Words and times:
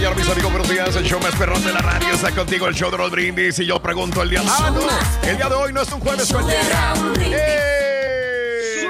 Mañana, 0.00 0.16
mis 0.16 0.30
amigos. 0.30 0.50
Buenos 0.50 0.68
días. 0.68 0.96
El 0.96 1.04
show 1.04 1.20
más 1.20 1.34
perrón 1.36 1.62
de 1.62 1.72
la 1.72 1.80
radio 1.80 2.14
está 2.14 2.30
contigo. 2.30 2.66
El 2.66 2.74
show 2.74 2.90
de 2.90 2.96
los 2.96 3.10
brindis. 3.10 3.58
Y 3.58 3.66
yo 3.66 3.82
pregunto 3.82 4.22
el 4.22 4.30
día 4.30 4.40
de 4.40 4.48
hoy. 4.48 4.88
el 5.24 5.36
día 5.36 5.48
de 5.48 5.54
hoy 5.54 5.72
no 5.74 5.82
es 5.82 5.92
un 5.92 6.00
jueves 6.00 6.32
cualquiera. 6.32 6.94
¡Eh! 7.20 8.86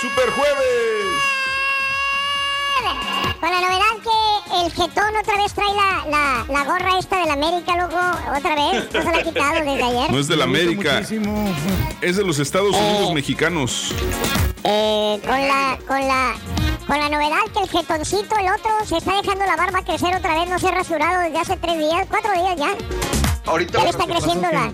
¡Super 0.00 0.30
jueves! 0.30 0.64
Con 3.40 3.50
la 3.50 3.60
novedad 3.60 3.84
que 4.02 4.64
el 4.64 4.72
jetón 4.72 5.16
otra 5.16 5.36
vez 5.36 5.52
trae 5.52 5.74
la, 5.74 6.06
la, 6.08 6.46
la 6.48 6.64
gorra 6.64 6.98
esta 6.98 7.20
de 7.20 7.26
la 7.26 7.32
América, 7.34 7.76
loco. 7.76 8.00
Otra 8.36 8.54
vez. 8.54 8.88
No 8.94 9.02
se 9.02 9.10
la 9.10 9.18
ha 9.18 9.22
quitado 9.22 9.54
desde 9.56 9.82
ayer. 9.82 10.10
No 10.10 10.18
es 10.18 10.28
de 10.28 10.36
la 10.36 10.44
América. 10.44 11.02
Es 12.00 12.16
de 12.16 12.24
los 12.24 12.38
Estados 12.38 12.74
Unidos 12.74 13.12
mexicanos. 13.12 13.92
Eh, 14.64 15.20
con 15.26 15.38
la, 15.48 15.78
con 15.86 16.00
la, 16.08 16.34
con 16.86 16.98
la 16.98 17.08
novedad 17.08 17.38
que 17.54 17.60
el 17.60 17.68
jetoncito, 17.68 18.36
el 18.36 18.46
otro, 18.52 18.70
se 18.84 18.96
está 18.98 19.14
dejando 19.20 19.46
la 19.46 19.56
barba 19.56 19.82
crecer 19.82 20.14
otra 20.14 20.34
vez, 20.40 20.48
no 20.48 20.58
se 20.58 20.68
ha 20.68 20.72
rasurado 20.72 21.20
desde 21.22 21.38
hace 21.38 21.56
tres 21.56 21.78
días, 21.78 22.06
cuatro 22.08 22.32
días 22.32 22.56
ya. 22.56 22.76
Ahorita 23.46 23.78
Ya 23.78 23.84
le 23.84 23.90
está 23.90 24.04
creciendo 24.04 24.48
la. 24.52 24.72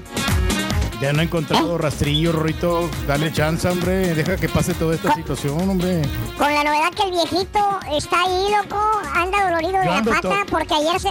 Ya 1.01 1.13
no 1.13 1.21
he 1.21 1.25
encontrado 1.25 1.77
rastrillo, 1.77 2.33
Rorito. 2.33 2.89
Dale 3.07 3.31
chance, 3.33 3.69
hombre. 3.69 4.15
Deja 4.15 4.37
que 4.37 4.49
pase 4.49 4.75
toda 4.75 4.95
esta 4.95 5.13
situación, 5.15 5.69
hombre. 5.69 6.03
Con 6.39 6.53
la 6.55 6.65
novedad 6.65 6.91
que 6.97 7.03
el 7.03 7.11
viejito 7.11 7.79
está 7.93 8.23
ahí, 8.23 8.47
loco, 8.57 8.81
anda 9.13 9.45
dolorido 9.51 9.81
de 9.81 9.87
la 9.87 10.03
pata 10.03 10.47
porque 10.49 10.73
ayer 10.75 10.99
se, 11.01 11.11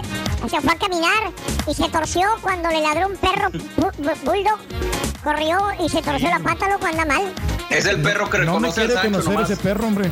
se 0.50 0.62
fue 0.62 0.72
a 0.72 0.78
caminar 0.78 1.32
y 1.70 1.74
se 1.76 1.90
torció 1.90 2.28
cuando 2.42 2.70
le 2.70 2.82
ladró 2.82 3.08
un 3.08 3.18
perro 3.18 3.50
bu- 3.50 3.92
bu- 4.00 4.18
bulldog. 4.24 4.58
Corrió 5.24 5.58
y 5.80 5.88
se 5.90 6.02
torció 6.02 6.30
la 6.30 6.40
pata, 6.40 6.68
loco, 6.70 6.86
anda 6.86 7.06
mal. 7.06 7.34
es 7.70 7.86
el 7.86 8.02
perro 8.02 8.30
que 8.30 8.40
No 8.40 8.60
me 8.60 8.68
reconoce 8.70 8.86
quiere 8.86 9.02
conocer 9.02 9.32
nomás. 9.34 9.50
ese 9.50 9.62
perro, 9.62 9.88
hombre. 9.88 10.12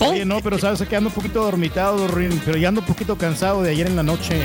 Oye, 0.00 0.24
no, 0.24 0.40
pero 0.40 0.58
sabes 0.58 0.80
que 0.88 0.96
ando 0.96 1.08
un 1.10 1.14
poquito 1.14 1.42
dormitado, 1.42 2.06
pero 2.44 2.56
ya 2.58 2.68
ando 2.68 2.80
un 2.80 2.86
poquito 2.86 3.18
cansado 3.18 3.62
de 3.62 3.70
ayer 3.72 3.86
en 3.86 3.96
la 3.96 4.02
noche. 4.02 4.42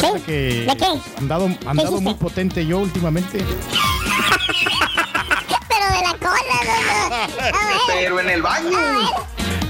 ¿Sí? 0.00 0.06
que 0.24 0.32
¿De 0.66 0.74
qué? 0.76 0.86
andado, 1.18 1.50
andado 1.66 2.00
muy 2.00 2.14
potente 2.14 2.64
yo 2.64 2.78
últimamente. 2.78 3.44
Pero 5.68 5.86
de 5.96 6.02
la 6.02 6.14
cola. 6.18 6.58
Ah, 7.10 7.28
bueno. 7.52 7.80
Pero 7.88 8.20
en 8.20 8.30
el 8.30 8.40
baño. 8.42 8.70
Ah, 8.78 9.10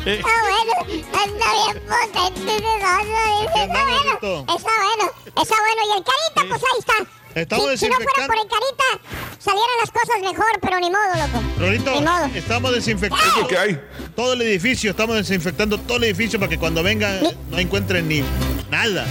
bueno. 0.04 0.22
Bueno. 0.22 0.72
Anda 1.12 1.46
bien 1.64 1.82
potente 1.88 2.56
ese 2.56 2.84
oso, 2.84 3.22
dice. 3.40 3.64
Está 3.64 3.82
bueno. 3.84 4.12
Está 4.12 4.72
bueno. 4.78 5.04
Está 5.26 5.56
bueno. 5.56 5.80
Y 5.88 5.98
el 5.98 6.04
carita, 6.04 6.40
pues 6.48 6.62
ahí 6.62 6.78
está. 6.78 6.96
Estamos 7.34 7.70
si, 7.70 7.78
si 7.78 7.88
no 7.88 7.96
fuera 7.96 8.26
por 8.26 8.36
el 8.36 8.46
carita, 8.48 9.08
salieran 9.38 9.70
las 9.80 9.90
cosas 9.90 10.20
mejor, 10.20 10.46
pero 10.60 10.78
ni 10.80 10.90
modo, 10.90 11.14
loco. 11.16 11.42
Rorito, 11.58 11.94
Ni 11.94 12.00
modo. 12.06 12.24
estamos 12.34 12.74
desinfectando 12.74 13.46
que 13.48 13.58
hay. 13.58 13.80
todo 14.14 14.34
el 14.34 14.42
edificio, 14.42 14.90
estamos 14.90 15.16
desinfectando 15.16 15.78
todo 15.78 15.96
el 15.98 16.04
edificio 16.04 16.38
para 16.38 16.50
que 16.50 16.58
cuando 16.58 16.82
vengan 16.82 17.20
no 17.50 17.58
encuentren 17.58 18.06
ni 18.08 18.22
nada. 18.70 19.06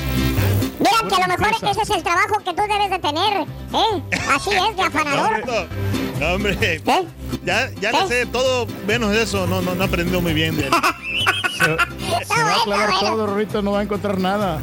Mira, 0.80 0.92
que 1.16 1.16
a 1.24 1.28
lo 1.28 1.38
mejor 1.38 1.52
limpieza. 1.52 1.82
ese 1.82 1.82
es 1.82 1.98
el 1.98 2.04
trabajo 2.04 2.38
que 2.44 2.54
tú 2.54 2.62
debes 2.62 2.90
de 2.90 3.00
tener, 3.00 3.42
¿eh? 3.42 4.04
Así 4.30 4.50
es, 4.52 4.76
de 4.78 4.82
afanador. 4.88 5.44
No, 6.20 6.34
hombre, 6.34 6.58
¿Eh? 6.62 6.82
ya, 7.44 7.72
ya 7.80 7.92
lo 7.92 8.02
¿Eh? 8.02 8.08
sé, 8.08 8.26
todo 8.28 8.68
menos 8.88 9.16
eso, 9.16 9.48
no, 9.48 9.62
no, 9.62 9.74
no 9.76 9.84
aprendió 9.84 10.22
muy 10.22 10.34
bien 10.34 10.56
de 10.58 10.68
él. 10.68 10.72
Se, 11.62 12.26
se 12.26 12.44
va 12.44 12.50
a 12.52 12.56
aclarar 12.62 12.90
bueno. 12.90 13.00
todo, 13.00 13.28
Rorito, 13.28 13.62
no 13.62 13.72
va 13.74 13.80
a 13.80 13.84
encontrar 13.84 14.18
nada. 14.20 14.60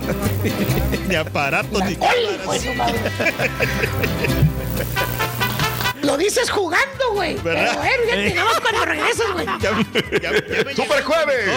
Ni 1.09 1.15
aparatos 1.15 1.85
ni 1.85 1.95
cámaras. 1.97 2.65
Lo 6.03 6.17
dices 6.17 6.51
jugando, 6.51 7.13
güey. 7.13 7.35
¿Verdad? 7.43 7.69
Pero 7.71 7.79
bueno, 7.83 8.03
ya 8.09 8.17
llegamos 8.17 8.61
cuando 8.61 8.85
regresas, 8.85 9.33
güey. 9.33 9.47
Ya, 9.47 9.71
ya- 10.23 10.31
ya 10.57 10.65
me 10.65 10.75
¡Super 10.75 10.99
llegó 10.99 11.13
jueves! 11.13 11.51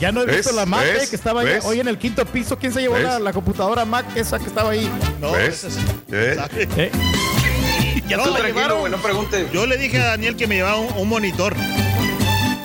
Ya 0.00 0.12
no 0.12 0.22
he 0.22 0.26
visto 0.26 0.50
¿Ves? 0.50 0.54
la 0.56 0.66
Mac 0.66 0.84
eh, 0.84 0.92
¿Ves? 0.98 1.10
que 1.10 1.16
estaba 1.16 1.40
ahí- 1.42 1.58
hoy 1.64 1.80
en 1.80 1.88
el 1.88 1.96
quinto 1.98 2.24
piso. 2.26 2.58
¿Quién 2.58 2.72
se 2.72 2.80
llevó 2.80 2.98
la, 2.98 3.18
la 3.18 3.32
computadora 3.32 3.84
Mac 3.84 4.04
esa 4.16 4.38
que 4.38 4.46
estaba 4.46 4.70
ahí? 4.70 4.90
No, 5.20 5.32
¿Ves? 5.32 5.66
¿Eh? 6.12 6.36
¿Eh? 6.76 6.90
Ya 8.08 8.16
no 8.18 8.36
llevaron. 8.36 8.80
güey, 8.80 8.90
no 8.92 8.98
pregunte. 8.98 9.48
Yo 9.52 9.66
le 9.66 9.76
dije 9.78 9.98
a 10.00 10.06
Daniel 10.06 10.36
que 10.36 10.46
me 10.46 10.56
llevaba 10.56 10.78
un, 10.78 10.92
un 10.98 11.08
monitor. 11.08 11.54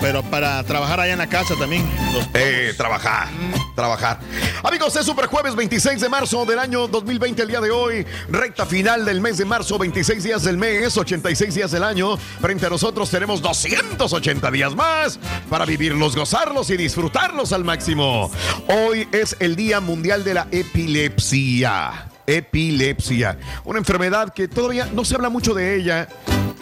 Pero 0.00 0.22
para 0.22 0.62
trabajar 0.64 1.00
allá 1.00 1.12
en 1.12 1.18
la 1.18 1.28
casa 1.28 1.54
también. 1.56 1.88
Eh, 2.34 2.72
trabajar, 2.76 3.28
trabajar. 3.74 4.18
Amigos, 4.62 4.96
es 4.96 5.04
Super 5.04 5.26
Jueves 5.26 5.54
26 5.54 6.00
de 6.00 6.08
marzo 6.08 6.44
del 6.46 6.58
año 6.58 6.88
2020, 6.88 7.42
el 7.42 7.48
día 7.48 7.60
de 7.60 7.70
hoy. 7.70 8.06
Recta 8.28 8.64
final 8.64 9.04
del 9.04 9.20
mes 9.20 9.36
de 9.36 9.44
marzo, 9.44 9.78
26 9.78 10.24
días 10.24 10.42
del 10.42 10.56
mes, 10.56 10.96
86 10.96 11.54
días 11.54 11.70
del 11.70 11.84
año. 11.84 12.16
Frente 12.16 12.66
a 12.66 12.70
nosotros 12.70 13.10
tenemos 13.10 13.42
280 13.42 14.50
días 14.50 14.74
más 14.74 15.18
para 15.50 15.66
vivirlos, 15.66 16.16
gozarlos 16.16 16.70
y 16.70 16.76
disfrutarlos 16.76 17.52
al 17.52 17.64
máximo. 17.64 18.30
Hoy 18.68 19.06
es 19.12 19.36
el 19.38 19.54
Día 19.54 19.80
Mundial 19.80 20.24
de 20.24 20.34
la 20.34 20.48
Epilepsia. 20.50 22.06
Epilepsia, 22.26 23.38
una 23.64 23.80
enfermedad 23.80 24.32
que 24.32 24.46
todavía 24.46 24.86
no 24.92 25.04
se 25.04 25.16
habla 25.16 25.30
mucho 25.30 25.52
de 25.52 25.76
ella. 25.76 26.08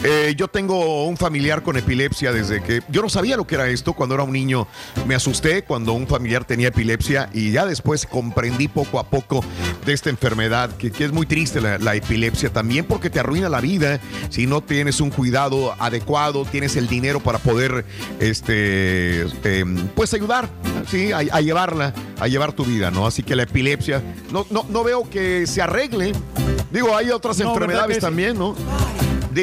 Eh, 0.05 0.35
yo 0.37 0.47
tengo 0.47 1.07
un 1.07 1.17
familiar 1.17 1.63
con 1.63 1.77
epilepsia 1.77 2.33
desde 2.33 2.63
que 2.63 2.83
yo 2.89 3.03
no 3.03 3.09
sabía 3.09 3.37
lo 3.37 3.47
que 3.47 3.57
era 3.57 3.69
esto 3.69 3.95
cuando 3.95 4.15
era 4.15 4.23
un 4.23 4.33
niño. 4.33 4.69
Me 5.07 5.15
asusté 5.15 5.65
cuando 5.65 5.93
un 5.93 6.07
familiar 6.07 6.45
tenía 6.45 6.69
epilepsia 6.69 7.29
y 7.33 7.51
ya 7.51 7.67
después 7.67 8.07
comprendí 8.07 8.69
poco 8.69 9.01
a 9.01 9.11
poco 9.11 9.45
de 9.85 9.93
esta 9.93 10.09
enfermedad, 10.11 10.71
que, 10.77 10.93
que 10.93 11.05
es 11.05 11.13
muy 11.13 11.27
triste 11.27 11.61
la, 11.61 11.79
la 11.79 11.97
epilepsia 11.97 12.53
también 12.53 12.85
porque 12.85 13.11
te 13.11 13.19
arruina 13.19 13.49
la 13.49 13.61
vida 13.61 13.99
si 14.31 14.47
no 14.47 14.61
tienes 14.61 15.01
un 15.01 15.11
cuidado 15.11 15.75
adecuado, 15.81 16.45
tienes 16.45 16.77
el 16.77 16.87
dinero 16.87 17.21
para 17.21 17.39
poder, 17.39 17.85
este, 18.21 19.23
eh, 19.23 19.65
pues 19.97 20.15
ayudar, 20.15 20.49
sí, 20.89 21.11
a, 21.11 21.19
a 21.19 21.41
llevarla, 21.41 21.93
a 22.21 22.29
llevar 22.29 22.53
tu 22.53 22.65
vida, 22.65 22.91
¿no? 22.93 23.07
Así 23.07 23.23
que 23.25 23.35
la 23.35 23.43
epilepsia, 23.43 24.03
no, 24.31 24.47
no, 24.51 24.65
no 24.69 24.85
veo 24.85 25.09
que 25.11 25.47
se 25.47 25.61
arregle. 25.61 26.13
Digo, 26.71 26.95
hay 26.97 27.11
otras 27.11 27.39
No, 27.39 27.47
¿verdad 27.47 27.63
enfermedades 27.63 27.99
también, 27.99 28.39
¿no? 28.39 28.55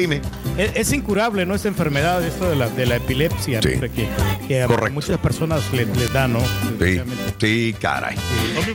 Dime. 0.00 0.20
Es, 0.58 0.72
es 0.74 0.92
incurable, 0.92 1.46
¿no? 1.46 1.54
Esta 1.54 1.68
enfermedad, 1.68 2.22
esto 2.22 2.50
de 2.50 2.56
la, 2.56 2.68
de 2.68 2.84
la 2.84 2.96
epilepsia, 2.96 3.60
¿no? 3.62 3.80
que, 3.80 4.08
que 4.46 4.62
a 4.62 4.68
muchas 4.90 5.18
personas 5.18 5.62
le- 5.72 5.86
les 5.86 6.12
da, 6.12 6.28
¿no? 6.28 6.40
Sí, 6.80 7.00
sí, 7.40 7.74
caray. 7.80 8.14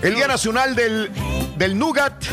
El 0.01 0.15
Día 0.15 0.27
Nacional 0.27 0.75
del, 0.75 1.11
del 1.57 1.77
Nougat. 1.77 2.23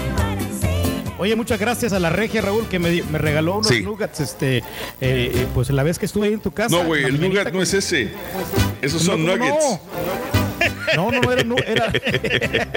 Oye, 1.19 1.35
muchas 1.37 1.59
gracias 1.61 1.93
a 1.93 1.99
la 1.99 2.11
regia, 2.11 2.41
Raúl, 2.41 2.67
que 2.69 2.79
me, 2.79 3.03
regaló 3.19 3.57
unos 3.57 3.67
Sí. 3.67 3.83
nuggets, 3.83 4.21
este, 4.21 4.59
eh, 4.59 4.63
eh, 5.01 5.47
pues 5.53 5.69
la 5.71 5.83
vez 5.83 5.99
que 5.99 6.07
estuve 6.07 6.29
ahí 6.29 6.33
en 6.33 6.41
tu 6.41 6.53
casa. 6.53 6.75
No, 6.75 6.85
güey, 6.85 7.05
el 7.05 7.21
nougat 7.21 7.53
no 7.53 7.61
es 7.61 7.75
ese. 7.75 8.09
Esos 8.81 9.03
son 9.03 9.27
No, 9.27 9.33
¿cómo 9.33 9.45
nuggets. 9.45 9.65
No, 9.65 10.48
no, 10.97 11.11
no, 11.11 11.33
era, 11.33 11.91
era, 11.93 12.69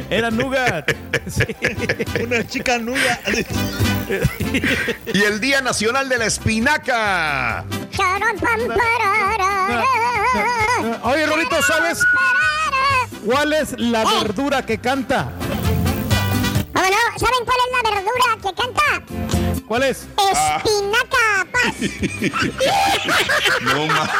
era 0.10 0.30
nougat. 0.30 0.90
Sí. 1.28 1.44
Una 2.22 2.46
chica 2.46 2.78
nuga. 2.78 3.20
Y 5.12 5.22
el 5.22 5.40
Día 5.40 5.60
Nacional 5.60 6.08
de 6.08 6.18
la 6.18 6.26
Espinaca. 6.26 7.64
Oye, 11.02 11.26
Rolito, 11.26 11.62
¿sabes 11.62 12.00
cuál 13.24 13.52
es 13.52 13.78
la 13.78 14.02
Eh. 14.02 14.06
verdura 14.22 14.64
que 14.64 14.78
canta? 14.78 15.30
¿Cómo 16.72 16.86
no? 16.88 17.18
¿Saben 17.18 17.44
cuál 17.44 17.58
es 17.66 17.70
la 17.72 17.90
verdura 17.90 18.36
que 18.42 18.52
canta? 18.54 19.62
¿Cuál 19.66 19.82
es? 19.84 20.06
Espinaca, 20.32 21.46
paz. 21.52 21.74
No, 23.62 23.86
ma. 23.86 24.10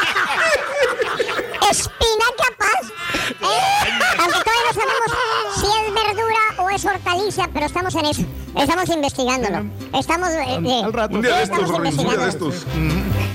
Espinaca, 1.71 2.47
paz. 2.57 2.91
Eh, 3.29 3.89
aunque 4.19 4.39
todavía 4.39 4.67
no 4.67 4.73
sabemos 4.73 5.11
si 5.55 5.65
es 5.65 5.93
verdura 5.93 6.37
o 6.63 6.69
es 6.69 6.85
hortaliza, 6.85 7.47
pero 7.53 7.65
estamos 7.65 7.95
en 7.95 8.05
eso. 8.05 8.21
Estamos 8.57 8.89
investigándolo. 8.89 9.65
Estamos. 9.97 10.29
eh, 10.29 10.59
eh, 10.65 10.81
Al 10.83 10.93
rato. 10.93 11.15
Un 11.15 11.21
día 11.21 11.37
de 11.37 11.43
estos, 11.43 11.69
un 11.69 11.83
día 11.83 12.17
de 12.17 12.29
estos. 12.29 12.65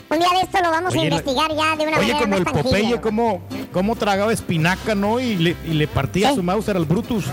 Un 0.09 0.19
día 0.21 0.29
de 0.29 0.41
esto 0.43 0.59
lo 0.63 0.71
vamos 0.71 0.93
Oye, 0.93 1.01
a 1.01 1.05
investigar 1.05 1.51
ya 1.57 1.77
de 1.77 1.87
una 1.89 1.99
Oye, 1.99 2.13
manera 2.13 2.19
como 2.19 2.29
más 2.31 2.39
el 2.39 2.45
tangible. 2.45 2.71
Popeye, 2.71 3.01
cómo, 3.01 3.43
cómo 3.73 3.97
tragaba 3.97 4.33
espinaca, 4.33 4.95
¿no? 4.95 5.19
Y 5.19 5.37
le, 5.37 5.57
y 5.65 5.73
le 5.75 5.89
partía 5.89 6.29
Sí. 6.31 6.37
su 6.37 6.43
mouse 6.43 6.69
al 6.69 6.85
Brutus. 6.85 7.25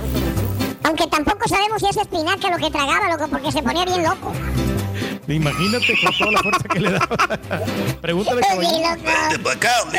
Aunque 0.83 1.07
tampoco 1.07 1.47
sabemos 1.47 1.81
si 1.81 1.87
es 1.89 1.97
espinaca 1.97 2.49
lo 2.49 2.57
que 2.57 2.71
tragaba, 2.71 3.09
loco, 3.09 3.27
porque 3.29 3.51
se 3.51 3.61
ponía 3.61 3.85
bien 3.85 4.03
loco. 4.03 4.31
Imagínate 5.27 5.93
con 6.03 6.17
toda 6.17 6.31
la 6.31 6.39
fuerza 6.41 6.63
que 6.71 6.79
le 6.79 6.91
daba. 6.91 7.07
Pregúntale, 8.01 8.41
caballero. 8.41 8.95
loco. 9.43 9.91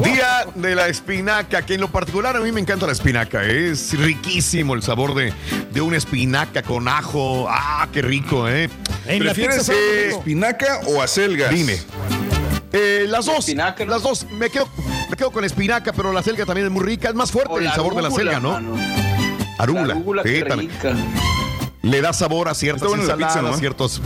Día 0.04 0.46
de 0.54 0.74
la 0.74 0.88
espinaca, 0.88 1.62
que 1.64 1.74
en 1.74 1.80
lo 1.82 1.88
particular 1.88 2.36
a 2.36 2.40
mí 2.40 2.52
me 2.52 2.60
encanta 2.60 2.86
la 2.86 2.92
espinaca. 2.92 3.42
Es 3.44 3.98
riquísimo 3.98 4.74
el 4.74 4.82
sabor 4.82 5.14
de, 5.14 5.32
de 5.72 5.80
una 5.80 5.96
espinaca 5.96 6.62
con 6.62 6.88
ajo. 6.88 7.46
Ah, 7.48 7.88
qué 7.92 8.02
rico, 8.02 8.48
¿eh? 8.48 8.70
En 9.06 9.24
la 9.24 9.32
¿Prefieres 9.32 9.58
pizza, 9.58 9.72
eh, 9.72 10.08
espinaca 10.10 10.80
o 10.86 11.02
acelgas? 11.02 11.50
Dime. 11.50 11.78
Eh, 12.72 13.06
las 13.08 13.26
dos, 13.26 13.40
Espinaca, 13.40 13.84
¿no? 13.84 13.90
las 13.90 14.02
dos. 14.02 14.26
Me 14.30 14.48
quedo, 14.48 14.68
me 15.10 15.16
quedo 15.16 15.30
con 15.32 15.44
espinaca, 15.44 15.92
pero 15.92 16.12
la 16.12 16.22
selga 16.22 16.46
también 16.46 16.66
es 16.68 16.72
muy 16.72 16.84
rica. 16.84 17.08
Es 17.08 17.14
más 17.14 17.30
fuerte 17.32 17.56
el 17.58 17.64
la 17.64 17.74
sabor 17.74 17.96
de 17.96 18.02
la 18.02 18.10
selga, 18.10 18.38
¿no? 18.40 18.52
mano. 18.52 18.76
Arúgula. 19.58 19.94
La 20.14 20.22
Sí, 20.22 20.42
rica. 20.42 20.94
Le 21.82 22.00
da 22.02 22.12
sabor 22.12 22.48
a 22.48 22.54
ciertas 22.54 22.92
ensaladas, 22.92 23.34
pizza, 23.34 23.42
¿no? 23.42 23.56
ciertos. 23.56 24.02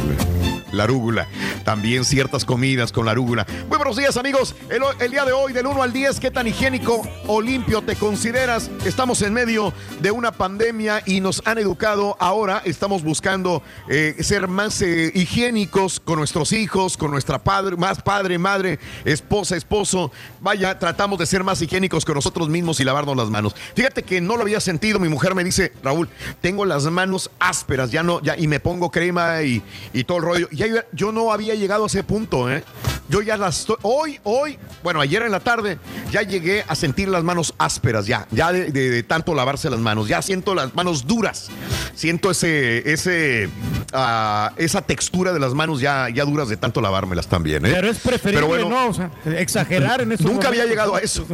La 0.75 0.85
arúgula. 0.85 1.29
También 1.65 2.05
ciertas 2.05 2.45
comidas 2.45 2.93
con 2.93 3.07
la 3.07 3.13
arúgula. 3.13 3.47
Muy 3.69 3.79
buenos 3.79 3.97
días, 3.97 4.17
amigos. 4.17 4.55
El, 4.69 5.11
día 5.11 5.25
de 5.25 5.33
hoy, 5.33 5.53
del 5.53 5.67
1 5.67 5.83
al 5.83 5.93
10, 5.93 6.21
¿qué 6.21 6.31
tan 6.31 6.47
higiénico 6.47 7.03
o 7.27 7.41
limpio 7.41 7.83
te 7.83 7.97
consideras? 7.97 8.71
Estamos 8.85 9.23
en 9.23 9.33
medio 9.33 9.73
de 10.01 10.11
una 10.11 10.33
pandemia 10.33 11.03
y 11.07 11.21
nos 11.21 11.43
han 11.45 11.59
educado. 11.59 12.17
Ahora 12.19 12.61
estamos 12.65 13.03
buscando 13.03 13.63
eh, 13.89 14.17
ser 14.21 14.49
más 14.49 14.83
eh, 14.83 15.13
higiénicos 15.15 16.01
con 16.01 16.19
nuestros 16.19 16.53
hijos, 16.53 16.97
con 16.97 17.11
nuestra 17.11 17.39
padre, 17.39 17.77
más 17.77 18.03
padre, 18.03 18.39
madre, 18.39 18.79
esposa, 19.05 19.57
esposo. 19.57 20.11
Vaya, 20.41 20.79
tratamos 20.79 21.19
de 21.19 21.27
ser 21.27 21.45
más 21.45 21.63
higiénicos 21.63 22.05
con 22.05 22.17
nosotros 22.17 22.49
mismos 22.49 22.81
y 22.81 22.85
lavarnos 22.85 23.17
las 23.17 23.31
manos. 23.31 23.55
Fíjate 23.75 24.03
que 24.03 24.21
no 24.21 24.37
lo 24.37 24.43
había 24.43 24.61
sentido. 24.61 24.99
Mi 24.99 25.09
mujer 25.09 25.35
me 25.35 25.45
dice, 25.45 25.73
Raúl, 25.83 26.09
tengo 26.41 26.65
las 26.65 26.85
manos 26.85 27.31
ásperas, 27.39 27.91
ya 27.91 28.03
no, 28.03 28.21
ya, 28.23 28.37
y 28.37 28.47
me 28.49 28.61
pongo 28.61 28.91
crema 28.91 29.43
y, 29.43 29.63
todo 30.05 30.19
el 30.19 30.25
rollo. 30.25 30.49
Yo, 30.69 30.77
yo 30.93 31.13
no 31.13 31.33
había 31.33 31.55
llegado 31.55 31.85
a 31.85 31.87
ese 31.87 32.03
punto, 32.05 32.51
¿eh? 32.51 32.63
Yo 33.09 33.21
ya 33.21 33.37
las 33.37 33.61
estoy, 33.61 33.77
hoy, 33.83 34.19
hoy, 34.25 34.59
bueno, 34.83 34.99
ayer 35.01 35.23
en 35.23 35.31
la 35.31 35.41
tarde, 35.41 35.79
ya 36.11 36.23
llegué 36.23 36.65
a 36.67 36.75
sentir 36.75 37.07
las 37.09 37.23
manos 37.23 37.55
ásperas, 37.59 38.07
ya, 38.07 38.27
ya 38.31 38.51
de, 38.51 38.71
de- 38.73 38.91
de 38.91 39.03
tanto 39.03 39.35
lavarse 39.35 39.69
las 39.69 39.79
manos, 39.81 40.09
ya 40.09 40.23
siento 40.23 40.55
las 40.55 40.75
manos 40.75 41.07
duras, 41.07 41.51
siento 41.95 42.31
ese, 42.31 42.91
ese, 42.91 43.51
ah, 43.93 44.53
esa 44.57 44.81
textura 44.81 45.35
de 45.35 45.39
las 45.39 45.53
manos 45.53 45.81
ya, 45.81 46.09
ya 46.09 46.25
duras 46.25 46.49
de 46.49 46.57
tanto 46.57 46.81
lavármelas 46.81 47.27
también, 47.27 47.67
¿eh? 47.67 47.71
Pero 47.75 47.89
es 47.91 47.99
preferible, 47.99 48.37
Pero 48.37 48.47
bueno, 48.47 48.71
¿no? 48.71 48.89
O 48.89 48.95
sea, 48.95 49.11
exagerar 49.39 50.01
en 50.01 50.13
eso. 50.13 50.25
Nunca 50.25 50.49
había 50.49 50.65
llegado 50.65 50.95
a 50.97 51.01
eso. 51.01 51.27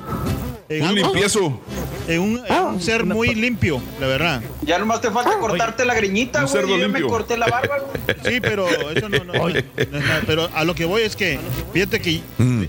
En 0.69 0.83
Un 0.83 0.95
limpiezo. 0.95 1.61
en 2.09 2.19
un, 2.21 2.41
en 2.45 2.63
un 2.65 2.81
ser 2.81 3.05
muy 3.05 3.33
limpio, 3.35 3.81
la 4.01 4.07
verdad. 4.07 4.41
Ya 4.63 4.77
nomás 4.79 4.99
te 5.01 5.09
falta 5.11 5.37
cortarte 5.39 5.85
la 5.85 5.93
greñita, 5.95 6.43
un 6.45 6.51
güey. 6.51 6.79
Yo 6.81 6.89
me 6.89 7.01
corté 7.01 7.37
la 7.37 7.47
barba, 7.47 7.77
güey. 7.79 8.17
Sí, 8.35 8.41
pero 8.41 8.67
eso 8.91 9.07
no, 9.07 9.23
no- 9.23 9.33
no 9.33 9.47
es 9.49 9.63
nada. 9.91 10.21
Pero 10.25 10.49
a 10.53 10.63
lo 10.65 10.75
que 10.75 10.83
voy 10.85 11.03
es 11.03 11.15
que, 11.15 11.39
fíjate 11.73 12.01
que 12.01 12.21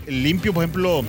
limpio, 0.06 0.52
por 0.54 0.62
ejemplo, 0.64 1.02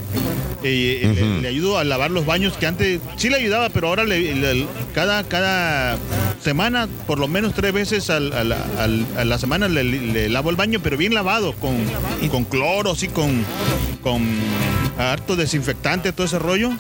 eh, 0.64 1.14
le, 1.16 1.42
le 1.42 1.48
ayudo 1.48 1.78
a 1.78 1.84
lavar 1.84 2.10
los 2.12 2.26
baños 2.26 2.54
que 2.58 2.66
antes 2.66 3.00
sí 3.18 3.30
le 3.30 3.36
ayudaba, 3.38 3.70
pero 3.70 3.88
ahora 3.88 4.04
le- 4.04 4.34
le- 4.36 4.66
cada, 4.96 5.24
cada 5.24 5.98
semana, 6.42 6.88
por 7.06 7.20
lo 7.20 7.28
menos 7.28 7.54
tres 7.54 7.72
veces 7.74 8.10
al- 8.10 8.34
al- 8.34 8.52
al- 8.54 9.06
a 9.18 9.26
la 9.26 9.38
semana 9.38 9.68
le, 9.68 9.84
le 9.84 10.28
lavo 10.30 10.50
el 10.50 10.56
baño, 10.56 10.80
pero 10.82 10.98
bien 10.98 11.14
lavado, 11.14 11.54
con, 11.54 11.78
con 12.30 12.46
cloro, 12.46 12.92
así, 12.92 13.08
con, 13.10 13.46
con 14.02 14.24
harto 14.98 15.36
desinfectante, 15.36 16.12
todo 16.14 16.26
ese 16.26 16.40
rollo. 16.40 16.72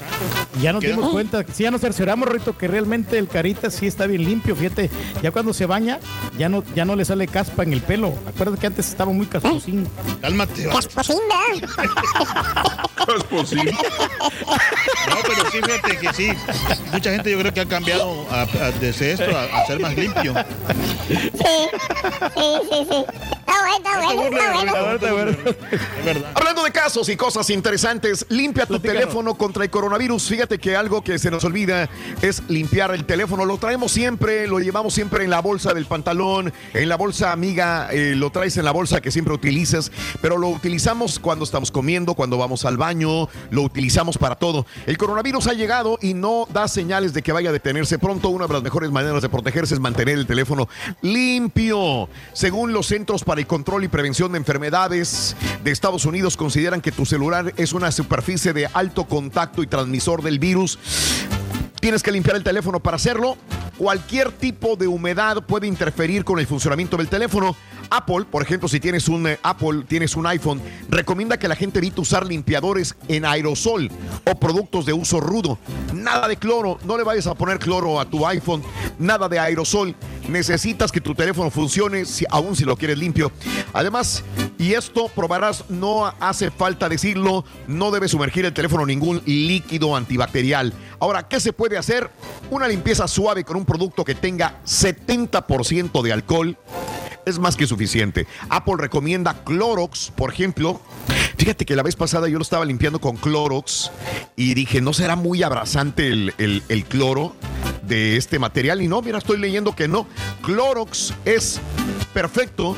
Ya 0.62 0.74
nos 0.74 0.82
dimos 0.82 1.10
cuenta, 1.12 1.46
sí, 1.54 1.64
ya 1.64 1.72
nos 1.72 1.82
cercioramos, 1.82 2.28
Rito, 2.28 2.58
que 2.58 2.68
realmente 2.68 3.18
el 3.18 3.28
carita 3.28 3.70
sí 3.70 3.88
está 3.88 4.08
bien 4.08 4.24
limpio. 4.26 4.56
Fíjate, 4.56 4.90
ya 5.24 5.32
cuando 5.32 5.54
se 5.54 5.66
baña, 5.66 6.00
ya 6.38 6.50
no, 6.50 6.64
ya 6.76 6.86
no 6.86 6.96
le 6.96 7.06
sale 7.06 7.28
caspa 7.28 7.64
en 7.64 7.74
el 7.74 7.82
pelo. 7.82 8.14
Acuérdate 8.28 8.60
que 8.62 8.68
antes 8.68 8.90
estaba 8.90 9.12
muy 9.12 9.26
casposín. 9.28 9.88
Cálmate. 10.22 10.68
Casposín, 10.70 11.18
posible. 13.30 13.72
No, 13.72 15.16
pero 15.24 15.50
sí, 15.52 15.60
fíjate 15.64 15.98
que 15.98 16.14
sí. 16.14 16.30
Mucha 16.92 17.12
gente 17.12 17.32
yo 17.32 17.40
creo 17.40 17.54
que 17.54 17.62
ha 17.62 17.66
cambiado 17.66 18.26
a- 18.30 18.42
a- 18.42 18.72
desde 18.80 19.14
esto 19.14 19.26
a, 19.36 19.44
a 19.62 19.66
ser 19.68 19.80
más 19.80 19.96
limpio. 19.96 20.34
Sí, 21.08 21.16
sí, 22.36 22.88
sí. 22.90 23.06
Está 23.50 23.66
bueno, 23.66 24.96
está 24.96 25.14
bueno, 25.14 25.32
está 25.32 26.04
bueno. 26.04 26.26
Hablando 26.36 26.64
de 26.64 26.72
casos 26.72 27.10
y 27.10 27.18
cosas 27.18 27.50
interesantes, 27.50 28.26
limpia 28.30 28.66
tu 28.66 28.80
teléfono 28.80 29.36
contra 29.36 29.64
el 29.64 29.70
coronavirus. 29.70 29.89
Fíjate 30.28 30.60
que 30.60 30.76
algo 30.76 31.04
que 31.04 31.20
se 31.20 31.30
nos 31.32 31.44
olvida 31.44 31.90
es 32.22 32.44
limpiar 32.48 32.94
el 32.94 33.06
teléfono. 33.06 33.46
Lo 33.46 33.58
traemos 33.58 33.92
siempre, 33.92 34.48
lo 34.48 34.60
llevamos 34.60 34.94
siempre 34.94 35.24
en 35.24 35.30
la 35.30 35.42
bolsa 35.42 35.74
del 35.74 35.86
pantalón, 35.86 36.54
en 36.74 36.90
la 36.90 36.96
bolsa 36.96 37.32
amiga, 37.32 37.90
eh, 37.92 38.16
lo 38.16 38.30
traes 38.30 38.58
en 38.58 38.66
la 38.66 38.72
bolsa 38.72 39.02
que 39.02 39.12
siempre 39.12 39.34
utilizas, 39.34 39.92
pero 40.22 40.38
lo 40.38 40.50
utilizamos 40.50 41.20
cuando 41.20 41.44
estamos 41.46 41.72
comiendo, 41.72 42.14
cuando 42.14 42.38
vamos 42.38 42.66
al 42.66 42.78
baño, 42.78 43.30
lo 43.52 43.64
utilizamos 43.64 44.18
para 44.18 44.36
todo. 44.36 44.66
El 44.86 44.98
coronavirus 44.98 45.48
ha 45.48 45.54
llegado 45.54 45.98
y 46.02 46.14
no 46.14 46.48
da 46.52 46.68
señales 46.68 47.14
de 47.14 47.22
que 47.22 47.32
vaya 47.32 47.50
a 47.50 47.54
detenerse 47.54 48.00
pronto. 48.00 48.30
Una 48.30 48.48
de 48.48 48.54
las 48.54 48.64
mejores 48.64 48.92
maneras 48.92 49.22
de 49.22 49.30
protegerse 49.30 49.74
es 49.74 49.80
mantener 49.80 50.18
el 50.18 50.28
teléfono 50.28 50.70
limpio. 51.02 52.10
Según 52.34 52.74
los 52.74 52.88
Centros 52.88 53.24
para 53.24 53.42
el 53.42 53.48
Control 53.48 53.84
y 53.84 53.88
Prevención 53.88 54.32
de 54.32 54.38
Enfermedades 54.38 55.36
de 55.64 55.72
Estados 55.72 56.06
Unidos, 56.06 56.38
consideran 56.38 56.82
que 56.82 56.92
tu 56.92 57.06
celular 57.06 57.54
es 57.58 57.74
una 57.74 57.92
superficie 57.92 58.54
de 58.54 58.68
alto 58.74 59.06
contacto 59.06 59.62
y 59.62 59.68
transmisor 59.80 60.22
del 60.22 60.40
virus. 60.40 60.78
Tienes 61.80 62.04
que 62.04 62.12
limpiar 62.12 62.36
el 62.36 62.44
teléfono 62.44 62.80
para 62.80 62.96
hacerlo. 62.96 63.38
Cualquier 63.78 64.32
tipo 64.32 64.76
de 64.76 64.88
humedad 64.88 65.42
puede 65.44 65.68
interferir 65.68 66.26
con 66.26 66.40
el 66.40 66.48
funcionamiento 66.48 66.98
del 66.98 67.08
teléfono. 67.08 67.56
Apple, 67.90 68.26
por 68.30 68.42
ejemplo, 68.42 68.68
si 68.68 68.80
tienes 68.80 69.08
un 69.08 69.28
eh, 69.28 69.40
Apple, 69.44 69.84
tienes 69.88 70.16
un 70.16 70.26
iPhone, 70.28 70.62
recomienda 70.90 71.38
que 71.38 71.48
la 71.48 71.56
gente 71.56 71.80
evite 71.80 72.02
usar 72.02 72.26
limpiadores 72.26 72.96
en 73.08 73.26
aerosol 73.26 73.90
o 74.26 74.40
productos 74.40 74.86
de 74.86 74.94
uso 74.94 75.20
rudo. 75.20 75.58
Nada 75.94 76.28
de 76.28 76.38
cloro, 76.38 76.80
no 76.86 76.98
le 76.98 77.04
vayas 77.04 77.28
a 77.28 77.36
poner 77.36 77.60
cloro 77.60 78.00
a 78.00 78.06
tu 78.06 78.26
iPhone, 78.26 78.64
nada 78.98 79.28
de 79.28 79.40
aerosol. 79.40 79.96
Necesitas 80.28 80.92
que 80.92 81.02
tu 81.02 81.16
teléfono 81.16 81.50
funcione, 81.50 82.06
si, 82.06 82.26
aún 82.30 82.56
si 82.56 82.64
lo 82.64 82.78
quieres 82.78 83.00
limpio. 83.00 83.32
Además, 83.74 84.24
y 84.60 84.74
esto 84.74 85.08
probarás, 85.08 85.66
no 85.70 86.06
hace 86.20 86.52
falta 86.52 86.90
decirlo, 86.90 87.46
no 87.68 87.92
debe 87.92 88.08
sumergir 88.08 88.46
el 88.46 88.54
teléfono 88.54 88.86
ningún 88.86 89.22
líquido 89.26 89.96
antibacterial. 89.96 90.74
Ahora, 91.00 91.28
¿qué 91.28 91.40
se 91.40 91.54
puede 91.54 91.78
hacer? 91.78 92.10
Una 92.52 92.68
limpieza 92.68 93.08
suave 93.08 93.44
con 93.44 93.58
un 93.58 93.66
producto 93.66 94.04
que 94.04 94.16
tenga 94.16 94.62
70% 94.66 96.02
de 96.04 96.14
alcohol 96.14 96.58
es 97.26 97.40
más 97.40 97.56
que 97.56 97.66
suficiente. 97.66 97.79
Apple 98.50 98.76
recomienda 98.78 99.44
Clorox, 99.44 100.12
por 100.16 100.32
ejemplo. 100.34 100.82
Fíjate 101.38 101.66
que 101.66 101.76
la 101.76 101.84
vez 101.84 101.96
pasada 101.96 102.28
yo 102.28 102.38
lo 102.38 102.44
estaba 102.44 102.66
limpiando 102.66 103.00
con 103.00 103.16
Clorox 103.16 103.92
y 104.36 104.54
dije, 104.56 104.82
¿no 104.82 104.92
será 104.94 105.16
muy 105.16 105.42
abrazante 105.44 106.08
el, 106.08 106.34
el- 106.38 106.64
el 106.68 106.84
cloro 106.86 107.34
de 107.84 108.18
este 108.18 108.40
material? 108.40 108.82
Y 108.82 108.88
no, 108.88 109.02
mira, 109.02 109.18
estoy 109.20 109.38
leyendo 109.38 109.74
que 109.76 109.88
no. 109.88 110.06
Clorox 110.44 111.14
es 111.26 111.62
perfecto. 112.14 112.76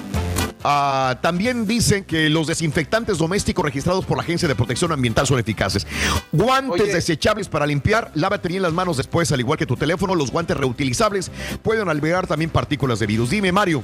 Ah, 0.64 1.18
también 1.22 1.66
dicen 1.66 2.04
que 2.04 2.30
los 2.30 2.48
desinfectantes 2.48 3.18
domésticos 3.18 3.66
registrados 3.66 4.06
por 4.06 4.18
la 4.18 4.24
Agencia 4.24 4.48
de 4.48 4.56
Protección 4.56 4.92
Ambiental 4.92 5.26
son 5.26 5.40
eficaces. 5.40 5.88
Guantes 6.32 6.82
Oye. 6.82 6.94
desechables 6.94 7.48
para 7.50 7.66
limpiar, 7.66 8.12
lávate 8.14 8.48
bien 8.48 8.62
las 8.62 8.74
manos 8.74 8.98
después, 8.98 9.32
al 9.32 9.40
igual 9.40 9.58
que 9.58 9.66
tu 9.66 9.76
teléfono. 9.76 10.14
Los 10.16 10.32
guantes 10.32 10.56
reutilizables 10.58 11.32
pueden 11.64 11.90
albergar 11.90 12.28
también 12.28 12.50
partículas 12.52 13.00
de 13.00 13.08
virus. 13.08 13.30
Dime, 13.32 13.52
Mario. 13.52 13.84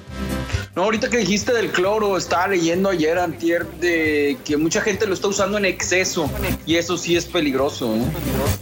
No, 0.76 0.84
ahorita 0.84 1.10
que 1.10 1.18
dijiste 1.18 1.52
del 1.54 1.72
cloro, 1.72 2.16
estaba 2.18 2.48
leyendo 2.50 2.90
ayer, 2.90 3.18
antier, 3.18 3.66
de 3.82 4.38
que 4.46 4.58
mucha 4.58 4.80
gente 4.82 5.08
lo 5.08 5.16
está 5.16 5.28
usando 5.28 5.58
en 5.58 5.66
exceso. 5.66 6.30
Y 6.68 6.76
eso 6.76 6.98
sí 6.98 7.16
es 7.16 7.26
peligroso, 7.26 7.96
¿eh? 7.96 8.04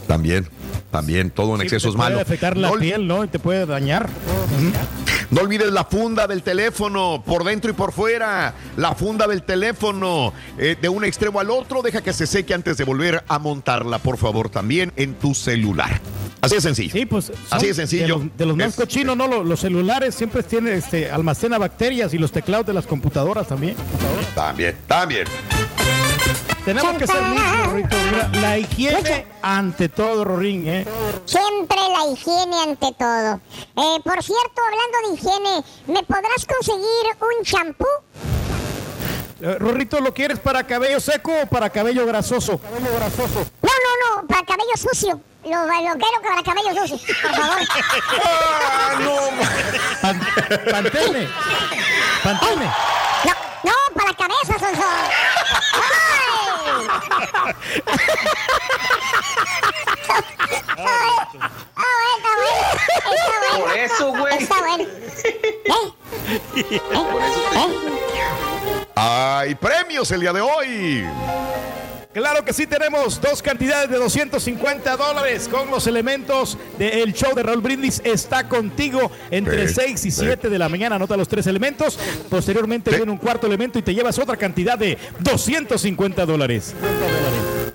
También, 0.08 0.48
también, 0.92 1.30
todo 1.30 1.56
en 1.56 1.62
Sí, 1.62 1.64
exceso 1.66 1.88
te 1.88 1.90
es 1.92 1.96
malo. 1.98 2.16
Puede 2.16 2.22
afectar 2.22 2.56
la 2.56 2.70
No- 2.70 2.76
piel, 2.80 3.06
¿no? 3.06 3.26
Y 3.26 3.28
te 3.28 3.40
puede 3.40 3.66
dañar. 3.66 4.10
No 5.32 5.42
olvides 5.42 5.72
la 5.74 5.84
funda 5.84 6.28
del 6.28 6.44
teléfono, 6.44 7.22
por 7.26 7.44
dentro 7.44 7.70
y 7.72 7.74
por 7.74 7.92
fuera. 7.92 8.05
La 8.78 8.94
funda 8.96 9.28
del 9.28 9.44
teléfono, 9.44 10.34
eh, 10.58 10.76
de 10.82 10.90
un 10.90 11.04
extremo 11.04 11.40
al 11.40 11.50
otro, 11.50 11.82
deja 11.82 12.02
que 12.02 12.14
se 12.14 12.28
seque 12.28 12.54
antes 12.54 12.78
de 12.78 12.84
volver 12.84 13.24
a 13.28 13.40
montarla, 13.40 14.00
por 14.00 14.18
favor, 14.18 14.50
también 14.50 14.92
en 14.96 15.16
tu 15.16 15.34
celular. 15.34 16.00
Así 16.42 16.56
de 16.56 16.62
sencillo. 16.62 16.94
Sí, 16.94 17.06
pues. 17.06 17.32
Así 17.50 17.68
de 17.68 17.74
sencillo. 17.74 18.04
De 18.20 18.24
los, 18.26 18.38
de 18.38 18.46
los 18.46 18.58
más 18.58 18.68
Es- 18.68 18.76
cochinos, 18.76 19.18
¿no? 19.18 19.28
Los, 19.28 19.46
los 19.46 19.60
celulares 19.60 20.14
siempre 20.14 20.44
tienen, 20.44 20.74
este, 20.74 21.10
almacena 21.10 21.58
bacterias 21.58 22.14
y 22.14 22.18
los 22.20 22.32
teclados 22.32 22.68
de 22.68 22.74
las 22.74 22.86
computadoras 22.86 23.48
también. 23.48 23.76
También, 24.36 24.76
también. 24.88 25.26
Tenemos 26.66 26.98
que 26.98 27.06
ser 27.06 27.22
limpios, 27.22 27.66
Rorrito. 27.68 27.96
Mira, 28.12 28.30
la 28.42 28.58
higiene 28.58 29.28
ante 29.44 29.88
todo, 29.90 30.24
Rorín, 30.26 30.68
¿eh? 30.68 30.88
Siempre 31.26 31.78
la 31.78 32.08
higiene 32.12 32.64
ante 32.64 32.92
todo. 32.94 33.40
Eh, 33.76 34.00
por 34.04 34.24
cierto, 34.24 34.62
hablando 34.66 34.98
de 35.08 35.14
higiene, 35.14 35.64
¿me 35.88 36.02
podrás 36.04 36.44
conseguir 36.48 37.06
un 37.22 37.44
champú? 37.46 37.86
Eh, 39.42 39.58
Rorrito, 39.60 40.00
¿lo 40.00 40.12
quieres 40.14 40.40
para 40.40 40.66
cabello 40.66 41.00
seco 41.00 41.32
o 41.44 41.46
para 41.46 41.70
cabello 41.70 42.04
grasoso? 42.08 42.58
Cabello 42.58 42.96
grasoso. 42.96 43.46
No, 43.62 43.70
no, 43.70 44.22
no, 44.22 44.28
para 44.28 44.44
cabello 44.44 44.72
sucio. 44.76 45.22
Lo, 45.44 45.66
lo 45.68 45.98
quiero 46.00 46.20
para 46.24 46.42
cabello 46.42 46.88
sucio, 46.88 47.16
por 47.22 47.36
favor. 47.36 47.60
Pan- 50.02 50.20
Pantene. 50.72 51.28
Pantene. 52.24 52.66
No, 52.66 53.32
no, 53.66 53.74
para 53.96 54.10
la 54.12 54.18
cabeza, 54.18 54.60
Sonso. 54.60 54.84
¡Ay! 55.74 56.88
Ah, 61.76 61.76
bueno, 61.76 62.18
está 62.18 62.30
bueno. 62.36 62.52
Está 62.76 63.40
bueno. 63.40 63.66
Por 63.66 63.78
eso, 63.78 64.06
güey. 64.12 64.38
Está 64.38 64.58
bueno. 64.60 64.84
¿Eh? 65.66 66.82
Por 67.12 67.22
eso 67.24 67.40
te- 67.52 68.86
Hay 68.96 69.56
premios 69.56 70.12
el 70.12 70.22
día 70.22 70.34
de 70.34 70.42
hoy. 70.42 71.06
Claro 72.16 72.46
que 72.46 72.54
sí, 72.54 72.66
tenemos 72.66 73.20
dos 73.20 73.42
cantidades 73.42 73.90
de 73.90 73.98
250 73.98 74.96
dólares 74.96 75.50
con 75.50 75.70
los 75.70 75.86
elementos 75.86 76.58
del 76.80 77.14
show 77.14 77.36
de 77.36 77.44
Raúl 77.44 77.60
Brindis. 77.60 78.02
Está 78.06 78.48
contigo 78.48 79.12
entre 79.30 79.68
Sí, 79.68 79.74
6 79.76 80.06
y 80.06 80.12
sí. 80.12 80.22
7 80.22 80.50
de 80.50 80.58
la 80.58 80.70
mañana. 80.70 80.96
Anota 80.96 81.18
los 81.18 81.28
tres 81.28 81.46
elementos. 81.48 82.00
Posteriormente 82.30 82.90
Sí. 82.92 82.96
viene 82.96 83.12
un 83.12 83.18
cuarto 83.18 83.48
elemento 83.48 83.80
y 83.80 83.82
te 83.82 83.94
llevas 83.94 84.18
otra 84.18 84.38
cantidad 84.38 84.80
de 84.80 84.98
250 85.20 86.26
dólares. 86.26 86.74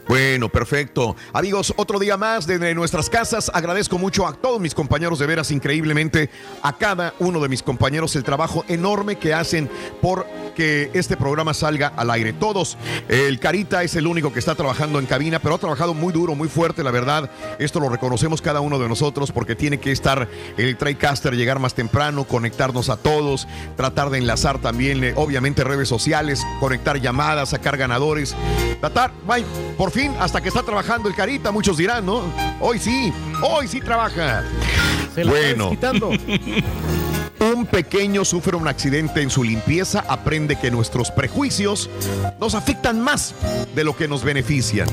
Bueno, 0.08 0.48
perfecto. 0.48 1.14
Amigos, 1.32 1.72
otro 1.76 1.98
día 1.98 2.16
más 2.16 2.44
desde 2.46 2.74
nuestras 2.74 3.08
casas. 3.08 3.48
Agradezco 3.54 3.96
mucho 3.98 4.26
a 4.26 4.32
todos 4.32 4.58
mis 4.58 4.74
compañeros, 4.74 5.18
de 5.20 5.26
veras, 5.26 5.50
increíblemente, 5.52 6.30
a 6.62 6.76
cada 6.76 7.14
uno 7.20 7.40
de 7.40 7.48
mis 7.48 7.62
compañeros 7.62 8.16
el 8.16 8.24
trabajo 8.24 8.64
enorme 8.68 9.18
que 9.18 9.34
hacen 9.34 9.70
por 10.00 10.26
que 10.56 10.90
este 10.94 11.16
programa 11.16 11.54
salga 11.54 11.92
al 11.96 12.10
aire. 12.10 12.32
Todos. 12.32 12.76
El 13.08 13.38
Carita 13.38 13.84
es 13.84 13.94
el 13.94 14.08
único 14.08 14.29
que 14.32 14.38
está 14.38 14.54
trabajando 14.54 14.98
en 14.98 15.06
cabina, 15.06 15.38
pero 15.38 15.54
ha 15.54 15.58
trabajado 15.58 15.94
muy 15.94 16.12
duro, 16.12 16.34
muy 16.34 16.48
fuerte, 16.48 16.82
la 16.82 16.90
verdad. 16.90 17.30
Esto 17.58 17.80
lo 17.80 17.88
reconocemos 17.88 18.42
cada 18.42 18.60
uno 18.60 18.78
de 18.78 18.88
nosotros 18.88 19.32
porque 19.32 19.54
tiene 19.54 19.78
que 19.78 19.92
estar 19.92 20.28
el 20.56 20.76
TriCaster, 20.76 21.34
llegar 21.34 21.58
más 21.58 21.74
temprano, 21.74 22.24
conectarnos 22.24 22.88
a 22.88 22.96
todos, 22.96 23.46
tratar 23.76 24.10
de 24.10 24.18
enlazar 24.18 24.58
también, 24.58 25.02
eh, 25.04 25.12
obviamente, 25.16 25.64
redes 25.64 25.88
sociales, 25.88 26.42
conectar 26.60 27.00
llamadas, 27.00 27.50
sacar 27.50 27.76
ganadores. 27.76 28.34
Tratar, 28.80 29.12
bye, 29.26 29.44
por 29.76 29.90
fin, 29.90 30.12
hasta 30.20 30.40
que 30.40 30.48
está 30.48 30.62
trabajando 30.62 31.08
el 31.08 31.14
Carita, 31.14 31.50
muchos 31.50 31.76
dirán, 31.76 32.06
¿no? 32.06 32.22
Hoy 32.60 32.78
sí, 32.78 33.12
hoy 33.42 33.68
sí 33.68 33.80
trabaja. 33.80 34.44
Se 35.14 35.24
la 35.24 35.30
Bueno. 35.30 35.70
Un 37.40 37.64
pequeño 37.64 38.24
sufre 38.26 38.54
un 38.54 38.68
accidente 38.68 39.22
en 39.22 39.30
su 39.30 39.42
limpieza, 39.42 40.04
aprende 40.08 40.56
que 40.56 40.70
nuestros 40.70 41.10
prejuicios 41.10 41.88
nos 42.38 42.54
afectan 42.54 43.00
más 43.00 43.34
de 43.74 43.82
lo 43.82 43.96
que 43.96 44.06
nos 44.08 44.22
benefician. 44.22 44.86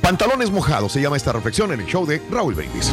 Pantalones 0.00 0.50
mojados 0.50 0.92
se 0.92 1.02
llama 1.02 1.18
esta 1.18 1.32
reflexión 1.32 1.70
en 1.72 1.80
el 1.80 1.86
show 1.86 2.06
de 2.06 2.22
Raúl 2.30 2.54
Brindis. 2.54 2.90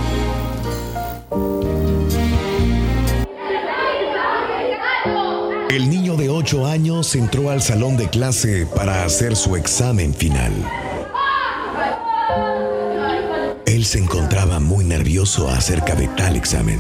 El 5.70 5.90
niño 5.90 6.18
de 6.18 6.30
8 6.30 6.68
años 6.68 7.16
entró 7.16 7.52
al 7.52 7.62
salón 7.62 7.96
de 7.96 8.10
clase 8.10 8.68
para 8.76 9.06
hacer 9.06 9.38
su 9.38 9.56
examen 9.56 10.14
final. 10.14 10.52
Él 13.66 13.86
se 13.86 14.00
encontraba 14.00 14.60
muy 14.60 14.84
nervioso 14.84 15.50
acerca 15.50 15.96
de 15.96 16.08
tal 16.10 16.36
examen. 16.36 16.80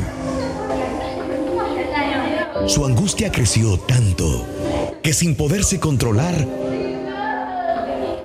Su 2.68 2.84
angustia 2.86 3.32
creció 3.32 3.78
tanto 3.78 4.46
que 5.04 5.14
sin 5.14 5.36
poderse 5.36 5.80
controlar, 5.80 6.48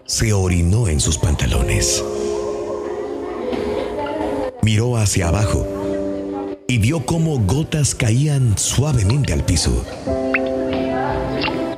se 0.06 0.32
orinó 0.32 0.88
en 0.88 0.98
sus 0.98 1.18
pantalones. 1.18 2.02
Miró 4.62 4.96
hacia 4.96 5.28
abajo 5.28 5.66
y 6.66 6.78
vio 6.78 7.04
cómo 7.04 7.38
gotas 7.40 7.94
caían 7.94 8.56
suavemente 8.56 9.34
al 9.34 9.44
piso. 9.44 9.84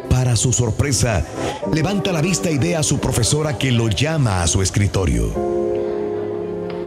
Para 0.09 0.37
su 0.37 0.53
sorpresa, 0.53 1.27
levanta 1.73 2.13
la 2.13 2.21
vista 2.21 2.51
y 2.51 2.59
ve 2.59 2.77
a 2.77 2.85
su 2.85 3.01
profesora 3.01 3.59
que 3.59 3.73
lo 3.73 3.89
llama 3.89 4.43
a 4.43 4.47
su 4.47 4.63
escritorio. 4.63 5.33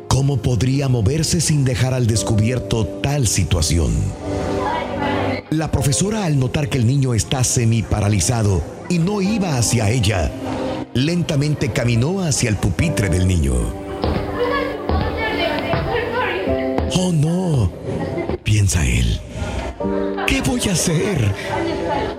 ¿Cómo 0.07 0.37
podría 0.37 0.87
moverse 0.87 1.41
sin 1.41 1.65
dejar 1.65 1.93
al 1.93 2.07
descubierto 2.07 2.85
tal 3.01 3.27
situación? 3.27 3.91
La 5.55 5.71
profesora, 5.71 6.25
al 6.25 6.37
notar 6.37 6.67
que 6.67 6.77
el 6.77 6.85
niño 6.85 7.13
está 7.13 7.41
semi 7.45 7.81
paralizado 7.81 8.61
y 8.89 8.99
no 8.99 9.21
iba 9.21 9.57
hacia 9.57 9.89
ella, 9.89 10.29
lentamente 10.93 11.71
caminó 11.71 12.19
hacia 12.19 12.49
el 12.49 12.57
pupitre 12.57 13.07
del 13.07 13.25
niño. 13.25 13.53
Oh 16.97 17.13
no, 17.13 17.71
piensa 18.43 18.85
él. 18.85 19.21
¿Qué 20.27 20.41
voy 20.41 20.59
a 20.67 20.73
hacer? 20.73 21.33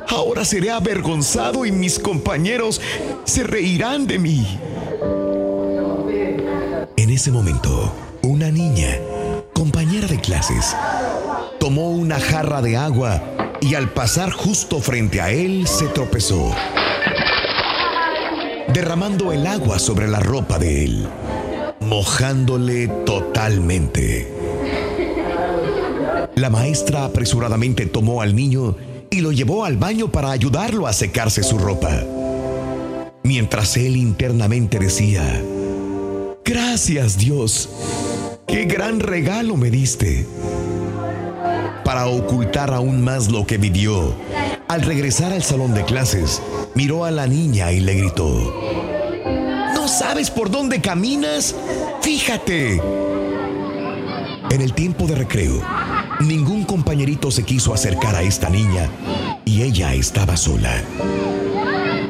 Ahora 0.09 0.43
seré 0.47 0.71
avergonzado 0.71 1.67
y 1.67 1.73
mis 1.73 1.99
compañeros 1.99 2.81
se 3.25 3.43
reirán 3.43 4.07
de 4.07 4.19
mí. 4.19 4.59
En 6.97 7.11
ese 7.11 7.31
momento, 7.31 7.93
una 8.23 8.51
niña, 8.51 8.99
compañera 9.53 10.07
de 10.07 10.19
clases, 10.23 10.75
tomó 11.59 11.91
una 11.91 12.21
jarra 12.21 12.63
de 12.63 12.77
agua 12.77 13.23
y 13.61 13.75
al 13.75 13.91
pasar 13.91 14.31
justo 14.31 14.81
frente 14.81 15.21
a 15.21 15.31
él 15.31 15.67
se 15.67 15.87
tropezó, 15.87 16.55
derramando 18.73 19.33
el 19.33 19.47
agua 19.47 19.79
sobre 19.79 20.09
la 20.09 20.21
ropa 20.21 20.59
de 20.59 20.85
él, 20.85 21.09
mojándole 21.81 22.89
totalmente. 23.05 24.33
La 26.35 26.51
maestra 26.51 27.05
apresuradamente 27.05 27.87
tomó 27.87 28.21
al 28.21 28.37
niño 28.37 28.77
y 29.11 29.21
lo 29.21 29.33
llevó 29.33 29.65
al 29.65 29.77
baño 29.77 30.13
para 30.13 30.31
ayudarlo 30.31 30.87
a 30.87 30.93
secarse 30.93 31.43
su 31.43 31.59
ropa. 31.59 32.03
Mientras 33.23 33.77
él 33.77 33.97
internamente 33.97 34.79
decía, 34.79 35.43
Gracias 36.45 37.19
Dios, 37.19 37.69
qué 38.47 38.67
gran 38.67 39.01
regalo 39.01 39.57
me 39.57 39.71
diste. 39.71 40.27
Para 41.87 42.09
ocultar 42.09 42.75
aún 42.75 43.01
más 43.01 43.31
lo 43.31 43.47
que 43.47 43.59
vivió, 43.59 44.13
al 44.67 44.83
regresar 44.83 45.33
al 45.33 45.45
salón 45.45 45.73
de 45.73 45.85
clases, 45.85 46.43
miró 46.75 47.05
a 47.05 47.13
la 47.13 47.29
niña 47.29 47.71
y 47.71 47.79
le 47.79 47.95
gritó, 47.95 48.53
¿No 49.73 49.87
sabes 49.87 50.33
por 50.33 50.51
dónde 50.51 50.81
caminas? 50.81 51.55
Fíjate. 52.03 52.83
En 54.51 54.61
el 54.61 54.73
tiempo 54.73 55.07
de 55.07 55.15
recreo, 55.15 55.63
ningún 56.19 56.65
compañerito 56.65 57.31
se 57.31 57.45
quiso 57.45 57.73
acercar 57.73 58.17
a 58.17 58.23
esta 58.23 58.51
niña 58.51 58.91
y 59.45 59.63
ella 59.63 59.95
estaba 59.95 60.37
sola. 60.37 60.83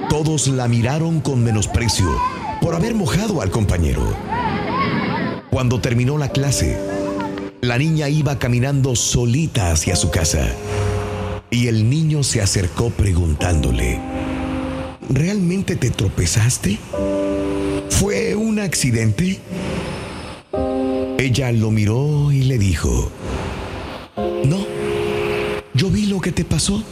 Todos 0.09 0.49
la 0.49 0.69
miraron 0.69 1.21
con 1.21 1.45
menosprecio 1.45 2.19
por 2.63 2.75
haber 2.75 2.95
mojado 2.95 3.43
al 3.43 3.51
compañero. 3.51 4.17
Cuando 5.51 5.83
terminó 5.83 6.17
la 6.17 6.31
clase, 6.31 6.96
la 7.67 7.79
niña 7.79 8.09
iba 8.09 8.39
caminando 8.39 8.95
solita 8.95 9.73
hacia 9.73 9.97
su 9.97 10.11
casa 10.11 10.47
y 11.51 11.67
el 11.67 11.91
niño 11.91 12.23
se 12.23 12.41
acercó 12.41 12.91
preguntándole, 12.91 14.01
¿realmente 15.09 15.75
te 15.75 15.91
tropezaste? 15.91 16.79
¿Fue 17.91 18.37
un 18.37 18.61
accidente? 18.61 19.41
Ella 21.19 21.51
lo 21.51 21.73
miró 21.73 22.31
y 22.31 22.45
le 22.45 22.57
dijo, 22.57 23.11
no, 24.45 24.65
yo 25.75 25.91
vi 25.91 26.07
lo 26.07 26.21
que 26.21 26.31
te 26.31 26.45
pasó. 26.45 26.85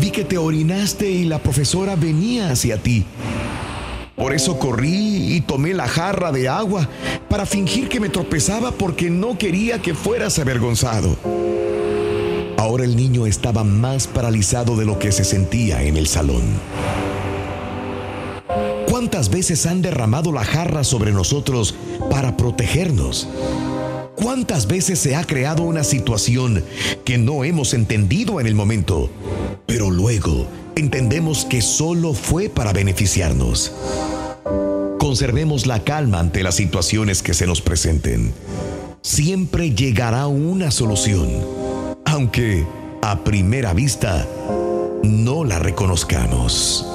Vi 0.00 0.10
que 0.10 0.24
te 0.24 0.38
orinaste 0.38 1.08
y 1.08 1.24
la 1.24 1.38
profesora 1.38 1.94
venía 1.94 2.50
hacia 2.50 2.78
ti. 2.78 3.04
Por 4.16 4.32
eso 4.32 4.58
corrí 4.58 5.34
y 5.34 5.40
tomé 5.40 5.74
la 5.74 5.88
jarra 5.88 6.30
de 6.30 6.48
agua 6.48 6.88
para 7.28 7.46
fingir 7.46 7.88
que 7.88 8.00
me 8.00 8.08
tropezaba 8.08 8.70
porque 8.70 9.10
no 9.10 9.36
quería 9.38 9.82
que 9.82 9.94
fueras 9.94 10.38
avergonzado. 10.38 11.16
Ahora 12.56 12.84
el 12.84 12.96
niño 12.96 13.26
estaba 13.26 13.64
más 13.64 14.06
paralizado 14.06 14.76
de 14.76 14.86
lo 14.86 14.98
que 14.98 15.12
se 15.12 15.24
sentía 15.24 15.82
en 15.82 15.96
el 15.96 16.06
salón. 16.06 16.42
¿Cuántas 18.88 19.28
veces 19.30 19.66
han 19.66 19.82
derramado 19.82 20.32
la 20.32 20.44
jarra 20.44 20.84
sobre 20.84 21.10
nosotros 21.12 21.74
para 22.10 22.36
protegernos? 22.36 23.28
¿Cuántas 24.14 24.68
veces 24.68 25.00
se 25.00 25.16
ha 25.16 25.24
creado 25.24 25.64
una 25.64 25.82
situación 25.82 26.64
que 27.04 27.18
no 27.18 27.44
hemos 27.44 27.74
entendido 27.74 28.40
en 28.40 28.46
el 28.46 28.54
momento, 28.54 29.10
pero 29.66 29.90
luego 29.90 30.46
entendemos 30.76 31.44
que 31.44 31.62
solo 31.62 32.14
fue 32.14 32.48
para 32.48 32.72
beneficiarnos? 32.72 33.72
Conservemos 34.98 35.66
la 35.66 35.84
calma 35.84 36.20
ante 36.20 36.42
las 36.42 36.56
situaciones 36.56 37.22
que 37.22 37.34
se 37.34 37.46
nos 37.46 37.60
presenten. 37.60 38.32
Siempre 39.02 39.74
llegará 39.74 40.26
una 40.26 40.70
solución, 40.70 41.28
aunque 42.04 42.66
a 43.02 43.22
primera 43.22 43.74
vista 43.74 44.26
no 45.02 45.44
la 45.44 45.58
reconozcamos. 45.58 46.86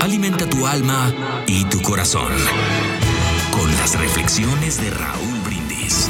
Alimenta 0.00 0.48
tu 0.48 0.66
alma 0.66 1.12
y 1.46 1.64
tu 1.64 1.82
corazón 1.82 2.32
con 3.50 3.70
las 3.76 3.98
reflexiones 3.98 4.80
de 4.80 4.90
Raúl 4.90 5.40
Brindis. 5.44 6.08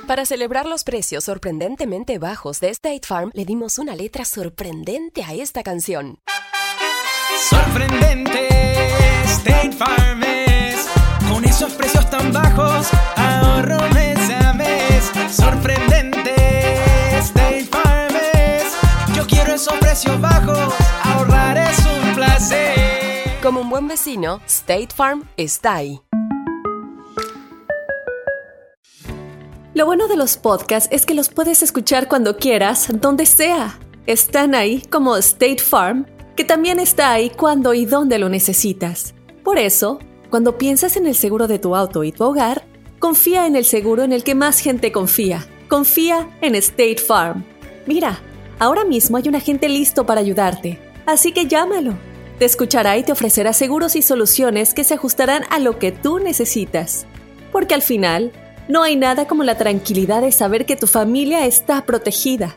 Para 0.07 0.25
celebrar 0.25 0.65
los 0.65 0.83
precios 0.83 1.25
sorprendentemente 1.25 2.17
bajos 2.17 2.59
de 2.59 2.69
State 2.69 3.01
Farm, 3.05 3.29
le 3.35 3.45
dimos 3.45 3.77
una 3.77 3.95
letra 3.95 4.25
sorprendente 4.25 5.23
a 5.23 5.33
esta 5.33 5.61
canción. 5.61 6.17
Sorprendente, 7.49 8.47
State 9.25 9.73
Farm 9.73 10.23
es. 10.23 10.87
Con 11.29 11.45
esos 11.45 11.71
precios 11.73 12.09
tan 12.09 12.33
bajos, 12.33 12.87
ahorro 13.15 13.77
mes. 13.93 14.16
Esos 19.67 19.79
precios 19.79 20.21
bajos, 20.21 20.73
ahorrar 21.03 21.57
es 21.57 21.77
un 21.79 22.15
placer. 22.15 23.37
Como 23.43 23.59
un 23.59 23.69
buen 23.69 23.85
vecino, 23.85 24.39
State 24.45 24.87
Farm 24.95 25.27
está 25.35 25.75
ahí. 25.75 25.99
Lo 29.73 29.85
bueno 29.85 30.07
de 30.07 30.15
los 30.15 30.37
podcasts 30.37 30.87
es 30.93 31.05
que 31.05 31.13
los 31.13 31.27
puedes 31.27 31.63
escuchar 31.63 32.07
cuando 32.07 32.37
quieras, 32.37 32.87
donde 33.01 33.25
sea. 33.25 33.77
Están 34.05 34.55
ahí 34.55 34.83
como 34.89 35.17
State 35.17 35.59
Farm, 35.59 36.05
que 36.37 36.45
también 36.45 36.79
está 36.79 37.11
ahí 37.11 37.29
cuando 37.29 37.73
y 37.73 37.85
donde 37.85 38.19
lo 38.19 38.29
necesitas. 38.29 39.15
Por 39.43 39.57
eso, 39.57 39.99
cuando 40.29 40.57
piensas 40.57 40.95
en 40.95 41.07
el 41.07 41.15
seguro 41.15 41.49
de 41.49 41.59
tu 41.59 41.75
auto 41.75 42.05
y 42.05 42.13
tu 42.13 42.23
hogar, 42.23 42.63
confía 42.99 43.45
en 43.47 43.57
el 43.57 43.65
seguro 43.65 44.03
en 44.03 44.13
el 44.13 44.23
que 44.23 44.33
más 44.33 44.59
gente 44.59 44.93
confía. 44.93 45.45
Confía 45.67 46.29
en 46.39 46.55
State 46.55 46.99
Farm. 47.05 47.43
Mira, 47.85 48.21
ahora 48.59 48.85
mismo 48.85 49.17
hay 49.17 49.27
un 49.27 49.35
agente 49.35 49.69
listo 49.69 50.05
para 50.05 50.21
ayudarte, 50.21 50.79
así 51.05 51.31
que 51.31 51.47
llámalo. 51.47 51.95
Te 52.39 52.45
escuchará 52.45 52.97
y 52.97 53.03
te 53.03 53.11
ofrecerá 53.11 53.53
seguros 53.53 53.95
y 53.95 54.01
soluciones 54.01 54.73
que 54.73 54.83
se 54.83 54.93
ajustarán 54.93 55.43
a 55.49 55.59
lo 55.59 55.79
que 55.79 55.91
tú 55.91 56.19
necesitas. 56.19 57.05
Porque 57.51 57.73
al 57.73 57.81
final, 57.81 58.31
no 58.67 58.83
hay 58.83 58.95
nada 58.95 59.27
como 59.27 59.43
la 59.43 59.57
tranquilidad 59.57 60.21
de 60.21 60.31
saber 60.31 60.65
que 60.65 60.75
tu 60.75 60.87
familia 60.87 61.45
está 61.45 61.85
protegida. 61.85 62.55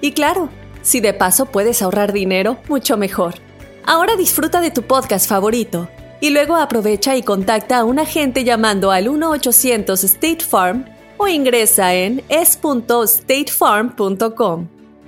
Y 0.00 0.12
claro, 0.12 0.48
Si 0.82 1.00
de 1.00 1.12
paso 1.12 1.46
puedes 1.46 1.82
ahorrar 1.82 2.12
dinero, 2.12 2.58
mucho 2.68 2.96
mejor. 2.96 3.34
Ahora 3.84 4.16
disfruta 4.16 4.62
de 4.62 4.70
tu 4.70 4.82
podcast 4.82 5.28
favorito 5.28 5.88
y 6.20 6.30
luego 6.30 6.56
aprovecha 6.56 7.16
y 7.16 7.22
contacta 7.22 7.78
a 7.78 7.84
un 7.84 7.98
agente 7.98 8.44
llamando 8.44 8.90
al 8.90 9.08
1-800 9.08 10.04
State 10.04 10.44
Farm 10.44 10.84
o 11.18 11.28
ingresa 11.28 11.94
en 11.94 12.22
es.statefarm.com. 12.28 14.79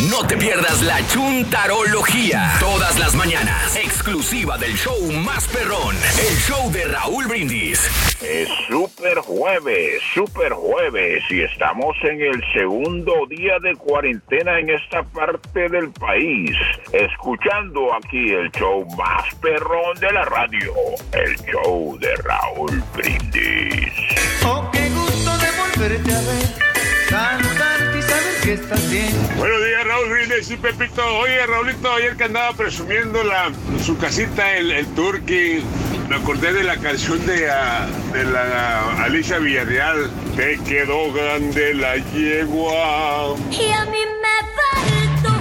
No 0.00 0.26
te 0.26 0.36
pierdas 0.36 0.82
la 0.82 1.06
chuntarología. 1.06 2.54
Todas 2.58 2.98
las 2.98 3.14
mañanas. 3.14 3.76
Exclusiva 3.76 4.58
del 4.58 4.74
show 4.76 5.00
más 5.24 5.46
perrón. 5.46 5.94
El 6.18 6.36
show 6.36 6.70
de 6.72 6.84
Raúl 6.84 7.26
Brindis. 7.26 7.78
Es 8.20 8.48
super 8.68 9.18
jueves, 9.18 10.02
super 10.12 10.52
jueves 10.52 11.22
y 11.30 11.42
estamos 11.42 11.96
en 12.02 12.20
el 12.20 12.42
segundo 12.52 13.14
día 13.30 13.58
de 13.60 13.76
cuarentena 13.76 14.58
en 14.58 14.70
esta 14.70 15.04
parte 15.04 15.68
del 15.68 15.90
país. 15.92 16.56
Escuchando 16.92 17.94
aquí 17.94 18.30
el 18.30 18.50
show 18.50 18.84
más 18.96 19.32
perrón 19.36 19.98
de 20.00 20.12
la 20.12 20.24
radio. 20.24 20.72
El 21.12 21.36
show 21.46 21.96
de 22.00 22.16
Raúl 22.16 22.82
Brindis. 22.94 23.92
Oh, 24.44 24.68
qué 24.72 24.90
gusto 24.90 25.38
de 25.38 25.50
volverte 25.52 26.12
a 26.12 26.20
ver. 26.20 26.64
Saber 27.08 27.83
que 28.44 28.54
estás 28.54 28.90
bien. 28.90 29.10
Buenos 29.38 29.64
días, 29.64 29.84
Raúl 29.84 30.10
Brindis 30.10 30.50
y 30.50 30.56
Pepito. 30.56 31.02
Oye, 31.18 31.46
Raulito, 31.46 31.90
ayer 31.92 32.14
que 32.16 32.24
andaba 32.24 32.52
presumiendo 32.54 33.24
la, 33.24 33.50
su 33.82 33.96
casita, 33.96 34.56
el, 34.56 34.70
el 34.70 34.86
Turkey, 34.88 35.62
me 36.08 36.16
acordé 36.16 36.52
de 36.52 36.62
la 36.62 36.76
canción 36.76 37.24
de, 37.24 37.50
ah, 37.50 37.86
de 38.12 38.24
la 38.24 39.02
Alicia 39.04 39.38
Villarreal. 39.38 40.10
Te 40.36 40.58
quedó 40.58 41.10
grande 41.12 41.74
la 41.74 41.96
yegua. 41.96 43.34
Y 43.50 43.72
a 43.72 43.84
mí 43.86 43.98
me 44.22 45.22
faltó 45.22 45.33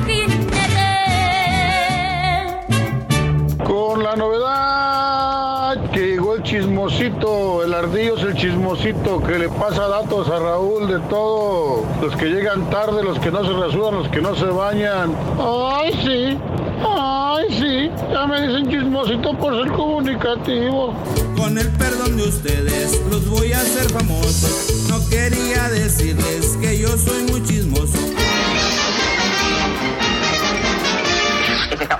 Con 3.66 4.04
la 4.04 4.16
novedad 4.16 5.92
que 5.92 6.00
llegó 6.00 6.36
el 6.36 6.44
chismosito, 6.44 7.64
el 7.64 7.74
ardillo 7.74 8.18
es 8.18 8.24
el 8.24 8.36
chismosito 8.36 9.24
que 9.24 9.40
le 9.40 9.50
pasa 9.50 9.88
datos 9.88 10.28
a 10.28 10.40
Raúl 10.40 10.88
de 10.88 11.00
todo. 11.10 11.84
Los 12.02 12.16
que 12.16 12.26
llegan 12.26 12.70
tarde, 12.70 13.04
los 13.04 13.20
que 13.20 13.32
no 13.32 13.44
se 13.46 13.54
rasuran, 13.54 13.96
los 13.96 14.10
que 14.10 14.22
no 14.22 14.36
se 14.36 14.46
bañan. 14.46 15.16
Ay, 15.40 15.94
sí, 16.04 16.38
ay, 16.86 17.46
sí, 17.50 17.92
ya 18.12 18.28
me 18.28 18.48
dicen 18.48 18.70
chismosito 18.70 19.34
por 19.38 19.64
ser 19.64 19.72
comunicativo. 19.72 20.94
Con 21.38 21.58
el 21.58 21.70
perdón 21.72 22.18
de 22.18 22.24
ustedes, 22.24 23.02
los 23.10 23.28
voy 23.30 23.54
a 23.54 23.62
hacer 23.62 23.90
famosos. 23.92 24.88
No 24.90 25.00
quería 25.10 25.70
decirles 25.70 26.58
que 26.62 26.78
yo 26.80 26.90
soy 26.98 27.24
muy 27.32 27.42
chismoso. 27.44 27.98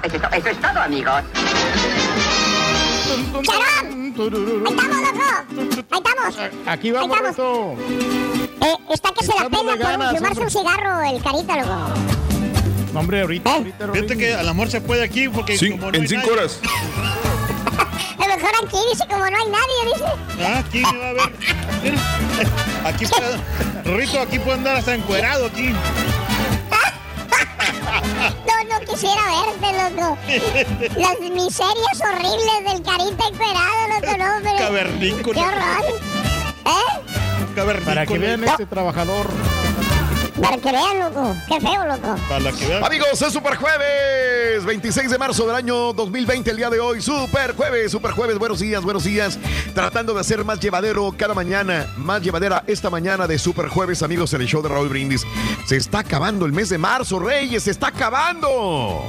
Eso 0.04 0.18
es, 0.18 0.24
eso 0.38 0.50
eso 0.50 0.58
todo, 0.62 0.80
amigos. 0.82 1.22
¡Charón! 3.44 3.94
¡Ahí 3.94 4.10
estamos, 4.10 4.40
loco! 4.60 4.82
¡Ahí 5.92 6.00
estamos! 6.00 6.68
Aquí 6.68 6.92
vamos, 6.92 7.18
Ahí. 7.20 7.76
Eh, 8.62 8.76
está 8.92 9.12
que 9.12 9.26
se 9.26 9.34
la 9.40 9.50
pela 9.50 9.64
por 9.64 9.78
ganas, 9.78 10.16
fumarse 10.16 10.42
un 10.42 10.50
cigarro 10.50 11.02
el 11.02 11.22
carita, 11.22 11.56
loco. 11.58 11.90
No, 12.94 13.00
hombre, 13.00 13.22
ahorita, 13.22 13.54
ahorita, 13.56 13.92
Fíjate 13.92 14.18
que 14.18 14.34
a 14.36 14.44
mejor 14.54 14.70
se 14.72 14.82
puede 14.82 15.04
aquí 15.04 15.28
porque 15.28 15.58
Cin- 15.58 15.72
como 15.80 15.92
no 15.92 15.98
en 15.98 16.08
cinco 16.08 16.22
nadie- 16.28 16.32
horas. 16.34 16.60
A 18.20 18.28
lo 18.28 18.36
mejor 18.38 18.52
aquí 18.66 18.78
dice 18.92 19.04
como 19.10 19.20
no 19.30 19.38
hay 19.38 19.50
nadie, 19.50 19.94
dice. 19.94 20.06
Ah, 20.46 20.60
aquí 20.60 20.82
me 20.92 20.98
va 20.98 21.10
a 21.10 21.14
ver. 21.14 21.34
Aquí 22.86 23.06
puede, 23.06 23.38
Rito, 23.98 24.20
aquí 24.22 24.40
puede 24.40 24.58
andar 24.58 24.76
hasta 24.78 24.94
encuerado 24.96 25.46
aquí. 25.48 25.74
No, 27.84 28.80
no 28.80 28.86
quisiera 28.86 29.22
verte, 29.46 29.96
loco. 29.96 30.18
Las 30.98 31.20
miserias 31.20 32.02
horribles 32.02 32.74
del 32.74 32.82
carita 32.84 33.28
encuerado, 33.28 33.88
loco, 33.90 34.18
no, 34.18 34.30
pero... 34.44 34.58
Cavernícola. 34.58 35.34
¡Qué 35.34 35.48
horror! 35.48 35.86
¿Eh? 36.66 37.84
Para 37.86 38.06
que 38.06 38.18
vean 38.18 38.44
este 38.44 38.66
trabajador. 38.66 39.28
Para 40.42 40.58
que 40.58 40.72
vean, 40.72 41.00
loco. 41.00 41.36
Qué 41.48 41.62
feo, 41.62 41.86
loco. 41.86 42.16
Para 42.28 42.52
que 42.52 42.68
vean. 42.68 42.84
Amigos, 42.84 43.22
es 43.22 43.34
Super 43.34 43.56
Jueves, 43.56 44.66
26 44.66 45.12
de 45.12 45.18
marzo 45.18 45.46
del 45.46 45.56
año 45.56 45.94
2020, 45.94 46.50
el 46.52 46.58
día 46.58 46.70
de 46.70 46.80
hoy. 46.80 47.02
Super 47.02 47.56
Jueves, 47.56 47.92
Super 47.92 48.12
Jueves, 48.12 48.40
buenos 48.40 48.60
días, 48.60 48.82
buenos 48.84 49.04
días. 49.04 49.38
Tratando 49.76 50.14
de 50.14 50.22
hacer 50.22 50.44
más 50.44 50.60
llevadero 50.60 51.14
cada 51.18 51.34
mañana, 51.36 51.86
más 51.98 52.22
llevadera 52.24 52.64
esta 52.68 52.90
mañana 52.90 53.28
de 53.28 53.38
Super 53.38 53.68
Jueves, 53.68 54.02
amigos, 54.02 54.34
en 54.34 54.42
el 54.42 54.48
show 54.48 54.62
de 54.64 54.70
Raúl 54.70 54.90
Brindis. 54.90 55.24
Se 55.68 55.78
está 55.78 56.00
acabando 56.00 56.46
el 56.46 56.52
mes 56.52 56.70
de 56.70 56.78
marzo, 56.80 57.20
Reyes, 57.20 57.64
se 57.64 57.72
está 57.72 57.88
acabando. 57.88 59.04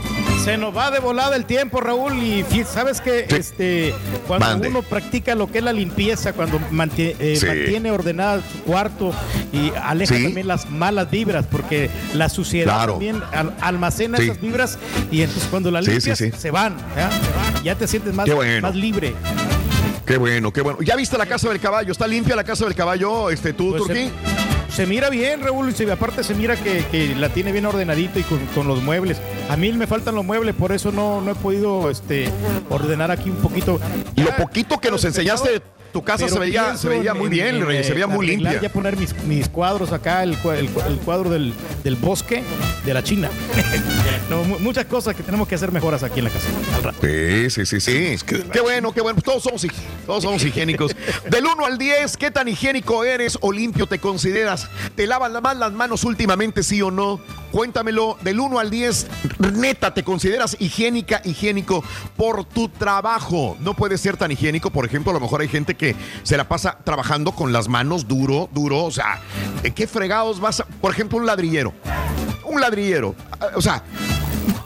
Se 0.44 0.58
nos 0.58 0.76
va 0.76 0.90
de 0.90 0.98
volada 1.00 1.36
el 1.36 1.46
tiempo, 1.46 1.80
Raúl, 1.80 2.22
y 2.22 2.44
sabes 2.70 3.00
que 3.00 3.20
este, 3.30 3.94
cuando 4.28 4.46
Mande. 4.46 4.68
uno 4.68 4.82
practica 4.82 5.34
lo 5.34 5.50
que 5.50 5.58
es 5.58 5.64
la 5.64 5.72
limpieza, 5.72 6.34
cuando 6.34 6.58
eh, 6.98 7.36
Sí. 7.40 7.46
mantiene 7.46 7.90
ordenada 7.90 8.42
su 8.52 8.58
cuarto 8.64 9.12
y 9.52 9.72
aleja 9.82 10.14
Sí. 10.16 10.22
también 10.24 10.46
las 10.46 10.68
malas 10.70 11.10
vibras, 11.14 11.46
porque 11.46 11.88
la 12.12 12.28
suciedad 12.28 12.74
Claro. 12.74 12.92
también 12.94 13.22
al- 13.32 13.54
almacena 13.60 14.18
Sí. 14.18 14.24
esas 14.24 14.40
vibras 14.40 14.78
y 15.10 15.22
entonces 15.22 15.48
cuando 15.50 15.70
las 15.70 15.84
sí, 15.84 15.92
limpias 15.92 16.18
sí. 16.18 16.30
se 16.36 16.50
van, 16.50 16.76
¿ya? 16.96 17.10
ya 17.62 17.74
te 17.76 17.86
sientes 17.86 18.12
más, 18.14 18.24
Qué 18.26 18.34
bueno. 18.34 18.62
más 18.66 18.74
libre. 18.74 19.14
Qué 20.04 20.18
bueno, 20.18 20.52
qué 20.52 20.60
bueno. 20.60 20.80
¿Ya 20.82 20.96
viste 20.96 21.16
la 21.16 21.24
casa 21.26 21.48
del 21.48 21.60
caballo? 21.60 21.92
¿Está 21.92 22.06
limpia 22.06 22.36
la 22.36 22.44
casa 22.44 22.64
del 22.64 22.74
caballo, 22.74 23.30
este, 23.30 23.52
tú, 23.54 23.70
Pues 23.70 23.84
Turquí? 23.84 24.10
Se 24.68 24.86
mira 24.86 25.08
bien, 25.08 25.40
Raúl, 25.40 25.72
y 25.78 25.88
aparte 25.90 26.24
se 26.24 26.34
mira 26.34 26.56
que, 26.56 26.84
que 26.90 27.14
la 27.14 27.28
tiene 27.28 27.52
bien 27.52 27.64
ordenadito 27.64 28.18
y 28.18 28.22
con, 28.24 28.40
con 28.54 28.66
los 28.66 28.82
muebles. 28.82 29.18
A 29.48 29.56
mí 29.56 29.72
me 29.72 29.86
faltan 29.86 30.16
los 30.16 30.24
muebles, 30.24 30.52
por 30.56 30.72
eso 30.72 30.90
no, 30.90 31.20
no 31.20 31.30
he 31.30 31.34
podido 31.36 31.90
este, 31.90 32.28
ordenar 32.70 33.12
aquí 33.12 33.30
un 33.30 33.36
poquito. 33.36 33.80
Y 34.16 34.22
lo 34.22 34.34
poquito 34.36 34.80
que 34.80 34.90
nos 34.90 35.04
enseñaste, 35.04 35.62
tu 35.94 36.02
casa 36.02 36.28
se 36.28 36.38
veía, 36.38 36.76
se 36.76 36.88
veía 36.88 37.14
muy 37.14 37.26
en- 37.26 37.30
bien, 37.30 37.46
en, 37.56 37.66
Reyes, 37.66 37.86
se 37.86 37.92
eh, 37.92 37.94
veía 37.94 38.06
muy 38.08 38.26
arreglar, 38.26 38.52
limpia. 38.52 38.68
Ya 38.68 38.72
poner 38.72 38.96
mis, 38.98 39.14
mis 39.22 39.48
cuadros 39.48 39.92
acá, 39.92 40.22
el, 40.24 40.32
el 40.32 40.38
cua- 40.42 40.86
el 40.86 40.96
cuadro 40.98 41.30
del, 41.30 41.54
del 41.84 41.94
bosque 41.96 42.42
de 42.84 42.92
la 42.92 43.02
China. 43.02 43.30
No, 44.30 44.42
muchas 44.42 44.86
cosas 44.86 45.14
que 45.14 45.22
tenemos 45.22 45.46
que 45.46 45.54
hacer 45.54 45.70
mejoras 45.70 46.02
aquí 46.02 46.18
en 46.20 46.24
la 46.24 46.30
casa. 46.30 46.48
al 46.76 46.82
rato. 46.82 46.98
Sí, 47.02 47.50
sí, 47.50 47.66
sí, 47.66 47.78
sí. 47.80 48.16
Qué 48.50 48.60
bueno, 48.62 48.90
qué 48.92 49.02
bueno. 49.02 49.20
Todos 49.22 49.42
somos, 49.42 49.66
todos 50.06 50.22
somos 50.24 50.42
higiénicos. 50.46 50.96
Del 51.30 51.44
1 51.44 51.64
al 51.66 51.76
10, 51.76 52.16
¿qué 52.16 52.30
tan 52.30 52.48
higiénico 52.48 53.04
eres 53.04 53.36
o 53.42 53.52
limpio 53.52 53.86
te 53.86 53.98
consideras? 53.98 54.68
¿Te 54.96 55.06
lavas 55.06 55.30
la- 55.30 55.42
más 55.42 55.58
las 55.58 55.72
manos 55.72 56.04
últimamente, 56.04 56.62
sí 56.62 56.80
o 56.80 56.90
no? 56.90 57.20
Cuéntamelo. 57.54 58.18
Del 58.20 58.40
1 58.40 58.58
al 58.58 58.68
10, 58.68 59.06
neta, 59.54 59.94
¿te 59.94 60.02
consideras 60.02 60.56
higiénica, 60.58 61.20
higiénico 61.24 61.84
por 62.16 62.44
tu 62.44 62.68
trabajo? 62.68 63.56
No 63.60 63.74
puedes 63.74 64.00
ser 64.00 64.16
tan 64.16 64.32
higiénico. 64.32 64.70
Por 64.70 64.84
ejemplo, 64.84 65.12
a 65.12 65.14
lo 65.14 65.20
mejor 65.20 65.40
hay 65.40 65.46
gente 65.46 65.76
que 65.76 65.94
se 66.24 66.36
la 66.36 66.48
pasa 66.48 66.78
trabajando 66.82 67.30
con 67.30 67.52
las 67.52 67.68
manos 67.68 68.08
duro, 68.08 68.48
duro. 68.52 68.82
O 68.82 68.90
sea, 68.90 69.20
¿en 69.62 69.72
qué 69.72 69.86
fregados 69.86 70.40
vas 70.40 70.58
a...? 70.58 70.64
Por 70.64 70.90
ejemplo, 70.90 71.16
un 71.16 71.26
ladrillero. 71.26 71.72
Un 72.42 72.60
ladrillero. 72.60 73.14
O 73.54 73.62
sea, 73.62 73.84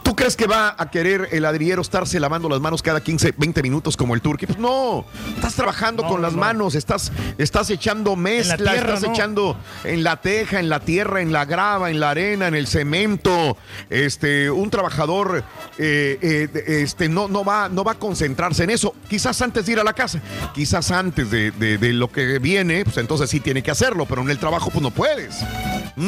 ¿Tú 0.03 0.15
crees 0.15 0.35
que 0.35 0.47
va 0.47 0.75
a 0.77 0.89
querer 0.91 1.29
el 1.31 1.43
ladrillero 1.43 1.81
estarse 1.81 2.19
lavando 2.19 2.49
las 2.49 2.59
manos 2.59 2.81
cada 2.81 3.01
15, 3.01 3.33
20 3.37 3.61
minutos 3.63 3.95
como 3.95 4.15
el 4.15 4.21
turqui? 4.21 4.45
Pues 4.47 4.57
no, 4.59 5.05
estás 5.35 5.53
trabajando 5.55 6.03
No, 6.03 6.09
con 6.09 6.21
las 6.21 6.33
no. 6.33 6.39
manos, 6.39 6.75
estás, 6.75 7.11
estás 7.37 7.69
echando 7.69 8.15
mezcla, 8.15 8.57
tierra, 8.73 8.95
estás 8.95 9.03
¿no? 9.03 9.13
echando 9.13 9.57
en 9.83 10.03
la 10.03 10.17
teja, 10.17 10.59
en 10.59 10.67
la 10.69 10.79
tierra, 10.81 11.21
en 11.21 11.31
la 11.31 11.45
grava, 11.45 11.89
en 11.89 11.99
la 11.99 12.09
arena, 12.11 12.47
en 12.47 12.55
el 12.55 12.67
cemento. 12.67 13.57
Este, 13.89 14.49
un 14.51 14.69
trabajador 14.69 15.43
eh, 15.77 16.17
eh, 16.21 16.81
este, 16.81 17.07
no, 17.07 17.27
no, 17.27 17.45
va, 17.45 17.69
no 17.69 17.83
va 17.83 17.93
a 17.93 17.95
concentrarse 17.95 18.63
en 18.63 18.71
eso. 18.71 18.93
Quizás 19.09 19.41
antes 19.41 19.65
de 19.65 19.71
ir 19.73 19.79
a 19.79 19.83
la 19.83 19.93
casa, 19.93 20.19
quizás 20.53 20.91
antes 20.91 21.29
de, 21.31 21.51
de- 21.51 21.77
de 21.77 21.93
lo 21.93 22.11
que 22.11 22.39
viene, 22.39 22.83
pues 22.83 22.97
entonces 22.97 23.29
sí 23.29 23.39
tiene 23.39 23.61
que 23.63 23.71
hacerlo, 23.71 24.05
pero 24.05 24.21
en 24.21 24.29
el 24.29 24.39
trabajo 24.39 24.69
pues 24.71 24.81
no 24.81 24.91
puedes. 24.91 25.35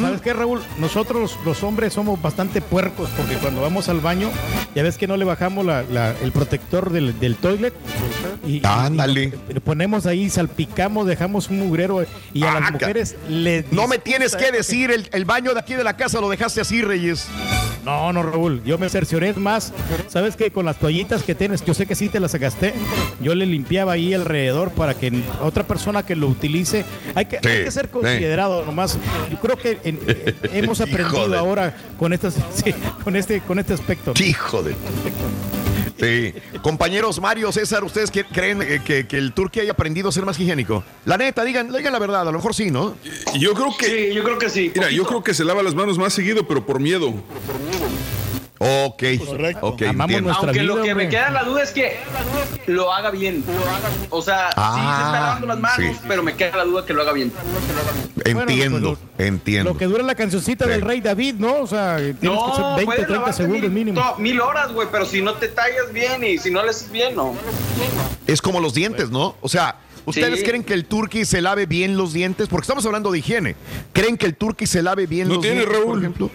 ¿Sabes 0.00 0.20
qué, 0.20 0.32
Raúl? 0.32 0.60
Nosotros 0.78 1.38
los 1.44 1.62
hombres 1.62 1.92
somos 1.92 2.20
bastante 2.20 2.60
puercos 2.60 3.10
porque 3.16 3.34
cuando 3.36 3.60
vamos 3.60 3.88
al 3.88 4.00
baño, 4.00 4.30
ya 4.74 4.82
ves 4.82 4.96
que 4.96 5.06
no 5.06 5.16
le 5.16 5.24
bajamos 5.24 5.64
la- 5.66 5.82
la- 5.82 6.14
el 6.22 6.32
protector 6.32 6.90
del, 6.90 7.18
del 7.20 7.36
toilet. 7.36 7.74
Y, 8.46 8.60
Ándale. 8.64 9.32
y 9.48 9.60
ponemos 9.60 10.06
ahí, 10.06 10.28
salpicamos, 10.30 11.06
dejamos 11.06 11.48
un 11.50 11.58
mugrero 11.60 12.04
y 12.32 12.42
a 12.44 12.54
las 12.54 12.62
Ah, 12.62 12.70
mujeres 12.72 13.16
le 13.28 13.64
No 13.70 13.86
me 13.86 13.98
tienes 13.98 14.34
que 14.36 14.50
decir, 14.50 14.90
el, 14.90 15.08
el 15.12 15.24
baño 15.24 15.52
de 15.54 15.60
aquí 15.60 15.74
de 15.74 15.84
la 15.84 15.96
casa 15.96 16.20
lo 16.20 16.28
dejaste 16.28 16.60
así, 16.60 16.82
Reyes. 16.82 17.26
No, 17.84 18.12
no, 18.12 18.22
Raúl, 18.22 18.62
yo 18.64 18.78
me 18.78 18.88
cercioré 18.88 19.32
más. 19.34 19.72
¿Sabes 20.08 20.36
que 20.36 20.52
Con 20.52 20.64
las 20.66 20.78
toallitas 20.78 21.22
que 21.24 21.34
tienes, 21.34 21.64
yo 21.64 21.74
sé 21.74 21.86
que 21.86 21.94
sí 21.96 22.08
te 22.08 22.20
las 22.20 22.34
gasté, 22.36 22.74
yo 23.20 23.34
le 23.34 23.44
limpiaba 23.46 23.92
ahí 23.92 24.14
alrededor 24.14 24.70
para 24.70 24.94
que 24.94 25.12
otra 25.42 25.64
persona 25.66 26.04
que 26.04 26.14
lo 26.14 26.28
utilice, 26.28 26.84
hay 27.16 27.24
que, 27.26 27.36
hay 27.38 27.64
que 27.64 27.70
ser 27.70 27.88
considerado 27.90 28.64
nomás. 28.64 28.98
Yo 29.30 29.38
creo 29.40 29.56
que 29.56 29.78
en- 29.84 30.00
eh, 30.06 30.34
hemos 30.52 30.80
aprendido 30.80 31.28
de- 31.28 31.36
ahora 31.38 31.76
con, 31.98 32.12
estas, 32.12 32.34
sí, 32.54 32.74
con, 33.04 33.16
este, 33.16 33.40
con 33.40 33.58
este 33.58 33.74
aspecto. 33.74 34.12
Hijo 34.22 34.62
de... 34.62 34.74
Sí. 36.00 36.34
Compañeros 36.62 37.20
Mario, 37.20 37.52
César, 37.52 37.84
¿ustedes 37.84 38.10
qué- 38.10 38.24
creen 38.24 38.60
eh, 38.62 38.80
que, 38.84 39.06
que 39.06 39.18
el 39.18 39.32
turqui 39.32 39.60
haya 39.60 39.72
aprendido 39.72 40.08
a 40.08 40.12
ser 40.12 40.24
más 40.24 40.38
higiénico? 40.40 40.82
La 41.04 41.16
neta, 41.16 41.44
digan, 41.44 41.72
digan 41.72 41.92
la 41.92 41.98
verdad, 42.00 42.22
a 42.22 42.24
lo 42.24 42.32
mejor 42.32 42.54
sí, 42.54 42.70
¿no? 42.72 42.96
Yo 43.38 43.54
creo 43.54 43.76
que. 43.78 43.86
Sí, 43.86 44.14
yo 44.14 44.24
creo 44.24 44.38
que 44.38 44.50
sí. 44.50 44.72
Mira, 44.74 44.90
yo 44.90 45.04
creo 45.04 45.22
que 45.22 45.32
se 45.32 45.44
lava 45.44 45.62
las 45.62 45.74
manos 45.76 45.98
más 45.98 46.12
seguido, 46.12 46.46
pero 46.48 46.66
por 46.66 46.80
miedo. 46.80 47.12
Ok. 48.64 49.02
Correcto. 49.26 49.66
Ok, 49.66 49.82
Amamos 49.82 50.04
entiendo. 50.04 50.28
nuestra 50.28 50.48
Aunque 50.48 50.62
lo 50.62 50.82
que 50.82 50.94
me 50.94 51.08
queda 51.08 51.28
en 51.28 51.34
la 51.34 51.42
duda 51.44 51.62
es 51.64 51.70
que 51.72 51.96
lo 52.66 52.92
haga 52.92 53.10
bien. 53.10 53.44
O 54.10 54.22
sea, 54.22 54.48
sí 54.50 54.54
se 54.54 54.60
Ah, 54.60 55.02
está 55.06 55.20
lavando 55.20 55.46
las 55.48 55.58
manos, 55.58 55.76
sí. 55.96 56.00
pero 56.06 56.22
me 56.22 56.34
queda 56.36 56.56
la 56.58 56.64
duda 56.64 56.86
que 56.86 56.92
lo 56.94 57.02
haga 57.02 57.12
bien. 57.12 57.32
Entiendo, 58.24 58.96
pues 59.16 59.26
entiendo. 59.28 59.72
Lo 59.72 59.76
que 59.78 59.86
dura 59.86 60.02
la 60.02 60.14
cancioncita 60.14 60.64
Sí. 60.66 60.70
del 60.70 60.82
Rey 60.82 61.00
David, 61.00 61.34
¿no? 61.38 61.56
O 61.60 61.66
sea, 61.66 61.96
tienes 61.96 62.18
que 62.20 62.26
ser 62.26 62.30
No, 62.30 62.76
20 62.76 62.82
o 62.82 62.84
puedes 62.84 62.96
30 63.06 63.12
lavarte 63.12 63.36
segundos 63.36 63.62
mil, 63.62 63.70
mínimo. 63.70 64.14
mil 64.18 64.40
horas, 64.40 64.72
güey, 64.72 64.88
pero 64.92 65.04
si 65.06 65.22
no 65.22 65.34
te 65.34 65.48
tallas 65.48 65.92
bien 65.92 66.22
y 66.22 66.38
si 66.38 66.50
no 66.50 66.62
le 66.62 66.70
haces 66.70 66.90
bien, 66.90 67.16
no. 67.16 67.34
Es 68.26 68.40
como 68.40 68.60
los 68.60 68.74
dientes, 68.74 69.10
¿no? 69.10 69.34
O 69.40 69.48
sea, 69.48 69.76
¿ustedes 70.04 70.40
Sí. 70.40 70.44
creen 70.46 70.64
que 70.64 70.74
el 70.74 70.84
turqui 70.86 71.24
se 71.24 71.40
lave 71.40 71.66
bien 71.66 71.96
los 71.96 72.12
dientes? 72.12 72.48
Porque 72.48 72.64
estamos 72.64 72.84
hablando 72.86 73.10
de 73.12 73.18
higiene. 73.18 73.56
¿Creen 73.92 74.16
que 74.16 74.26
el 74.26 74.34
turqui 74.36 74.66
se 74.66 74.82
lave 74.82 75.06
bien 75.06 75.28
No 75.28 75.34
los 75.34 75.42
tiene, 75.42 75.58
dientes, 75.60 75.76
por 75.78 75.86
Raúl. 75.86 75.98
ejemplo? 76.00 76.30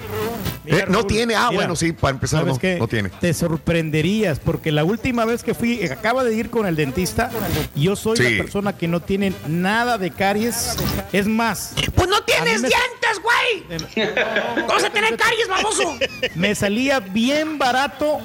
Mira, 0.65 0.77
Eh, 0.79 0.85
no 0.87 0.93
Raúl, 0.99 1.07
tiene. 1.07 1.35
Ah, 1.35 1.47
mira, 1.49 1.61
bueno, 1.61 1.75
sí, 1.75 1.93
para 1.93 2.11
empezar, 2.11 2.41
¿Sabes 2.41 2.55
no, 2.55 2.59
qué? 2.59 2.77
no 2.77 2.87
tiene. 2.87 3.09
Te 3.09 3.33
sorprenderías 3.33 4.39
porque 4.39 4.71
la 4.71 4.83
última 4.83 5.25
vez 5.25 5.43
que 5.43 5.53
fui, 5.53 5.73
eh, 5.81 5.91
acaba 5.91 6.23
de 6.23 6.35
ir 6.35 6.49
con 6.49 6.65
el 6.65 6.75
dentista, 6.75 7.29
yo 7.75 7.95
soy 7.95 8.17
Sí. 8.17 8.23
la 8.35 8.43
persona 8.43 8.73
que 8.77 8.87
no 8.87 8.99
tiene 9.01 9.33
nada 9.47 9.97
de 9.97 10.11
caries. 10.11 10.75
Es 11.13 11.27
más, 11.27 11.73
Pues 11.95 12.07
no 12.09 12.21
tienes 12.23 12.61
me- 12.61 12.67
dientes, 12.69 13.21
güey. 13.23 14.15
¿Cómo 14.55 14.67
vas 14.67 14.83
a 14.83 14.89
tener 14.89 15.15
caries, 15.17 15.47
baboso? 15.47 15.95
me 16.35 16.53
salía 16.55 16.99
bien 16.99 17.57
barato 17.57 18.19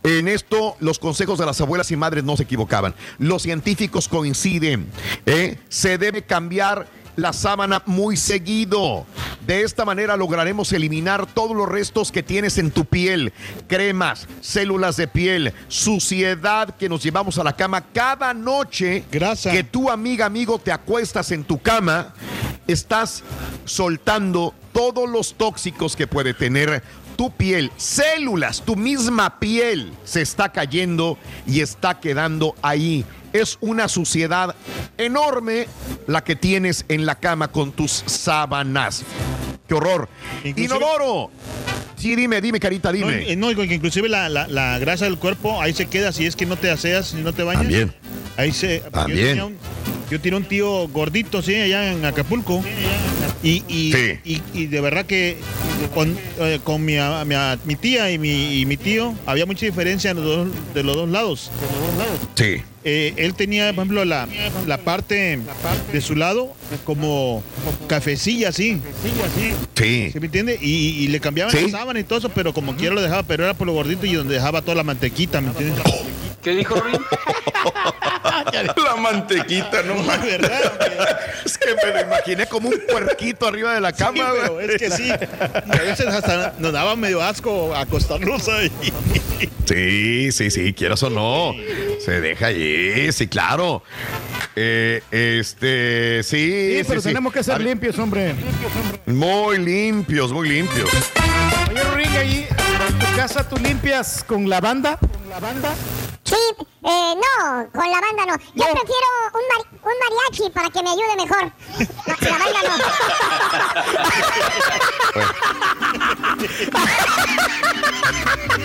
En 0.05 0.27
esto 0.27 0.77
los 0.81 0.99
consejos 0.99 1.39
de 1.39 1.47
las 1.47 1.61
abuelas 1.61 1.91
y 1.91 1.97
madres 1.97 2.25
no 2.25 2.37
se 2.37 2.43
equivocaban. 2.43 2.95
Los 3.19 3.43
científicos 3.43 4.09
coinciden. 4.09 4.91
¿eh? 5.27 5.59
Se 5.69 5.97
debe 5.97 6.23
cambiar 6.23 6.87
la 7.17 7.33
sábana 7.33 7.83
muy 7.87 8.17
seguido. 8.17 9.07
De 9.47 9.63
esta 9.63 9.85
manera 9.85 10.17
lograremos 10.17 10.73
eliminar 10.73 11.27
todos 11.27 11.57
los 11.57 11.69
restos 11.69 12.13
que 12.13 12.23
tienes 12.23 12.59
en 12.59 12.71
tu 12.71 12.85
piel, 12.85 13.33
cremas, 13.69 14.29
células 14.41 14.97
de 14.97 15.09
piel, 15.09 15.53
suciedad 15.69 16.77
que 16.77 16.89
nos 16.89 17.03
llevamos 17.03 17.39
a 17.39 17.45
la 17.45 17.55
cama 17.55 17.83
cada 17.93 18.35
noche. 18.35 19.05
Grasa. 19.11 19.51
Que 19.51 19.65
tu 19.65 19.91
amiga, 19.91 20.27
amigo, 20.27 20.59
te 20.59 20.73
acuestas 20.73 21.33
en 21.33 21.45
tu 21.45 21.61
cama, 21.61 22.15
estás 22.67 23.25
soltando 23.65 24.55
todos 24.73 25.09
los 25.09 25.35
tóxicos 25.35 25.97
que 25.97 26.07
puede 26.07 26.35
tener 26.35 26.83
tu 27.17 27.31
piel, 27.31 27.71
células, 27.77 28.63
tu 28.63 28.75
misma 28.77 29.39
piel 29.39 29.93
se 30.05 30.23
está 30.23 30.51
cayendo 30.51 31.19
y 31.47 31.61
está 31.61 32.01
quedando 32.01 32.55
ahí. 32.63 33.05
Es 33.33 33.59
una 33.61 33.89
suciedad 33.89 34.55
enorme 34.99 35.67
la 36.07 36.23
que 36.25 36.37
tienes 36.37 36.85
en 36.89 37.07
la 37.07 37.15
cama 37.17 37.49
con 37.49 37.73
tus 37.73 38.03
sábanas. 38.07 39.03
¡Qué 39.69 39.75
horror! 39.75 40.09
Inclusive- 40.45 40.77
Inodoro. 40.77 41.31
Sí, 41.97 42.17
dime, 42.17 42.41
dime, 42.41 42.59
carita, 42.59 42.91
No, 42.91 42.97
dime. 42.99 43.31
eh, 43.31 43.37
no, 43.37 43.49
que 43.55 43.63
inclusive 43.75 44.09
la, 44.09 44.29
la- 44.29 44.49
la 44.49 44.79
grasa 44.81 45.05
del 45.05 45.19
cuerpo 45.19 45.63
ahí 45.63 45.73
se 45.73 45.87
queda 45.87 46.11
si 46.13 46.27
es 46.27 46.35
que 46.35 46.47
no 46.47 46.57
te 46.57 46.69
aseas, 46.71 47.09
si 47.09 47.17
no 47.19 47.33
te 47.33 47.43
bañas. 47.45 47.63
También. 47.63 47.95
Ahí 48.37 48.51
se. 48.53 48.81
También. 48.91 49.19
Yo 49.19 49.27
tenía 49.29 49.45
un, 49.45 49.57
yo 50.11 50.21
tenía 50.21 50.37
un 50.39 50.45
tío 50.45 50.89
gordito, 50.89 51.41
sí, 51.43 51.55
allá 51.55 51.93
en 51.93 52.05
Acapulco. 52.05 52.63
Y, 53.45 53.63
y, 53.69 53.93
Sí. 53.93 54.19
y- 54.25 54.43
y 54.53 54.67
de 54.67 54.81
verdad 54.81 55.07
que 55.07 55.37
con, 55.95 56.17
eh, 56.41 56.61
con 56.65 56.85
mi, 56.85 56.97
a- 56.97 57.25
mi, 57.25 57.35
mi 57.65 57.77
tía 57.77 58.11
y 58.11 58.19
mi, 58.19 58.61
y 58.61 58.67
mi 58.67 58.77
tío 58.77 59.15
había 59.27 59.47
mucha 59.47 59.65
diferencia 59.67 60.11
en 60.11 60.17
los 60.17 60.25
dos- 60.27 60.49
de 60.75 60.83
los 60.83 60.97
dos 60.97 61.09
lados. 61.09 61.51
Sí. 62.35 62.63
Eh, 62.85 63.15
él 63.17 63.35
tenía, 63.35 63.67
por 63.73 63.85
ejemplo, 63.85 64.05
la, 64.05 64.27
la 64.67 64.79
parte 64.79 65.39
de 65.93 66.01
su 66.01 66.17
lado 66.17 66.53
como 66.85 67.43
cafecilla 67.87 68.49
así. 68.49 68.81
Sí. 69.77 70.11
¿Sí 70.13 70.19
me 70.21 70.27
entiende? 70.27 70.59
Y, 70.61 71.05
y 71.05 71.09
le 71.09 71.21
cambiaban 71.21 71.55
Sí. 71.55 71.63
la 71.71 71.79
sábana 71.79 72.01
y 72.01 72.05
todo 72.05 72.19
eso, 72.19 72.29
pero 72.31 72.53
como 72.53 72.75
quiera 72.77 72.95
lo 72.95 73.01
dejaba, 73.03 73.23
pero 73.23 73.45
era 73.45 73.55
por 73.55 73.67
lo 73.69 73.73
gordito 73.73 74.05
y 74.07 74.15
donde 74.15 74.35
dejaba 74.35 74.63
toda 74.63 74.75
la 74.75 74.83
mantequita, 74.83 75.41
¿me 75.41 75.49
entiendes? 75.49 75.81
¿Qué 76.43 76.51
dijo 76.57 76.75
Rin? 76.75 76.97
La 78.85 78.97
mantequita, 78.97 79.83
no 79.83 79.95
No, 79.95 80.03
¿verdad? 80.23 80.61
Es 81.45 81.59
que 81.59 81.75
me 81.75 81.93
lo 81.93 82.01
imaginé 82.03 82.47
como 82.47 82.69
un 82.69 82.81
puerquito 82.91 83.47
arriba 83.47 83.75
de 83.75 83.81
la 83.81 83.91
Sí, 83.91 83.97
cama. 83.99 84.31
pero 84.33 84.55
güey. 84.55 84.71
es 84.71 84.77
que 84.77 84.91
sí. 84.91 85.09
Y 85.09 85.11
a 85.77 85.83
veces 85.83 86.07
hasta 86.07 86.55
nos 86.59 86.73
daba 86.73 86.97
medio 86.97 87.23
asco 87.23 87.75
acostarnos 87.75 88.49
ahí. 88.49 88.71
Sí, 89.67 90.33
sí, 90.33 90.51
sí, 90.51 90.73
quieras 90.73 91.03
o 91.03 91.11
no. 91.11 91.55
Se 92.05 92.21
deja 92.21 92.47
allí, 92.47 93.11
sí, 93.13 93.27
claro. 93.29 93.83
Eh, 94.57 95.03
este, 95.11 96.23
sí. 96.23 96.77
Sí, 96.79 96.85
pero 96.87 97.01
sí. 97.01 97.09
tenemos 97.09 97.33
que 97.33 97.43
ser 97.43 97.61
limpios, 97.61 97.99
hombre. 97.99 98.35
Muy 99.07 99.59
limpios, 99.59 100.33
muy 100.33 100.49
limpios. 100.49 100.91
Oye, 101.71 101.83
Ring, 101.95 102.17
ahí 102.17 102.47
en 102.89 102.99
tu 102.99 103.17
casa 103.17 103.49
tú 103.49 103.57
limpias 103.57 104.25
con 104.27 104.49
lavanda. 104.49 104.99
¿Lavanda? 105.31 105.75
Sí, 106.25 106.37
eh, 106.85 107.15
no, 107.17 107.69
con 107.73 107.91
la 107.91 108.01
banda 108.01 108.27
no. 108.27 108.37
Yo 108.55 108.65
prefiero 108.65 109.09
un, 109.35 109.43
mari- 109.51 109.69
un 109.83 109.93
mariachi 110.03 110.51
para 110.51 110.71
que 110.71 110.83
me 110.83 110.91
ayude 110.91 111.17
mejor. 111.17 111.53
La, 112.07 112.17
la 112.31 112.39
banda 112.39 112.61
no. 112.69 112.75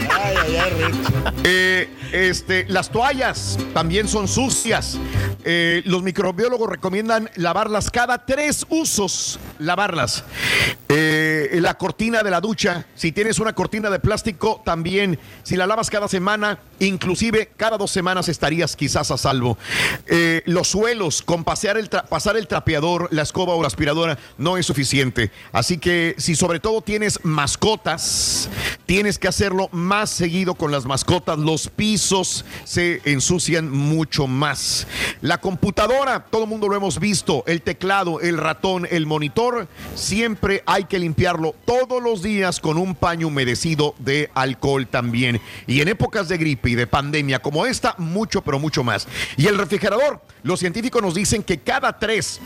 Ay, 0.09 0.35
ay, 0.43 0.57
ay, 0.57 0.71
Rich. 0.71 0.95
Eh, 1.43 1.96
este, 2.11 2.65
las 2.67 2.89
toallas 2.89 3.57
también 3.73 4.07
son 4.07 4.27
sucias. 4.27 4.97
Eh, 5.43 5.81
los 5.85 6.03
microbiólogos 6.03 6.69
recomiendan 6.69 7.29
lavarlas 7.35 7.91
cada 7.91 8.25
tres 8.25 8.65
usos. 8.69 9.39
Lavarlas. 9.59 10.23
Eh, 10.89 11.57
la 11.61 11.75
cortina 11.75 12.23
de 12.23 12.31
la 12.31 12.41
ducha, 12.41 12.85
si 12.95 13.11
tienes 13.11 13.39
una 13.39 13.53
cortina 13.53 13.89
de 13.89 13.99
plástico, 13.99 14.61
también, 14.63 15.19
si 15.43 15.55
la 15.55 15.67
lavas 15.67 15.89
cada 15.89 16.07
semana, 16.07 16.59
inclusive 16.79 17.51
cada 17.57 17.77
dos 17.77 17.91
semanas 17.91 18.29
estarías 18.29 18.75
quizás 18.75 19.11
a 19.11 19.17
salvo. 19.17 19.57
Eh, 20.07 20.43
los 20.45 20.67
suelos, 20.69 21.21
con 21.21 21.43
pasear 21.43 21.77
el 21.77 21.89
pasar 21.89 22.37
el 22.37 22.47
trapeador, 22.47 23.07
la 23.11 23.23
escoba 23.23 23.53
o 23.55 23.61
la 23.61 23.67
aspiradora, 23.67 24.17
no 24.37 24.57
es 24.57 24.65
suficiente. 24.65 25.31
Así 25.51 25.77
que 25.77 26.15
si 26.17 26.35
sobre 26.35 26.59
todo 26.59 26.81
tienes 26.81 27.19
mascotas, 27.23 28.49
tienes 28.85 29.17
que 29.17 29.27
hacerlo 29.27 29.69
más 29.71 30.09
seguido 30.09 30.55
con 30.55 30.71
las 30.71 30.85
mascotas. 30.85 31.37
Los 31.37 31.67
pisos 31.69 31.96
se 31.97 33.01
ensucian 33.05 33.69
mucho 33.69 34.27
más. 34.27 34.87
La 35.21 35.39
computadora, 35.39 36.25
todo 36.25 36.43
el 36.43 36.49
mundo 36.49 36.67
lo 36.67 36.75
hemos 36.75 36.99
visto, 36.99 37.43
el 37.47 37.61
teclado, 37.61 38.21
el 38.21 38.37
ratón, 38.37 38.87
el 38.89 39.05
monitor, 39.05 39.67
siempre 39.95 40.63
hay 40.65 40.85
que 40.85 40.99
limpiarlo 40.99 41.55
todos 41.65 42.01
los 42.01 42.21
días 42.21 42.59
con 42.59 42.77
un 42.77 42.95
paño 42.95 43.27
humedecido 43.27 43.95
de 43.99 44.29
alcohol 44.33 44.87
también. 44.87 45.41
Y 45.65 45.81
en 45.81 45.87
épocas 45.87 46.27
de 46.27 46.37
gripe 46.37 46.69
y 46.69 46.75
de 46.75 46.87
pandemia 46.87 47.39
como 47.39 47.65
esta, 47.65 47.95
mucho, 47.97 48.41
pero 48.41 48.59
mucho 48.59 48.83
más. 48.83 49.07
Y 49.37 49.47
el 49.47 49.57
refrigerador, 49.57 50.21
los 50.43 50.59
científicos 50.59 51.01
nos 51.01 51.15
dicen 51.15 51.43
que 51.43 51.59
cada 51.59 51.99
tres 51.99 52.39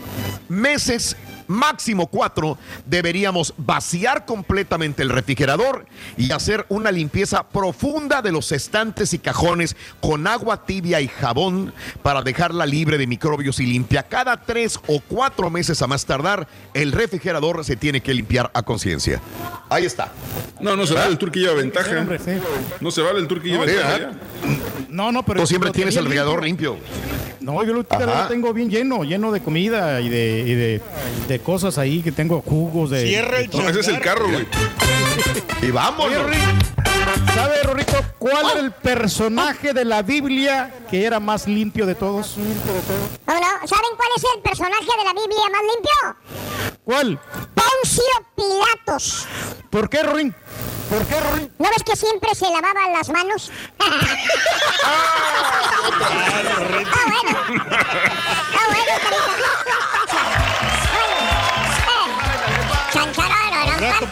meses 0.48 1.16
máximo 1.46 2.06
cuatro, 2.06 2.58
deberíamos 2.86 3.54
vaciar 3.56 4.24
completamente 4.26 5.02
el 5.02 5.10
refrigerador 5.10 5.86
y 6.16 6.32
hacer 6.32 6.66
una 6.68 6.90
limpieza 6.90 7.48
profunda 7.48 8.22
de 8.22 8.32
los 8.32 8.52
estantes 8.52 9.14
y 9.14 9.18
cajones 9.18 9.76
con 10.00 10.26
agua 10.26 10.64
tibia 10.64 11.00
y 11.00 11.08
jabón 11.08 11.72
para 12.02 12.22
dejarla 12.22 12.66
libre 12.66 12.98
de 12.98 13.06
microbios 13.06 13.60
y 13.60 13.66
limpia. 13.66 14.02
Cada 14.02 14.36
tres 14.36 14.78
o 14.86 15.00
cuatro 15.00 15.50
meses 15.50 15.82
a 15.82 15.86
más 15.86 16.04
tardar, 16.04 16.46
el 16.74 16.92
refrigerador 16.92 17.64
se 17.64 17.76
tiene 17.76 18.00
que 18.00 18.14
limpiar 18.14 18.50
a 18.54 18.62
conciencia. 18.62 19.20
Ahí 19.68 19.84
está. 19.84 20.12
No, 20.60 20.76
no 20.76 20.86
se 20.86 20.94
vale, 20.94 21.10
el 21.10 21.18
turqui 21.18 21.40
lleva 21.40 21.54
ventaja. 21.54 21.98
hombre, 21.98 22.18
sí. 22.18 22.32
No 22.80 22.90
se 22.90 23.02
vale, 23.02 23.18
el 23.20 23.28
lleva 23.28 23.64
Sí, 23.66 23.72
ventaja. 23.72 24.10
No, 24.88 25.10
no, 25.10 25.24
pero. 25.24 25.40
Tú 25.40 25.46
siempre 25.46 25.70
tienes 25.70 25.96
el 25.96 26.04
refrigerador 26.04 26.44
limpio. 26.44 26.76
No, 27.40 27.64
yo 27.64 27.72
lo, 27.72 27.82
lo 27.82 28.28
tengo 28.28 28.52
bien 28.52 28.70
lleno, 28.70 29.02
lleno 29.02 29.32
de 29.32 29.40
comida 29.40 30.00
y 30.00 30.08
de, 30.08 30.44
y 30.46 30.54
de, 30.54 30.80
de 31.26 31.31
cosas 31.38 31.78
ahí 31.78 32.02
que 32.02 32.12
tengo 32.12 32.42
jugos 32.42 32.90
de. 32.90 33.06
Cierra 33.06 33.38
el 33.38 33.48
de. 33.48 33.58
No, 33.58 33.68
ese 33.68 33.80
es 33.80 33.88
el 33.88 34.00
carro, 34.00 34.28
güey. 34.28 34.46
Y 35.62 35.70
vamos. 35.70 36.12
¿Sabe, 37.34 37.62
Rorrito, 37.62 37.94
cuál 38.18 38.50
era 38.50 38.60
el 38.60 38.72
personaje 38.72 39.72
de 39.72 39.84
la 39.84 40.02
Biblia 40.02 40.72
que 40.90 41.04
era 41.04 41.20
más 41.20 41.46
limpio 41.46 41.86
de 41.86 41.94
todos? 41.94 42.26
¿Saben 42.26 43.90
cuál 43.96 44.08
es 44.16 44.24
el 44.34 44.42
personaje 44.42 44.84
de 44.98 45.04
la 45.04 45.12
Biblia 45.12 45.42
más 45.50 45.62
limpio? 45.62 46.16
¿Cuál? 46.84 47.18
Poncio 47.54 48.04
Pilatos. 48.34 49.26
¿Por 49.70 49.88
qué, 49.88 50.02
Rorín? 50.02 50.34
¿Por 50.90 51.06
qué, 51.06 51.20
Rorín? 51.20 51.52
¿No 51.58 51.68
ves 51.70 51.82
que 51.84 51.96
siempre 51.96 52.34
se 52.34 52.44
lavaban 52.46 52.92
las 52.92 53.08
manos? 53.08 53.50
ah, 53.80 55.72
bueno. 57.06 57.38
Ah, 57.70 58.66
bueno, 58.68 58.92
carita. 59.02 59.41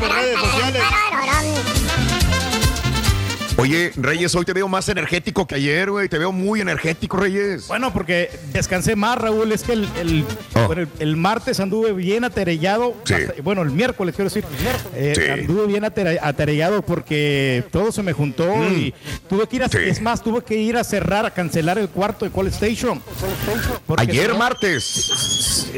Por 0.00 0.08
redes 0.10 0.38
sociales. 0.38 0.99
Oye, 3.60 3.92
Reyes, 3.96 4.34
hoy 4.34 4.44
te 4.46 4.52
veo 4.54 4.68
más 4.68 4.88
energético 4.88 5.46
que 5.46 5.56
ayer, 5.56 5.90
güey. 5.90 6.08
Te 6.08 6.18
veo 6.18 6.32
muy 6.32 6.60
energético, 6.62 7.18
Reyes. 7.18 7.68
Bueno, 7.68 7.92
porque 7.92 8.30
descansé 8.54 8.96
más, 8.96 9.18
Raúl. 9.18 9.52
Es 9.52 9.62
que 9.64 9.72
el, 9.74 9.88
el, 10.00 10.24
Oh. 10.54 10.66
bueno, 10.66 10.82
el- 10.82 10.88
el 10.98 11.16
martes 11.16 11.60
anduve 11.60 11.92
bien 11.92 12.24
aterellado. 12.24 12.94
Sí. 13.04 13.14
Hasta- 13.14 13.34
bueno, 13.42 13.60
el 13.62 13.70
miércoles, 13.70 14.14
quiero 14.16 14.30
decir. 14.30 14.44
Eh, 14.94 15.12
Sí. 15.14 15.22
Anduve 15.30 15.66
bien 15.66 15.84
atere- 15.84 16.18
aterellado 16.22 16.80
porque 16.82 17.64
todo 17.70 17.92
se 17.92 18.02
me 18.02 18.12
juntó 18.14 18.46
Mm. 18.56 18.72
y 18.78 18.94
tuve 19.28 19.46
que 19.46 19.56
ir 19.56 19.62
a. 19.64 19.68
Sí. 19.68 19.78
Es 19.84 20.00
más, 20.00 20.22
tuve 20.22 20.42
que 20.42 20.56
ir 20.56 20.76
a 20.78 20.84
cerrar, 20.84 21.26
a 21.26 21.30
cancelar 21.30 21.78
el 21.78 21.88
cuarto 21.90 22.24
de 22.24 22.30
Call 22.30 22.46
Station. 22.48 23.02
Ayer 23.98 24.30
no- 24.30 24.38
martes. 24.38 24.84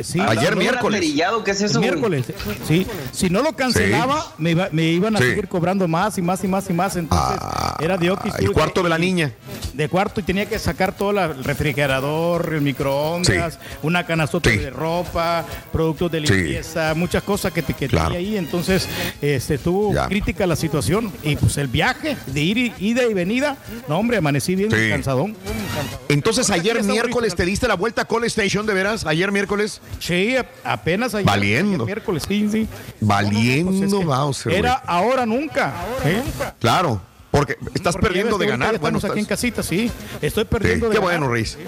Sí, 0.04 0.20
Ayer 0.20 0.52
¿Un 0.54 0.58
miércoles. 0.60 0.98
aterillado? 0.98 1.42
¿Qué 1.44 1.50
es 1.50 1.60
eso, 1.62 1.80
miércoles, 1.80 2.26
sí. 2.66 2.86
Si 3.12 3.28
no 3.28 3.42
lo 3.42 3.54
cancelaba, 3.54 4.34
me, 4.38 4.52
iba- 4.52 4.68
me 4.72 4.84
iban 4.84 5.16
a 5.16 5.18
Sí. 5.18 5.24
seguir 5.24 5.48
cobrando 5.48 5.86
más 5.88 6.16
y 6.18 6.22
más 6.22 6.42
y 6.44 6.48
más 6.48 6.68
y 6.70 6.72
más. 6.72 6.96
Entonces, 6.96 7.38
era 7.80 7.96
de 7.96 8.10
Oquis. 8.10 8.32
Ah, 8.34 8.38
el 8.40 8.52
cuarto 8.52 8.74
que- 8.80 8.82
de 8.84 8.88
la 8.88 8.98
niña. 8.98 9.32
De 9.74 9.88
cuarto 9.88 10.20
y 10.20 10.22
tenía 10.22 10.46
que 10.46 10.58
sacar 10.58 10.94
todo 10.96 11.12
la- 11.12 11.26
el 11.26 11.44
refrigerador, 11.44 12.52
el 12.54 12.60
microondas, 12.60 13.58
una 13.82 14.04
canastota 14.06 14.50
Sí. 14.50 14.56
de 14.58 14.70
ropa, 14.70 15.44
productos 15.72 16.10
de 16.12 16.26
Sí. 16.26 16.32
limpieza, 16.34 16.94
muchas 16.94 17.22
cosas 17.22 17.52
que, 17.52 17.62
te- 17.62 17.74
que 17.74 17.88
Claro. 17.88 18.12
tenía 18.14 18.18
ahí. 18.20 18.36
Entonces, 18.36 18.88
este, 19.20 19.54
estuvo 19.54 19.94
Ya. 19.94 20.06
crítica 20.06 20.46
la 20.46 20.56
situación. 20.56 21.10
Y 21.22 21.36
pues 21.36 21.56
el 21.58 21.68
viaje 21.68 22.16
de 22.26 22.40
ir 22.40 22.58
y, 22.58 22.74
ida 22.78 23.04
y 23.04 23.14
venida, 23.14 23.56
no 23.88 23.98
hombre, 23.98 24.18
amanecí 24.18 24.54
bien 24.54 24.70
cansadón. 24.70 25.36
Entonces, 26.08 26.50
ayer 26.50 26.82
miércoles 26.82 27.34
te 27.34 27.44
diste 27.44 27.68
la 27.68 27.74
vuelta 27.74 28.02
a 28.02 28.04
Call 28.04 28.24
Station, 28.24 28.66
¿de 28.66 28.74
veras? 28.74 29.06
Ayer 29.06 29.32
miércoles. 29.32 29.80
Sí, 29.98 30.34
apenas 30.64 31.14
ayer. 31.14 31.26
Valiendo. 31.26 31.84
ayer 31.84 31.86
miércoles, 31.96 32.24
sí, 32.28 32.48
sí. 32.50 32.68
Valiendo, 33.00 33.70
Pues 33.72 33.82
es 33.82 33.94
que 33.98 34.04
Bowser, 34.04 34.52
Era 34.52 34.74
ahora 34.74 35.24
nunca. 35.26 35.72
¿eh? 36.04 36.22
Claro, 36.58 37.00
porque 37.32 37.56
estás 37.74 37.94
Porque 37.94 38.06
perdiendo 38.08 38.38
de 38.38 38.46
ganar. 38.46 38.78
Bueno, 38.78 38.98
estamos 38.98 39.04
aquí 39.04 39.18
en 39.18 39.24
estás- 39.24 39.38
casita, 39.38 39.62
sí. 39.64 39.90
Estoy 40.20 40.44
Sí, 40.44 40.48
perdiendo 40.50 40.88
de 40.88 40.94
qué 40.94 41.00
ganar. 41.00 41.18
bueno, 41.18 41.32
Reis. 41.32 41.58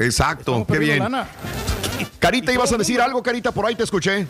Exacto, 0.00 0.40
Estamos 0.62 0.66
qué 0.66 0.78
bien. 0.78 0.98
lana. 0.98 1.28
Carita, 2.18 2.52
ibas 2.52 2.72
a 2.72 2.76
decir 2.78 3.00
algo, 3.00 3.22
Carita, 3.22 3.52
por 3.52 3.66
ahí 3.66 3.74
te 3.76 3.84
escuché. 3.84 4.26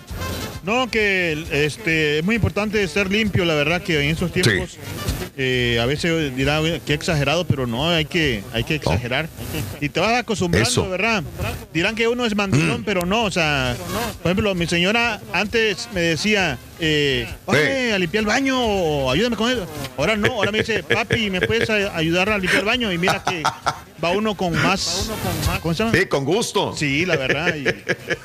No, 0.65 0.91
que 0.91 1.45
este, 1.67 2.19
es 2.19 2.25
muy 2.25 2.35
importante 2.37 2.87
ser 2.89 3.11
limpio, 3.11 3.45
la 3.45 3.55
verdad 3.55 3.83
que 3.83 4.03
en 4.03 4.11
estos 4.11 4.33
tiempos 4.33 4.79
eh, 5.37 5.79
a 5.83 5.85
veces 5.87 6.35
dirá 6.35 6.61
que 6.87 6.95
exagerado, 6.95 7.45
pero 7.47 7.67
no, 7.67 7.89
hay 7.91 8.07
que, 8.07 8.43
hay 8.53 8.65
que 8.65 8.77
exagerar. 8.77 9.29
Y 9.81 9.89
te 9.91 10.01
vas 10.01 10.15
acostumbrando, 10.15 10.69
Eso. 10.69 10.89
¿verdad? 10.89 11.23
Dirán 11.73 11.95
que 11.95 12.09
uno 12.09 12.25
es 12.25 12.35
mandilón, 12.35 12.81
Mm. 12.81 12.85
pero 12.85 13.05
no, 13.05 13.25
o 13.25 13.31
sea, 13.31 13.77
por 14.23 14.31
ejemplo, 14.33 14.55
mi 14.55 14.67
señora 14.67 15.21
antes 15.33 15.89
me 15.93 16.01
decía, 16.01 16.57
eh, 16.87 17.29
"Bájame 17.47 17.93
a 17.93 17.99
limpiar 17.99 18.21
el 18.23 18.27
baño 18.27 18.57
o 18.61 19.11
ayúdame 19.11 19.37
con 19.37 19.51
eso. 19.51 19.67
Ahora 19.97 20.17
no, 20.17 20.33
ahora 20.35 20.53
me 20.53 20.59
dice, 20.59 20.83
papi, 20.83 21.31
¿me 21.31 21.41
puedes 21.41 21.69
ayudar 21.71 22.29
a 22.31 22.39
limpiar 22.39 22.61
el 22.61 22.67
baño? 22.67 22.93
Y 22.93 22.99
mira 22.99 23.23
que 23.23 23.43
va 24.03 24.11
uno 24.11 24.37
con 24.37 24.53
más, 24.55 25.09
¿cómo 25.63 25.73
se 25.73 25.85
llama? 25.85 25.97
Sí, 25.97 26.07
con 26.07 26.25
gusto. 26.25 26.75
Sí, 26.77 27.07
la 27.07 27.17
verdad. 27.17 27.55
y- 27.55 27.65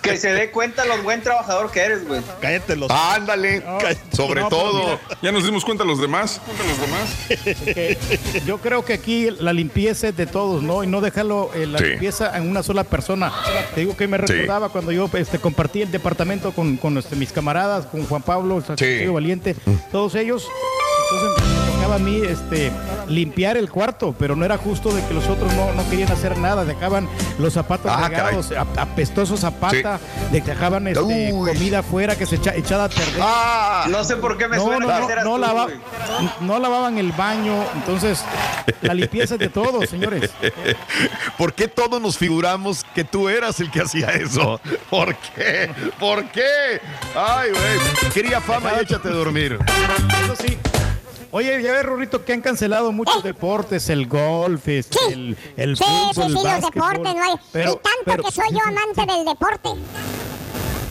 Que 0.01 0.17
se 0.17 0.33
dé 0.33 0.51
cuenta 0.51 0.83
lo 0.85 1.01
buen 1.03 1.21
trabajador 1.21 1.71
que 1.71 1.79
eres, 1.79 2.05
güey. 2.07 2.21
cállate 2.41 2.75
los... 2.75 2.89
Ándale, 2.91 3.63
sobre 4.11 4.41
no, 4.41 4.49
pero 4.49 4.49
todo. 4.49 4.99
Ya 5.21 5.31
nos 5.31 5.45
dimos 5.45 5.63
cuenta 5.63 5.83
los 5.85 6.01
demás. 6.01 6.41
que 7.65 7.97
yo 8.45 8.57
creo 8.59 8.83
que 8.83 8.93
aquí 8.93 9.29
la 9.39 9.53
limpieza 9.53 10.09
es 10.09 10.17
de 10.17 10.25
todos, 10.25 10.63
¿no? 10.63 10.83
Y 10.83 10.87
no 10.87 11.01
dejarlo 11.01 11.51
eh, 11.55 11.65
la 11.65 11.79
Sí. 11.79 11.85
limpieza 11.85 12.35
en 12.37 12.49
una 12.49 12.63
sola 12.63 12.83
persona. 12.83 13.31
Te 13.73 13.81
digo 13.81 13.95
que 13.95 14.07
me 14.07 14.17
Sí. 14.17 14.25
recordaba 14.25 14.69
cuando 14.69 14.91
yo 14.91 15.09
este, 15.13 15.39
compartí 15.39 15.81
el 15.83 15.91
departamento 15.91 16.51
con, 16.51 16.77
con 16.77 16.97
este, 16.97 17.15
mis 17.15 17.31
camaradas, 17.31 17.85
con 17.85 18.05
Juan 18.05 18.21
Pablo, 18.21 18.48
el 18.57 18.63
Sacrificio 18.63 19.13
Valiente, 19.13 19.55
todos 19.91 20.15
ellos. 20.15 20.47
Entonces 21.11 21.58
tocaba 21.89 21.95
a 21.95 21.99
mí 21.99 22.21
este, 22.23 22.71
limpiar 23.07 23.57
el 23.57 23.69
cuarto, 23.69 24.13
pero 24.17 24.35
no 24.35 24.45
era 24.45 24.57
justo 24.57 24.93
de 24.93 25.03
que 25.05 25.13
los 25.13 25.27
otros 25.27 25.51
no, 25.55 25.73
no 25.73 25.89
querían 25.89 26.11
hacer 26.11 26.37
nada, 26.37 26.63
dejaban 26.63 27.09
los 27.39 27.53
zapatos 27.53 27.91
Ah, 27.93 28.07
regados, 28.07 28.51
ap- 28.51 28.77
apestosos 28.77 29.39
zapatas, 29.39 29.99
de 30.31 30.41
que 30.41 30.51
dejaban 30.51 30.87
este, 30.87 31.31
comida 31.31 31.79
afuera 31.79 32.15
que 32.15 32.25
se 32.27 32.35
echa, 32.35 32.53
echada 32.55 32.83
a 32.85 32.89
perder. 32.89 33.19
Ah, 33.21 33.85
No 33.89 34.03
sé 34.03 34.17
por 34.17 34.37
qué 34.37 34.47
me 34.47 34.57
No, 34.57 34.65
suena 34.65 34.79
no, 34.85 34.87
que 34.87 34.99
no, 35.01 35.09
eras 35.09 35.25
no 35.25 35.31
tú, 35.35 35.41
lava- 35.41 35.63
güey. 35.65 35.77
no 36.41 36.59
lavaban 36.59 36.97
el 36.99 37.11
baño, 37.11 37.55
entonces 37.75 38.23
la 38.81 38.93
limpieza 38.93 39.33
es 39.35 39.39
de 39.39 39.49
todos, 39.49 39.89
señores. 39.89 40.29
¿Por 41.37 41.53
qué 41.53 41.67
todos 41.67 41.99
nos 42.01 42.17
figuramos 42.17 42.85
que 42.93 43.03
tú 43.03 43.29
eras 43.29 43.59
el 43.61 43.71
que 43.71 43.81
hacía 43.81 44.09
eso? 44.09 44.61
¿Por 44.91 45.15
qué? 45.15 45.71
¿Por 45.99 46.25
qué? 46.25 46.81
Ay, 47.15 47.49
güey. 47.49 48.11
Quería 48.13 48.41
fama 48.41 48.73
y 48.77 48.83
échate 48.83 49.07
a 49.07 49.11
dormir. 49.11 49.57
Eso 50.23 50.35
sí. 50.35 50.57
Oye, 51.31 51.61
ya 51.61 51.71
ves, 51.73 51.85
Rurito, 51.85 52.25
que 52.25 52.33
han 52.33 52.41
cancelado 52.41 52.91
muchos 52.91 53.23
deportes, 53.23 53.89
el 53.89 54.07
golf, 54.07 54.67
este, 54.67 54.97
Sí. 54.97 55.13
el, 55.13 55.37
el 55.57 55.77
Sí, 55.77 55.83
fútbol, 55.83 56.13
sí, 56.15 56.21
el 56.21 56.27
sí, 56.27 56.33
los 56.33 56.43
básquetbol. 56.43 56.71
deportes, 56.91 57.15
no 57.15 57.23
hay. 57.23 57.35
Pero- 57.51 57.71
y 57.71 57.73
tanto 57.75 57.87
pero- 58.05 58.23
que 58.23 58.31
soy 58.31 58.45
yo 58.51 58.59
amante 58.65 59.13
del 59.13 59.25
deporte. 59.25 59.69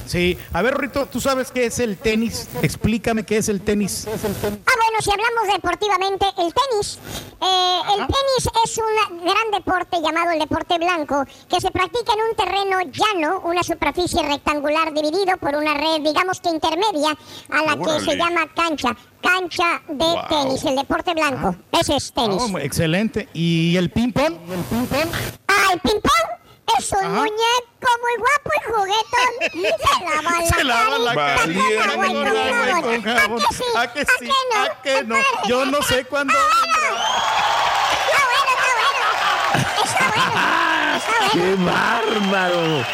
Sí, 0.09 0.39
a 0.55 0.63
ver, 0.63 0.73
Rurito, 0.73 1.05
¿tú 1.05 1.21
sabes 1.21 1.51
qué 1.51 1.67
es 1.67 1.79
el 1.81 1.99
tenis? 1.99 2.49
Explícame 2.63 3.25
qué 3.27 3.37
es 3.37 3.51
el 3.51 3.61
tenis. 3.61 4.07
Ah, 4.09 4.17
bueno, 4.17 4.99
si 5.03 5.11
hablamos 5.11 5.55
deportivamente, 5.55 6.25
el 6.39 6.55
tenis. 6.55 6.99
Eh, 7.43 7.81
el 7.93 8.07
tenis 8.07 8.51
es 8.65 8.79
un 8.79 9.19
gran 9.23 9.51
deporte 9.53 9.99
llamado 10.03 10.31
el 10.31 10.39
deporte 10.39 10.79
blanco 10.79 11.25
que 11.51 11.61
se 11.61 11.71
practica 11.71 12.15
en 12.15 12.21
un 12.31 12.37
terreno 12.37 12.79
llano, 12.91 13.41
una 13.45 13.63
superficie 13.63 14.23
rectangular 14.23 14.95
dividido 14.95 15.37
por 15.37 15.55
una 15.55 15.75
red, 15.75 16.01
digamos 16.03 16.41
que 16.41 16.49
intermedia, 16.49 17.15
a 17.51 17.63
la 17.65 17.77
que 17.77 18.01
se 18.03 18.17
llama 18.17 18.47
cancha. 18.57 18.97
Cancha 19.21 19.83
de 19.89 19.95
Wow. 20.05 20.23
tenis, 20.31 20.65
el 20.65 20.77
deporte 20.77 21.13
blanco. 21.13 21.55
Ese 21.73 21.97
es 21.97 22.13
tenis. 22.13 22.41
Oh, 22.41 22.59
excelente. 22.59 23.29
¿Y 23.35 23.77
el 23.77 23.91
ping-pong? 23.91 24.33
Ah, 25.49 25.73
el 25.75 25.81
ping-pong 25.81 26.38
es 26.79 26.93
un 26.93 26.99
Ajá. 26.99 27.09
muñeco 27.09 27.91
muy 28.03 28.15
guapo 28.19 28.51
y 28.55 28.61
juguetón. 28.71 29.33
Se 30.57 30.65
lava 30.65 30.99
la 30.99 31.15
cara 31.15 31.37
Valieron. 31.37 31.97
con 31.97 32.27
agua 32.27 32.71
y 32.71 32.83
con 32.83 33.03
jabón. 33.03 33.43
¿A 33.77 33.93
que 33.93 34.05
sí? 34.19 34.31
¿A 34.57 34.83
que 34.83 35.05
no? 35.05 35.17
Yo 35.47 35.65
no 35.67 35.83
sé 35.83 36.05
cuándo 36.05 36.35
¡Qué 41.33 41.55
bárbaro! 41.57 42.85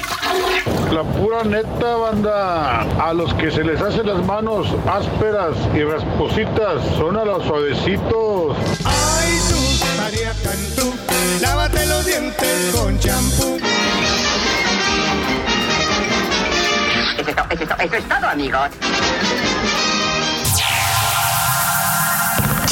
La 0.92 1.02
pura 1.02 1.44
neta, 1.44 1.96
banda. 1.96 2.80
A 3.02 3.12
los 3.12 3.32
que 3.34 3.50
se 3.50 3.62
les 3.64 3.80
hacen 3.80 4.06
las 4.06 4.24
manos 4.24 4.66
ásperas 4.90 5.54
y 5.74 5.82
raspositas 5.84 6.82
son 6.96 7.16
a 7.16 7.24
los 7.24 7.44
suavecitos. 7.44 8.56
Ay, 8.84 9.38
tú, 9.48 10.00
María 10.02 10.32
Cantú, 10.42 10.94
lávate 11.40 11.86
los 11.86 12.04
dientes 12.06 12.74
con 12.74 12.98
champú. 12.98 13.58
Eso 17.18 17.30
es, 17.30 17.36
to- 17.36 17.44
eso 17.50 17.62
es 17.62 17.68
to- 17.68 17.82
eso 17.84 17.94
es 17.96 18.08
todo, 18.08 18.28
amigos. 18.28 18.68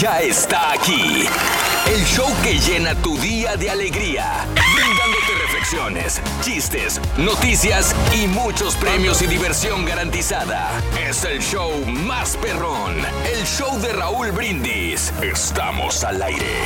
Ya 0.00 0.20
está 0.20 0.72
aquí. 0.72 1.26
El 1.86 2.04
show 2.04 2.28
que 2.42 2.58
llena 2.58 2.94
tu 2.96 3.16
día 3.18 3.56
de 3.56 3.70
alegría. 3.70 4.44
Chistes, 6.42 7.00
noticias 7.18 7.92
y 8.14 8.28
muchos 8.28 8.76
premios 8.76 9.20
y 9.22 9.26
diversión 9.26 9.84
garantizada. 9.84 10.70
Es 11.08 11.24
el 11.24 11.40
show 11.40 11.72
más 11.86 12.36
perrón. 12.36 12.94
El 13.34 13.44
show 13.44 13.76
de 13.80 13.92
Raúl 13.92 14.30
Brindis. 14.30 15.12
Estamos 15.20 16.04
al 16.04 16.22
aire. 16.22 16.62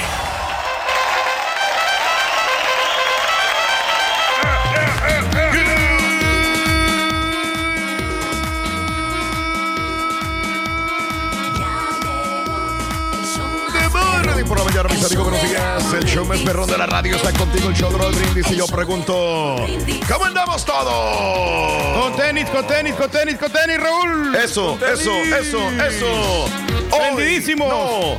Por 14.51 14.59
la 14.59 14.65
mañana, 14.65 14.89
mis 14.89 15.05
amigos, 15.05 15.31
buenos 15.31 15.49
días. 15.49 15.93
El 15.95 16.05
show 16.07 16.25
más 16.27 16.41
perrón 16.41 16.69
de 16.69 16.77
la 16.77 16.85
radio 16.85 17.15
está 17.15 17.33
contigo, 17.33 17.69
el 17.69 17.77
show 17.77 17.89
de 17.93 17.99
Raúl 17.99 18.13
Brindis. 18.17 18.51
Y 18.51 18.57
yo 18.57 18.67
pregunto, 18.67 19.65
¿cómo 20.13 20.25
andamos 20.25 20.65
todos? 20.65 21.97
Con 21.97 22.17
tenis, 22.17 22.51
con 22.51 22.67
tenis, 22.67 22.95
con 22.95 23.09
tenis, 23.09 23.37
con 23.37 23.53
tenis, 23.53 23.79
Raúl. 23.79 24.35
Eso, 24.35 24.77
eso, 24.93 25.13
eso, 25.13 25.71
eso. 25.71 26.49
Prendidísimos. 26.91 27.69
No, 27.69 28.19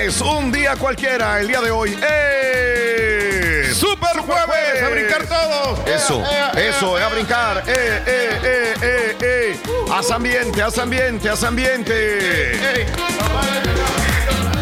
es 0.00 0.20
un 0.20 0.50
día 0.50 0.74
cualquiera, 0.74 1.38
el 1.38 1.46
día 1.46 1.60
de 1.60 1.70
hoy. 1.70 1.96
¡Es! 2.02 3.76
¡Super 3.76 4.18
jueves! 4.18 4.82
¡A 4.84 4.88
brincar 4.88 5.26
todos! 5.26 5.78
Eso, 5.86 6.24
eh, 6.56 6.70
eso, 6.70 6.98
eh, 6.98 7.02
a 7.04 7.08
brincar. 7.08 7.62
Eh, 7.68 8.02
eh, 8.04 8.40
eh, 8.42 8.74
eh, 8.82 9.16
eh. 9.20 9.56
Haz 9.92 10.10
ambiente, 10.10 10.60
haz 10.60 10.76
ambiente, 10.78 11.30
haz 11.30 11.44
ambiente. 11.44 12.84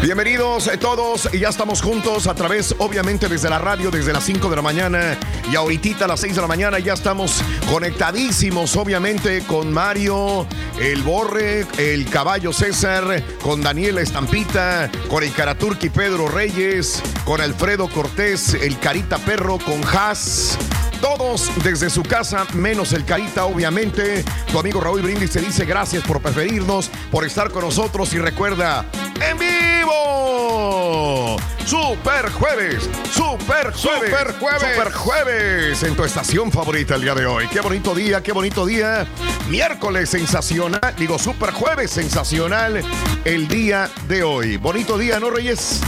Bienvenidos 0.01 0.67
eh, 0.67 0.77
todos 0.77 1.29
y 1.33 1.39
ya 1.39 1.49
estamos 1.49 1.81
juntos 1.81 2.27
a 2.27 2.35
través, 2.35 2.75
obviamente, 2.77 3.27
desde 3.27 3.49
la 3.49 3.57
radio, 3.57 3.89
desde 3.89 4.13
las 4.13 4.23
5 4.23 4.49
de 4.49 4.55
la 4.55 4.61
mañana 4.61 5.17
y 5.51 5.55
ahorita 5.55 6.05
a 6.05 6.07
las 6.07 6.19
6 6.19 6.35
de 6.35 6.41
la 6.41 6.47
mañana 6.47 6.79
ya 6.79 6.93
estamos 6.93 7.41
conectadísimos, 7.71 8.75
obviamente, 8.75 9.43
con 9.47 9.73
Mario, 9.73 10.45
el 10.79 11.01
Borre, 11.01 11.65
el 11.77 12.07
Caballo 12.09 12.53
César, 12.53 13.23
con 13.41 13.61
Daniela 13.61 14.01
Estampita, 14.01 14.91
con 15.09 15.23
el 15.23 15.33
Karaturki 15.33 15.89
Pedro 15.89 16.27
Reyes, 16.27 17.01
con 17.23 17.41
Alfredo 17.41 17.87
Cortés, 17.89 18.53
el 18.53 18.77
Carita 18.79 19.17
Perro, 19.17 19.57
con 19.57 19.81
Haas. 19.85 20.57
Todos 21.01 21.51
desde 21.63 21.89
su 21.89 22.03
casa, 22.03 22.45
menos 22.53 22.93
el 22.93 23.05
Carita, 23.05 23.45
obviamente. 23.45 24.23
Tu 24.51 24.59
amigo 24.59 24.81
Raúl 24.81 25.01
Brindis 25.01 25.31
te 25.31 25.41
dice 25.41 25.65
gracias 25.65 26.03
por 26.03 26.21
preferirnos, 26.21 26.89
por 27.11 27.25
estar 27.25 27.51
con 27.51 27.63
nosotros 27.63 28.13
y 28.13 28.19
recuerda, 28.19 28.85
en 29.21 29.37
vivo. 29.37 31.37
Super 31.65 32.29
jueves, 32.31 32.87
super 33.11 33.73
jueves, 33.73 33.81
Super 33.81 34.33
jueves. 34.39 34.75
super 34.75 34.93
jueves 34.93 35.83
en 35.83 35.95
tu 35.95 36.03
estación 36.03 36.51
favorita 36.51 36.95
el 36.95 37.01
día 37.01 37.15
de 37.15 37.25
hoy. 37.25 37.47
Qué 37.47 37.59
bonito 37.61 37.95
día, 37.95 38.21
qué 38.21 38.31
bonito 38.31 38.65
día. 38.65 39.05
Miércoles 39.49 40.09
sensacional, 40.09 40.93
digo 40.97 41.17
super 41.17 41.51
jueves 41.51 41.91
sensacional 41.91 42.83
el 43.25 43.47
día 43.47 43.89
de 44.07 44.23
hoy. 44.23 44.57
Bonito 44.57 44.97
día, 44.97 45.19
¿no, 45.19 45.31
Reyes? 45.31 45.81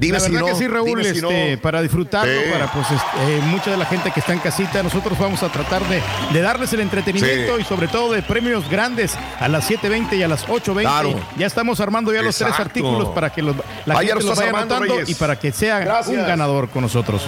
Dime 0.00 0.18
la 0.18 0.24
si 0.24 0.32
no, 0.32 0.46
que 0.46 0.54
sí, 0.54 0.66
Raúl, 0.66 0.86
dime 0.88 1.02
si 1.04 1.18
este, 1.18 1.56
no. 1.56 1.60
para 1.60 1.82
disfrutarlo, 1.82 2.32
Sí. 2.32 2.48
para 2.50 2.72
pues 2.72 2.86
este, 2.90 3.36
eh, 3.36 3.40
mucha 3.42 3.70
de 3.70 3.76
la 3.76 3.84
gente 3.84 4.10
que 4.10 4.20
está 4.20 4.32
en 4.32 4.38
casita, 4.38 4.82
nosotros 4.82 5.18
vamos 5.18 5.42
a 5.42 5.50
tratar 5.50 5.82
de, 5.88 6.00
de 6.32 6.40
darles 6.40 6.72
el 6.72 6.80
entretenimiento 6.80 7.56
Sí. 7.56 7.62
y 7.62 7.64
sobre 7.64 7.86
todo 7.86 8.10
de 8.12 8.22
premios 8.22 8.68
grandes 8.70 9.12
a 9.38 9.46
las 9.48 9.68
7.20 9.70 10.16
y 10.16 10.22
a 10.22 10.28
las 10.28 10.46
8.20. 10.48 10.80
Claro. 10.80 11.20
Ya 11.36 11.46
estamos 11.46 11.80
armando 11.80 12.14
ya 12.14 12.22
los 12.22 12.34
tres 12.36 12.58
artículos 12.58 13.08
para 13.10 13.30
que 13.30 13.42
los, 13.42 13.54
la 13.84 13.96
gente 13.98 14.14
lo 14.14 14.20
los 14.22 14.36
vaya 14.38 14.48
armando, 14.48 14.74
anotando 14.76 14.94
Reyes. 15.00 15.10
y 15.10 15.14
para 15.16 15.38
que 15.38 15.52
sea 15.52 15.80
Gracias. 15.80 16.16
un 16.16 16.26
ganador 16.26 16.70
con 16.70 16.80
nosotros. 16.82 17.22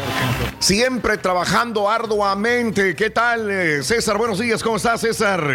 Siempre 0.59 1.19
trabajando 1.19 1.91
arduamente. 1.91 2.97
¿Qué 2.97 3.11
tal, 3.11 3.51
eh, 3.51 3.83
César? 3.83 4.17
Buenos 4.17 4.39
días, 4.39 4.63
¿cómo 4.63 4.77
estás, 4.79 5.03
César? 5.03 5.47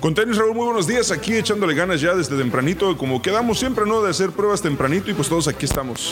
Con 0.00 0.14
tenis, 0.14 0.36
Raúl, 0.36 0.54
muy 0.54 0.66
buenos 0.66 0.88
días. 0.88 1.12
Aquí 1.12 1.36
echándole 1.36 1.74
ganas 1.74 2.00
ya 2.00 2.12
desde 2.14 2.36
tempranito, 2.36 2.96
como 2.98 3.22
quedamos 3.22 3.58
siempre, 3.60 3.86
¿no? 3.86 4.02
De 4.02 4.10
hacer 4.10 4.30
pruebas 4.30 4.60
tempranito 4.60 5.10
y 5.10 5.14
pues 5.14 5.28
todos 5.28 5.46
aquí 5.46 5.64
estamos. 5.64 6.11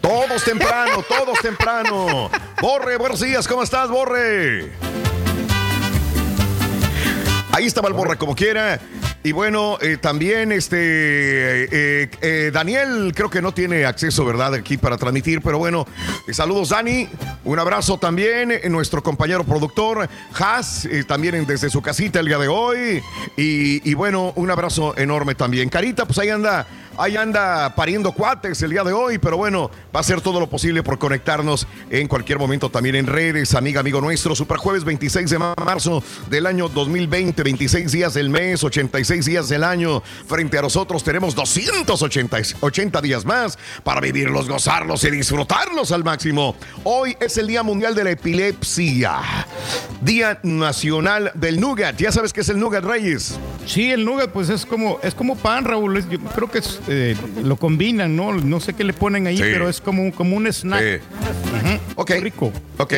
Todos 0.00 0.44
temprano, 0.44 1.02
todos 1.08 1.38
temprano. 1.40 2.30
Borre, 2.60 2.96
buenos 2.96 3.20
días, 3.20 3.46
¿cómo 3.46 3.62
estás, 3.62 3.88
Borre? 3.88 4.72
Ahí 7.52 7.66
estaba 7.66 7.88
el 7.88 7.94
Borre 7.94 8.16
como 8.16 8.34
quiera. 8.34 8.80
Y 9.24 9.32
bueno, 9.32 9.78
eh, 9.80 9.96
también 9.96 10.52
este 10.52 10.78
eh, 10.78 12.10
eh, 12.22 12.50
Daniel 12.52 13.12
creo 13.14 13.28
que 13.28 13.42
no 13.42 13.52
tiene 13.52 13.84
acceso, 13.84 14.24
¿verdad? 14.24 14.54
Aquí 14.54 14.76
para 14.76 14.96
transmitir, 14.96 15.42
pero 15.42 15.58
bueno, 15.58 15.86
saludos 16.30 16.68
Dani, 16.68 17.08
un 17.44 17.58
abrazo 17.58 17.98
también, 17.98 18.60
nuestro 18.70 19.02
compañero 19.02 19.42
productor 19.42 20.08
Has, 20.38 20.84
eh, 20.84 21.02
también 21.02 21.44
desde 21.46 21.68
su 21.68 21.82
casita 21.82 22.20
el 22.20 22.26
día 22.26 22.38
de 22.38 22.48
hoy. 22.48 23.02
Y, 23.36 23.90
y 23.90 23.94
bueno, 23.94 24.32
un 24.36 24.50
abrazo 24.52 24.96
enorme 24.96 25.34
también. 25.34 25.68
Carita, 25.68 26.06
pues 26.06 26.18
ahí 26.20 26.30
anda 26.30 26.66
ahí 26.98 27.16
anda 27.16 27.74
pariendo 27.74 28.12
cuates 28.12 28.60
el 28.62 28.70
día 28.70 28.84
de 28.84 28.92
hoy, 28.92 29.18
pero 29.18 29.36
bueno, 29.36 29.70
va 29.94 30.00
a 30.00 30.02
ser 30.02 30.20
todo 30.20 30.40
lo 30.40 30.50
posible 30.50 30.82
por 30.82 30.98
conectarnos 30.98 31.66
en 31.90 32.08
cualquier 32.08 32.38
momento 32.38 32.70
también 32.70 32.96
en 32.96 33.06
redes, 33.06 33.54
amiga, 33.54 33.80
amigo 33.80 34.00
nuestro. 34.00 34.34
Super 34.34 34.58
jueves 34.58 34.84
26 34.84 35.30
de 35.30 35.38
marzo 35.38 36.02
del 36.28 36.46
año 36.46 36.68
2020, 36.68 37.42
26 37.42 37.92
días 37.92 38.14
del 38.14 38.30
mes, 38.30 38.62
86 38.64 39.24
días 39.24 39.48
del 39.48 39.64
año. 39.64 40.02
Frente 40.26 40.58
a 40.58 40.62
nosotros 40.62 41.04
tenemos 41.04 41.34
280 41.34 42.38
80 42.60 43.00
días 43.00 43.24
más 43.24 43.58
para 43.84 44.00
vivirlos, 44.00 44.48
gozarlos 44.48 45.04
y 45.04 45.10
disfrutarlos 45.10 45.92
al 45.92 46.04
máximo. 46.04 46.56
Hoy 46.84 47.16
es 47.20 47.36
el 47.38 47.46
Día 47.46 47.62
Mundial 47.62 47.94
de 47.94 48.04
la 48.04 48.10
Epilepsia, 48.10 49.20
Día 50.00 50.40
Nacional 50.42 51.30
del 51.34 51.60
Nougat. 51.60 51.96
¿Ya 51.96 52.12
sabes 52.12 52.32
qué 52.32 52.40
es 52.40 52.48
el 52.48 52.58
Nougat, 52.58 52.84
Reyes? 52.84 53.38
Sí, 53.68 53.90
el 53.92 54.04
nougat 54.04 54.30
pues 54.30 54.48
es 54.48 54.64
como 54.64 54.98
es 55.02 55.14
como 55.14 55.36
pan, 55.36 55.64
Raúl. 55.64 56.02
Yo 56.08 56.18
creo 56.20 56.50
que 56.50 56.58
es, 56.58 56.80
eh, 56.88 57.14
lo 57.44 57.56
combinan, 57.56 58.16
¿no? 58.16 58.32
No 58.32 58.60
sé 58.60 58.72
qué 58.72 58.82
le 58.82 58.92
ponen 58.94 59.26
ahí, 59.26 59.36
Sí. 59.36 59.42
pero 59.42 59.68
es 59.68 59.80
como, 59.80 60.10
como 60.12 60.36
un 60.36 60.46
snack. 60.46 60.82
Sí. 60.82 61.78
Ok. 61.94 62.10
Rico. 62.20 62.52
Ok. 62.78 62.94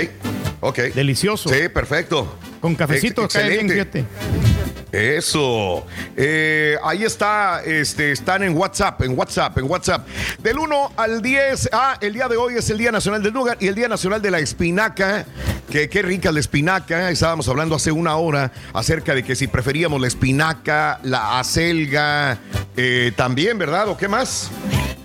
Ok. 0.60 0.78
Delicioso. 0.94 1.48
Sí, 1.48 1.68
perfecto. 1.72 2.36
Con 2.60 2.74
cafecito 2.76 3.24
Ex- 3.24 3.34
bien, 3.34 3.46
excelente. 3.68 3.74
fíjate. 3.74 4.49
Eso. 4.92 5.86
Eh, 6.16 6.76
ahí 6.82 7.04
está, 7.04 7.62
este, 7.64 8.12
están 8.12 8.42
en 8.42 8.56
WhatsApp, 8.56 9.00
en 9.02 9.16
WhatsApp, 9.16 9.56
en 9.58 9.70
WhatsApp. 9.70 10.06
Del 10.38 10.58
1 10.58 10.92
al 10.96 11.22
10. 11.22 11.68
Ah, 11.72 11.96
el 12.00 12.12
día 12.12 12.26
de 12.28 12.36
hoy 12.36 12.54
es 12.56 12.68
el 12.70 12.78
Día 12.78 12.90
Nacional 12.90 13.22
del 13.22 13.32
Nougat 13.32 13.62
y 13.62 13.68
el 13.68 13.74
Día 13.74 13.88
Nacional 13.88 14.20
de 14.20 14.30
la 14.30 14.38
Espinaca. 14.40 15.26
Que 15.70 15.88
qué 15.88 16.02
rica 16.02 16.32
la 16.32 16.40
espinaca. 16.40 17.10
Estábamos 17.10 17.48
hablando 17.48 17.76
hace 17.76 17.92
una 17.92 18.16
hora 18.16 18.50
acerca 18.72 19.14
de 19.14 19.22
que 19.22 19.36
si 19.36 19.46
preferíamos 19.46 20.00
la 20.00 20.08
espinaca, 20.08 20.98
la 21.04 21.38
acelga, 21.38 22.38
eh, 22.76 23.12
también, 23.14 23.56
¿verdad? 23.56 23.88
¿O 23.88 23.96
qué 23.96 24.08
más? 24.08 24.50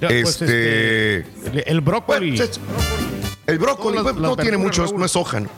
Ya, 0.01 0.07
pues, 0.07 0.41
este. 0.41 1.25
El 1.69 1.81
brócoli. 1.81 2.41
El 3.45 3.59
brócoli 3.59 3.95
las- 3.97 4.03
pues, 4.03 4.15
no 4.15 4.35
tiene 4.35 4.57
mucho, 4.57 4.87
no 4.97 5.05
es 5.05 5.15
hoja. 5.15 5.41
¿no? 5.41 5.49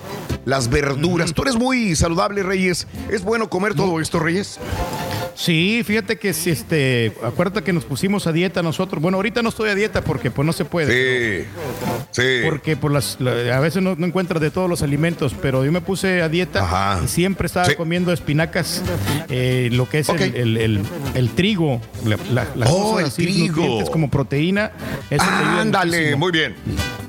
Las 0.47 0.69
verduras. 0.69 1.33
Tú 1.33 1.41
eres 1.41 1.57
muy 1.57 1.93
saludable, 1.97 2.41
Reyes. 2.41 2.87
¿Es 3.11 3.21
bueno 3.21 3.49
comer 3.49 3.75
todo 3.75 3.99
esto, 3.99 4.17
Reyes? 4.17 4.57
Sí, 5.37 5.83
fíjate 5.85 6.17
que 6.17 6.33
si 6.33 6.49
este, 6.49 7.13
acuérdate 7.23 7.61
que 7.63 7.71
nos 7.71 7.85
pusimos 7.85 8.25
a 8.25 8.31
dieta 8.31 8.63
nosotros. 8.63 8.99
Bueno, 8.99 9.17
ahorita 9.17 9.43
no 9.43 9.49
estoy 9.49 9.69
a 9.69 9.75
dieta 9.75 10.01
porque 10.01 10.31
pues 10.31 10.43
no 10.45 10.51
se 10.51 10.65
puede. 10.65 11.43
Sí. 11.43 11.47
Sí. 12.09 12.23
Porque 12.43 12.75
por 12.75 12.91
las, 12.91 13.17
la- 13.19 13.55
a 13.55 13.59
veces 13.59 13.83
no, 13.83 13.95
no 13.95 14.07
encuentras 14.07 14.41
de 14.41 14.49
todos 14.49 14.67
los 14.67 14.81
alimentos, 14.81 15.35
pero 15.39 15.63
yo 15.63 15.71
me 15.71 15.81
puse 15.81 16.23
a 16.23 16.29
dieta 16.29 16.99
y 17.03 17.07
siempre 17.07 17.45
estaba 17.45 17.71
comiendo 17.75 18.11
espinacas, 18.11 18.81
eh, 19.29 19.69
lo 19.73 19.87
que 19.87 19.99
es 19.99 20.09
el- 20.09 20.35
el, 20.35 20.57
el- 20.57 20.81
el 21.13 21.29
trigo, 21.35 21.81
la, 22.03 22.17
la- 22.31 22.47
las 22.55 22.69
Oh, 22.71 22.93
cosas 22.93 22.99
el 23.01 23.05
así, 23.05 23.21
trigo. 23.23 23.57
nutrientes 23.57 23.89
como 23.91 24.09
proteína. 24.09 24.71
Eso 25.11 25.23
te 25.23 25.31
ayuda 25.31 25.61
Ándale, 25.61 25.97
muchísimo. 25.97 26.17
muy 26.17 26.31
bien. 26.31 26.55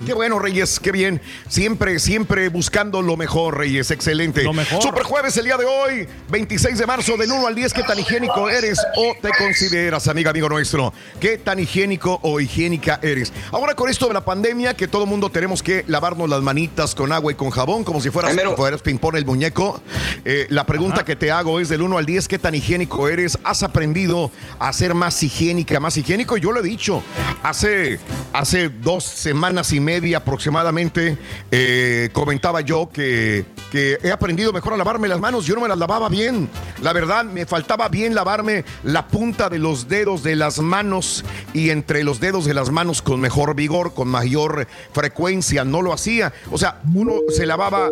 Qué 0.04 0.12
bueno, 0.14 0.38
Reyes, 0.38 0.80
qué 0.80 0.92
bien. 0.92 1.20
Siempre, 1.48 1.98
siempre 1.98 2.48
buscando 2.50 3.02
lo 3.02 3.16
mejor, 3.16 3.58
Reyes. 3.58 3.90
Excelente. 3.90 4.42
Lo 4.42 4.52
mejor. 4.52 4.80
Super 4.82 5.02
jueves 5.02 5.36
el 5.38 5.44
día 5.46 5.56
de 5.56 5.64
hoy, 5.64 6.06
26 6.30 6.78
de 6.78 6.86
marzo, 6.86 7.16
del 7.16 7.30
1 7.32 7.46
al 7.46 7.54
10. 7.54 7.72
¿Qué 7.74 7.82
tan 7.82 7.98
higiénico 7.98 8.17
eres 8.24 8.78
o 8.96 9.14
te 9.20 9.30
consideras, 9.38 10.08
amiga, 10.08 10.30
amigo 10.30 10.48
nuestro? 10.48 10.92
¿Qué 11.20 11.38
tan 11.38 11.60
higiénico 11.60 12.18
o 12.22 12.40
higiénica 12.40 12.98
eres? 13.02 13.32
Ahora 13.52 13.74
con 13.74 13.88
esto 13.88 14.08
de 14.08 14.14
la 14.14 14.24
pandemia, 14.24 14.74
que 14.74 14.88
todo 14.88 15.06
mundo 15.06 15.30
tenemos 15.30 15.62
que 15.62 15.84
lavarnos 15.86 16.28
las 16.28 16.42
manitas 16.42 16.94
con 16.94 17.12
agua 17.12 17.32
y 17.32 17.34
con 17.36 17.50
jabón, 17.50 17.84
como 17.84 18.00
si 18.00 18.10
fueras, 18.10 18.34
fueras 18.56 18.82
ping-pong 18.82 19.16
el 19.16 19.24
muñeco. 19.24 19.80
Eh, 20.24 20.46
la 20.50 20.66
pregunta 20.66 21.04
que 21.04 21.14
te 21.14 21.30
hago 21.30 21.60
es 21.60 21.68
del 21.68 21.82
1 21.82 21.98
al 21.98 22.06
10, 22.06 22.26
¿qué 22.26 22.38
tan 22.38 22.54
higiénico 22.54 23.08
eres? 23.08 23.38
¿Has 23.44 23.62
aprendido 23.62 24.32
a 24.58 24.72
ser 24.72 24.94
más 24.94 25.22
higiénica, 25.22 25.78
más 25.78 25.96
higiénico? 25.96 26.36
Yo 26.36 26.50
lo 26.50 26.60
he 26.60 26.64
dicho, 26.64 27.02
hace, 27.42 28.00
hace 28.32 28.68
dos 28.68 29.04
semanas 29.04 29.72
y 29.72 29.80
media 29.80 30.18
aproximadamente 30.18 31.18
eh, 31.52 32.10
comentaba 32.12 32.62
yo 32.62 32.90
que, 32.92 33.44
que 33.70 33.98
he 34.02 34.10
aprendido 34.10 34.52
mejor 34.52 34.72
a 34.72 34.76
lavarme 34.76 35.06
las 35.06 35.20
manos, 35.20 35.46
yo 35.46 35.54
no 35.54 35.60
me 35.60 35.68
las 35.68 35.78
lavaba 35.78 36.08
bien. 36.08 36.48
La 36.82 36.92
verdad, 36.92 37.24
me 37.24 37.46
faltaba 37.46 37.88
bien 37.88 38.07
lavarme 38.14 38.64
la 38.84 39.08
punta 39.08 39.48
de 39.48 39.58
los 39.58 39.88
dedos 39.88 40.22
de 40.22 40.36
las 40.36 40.58
manos 40.58 41.24
y 41.52 41.70
entre 41.70 42.04
los 42.04 42.20
dedos 42.20 42.44
de 42.44 42.54
las 42.54 42.70
manos 42.70 43.02
con 43.02 43.20
mejor 43.20 43.54
vigor, 43.54 43.94
con 43.94 44.08
mayor 44.08 44.66
frecuencia, 44.92 45.64
no 45.64 45.82
lo 45.82 45.92
hacía. 45.92 46.32
O 46.50 46.58
sea, 46.58 46.80
uno 46.94 47.14
se 47.28 47.46
lavaba... 47.46 47.88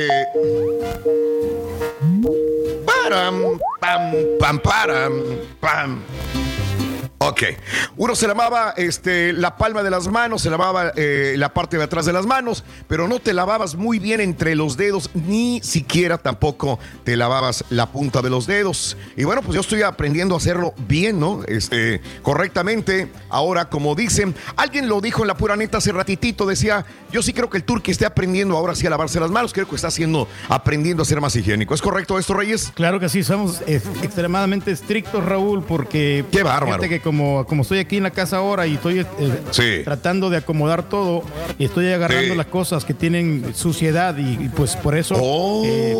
eh, 0.00 0.24
Param, 2.84 3.58
pam, 4.38 4.58
param, 4.60 5.12
pam. 5.60 6.00
Ok. 7.20 7.42
Uno 7.96 8.14
se 8.14 8.28
lavaba 8.28 8.74
este, 8.76 9.32
la 9.32 9.56
palma 9.56 9.82
de 9.82 9.90
las 9.90 10.06
manos, 10.06 10.42
se 10.42 10.50
lavaba 10.50 10.92
eh, 10.94 11.34
la 11.36 11.52
parte 11.52 11.76
de 11.76 11.82
atrás 11.82 12.06
de 12.06 12.12
las 12.12 12.26
manos, 12.26 12.64
pero 12.86 13.08
no 13.08 13.18
te 13.18 13.32
lavabas 13.34 13.74
muy 13.74 13.98
bien 13.98 14.20
entre 14.20 14.54
los 14.54 14.76
dedos, 14.76 15.10
ni 15.14 15.60
siquiera 15.62 16.18
tampoco 16.18 16.78
te 17.02 17.16
lavabas 17.16 17.64
la 17.70 17.86
punta 17.86 18.22
de 18.22 18.30
los 18.30 18.46
dedos. 18.46 18.96
Y 19.16 19.24
bueno, 19.24 19.42
pues 19.42 19.54
yo 19.56 19.60
estoy 19.60 19.82
aprendiendo 19.82 20.36
a 20.36 20.38
hacerlo 20.38 20.74
bien, 20.86 21.18
¿no? 21.18 21.42
Este, 21.48 22.00
correctamente. 22.22 23.10
Ahora, 23.30 23.68
como 23.68 23.96
dicen, 23.96 24.34
alguien 24.56 24.88
lo 24.88 25.00
dijo 25.00 25.22
en 25.22 25.28
la 25.28 25.36
pura 25.36 25.56
neta 25.56 25.78
hace 25.78 25.90
ratitito, 25.90 26.46
decía, 26.46 26.86
yo 27.10 27.20
sí 27.22 27.32
creo 27.32 27.50
que 27.50 27.56
el 27.56 27.64
turqui 27.64 27.90
esté 27.90 28.06
aprendiendo 28.06 28.56
ahora 28.56 28.76
sí 28.76 28.86
a 28.86 28.90
lavarse 28.90 29.18
las 29.18 29.32
manos, 29.32 29.52
creo 29.52 29.68
que 29.68 29.74
está 29.74 29.88
haciendo, 29.88 30.28
aprendiendo 30.48 31.02
a 31.02 31.06
ser 31.06 31.20
más 31.20 31.34
higiénico. 31.34 31.74
¿Es 31.74 31.82
correcto 31.82 32.16
esto, 32.16 32.34
Reyes? 32.34 32.70
Claro 32.76 33.00
que 33.00 33.08
sí, 33.08 33.24
somos 33.24 33.60
extremadamente 33.66 34.70
estrictos, 34.70 35.24
Raúl, 35.24 35.64
porque 35.64 36.24
Qué 36.30 36.44
bárbaro. 36.44 36.80
que 36.88 37.07
como, 37.08 37.46
como 37.46 37.62
estoy 37.62 37.78
aquí 37.78 37.96
en 37.96 38.02
la 38.02 38.10
casa 38.10 38.36
ahora 38.36 38.66
y 38.66 38.74
estoy 38.74 38.98
eh, 39.00 39.06
Sí. 39.50 39.80
tratando 39.82 40.28
de 40.28 40.36
acomodar 40.36 40.90
todo 40.90 41.22
y 41.58 41.64
estoy 41.64 41.90
agarrando 41.90 42.32
Sí. 42.32 42.36
las 42.36 42.46
cosas 42.48 42.84
que 42.84 42.92
tienen 42.92 43.54
suciedad 43.54 44.14
y, 44.18 44.44
y 44.44 44.50
pues 44.54 44.76
por 44.76 44.94
eso 44.94 45.14
eh, 45.64 45.96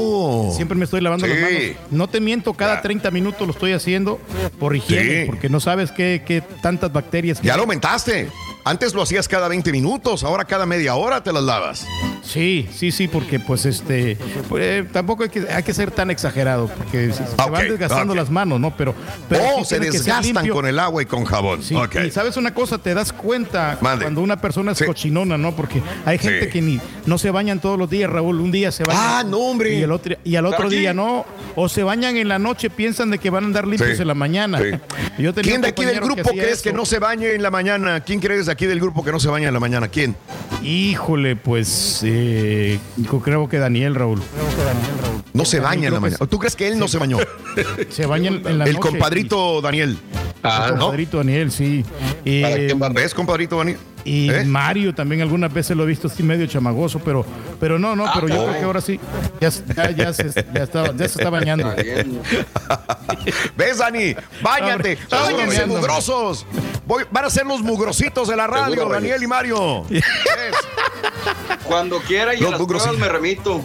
siempre 0.55 0.77
me 0.77 0.85
estoy 0.85 1.01
lavando 1.01 1.27
las 1.27 1.39
Oh. 1.39 1.47
Sí. 1.49 1.55
manos. 1.55 1.77
No 1.91 2.09
te 2.09 2.21
miento, 2.21 2.53
cada 2.53 2.83
30 2.83 3.11
minutos 3.11 3.47
lo 3.47 3.55
estoy 3.55 3.73
haciendo 3.73 4.21
por 4.59 4.77
higiene, 4.77 5.25
porque 5.25 5.49
no 5.49 5.61
sabes 5.61 5.93
qué, 5.93 6.23
qué 6.27 6.43
tantas 6.63 6.93
bacterias. 6.93 7.41
Ya 7.41 7.57
lo 7.57 7.63
aumentaste. 7.63 8.29
Antes 8.69 8.93
lo 8.93 9.01
hacías 9.01 9.27
cada 9.29 9.49
20 9.49 9.73
minutos, 9.73 10.23
ahora 10.25 10.45
cada 10.45 10.67
media 10.67 10.95
hora 10.95 11.23
te 11.23 11.33
las 11.33 11.43
lavas. 11.43 11.87
Sí, 12.23 12.69
sí, 12.71 12.93
sí, 12.93 13.09
porque 13.09 13.41
pues 13.41 13.65
este, 13.65 14.19
pues, 14.47 14.63
eh, 14.63 14.87
tampoco 14.93 15.23
hay 15.23 15.31
que, 15.31 15.47
hay 15.51 15.63
que 15.63 15.73
ser 15.73 15.91
tan 15.91 16.11
exagerado, 16.11 16.67
porque 16.77 17.11
se, 17.11 17.27
se 17.27 17.35
van 17.51 17.67
desgastando 17.67 18.15
las 18.15 18.29
manos, 18.29 18.61
¿no? 18.61 18.77
Pero, 18.77 18.95
pero 19.27 19.43
oh, 19.57 19.65
se 19.65 19.81
que 19.81 19.91
desgastan 19.91 20.47
con 20.49 20.67
el 20.67 20.79
agua 20.79 21.03
y 21.03 21.07
con 21.07 21.25
jabón. 21.25 21.63
Sí, 21.63 21.75
Ok. 21.75 21.97
y 22.07 22.11
sabes 22.11 22.37
una 22.37 22.53
cosa, 22.53 22.77
te 22.77 22.93
das 22.93 23.11
cuenta 23.11 23.79
Mande. 23.81 24.05
cuando 24.05 24.21
una 24.21 24.39
persona 24.39 24.73
es 24.73 24.83
cochinona, 24.83 25.39
¿no? 25.39 25.57
Porque 25.57 25.81
hay 26.05 26.19
gente 26.19 26.51
que 26.51 26.61
ni 26.61 26.79
no 27.07 27.17
se 27.17 27.31
bañan 27.31 27.61
todos 27.61 27.79
los 27.79 27.89
días, 27.89 28.11
Raúl. 28.11 28.39
Un 28.39 28.51
día 28.51 28.71
se 28.71 28.85
bañan. 28.85 29.03
Ah, 29.03 29.25
no, 29.27 29.39
hombre. 29.39 29.79
Y, 29.79 29.83
el 29.83 29.93
otro, 29.93 30.15
y 30.25 30.37
al 30.37 30.45
otro 30.45 30.67
Aquí. 30.67 30.77
día 30.77 30.93
no. 30.93 31.25
O 31.57 31.71
se 31.71 31.83
bañan 31.85 32.19
en 32.19 32.29
la 32.29 32.39
noche, 32.39 32.69
piensan 32.69 33.11
de 33.11 33.19
que 33.19 33.31
van 33.31 33.45
a 33.45 33.47
andar 33.47 33.67
limpios 33.67 33.97
Sí, 33.97 34.03
en 34.03 34.09
la 34.09 34.15
mañana. 34.15 34.59
sí. 34.59 34.71
Yo 35.23 35.33
tenía 35.33 35.53
¿Quién 35.53 35.63
de 35.63 35.69
aquí 35.69 35.85
del 35.87 36.01
grupo 36.01 36.21
hacía 36.29 36.43
crees 36.43 36.61
que 36.63 36.73
no 36.73 36.85
se 36.85 36.99
bañe 36.99 37.33
en 37.35 37.43
la 37.43 37.51
mañana? 37.51 38.01
¿Quién 38.05 38.21
crees 38.21 38.47
de 38.47 38.53
aquí 38.53 38.58
del 38.67 38.81
grupo 38.81 39.05
que 39.05 39.13
no 39.13 39.21
se 39.21 39.29
baña 39.29 39.49
en 39.49 39.55
la 39.55 39.61
mañana? 39.61 39.89
¿Quién? 39.89 40.17
Híjole, 40.63 41.37
pues 41.37 42.01
eh, 42.05 42.79
creo 43.23 43.49
que 43.49 43.59
Daniel, 43.59 43.95
Raúl. 43.95 44.21
No 45.33 45.45
se 45.45 45.61
baña 45.61 45.89
en 45.89 45.95
la 45.95 45.99
creo 45.99 45.99
que 45.99 46.01
mañana. 46.01 46.27
¿Tú 46.27 46.39
crees 46.39 46.57
que 46.57 46.69
él 46.69 46.79
no 46.79 46.89
se 46.89 46.99
bañó? 46.99 47.19
Se 47.91 48.07
baña 48.07 48.29
en 48.31 48.47
en 48.47 48.59
la 48.59 48.65
El 48.65 48.75
noche. 48.75 48.89
compadrito 48.91 49.61
Daniel. 49.61 49.99
Ah, 50.43 50.71
¿no? 50.73 50.81
compadrito 50.81 51.19
Daniel, 51.19 51.51
sí. 51.51 51.85
Y, 52.25 52.43
¿Ves, 52.43 53.15
compadrito 53.15 53.59
Daniel? 53.59 53.79
Y 54.05 54.31
¿Eh? 54.31 54.45
Mario 54.45 54.95
también 54.95 55.21
algunas 55.23 55.53
veces 55.53 55.77
lo 55.77 55.85
he 55.85 55.87
visto 55.87 56.09
así 56.09 56.23
medio 56.23 56.47
chamagoso, 56.47 56.99
pero, 57.01 57.25
pero 57.61 57.79
no, 57.79 57.95
no, 57.97 58.07
Ah, 58.07 58.13
pero 58.15 58.29
yo 58.29 58.43
oh. 58.43 58.47
creo 58.47 58.59
que 58.59 58.65
ahora 58.65 58.81
sí. 58.81 58.99
Ya, 59.41 59.51
ya, 59.77 59.91
ya 59.91 60.13
se, 60.13 60.33
ya 60.33 60.63
está, 60.63 60.93
ya 60.97 61.09
se 61.09 61.19
está 61.19 61.31
bañando. 61.31 61.75
¿Ves, 63.57 63.79
Dani? 63.79 64.15
Báñate. 64.43 64.99
Báñense, 65.11 65.67
mugrosos. 65.67 66.47
Voy- 66.87 67.05
van 67.11 67.25
a 67.27 67.31
ser 67.31 67.47
los 67.47 67.61
mugrositos 67.61 68.29
de 68.29 68.37
la 68.37 68.47
radio, 68.47 68.75
Seguro, 68.75 68.95
Daniel 68.95 69.23
y 69.23 69.27
Mario. 69.27 69.85
Cuando 71.65 72.01
quiera 72.01 72.35
y 72.35 72.41
Los 72.41 72.49
a 72.55 72.57
las 72.59 72.67
pruebas 72.67 72.91
sí. 72.95 73.01
me 73.01 73.09
remito. 73.09 73.63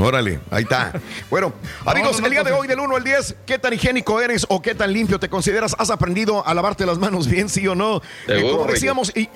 Órale, 0.00 0.40
ahí 0.50 0.62
está. 0.62 0.92
Bueno, 1.28 1.52
amigos, 1.84 2.12
no, 2.16 2.20
no, 2.20 2.26
el 2.26 2.32
día 2.32 2.42
de 2.42 2.52
hoy 2.52 2.66
del 2.66 2.80
1 2.80 2.96
al 2.96 3.04
10, 3.04 3.36
¿qué 3.46 3.58
tan 3.58 3.72
higiénico 3.72 4.20
eres 4.20 4.46
o 4.48 4.60
qué 4.62 4.74
tan 4.74 4.92
limpio 4.92 5.20
te 5.20 5.28
consideras? 5.28 5.76
¿Has 5.78 5.90
aprendido 5.90 6.46
a 6.46 6.54
lavarte 6.54 6.86
las 6.86 6.98
manos 6.98 7.28
bien, 7.28 7.48
sí 7.48 7.66
o 7.68 7.74
no? 7.74 8.00
Eh, 8.26 8.40
como 8.50 8.64
decíamos, 8.66 9.12
y, 9.14 9.28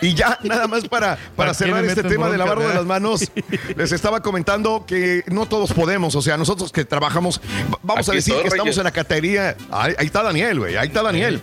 y 0.00 0.14
ya 0.14 0.38
nada 0.42 0.66
más 0.66 0.88
para, 0.88 1.16
para 1.16 1.36
¿Para 1.36 1.52
qué 1.52 1.58
cerrar 1.58 1.84
este 1.84 2.02
tema 2.02 2.28
de 2.28 2.36
bronca, 2.36 2.38
lavarlo 2.38 2.68
de 2.68 2.74
las 2.74 2.84
manos, 2.84 3.30
les 3.76 3.92
estaba 3.92 4.20
comentando 4.20 4.84
que 4.86 5.22
no 5.26 5.46
todos 5.46 5.72
podemos, 5.72 6.14
o 6.14 6.22
sea, 6.22 6.36
nosotros 6.36 6.72
que 6.72 6.84
trabajamos, 6.84 7.40
vamos 7.82 8.08
a 8.08 8.12
decir 8.12 8.34
que 8.34 8.48
estamos 8.48 8.64
Reyes. 8.64 8.78
en 8.78 8.84
la 8.84 8.90
catería, 8.90 9.56
ahí, 9.70 9.94
ahí 9.98 10.06
está 10.06 10.22
Daniel, 10.22 10.58
güey, 10.58 10.76
ahí 10.76 10.88
está 10.88 11.02
Daniel. 11.02 11.40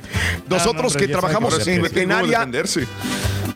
Nosotros 0.50 0.94
hombre, 0.94 1.08
que 1.08 1.12
trabajamos 1.12 1.68
en, 1.68 1.86
en 1.98 2.12
área 2.12 2.48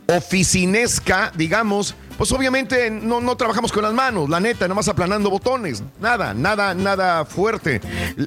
oficinesca, 0.08 1.32
digamos, 1.36 1.96
pues 2.18 2.32
obviamente 2.32 2.90
no, 2.90 3.22
no 3.22 3.36
trabajamos 3.38 3.72
con 3.72 3.84
las 3.84 3.94
manos, 3.94 4.30
la 4.30 4.40
neta, 4.40 4.68
nomás 4.68 4.88
aplanando 4.88 5.30
botones. 5.30 5.84
Nada, 6.00 6.34
nada, 6.34 6.74
nada 6.74 7.26
fuerte. 7.26 7.80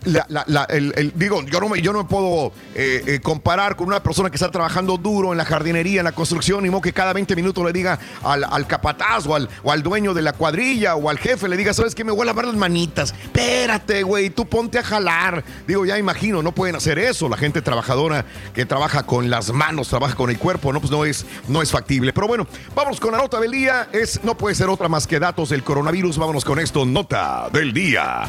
La- 0.05 0.24
la- 0.28 0.45
la- 0.47 0.64
el- 0.64 0.93
el- 0.97 1.12
digo, 1.16 1.43
yo 1.43 1.61
no 1.61 1.68
me, 1.68 1.80
yo 1.82 1.93
no 1.93 2.07
puedo 2.07 2.53
eh, 2.74 3.03
eh, 3.07 3.20
comparar 3.20 3.76
con 3.76 3.88
una 3.88 4.03
persona 4.03 4.30
que 4.30 4.36
está 4.36 4.51
trabajando 4.51 4.97
duro 4.97 5.32
en 5.32 5.38
la 5.38 5.45
jardinería, 5.45 6.01
en 6.01 6.05
la 6.05 6.12
construcción, 6.12 6.64
y 6.66 6.70
mo 6.70 6.80
que 6.80 6.93
cada 6.93 7.12
20 7.12 7.34
minutos 7.36 7.64
le 7.64 7.72
diga 7.72 7.99
al, 8.22 8.45
al 8.45 8.66
capataz 8.66 9.26
o 9.26 9.34
al, 9.34 9.49
o 9.62 9.72
al 9.72 9.82
dueño 9.82 10.14
de 10.14 10.22
la 10.22 10.32
cuadrilla 10.32 10.95
o 10.97 11.11
al 11.11 11.18
jefe, 11.18 11.49
le 11.49 11.57
diga, 11.57 11.72
¿sabes 11.74 11.95
qué? 11.95 12.05
Me 12.05 12.12
voy 12.12 12.22
a 12.22 12.26
lavar 12.26 12.45
las 12.47 12.57
manitas. 12.57 13.14
Espérate, 13.24 14.03
güey, 14.03 14.30
tú 14.30 14.47
ponte 14.47 14.78
a 14.78 14.82
jalar. 14.82 15.43
Digo, 15.66 15.84
ya 15.84 15.99
imagino, 15.99 16.43
no 16.43 16.53
pueden 16.53 16.76
hacer 16.76 16.99
eso. 16.99 17.28
La 17.28 17.36
gente 17.36 17.62
trabajadora 17.62 18.24
que 18.55 18.64
trabaja 18.66 19.03
con 19.05 19.30
las 19.30 19.51
manos, 19.53 19.88
trabaja 19.88 20.14
con 20.14 20.30
el 20.30 20.38
cuerpo, 20.38 20.72
no, 20.72 20.80
pues 20.80 20.91
no 20.91 21.05
es, 21.05 21.26
no 21.49 21.62
es 21.62 21.70
factible. 21.70 22.12
Pero 22.12 22.26
bueno, 22.28 22.47
vamos 22.74 23.01
con 23.01 23.12
la 23.12 23.18
nota 23.18 23.41
del 23.41 23.51
día. 23.51 23.80
Es, 23.93 24.22
no 24.24 24.37
puede 24.37 24.55
ser 24.55 24.68
otra 24.68 24.89
más 24.89 25.07
que 25.07 25.18
datos 25.18 25.51
del 25.51 25.62
coronavirus. 25.62 26.18
Vámonos 26.18 26.45
con 26.45 26.59
esto, 26.59 26.85
nota 26.85 27.49
del 27.53 27.72
día. 27.72 28.26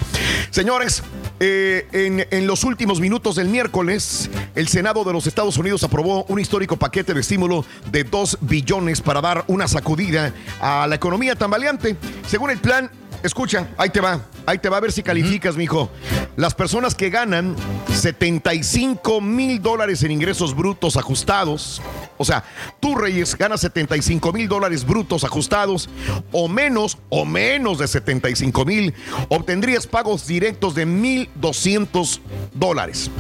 Señores, 0.49 1.04
eh, 1.39 1.88
en, 1.91 2.26
en 2.30 2.47
los 2.47 2.64
últimos 2.64 2.99
minutos 2.99 3.36
del 3.36 3.47
miércoles, 3.47 4.30
el 4.56 4.68
Senado 4.68 5.04
de 5.04 5.14
los 5.14 5.28
Estados 5.28 5.58
Unidos 5.58 5.84
aprobó 5.84 6.24
un 6.26 6.39
histórico 6.39 6.78
paquete 6.78 7.14
de 7.14 7.22
estímulo 7.22 7.66
de 7.91 8.04
2 8.04 8.39
billones 8.41 9.02
para 9.02 9.22
dar 9.22 9.43
una 9.47 9.68
sacudida 9.68 10.34
a 10.60 10.88
la 10.88 10.95
economía 10.95 11.36
tambaleante. 11.36 11.95
Según 12.28 12.52
el 12.52 12.60
plan, 12.60 12.89
escucha, 13.24 13.70
ahí 13.78 13.90
te 13.90 14.02
va, 14.02 14.22
ahí 14.46 14.58
te 14.58 14.70
va 14.70 14.78
a 14.78 14.80
ver 14.80 14.92
si 14.92 15.04
calificas, 15.04 15.56
mijo. 15.56 15.90
Las 16.36 16.54
personas 16.54 16.96
que 16.96 17.10
ganan 17.10 17.56
75 17.94 19.22
mil 19.22 19.62
dólares 19.62 20.04
en 20.04 20.12
ingresos 20.12 20.56
brutos 20.56 20.98
ajustados, 20.98 21.82
o 22.18 22.26
sea, 22.26 22.44
tú, 22.80 22.96
Reyes, 22.96 23.38
ganas 23.38 23.62
75 23.62 24.34
mil 24.34 24.48
dólares 24.48 24.86
brutos 24.86 25.24
ajustados 25.24 25.90
o 26.32 26.48
menos, 26.48 26.98
o 27.10 27.26
menos 27.26 27.80
de 27.80 27.88
75 27.88 28.66
mil, 28.66 28.94
obtendrías 29.30 29.88
pagos 29.88 30.28
directos 30.28 30.76
de 30.76 30.88
1.200 30.88 32.20
dólares. 32.54 33.12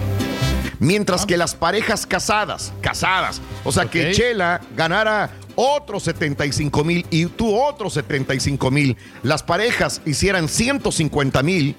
Mientras 0.79 1.27
que 1.27 1.37
las 1.37 1.53
parejas 1.53 2.07
casadas, 2.07 2.73
casadas, 2.81 3.39
o 3.63 3.71
sea, 3.71 3.85
que 3.85 4.11
Chela 4.13 4.61
ganara 4.75 5.29
otros 5.61 6.03
75 6.03 6.83
mil 6.83 7.05
y 7.09 7.25
tú 7.27 7.55
otros 7.55 7.93
75 7.93 8.71
mil, 8.71 8.97
las 9.23 9.43
parejas 9.43 10.01
hicieran 10.05 10.47
150 10.47 11.43
mil, 11.43 11.75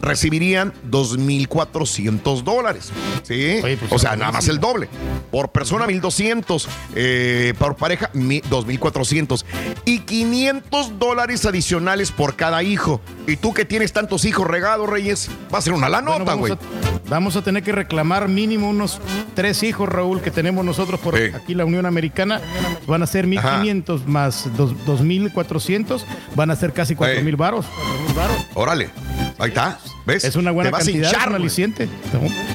recibirían 0.00 0.72
2.400 0.90 2.42
dólares. 2.42 2.90
¿Sí? 3.22 3.60
o 3.90 3.98
sea, 3.98 4.16
nada 4.16 4.32
más 4.32 4.48
el 4.48 4.60
doble. 4.60 4.88
Por 5.30 5.50
persona 5.50 5.86
1.200, 5.86 6.66
eh, 6.94 7.54
por 7.58 7.76
pareja 7.76 8.10
mi- 8.12 8.40
2.400 8.42 9.44
y 9.84 10.00
500 10.00 10.98
dólares 10.98 11.44
adicionales 11.46 12.10
por 12.10 12.36
cada 12.36 12.62
hijo. 12.62 13.00
Y 13.26 13.36
tú 13.36 13.54
que 13.54 13.64
tienes 13.64 13.92
tantos 13.92 14.24
hijos 14.24 14.46
regados, 14.46 14.88
Reyes, 14.88 15.30
va 15.52 15.58
a 15.58 15.62
ser 15.62 15.72
una 15.72 15.88
la 15.88 16.00
nota, 16.02 16.34
güey. 16.34 16.52
vamos 17.08 17.36
a 17.36 17.42
tener 17.42 17.62
que 17.62 17.72
reclamar 17.72 18.28
mínimo 18.28 18.68
unos 18.68 19.00
tres 19.34 19.62
hijos, 19.62 19.88
Raúl, 19.88 20.20
que 20.20 20.30
tenemos 20.30 20.64
nosotros 20.64 21.00
por 21.00 21.16
aquí 21.16 21.54
la 21.54 21.64
Unión 21.64 21.86
Americana. 21.86 22.40
Van 22.86 23.02
a 23.02 23.06
ser 23.06 23.23
1.500 23.26 24.06
más 24.06 24.48
dos- 24.56 24.74
2.400, 24.86 26.04
van 26.34 26.50
a 26.50 26.56
ser 26.56 26.72
casi 26.72 26.94
4.000 26.94 27.36
varos. 27.36 27.66
Órale, 28.54 28.90
ahí 29.38 29.48
está. 29.48 29.78
¿Ves? 30.06 30.24
Es 30.24 30.36
una 30.36 30.50
buena 30.50 30.68
Te 30.68 30.72
vas 30.72 30.84
cantidad, 30.84 31.08
hinchar, 31.10 31.28
un. 31.30 31.88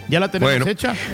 Ya 0.07 0.19
la 0.19 0.29
tenemos 0.29 0.53
Bueno. 0.53 0.67
hecha. 0.67 0.93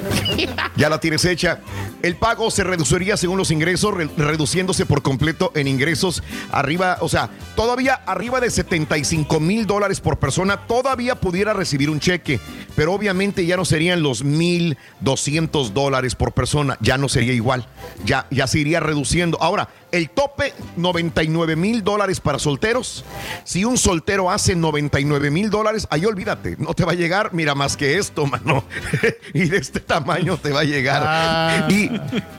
Ya 0.75 0.89
la 0.89 0.99
tienes 0.99 1.23
hecha. 1.23 1.59
El 2.01 2.17
pago 2.17 2.51
se 2.51 2.63
reduciría 2.65 3.15
según 3.15 3.38
los 3.38 3.49
ingresos, 3.51 3.93
re- 3.93 4.09
reduciéndose 4.17 4.86
por 4.86 5.01
completo 5.01 5.53
en 5.55 5.67
ingresos 5.69 6.21
arriba, 6.51 6.97
o 6.99 7.07
sea, 7.07 7.29
todavía 7.55 7.93
arriba 8.05 8.41
de 8.41 8.49
75 8.51 9.39
mil 9.39 9.65
dólares 9.67 10.01
por 10.01 10.19
persona, 10.19 10.57
todavía 10.67 11.15
pudiera 11.15 11.53
recibir 11.53 11.89
un 11.89 12.01
cheque, 12.01 12.41
pero 12.75 12.91
obviamente 12.91 13.45
ya 13.45 13.55
no 13.55 13.63
serían 13.63 14.03
los 14.03 14.25
1.200 14.25 15.69
dólares 15.71 16.15
por 16.15 16.33
persona, 16.33 16.77
ya 16.81 16.97
no 16.97 17.07
sería 17.09 17.33
igual, 17.33 17.65
ya, 18.03 18.27
ya 18.29 18.47
se 18.47 18.59
iría 18.59 18.79
reduciendo. 18.81 19.41
Ahora, 19.41 19.69
el 19.91 20.09
tope, 20.09 20.53
99 20.77 21.55
mil 21.55 21.83
dólares 21.83 22.19
para 22.19 22.39
solteros. 22.39 23.05
Si 23.43 23.63
un 23.65 23.77
soltero 23.77 24.29
hace 24.29 24.55
99 24.55 25.31
mil 25.31 25.49
dólares, 25.49 25.88
ahí 25.89 26.05
olvídate, 26.05 26.55
no 26.59 26.73
te 26.73 26.83
va 26.86 26.91
a 26.93 26.95
llegar, 26.95 27.33
mira, 27.33 27.55
más 27.55 27.77
que 27.77 27.97
esto, 27.97 28.25
mano. 28.25 28.63
y 29.33 29.47
de 29.49 29.57
este 29.57 29.79
tamaño 29.79 30.38
te 30.38 30.51
va 30.51 30.61
a 30.61 30.65
llegar. 30.65 31.03
Ah. 31.05 31.67
Y, 31.69 31.89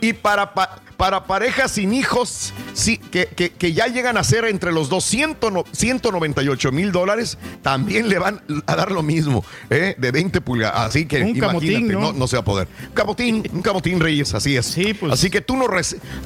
y 0.00 0.12
para, 0.12 0.52
pa- 0.52 0.80
para 0.96 1.24
parejas 1.26 1.72
sin 1.72 1.92
hijos, 1.92 2.52
sí, 2.72 2.96
que, 2.98 3.26
que- 3.26 3.50
que 3.50 3.72
ya 3.72 3.86
llegan 3.86 4.16
a 4.16 4.24
ser 4.24 4.44
entre 4.46 4.72
los 4.72 4.88
200, 4.88 5.52
no- 5.52 5.64
198 5.72 6.72
mil 6.72 6.90
dólares, 6.92 7.36
también 7.62 8.08
le 8.08 8.18
van 8.18 8.40
a 8.66 8.76
dar 8.76 8.90
lo 8.92 9.02
mismo, 9.02 9.44
¿eh? 9.70 9.94
de 9.98 10.10
20 10.10 10.40
pulgadas. 10.40 10.80
Así 10.88 11.06
que 11.06 11.16
Un 11.22 11.28
imagínate, 11.36 11.46
camotín, 11.46 11.88
¿no? 11.88 12.00
¿no? 12.00 12.12
No, 12.12 12.26
se 12.26 12.36
va 12.36 12.40
a 12.40 12.44
poder. 12.44 12.68
Un 12.88 12.92
camotín, 12.94 13.48
un 13.52 13.62
camotín, 13.62 14.00
Reyes, 14.00 14.32
así 14.34 14.56
es. 14.56 14.76
Así 15.10 15.30
que 15.30 15.40
tú 15.40 15.56
no, 15.56 15.66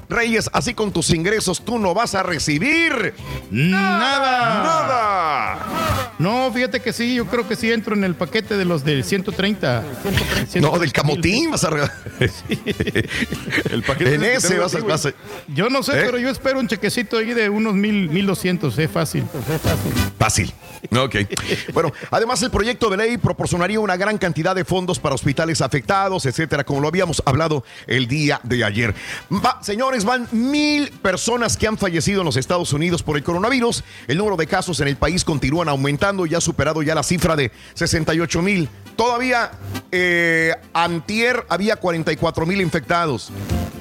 Reyes, 0.08 0.50
así 0.52 0.74
con 0.74 0.92
tus 0.92 1.10
ingresos, 1.10 1.64
tú 1.64 1.78
no 1.78 1.94
vas 1.94 2.14
a 2.14 2.22
recibir 2.22 3.14
Nada. 3.50 4.62
Nada. 4.62 6.12
No, 6.18 6.52
fíjate 6.52 6.80
que 6.80 6.92
sí, 6.92 7.14
yo 7.14 7.26
creo 7.26 7.48
que 7.48 7.56
sí 7.56 7.72
entro 7.72 7.94
en 7.96 8.04
el 8.04 8.14
paquete 8.14 8.56
de 8.56 8.64
los 8.64 8.84
del 8.84 9.04
130. 9.04 9.82
No, 10.60 10.78
del 10.78 10.92
camotín 10.92 11.50
vas 11.50 11.64
a... 11.64 11.70
re- 11.70 11.90
El 13.70 13.82
paquete 13.82 14.14
en 14.14 14.24
ese 14.24 14.59
vas 14.62 14.74
a... 14.74 14.78
aquí, 14.78 14.86
vas 14.86 15.06
a- 15.06 15.12
Yo 15.48 15.68
no 15.68 15.82
sé, 15.82 15.92
¿Eh? 16.00 16.02
pero 16.04 16.18
yo 16.18 16.28
espero 16.30 16.58
un 16.60 16.68
chequecito 16.68 17.18
ahí 17.18 17.32
de 17.34 17.48
unos 17.48 17.74
mil, 17.74 18.08
mil 18.10 18.26
doscientos, 18.26 18.78
es 18.78 18.90
fácil. 18.90 19.24
Fácil. 20.18 20.52
Ok. 20.96 21.16
Bueno, 21.74 21.92
además 22.10 22.42
el 22.42 22.50
proyecto 22.50 22.90
de 22.90 22.96
ley 22.96 23.16
proporcionaría 23.18 23.78
una 23.80 23.96
gran 23.96 24.18
cantidad 24.18 24.54
de 24.54 24.64
fondos 24.64 24.98
para 24.98 25.14
hospitales 25.14 25.60
afectados, 25.60 26.26
etcétera, 26.26 26.64
como 26.64 26.80
lo 26.80 26.88
habíamos 26.88 27.22
hablado 27.26 27.64
el 27.86 28.06
día 28.08 28.40
de 28.42 28.64
ayer. 28.64 28.94
Va- 29.32 29.58
señores, 29.62 30.04
van 30.04 30.26
mil 30.32 30.90
personas 30.90 31.56
que 31.56 31.66
han 31.68 31.78
fallecido 31.78 32.20
en 32.22 32.26
los 32.26 32.36
Estados 32.36 32.72
Unidos 32.72 33.02
por 33.02 33.16
el 33.16 33.22
coronavirus. 33.22 33.84
El 34.08 34.18
número 34.18 34.36
de 34.36 34.46
casos 34.46 34.80
en 34.80 34.88
el 34.88 34.96
país 34.96 35.24
continúan 35.24 35.68
aumentando 35.68 36.26
y 36.26 36.34
ha 36.34 36.40
superado 36.40 36.82
ya 36.82 36.94
la 36.94 37.02
cifra 37.02 37.36
de 37.36 37.52
68 37.74 38.42
mil. 38.42 38.68
Todavía 38.96 39.52
eh, 39.92 40.54
antier 40.72 41.44
había 41.48 41.76
44 41.76 42.46
mil 42.46 42.60
infectados. 42.60 43.30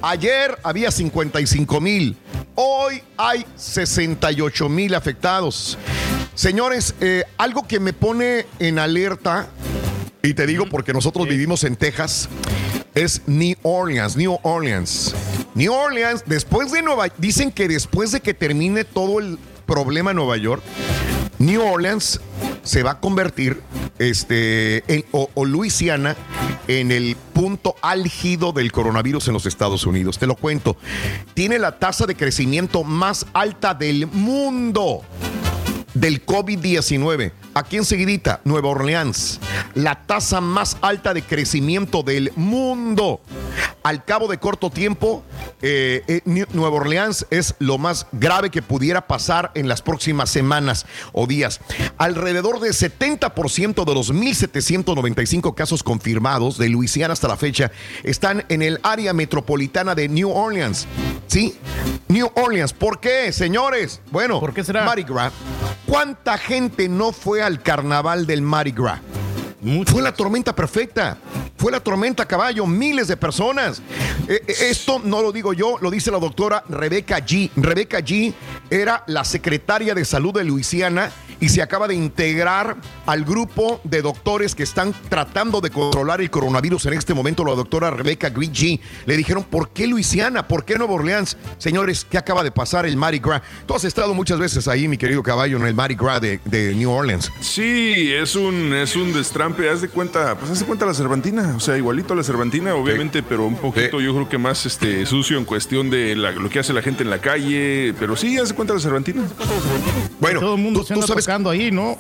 Ayer 0.02 0.58
había 0.64 0.92
55 0.92 1.82
mil. 1.82 2.16
Hoy 2.56 3.04
hay 3.18 3.46
68 3.56 4.70
mil 4.70 4.96
afectados. 4.96 5.78
Señores, 6.36 6.96
eh, 7.02 7.24
algo 7.38 7.68
que 7.68 7.82
me 7.82 7.92
pone 7.92 8.46
en 8.60 8.80
alerta, 8.80 9.50
y 10.24 10.34
te 10.34 10.48
digo 10.48 10.68
porque 10.70 10.94
nosotros 10.94 11.28
vivimos 11.28 11.66
en 11.66 11.76
Texas, 11.76 12.30
es 12.96 13.22
New 13.28 13.58
Orleans, 13.62 14.16
New 14.16 14.40
Orleans. 14.44 15.14
New 15.54 15.74
Orleans, 15.74 16.24
después 16.26 16.72
de 16.72 16.82
Nueva 16.82 17.08
dicen 17.18 17.52
que 17.52 17.68
después 17.68 18.14
de 18.14 18.22
que 18.22 18.34
termine 18.34 18.86
todo 18.86 19.20
el 19.20 19.38
problema 19.66 20.12
en 20.12 20.18
Nueva 20.18 20.38
York, 20.38 20.64
New 21.40 21.62
Orleans 21.62 22.22
se 22.64 22.84
va 22.84 22.92
a 22.92 23.00
convertir, 23.00 23.62
este, 23.98 24.84
en, 24.94 25.06
o, 25.12 25.30
o 25.34 25.46
Luisiana, 25.46 26.16
en 26.68 26.92
el 26.92 27.16
punto 27.34 27.76
álgido 27.82 28.52
del 28.52 28.72
coronavirus 28.72 29.28
en 29.28 29.34
los 29.34 29.46
Estados 29.46 29.86
Unidos. 29.86 30.20
Te 30.20 30.28
lo 30.28 30.36
cuento. 30.36 30.78
Tiene 31.34 31.60
la 31.60 31.80
tasa 31.80 32.06
de 32.06 32.16
crecimiento 32.16 32.84
más 32.84 33.26
alta 33.34 33.74
del 33.74 34.08
mundo 34.08 35.04
del 35.94 36.26
COVID-19. 36.26 37.32
Aquí 37.60 37.76
enseguidita, 37.76 38.40
Nueva 38.46 38.70
Orleans, 38.70 39.38
la 39.76 40.06
tasa 40.06 40.40
más 40.40 40.78
alta 40.80 41.14
de 41.14 41.24
crecimiento 41.24 42.04
del 42.04 42.32
mundo. 42.38 43.20
Al 43.84 44.06
cabo 44.06 44.30
de 44.30 44.38
corto 44.38 44.70
tiempo, 44.70 45.26
eh, 45.62 46.02
eh, 46.08 46.46
Nueva 46.54 46.78
Orleans 46.78 47.28
es 47.32 47.56
lo 47.60 47.78
más 47.78 48.08
grave 48.14 48.50
que 48.50 48.62
pudiera 48.62 49.08
pasar 49.08 49.52
en 49.56 49.68
las 49.68 49.82
próximas 49.82 50.30
semanas 50.30 50.86
o 51.12 51.28
días. 51.28 51.60
Alrededor 51.98 52.62
del 52.62 52.72
70% 52.72 53.84
de 53.84 53.94
los 53.94 54.14
1.795 54.14 55.54
casos 55.54 55.84
confirmados 55.84 56.58
de 56.58 56.70
Luisiana 56.70 57.12
hasta 57.12 57.28
la 57.28 57.36
fecha 57.36 57.74
están 58.04 58.46
en 58.48 58.62
el 58.62 58.80
área 58.84 59.12
metropolitana 59.12 59.96
de 59.96 60.08
New 60.08 60.32
Orleans. 60.32 60.88
¿Sí? 61.28 61.58
New 62.08 62.32
Orleans. 62.36 62.72
¿Por 62.72 63.02
qué, 63.02 63.34
señores? 63.34 64.02
Bueno, 64.12 64.40
¿por 64.40 64.54
qué 64.54 64.64
será? 64.64 64.86
Mardi 64.86 65.04
Gras. 65.04 65.34
¿Cuánta 65.86 66.38
gente 66.38 66.88
no 66.88 67.12
fue 67.12 67.42
al 67.50 67.62
carnaval 67.62 68.26
del 68.26 68.42
Mardi 68.42 68.72
Gras? 68.72 69.02
Fue 69.88 70.02
la 70.02 70.14
tormenta 70.14 70.56
perfecta. 70.56 71.18
Fue 71.58 71.72
la 71.72 71.82
tormenta 71.82 72.26
caballo, 72.26 72.66
miles 72.66 73.10
de 73.10 73.18
personas. 73.18 73.82
Eh, 74.30 74.42
eh, 74.48 74.56
esto 74.70 75.02
no 75.04 75.22
lo 75.22 75.34
digo 75.34 75.52
yo, 75.52 75.78
lo 75.82 75.92
dice 75.92 76.12
la 76.12 76.20
doctora 76.20 76.64
Rebeca 76.70 77.18
G. 77.20 77.50
Rebeca 77.58 78.00
G 78.00 78.34
era 78.70 79.04
la 79.08 79.26
secretaria 79.26 79.94
de 79.94 80.06
salud 80.06 80.34
de 80.34 80.46
Luisiana 80.46 81.12
y 81.40 81.50
se 81.50 81.62
acaba 81.62 81.88
de 81.88 81.96
integrar 81.96 82.78
al 83.06 83.24
grupo 83.24 83.80
de 83.84 84.02
doctores 84.02 84.56
que 84.56 84.64
están 84.64 84.94
tratando 85.10 85.62
de 85.62 85.70
controlar 85.70 86.22
el 86.22 86.30
coronavirus 86.30 86.86
en 86.88 86.94
este 86.94 87.14
momento. 87.14 87.44
La 87.46 87.56
doctora 87.56 87.90
Rebeca 87.92 88.34
G. 88.34 88.80
Le 89.06 89.18
dijeron, 89.18 89.44
¿por 89.44 89.70
qué 89.70 89.88
Luisiana? 89.88 90.48
¿Por 90.48 90.66
qué 90.66 90.76
Nueva 90.76 90.94
Orleans? 90.94 91.38
Señores, 91.58 92.06
¿qué 92.10 92.18
acaba 92.18 92.44
de 92.44 92.52
pasar 92.52 92.86
el 92.86 92.98
Mardi 92.98 93.20
Gras? 93.20 93.42
Tú 93.66 93.74
has 93.76 93.84
estado 93.84 94.14
muchas 94.14 94.40
veces 94.40 94.68
ahí, 94.68 94.88
mi 94.88 94.98
querido 94.98 95.24
caballo, 95.24 95.58
en 95.58 95.66
el 95.66 95.74
Mardi 95.74 95.96
Gras 95.96 96.22
de, 96.22 96.40
de 96.46 96.76
New 96.76 96.92
Orleans. 96.92 97.32
Sí, 97.42 98.12
es 98.14 98.36
un, 98.36 98.74
es 98.74 98.96
un 98.96 99.14
destrampe. 99.14 99.70
Haz 99.70 99.82
de 99.82 99.90
cuenta, 99.90 100.38
pues 100.38 100.52
haz 100.52 100.60
de 100.60 100.66
cuenta 100.66 100.86
la 100.86 100.94
Cervantina. 100.94 101.54
O 101.56 101.60
sea, 101.60 101.78
igualito 101.78 102.14
a 102.14 102.16
la 102.18 102.24
Cervantina, 102.24 102.76
obviamente, 102.76 103.24
pero 103.24 103.46
un 103.46 103.56
poquito 103.56 104.00
yo 104.02 104.14
creo 104.14 104.28
que 104.30 104.38
más 104.38 104.66
este, 104.66 105.06
sucio 105.06 105.38
en 105.38 105.46
cuestión 105.46 105.90
de 105.90 106.16
la- 106.16 106.32
lo 106.32 106.50
que 106.50 106.60
hace 106.60 106.74
la 106.74 106.82
gente 106.82 107.04
en 107.04 107.10
la 107.10 107.20
calle. 107.20 107.94
Pero 108.00 108.16
sí, 108.16 108.38
haz 108.38 108.50
de 108.50 108.56
cuenta 108.56 108.74
la 108.74 108.80
Cervantina. 108.80 109.24
Bueno, 110.20 110.40
Todo 110.40 110.56
el 110.56 110.62
mundo 110.62 110.82
tú- 110.84 110.94
tú 110.94 111.02
sabes- 111.08 111.26
tocando 111.30 111.52
ahí, 111.52 111.70
¿no? 111.72 111.96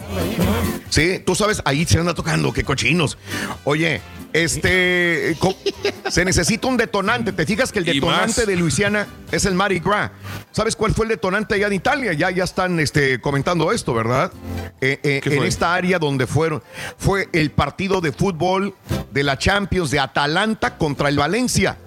Sí, 0.89 1.19
tú 1.23 1.36
sabes, 1.36 1.61
ahí 1.63 1.86
se 1.86 1.99
anda 1.99 2.15
tocando, 2.15 2.51
qué 2.51 2.63
cochinos. 2.63 3.15
Oye, 3.63 4.01
este, 4.34 5.38
se 6.09 6.25
necesita 6.25 6.67
un 6.67 6.77
detonante. 6.77 7.32
¿Te 7.32 7.45
fijas 7.45 7.71
que 7.71 7.77
el 7.77 7.86
detonante 7.86 8.47
de 8.47 8.55
Luisiana 8.55 9.05
es 9.32 9.45
el 9.45 9.53
Mardi 9.53 9.77
Gras? 9.82 10.09
¿Sabes 10.51 10.75
cuál 10.75 10.95
fue 10.95 11.05
el 11.05 11.09
detonante 11.09 11.53
allá 11.53 11.67
en 11.67 11.73
Italia? 11.73 12.13
Ya, 12.13 12.32
ya 12.32 12.43
están 12.43 12.80
este, 12.80 13.21
comentando 13.21 13.71
esto, 13.71 13.93
¿verdad? 13.93 14.32
Eh, 14.82 14.99
eh, 15.03 15.21
¿Qué 15.23 15.36
en 15.36 15.43
esta 15.43 15.75
área 15.75 15.99
donde 15.99 16.25
fueron, 16.25 16.63
fue 16.97 17.30
el 17.32 17.51
partido 17.51 18.01
de 18.01 18.11
fútbol 18.11 18.73
de 19.11 19.21
la 19.23 19.38
Champions 19.38 19.91
de 19.91 19.99
Atalanta 19.99 20.75
contra 20.80 21.09
el 21.09 21.17
Valencia 21.17 21.77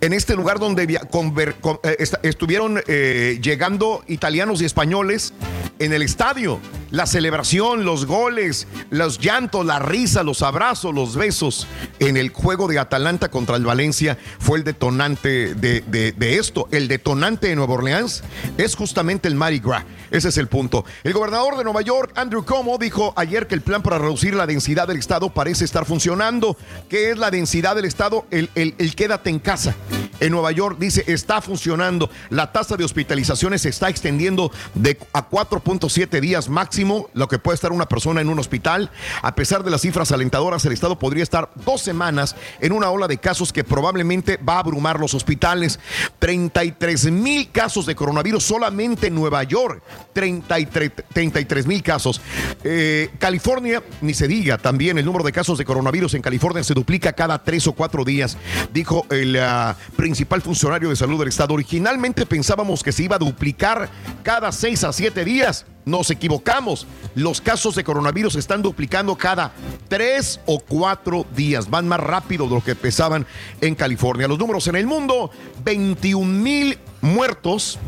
en 0.00 0.12
este 0.12 0.36
lugar 0.36 0.60
donde 0.60 0.86
via- 0.86 1.00
conver- 1.10 1.56
con- 1.60 1.80
eh, 1.82 1.96
estuvieron 2.22 2.80
eh, 2.86 3.40
llegando 3.42 4.04
italianos 4.06 4.62
y 4.62 4.64
españoles 4.64 5.32
en 5.78 5.92
el 5.92 6.02
estadio. 6.02 6.60
La 6.90 7.04
celebración, 7.06 7.84
los 7.84 8.06
goles, 8.06 8.66
los 8.88 9.18
llantos, 9.18 9.66
la 9.66 9.78
risa, 9.78 10.22
los 10.22 10.40
abrazos, 10.40 10.94
los 10.94 11.16
besos 11.16 11.66
en 11.98 12.16
el 12.16 12.30
juego 12.30 12.66
de 12.66 12.78
Atalanta 12.78 13.28
contra 13.30 13.56
el 13.56 13.64
Valencia 13.66 14.16
fue 14.38 14.56
el 14.58 14.64
detonante 14.64 15.54
de, 15.54 16.38
esto. 16.38 16.66
El 16.70 16.88
detonante 16.88 17.48
de 17.48 17.56
Nueva 17.56 17.74
Orleans 17.74 18.22
es 18.56 18.74
justamente 18.74 19.28
el 19.28 19.34
Mardi 19.34 19.58
Gras. 19.58 19.84
Ese 20.10 20.28
es 20.30 20.38
el 20.38 20.48
punto. 20.48 20.86
El 21.04 21.12
gobernador 21.12 21.58
de 21.58 21.64
Nueva 21.64 21.82
York, 21.82 22.12
Andrew 22.14 22.42
Cuomo, 22.42 22.78
dijo 22.78 23.12
ayer 23.16 23.46
que 23.46 23.54
el 23.54 23.60
plan 23.60 23.82
para 23.82 23.98
reducir 23.98 24.34
la 24.34 24.46
densidad 24.46 24.88
del 24.88 24.96
Estado 24.96 25.28
parece 25.28 25.66
estar 25.66 25.84
funcionando. 25.84 26.56
¿Qué 26.88 27.10
es 27.10 27.18
la 27.18 27.30
densidad 27.30 27.76
del 27.76 27.84
Estado? 27.84 28.24
El, 28.30 28.48
el- 28.54 28.94
quédate 28.94 29.28
en 29.28 29.38
casa. 29.38 29.74
En 30.20 30.32
Nueva 30.32 30.50
York 30.52 30.78
dice, 30.80 31.04
está 31.06 31.42
funcionando. 31.42 32.10
La 32.30 32.50
tasa 32.50 32.76
de 32.76 32.84
hospitalizaciones 32.84 33.62
se 33.62 33.68
está 33.68 33.90
extendiendo 33.90 34.50
de 34.74 34.98
a 35.12 35.28
4.7 35.68 36.20
días 36.20 36.48
máximo, 36.48 37.10
lo 37.12 37.28
que 37.28 37.38
puede 37.38 37.56
estar 37.56 37.72
una 37.72 37.86
persona 37.86 38.22
en 38.22 38.30
un 38.30 38.38
hospital. 38.38 38.90
A 39.20 39.34
pesar 39.34 39.62
de 39.62 39.70
las 39.70 39.82
cifras 39.82 40.10
alentadoras, 40.12 40.64
el 40.64 40.72
Estado 40.72 40.98
podría 40.98 41.22
estar 41.22 41.50
dos 41.66 41.82
semanas 41.82 42.36
en 42.60 42.72
una 42.72 42.88
ola 42.88 43.06
de 43.06 43.18
casos 43.18 43.52
que 43.52 43.64
probablemente 43.64 44.38
va 44.38 44.54
a 44.54 44.60
abrumar 44.60 44.98
los 44.98 45.12
hospitales. 45.12 45.78
33 46.20 47.10
mil 47.10 47.50
casos 47.50 47.84
de 47.84 47.94
coronavirus 47.94 48.44
solamente 48.44 49.08
en 49.08 49.14
Nueva 49.14 49.42
York. 49.42 49.82
33 50.14 50.92
33 51.12 51.66
mil 51.66 51.82
casos. 51.82 52.22
Eh, 52.64 53.10
California, 53.18 53.82
ni 54.00 54.14
se 54.14 54.26
diga, 54.26 54.56
también 54.56 54.96
el 54.96 55.04
número 55.04 55.24
de 55.24 55.32
casos 55.32 55.58
de 55.58 55.66
coronavirus 55.66 56.14
en 56.14 56.22
California 56.22 56.64
se 56.64 56.72
duplica 56.72 57.12
cada 57.12 57.44
tres 57.44 57.66
o 57.66 57.72
cuatro 57.72 58.04
días, 58.04 58.38
dijo 58.72 59.06
el 59.10 59.36
ah, 59.36 59.76
principal 59.96 60.40
funcionario 60.40 60.88
de 60.88 60.96
salud 60.96 61.18
del 61.18 61.28
estado. 61.28 61.52
Originalmente 61.52 62.24
pensábamos 62.24 62.82
que 62.82 62.92
se 62.92 63.02
iba 63.02 63.16
a 63.16 63.18
duplicar 63.18 63.90
cada 64.22 64.50
seis 64.50 64.82
a 64.84 64.94
siete 64.94 65.26
días. 65.26 65.57
Nos 65.84 66.10
equivocamos. 66.10 66.86
Los 67.14 67.40
casos 67.40 67.74
de 67.74 67.84
coronavirus 67.84 68.36
están 68.36 68.60
duplicando 68.60 69.16
cada 69.16 69.52
tres 69.88 70.38
o 70.44 70.60
cuatro 70.60 71.24
días. 71.34 71.70
Van 71.70 71.88
más 71.88 72.00
rápido 72.00 72.46
de 72.46 72.56
lo 72.56 72.62
que 72.62 72.74
pensaban 72.74 73.26
en 73.60 73.74
California. 73.74 74.28
Los 74.28 74.38
números 74.38 74.66
en 74.66 74.76
el 74.76 74.86
mundo, 74.86 75.30
21 75.64 76.26
mil 76.26 76.78
muertos. 77.00 77.78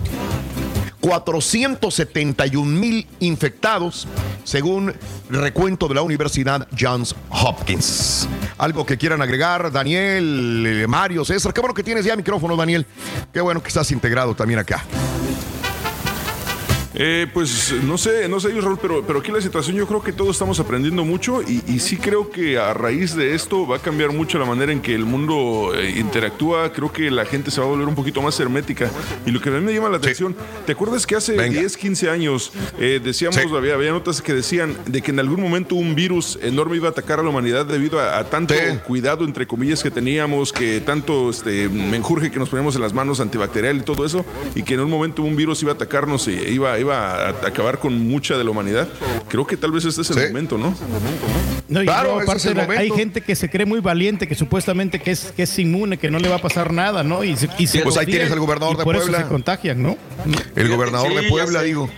471 1.01 2.65
mil 2.65 3.07
infectados, 3.21 4.07
según 4.45 4.95
recuento 5.31 5.89
de 5.89 5.95
la 5.95 6.03
Universidad 6.03 6.69
Johns 6.79 7.15
Hopkins. 7.31 8.29
Algo 8.59 8.85
que 8.85 8.99
quieran 8.99 9.23
agregar, 9.23 9.73
Daniel, 9.73 10.65
eh, 10.67 10.87
Mario, 10.87 11.25
César. 11.25 11.55
Qué 11.55 11.61
bueno 11.61 11.75
que 11.75 11.83
tienes 11.83 12.05
ya 12.05 12.15
micrófono, 12.17 12.57
Daniel. 12.57 12.87
Qué 13.33 13.41
bueno 13.41 13.63
que 13.63 13.69
estás 13.69 13.91
integrado 13.91 14.35
también 14.35 14.61
acá. 14.61 14.85
Eh, 16.95 17.27
pues 17.33 17.73
no 17.85 17.97
sé, 17.97 18.29
no 18.29 18.41
sé, 18.41 18.49
Raúl, 18.61 18.79
pero, 18.81 19.05
pero 19.07 19.21
aquí 19.21 19.31
la 19.31 19.41
situación 19.41 19.77
yo 19.77 19.87
creo 19.87 20.03
que 20.03 20.13
todos 20.13 20.31
estamos 20.31 20.59
aprendiendo 20.59 21.05
mucho 21.05 21.41
y, 21.43 21.63
y 21.67 21.79
sí 21.79 21.97
creo 21.97 22.31
que 22.31 22.59
a 22.59 22.75
raíz 22.75 23.15
de 23.15 23.35
esto 23.35 23.67
va 23.67 23.77
a 23.77 23.79
cambiar 23.79 24.13
mucho 24.13 24.39
la 24.39 24.45
manera 24.45 24.73
en 24.73 24.81
que 24.81 24.95
el 24.95 25.05
mundo 25.05 25.73
eh, 25.75 25.95
interactúa. 25.99 26.73
Creo 26.73 26.93
que 26.93 27.11
la 27.11 27.25
gente 27.25 27.51
se 27.51 27.61
va 27.61 27.67
a 27.67 27.71
volver 27.71 27.87
un 27.87 27.95
poquito 27.95 28.21
más 28.23 28.39
hermética. 28.41 28.91
Y 29.27 29.31
lo 29.31 29.41
que 29.41 29.49
a 29.49 29.53
mí 29.53 29.61
me 29.61 29.73
llama 29.73 29.89
la 29.89 29.99
atención, 29.99 30.35
¿te 30.67 30.73
acuerdas 30.73 31.07
que 31.07 31.17
hace 31.17 31.37
10, 31.49 31.77
15 31.77 32.11
años 32.11 32.53
eh, 32.79 33.01
decíamos, 33.03 33.39
había, 33.53 33.75
había 33.75 33.93
notas 33.93 34.21
que 34.21 34.35
decían 34.35 34.77
de 34.87 35.03
que 35.03 35.11
en 35.11 35.21
algún 35.21 35.41
momento 35.41 35.75
un 35.75 35.95
virus 35.95 36.39
enorme 36.43 36.77
iba 36.77 36.89
a 36.89 36.91
atacar 36.91 37.21
a 37.21 37.23
la 37.23 37.29
humanidad 37.29 37.67
debido 37.67 38.01
a, 38.01 38.19
a 38.19 38.25
tanto 38.25 38.55
cuidado, 38.87 39.25
entre 39.25 39.47
comillas, 39.47 39.83
que 39.83 39.91
teníamos, 39.91 40.53
que 40.53 40.81
tanto 40.81 41.31
este, 41.31 41.69
menjurje 41.69 42.31
que 42.31 42.39
nos 42.39 42.49
poníamos 42.49 42.75
en 42.75 42.83
las 42.83 42.93
manos 42.93 43.21
antibacterial 43.21 43.77
y 43.77 43.83
todo 43.83 44.05
eso, 44.05 44.25
y 44.55 44.63
que 44.63 44.75
en 44.75 44.81
un 44.81 44.91
momento 44.91 45.23
un 45.23 45.37
virus 45.37 45.63
iba 45.63 45.73
a 45.73 45.75
atacarnos 45.75 46.27
y 46.29 46.33
iba, 46.33 46.79
iba 46.81 47.27
a 47.27 47.29
acabar 47.31 47.79
con 47.79 47.99
mucha 48.09 48.37
de 48.37 48.45
la 48.45 48.51
humanidad? 48.51 48.89
Creo 49.29 49.47
que 49.47 49.57
tal 49.57 49.73
vez 49.73 49.85
este 49.85 50.03
es 50.03 50.11
el 50.11 50.29
momento, 50.29 50.59
¿no? 50.59 50.75
No, 51.69 51.83
y 51.83 51.87
Claro, 51.87 52.15
aparte, 52.21 52.37
es 52.39 52.47
el 52.47 52.57
la- 52.57 52.63
momento. 52.63 52.83
hay 52.83 52.91
gente 52.91 53.21
que 53.21 53.37
se 53.37 53.49
cree 53.49 53.65
muy 53.67 53.81
valiente, 53.81 54.27
que 54.27 54.35
supuestamente 54.35 55.01
que 55.01 55.13
es, 55.13 55.33
que 55.37 55.45
es 55.45 55.59
inmune, 55.59 55.99
que 55.99 56.11
no 56.11 56.19
le 56.19 56.29
va 56.29 56.37
a 56.37 56.43
pasar 56.43 56.73
nada, 56.73 57.03
¿no? 57.05 57.23
Y, 57.23 57.37
se- 57.37 57.49
y 57.59 57.67
se 57.67 57.81
Pues 57.83 57.97
ahí 57.97 58.07
tienes 58.07 58.31
al 58.33 58.41
gobernador 58.41 58.77
de 58.77 58.85
por 58.85 58.97
eso 58.97 59.05
Puebla. 59.07 59.23
se 59.23 59.29
contagian, 59.29 59.83
¿no? 59.83 59.97
El 60.57 60.69
gobernador 60.69 61.09
Sí, 61.11 61.15
de 61.17 61.23
Puebla, 61.29 61.63
digo. 61.63 61.89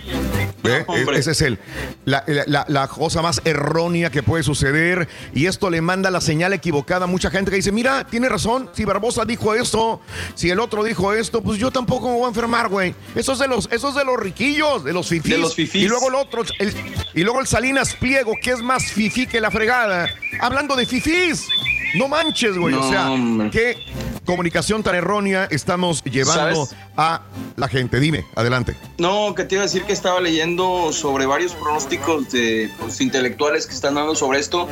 Hombre. 0.87 1.19
Ese 1.19 1.31
es 1.31 1.41
el, 1.41 1.59
la, 2.05 2.23
la- 2.25 2.43
la- 2.47 2.65
la 2.69 2.87
cosa 2.87 3.21
más 3.21 3.41
errónea 3.43 4.09
que 4.09 4.23
puede 4.23 4.43
suceder. 4.43 5.09
Y 5.33 5.47
esto 5.47 5.69
le 5.69 5.81
manda 5.81 6.09
la 6.09 6.21
señal 6.21 6.53
equivocada 6.53 7.03
a 7.03 7.07
mucha 7.07 7.29
gente 7.29 7.51
que 7.51 7.57
dice: 7.57 7.71
Mira, 7.73 8.05
tiene 8.07 8.29
razón. 8.29 8.69
Si 8.73 8.85
Barbosa 8.85 9.25
dijo 9.25 9.53
esto, 9.53 9.99
si 10.35 10.49
el 10.51 10.59
otro 10.61 10.83
dijo 10.85 11.11
esto, 11.13 11.41
pues 11.41 11.59
yo 11.59 11.69
tampoco 11.69 12.07
me 12.09 12.13
voy 12.15 12.25
a 12.25 12.27
enfermar, 12.29 12.69
güey. 12.69 12.95
Eso 13.13 13.33
es 13.33 13.39
de 13.39 13.47
los, 13.49 13.67
eso 13.73 13.89
es 13.89 13.95
de 13.95 14.05
los 14.05 14.17
riquillos, 14.17 14.72
de 14.79 14.93
los 14.93 15.07
fifís. 15.09 15.31
De 15.31 15.37
los 15.37 15.55
fifís. 15.55 15.83
Y 15.83 15.87
luego 15.87 16.09
el 16.09 16.15
otro, 16.15 16.43
el- 16.59 16.73
y 17.13 17.23
luego 17.23 17.39
el 17.41 17.47
Salinas 17.47 17.95
Pliego, 17.95 18.33
que 18.41 18.51
es 18.51 18.59
más 18.61 18.83
fifí 18.91 19.27
que 19.27 19.39
la 19.41 19.51
fregada. 19.51 20.09
Hablando 20.39 20.75
de 20.75 20.85
fifís. 20.85 21.47
No 21.95 22.07
manches, 22.07 22.57
güey. 22.57 22.73
o 22.73 22.89
sea, 22.89 23.11
hombre. 23.11 23.49
qué 23.51 23.77
comunicación 24.25 24.83
tan 24.83 24.95
errónea 24.95 25.47
estamos 25.51 26.03
llevando 26.03 26.65
¿Sabes? 26.65 26.75
a 26.97 27.21
la 27.55 27.67
gente. 27.67 27.99
Dime, 27.99 28.25
adelante. 28.35 28.75
No, 28.97 29.33
que 29.35 29.43
te 29.43 29.55
iba 29.55 29.63
a 29.63 29.65
decir 29.65 29.83
que 29.83 29.93
estaba 29.93 30.19
leyendo 30.21 30.91
sobre 30.93 31.25
varios 31.25 31.53
pronósticos 31.53 32.31
de 32.31 32.69
pues, 32.79 33.01
intelectuales 33.01 33.67
que 33.67 33.73
están 33.73 33.95
dando 33.95 34.15
sobre 34.15 34.39
esto 34.39 34.67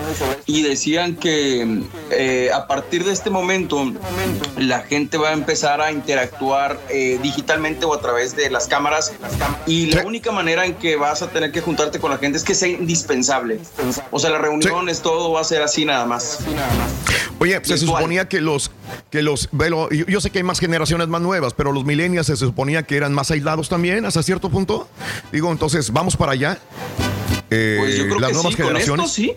y 0.45 0.61
decían 0.63 1.15
que 1.15 1.83
eh, 2.11 2.49
a 2.53 2.67
partir 2.67 3.03
de 3.03 3.11
este 3.11 3.29
momento 3.29 3.91
la 4.57 4.81
gente 4.81 5.17
va 5.17 5.29
a 5.29 5.33
empezar 5.33 5.81
a 5.81 5.91
interactuar 5.91 6.79
eh, 6.89 7.19
digitalmente 7.21 7.85
o 7.85 7.93
a 7.93 8.01
través 8.01 8.35
de 8.35 8.49
las 8.49 8.67
cámaras 8.67 9.13
y 9.65 9.87
la 9.87 10.05
única 10.05 10.31
manera 10.31 10.65
en 10.65 10.75
que 10.75 10.95
vas 10.95 11.21
a 11.21 11.29
tener 11.29 11.51
que 11.51 11.61
juntarte 11.61 11.99
con 11.99 12.11
la 12.11 12.17
gente 12.17 12.37
es 12.37 12.43
que 12.43 12.55
sea 12.55 12.69
indispensable. 12.69 13.59
O 14.11 14.19
sea, 14.19 14.29
las 14.29 14.41
reuniones, 14.41 15.01
todo 15.01 15.31
va 15.31 15.41
a 15.41 15.43
ser 15.43 15.61
así 15.61 15.85
nada 15.85 16.05
más. 16.05 16.39
Oye, 17.39 17.59
se 17.63 17.77
suponía 17.77 18.27
que 18.27 18.39
los, 18.41 18.71
que 19.09 19.21
los, 19.21 19.49
velo, 19.51 19.89
yo, 19.89 20.05
yo 20.05 20.21
sé 20.21 20.29
que 20.29 20.39
hay 20.39 20.43
más 20.43 20.59
generaciones 20.59 21.07
más 21.07 21.21
nuevas, 21.21 21.53
pero 21.53 21.71
los 21.71 21.85
millennials 21.85 22.27
se 22.27 22.35
suponía 22.37 22.83
que 22.83 22.95
eran 22.97 23.13
más 23.13 23.31
aislados 23.31 23.69
también, 23.69 24.05
hasta 24.05 24.23
cierto 24.23 24.49
punto. 24.49 24.87
Digo, 25.31 25.51
entonces, 25.51 25.91
vamos 25.91 26.15
para 26.17 26.33
allá. 26.33 26.59
Eh, 27.49 27.77
Pues 27.79 27.97
yo 27.97 28.03
creo 28.05 28.19
las 28.19 28.29
que 28.29 28.33
nuevas 28.35 28.53
sí, 28.53 28.61
con 28.61 28.77
esto 28.77 28.95
generaciones. 28.95 29.11
sí. 29.11 29.33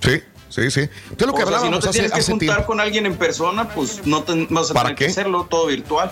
Sí, 0.00 0.20
sí, 0.54 0.70
sí. 0.70 0.80
Entonces, 1.10 1.26
lo 1.26 1.34
que 1.34 1.42
o 1.44 1.48
sea, 1.48 1.60
si 1.60 1.70
no 1.70 1.78
te 1.80 1.88
hace, 1.88 1.98
tienes 2.00 2.12
que 2.12 2.22
juntar 2.32 2.48
tiempo. 2.48 2.66
con 2.66 2.80
alguien 2.80 3.06
en 3.06 3.16
persona, 3.16 3.68
pues 3.68 4.06
no 4.06 4.22
te, 4.22 4.46
vas 4.50 4.70
a 4.70 4.74
¿Para 4.74 4.88
tener 4.88 4.98
qué? 4.98 5.04
que 5.06 5.10
hacerlo 5.10 5.46
todo 5.50 5.66
virtual. 5.66 6.10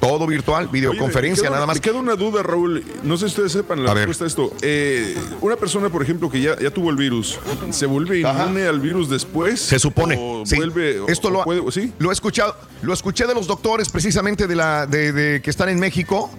Todo 0.00 0.26
virtual, 0.26 0.68
videoconferencia, 0.68 1.44
queda- 1.44 1.54
nada 1.54 1.66
más. 1.66 1.76
Me 1.76 1.80
queda 1.80 1.98
una 1.98 2.14
duda, 2.16 2.42
Raúl. 2.42 2.84
No 3.02 3.16
sé 3.16 3.26
si 3.26 3.32
ustedes 3.32 3.52
sepan 3.52 3.82
la 3.84 3.90
A 3.90 3.94
ver. 3.94 4.08
respuesta 4.08 4.24
a 4.24 4.26
esto. 4.28 4.56
Eh, 4.62 5.16
una 5.40 5.56
persona, 5.56 5.88
por 5.88 6.02
ejemplo, 6.02 6.30
que 6.30 6.40
ya, 6.40 6.58
ya 6.58 6.70
tuvo 6.70 6.90
el 6.90 6.96
virus, 6.96 7.38
¿se 7.70 7.86
vuelve 7.86 8.20
inmune 8.20 8.66
al 8.66 8.80
virus 8.80 9.08
después? 9.10 9.60
Se 9.60 9.78
supone. 9.78 10.16
¿O 10.18 10.44
sí. 10.46 10.56
vuelve, 10.56 11.00
Esto 11.08 11.28
o 11.28 11.30
lo, 11.30 11.44
puede- 11.44 11.62
¿sí? 11.72 11.92
lo 11.98 12.10
he 12.10 12.12
escuchado, 12.12 12.56
lo 12.82 12.92
escuché 12.92 13.26
de 13.26 13.34
los 13.34 13.46
doctores 13.46 13.88
precisamente 13.88 14.46
de 14.46 14.54
la 14.56 14.86
de, 14.86 15.12
de- 15.12 15.42
que 15.42 15.50
están 15.50 15.68
en 15.68 15.80
México, 15.80 16.30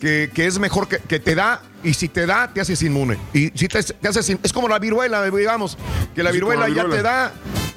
que, 0.00 0.30
que 0.32 0.46
es 0.46 0.58
mejor 0.58 0.88
que, 0.88 0.98
que 0.98 1.18
te 1.18 1.34
da 1.34 1.62
y 1.86 1.94
si 1.94 2.08
te 2.08 2.26
da 2.26 2.52
te 2.52 2.60
haces 2.60 2.82
inmune. 2.82 3.16
Y 3.32 3.50
si 3.54 3.68
te, 3.68 3.82
te 3.82 4.08
haces 4.08 4.28
in- 4.30 4.40
es 4.42 4.52
como 4.52 4.68
la 4.68 4.78
viruela, 4.78 5.24
digamos, 5.30 5.78
que 6.14 6.22
la 6.22 6.30
viruela 6.32 6.68
la 6.68 6.74
ya 6.74 6.88
te 6.88 7.02
da 7.02 7.32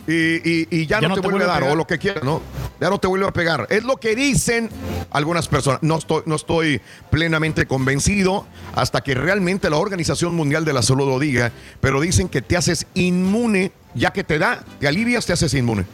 y, 0.08 0.14
y- 0.14 0.68
y 0.72 0.86
ya, 0.88 1.00
no, 1.02 1.14
te, 1.16 1.22
vuelve 1.22 1.44
a 1.46 1.48
dar 1.48 1.64
o 1.64 1.76
lo 1.76 1.86
que 1.86 1.98
quieras, 2.00 2.24
¿no? 2.24 2.42
ya 2.82 2.90
no 2.90 2.98
te 2.98 3.08
vuelve 3.08 3.28
a 3.28 3.32
pegar. 3.34 3.68
Es 3.70 3.84
lo 3.84 3.98
que 3.98 4.16
dicen 4.16 4.70
algunas 5.12 5.48
personas. 5.48 5.84
No 5.84 5.98
estoy, 5.98 6.24
no 6.26 6.36
estoy 6.36 6.82
plenamente 7.12 7.66
convencido 7.66 8.48
hasta 8.76 9.02
que 9.02 9.14
realmente 9.16 9.70
la 9.70 9.78
Organización 9.78 10.34
Mundial 10.36 10.64
de 10.66 10.74
la 10.74 10.82
Salud 10.82 11.08
lo 11.08 11.20
diga, 11.20 11.52
pero 11.82 12.00
dicen 12.02 12.30
que 12.30 12.42
te 12.42 12.56
haces 12.58 12.88
inmune, 12.94 13.72
ya 13.96 14.12
que 14.12 14.24
te 14.24 14.40
da, 14.40 14.64
te 14.80 14.88
alivias, 14.88 15.26
te 15.26 15.34
haces 15.34 15.54
inmune. 15.54 15.86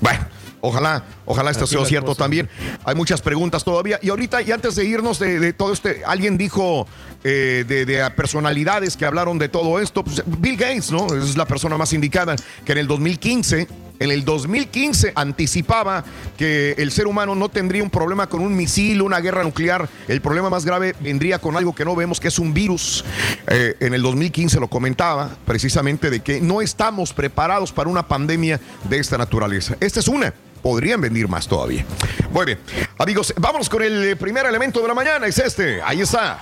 Bueno. 0.00 0.26
Ojalá, 0.66 1.04
ojalá 1.24 1.50
esto 1.50 1.66
sea 1.66 1.84
cierto 1.84 2.08
cosa. 2.08 2.24
también. 2.24 2.48
Hay 2.84 2.94
muchas 2.94 3.22
preguntas 3.22 3.64
todavía. 3.64 3.98
Y 4.02 4.10
ahorita, 4.10 4.42
y 4.42 4.52
antes 4.52 4.76
de 4.76 4.84
irnos 4.84 5.18
de, 5.18 5.38
de 5.38 5.52
todo 5.52 5.72
este, 5.72 6.02
alguien 6.04 6.36
dijo 6.36 6.86
eh, 7.24 7.64
de, 7.66 7.86
de 7.86 8.10
personalidades 8.10 8.96
que 8.96 9.04
hablaron 9.04 9.38
de 9.38 9.48
todo 9.48 9.80
esto. 9.80 10.04
Pues, 10.04 10.22
Bill 10.26 10.56
Gates, 10.56 10.90
¿no? 10.90 11.06
Es 11.14 11.36
la 11.36 11.46
persona 11.46 11.76
más 11.76 11.92
indicada 11.92 12.36
que 12.64 12.72
en 12.72 12.78
el 12.78 12.86
2015. 12.86 13.85
En 13.98 14.10
el 14.10 14.24
2015 14.24 15.12
anticipaba 15.14 16.04
que 16.36 16.72
el 16.78 16.90
ser 16.90 17.06
humano 17.06 17.34
no 17.34 17.48
tendría 17.48 17.82
un 17.82 17.90
problema 17.90 18.28
con 18.28 18.40
un 18.40 18.56
misil, 18.56 19.02
una 19.02 19.20
guerra 19.20 19.42
nuclear. 19.42 19.88
El 20.08 20.20
problema 20.20 20.50
más 20.50 20.64
grave 20.64 20.94
vendría 21.00 21.38
con 21.38 21.56
algo 21.56 21.74
que 21.74 21.84
no 21.84 21.96
vemos, 21.96 22.20
que 22.20 22.28
es 22.28 22.38
un 22.38 22.52
virus. 22.52 23.04
Eh, 23.46 23.76
en 23.80 23.94
el 23.94 24.02
2015 24.02 24.60
lo 24.60 24.68
comentaba 24.68 25.36
precisamente 25.46 26.10
de 26.10 26.20
que 26.20 26.40
no 26.40 26.60
estamos 26.60 27.12
preparados 27.12 27.72
para 27.72 27.88
una 27.88 28.06
pandemia 28.06 28.60
de 28.84 28.98
esta 28.98 29.16
naturaleza. 29.18 29.76
Esta 29.80 30.00
es 30.00 30.08
una 30.08 30.32
podrían 30.62 31.00
venir 31.00 31.28
más 31.28 31.46
todavía. 31.46 31.84
Muy 32.32 32.44
bien, 32.44 32.58
amigos, 32.98 33.32
vámonos 33.36 33.68
con 33.68 33.84
el 33.84 34.16
primer 34.16 34.46
elemento 34.46 34.80
de 34.80 34.88
la 34.88 34.94
mañana, 34.94 35.26
es 35.28 35.38
este, 35.38 35.80
ahí 35.80 36.00
está. 36.00 36.40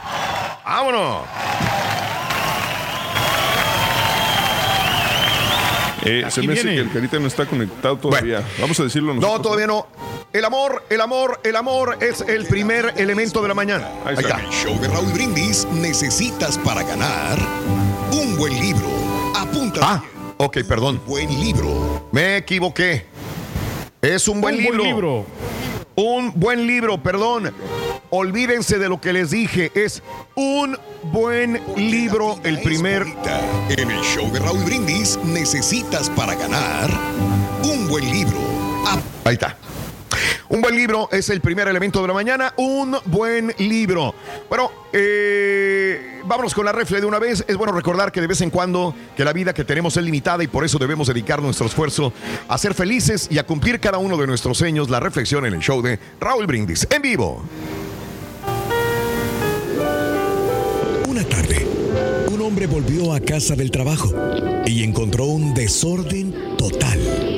Vámonos. 0.64 1.26
Eh, 6.04 6.24
se 6.30 6.42
me 6.42 6.52
hace 6.52 6.62
viene. 6.64 6.74
que 6.74 6.80
el 6.80 6.92
carita 6.92 7.18
no 7.18 7.26
está 7.26 7.46
conectado 7.46 7.96
todavía. 7.96 8.42
Vamos 8.60 8.78
a 8.80 8.84
decirlo 8.84 9.14
No, 9.14 9.20
nosotros. 9.20 9.42
todavía 9.42 9.66
no. 9.66 9.86
El 10.32 10.44
amor, 10.44 10.82
el 10.90 11.00
amor, 11.00 11.40
el 11.44 11.56
amor 11.56 11.96
es 12.00 12.20
el 12.22 12.44
primer 12.46 12.92
elemento 12.96 13.40
de 13.40 13.48
la 13.48 13.54
mañana. 13.54 13.88
Ahí 14.04 14.14
está. 14.18 14.40
El 14.40 14.50
show 14.50 14.78
de 14.80 14.88
Raúl 14.88 15.12
Brindis 15.12 15.66
necesitas 15.72 16.58
para 16.58 16.82
ganar 16.82 17.38
un 18.12 18.36
buen 18.36 18.52
libro. 18.60 18.86
Apunta. 19.36 19.80
Ah, 19.82 20.04
ok, 20.38 20.58
perdón. 20.68 21.00
Buen 21.06 21.28
libro. 21.40 22.08
Me 22.12 22.36
equivoqué. 22.38 23.06
Es 24.02 24.28
un 24.28 24.40
buen 24.40 24.56
Un 24.56 24.64
buen 24.64 24.78
libro. 24.82 25.24
Un 25.96 26.32
buen 26.34 26.66
libro, 26.66 27.02
perdón. 27.02 27.54
Olvídense 28.10 28.78
de 28.78 28.88
lo 28.88 29.00
que 29.00 29.12
les 29.12 29.30
dije. 29.30 29.70
Es 29.74 30.02
un 30.34 30.76
buen 31.12 31.60
libro, 31.76 32.38
el 32.42 32.60
primer. 32.62 33.04
En 33.70 33.90
el 33.90 34.00
show 34.02 34.30
de 34.32 34.40
Raúl 34.40 34.64
Brindis 34.64 35.18
necesitas 35.24 36.10
para 36.10 36.34
ganar 36.34 36.90
un 37.64 37.88
buen 37.88 38.10
libro. 38.10 38.36
Ahí 39.24 39.34
está. 39.34 39.56
Un 40.48 40.60
buen 40.60 40.76
libro 40.76 41.08
es 41.10 41.30
el 41.30 41.40
primer 41.40 41.68
elemento 41.68 42.02
de 42.02 42.08
la 42.08 42.14
mañana. 42.14 42.52
Un 42.56 42.96
buen 43.06 43.54
libro. 43.58 44.14
Bueno, 44.48 44.70
eh, 44.92 46.20
vámonos 46.24 46.54
con 46.54 46.66
la 46.66 46.72
refle 46.72 47.00
de 47.00 47.06
una 47.06 47.18
vez. 47.18 47.44
Es 47.48 47.56
bueno 47.56 47.72
recordar 47.72 48.12
que 48.12 48.20
de 48.20 48.26
vez 48.26 48.40
en 48.42 48.50
cuando 48.50 48.94
que 49.16 49.24
la 49.24 49.32
vida 49.32 49.54
que 49.54 49.64
tenemos 49.64 49.96
es 49.96 50.04
limitada 50.04 50.44
y 50.44 50.48
por 50.48 50.64
eso 50.64 50.78
debemos 50.78 51.08
dedicar 51.08 51.40
nuestro 51.40 51.66
esfuerzo 51.66 52.12
a 52.46 52.58
ser 52.58 52.74
felices 52.74 53.28
y 53.30 53.38
a 53.38 53.46
cumplir 53.46 53.80
cada 53.80 53.98
uno 53.98 54.16
de 54.16 54.26
nuestros 54.26 54.58
sueños. 54.58 54.90
La 54.90 55.00
reflexión 55.00 55.46
en 55.46 55.54
el 55.54 55.60
show 55.60 55.80
de 55.80 55.98
Raúl 56.20 56.46
Brindis 56.46 56.86
en 56.90 57.00
vivo. 57.00 57.42
Una 61.08 61.24
tarde, 61.24 61.66
un 62.30 62.42
hombre 62.42 62.66
volvió 62.66 63.14
a 63.14 63.20
casa 63.20 63.54
del 63.54 63.70
trabajo 63.70 64.12
y 64.66 64.82
encontró 64.82 65.24
un 65.24 65.54
desorden 65.54 66.56
total. 66.58 67.33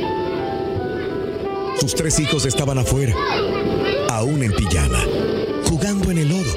Sus 1.79 1.95
tres 1.95 2.19
hijos 2.19 2.47
estaban 2.47 2.79
afuera, 2.79 3.15
aún 4.11 4.43
en 4.43 4.53
pijama, 4.53 5.05
jugando 5.69 6.11
en 6.11 6.19
el 6.19 6.29
lodo, 6.29 6.53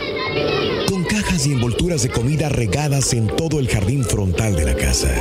con 0.89 1.03
cajas 1.03 1.45
y 1.45 1.51
envolturas 1.51 2.03
de 2.03 2.09
comida 2.09 2.49
regadas 2.49 3.13
en 3.13 3.27
todo 3.27 3.59
el 3.59 3.67
jardín 3.67 4.03
frontal 4.03 4.55
de 4.55 4.65
la 4.65 4.75
casa. 4.75 5.13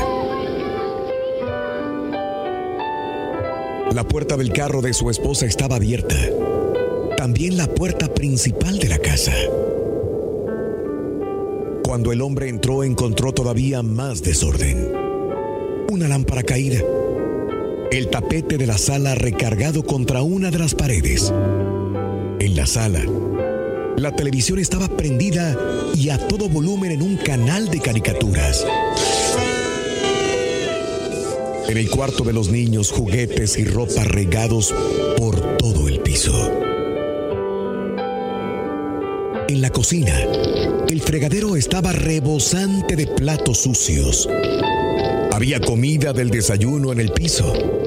La 3.92 4.04
puerta 4.06 4.36
del 4.36 4.52
carro 4.52 4.82
de 4.82 4.94
su 4.94 5.10
esposa 5.10 5.46
estaba 5.46 5.76
abierta, 5.76 6.16
también 7.16 7.56
la 7.56 7.66
puerta 7.66 8.08
principal 8.14 8.78
de 8.78 8.88
la 8.88 8.98
casa. 8.98 9.32
Cuando 11.82 12.12
el 12.12 12.20
hombre 12.20 12.48
entró 12.48 12.84
encontró 12.84 13.32
todavía 13.32 13.82
más 13.82 14.22
desorden. 14.22 14.92
Una 15.90 16.06
lámpara 16.06 16.42
caída. 16.42 16.80
El 17.90 18.08
tapete 18.08 18.58
de 18.58 18.66
la 18.66 18.76
sala 18.76 19.14
recargado 19.14 19.82
contra 19.82 20.20
una 20.20 20.50
de 20.50 20.58
las 20.58 20.74
paredes. 20.74 21.32
En 22.38 22.54
la 22.54 22.66
sala, 22.66 23.02
la 23.96 24.14
televisión 24.14 24.58
estaba 24.58 24.88
prendida 24.88 25.56
y 25.94 26.10
a 26.10 26.18
todo 26.18 26.50
volumen 26.50 26.92
en 26.92 27.00
un 27.00 27.16
canal 27.16 27.70
de 27.70 27.80
caricaturas. 27.80 28.66
En 31.66 31.78
el 31.78 31.88
cuarto 31.88 32.24
de 32.24 32.34
los 32.34 32.50
niños, 32.50 32.90
juguetes 32.90 33.56
y 33.56 33.64
ropa 33.64 34.04
regados 34.04 34.74
por 35.16 35.56
todo 35.56 35.88
el 35.88 36.00
piso. 36.00 36.52
En 39.48 39.62
la 39.62 39.70
cocina, 39.70 40.14
el 40.88 41.00
fregadero 41.00 41.56
estaba 41.56 41.92
rebosante 41.92 42.96
de 42.96 43.06
platos 43.06 43.58
sucios. 43.58 44.28
Había 45.32 45.58
comida 45.60 46.12
del 46.12 46.30
desayuno 46.30 46.92
en 46.92 47.00
el 47.00 47.12
piso. 47.12 47.77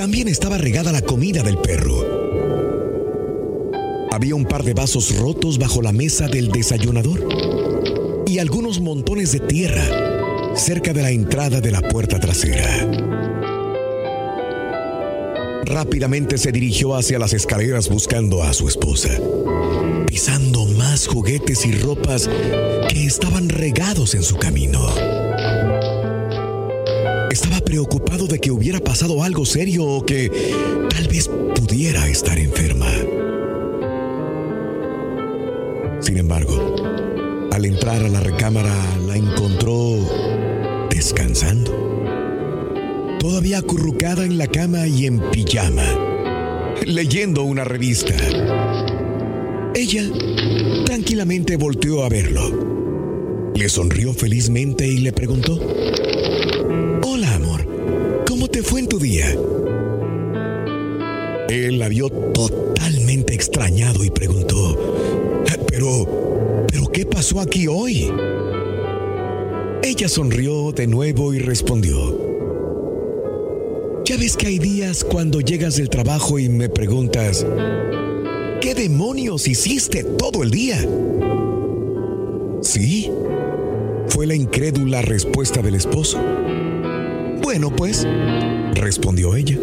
También 0.00 0.28
estaba 0.28 0.56
regada 0.56 0.92
la 0.92 1.02
comida 1.02 1.42
del 1.42 1.58
perro. 1.58 2.00
Había 4.10 4.34
un 4.34 4.46
par 4.46 4.64
de 4.64 4.72
vasos 4.72 5.14
rotos 5.18 5.58
bajo 5.58 5.82
la 5.82 5.92
mesa 5.92 6.26
del 6.26 6.50
desayunador 6.50 7.28
y 8.26 8.38
algunos 8.38 8.80
montones 8.80 9.32
de 9.32 9.40
tierra 9.40 9.84
cerca 10.56 10.94
de 10.94 11.02
la 11.02 11.10
entrada 11.10 11.60
de 11.60 11.70
la 11.70 11.82
puerta 11.82 12.18
trasera. 12.18 12.66
Rápidamente 15.66 16.38
se 16.38 16.50
dirigió 16.50 16.94
hacia 16.94 17.18
las 17.18 17.34
escaleras 17.34 17.90
buscando 17.90 18.42
a 18.42 18.54
su 18.54 18.68
esposa, 18.68 19.10
pisando 20.06 20.64
más 20.64 21.08
juguetes 21.08 21.66
y 21.66 21.72
ropas 21.72 22.26
que 22.88 23.04
estaban 23.04 23.50
regados 23.50 24.14
en 24.14 24.22
su 24.22 24.36
camino. 24.36 25.19
Estaba 27.30 27.60
preocupado 27.60 28.26
de 28.26 28.40
que 28.40 28.50
hubiera 28.50 28.80
pasado 28.80 29.22
algo 29.22 29.46
serio 29.46 29.84
o 29.84 30.04
que 30.04 30.30
tal 30.90 31.06
vez 31.06 31.28
pudiera 31.54 32.08
estar 32.08 32.36
enferma. 32.36 32.90
Sin 36.00 36.16
embargo, 36.16 36.74
al 37.52 37.64
entrar 37.64 38.02
a 38.02 38.08
la 38.08 38.18
recámara 38.18 38.74
la 39.06 39.16
encontró 39.16 39.96
descansando. 40.90 41.70
Todavía 43.20 43.58
acurrucada 43.58 44.24
en 44.24 44.36
la 44.36 44.48
cama 44.48 44.88
y 44.88 45.06
en 45.06 45.20
pijama, 45.30 45.86
leyendo 46.84 47.44
una 47.44 47.62
revista. 47.62 48.14
Ella 49.74 50.02
tranquilamente 50.84 51.56
volteó 51.56 52.02
a 52.02 52.08
verlo. 52.08 53.52
Le 53.54 53.68
sonrió 53.68 54.14
felizmente 54.14 54.86
y 54.86 54.98
le 54.98 55.12
preguntó, 55.12 55.60
fue 58.70 58.78
en 58.78 58.86
tu 58.86 59.00
día? 59.00 59.26
Él 61.48 61.80
la 61.80 61.88
vio 61.88 62.08
totalmente 62.08 63.34
extrañado 63.34 64.04
y 64.04 64.10
preguntó, 64.10 65.42
pero, 65.66 66.64
pero 66.68 66.86
¿qué 66.86 67.04
pasó 67.04 67.40
aquí 67.40 67.66
hoy? 67.66 68.12
Ella 69.82 70.08
sonrió 70.08 70.70
de 70.70 70.86
nuevo 70.86 71.34
y 71.34 71.40
respondió, 71.40 72.16
ya 74.04 74.16
ves 74.16 74.36
que 74.36 74.46
hay 74.46 74.60
días 74.60 75.02
cuando 75.02 75.40
llegas 75.40 75.76
del 75.76 75.90
trabajo 75.90 76.38
y 76.38 76.48
me 76.48 76.68
preguntas, 76.68 77.44
¿qué 78.60 78.76
demonios 78.76 79.48
hiciste 79.48 80.04
todo 80.04 80.44
el 80.44 80.52
día? 80.52 80.78
Sí, 82.60 83.10
fue 84.06 84.28
la 84.28 84.36
incrédula 84.36 85.02
respuesta 85.02 85.60
del 85.60 85.74
esposo. 85.74 86.20
Bueno, 87.42 87.74
pues, 87.74 88.06
respondió 88.74 89.36
ella. 89.36 89.58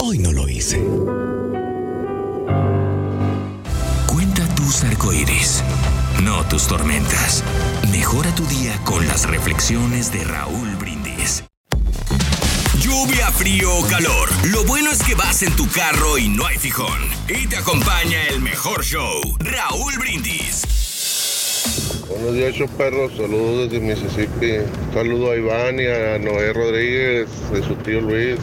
Hoy 0.00 0.18
no 0.18 0.32
lo 0.32 0.48
hice. 0.48 0.82
Cuenta 4.06 4.46
tus 4.54 4.84
arcoíris, 4.84 5.62
no 6.22 6.44
tus 6.46 6.66
tormentas. 6.66 7.42
Mejora 7.90 8.34
tu 8.34 8.44
día 8.46 8.78
con 8.84 9.06
las 9.06 9.28
reflexiones 9.28 10.12
de 10.12 10.24
Raúl 10.24 10.76
Brindis. 10.76 11.44
Lluvia, 12.80 13.30
frío 13.30 13.76
o 13.76 13.86
calor. 13.86 14.28
Lo 14.46 14.64
bueno 14.64 14.90
es 14.90 15.02
que 15.02 15.14
vas 15.14 15.42
en 15.42 15.54
tu 15.56 15.68
carro 15.68 16.18
y 16.18 16.28
no 16.28 16.46
hay 16.46 16.58
fijón. 16.58 16.98
Y 17.28 17.46
te 17.46 17.56
acompaña 17.56 18.26
el 18.28 18.40
mejor 18.40 18.84
show, 18.84 19.20
Raúl 19.38 19.98
Brindis. 19.98 20.71
Buenos 22.22 22.56
días, 22.56 22.70
perros. 22.78 23.10
Saludos 23.16 23.68
desde 23.68 23.84
Mississippi. 23.84 24.58
Saludo 24.94 25.32
a 25.32 25.36
Iván 25.36 25.80
y 25.80 25.86
a 25.86 26.20
Noé 26.20 26.52
Rodríguez, 26.52 27.28
de 27.50 27.64
su 27.64 27.74
tío 27.74 28.00
Luis. 28.00 28.38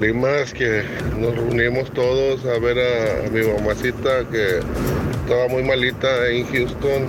Primas 0.00 0.52
que 0.52 0.82
nos 1.16 1.36
reunimos 1.36 1.92
todos 1.92 2.44
a 2.44 2.58
ver 2.58 2.76
a, 2.80 3.26
a 3.26 3.30
mi 3.30 3.42
mamacita 3.46 4.28
que 4.32 4.58
estaba 5.22 5.46
muy 5.46 5.62
malita 5.62 6.28
en 6.28 6.44
Houston, 6.48 7.06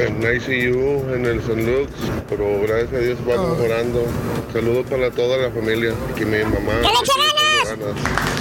en 0.00 0.22
ICU, 0.22 1.12
en 1.12 1.26
el 1.26 1.40
St. 1.40 1.56
Luke's, 1.56 2.10
pero 2.30 2.62
gracias 2.62 2.94
a 2.94 2.98
Dios 2.98 3.18
va 3.28 3.50
mejorando. 3.50 4.06
Saludos 4.54 4.86
para 4.88 5.10
toda 5.10 5.36
la 5.36 5.50
familia, 5.50 5.92
que 6.16 6.24
mi 6.24 6.38
mamá. 6.42 6.80
¡Que 6.80 6.88
le 6.88 7.76
ganas! 7.76 8.37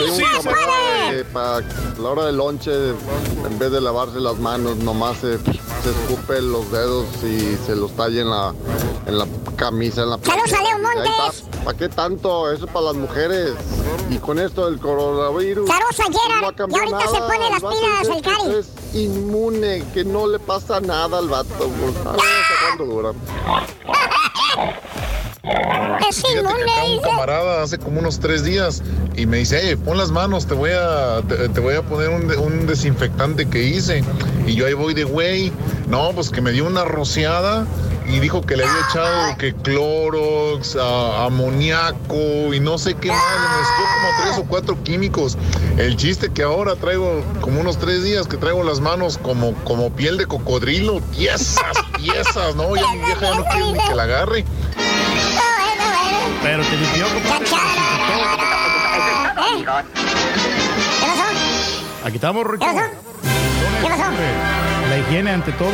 ¡Sí, 0.00 0.22
Tengo 0.22 0.36
un 0.36 0.42
se 0.42 0.48
camarada 0.48 0.66
puede! 0.66 1.16
que 1.16 1.24
para 1.24 1.60
la 1.98 2.08
hora 2.08 2.24
del 2.26 2.36
lonche, 2.36 2.72
en 2.90 3.58
vez 3.58 3.70
de 3.70 3.80
lavarse 3.80 4.20
las 4.20 4.38
manos, 4.38 4.76
nomás 4.76 5.18
se, 5.18 5.38
se 5.38 5.90
escupe 5.90 6.40
los 6.40 6.70
dedos 6.72 7.06
y 7.22 7.56
se 7.66 7.76
los 7.76 7.92
talla 7.96 8.20
en 8.20 8.30
la, 8.30 8.54
en 9.06 9.18
la 9.18 9.26
camisa, 9.56 10.02
en 10.02 10.10
la 10.10 10.18
¡Saludos 10.22 10.52
a 10.52 10.62
Leo 10.62 10.78
Montes! 10.78 11.44
¿Para 11.64 11.76
qué 11.76 11.88
tanto? 11.88 12.50
Eso 12.50 12.64
es 12.64 12.70
para 12.72 12.86
las 12.86 12.94
mujeres. 12.96 13.52
Y 14.08 14.16
con 14.18 14.38
esto 14.38 14.68
del 14.70 14.80
coronavirus. 14.80 15.68
Saludos 15.68 16.00
a 16.00 16.04
Gerard. 16.04 16.56
no 16.58 16.64
ha 16.64 16.68
Y 16.68 16.90
ahorita 16.90 17.10
se 17.10 17.20
pone 17.20 17.50
las 17.50 17.60
pilas 17.60 18.16
el 18.16 18.22
Cari. 18.22 18.54
Es 18.58 18.94
inmune, 18.94 19.84
que 19.92 20.04
no 20.04 20.26
le 20.26 20.38
pasa 20.38 20.80
nada 20.80 21.18
al 21.18 21.28
vato. 21.28 21.48
pues, 21.58 21.96
A 22.06 22.12
ver 22.12 22.20
hasta 22.20 22.76
cuándo 22.76 22.84
dura. 22.94 23.12
Es 26.08 26.22
inmune, 26.24 26.96
un 26.96 27.02
camarada 27.02 27.62
hace 27.62 27.78
como 27.78 28.00
unos 28.00 28.20
tres 28.20 28.44
días 28.44 28.82
y 29.16 29.26
me 29.26 29.38
dice, 29.38 29.60
hey, 29.62 29.76
pon 29.76 29.96
las 29.96 30.10
manos, 30.10 30.46
te 30.46 30.54
voy 30.54 30.70
a, 30.72 31.22
te, 31.26 31.48
te 31.48 31.60
voy 31.60 31.74
a 31.74 31.82
poner 31.82 32.10
un, 32.10 32.28
de- 32.28 32.36
un 32.36 32.66
desinfectante 32.66 33.48
que 33.48 33.62
hice. 33.62 34.04
Y 34.46 34.54
yo 34.54 34.66
ahí 34.66 34.74
voy 34.74 34.92
de 34.94 35.04
güey, 35.04 35.52
no, 35.88 36.10
pues 36.12 36.30
que 36.30 36.40
me 36.40 36.52
dio 36.52 36.66
una 36.66 36.84
rociada 36.84 37.66
y 38.06 38.18
dijo 38.18 38.42
que 38.42 38.56
le 38.56 38.64
había 38.64 38.80
echado 38.90 39.36
que 39.38 39.54
clorox, 39.54 40.76
a- 40.76 41.24
amoníaco 41.24 42.52
y 42.52 42.60
no 42.60 42.76
sé 42.76 42.94
qué 42.94 43.08
más, 43.08 43.22
le 43.34 43.48
mezcló 43.58 43.84
como 43.94 44.22
tres 44.22 44.38
o 44.38 44.48
cuatro 44.48 44.82
químicos. 44.82 45.38
El 45.78 45.96
chiste 45.96 46.30
que 46.32 46.42
ahora 46.42 46.76
traigo 46.76 47.22
como 47.40 47.60
unos 47.60 47.78
tres 47.78 48.02
días 48.02 48.26
que 48.26 48.36
traigo 48.36 48.62
las 48.62 48.80
manos 48.80 49.16
como, 49.16 49.54
como 49.64 49.90
piel 49.90 50.18
de 50.18 50.26
cocodrilo, 50.26 51.00
tiesas, 51.16 51.76
tiesas, 51.96 52.56
¿no? 52.56 52.74
Ya 52.76 52.88
mi 52.92 52.98
vieja 52.98 53.20
ya 53.22 53.34
no 53.36 53.44
quiere 53.44 53.72
ni 53.72 53.78
que 53.88 53.94
la 53.94 54.02
agarre. 54.02 54.44
Pero 56.42 56.62
te 56.64 56.76
limpió, 56.76 57.06
Aquí 62.04 62.16
estamos, 62.16 62.46
Rico. 62.46 62.64
¿Qué 62.66 63.88
pasó? 63.88 64.02
La 64.88 64.98
higiene 64.98 65.30
ante 65.30 65.52
todo. 65.52 65.70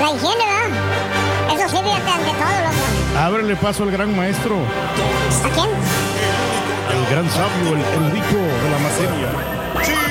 La 0.00 0.10
higiene, 0.12 0.44
¿verdad? 0.46 0.68
Eso 1.54 1.68
sí, 1.68 1.82
fíjate, 1.82 2.10
ante 2.10 2.30
todo, 2.30 2.60
loco. 2.64 3.18
Ábrele 3.20 3.56
paso 3.56 3.82
al 3.82 3.90
gran 3.90 4.16
maestro, 4.16 4.56
¿A 4.56 5.48
quién? 5.48 5.68
el 6.90 7.06
gran 7.10 7.28
sabio, 7.30 7.74
el 7.74 7.80
erudito 7.80 8.38
de 8.38 8.70
la 8.70 8.78
materia. 8.78 9.28
Muévela, 9.74 10.09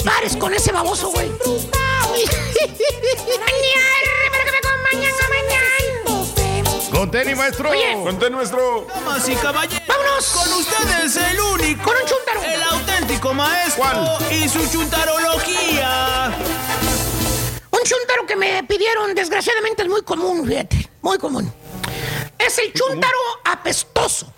compares 0.00 0.34
con 0.36 0.54
ese 0.54 0.72
baboso, 0.72 1.10
güey. 1.10 1.30
Con 6.90 7.10
tenis, 7.10 7.36
maestro. 7.36 7.70
Con 8.02 8.18
tenis, 8.18 8.36
maestro. 8.36 8.86
Damas 8.94 9.28
y 9.28 9.34
caballeros, 9.34 9.86
¡Vámonos! 9.86 10.26
con 10.26 10.52
ustedes 10.54 11.16
el 11.16 11.40
único, 11.40 11.82
Con 11.84 11.94
un 11.96 12.08
chúntaro. 12.08 12.42
el 12.42 12.62
auténtico 12.62 13.34
maestro 13.34 14.18
y 14.30 14.48
su 14.48 14.66
chuntarología. 14.70 16.32
Un 17.70 17.80
chuntaro 17.84 18.26
que 18.26 18.36
me 18.36 18.64
pidieron, 18.64 19.14
desgraciadamente, 19.14 19.82
es 19.82 19.88
muy 19.88 20.02
común, 20.02 20.46
fíjate. 20.46 20.88
Muy 21.02 21.18
común. 21.18 21.52
Es 22.38 22.58
el 22.58 22.72
chuntaro 22.72 23.18
apestoso. 23.44 24.32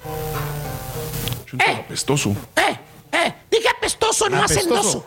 Apestoso. 1.84 2.30
Eh, 2.56 2.78
eh, 3.12 3.34
dije 3.50 3.68
apestoso, 3.68 4.28
no 4.28 4.38
Apestoso. 4.42 4.68
hacendoso. 4.74 5.06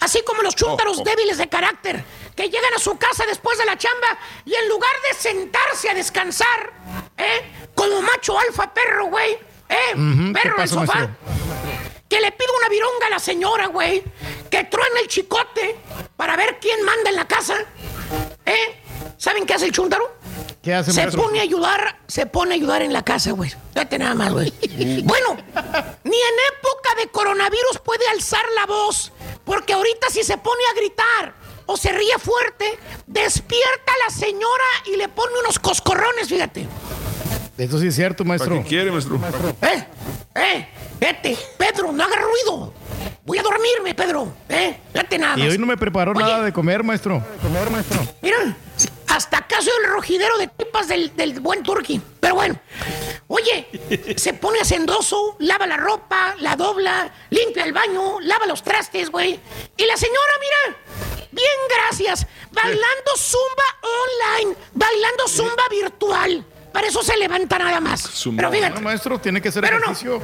Así 0.00 0.22
como 0.22 0.42
los 0.42 0.54
chúntaros 0.54 0.98
Oh, 0.98 1.00
oh. 1.00 1.04
débiles 1.04 1.36
de 1.38 1.48
carácter, 1.48 2.04
que 2.36 2.48
llegan 2.48 2.72
a 2.74 2.78
su 2.78 2.96
casa 2.96 3.24
después 3.26 3.58
de 3.58 3.64
la 3.64 3.76
chamba 3.76 4.18
y 4.44 4.54
en 4.54 4.68
lugar 4.68 4.92
de 5.10 5.18
sentarse 5.18 5.90
a 5.90 5.94
descansar, 5.94 6.72
¿eh? 7.16 7.42
Como 7.74 8.00
macho 8.02 8.38
alfa 8.38 8.72
perro, 8.72 9.06
güey, 9.06 9.32
¿eh? 9.68 9.94
Ujú, 9.94 10.32
¿qué 10.32 10.40
perro 10.40 10.56
en 10.56 10.62
el 10.62 10.68
sofá. 10.68 10.94
maestro? 10.94 11.16
Que 12.08 12.20
le 12.20 12.32
pido 12.32 12.50
una 12.58 12.68
vironga 12.70 13.06
a 13.06 13.10
la 13.10 13.18
señora, 13.18 13.66
güey. 13.66 14.02
Que 14.50 14.64
truene 14.64 15.00
el 15.00 15.08
chicote 15.08 15.76
para 16.16 16.36
ver 16.36 16.58
quién 16.58 16.82
manda 16.82 17.10
en 17.10 17.16
la 17.16 17.26
casa. 17.28 17.54
¿Eh? 18.46 18.82
¿Saben 19.18 19.44
qué 19.44 19.54
hace 19.54 19.66
el 19.66 19.72
chúntaro? 19.72 20.16
¿Qué 20.62 20.72
hace, 20.74 20.92
Se 20.92 21.00
maestro? 21.02 21.22
pone 21.22 21.40
a 21.40 21.42
ayudar, 21.42 21.98
se 22.06 22.26
pone 22.26 22.52
a 22.52 22.54
ayudar 22.54 22.82
en 22.82 22.92
la 22.92 23.02
casa, 23.04 23.32
güey. 23.32 23.52
Fíjate 23.74 23.98
nada 23.98 24.14
más, 24.14 24.32
güey. 24.32 24.50
bueno, 25.04 25.36
ni 26.04 26.16
en 26.16 26.36
época 26.56 26.94
de 27.00 27.08
coronavirus 27.10 27.78
puede 27.84 28.06
alzar 28.08 28.44
la 28.54 28.66
voz, 28.66 29.12
porque 29.44 29.72
ahorita 29.72 30.08
si 30.10 30.22
se 30.22 30.38
pone 30.38 30.62
a 30.72 30.76
gritar 30.76 31.34
o 31.66 31.76
se 31.76 31.92
ríe 31.92 32.16
fuerte, 32.18 32.78
despierta 33.06 33.92
a 33.92 34.08
la 34.10 34.14
señora 34.16 34.64
y 34.86 34.96
le 34.96 35.08
pone 35.08 35.32
unos 35.40 35.58
coscorrones, 35.58 36.28
fíjate. 36.28 36.66
Eso 37.58 37.78
sí 37.78 37.88
es 37.88 37.94
cierto, 37.96 38.24
maestro. 38.24 38.50
¿Para 38.50 38.62
qué 38.62 38.68
quiere, 38.68 38.90
maestro? 38.92 39.20
¡Eh! 39.62 39.84
¡Eh! 40.36 40.68
Vete, 41.00 41.36
Pedro, 41.56 41.92
no 41.92 42.04
hagas 42.04 42.20
ruido. 42.20 42.72
Voy 43.24 43.38
a 43.38 43.42
dormirme, 43.42 43.94
Pedro. 43.94 44.32
¿Eh? 44.48 44.78
Vete 44.94 45.18
nada 45.18 45.36
más. 45.36 45.44
Y 45.44 45.48
hoy 45.50 45.58
no 45.58 45.66
me 45.66 45.76
preparó 45.76 46.12
Oye, 46.12 46.20
nada 46.20 46.42
de 46.44 46.52
comer, 46.52 46.82
maestro. 46.84 47.22
comer, 47.42 47.68
maestro. 47.70 48.00
Mira, 48.22 48.56
hasta 49.08 49.38
acá 49.38 49.60
soy 49.62 49.72
el 49.84 49.90
rojidero 49.90 50.36
de 50.38 50.48
tipas 50.48 50.88
del, 50.88 51.14
del 51.16 51.40
buen 51.40 51.62
turqui. 51.62 52.00
Pero 52.20 52.34
bueno, 52.36 52.60
oye, 53.28 53.66
se 54.16 54.34
pone 54.34 54.60
hacendoso, 54.60 55.36
lava 55.40 55.66
la 55.66 55.76
ropa, 55.76 56.34
la 56.40 56.56
dobla, 56.56 57.12
limpia 57.30 57.64
el 57.64 57.72
baño, 57.72 58.20
lava 58.20 58.46
los 58.46 58.62
trastes, 58.62 59.10
güey. 59.10 59.40
Y 59.76 59.84
la 59.86 59.96
señora, 59.96 60.32
mira, 60.40 60.76
bien 61.32 61.48
gracias, 61.70 62.26
bailando 62.52 63.16
zumba 63.16 63.64
online, 64.36 64.56
bailando 64.74 65.28
zumba 65.28 65.62
virtual. 65.70 66.44
Para 66.72 66.86
eso 66.86 67.02
se 67.02 67.16
levanta 67.16 67.58
nada 67.58 67.80
más. 67.80 68.22
Pero 68.36 68.52
fíjate, 68.52 68.74
No, 68.74 68.80
maestro, 68.82 69.18
tiene 69.18 69.40
que 69.40 69.50
ser 69.50 69.62
Pero 69.62 69.78
no. 69.78 69.86
ejercicio. 69.86 70.18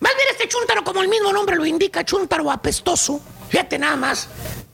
más 0.00 0.14
bien 0.14 0.28
este 0.30 0.46
chúntaro, 0.48 0.84
como 0.84 1.02
el 1.02 1.08
mismo 1.08 1.32
nombre 1.32 1.56
lo 1.56 1.66
indica, 1.66 2.04
chúntaro 2.04 2.50
apestoso. 2.50 3.20
Fíjate 3.50 3.76
nada 3.78 3.96
más. 3.96 4.28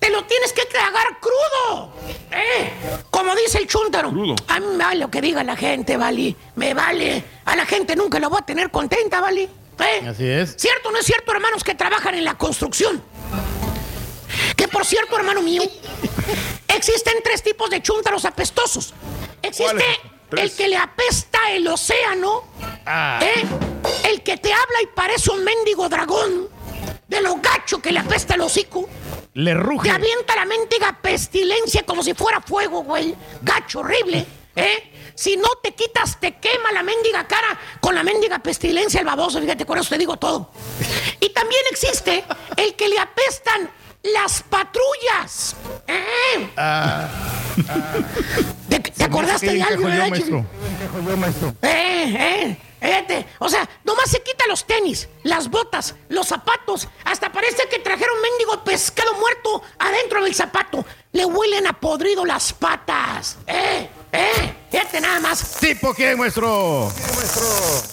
Te 0.04 0.10
lo 0.10 0.22
tienes 0.24 0.52
que 0.52 0.66
tragar 0.66 1.18
crudo. 1.18 1.90
¿Eh? 2.30 2.70
Como 3.10 3.34
dice 3.34 3.56
el 3.56 3.66
chúntaro. 3.66 4.10
A 4.48 4.60
mí 4.60 4.66
me 4.66 4.84
vale 4.84 5.00
lo 5.00 5.10
que 5.10 5.22
diga 5.22 5.42
la 5.42 5.56
gente, 5.56 5.96
vale. 5.96 6.36
Me 6.56 6.74
vale. 6.74 7.24
A 7.46 7.56
la 7.56 7.64
gente 7.64 7.96
nunca 7.96 8.18
lo 8.18 8.28
voy 8.28 8.40
a 8.42 8.44
tener 8.44 8.70
contenta, 8.70 9.22
vale. 9.22 9.44
¿Eh? 9.78 10.06
Así 10.06 10.28
es. 10.28 10.56
¿Cierto 10.58 10.90
o 10.90 10.92
no 10.92 10.98
es 10.98 11.06
cierto, 11.06 11.32
hermanos, 11.32 11.64
que 11.64 11.74
trabajan 11.74 12.14
en 12.16 12.24
la 12.24 12.36
construcción? 12.36 13.02
Que 14.54 14.68
por 14.68 14.84
cierto, 14.84 15.16
hermano 15.16 15.40
mío, 15.40 15.62
existen 16.68 17.14
tres 17.24 17.42
tipos 17.42 17.70
de 17.70 17.80
chúntaros 17.80 18.26
apestosos. 18.26 18.92
Existe 19.40 19.86
el 20.36 20.52
que 20.52 20.68
le 20.68 20.76
apesta 20.76 21.50
el 21.50 21.66
océano, 21.66 22.44
¿eh? 23.22 23.42
el 24.10 24.22
que 24.22 24.36
te 24.36 24.52
habla 24.52 24.82
y 24.82 24.86
parece 24.88 25.30
un 25.30 25.42
mendigo 25.44 25.88
dragón, 25.88 26.50
de 27.08 27.22
lo 27.22 27.36
gacho 27.36 27.80
que 27.80 27.90
le 27.90 28.00
apesta 28.00 28.34
el 28.34 28.42
hocico. 28.42 28.86
Le 29.34 29.54
ruge. 29.54 29.88
Te 29.88 29.94
avienta 29.94 30.36
la 30.36 30.44
mendiga 30.44 30.98
pestilencia 31.02 31.84
como 31.84 32.02
si 32.02 32.14
fuera 32.14 32.40
fuego, 32.40 32.84
güey. 32.84 33.14
Gacho, 33.42 33.80
horrible, 33.80 34.24
¿eh? 34.54 34.92
Si 35.16 35.36
no 35.36 35.48
te 35.62 35.74
quitas, 35.74 36.18
te 36.18 36.38
quema 36.38 36.72
la 36.72 36.82
mendiga 36.82 37.26
cara 37.26 37.58
con 37.80 37.94
la 37.94 38.02
mendiga 38.02 38.38
pestilencia 38.38 39.00
el 39.00 39.06
baboso. 39.06 39.40
Fíjate, 39.40 39.66
con 39.66 39.78
eso 39.78 39.88
te 39.90 39.98
digo 39.98 40.16
todo. 40.16 40.50
Y 41.20 41.30
también 41.30 41.62
existe 41.70 42.24
el 42.56 42.74
que 42.74 42.88
le 42.88 42.98
apestan 42.98 43.70
las 44.02 44.42
patrullas. 44.42 45.56
¿eh? 45.86 46.50
¿Te, 48.68 48.80
te 48.80 49.04
acordaste 49.04 49.52
de 49.52 49.62
algo, 49.62 49.84
verdad, 49.86 50.08
maestro. 50.08 50.44
eh, 51.62 52.16
eh, 52.18 52.56
fíjate. 52.80 53.26
O 53.38 53.48
sea, 53.48 53.68
nomás 53.84 54.10
se 54.10 54.22
quita 54.22 54.44
los 54.48 54.64
tenis, 54.66 55.08
las 55.22 55.48
botas, 55.50 55.94
los 56.08 56.26
zapatos. 56.28 56.88
Hasta 57.04 57.30
parece 57.32 57.68
trajeron 57.78 58.16
mendigo 58.20 58.62
pescado 58.64 59.14
muerto 59.14 59.62
adentro 59.78 60.22
del 60.24 60.34
zapato. 60.34 60.84
Le 61.12 61.24
huelen 61.24 61.66
a 61.66 61.72
podrido 61.72 62.24
las 62.24 62.52
patas. 62.52 63.36
¡Eh! 63.46 63.88
¡Eh! 64.12 64.54
Fíjate 64.70 65.00
nada 65.00 65.20
más. 65.20 65.56
¿Tipo 65.60 65.94
quién, 65.94 66.18
maestro? 66.18 66.92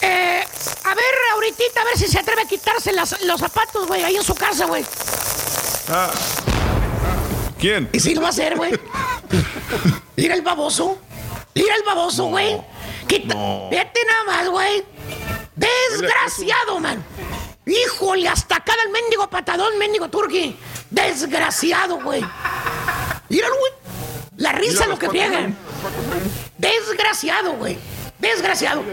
Eh, 0.01 0.43
a 0.83 0.95
ver, 0.95 1.05
ahorita, 1.33 1.63
a 1.81 1.83
ver 1.85 1.97
si 1.97 2.07
se 2.07 2.17
atreve 2.19 2.41
a 2.41 2.45
quitarse 2.45 2.91
las- 2.91 3.21
los 3.21 3.39
zapatos, 3.39 3.87
güey, 3.87 4.03
ahí 4.03 4.15
en 4.15 4.23
su 4.23 4.33
casa, 4.33 4.65
güey. 4.65 4.83
Ah. 5.89 6.09
¿Quién? 7.59 7.87
¿Y 7.93 7.99
si 7.99 8.15
lo 8.15 8.21
va 8.21 8.27
a 8.27 8.29
hacer, 8.31 8.55
güey? 8.57 8.71
Mira 10.15 10.35
el 10.35 10.41
baboso. 10.41 10.97
Mira 11.53 11.75
el 11.75 11.83
baboso, 11.83 12.25
güey. 12.25 12.61
Quita- 13.07 13.35
Fíjate 13.69 13.99
nada 14.07 14.23
más, 14.25 14.49
güey. 14.49 14.83
Desgraciado, 15.55 16.79
man. 16.79 17.03
Híjole, 17.65 18.27
hasta 18.27 18.55
acá 18.57 18.73
del 18.83 18.91
mendigo 18.91 19.29
patadón, 19.29 19.77
mendigo 19.77 20.09
turqui. 20.09 20.55
Desgraciado, 20.89 21.99
güey. 22.01 22.23
Míralo, 23.29 23.55
güey. 23.57 23.71
La 24.37 24.51
risa 24.53 24.85
Mira 24.85 24.87
lo 24.87 24.99
que 24.99 25.09
friega. 25.09 25.49
Desgraciado, 26.57 27.53
güey. 27.53 27.77
Desgraciado. 28.19 28.83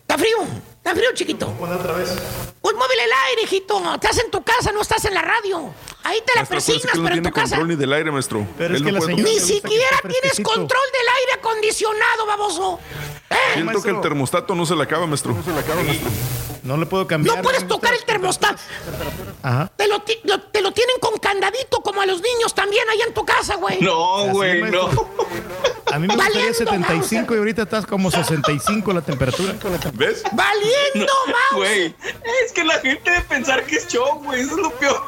Está 0.00 0.18
frío. 0.18 0.38
Está 0.86 0.94
frío, 0.94 1.10
chiquito. 1.14 1.52
Pues 1.58 2.76
móvele 2.76 3.04
el 3.04 3.10
aire, 3.28 3.42
hijito. 3.42 3.94
Estás 3.94 4.18
en 4.22 4.30
tu 4.30 4.44
casa, 4.44 4.70
no 4.70 4.82
estás 4.82 5.04
en 5.04 5.14
la 5.14 5.22
radio. 5.22 5.74
Ahí 6.04 6.20
te 6.24 6.32
la 6.36 6.46
Maestro, 6.48 6.48
pero 6.48 6.58
es 6.58 6.64
que 6.64 6.72
persignas, 6.76 6.94
él 6.94 7.02
no 7.02 7.02
pero 7.02 7.06
en 7.06 7.12
tiene 7.22 7.28
tu 7.28 7.34
casa. 7.34 7.56
control 7.56 7.68
ni 7.68 7.74
del 7.74 7.92
aire, 7.92 8.10
maestro. 8.12 8.46
Pero 8.56 8.76
es 8.76 8.82
que 8.82 8.92
no 8.92 9.00
la 9.00 9.06
Ni 9.14 9.40
siquiera 9.40 9.98
tienes 10.02 10.40
control 10.44 10.86
del 10.92 11.08
aire 11.18 11.32
acondicionado, 11.40 12.26
baboso. 12.26 12.78
¿Eh? 13.30 13.34
Siento 13.54 13.82
que 13.82 13.90
el 13.90 14.00
termostato 14.00 14.54
no 14.54 14.64
se 14.64 14.76
le 14.76 14.84
acaba, 14.84 15.08
maestro. 15.08 15.34
No 15.34 15.42
se 15.42 15.50
le 15.50 15.58
acaba, 15.58 15.82
maestro. 15.82 16.08
No 16.66 16.76
le 16.76 16.86
puedo 16.86 17.06
cambiar. 17.06 17.36
No 17.36 17.42
puedes 17.42 17.66
tocar 17.68 17.94
el 17.94 18.04
termostato. 18.04 18.60
Ajá. 19.42 19.70
Te 19.76 19.86
lo, 19.88 20.02
lo- 20.24 20.40
te 20.42 20.60
lo 20.60 20.72
tienen 20.72 20.96
con 21.00 21.18
candadito 21.18 21.80
como 21.82 22.00
a 22.00 22.06
los 22.06 22.20
niños 22.20 22.54
también 22.54 22.88
allá 22.90 23.04
en 23.06 23.14
tu 23.14 23.24
casa, 23.24 23.54
güey. 23.56 23.80
No, 23.80 24.26
güey, 24.28 24.62
no. 24.70 24.88
A 25.86 25.98
mí 25.98 26.08
me 26.08 26.14
gustaría 26.14 26.46
Valiendo 26.46 26.54
75 26.58 27.34
y 27.34 27.38
ahorita 27.38 27.62
estás 27.62 27.86
como 27.86 28.10
65 28.10 28.92
la 28.92 29.00
temperatura. 29.02 29.54
¿Ves? 29.94 30.22
Valiendo, 30.32 31.12
mouse. 31.26 31.54
Güey, 31.54 31.94
es 32.44 32.52
que 32.52 32.64
la 32.64 32.74
gente 32.80 33.08
debe 33.10 33.22
pensar 33.22 33.64
que 33.64 33.76
es 33.76 33.86
show, 33.86 34.20
güey. 34.24 34.40
Eso 34.40 34.50
es 34.56 34.62
lo 34.62 34.70
peor. 34.72 35.02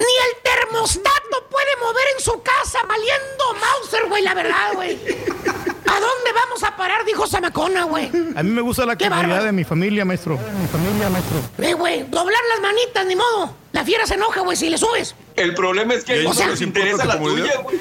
Ni 0.00 0.06
el 0.06 0.42
termostato 0.42 1.46
puede 1.50 1.76
mover 1.80 2.04
en 2.16 2.24
su 2.24 2.42
casa, 2.42 2.78
valiendo 2.88 3.44
Mauser, 3.60 4.06
güey, 4.08 4.22
la 4.22 4.34
verdad, 4.34 4.72
güey. 4.74 4.94
¿A 4.96 6.00
dónde 6.00 6.32
vamos 6.34 6.62
a 6.62 6.74
parar? 6.76 7.04
Dijo 7.04 7.26
Samacona, 7.26 7.84
güey. 7.84 8.06
A 8.34 8.42
mí 8.42 8.50
me 8.50 8.62
gusta 8.62 8.86
la 8.86 8.94
bárbaro. 8.94 9.44
de 9.44 9.52
mi 9.52 9.64
familia, 9.64 10.04
maestro. 10.04 10.38
Mi 10.38 10.66
familia, 10.68 11.10
maestro. 11.10 11.38
Eh, 11.58 11.74
güey, 11.74 12.04
doblar 12.08 12.40
las 12.50 12.60
manitas, 12.60 13.04
ni 13.06 13.16
modo. 13.16 13.54
La 13.72 13.84
fiera 13.84 14.06
se 14.06 14.14
enoja, 14.14 14.40
güey, 14.40 14.56
si 14.56 14.70
le 14.70 14.78
subes. 14.78 15.14
El 15.36 15.54
problema 15.54 15.94
es 15.94 16.04
que 16.04 16.12
a 16.12 16.16
¿Y 16.16 16.18
a 16.20 16.22
ellos 16.22 16.38
no 16.38 16.46
les 16.48 16.60
interesa 16.62 17.04
la 17.04 17.18
tuya, 17.18 17.58
güey. 17.62 17.78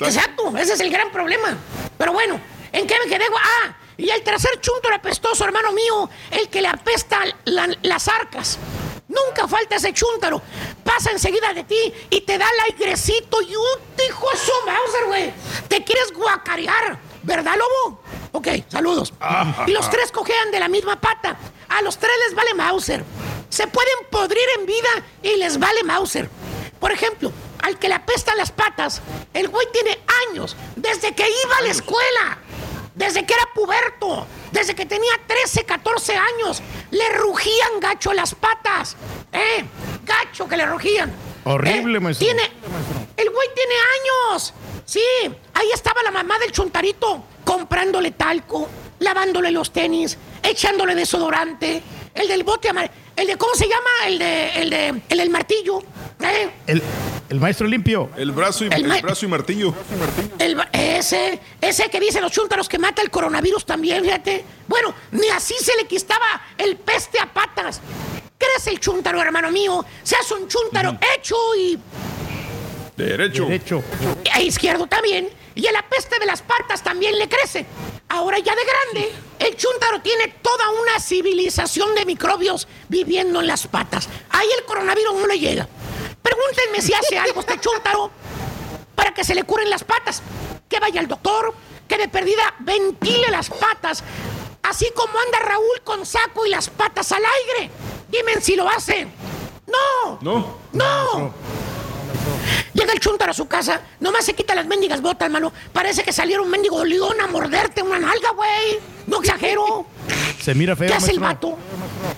Exacto, 0.00 0.56
ese 0.56 0.74
es 0.74 0.80
el 0.80 0.90
gran 0.90 1.10
problema. 1.10 1.56
Pero 1.98 2.12
bueno, 2.12 2.40
¿en 2.72 2.86
qué 2.86 2.94
me 3.04 3.10
quedé, 3.10 3.28
güey? 3.28 3.42
Ah, 3.64 3.76
y 3.96 4.08
el 4.10 4.22
tercer 4.22 4.60
chunto 4.60 4.88
apestoso, 4.94 5.44
hermano 5.44 5.72
mío, 5.72 6.08
el 6.30 6.48
que 6.48 6.62
le 6.62 6.68
apesta 6.68 7.20
la- 7.44 7.76
las 7.82 8.08
arcas. 8.08 8.58
Nunca 9.10 9.48
falta 9.48 9.76
ese 9.76 9.92
chúntaro. 9.92 10.40
Pasa 10.84 11.10
enseguida 11.10 11.52
de 11.52 11.64
ti 11.64 11.92
y 12.10 12.20
te 12.20 12.38
da 12.38 12.46
el 12.48 12.72
airecito 12.72 13.42
y 13.42 13.56
un 13.56 14.06
hijo 14.08 14.26
su 14.36 14.52
Mauser, 14.66 15.04
güey. 15.06 15.32
Te 15.68 15.82
quieres 15.84 16.12
guacarear, 16.12 16.98
¿verdad, 17.24 17.56
lobo? 17.56 18.02
Ok, 18.32 18.46
saludos. 18.68 19.12
Y 19.66 19.72
los 19.72 19.90
tres 19.90 20.12
cojean 20.12 20.52
de 20.52 20.60
la 20.60 20.68
misma 20.68 21.00
pata. 21.00 21.36
A 21.68 21.82
los 21.82 21.98
tres 21.98 22.12
les 22.26 22.36
vale 22.36 22.54
Mauser. 22.54 23.04
Se 23.48 23.66
pueden 23.66 24.06
podrir 24.10 24.44
en 24.58 24.66
vida 24.66 24.88
y 25.22 25.36
les 25.36 25.58
vale 25.58 25.82
Mauser. 25.82 26.30
Por 26.78 26.92
ejemplo, 26.92 27.32
al 27.62 27.78
que 27.78 27.88
le 27.88 27.96
apestan 27.96 28.36
las 28.36 28.52
patas, 28.52 29.02
el 29.34 29.48
güey 29.48 29.66
tiene 29.72 29.98
años, 30.28 30.56
desde 30.76 31.14
que 31.14 31.28
iba 31.28 31.56
a 31.56 31.62
la 31.62 31.70
escuela, 31.70 32.38
desde 32.94 33.26
que 33.26 33.34
era 33.34 33.48
puberto, 33.54 34.26
desde 34.52 34.74
que 34.74 34.86
tenía 34.86 35.12
13, 35.26 35.64
14 35.64 36.16
años, 36.16 36.62
le 36.90 37.08
rugían 37.10 37.80
gacho 37.80 38.12
las 38.12 38.34
patas. 38.34 38.96
¿Eh? 39.32 39.64
Gacho 40.04 40.48
que 40.48 40.56
le 40.56 40.66
rugían. 40.66 41.12
Horrible, 41.44 41.98
¿Eh? 41.98 42.00
maestro. 42.00 42.26
Tiene, 42.26 42.42
el 43.16 43.30
güey 43.30 43.48
tiene 43.54 43.74
años. 43.74 44.54
Sí, 44.84 45.00
ahí 45.54 45.70
estaba 45.72 46.02
la 46.02 46.10
mamá 46.10 46.38
del 46.38 46.52
chuntarito 46.52 47.24
comprándole 47.44 48.12
talco, 48.12 48.68
lavándole 48.98 49.50
los 49.50 49.72
tenis, 49.72 50.18
echándole 50.42 50.94
desodorante, 50.94 51.82
el 52.14 52.28
del 52.28 52.42
bote 52.44 52.68
amarillo, 52.68 52.92
el 53.16 53.26
de, 53.26 53.36
¿cómo 53.36 53.54
se 53.54 53.68
llama? 53.68 53.90
El 54.06 54.18
de, 54.18 54.50
el 54.54 54.70
de, 54.70 55.02
el 55.08 55.18
del 55.18 55.30
martillo. 55.30 55.82
¿eh? 56.20 56.50
El, 56.66 56.82
el 57.30 57.38
maestro 57.38 57.66
limpio. 57.68 58.10
El 58.16 58.32
brazo 58.32 58.64
y, 58.64 58.68
El 58.68 58.90
el 58.90 59.02
brazo 59.02 59.24
y 59.24 59.28
martillo. 59.28 59.72
El 60.38 60.60
ese, 60.72 61.40
ese 61.60 61.88
que 61.88 62.00
dicen 62.00 62.22
los 62.22 62.32
chúntaros 62.32 62.68
que 62.68 62.78
mata 62.78 63.02
el 63.02 63.10
coronavirus 63.10 63.64
también, 63.64 64.02
fíjate. 64.02 64.44
Bueno, 64.66 64.92
ni 65.12 65.28
así 65.28 65.54
se 65.60 65.76
le 65.76 65.86
quitaba 65.86 66.42
el 66.58 66.76
peste 66.76 67.20
a 67.20 67.32
patas. 67.32 67.80
Crece 68.36 68.70
el 68.70 68.80
chúntaro, 68.80 69.22
hermano 69.22 69.50
mío. 69.52 69.84
Se 70.02 70.16
hace 70.16 70.34
un 70.34 70.48
chúntaro 70.48 70.98
hecho 71.16 71.36
y 71.56 71.78
Derecho. 72.96 73.44
Derecho. 73.44 73.82
a 74.32 74.40
izquierdo 74.40 74.86
también. 74.88 75.28
Y 75.54 75.66
el 75.66 75.76
apeste 75.76 76.18
de 76.18 76.26
las 76.26 76.42
patas 76.42 76.82
también 76.82 77.16
le 77.16 77.28
crece. 77.28 77.64
Ahora 78.08 78.38
ya 78.38 78.54
de 78.54 78.62
grande, 78.64 79.12
el 79.38 79.56
chúntaro 79.56 80.00
tiene 80.00 80.34
toda 80.42 80.64
una 80.70 80.98
civilización 80.98 81.94
de 81.94 82.06
microbios 82.06 82.66
viviendo 82.88 83.40
en 83.40 83.46
las 83.46 83.68
patas. 83.68 84.08
Ahí 84.30 84.48
el 84.58 84.64
coronavirus 84.64 85.14
no 85.14 85.26
le 85.26 85.38
llega. 85.38 85.68
Pregúntenme 86.22 86.80
si 86.82 86.92
hace 86.92 87.18
algo 87.18 87.40
este 87.40 87.58
chúntaro 87.60 88.10
para 88.94 89.12
que 89.12 89.24
se 89.24 89.34
le 89.34 89.44
curen 89.44 89.70
las 89.70 89.84
patas. 89.84 90.22
Que 90.68 90.78
vaya 90.78 91.00
al 91.00 91.08
doctor, 91.08 91.54
que 91.88 91.98
de 91.98 92.08
perdida 92.08 92.54
ventile 92.60 93.28
las 93.30 93.50
patas. 93.50 94.04
Así 94.62 94.90
como 94.94 95.18
anda 95.18 95.38
Raúl 95.40 95.80
con 95.82 96.04
saco 96.06 96.46
y 96.46 96.50
las 96.50 96.68
patas 96.70 97.10
al 97.12 97.22
aire. 97.24 97.70
Dime 98.08 98.40
si 98.40 98.56
lo 98.56 98.68
hace. 98.68 99.06
No. 99.66 100.18
No. 100.20 100.58
No. 100.72 101.34
Llega 102.72 102.92
el 102.92 103.00
chúntaro 103.00 103.32
a 103.32 103.34
su 103.34 103.48
casa, 103.48 103.80
nomás 103.98 104.24
se 104.24 104.34
quita 104.34 104.54
las 104.54 104.66
mendigas 104.66 105.00
botas, 105.00 105.26
hermano. 105.26 105.52
Parece 105.72 106.02
que 106.02 106.12
saliera 106.12 106.40
un 106.42 106.50
mendigo 106.50 106.84
león 106.84 107.20
a 107.20 107.26
morderte 107.26 107.82
una 107.82 107.98
nalga, 107.98 108.30
güey. 108.32 108.78
No 109.06 109.20
exagero. 109.20 109.86
Se 110.40 110.54
mira 110.54 110.76
feo, 110.76 110.88
¿Qué 110.88 110.94
hace 110.94 111.10
el 111.12 111.20
vato? 111.20 111.56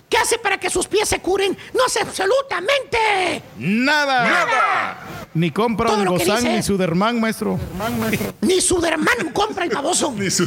¿Qué 0.08 0.16
hace 0.18 0.38
para 0.38 0.58
que 0.58 0.70
sus 0.70 0.86
pies 0.86 1.08
se 1.08 1.20
curen? 1.20 1.56
No 1.74 1.84
hace 1.86 2.00
absolutamente 2.00 3.42
Nada. 3.58 4.24
nada. 4.24 4.98
Ni 5.34 5.50
compra 5.50 5.88
Todo 5.88 5.98
un 6.00 6.04
lo 6.04 6.16
que 6.16 6.24
Gozán 6.24 6.42
dice. 6.44 6.56
ni 6.56 6.62
Suderman, 6.62 7.20
maestro. 7.20 7.58
Ni 8.42 8.60
su 8.60 8.84
hermano 8.84 9.32
compra 9.32 9.64
el 9.64 9.70
baboso. 9.70 10.12
Ni 10.16 10.30
su, 10.30 10.46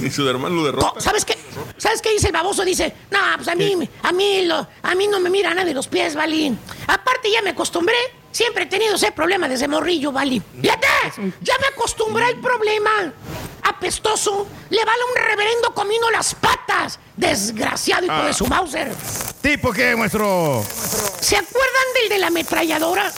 ni 0.00 0.10
su 0.10 0.28
hermano 0.28 0.56
lo 0.56 0.64
derrota. 0.64 1.00
¿Sabes 1.00 1.24
qué? 1.24 1.38
¿Sabes 1.76 2.02
qué 2.02 2.10
dice 2.12 2.26
el 2.28 2.32
baboso? 2.32 2.64
Dice, 2.64 2.92
no, 3.10 3.18
pues 3.36 3.46
a 3.48 3.54
mí, 3.54 3.88
a 4.02 4.12
mí, 4.12 4.44
lo- 4.44 4.66
a 4.82 4.94
mí 4.96 5.06
no 5.06 5.20
me 5.20 5.30
mira 5.30 5.54
nadie 5.54 5.72
los 5.72 5.86
pies, 5.86 6.14
Vali. 6.16 6.56
Aparte 6.88 7.30
ya 7.30 7.42
me 7.42 7.50
acostumbré. 7.50 7.94
Siempre 8.30 8.64
he 8.64 8.66
tenido 8.66 8.94
ese 8.94 9.10
problema 9.12 9.48
desde 9.48 9.66
morrillo, 9.68 10.12
Vali. 10.12 10.40
Fíjate, 10.60 10.86
ya 11.40 11.54
me 11.58 11.66
acostumbré 11.68 12.24
al 12.24 12.36
problema. 12.40 12.90
Apestoso, 13.62 14.46
le 14.70 14.84
vale 14.84 14.98
un 15.14 15.22
reverendo 15.22 15.72
comiendo 15.74 16.10
las 16.10 16.34
patas. 16.34 16.98
Desgraciado 17.16 18.04
hijo 18.04 18.14
Ah. 18.14 18.26
de 18.26 18.32
su 18.34 18.46
Mauser. 18.46 18.92
¿Tipo 19.40 19.72
qué, 19.72 19.96
maestro? 19.96 20.64
¿Se 21.20 21.36
acuerdan 21.36 21.84
del 22.00 22.08
de 22.10 22.18
la 22.18 22.26
ametralladora? 22.28 23.12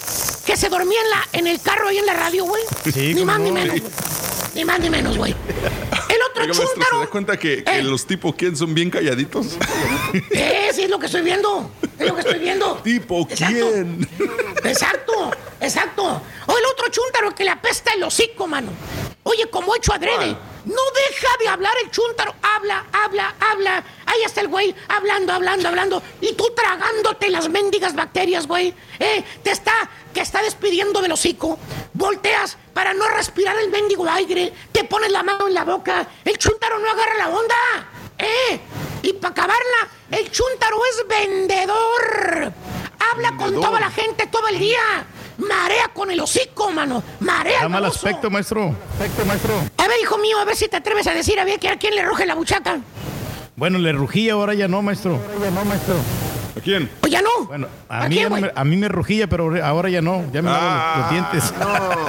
Que 0.46 0.56
se 0.56 0.68
dormía 0.68 1.00
en, 1.02 1.10
la, 1.10 1.28
en 1.32 1.46
el 1.46 1.60
carro 1.60 1.88
ahí 1.88 1.98
en 1.98 2.06
la 2.06 2.14
radio, 2.14 2.44
güey. 2.44 2.62
Sí, 2.92 3.14
ni 3.14 3.24
más 3.24 3.38
ni 3.40 3.50
no. 3.50 3.54
menos. 3.54 3.76
Ni 4.54 4.64
más 4.64 4.80
ni 4.80 4.90
menos, 4.90 5.16
güey. 5.18 5.34
Otro 6.30 6.42
Oiga, 6.42 6.54
maestro, 6.54 6.82
¿se 6.90 6.96
da 6.98 7.06
cuenta 7.08 7.36
que, 7.38 7.64
que 7.64 7.78
Eh. 7.78 7.82
los 7.82 8.06
tipo 8.06 8.34
quién 8.34 8.56
son 8.56 8.74
bien 8.74 8.90
calladitos? 8.90 9.56
Eh, 10.30 10.70
sí, 10.72 10.82
es 10.84 10.90
lo 10.90 10.98
que 10.98 11.06
estoy 11.06 11.22
viendo. 11.22 11.70
Es 11.98 12.06
lo 12.06 12.14
que 12.14 12.20
estoy 12.20 12.38
viendo. 12.38 12.76
¿Tipo 12.84 13.26
quién? 13.28 14.08
Exacto, 14.64 15.30
exacto. 15.60 16.22
O 16.46 16.58
el 16.58 16.64
otro 16.66 16.88
chúntaro 16.90 17.34
que 17.34 17.44
le 17.44 17.50
apesta 17.50 17.92
el 17.94 18.02
hocico, 18.02 18.46
mano. 18.46 18.70
Oye, 19.22 19.48
como 19.50 19.74
hecho 19.76 19.92
adrede. 19.92 20.36
No 20.64 20.82
deja 21.08 21.28
de 21.40 21.48
hablar 21.48 21.72
el 21.84 21.90
chúntaro. 21.90 22.34
Habla, 22.42 22.86
habla, 22.92 23.34
habla. 23.40 23.84
Ahí 24.10 24.22
está 24.24 24.40
el 24.40 24.48
güey 24.48 24.74
hablando, 24.88 25.32
hablando, 25.32 25.68
hablando. 25.68 26.02
Y 26.20 26.32
tú 26.32 26.44
tragándote 26.54 27.30
las 27.30 27.48
mendigas 27.48 27.94
bacterias, 27.94 28.46
güey. 28.46 28.74
Eh, 28.98 29.24
te 29.44 29.52
está, 29.52 29.72
que 30.12 30.20
está 30.20 30.42
despidiendo 30.42 31.00
del 31.00 31.12
hocico. 31.12 31.58
Volteas 31.92 32.58
para 32.74 32.92
no 32.92 33.06
respirar 33.08 33.56
el 33.58 33.70
mendigo 33.70 34.08
aire. 34.08 34.52
Te 34.72 34.82
pones 34.82 35.12
la 35.12 35.22
mano 35.22 35.46
en 35.46 35.54
la 35.54 35.64
boca. 35.64 36.08
El 36.24 36.36
chúntaro 36.38 36.80
no 36.80 36.90
agarra 36.90 37.14
la 37.18 37.28
onda. 37.28 37.54
¿Eh? 38.18 38.60
Y 39.02 39.12
para 39.12 39.30
acabarla, 39.30 39.88
el 40.10 40.28
chúntaro 40.30 40.80
es 40.86 41.06
vendedor. 41.08 42.52
Habla 43.12 43.36
con 43.36 43.54
toda 43.54 43.78
la 43.78 43.90
gente 43.90 44.26
todo 44.26 44.48
el 44.48 44.58
día. 44.58 45.06
Marea 45.38 45.88
con 45.94 46.10
el 46.10 46.20
hocico, 46.20 46.70
mano. 46.72 47.02
Marea. 47.20 47.62
Da 47.62 47.68
mal 47.68 47.84
aspecto, 47.84 48.28
maestro. 48.28 48.74
Aspecto, 48.94 49.24
maestro. 49.24 49.54
A 49.76 49.86
ver, 49.86 50.00
hijo 50.02 50.18
mío, 50.18 50.38
a 50.38 50.44
ver 50.44 50.56
si 50.56 50.66
te 50.68 50.76
atreves 50.76 51.06
a 51.06 51.14
decir 51.14 51.38
a 51.38 51.44
ver 51.44 51.60
que 51.60 51.68
a 51.68 51.78
quién 51.78 51.94
le 51.94 52.02
ruge 52.04 52.26
la 52.26 52.34
buchaca. 52.34 52.80
Bueno, 53.60 53.76
le 53.78 53.92
rugía, 53.92 54.32
ahora 54.32 54.54
ya 54.54 54.68
no, 54.68 54.80
maestro. 54.80 55.16
Ahora 55.34 55.44
ya 55.44 55.50
no, 55.50 55.64
maestro. 55.66 55.94
¿A 56.56 56.60
quién? 56.62 56.90
Pues 56.98 57.12
ya 57.12 57.20
no. 57.20 57.44
Bueno, 57.46 57.68
a 57.90 58.04
¿A 58.04 58.08
mí, 58.08 58.14
quién, 58.14 58.22
ya 58.22 58.28
no 58.30 58.30
güey? 58.30 58.42
me, 58.42 58.52
a 58.56 58.64
mí 58.64 58.76
me 58.78 58.88
rugía, 58.88 59.26
pero 59.26 59.52
ahora 59.62 59.90
ya 59.90 60.00
no. 60.00 60.24
Ya 60.32 60.40
me 60.40 60.48
lavo 60.50 60.62
Ah, 60.62 60.94
los, 60.96 61.02
los 61.02 61.10
dientes. 61.12 61.54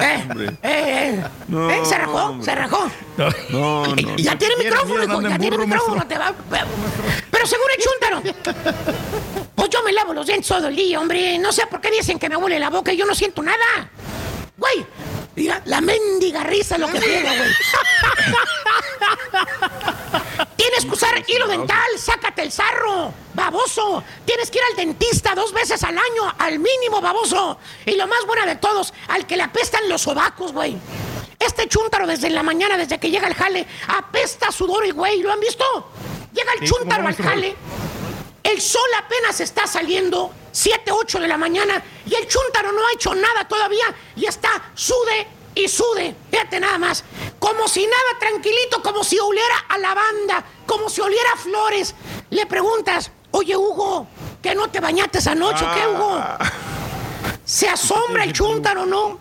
Eh, 0.00 0.26
eh, 0.40 0.56
eh, 0.62 1.24
No, 1.48 1.70
eh, 1.70 1.80
se 1.84 1.98
rajó, 1.98 2.42
se 2.42 2.54
rajó. 2.54 2.90
No, 3.50 3.84
no. 3.84 3.96
Ya 4.16 4.38
tiene 4.38 4.56
micrófono, 4.56 5.04
hijo, 5.04 5.20
ya 5.20 5.28
en 5.34 5.40
tiene 5.42 5.56
burro, 5.58 5.66
micrófono, 5.68 5.96
maestro. 5.96 6.08
te 6.08 6.18
va. 6.18 6.34
Pero 7.30 7.46
según 7.46 7.66
el 7.76 7.82
chúntaro. 7.84 8.22
Pues 9.54 9.68
yo 9.68 9.82
me 9.82 9.92
lavo 9.92 10.14
los 10.14 10.26
dientes 10.26 10.48
todo 10.48 10.68
el 10.68 10.74
día, 10.76 10.98
hombre. 11.00 11.38
No 11.38 11.52
sé 11.52 11.66
por 11.66 11.82
qué 11.82 11.90
dicen 11.90 12.18
que 12.18 12.30
me 12.30 12.36
huele 12.36 12.58
la 12.58 12.70
boca 12.70 12.94
y 12.94 12.96
yo 12.96 13.04
no 13.04 13.14
siento 13.14 13.42
nada. 13.42 13.90
Güey, 14.56 14.86
mira, 15.36 15.60
la 15.66 15.82
mendiga 15.82 16.44
risa 16.44 16.78
lo 16.78 16.88
que 16.88 16.98
pega, 16.98 17.30
güey. 17.36 17.50
Tienes 20.56 20.84
que 20.84 20.90
usar 20.90 21.24
hilo 21.26 21.46
dental, 21.46 21.98
sácate 21.98 22.42
el 22.42 22.52
sarro, 22.52 23.12
baboso. 23.34 24.02
Tienes 24.24 24.50
que 24.50 24.58
ir 24.58 24.64
al 24.70 24.76
dentista 24.76 25.34
dos 25.34 25.52
veces 25.52 25.82
al 25.82 25.96
año, 25.96 26.34
al 26.38 26.58
mínimo, 26.58 27.00
baboso. 27.00 27.58
Y 27.86 27.92
lo 27.96 28.06
más 28.06 28.24
bueno 28.26 28.46
de 28.46 28.56
todos, 28.56 28.92
al 29.08 29.26
que 29.26 29.36
le 29.36 29.42
apestan 29.42 29.88
los 29.88 30.02
sobacos, 30.02 30.52
güey. 30.52 30.76
Este 31.38 31.68
chúntaro 31.68 32.06
desde 32.06 32.30
la 32.30 32.42
mañana, 32.42 32.76
desde 32.76 32.98
que 32.98 33.10
llega 33.10 33.26
al 33.26 33.34
jale, 33.34 33.66
apesta 33.88 34.48
a 34.48 34.52
sudor 34.52 34.86
y 34.86 34.92
güey, 34.92 35.20
¿lo 35.20 35.32
han 35.32 35.40
visto? 35.40 35.64
Llega 36.32 36.52
el 36.52 36.60
Sí, 36.60 36.66
¿cómo 36.66 36.80
chúntaro 36.80 37.08
al 37.08 37.16
jale, 37.16 37.56
el 38.42 38.60
sol 38.60 38.88
apenas 38.98 39.40
está 39.40 39.66
saliendo, 39.66 40.32
7, 40.52 40.92
8 40.92 41.20
de 41.20 41.28
la 41.28 41.36
mañana, 41.36 41.82
y 42.06 42.14
el 42.14 42.28
chúntaro 42.28 42.72
no 42.72 42.86
ha 42.86 42.92
hecho 42.92 43.14
nada 43.14 43.46
todavía 43.46 43.84
y 44.16 44.26
está 44.26 44.70
sude 44.74 45.26
y 45.54 45.68
sude. 45.68 46.14
Fíjate 46.30 46.60
nada 46.60 46.78
más. 46.78 47.04
Como 47.38 47.68
si 47.68 47.82
nada, 47.82 48.18
tranquilito, 48.18 48.82
como 48.82 49.04
si 49.04 49.18
oliera 49.18 49.64
a 49.68 49.78
lavanda, 49.78 50.44
como 50.66 50.88
si 50.88 51.00
oliera 51.00 51.32
a 51.34 51.36
flores. 51.36 51.94
Le 52.30 52.46
preguntas, 52.46 53.10
oye 53.32 53.56
Hugo, 53.56 54.06
¿que 54.42 54.54
no 54.54 54.68
te 54.70 54.80
bañaste 54.80 55.18
anoche 55.28 55.64
o 55.64 55.74
qué, 55.74 55.86
Hugo? 55.86 56.20
Se 57.44 57.68
asombra 57.68 58.24
el 58.24 58.32
chúntaro, 58.32 58.86
¿no? 58.86 59.18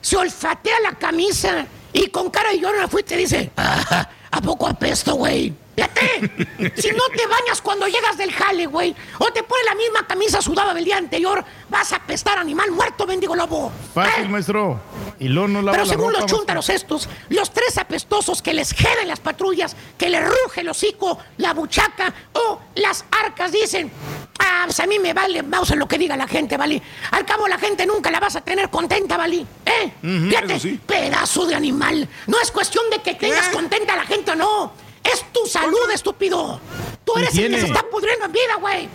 Se 0.00 0.16
olfatea 0.16 0.80
la 0.80 0.92
camisa 0.92 1.66
y 1.92 2.08
con 2.08 2.30
cara 2.30 2.50
de 2.50 2.60
lloro 2.60 2.88
fue 2.88 3.00
y 3.02 3.04
te 3.04 3.16
dice, 3.16 3.50
"Ah, 3.56 4.08
¿a 4.30 4.40
poco 4.40 4.66
apesto, 4.66 5.14
güey? 5.14 5.52
Fíjate, 5.76 6.72
si 6.76 6.90
no 6.90 7.02
te 7.16 7.24
bañas 7.26 7.62
cuando 7.62 7.86
llegas 7.86 8.16
del 8.16 8.32
jale, 8.32 8.66
güey, 8.66 8.96
o 9.18 9.26
te 9.32 9.44
pones 9.44 9.64
la 9.64 9.76
misma 9.76 10.06
camisa 10.08 10.42
sudada 10.42 10.74
del 10.74 10.84
día 10.84 10.96
anterior, 10.96 11.44
vas 11.68 11.92
a 11.92 11.96
apestar 11.96 12.36
animal 12.38 12.72
muerto, 12.72 13.06
bendigo 13.06 13.36
lobo. 13.36 13.70
Fácil, 13.94 14.28
maestro. 14.28 14.80
Y 15.20 15.28
luego 15.28 15.48
no 15.48 15.62
lava 15.62 15.72
Pero 15.72 15.84
la 15.84 15.90
según 15.90 16.12
ropa, 16.12 16.20
los 16.20 16.30
chúntaros 16.30 16.68
estos, 16.68 17.08
los 17.28 17.52
tres 17.52 17.76
apestosos 17.78 18.40
que 18.40 18.54
les 18.54 18.72
jeden 18.72 19.08
las 19.08 19.20
patrullas, 19.20 19.74
que 19.96 20.08
les 20.08 20.24
ruge 20.24 20.60
el 20.60 20.68
hocico, 20.68 21.18
la 21.38 21.54
buchaca 21.54 22.14
o 22.32 22.60
las 22.76 23.04
arcas, 23.10 23.50
dicen, 23.52 23.90
ah, 24.38 24.62
pues 24.66 24.78
a 24.80 24.86
mí 24.86 24.98
me 24.98 25.12
vale, 25.12 25.42
vamos 25.42 25.70
a 25.70 25.76
lo 25.76 25.88
que 25.88 25.98
diga 25.98 26.16
la 26.16 26.28
gente, 26.28 26.56
¿vale? 26.56 26.80
Al 27.10 27.24
cabo 27.24 27.48
la 27.48 27.58
gente 27.58 27.84
nunca 27.86 28.10
la 28.10 28.20
vas 28.20 28.36
a 28.36 28.40
tener 28.42 28.70
contenta, 28.70 29.16
¿vale? 29.16 29.44
¿Eh? 29.66 29.92
Fíjate, 30.02 30.60
sí. 30.60 30.80
pedazo 30.86 31.46
de 31.46 31.54
animal. 31.54 32.08
No 32.26 32.40
es 32.40 32.50
cuestión 32.50 32.88
de 32.90 33.02
que 33.02 33.14
tengas 33.14 33.48
contenta 33.48 33.94
a 33.94 33.96
la 33.96 34.04
gente 34.04 34.30
o 34.32 34.36
no. 34.36 34.72
Es 35.02 35.24
tu 35.32 35.46
salud, 35.46 35.90
estúpido. 35.92 36.60
Tú 37.04 37.14
eres 37.16 37.36
el 37.38 37.50
que 37.50 37.60
se 37.60 37.66
está 37.66 37.82
pudriendo 37.90 38.26
en 38.26 38.32
vida, 38.32 38.54
güey. 38.60 38.88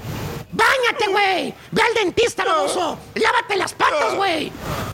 Báñate, 0.53 1.07
güey. 1.09 1.53
Ve 1.71 1.81
al 1.81 1.93
dentista, 1.95 2.45
baboso. 2.45 2.97
Lávate 3.15 3.55
las 3.55 3.73
patas, 3.73 4.15
güey. 4.15 4.51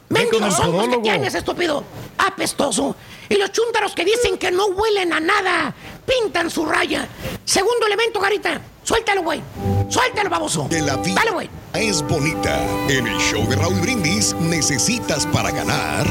Mendigos 0.10 0.60
hongos 0.60 0.88
que 0.88 0.98
tienes, 0.98 1.36
estúpido. 1.36 1.84
Apestoso. 2.18 2.96
Y 3.28 3.36
los 3.36 3.52
chúntaros 3.52 3.94
que 3.94 4.06
dicen 4.06 4.38
que 4.38 4.52
no 4.52 4.68
huelen 4.68 5.14
a 5.14 5.20
nada. 5.20 5.74
Pintan 6.06 6.50
su 6.50 6.66
raya. 6.66 7.08
Segundo 7.46 7.86
elemento, 7.86 8.20
Garita. 8.20 8.62
Suéltalo, 8.84 9.22
güey. 9.22 9.42
Suéltalo, 9.90 10.30
baboso. 10.30 10.68
Que 10.70 10.82
la 10.82 10.96
vida 10.98 11.16
Dale, 11.16 11.32
güey. 11.32 11.50
es 11.74 12.02
bonita. 12.02 12.64
En 12.88 13.08
el 13.08 13.18
show 13.20 13.46
de 13.48 13.56
Raúl 13.56 13.80
Brindis 13.82 14.34
necesitas 14.36 15.26
para 15.28 15.52
ganar 15.52 16.08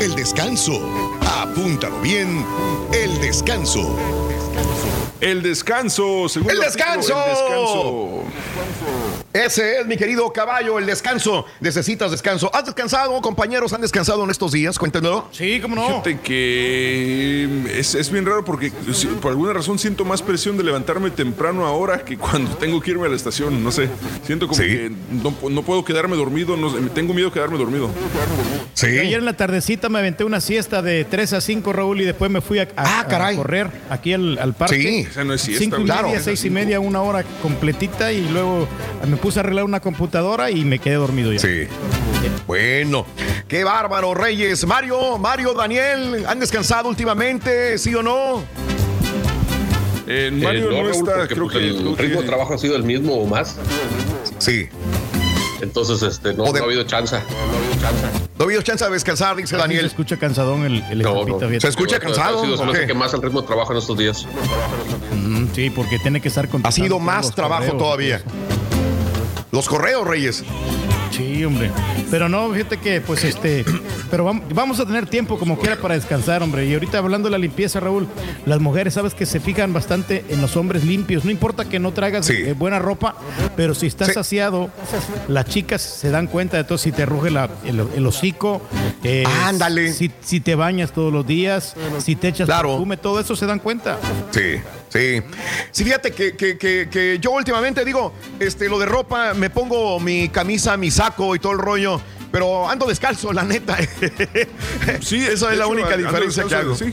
el 0.00 0.14
descanso. 0.16 0.80
Apúntalo 1.38 2.00
bien, 2.00 2.44
el 2.92 3.20
descanso. 3.20 3.80
El 3.80 4.28
descanso, 4.36 5.03
segundo 6.28 6.52
¡El 6.52 6.62
artículo, 6.62 6.94
descanso! 7.00 7.24
El 7.24 8.28
descanso. 8.50 9.23
Ese 9.34 9.80
es 9.80 9.86
mi 9.86 9.96
querido 9.96 10.32
caballo, 10.32 10.78
el 10.78 10.86
descanso. 10.86 11.44
Necesitas 11.58 12.12
descanso. 12.12 12.48
¿Has 12.54 12.66
descansado, 12.66 13.20
compañeros? 13.20 13.72
¿Han 13.72 13.80
descansado 13.80 14.22
en 14.22 14.30
estos 14.30 14.52
días? 14.52 14.78
Cuéntenlo. 14.78 15.26
Sí, 15.32 15.58
cómo 15.60 15.74
no. 15.74 15.88
Fíjate 15.88 16.20
que 16.20 17.48
es, 17.76 17.96
es 17.96 18.10
bien 18.12 18.24
raro 18.26 18.44
porque 18.44 18.70
si- 18.92 19.08
por 19.08 19.32
alguna 19.32 19.52
razón 19.52 19.78
siento 19.80 20.04
más 20.04 20.22
presión 20.22 20.56
de 20.56 20.62
levantarme 20.62 21.10
temprano 21.10 21.66
ahora 21.66 22.04
que 22.04 22.16
cuando 22.16 22.50
tengo 22.58 22.80
que 22.80 22.92
irme 22.92 23.06
a 23.06 23.08
la 23.08 23.16
estación. 23.16 23.64
No 23.64 23.72
sé, 23.72 23.88
siento 24.24 24.46
como 24.46 24.60
Sí. 24.62 24.68
que 24.68 24.92
no, 25.10 25.34
no 25.50 25.62
puedo 25.62 25.84
quedarme 25.84 26.14
dormido, 26.16 26.56
no 26.56 26.70
sé, 26.70 26.78
tengo 26.94 27.12
miedo 27.12 27.28
de 27.30 27.34
quedarme 27.34 27.58
dormido. 27.58 27.90
Sí. 28.74 28.86
Ayer 28.86 29.18
en 29.18 29.24
la 29.24 29.32
tardecita 29.36 29.88
me 29.88 29.98
aventé 29.98 30.22
una 30.22 30.40
siesta 30.40 30.80
de 30.80 31.04
3 31.04 31.32
a 31.32 31.40
5, 31.40 31.72
Raúl, 31.72 32.00
y 32.00 32.04
después 32.04 32.30
me 32.30 32.40
fui 32.40 32.60
a, 32.60 32.68
a- 32.76 33.00
Ah, 33.00 33.06
caray. 33.08 33.34
a 33.34 33.38
correr 33.38 33.70
aquí 33.90 34.12
al, 34.12 34.38
al 34.38 34.54
parque. 34.54 34.76
Sí. 34.76 35.06
Esa 35.10 35.24
no 35.24 35.34
es 35.34 35.40
siesta, 35.40 35.64
Cinco 35.64 35.76
y 35.78 35.80
güey. 35.80 35.88
media, 35.88 36.02
Claro. 36.10 36.22
seis 36.24 36.44
y 36.44 36.50
media, 36.50 36.78
una 36.78 37.02
hora 37.02 37.24
completita 37.42 38.12
y 38.12 38.20
luego 38.28 38.68
me 39.08 39.16
puse 39.24 39.38
a 39.38 39.42
arreglar 39.42 39.64
una 39.64 39.80
computadora 39.80 40.50
y 40.50 40.66
me 40.66 40.78
quedé 40.78 40.96
dormido 40.96 41.32
ya. 41.32 41.38
Sí. 41.38 41.66
Bueno, 42.46 43.06
qué 43.48 43.64
bárbaro, 43.64 44.12
Reyes. 44.12 44.66
Mario, 44.66 45.16
Mario, 45.16 45.54
Daniel, 45.54 46.26
¿han 46.28 46.38
descansado 46.40 46.90
últimamente? 46.90 47.78
¿Sí 47.78 47.94
o 47.94 48.02
no? 48.02 48.42
Eh, 50.06 50.30
Mario 50.30 50.70
Eh, 50.70 50.74
no, 50.82 50.90
Raúl, 50.90 51.08
está, 51.08 51.26
creo 51.26 51.44
pues, 51.44 51.56
que. 51.56 51.68
el 51.70 51.76
creo 51.76 51.96
que- 51.96 52.02
ritmo 52.02 52.20
de 52.20 52.26
trabajo 52.26 52.52
ha 52.52 52.58
sido 52.58 52.76
el 52.76 52.82
mismo 52.82 53.14
o 53.14 53.24
más. 53.26 53.56
Sí. 54.36 54.68
Entonces, 55.62 56.02
este, 56.02 56.34
no, 56.34 56.44
O 56.44 56.52
de- 56.52 56.58
no 56.60 56.66
ha 56.66 56.68
habido 56.68 56.82
chance. 56.84 57.16
No 58.36 58.42
ha 58.42 58.44
habido 58.44 58.60
chance 58.60 58.84
de 58.84 58.90
descansar, 58.90 59.36
dice 59.36 59.48
Se 59.48 59.56
Daniel. 59.56 59.86
escucha 59.86 60.18
cansadón 60.18 60.64
el, 60.66 60.82
el 60.90 60.98
No, 61.00 61.24
no. 61.24 61.38
Se 61.60 61.68
escucha 61.68 61.96
Ha 61.96 62.00
cansado. 62.00 62.44
sido, 62.44 62.58
se 62.58 62.62
me 62.64 62.70
¿o 62.72 62.74
hace 62.74 62.86
que 62.86 62.92
más 62.92 63.14
el 63.14 63.22
ritmo 63.22 63.40
de 63.40 63.46
trabajo 63.46 63.72
en 63.72 63.78
estos 63.78 63.96
días. 63.96 64.26
Mm, 65.14 65.46
sí, 65.54 65.70
porque 65.70 65.98
tiene 65.98 66.20
que 66.20 66.28
estar 66.28 66.44
Ha 66.44 66.48
contestando 66.48 66.84
sido 66.86 66.98
más 66.98 67.34
trabajo 67.34 67.62
correos. 67.64 67.78
todavía. 67.82 68.22
Los 69.54 69.68
correos, 69.68 70.04
Reyes. 70.04 70.42
Sí, 71.12 71.44
hombre. 71.44 71.70
Pero 72.10 72.28
no, 72.28 72.50
fíjate 72.50 72.76
que, 72.78 73.00
pues, 73.00 73.22
este. 73.22 73.64
Pero 74.10 74.26
vam- 74.26 74.42
vamos 74.52 74.80
a 74.80 74.84
tener 74.84 75.06
tiempo 75.06 75.38
como 75.38 75.56
quiera 75.60 75.76
para 75.76 75.94
descansar, 75.94 76.42
hombre. 76.42 76.66
Y 76.66 76.74
ahorita 76.74 76.98
hablando 76.98 77.28
de 77.28 77.32
la 77.32 77.38
limpieza, 77.38 77.78
Raúl, 77.78 78.08
las 78.46 78.58
mujeres, 78.58 78.94
sabes 78.94 79.14
que 79.14 79.26
se 79.26 79.38
fijan 79.38 79.72
bastante 79.72 80.24
en 80.28 80.40
los 80.42 80.56
hombres 80.56 80.82
limpios. 80.84 81.24
No 81.24 81.30
importa 81.30 81.66
que 81.68 81.78
no 81.78 81.92
traigas 81.92 82.26
Sí. 82.26 82.32
eh, 82.34 82.52
buena 82.52 82.80
ropa, 82.80 83.14
pero 83.56 83.76
si 83.76 83.86
estás 83.86 84.08
Sí. 84.08 84.14
saciado, 84.14 84.70
las 85.28 85.44
chicas 85.46 85.82
se 85.82 86.10
dan 86.10 86.26
cuenta 86.26 86.56
de 86.56 86.64
todo. 86.64 86.76
Si 86.78 86.90
te 86.90 87.06
ruge 87.06 87.30
la- 87.30 87.48
el, 87.64 87.80
el 87.94 88.06
hocico, 88.08 88.60
eh, 89.04 89.22
Ándale. 89.44 89.92
Si, 89.92 90.10
si 90.20 90.40
te 90.40 90.56
bañas 90.56 90.90
todos 90.92 91.12
los 91.12 91.24
días, 91.24 91.76
si 91.98 92.16
te 92.16 92.26
echas 92.26 92.46
Claro. 92.46 92.70
perfume, 92.70 92.96
todo 92.96 93.20
eso 93.20 93.36
se 93.36 93.46
dan 93.46 93.60
cuenta. 93.60 93.98
Sí, 94.32 94.56
sí. 94.94 95.22
Sí, 95.72 95.84
fíjate 95.84 96.12
que, 96.12 96.34
que- 96.36 96.56
que- 96.56 96.88
que 96.90 97.18
yo 97.20 97.32
últimamente 97.32 97.84
digo, 97.84 98.14
este, 98.40 98.68
lo 98.70 98.78
de 98.78 98.86
ropa, 98.86 99.34
me 99.34 99.50
pongo 99.50 100.00
mi 100.00 100.28
camisa, 100.30 100.76
mi 100.78 100.90
saco 100.90 101.34
y 101.34 101.38
todo 101.38 101.52
el 101.52 101.58
rollo, 101.58 102.00
pero 102.32 102.68
ando 102.70 102.86
descalzo, 102.86 103.32
la 103.32 103.42
neta. 103.42 103.76
Sí, 105.02 105.18
esa 105.24 105.32
es 105.52 105.58
la 105.58 105.64
hecho, 105.64 105.68
única 105.68 105.96
diferencia 105.96 106.44
que 106.44 106.54
hago. 106.54 106.74
Sí, 106.76 106.92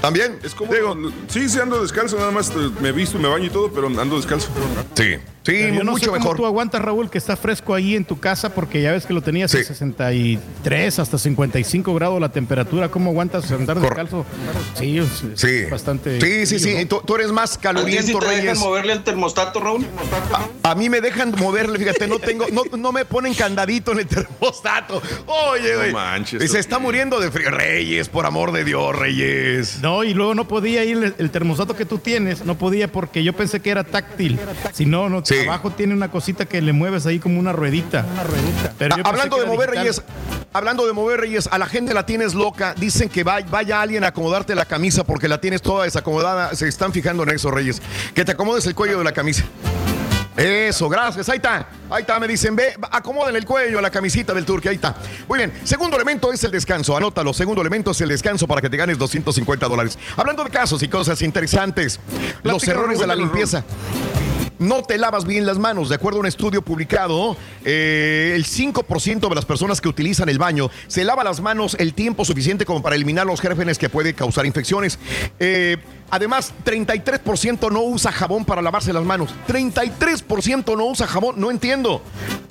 ¿También? 0.00 0.38
es 0.42 0.54
como. 0.54 0.72
Digo, 0.72 0.96
sí, 1.28 1.48
sí, 1.48 1.60
ando 1.60 1.82
descalzo, 1.82 2.16
nada 2.18 2.30
más 2.30 2.50
eh, 2.50 2.70
me 2.80 2.90
visto 2.92 3.18
me 3.18 3.28
baño 3.28 3.44
y 3.44 3.50
todo, 3.50 3.70
pero 3.70 3.86
ando 3.88 4.16
descalzo. 4.16 4.48
sí, 4.94 5.16
sí, 5.50 5.56
Pero 5.62 5.74
yo 5.74 5.84
no 5.84 5.92
sé 5.92 6.00
mucho 6.00 6.06
cómo 6.12 6.18
mejor. 6.20 6.36
tú 6.36 6.46
aguantas, 6.46 6.82
Raúl, 6.82 7.10
que 7.10 7.18
está 7.18 7.36
fresco 7.36 7.74
ahí 7.74 7.94
en 7.96 8.04
tu 8.04 8.18
casa, 8.18 8.54
porque 8.54 8.80
ya 8.82 8.92
ves 8.92 9.06
que 9.06 9.12
lo 9.12 9.22
tenías 9.22 9.50
Sí. 9.50 9.58
a 9.58 9.64
63 9.64 10.98
hasta 10.98 11.18
55 11.18 11.94
grados 11.94 12.20
la 12.20 12.30
temperatura. 12.30 12.88
¿Cómo 12.90 13.10
aguantas 13.10 13.50
andar 13.52 13.80
descalzo? 13.80 14.24
Sí, 14.74 14.98
es, 14.98 15.22
es 15.34 15.40
Sí. 15.40 15.64
bastante. 15.70 16.20
Sí, 16.20 16.46
sí, 16.46 16.58
sí. 16.58 16.74
¿no? 16.82 16.88
Tú, 16.88 17.02
tú 17.06 17.14
eres 17.16 17.32
más 17.32 17.50
¿A 17.50 17.54
sí 17.54 17.60
caluriento, 17.60 18.18
te 18.18 18.26
dejan 18.26 18.40
Reyes. 18.42 18.58
moverle 18.58 18.92
al 18.92 19.04
termostato, 19.04 19.60
Raúl? 19.60 19.86
A 20.62 20.74
mí 20.74 20.88
me 20.88 21.00
dejan 21.00 21.34
moverle, 21.38 21.78
fíjate, 21.78 22.06
no 22.06 22.18
tengo, 22.18 22.46
no, 22.52 22.62
no 22.76 22.92
me 22.92 23.04
ponen 23.04 23.34
candadito 23.34 23.92
en 23.92 24.00
el 24.00 24.06
termostato. 24.06 25.02
Oye, 25.26 25.76
güey. 25.76 25.92
manches, 25.92 26.42
Y 26.42 26.48
se 26.48 26.58
está 26.58 26.78
muriendo 26.78 27.18
de 27.20 27.30
frío. 27.30 27.50
Reyes, 27.50 28.08
por 28.08 28.26
amor 28.26 28.52
de 28.52 28.64
Dios, 28.64 28.94
Reyes. 28.96 29.78
No, 29.82 30.04
y 30.04 30.14
luego 30.14 30.34
no 30.34 30.46
podía 30.46 30.84
ir 30.84 30.96
el, 30.98 31.14
el 31.18 31.30
termostato 31.30 31.74
que 31.74 31.84
tú 31.84 31.98
tienes, 31.98 32.44
no 32.44 32.56
podía 32.56 32.90
porque 32.92 33.24
yo 33.24 33.32
pensé 33.32 33.60
que 33.60 33.70
era 33.70 33.84
táctil. 33.84 34.38
Si 34.72 34.86
no, 34.86 35.08
no 35.08 35.22
Sí. 35.24 35.34
Abajo 35.48 35.70
tiene 35.70 35.94
una 35.94 36.10
cosita 36.10 36.44
que 36.46 36.60
le 36.60 36.72
mueves 36.72 37.06
ahí 37.06 37.18
como 37.18 37.38
una 37.40 37.52
ruedita. 37.52 38.04
Pero 38.78 38.96
yo 38.96 39.02
Ah, 39.04 39.08
hablando 39.08 39.38
de 39.38 39.46
mover 39.46 39.70
digital. 39.70 39.84
reyes, 39.84 40.02
hablando 40.52 40.86
de 40.86 40.92
mover 40.92 41.20
reyes, 41.20 41.48
a 41.50 41.58
la 41.58 41.66
gente 41.66 41.94
la 41.94 42.06
tienes 42.06 42.34
loca. 42.34 42.74
Dicen 42.74 43.08
que 43.08 43.24
va- 43.24 43.40
vaya 43.40 43.80
alguien 43.80 44.04
a 44.04 44.08
acomodarte 44.08 44.54
la 44.54 44.64
camisa 44.64 45.04
porque 45.04 45.28
la 45.28 45.40
tienes 45.40 45.62
toda 45.62 45.84
desacomodada. 45.84 46.54
Se 46.54 46.68
están 46.68 46.92
fijando 46.92 47.22
en 47.24 47.30
eso, 47.30 47.50
Reyes. 47.50 47.80
Que 48.14 48.24
te 48.24 48.32
acomodes 48.32 48.66
el 48.66 48.74
cuello 48.74 48.98
de 48.98 49.04
la 49.04 49.12
camisa. 49.12 49.44
Eso, 50.36 50.88
gracias. 50.88 51.28
Ahí 51.28 51.36
está. 51.36 51.66
Ahí 51.90 52.02
está. 52.02 52.18
Me 52.18 52.26
dicen, 52.26 52.56
ve, 52.56 52.74
acomoden 52.92 53.36
el 53.36 53.44
cuello 53.44 53.78
a 53.78 53.82
la 53.82 53.90
camisita 53.90 54.32
del 54.32 54.46
turque. 54.46 54.68
Ahí 54.70 54.76
está. 54.76 54.94
Muy 55.28 55.38
bien. 55.38 55.52
Segundo 55.64 55.96
elemento 55.96 56.32
es 56.32 56.42
el 56.44 56.50
descanso. 56.50 56.96
Anótalo. 56.96 57.34
Segundo 57.34 57.60
elemento 57.60 57.90
es 57.90 58.00
el 58.00 58.08
descanso 58.08 58.46
para 58.46 58.60
que 58.62 58.70
te 58.70 58.76
ganes 58.78 58.96
250 58.96 59.68
dólares. 59.68 59.98
Hablando 60.16 60.42
de 60.44 60.50
casos 60.50 60.82
y 60.82 60.88
cosas 60.88 61.20
interesantes. 61.20 62.00
Los 62.42 62.66
errores 62.68 62.98
de 62.98 63.06
la 63.06 63.16
limpieza. 63.16 63.64
No 64.60 64.82
te 64.82 64.98
lavas 64.98 65.24
bien 65.24 65.46
las 65.46 65.58
manos. 65.58 65.88
De 65.88 65.96
acuerdo 65.96 66.18
a 66.18 66.20
un 66.20 66.26
estudio 66.26 66.62
publicado, 66.62 67.36
eh, 67.64 68.32
el 68.36 68.44
5% 68.44 69.28
de 69.28 69.34
las 69.34 69.46
personas 69.46 69.80
que 69.80 69.88
utilizan 69.88 70.28
el 70.28 70.38
baño 70.38 70.70
se 70.86 71.02
lava 71.02 71.24
las 71.24 71.40
manos 71.40 71.74
el 71.80 71.94
tiempo 71.94 72.24
suficiente 72.24 72.64
como 72.64 72.82
para 72.82 72.94
eliminar 72.94 73.26
los 73.26 73.40
gérmenes 73.40 73.78
que 73.78 73.88
puede 73.88 74.14
causar 74.14 74.46
infecciones. 74.46 74.98
Eh, 75.38 75.78
además, 76.10 76.52
33% 76.64 77.72
no 77.72 77.82
usa 77.82 78.12
jabón 78.12 78.44
para 78.44 78.60
lavarse 78.60 78.92
las 78.92 79.04
manos. 79.04 79.30
33% 79.48 80.76
no 80.76 80.84
usa 80.84 81.06
jabón, 81.06 81.40
no 81.40 81.50
entiendo. 81.50 82.02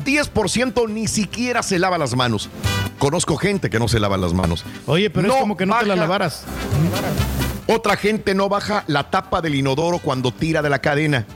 10% 0.04 0.90
ni 0.90 1.08
siquiera 1.08 1.62
se 1.62 1.78
lava 1.78 2.00
las 2.00 2.16
manos. 2.16 2.50
Conozco 2.98 3.38
gente 3.38 3.70
que 3.70 3.78
no 3.78 3.88
se 3.88 4.00
lava 4.00 4.18
las 4.18 4.34
manos. 4.34 4.66
Oye, 4.88 5.12
pero 5.12 5.32
es 5.32 5.40
como 5.40 5.56
que 5.56 5.68
no 5.68 5.78
te 5.78 5.86
la 5.86 5.96
lavaras. 5.96 6.44
Otra 7.68 7.96
gente 7.98 8.34
no 8.34 8.50
baja 8.50 8.84
la 8.88 9.12
tapa 9.12 9.42
del 9.42 9.54
inodoro 9.54 10.00
cuando 10.00 10.32
tira 10.32 10.64
de 10.64 10.72
la 10.72 10.80
cadena. 10.80 11.28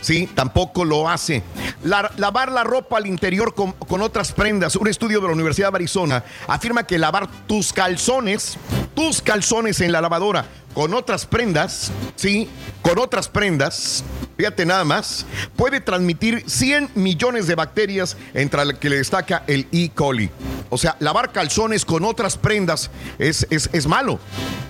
Sí, 0.00 0.28
tampoco 0.34 0.84
lo 0.84 1.08
hace. 1.08 1.42
La- 1.82 2.10
lavar 2.16 2.52
la 2.52 2.64
ropa 2.64 2.96
al 2.98 3.06
interior 3.06 3.54
con, 3.54 3.72
con 3.72 4.00
otras 4.02 4.32
prendas. 4.32 4.76
Un 4.76 4.88
estudio 4.88 5.20
de 5.20 5.26
la 5.26 5.32
Universidad 5.34 5.70
de 5.70 5.76
Arizona 5.76 6.24
afirma 6.46 6.84
que 6.84 6.98
lavar 6.98 7.28
tus 7.46 7.72
calzones, 7.72 8.56
tus 8.94 9.20
calzones 9.22 9.80
en 9.80 9.92
la 9.92 10.00
lavadora 10.00 10.46
con 10.74 10.94
otras 10.94 11.26
prendas, 11.26 11.90
sí, 12.14 12.48
con 12.82 13.00
otras 13.00 13.28
prendas, 13.28 14.04
fíjate 14.36 14.64
nada 14.64 14.84
más, 14.84 15.26
puede 15.56 15.80
transmitir 15.80 16.44
100 16.46 16.90
millones 16.94 17.48
de 17.48 17.56
bacterias 17.56 18.16
entre 18.32 18.64
las 18.64 18.78
que 18.78 18.88
le 18.88 18.96
destaca 18.98 19.42
el 19.48 19.66
E. 19.72 19.88
coli. 19.92 20.30
O 20.70 20.78
sea, 20.78 20.94
lavar 21.00 21.32
calzones 21.32 21.84
con 21.84 22.04
otras 22.04 22.36
prendas 22.36 22.90
es, 23.18 23.44
es, 23.50 23.68
es 23.72 23.86
malo. 23.88 24.20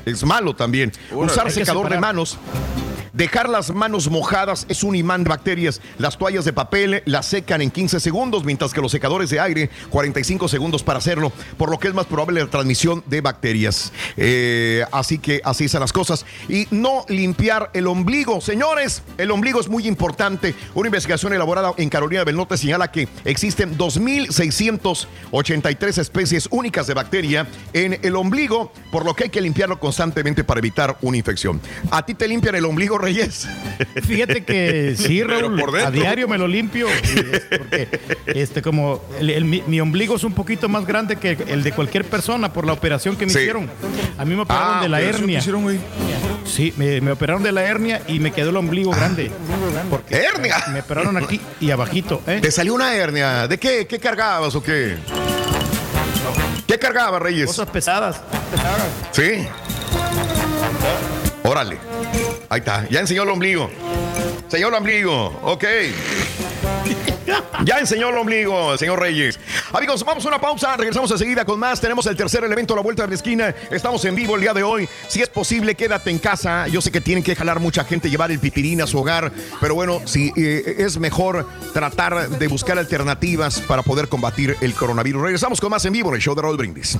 Es 0.06 0.24
malo 0.24 0.56
también. 0.56 0.92
Usar 1.10 1.50
secador 1.50 1.90
de 1.90 1.98
manos. 1.98 2.38
Dejar 3.18 3.48
las 3.48 3.74
manos 3.74 4.08
mojadas 4.08 4.64
es 4.68 4.84
un 4.84 4.94
imán 4.94 5.24
de 5.24 5.30
bacterias. 5.30 5.80
Las 5.98 6.16
toallas 6.16 6.44
de 6.44 6.52
papel 6.52 7.02
las 7.04 7.26
secan 7.26 7.60
en 7.60 7.72
15 7.72 7.98
segundos, 7.98 8.44
mientras 8.44 8.72
que 8.72 8.80
los 8.80 8.92
secadores 8.92 9.28
de 9.28 9.40
aire 9.40 9.70
45 9.90 10.46
segundos 10.46 10.84
para 10.84 11.00
hacerlo, 11.00 11.32
por 11.56 11.68
lo 11.68 11.80
que 11.80 11.88
es 11.88 11.94
más 11.94 12.06
probable 12.06 12.40
la 12.40 12.46
transmisión 12.46 13.02
de 13.06 13.20
bacterias. 13.20 13.92
Eh, 14.16 14.84
así 14.92 15.18
que 15.18 15.40
así 15.42 15.64
están 15.64 15.80
las 15.80 15.92
cosas. 15.92 16.24
Y 16.48 16.68
no 16.70 17.04
limpiar 17.08 17.72
el 17.74 17.88
ombligo. 17.88 18.40
Señores, 18.40 19.02
el 19.16 19.32
ombligo 19.32 19.58
es 19.58 19.68
muy 19.68 19.88
importante. 19.88 20.54
Una 20.76 20.86
investigación 20.86 21.32
elaborada 21.32 21.72
en 21.76 21.88
Carolina 21.88 22.24
del 22.24 22.36
Norte 22.36 22.56
señala 22.56 22.92
que 22.92 23.08
existen 23.24 23.76
2.683 23.76 25.98
especies 25.98 26.46
únicas 26.52 26.86
de 26.86 26.94
bacteria 26.94 27.48
en 27.72 27.98
el 28.00 28.14
ombligo, 28.14 28.70
por 28.92 29.04
lo 29.04 29.14
que 29.14 29.24
hay 29.24 29.30
que 29.30 29.40
limpiarlo 29.40 29.80
constantemente 29.80 30.44
para 30.44 30.60
evitar 30.60 30.98
una 31.02 31.16
infección. 31.16 31.60
¿A 31.90 32.06
ti 32.06 32.14
te 32.14 32.28
limpian 32.28 32.54
el 32.54 32.64
ombligo, 32.64 33.07
Reyes? 33.08 33.48
Fíjate 34.06 34.44
que 34.44 34.94
sí, 34.96 35.22
Raúl. 35.22 35.62
A 35.84 35.90
diario 35.90 36.28
me 36.28 36.38
lo 36.38 36.46
limpio. 36.48 36.86
porque, 37.50 37.88
este, 38.26 38.62
como 38.62 39.02
el- 39.20 39.30
el- 39.30 39.44
mi, 39.44 39.62
mi 39.66 39.80
ombligo 39.80 40.16
es 40.16 40.24
un 40.24 40.32
poquito 40.32 40.68
más 40.68 40.86
grande 40.86 41.16
que 41.16 41.36
el 41.48 41.62
de 41.62 41.72
cualquier 41.72 42.04
persona 42.04 42.52
por 42.52 42.66
la 42.66 42.72
operación 42.72 43.16
que 43.16 43.26
me 43.26 43.32
Sí. 43.32 43.38
hicieron. 43.40 43.70
A 44.18 44.24
mí 44.24 44.34
me 44.34 44.42
operaron 44.42 44.78
Ah, 44.78 44.82
de 44.82 44.88
la 44.88 45.00
hernia. 45.00 45.38
hicieron, 45.38 45.62
güey. 45.62 45.78
Sí, 46.44 46.72
me, 46.76 47.00
me 47.00 47.10
operaron 47.12 47.42
de 47.42 47.52
la 47.52 47.62
hernia 47.62 48.00
y 48.08 48.18
me 48.20 48.30
quedó 48.32 48.50
el 48.50 48.56
ombligo 48.56 48.90
grande. 48.92 49.30
Porque 49.90 50.16
¿Hernia? 50.16 50.56
Me 50.72 50.80
operaron 50.80 51.16
aquí 51.16 51.40
y 51.60 51.70
abajito. 51.70 52.22
¿eh? 52.26 52.38
¿Te 52.42 52.50
salió 52.50 52.74
una 52.74 52.94
hernia? 52.94 53.46
¿De 53.48 53.58
qué? 53.58 53.86
¿Qué 53.86 53.98
cargabas 53.98 54.54
o 54.54 54.62
qué? 54.62 54.96
¿Qué 56.66 56.78
cargabas, 56.78 57.20
Reyes? 57.22 57.46
Cosas 57.46 57.68
pesadas. 57.70 58.20
Sí. 59.12 59.46
Órale. 61.44 61.78
Ahí 62.48 62.60
está. 62.60 62.88
Ya 62.88 63.00
enseñó 63.00 63.22
el 63.24 63.30
ombligo. 63.30 63.70
El 64.52 64.74
ombligo. 64.74 65.38
Ok. 65.42 65.64
Ya 67.64 67.78
enseñó 67.78 68.08
el 68.08 68.16
ombligo, 68.16 68.76
señor 68.78 69.00
Reyes. 69.00 69.38
Amigos, 69.72 70.02
vamos 70.04 70.24
a 70.24 70.28
una 70.28 70.40
pausa. 70.40 70.76
Regresamos 70.76 71.10
enseguida 71.10 71.44
con 71.44 71.60
más. 71.60 71.80
Tenemos 71.80 72.06
el 72.06 72.16
tercer 72.16 72.42
elemento 72.44 72.74
la 72.74 72.82
vuelta 72.82 73.02
de 73.02 73.08
la 73.08 73.14
esquina. 73.14 73.54
Estamos 73.70 74.04
en 74.04 74.14
vivo 74.14 74.36
el 74.36 74.40
día 74.40 74.54
de 74.54 74.62
hoy. 74.62 74.88
Si 75.08 75.20
es 75.20 75.28
posible, 75.28 75.74
quédate 75.74 76.10
en 76.10 76.18
casa. 76.18 76.66
Yo 76.68 76.80
sé 76.80 76.90
que 76.90 77.00
tienen 77.00 77.22
que 77.22 77.36
jalar 77.36 77.60
mucha 77.60 77.84
gente, 77.84 78.08
llevar 78.08 78.30
el 78.30 78.38
pipirín 78.38 78.80
a 78.80 78.86
su 78.86 78.98
hogar. 78.98 79.30
Pero 79.60 79.74
bueno, 79.74 80.00
si 80.06 80.32
eh, 80.36 80.76
es 80.78 80.98
mejor 80.98 81.46
tratar 81.74 82.30
de 82.30 82.48
buscar 82.48 82.78
alternativas 82.78 83.60
para 83.60 83.82
poder 83.82 84.08
combatir 84.08 84.56
el 84.60 84.72
coronavirus. 84.74 85.22
Regresamos 85.22 85.60
con 85.60 85.70
más 85.70 85.84
en 85.84 85.92
vivo 85.92 86.08
en 86.10 86.16
el 86.16 86.22
show 86.22 86.34
de 86.34 86.42
Raúl 86.42 86.56
Brindis. 86.56 86.98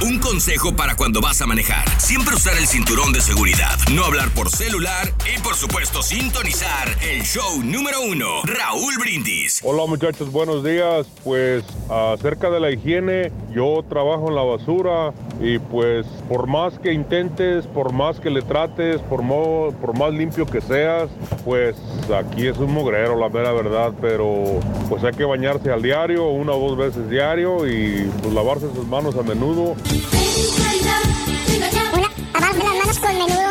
Un 0.00 0.20
consejo 0.20 0.76
para 0.76 0.94
cuando 0.94 1.20
vas 1.20 1.42
a 1.42 1.46
manejar. 1.46 1.84
Siempre 2.00 2.36
usar 2.36 2.56
el 2.56 2.68
cinturón 2.68 3.12
de 3.12 3.20
seguridad. 3.20 3.76
No 3.92 4.04
hablar 4.04 4.28
por 4.30 4.48
celular 4.48 5.12
y 5.36 5.40
por 5.42 5.56
supuesto 5.56 6.02
sintonizar 6.02 6.88
el 7.02 7.22
show 7.24 7.60
número 7.64 8.00
uno. 8.02 8.42
Raúl 8.44 8.94
Brindis. 9.00 9.60
Hola 9.64 9.86
muchachos, 9.86 10.30
buenos 10.30 10.62
días. 10.62 11.08
Pues 11.24 11.64
acerca 11.90 12.48
de 12.48 12.60
la 12.60 12.70
higiene, 12.70 13.32
yo 13.52 13.84
trabajo 13.88 14.28
en 14.28 14.36
la 14.36 14.42
basura 14.42 15.12
y 15.40 15.58
pues 15.58 16.06
por 16.28 16.46
más 16.46 16.78
que 16.78 16.92
intentes, 16.92 17.66
por 17.66 17.92
más 17.92 18.20
que 18.20 18.30
le 18.30 18.42
trates, 18.42 19.00
por, 19.02 19.22
mo- 19.22 19.74
por 19.80 19.98
más 19.98 20.12
limpio 20.12 20.46
que 20.46 20.60
seas, 20.60 21.08
pues 21.44 21.74
aquí 22.16 22.46
es 22.46 22.56
un 22.58 22.72
mugrero, 22.72 23.18
la 23.18 23.28
mera 23.28 23.50
verdad, 23.52 23.92
pero 24.00 24.60
pues 24.88 25.02
hay 25.02 25.12
que 25.12 25.24
bañarse 25.24 25.72
al 25.72 25.82
diario, 25.82 26.28
una 26.28 26.52
o 26.52 26.68
dos 26.68 26.78
veces 26.78 27.10
diario 27.10 27.66
y 27.66 28.08
pues 28.22 28.32
lavarse 28.32 28.66
sus 28.76 28.86
manos 28.86 29.16
a 29.16 29.22
menudo. 29.22 29.74
Una, 31.92 32.08
lavarse 32.32 32.64
las 32.64 32.74
manos 32.74 32.98
con 32.98 33.12
menudo. 33.18 33.48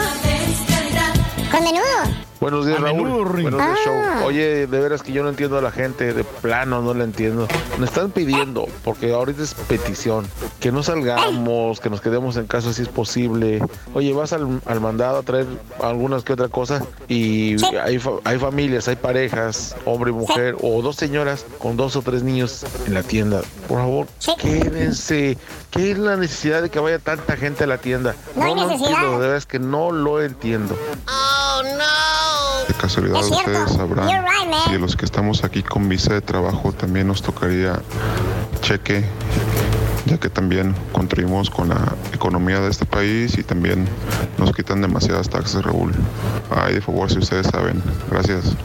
Con 1.52 1.64
menudo. 1.64 2.37
Buenos 2.40 2.66
días, 2.68 2.78
A 2.80 2.82
Raúl. 2.84 3.10
Buenos 3.10 3.52
días, 3.54 3.62
Ah. 3.62 3.76
show. 4.20 4.28
Oye, 4.28 4.68
de 4.68 4.80
veras 4.80 5.02
que 5.02 5.12
yo 5.12 5.24
no 5.24 5.30
entiendo 5.30 5.58
a 5.58 5.62
la 5.62 5.72
gente, 5.72 6.14
de 6.14 6.24
plano 6.24 6.82
no 6.82 6.94
la 6.94 7.04
entiendo. 7.04 7.48
Me 7.80 7.86
están 7.86 8.12
pidiendo, 8.12 8.68
porque 8.84 9.12
ahorita 9.14 9.42
es 9.42 9.54
petición, 9.56 10.28
que 10.60 10.72
no 10.72 10.84
salgamos, 10.84 11.80
que 11.80 11.90
nos 11.90 12.00
quedemos 12.00 12.38
en 12.38 12.46
casa 12.46 12.74
si 12.74 12.84
es 12.84 12.90
posible. 12.90 13.62
Oye, 13.96 14.14
vas 14.14 14.34
al, 14.34 14.62
al 14.66 14.82
mandado 14.82 15.18
a 15.18 15.24
traer 15.24 15.48
algunas 15.82 16.24
que 16.24 16.34
otra 16.34 16.48
cosa 16.48 16.84
y 17.08 17.56
hay, 17.78 17.98
fa- 17.98 18.20
hay 18.24 18.38
familias, 18.38 18.88
hay 18.88 18.98
parejas, 18.98 19.76
hombre 19.86 20.12
y 20.12 20.14
mujer, 20.14 20.56
o 20.62 20.82
dos 20.84 20.96
señoras 20.96 21.44
con 21.58 21.76
dos 21.76 21.96
o 21.96 22.02
tres 22.04 22.22
niños 22.22 22.66
en 22.86 22.94
la 22.94 23.02
tienda. 23.04 23.42
Por 23.68 23.80
favor, 23.80 24.08
quédense. 24.40 25.38
¿Qué 25.72 25.92
es 25.92 25.98
la 25.98 26.16
necesidad 26.18 26.62
de 26.62 26.70
que 26.70 26.80
vaya 26.80 27.00
tanta 27.00 27.36
gente 27.36 27.64
a 27.66 27.68
la 27.68 27.78
tienda? 27.80 28.16
No 28.36 28.44
hay 28.46 28.56
necesidad. 28.56 28.90
entiendo, 28.92 29.20
de 29.20 29.28
veras 29.28 29.46
que 29.46 29.60
no 29.60 29.92
lo 29.92 30.22
entiendo. 30.22 30.78
De 32.68 32.74
casualidad, 32.74 33.20
Es 33.20 33.28
cierto. 33.28 33.52
ustedes 33.52 33.72
sabrán 33.72 34.08
right, 34.08 34.54
si 34.68 34.78
los 34.78 34.96
que 34.96 35.06
estamos 35.06 35.44
aquí 35.44 35.64
con 35.64 35.88
visa 35.88 36.14
de 36.14 36.22
trabajo 36.22 36.72
también 36.74 37.08
nos 37.08 37.22
tocaría 37.22 37.82
cheque, 38.62 39.06
ya 40.06 40.18
que 40.18 40.30
también 40.30 40.76
contribuimos 40.92 41.50
con 41.50 41.70
la 41.70 41.94
economía 42.14 42.60
de 42.60 42.70
este 42.70 42.86
país 42.86 43.38
y 43.38 43.44
también 43.44 43.88
nos 44.38 44.52
quitan 44.54 44.82
demasiadas 44.82 45.30
taxas, 45.30 45.64
Raúl. 45.64 45.94
Ay, 46.50 46.76
de 46.76 46.82
favor, 46.82 47.10
si 47.12 47.20
ustedes 47.20 47.48
saben. 47.48 47.82
Gracias. 48.12 48.56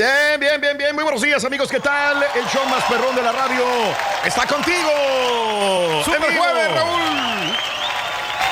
Bien, 0.00 0.40
bien, 0.40 0.58
bien, 0.58 0.78
bien. 0.78 0.94
Muy 0.94 1.04
buenos 1.04 1.20
días, 1.20 1.44
amigos. 1.44 1.68
¿Qué 1.68 1.78
tal? 1.78 2.24
El 2.34 2.46
show 2.46 2.64
más 2.70 2.82
perrón 2.84 3.14
de 3.14 3.20
la 3.20 3.32
radio 3.32 3.66
está 4.24 4.46
contigo. 4.46 6.02
Super 6.02 6.38
jueves, 6.38 6.72
Raúl. 6.72 7.54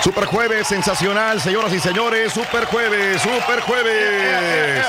Super 0.05 0.27
jueves, 0.27 0.67
sensacional, 0.67 1.41
señoras 1.41 1.73
y 1.73 1.81
señores. 1.81 2.35
Super 2.35 2.67
jueves, 2.67 3.23
super 3.23 3.63
jueves. 3.63 4.85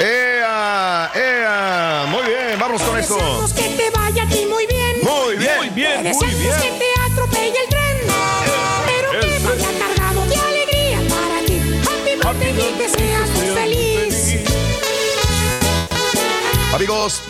¡Ea! 0.00 1.10
¡Ea! 1.14 2.06
Muy 2.08 2.22
bien, 2.22 2.58
vamos 2.58 2.80
con 2.80 2.98
esto. 2.98 3.44
Que 3.54 3.68
te 3.76 3.90
vaya 3.90 4.22
a 4.22 4.26
ti 4.28 4.46
muy 4.46 4.66
bien. 4.66 5.00
Muy 5.02 5.36
bien, 5.36 5.56
muy 5.58 5.68
bien, 5.68 6.02
muy 6.02 6.34
bien. 6.34 6.95
Amigos, 16.76 17.22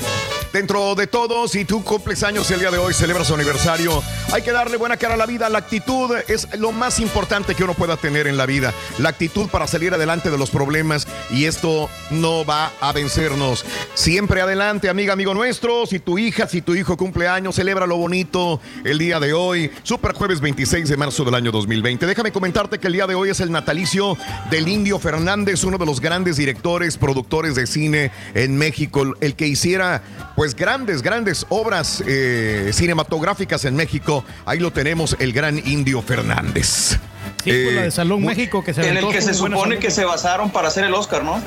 dentro 0.57 0.95
de 0.95 1.07
todo, 1.07 1.49
si 1.49 1.67
tú 1.67 1.85
cumples 1.85 2.23
años 2.23 2.51
el 2.51 2.61
día 2.61 2.71
de 2.71 2.79
hoy, 2.79 2.95
celebras 2.95 3.27
su 3.27 3.35
aniversario, 3.35 4.03
hay 4.33 4.41
que 4.41 4.53
darle 4.53 4.79
buena 4.79 4.97
cara 4.97 5.13
a 5.13 5.17
la 5.19 5.27
vida. 5.27 5.51
La 5.51 5.59
actitud 5.59 6.17
es 6.29 6.49
lo 6.59 6.73
más 6.73 6.99
importante 6.99 7.55
que 7.55 7.63
uno 7.63 7.75
pueda 7.75 7.99
tener 7.99 8.27
en 8.27 8.39
la 8.39 8.47
vida. 8.47 8.73
La 8.97 9.11
actitud 9.11 9.51
para 9.51 9.67
salir 9.67 9.93
adelante 9.93 10.31
de 10.31 10.39
los 10.39 10.49
problemas 10.49 11.07
y 11.31 11.45
esto 11.45 11.91
no 12.11 12.47
va 12.47 12.73
a 12.81 12.93
vencernos. 12.93 13.67
Siempre 13.93 14.41
adelante, 14.41 14.89
amiga, 14.89 15.13
amigo 15.13 15.35
nuestro. 15.35 15.85
Si 15.85 15.99
tu 15.99 16.17
hija, 16.19 16.49
si 16.49 16.63
tu 16.63 16.75
hijo 16.75 16.97
cumple 16.97 17.29
años, 17.29 17.57
celebra 17.57 17.87
lo 17.87 17.99
bonito 17.99 18.59
el 18.83 18.97
día 18.97 19.21
de 19.21 19.35
hoy. 19.35 19.71
Super 19.83 20.15
jueves 20.15 20.41
26 20.41 20.89
de 20.89 20.97
marzo 20.97 21.23
del 21.25 21.35
año 21.35 21.53
2020. 21.53 22.07
Déjame 22.07 22.33
comentarte 22.33 22.79
que 22.79 22.87
el 22.87 22.95
día 22.95 23.07
de 23.07 23.15
hoy 23.15 23.29
es 23.29 23.41
el 23.41 23.53
natalicio 23.53 24.17
del 24.51 24.69
Indio 24.69 24.99
Fernández, 24.99 25.65
uno 25.65 25.77
de 25.77 25.85
los 25.85 26.01
grandes 26.01 26.39
directores, 26.39 26.97
productores 26.97 27.57
de 27.57 27.67
cine 27.67 28.11
en 28.33 28.57
México, 28.57 29.05
el 29.21 29.35
que 29.35 29.47
hiciera 29.47 30.03
pues 30.35 30.46
pues 30.47 30.55
grandes, 30.55 31.03
grandes 31.03 31.45
obras 31.49 32.05
eh, 32.07 32.71
cinematográficas 32.73 33.65
en 33.65 33.75
México. 33.75 34.25
Ahí 34.45 34.61
lo 34.61 34.71
tenemos, 34.73 35.17
el 35.19 35.33
gran 35.33 35.59
Indio 35.59 36.03
Fernández. 36.03 36.99
Sí, 37.43 37.51
pues 37.51 37.75
la 37.75 37.81
Eh, 37.81 37.85
de 37.87 37.91
Salón 37.91 38.23
muy- 38.23 38.33
México 38.37 38.63
que 38.63 38.73
se 38.73 38.89
En 38.89 38.97
el 38.97 39.09
que 39.09 39.21
se 39.23 39.35
supone 39.35 39.81
que 39.81 39.91
se 39.91 40.05
basaron 40.05 40.51
para 40.51 40.69
hacer 40.69 40.85
el 40.85 40.95
Oscar, 40.95 41.25
¿no? 41.25 41.43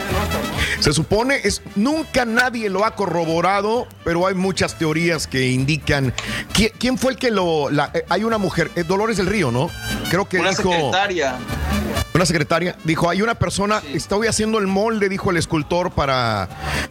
Se 0.82 0.92
supone, 0.92 1.40
es, 1.46 1.62
nunca 1.78 2.26
nadie 2.26 2.70
lo 2.70 2.84
ha 2.84 2.96
corroborado, 2.96 3.88
pero 4.04 4.28
hay 4.28 4.36
muchas 4.36 4.78
teorías 4.78 5.28
que 5.28 5.48
indican. 5.48 6.14
¿Quién, 6.52 6.72
quién 6.78 6.98
fue 6.98 7.14
el 7.14 7.18
que 7.18 7.32
lo.? 7.32 7.70
la- 7.70 7.92
eh, 7.94 8.04
hay 8.10 8.26
una 8.26 8.38
mujer, 8.38 8.70
eh, 8.76 8.84
Dolores 8.84 9.16
del 9.16 9.28
Río, 9.28 9.50
¿no? 9.50 9.70
Creo 10.10 10.28
que 10.28 10.40
Una 10.40 10.50
dijo. 10.50 10.64
secretaria. 10.74 11.36
Una 12.14 12.26
secretaria 12.26 12.76
dijo: 12.84 13.10
hay 13.10 13.22
una 13.22 13.36
persona, 13.36 13.82
estoy 13.94 14.28
haciendo 14.28 14.58
el 14.58 14.68
molde, 14.68 15.08
dijo 15.08 15.32
el 15.32 15.38
escultor, 15.38 15.92
para, 15.92 16.50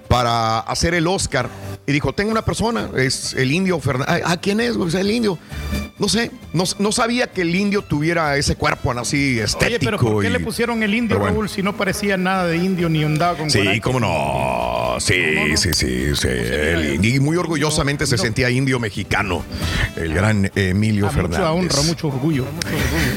para 0.08 0.60
hacer 0.60 0.94
el 0.94 1.06
Oscar. 1.06 1.48
Y 1.86 1.92
dijo: 1.92 2.12
Tengo 2.12 2.30
una 2.30 2.42
persona, 2.44 2.90
es 2.96 3.34
el 3.34 3.50
indio 3.52 3.78
Fernández. 3.80 4.22
Ah, 4.26 4.36
¿quién 4.38 4.60
es? 4.60 4.76
Pues 4.76 4.94
el 4.94 5.10
indio. 5.10 5.38
No 5.98 6.08
sé, 6.08 6.30
no, 6.52 6.62
no 6.78 6.92
sabía 6.92 7.26
que 7.26 7.40
el 7.42 7.52
indio 7.54 7.82
tuviera 7.82 8.36
ese 8.36 8.54
cuerpo 8.54 8.92
así 8.92 9.40
estético. 9.40 9.66
Oye, 9.66 9.78
pero 9.80 9.98
¿por 9.98 10.22
qué 10.22 10.28
y- 10.28 10.32
le 10.32 10.38
pusieron 10.38 10.80
el 10.84 10.94
indio, 10.94 11.18
bueno. 11.18 11.34
Raúl, 11.34 11.48
si 11.48 11.60
no 11.62 11.76
parecía 11.76 12.16
nada 12.16 12.46
de 12.46 12.56
indio 12.56 12.88
ni 12.88 13.02
andaba 13.02 13.36
con 13.36 13.50
Sí, 13.50 13.58
guaraches? 13.58 13.82
cómo 13.82 13.98
no. 13.98 14.96
Sí, 15.00 15.56
sí, 15.56 15.72
sí, 15.72 16.14
sí. 16.14 16.28
El 16.28 16.94
indio- 16.94 17.14
y 17.16 17.20
muy 17.20 17.36
orgullosamente 17.36 18.06
se 18.06 18.16
sentía 18.16 18.48
indio 18.48 18.78
mexicano. 18.78 19.42
El 19.96 20.14
gran 20.14 20.48
Emilio 20.54 21.06
Ah, 21.06 21.10
Fernández. 21.10 21.38
mucha 21.40 21.52
honra, 21.52 21.82
mucho 21.82 22.06
orgullo. 22.08 22.44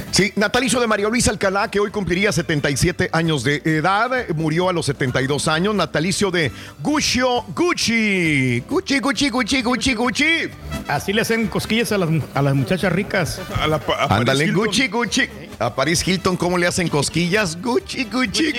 Sí, 0.09 0.33
natalicio 0.35 0.79
de 0.79 0.87
María 0.87 1.07
Luisa 1.07 1.29
Alcalá, 1.29 1.69
que 1.69 1.79
hoy 1.79 1.91
cumpliría 1.91 2.31
77 2.31 3.09
años 3.13 3.43
de 3.43 3.61
edad, 3.63 4.09
murió 4.35 4.69
a 4.69 4.73
los 4.73 4.87
72 4.87 5.47
años. 5.47 5.75
Natalicio 5.75 6.31
de 6.31 6.51
Guccio 6.81 7.45
Gucci. 7.55 8.63
Gucci, 8.67 8.99
Gucci, 8.99 9.29
Gucci, 9.29 9.61
Gucci, 9.61 9.93
Gucci. 9.93 10.49
Así 10.87 11.13
le 11.13 11.21
hacen 11.21 11.47
cosquillas 11.47 11.91
a 11.91 11.97
las, 11.99 12.09
a 12.33 12.41
las 12.41 12.55
muchachas 12.55 12.91
ricas. 12.91 13.39
A 13.61 13.67
la, 13.67 13.79
a 13.99 14.15
Ándale. 14.15 14.51
Gucci, 14.51 14.87
Gucci. 14.87 15.29
A 15.61 15.75
Paris 15.75 16.07
Hilton, 16.07 16.37
¿cómo 16.37 16.57
le 16.57 16.65
hacen 16.65 16.87
cosquillas? 16.87 17.61
Gucci, 17.61 18.05
Gucci, 18.05 18.51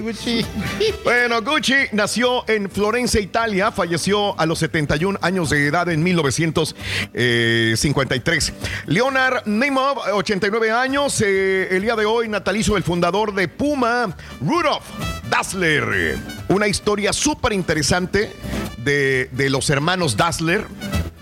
Gucci. 0.00 0.44
Bueno, 1.04 1.40
Gucci 1.40 1.74
nació 1.92 2.42
en 2.48 2.68
Florencia, 2.68 3.20
Italia, 3.20 3.70
falleció 3.70 4.36
a 4.40 4.44
los 4.44 4.58
71 4.58 5.20
años 5.22 5.50
de 5.50 5.68
edad 5.68 5.88
en 5.88 6.02
1953. 6.02 8.52
Leonard 8.86 9.46
Neymar, 9.46 9.98
89 10.14 10.72
años, 10.72 11.20
eh, 11.20 11.68
el 11.70 11.82
día 11.82 11.94
de 11.94 12.06
hoy 12.06 12.28
natalicio 12.28 12.74
del 12.74 12.82
fundador 12.82 13.32
de 13.34 13.46
Puma, 13.46 14.16
Rudolf 14.40 14.82
Dassler. 15.30 16.18
Una 16.48 16.66
historia 16.66 17.12
súper 17.12 17.52
interesante 17.52 18.32
de, 18.78 19.28
de 19.30 19.48
los 19.48 19.70
hermanos 19.70 20.16
Dassler. 20.16 20.66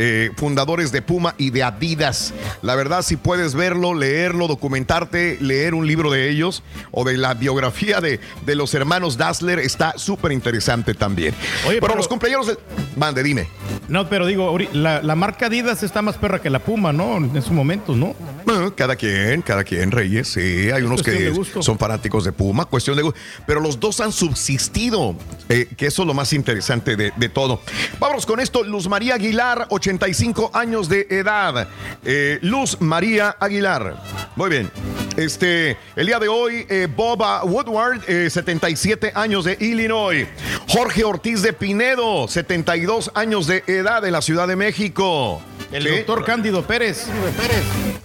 Eh, 0.03 0.31
fundadores 0.37 0.93
de 0.93 1.03
Puma 1.03 1.35
y 1.37 1.51
de 1.51 1.63
Adidas. 1.63 2.33
La 2.63 2.75
verdad, 2.75 3.03
si 3.03 3.17
puedes 3.17 3.55
verlo, 3.55 3.93
leerlo, 3.93 4.49
documentarte, 4.49 5.37
leer 5.41 5.75
un 5.75 5.87
libro 5.87 6.11
de 6.11 6.31
ellos 6.31 6.63
o 6.91 7.05
de 7.05 7.19
la 7.19 7.35
biografía 7.35 8.01
de, 8.01 8.19
de 8.47 8.55
los 8.55 8.73
hermanos 8.73 9.19
Dassler, 9.19 9.59
está 9.59 9.93
súper 9.99 10.33
interesante 10.33 10.95
también. 10.95 11.35
Oye, 11.67 11.75
pero, 11.77 11.81
pero- 11.89 11.97
los 11.97 12.09
cumpleaños 12.09 12.47
de... 12.47 12.57
Mande, 12.97 13.23
dime. 13.23 13.47
No, 13.89 14.09
pero 14.09 14.25
digo, 14.25 14.57
la, 14.73 15.03
la 15.03 15.15
marca 15.17 15.47
Adidas 15.47 15.83
está 15.83 16.01
más 16.01 16.17
perra 16.17 16.41
que 16.41 16.49
la 16.49 16.61
Puma, 16.61 16.93
¿no? 16.95 17.17
En 17.19 17.35
sus 17.43 17.51
momentos, 17.53 17.97
¿no? 17.97 18.15
Bueno, 18.45 18.75
cada 18.75 18.97
quien, 18.97 19.43
cada 19.43 19.65
quien, 19.65 19.91
Reyes. 19.91 20.29
Sí, 20.29 20.71
hay 20.71 20.83
unos 20.83 21.03
que 21.03 21.33
son 21.61 21.79
fanáticos 21.79 22.25
de 22.25 22.33
Puma, 22.33 22.65
cuestión 22.65 22.97
de 22.97 23.03
gusto. 23.03 23.19
Pero 23.47 23.61
los 23.61 23.79
dos 23.81 24.01
han 24.01 24.13
subsistido, 24.13 25.15
eh, 25.49 25.69
que 25.77 25.87
eso 25.87 26.03
es 26.03 26.07
lo 26.09 26.15
más 26.15 26.33
interesante 26.33 26.97
de, 26.97 27.13
de 27.17 27.29
todo. 27.29 27.61
Vámonos 27.99 28.27
con 28.27 28.41
esto. 28.41 28.63
Luz 28.65 28.89
María 28.89 29.15
Aguilar, 29.15 29.67
85 29.71 30.51
años 30.55 30.89
de 30.89 31.07
edad. 31.11 31.69
Eh, 32.05 32.39
Luz 32.43 32.77
María 32.81 33.37
Aguilar. 33.39 33.97
Muy 34.37 34.51
bien. 34.51 34.71
Este, 35.17 35.77
el 35.97 36.07
día 36.07 36.19
de 36.19 36.29
hoy, 36.29 36.67
eh, 36.69 36.89
Boba 36.95 37.45
Woodward, 37.45 38.03
eh, 38.09 38.31
77 38.31 39.13
años 39.15 39.45
de 39.45 39.57
Illinois. 39.61 40.27
Jorge 40.69 41.05
Ortiz 41.05 41.43
de 41.43 41.53
Pinedo, 41.53 42.29
72 42.29 43.11
años 43.15 43.47
de 43.47 43.65
edad 43.67 44.01
de 44.03 44.11
la 44.11 44.23
Ciudad 44.23 44.47
de 44.49 44.57
México. 44.57 45.43
El 45.73 45.83
Sí. 45.85 45.89
doctor 45.91 46.25
Cándido 46.25 46.63
Pérez. 46.67 47.07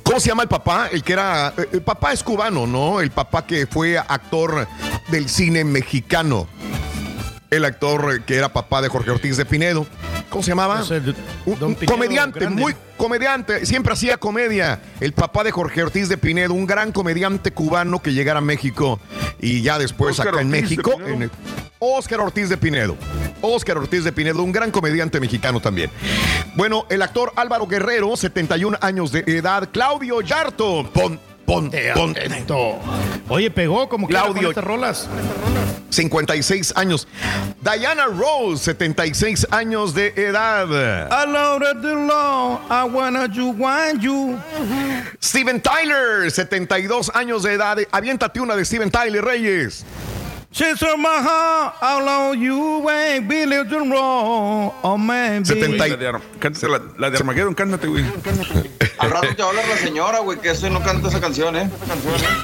¿Cómo 0.03 0.20
se 0.26 0.31
llama 0.31 0.41
el 0.41 0.49
papá? 0.49 0.89
El 0.91 1.03
que 1.03 1.14
era. 1.14 1.53
eh, 1.56 1.69
El 1.73 1.81
papá 1.84 2.11
es 2.11 2.23
cubano, 2.23 2.65
¿no? 2.65 2.99
El 2.99 3.11
papá 3.11 3.45
que 3.45 3.68
fue 3.68 3.95
actor 3.95 4.68
del 5.10 5.30
cine 5.30 5.64
mexicano. 5.64 6.47
El 7.56 7.65
actor 7.65 8.22
que 8.23 8.36
era 8.36 8.49
papá 8.52 8.82
de 8.82 8.90
Jorge 8.90 9.11
Ortiz 9.11 9.38
de 9.38 9.45
Pinedo. 9.45 9.86
¿Cómo 10.30 10.44
se 10.44 10.49
llamaba? 10.52 10.80
No 10.80 10.86
sé, 10.86 10.99
d- 10.99 11.14
Un, 11.45 11.60
don 11.60 11.69
un 11.69 11.76
Pinedo 11.76 11.94
comediante, 11.94 12.40
grande. 12.40 12.61
muy 12.61 12.76
comediante. 12.98 13.65
Siempre 13.65 13.94
hacía 13.94 14.18
comedia. 14.18 14.82
El 14.99 15.14
papá 15.14 15.44
de 15.44 15.52
Jorge 15.52 15.84
Ortiz 15.84 16.10
de 16.10 16.18
Pinedo, 16.18 16.53
un 16.53 16.65
gran 16.65 16.91
comediante 16.91 17.52
cubano 17.52 18.02
que 18.02 18.14
llegara 18.14 18.40
a 18.40 18.41
México 18.41 18.99
y 19.40 19.61
ya 19.61 19.77
después 19.80 20.11
Oscar 20.19 20.34
acá 20.36 20.41
en 20.41 20.48
Ortiz 20.49 20.61
México. 20.61 20.91
En 21.06 21.22
el- 21.23 21.32
Oscar 21.80 22.19
Ortiz 22.22 22.49
de 22.49 22.57
Pinedo. 22.57 22.95
Oscar 23.41 23.77
Ortiz 23.77 24.03
de 24.03 24.11
Pinedo, 24.11 24.41
un 24.41 24.52
gran 24.52 24.72
comediante 24.72 25.19
mexicano 25.19 25.60
también. 25.60 25.91
Bueno, 26.56 26.86
el 26.90 27.02
actor 27.02 27.32
Álvaro 27.36 27.68
Guerrero, 27.68 28.15
71 28.15 28.77
años 28.82 29.11
de 29.11 29.19
edad. 29.27 29.69
Claudio 29.72 30.22
Yarto. 30.22 30.90
Pon, 30.94 31.19
pon, 31.45 31.72
pon. 31.93 32.15
Oye, 33.30 33.49
pegó 33.51 33.88
como 33.89 34.07
que 34.07 34.13
Claudio. 34.13 34.49
estas 34.49 34.63
rolas. 34.63 35.07
56 35.89 36.73
años. 36.76 37.07
Diana 37.61 38.05
Rose, 38.07 38.63
76 38.63 39.47
años 39.51 39.93
de 39.93 40.07
edad. 40.17 40.67
I 41.09 41.26
love 41.31 41.61
the 41.81 41.93
law, 41.95 42.59
I 42.69 42.84
wanna 42.85 43.27
you, 43.31 43.51
want 43.57 44.01
you. 44.01 44.38
Steven 45.22 45.61
Tyler, 45.61 46.30
72 46.30 47.09
años 47.13 47.43
de 47.43 47.53
edad. 47.53 47.77
Aviéntate 47.91 48.39
una 48.41 48.55
de 48.55 48.65
Steven 48.65 48.91
Tyler 48.91 49.23
Reyes. 49.23 49.85
She's 50.51 50.81
in 50.81 51.01
my 51.01 51.07
heart, 51.22 51.76
I 51.81 52.01
love 52.01 52.38
you, 52.38 52.89
ain't 52.89 53.27
believe 53.27 53.69
the 53.69 53.77
wrong, 53.80 54.72
oh 54.84 54.97
man. 54.97 55.43
Setenta 55.43 55.85
y- 55.85 55.89
La 55.91 55.97
de, 55.97 56.07
Ar- 56.07 56.22
cántate 56.39 56.69
la, 56.69 56.80
la 56.97 57.09
de 57.09 57.17
Armageddon, 57.17 57.53
cántate, 57.53 57.88
güey. 57.88 58.05
Al 59.06 59.11
rato 59.11 59.27
te 59.36 59.44
la 59.44 59.77
señora, 59.77 60.19
güey, 60.19 60.40
que 60.40 60.49
eso 60.49 60.69
no 60.69 60.82
canta 60.82 61.10
esa 61.10 61.22
canción, 61.22 61.56
¿eh? 61.56 61.69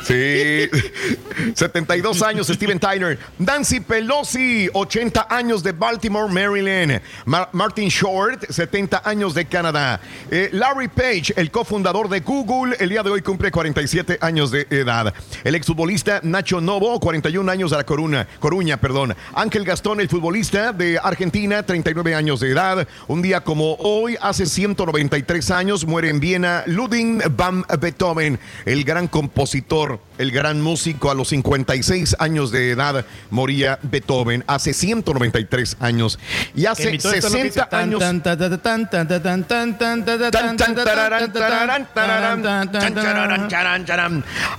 Sí. 0.06 0.70
72 1.56 2.22
años, 2.22 2.48
Steven 2.48 2.80
Tyler. 2.80 3.18
Nancy 3.40 3.80
Pelosi, 3.80 4.70
80 4.74 5.28
años 5.30 5.64
de 5.64 5.72
Baltimore, 5.72 6.32
Maryland. 6.32 7.02
Ma- 7.26 7.50
Martin 7.52 7.90
Short, 7.90 8.46
70 8.50 9.02
años 9.04 9.34
de 9.34 9.46
Canadá. 9.46 10.00
Eh, 10.30 10.50
Larry 10.54 10.88
Page, 10.88 11.34
el 11.36 11.50
cofundador 11.52 12.10
de 12.10 12.20
Google, 12.20 12.76
el 12.80 12.90
día 12.90 13.04
de 13.04 13.10
hoy 13.10 13.22
cumple 13.22 13.52
47 13.52 14.20
años 14.22 14.52
de 14.52 14.68
edad. 14.70 15.14
El 15.44 15.56
exfutbolista 15.56 16.20
Nacho 16.24 16.62
Novo, 16.62 17.00
41 17.00 17.52
años 17.52 17.72
de 17.72 17.78
la 17.78 17.84
Coruna, 17.86 18.28
Coruña. 18.40 18.78
Perdón. 18.78 19.16
Ángel 19.34 19.64
Gastón, 19.66 20.00
el 20.00 20.10
futbolista 20.10 20.74
de 20.74 21.00
Argentina, 21.02 21.64
39 21.64 22.14
años 22.16 22.40
de 22.40 22.52
edad. 22.52 22.88
Un 23.08 23.22
día 23.22 23.42
como 23.42 23.76
hoy, 23.80 24.18
hace 24.22 24.46
193 24.46 25.52
años, 25.52 25.86
muere 25.86 26.10
en 26.10 26.20
Viena 26.20 26.51
Alemana 26.52 26.64
Ludwig 26.66 27.22
van 27.36 27.66
Beethoven, 27.80 28.40
el 28.66 28.84
gran 28.84 29.08
compositor, 29.08 30.00
el 30.18 30.32
gran 30.32 30.62
músico. 30.62 31.12
A 31.12 31.16
los 31.16 31.30
56 31.30 32.18
años 32.20 32.52
de 32.52 32.72
edad 32.72 33.06
moría 33.30 33.80
Beethoven, 33.82 34.44
hace 34.48 34.74
193 34.74 35.78
años. 35.80 36.20
Y 36.56 36.66
hace 36.66 37.00
60 37.00 37.70
años. 37.72 38.02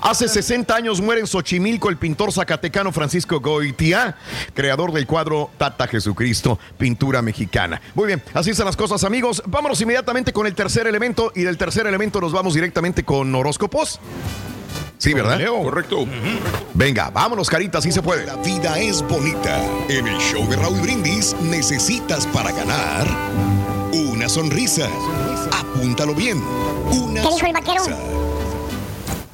Hace 0.01 0.29
60 0.29 0.75
años 0.75 1.01
muere 1.01 1.21
en 1.21 1.27
Xochimilco 1.27 1.89
el 1.89 1.97
pintor 1.97 2.33
zacatecano 2.33 2.93
Francisco 2.93 3.41
Goitia, 3.41 4.17
creador 4.55 4.93
del 4.93 5.07
cuadro 5.07 5.51
Tata 5.59 5.87
Jesucristo, 5.87 6.59
pintura 6.79 7.23
mexicana. 7.23 7.81
Muy 7.95 8.07
bien, 8.07 8.23
así 8.35 8.55
son 8.55 8.67
las 8.67 8.77
cosas, 8.77 9.05
amigos. 9.05 9.43
Vámonos 9.47 9.81
inmediatamente 9.81 10.33
con 10.33 10.47
el 10.47 10.55
tercer 10.55 10.87
elemento 10.87 11.33
y 11.35 11.43
del 11.43 11.59
tercer 11.59 11.82
elemento 11.87 12.21
nos 12.21 12.33
vamos 12.33 12.55
directamente 12.55 13.05
con 13.05 13.35
horóscopos. 13.35 14.01
Sí, 14.99 15.15
¿verdad? 15.15 15.41
Correcto. 15.63 16.07
Venga, 16.75 17.11
vámonos, 17.11 17.51
carita, 17.51 17.79
así 17.79 17.91
se 17.91 18.03
puede. 18.03 18.25
La 18.25 18.37
vida 18.37 18.79
es 18.79 19.03
bonita. 19.03 19.61
En 19.89 20.07
el 20.07 20.17
show 20.19 20.49
de 20.49 20.55
Raúl 20.55 20.81
Brindis 20.81 21.35
necesitas 21.43 22.25
para 22.29 22.53
ganar 22.53 23.07
una 23.93 24.29
sonrisa. 24.29 24.89
Apúntalo 25.59 26.15
bien. 26.15 26.41
Una 26.93 27.21
¿Qué 27.23 27.29
dijo 27.29 27.47
el 27.47 27.53
vaquero? 27.53 27.83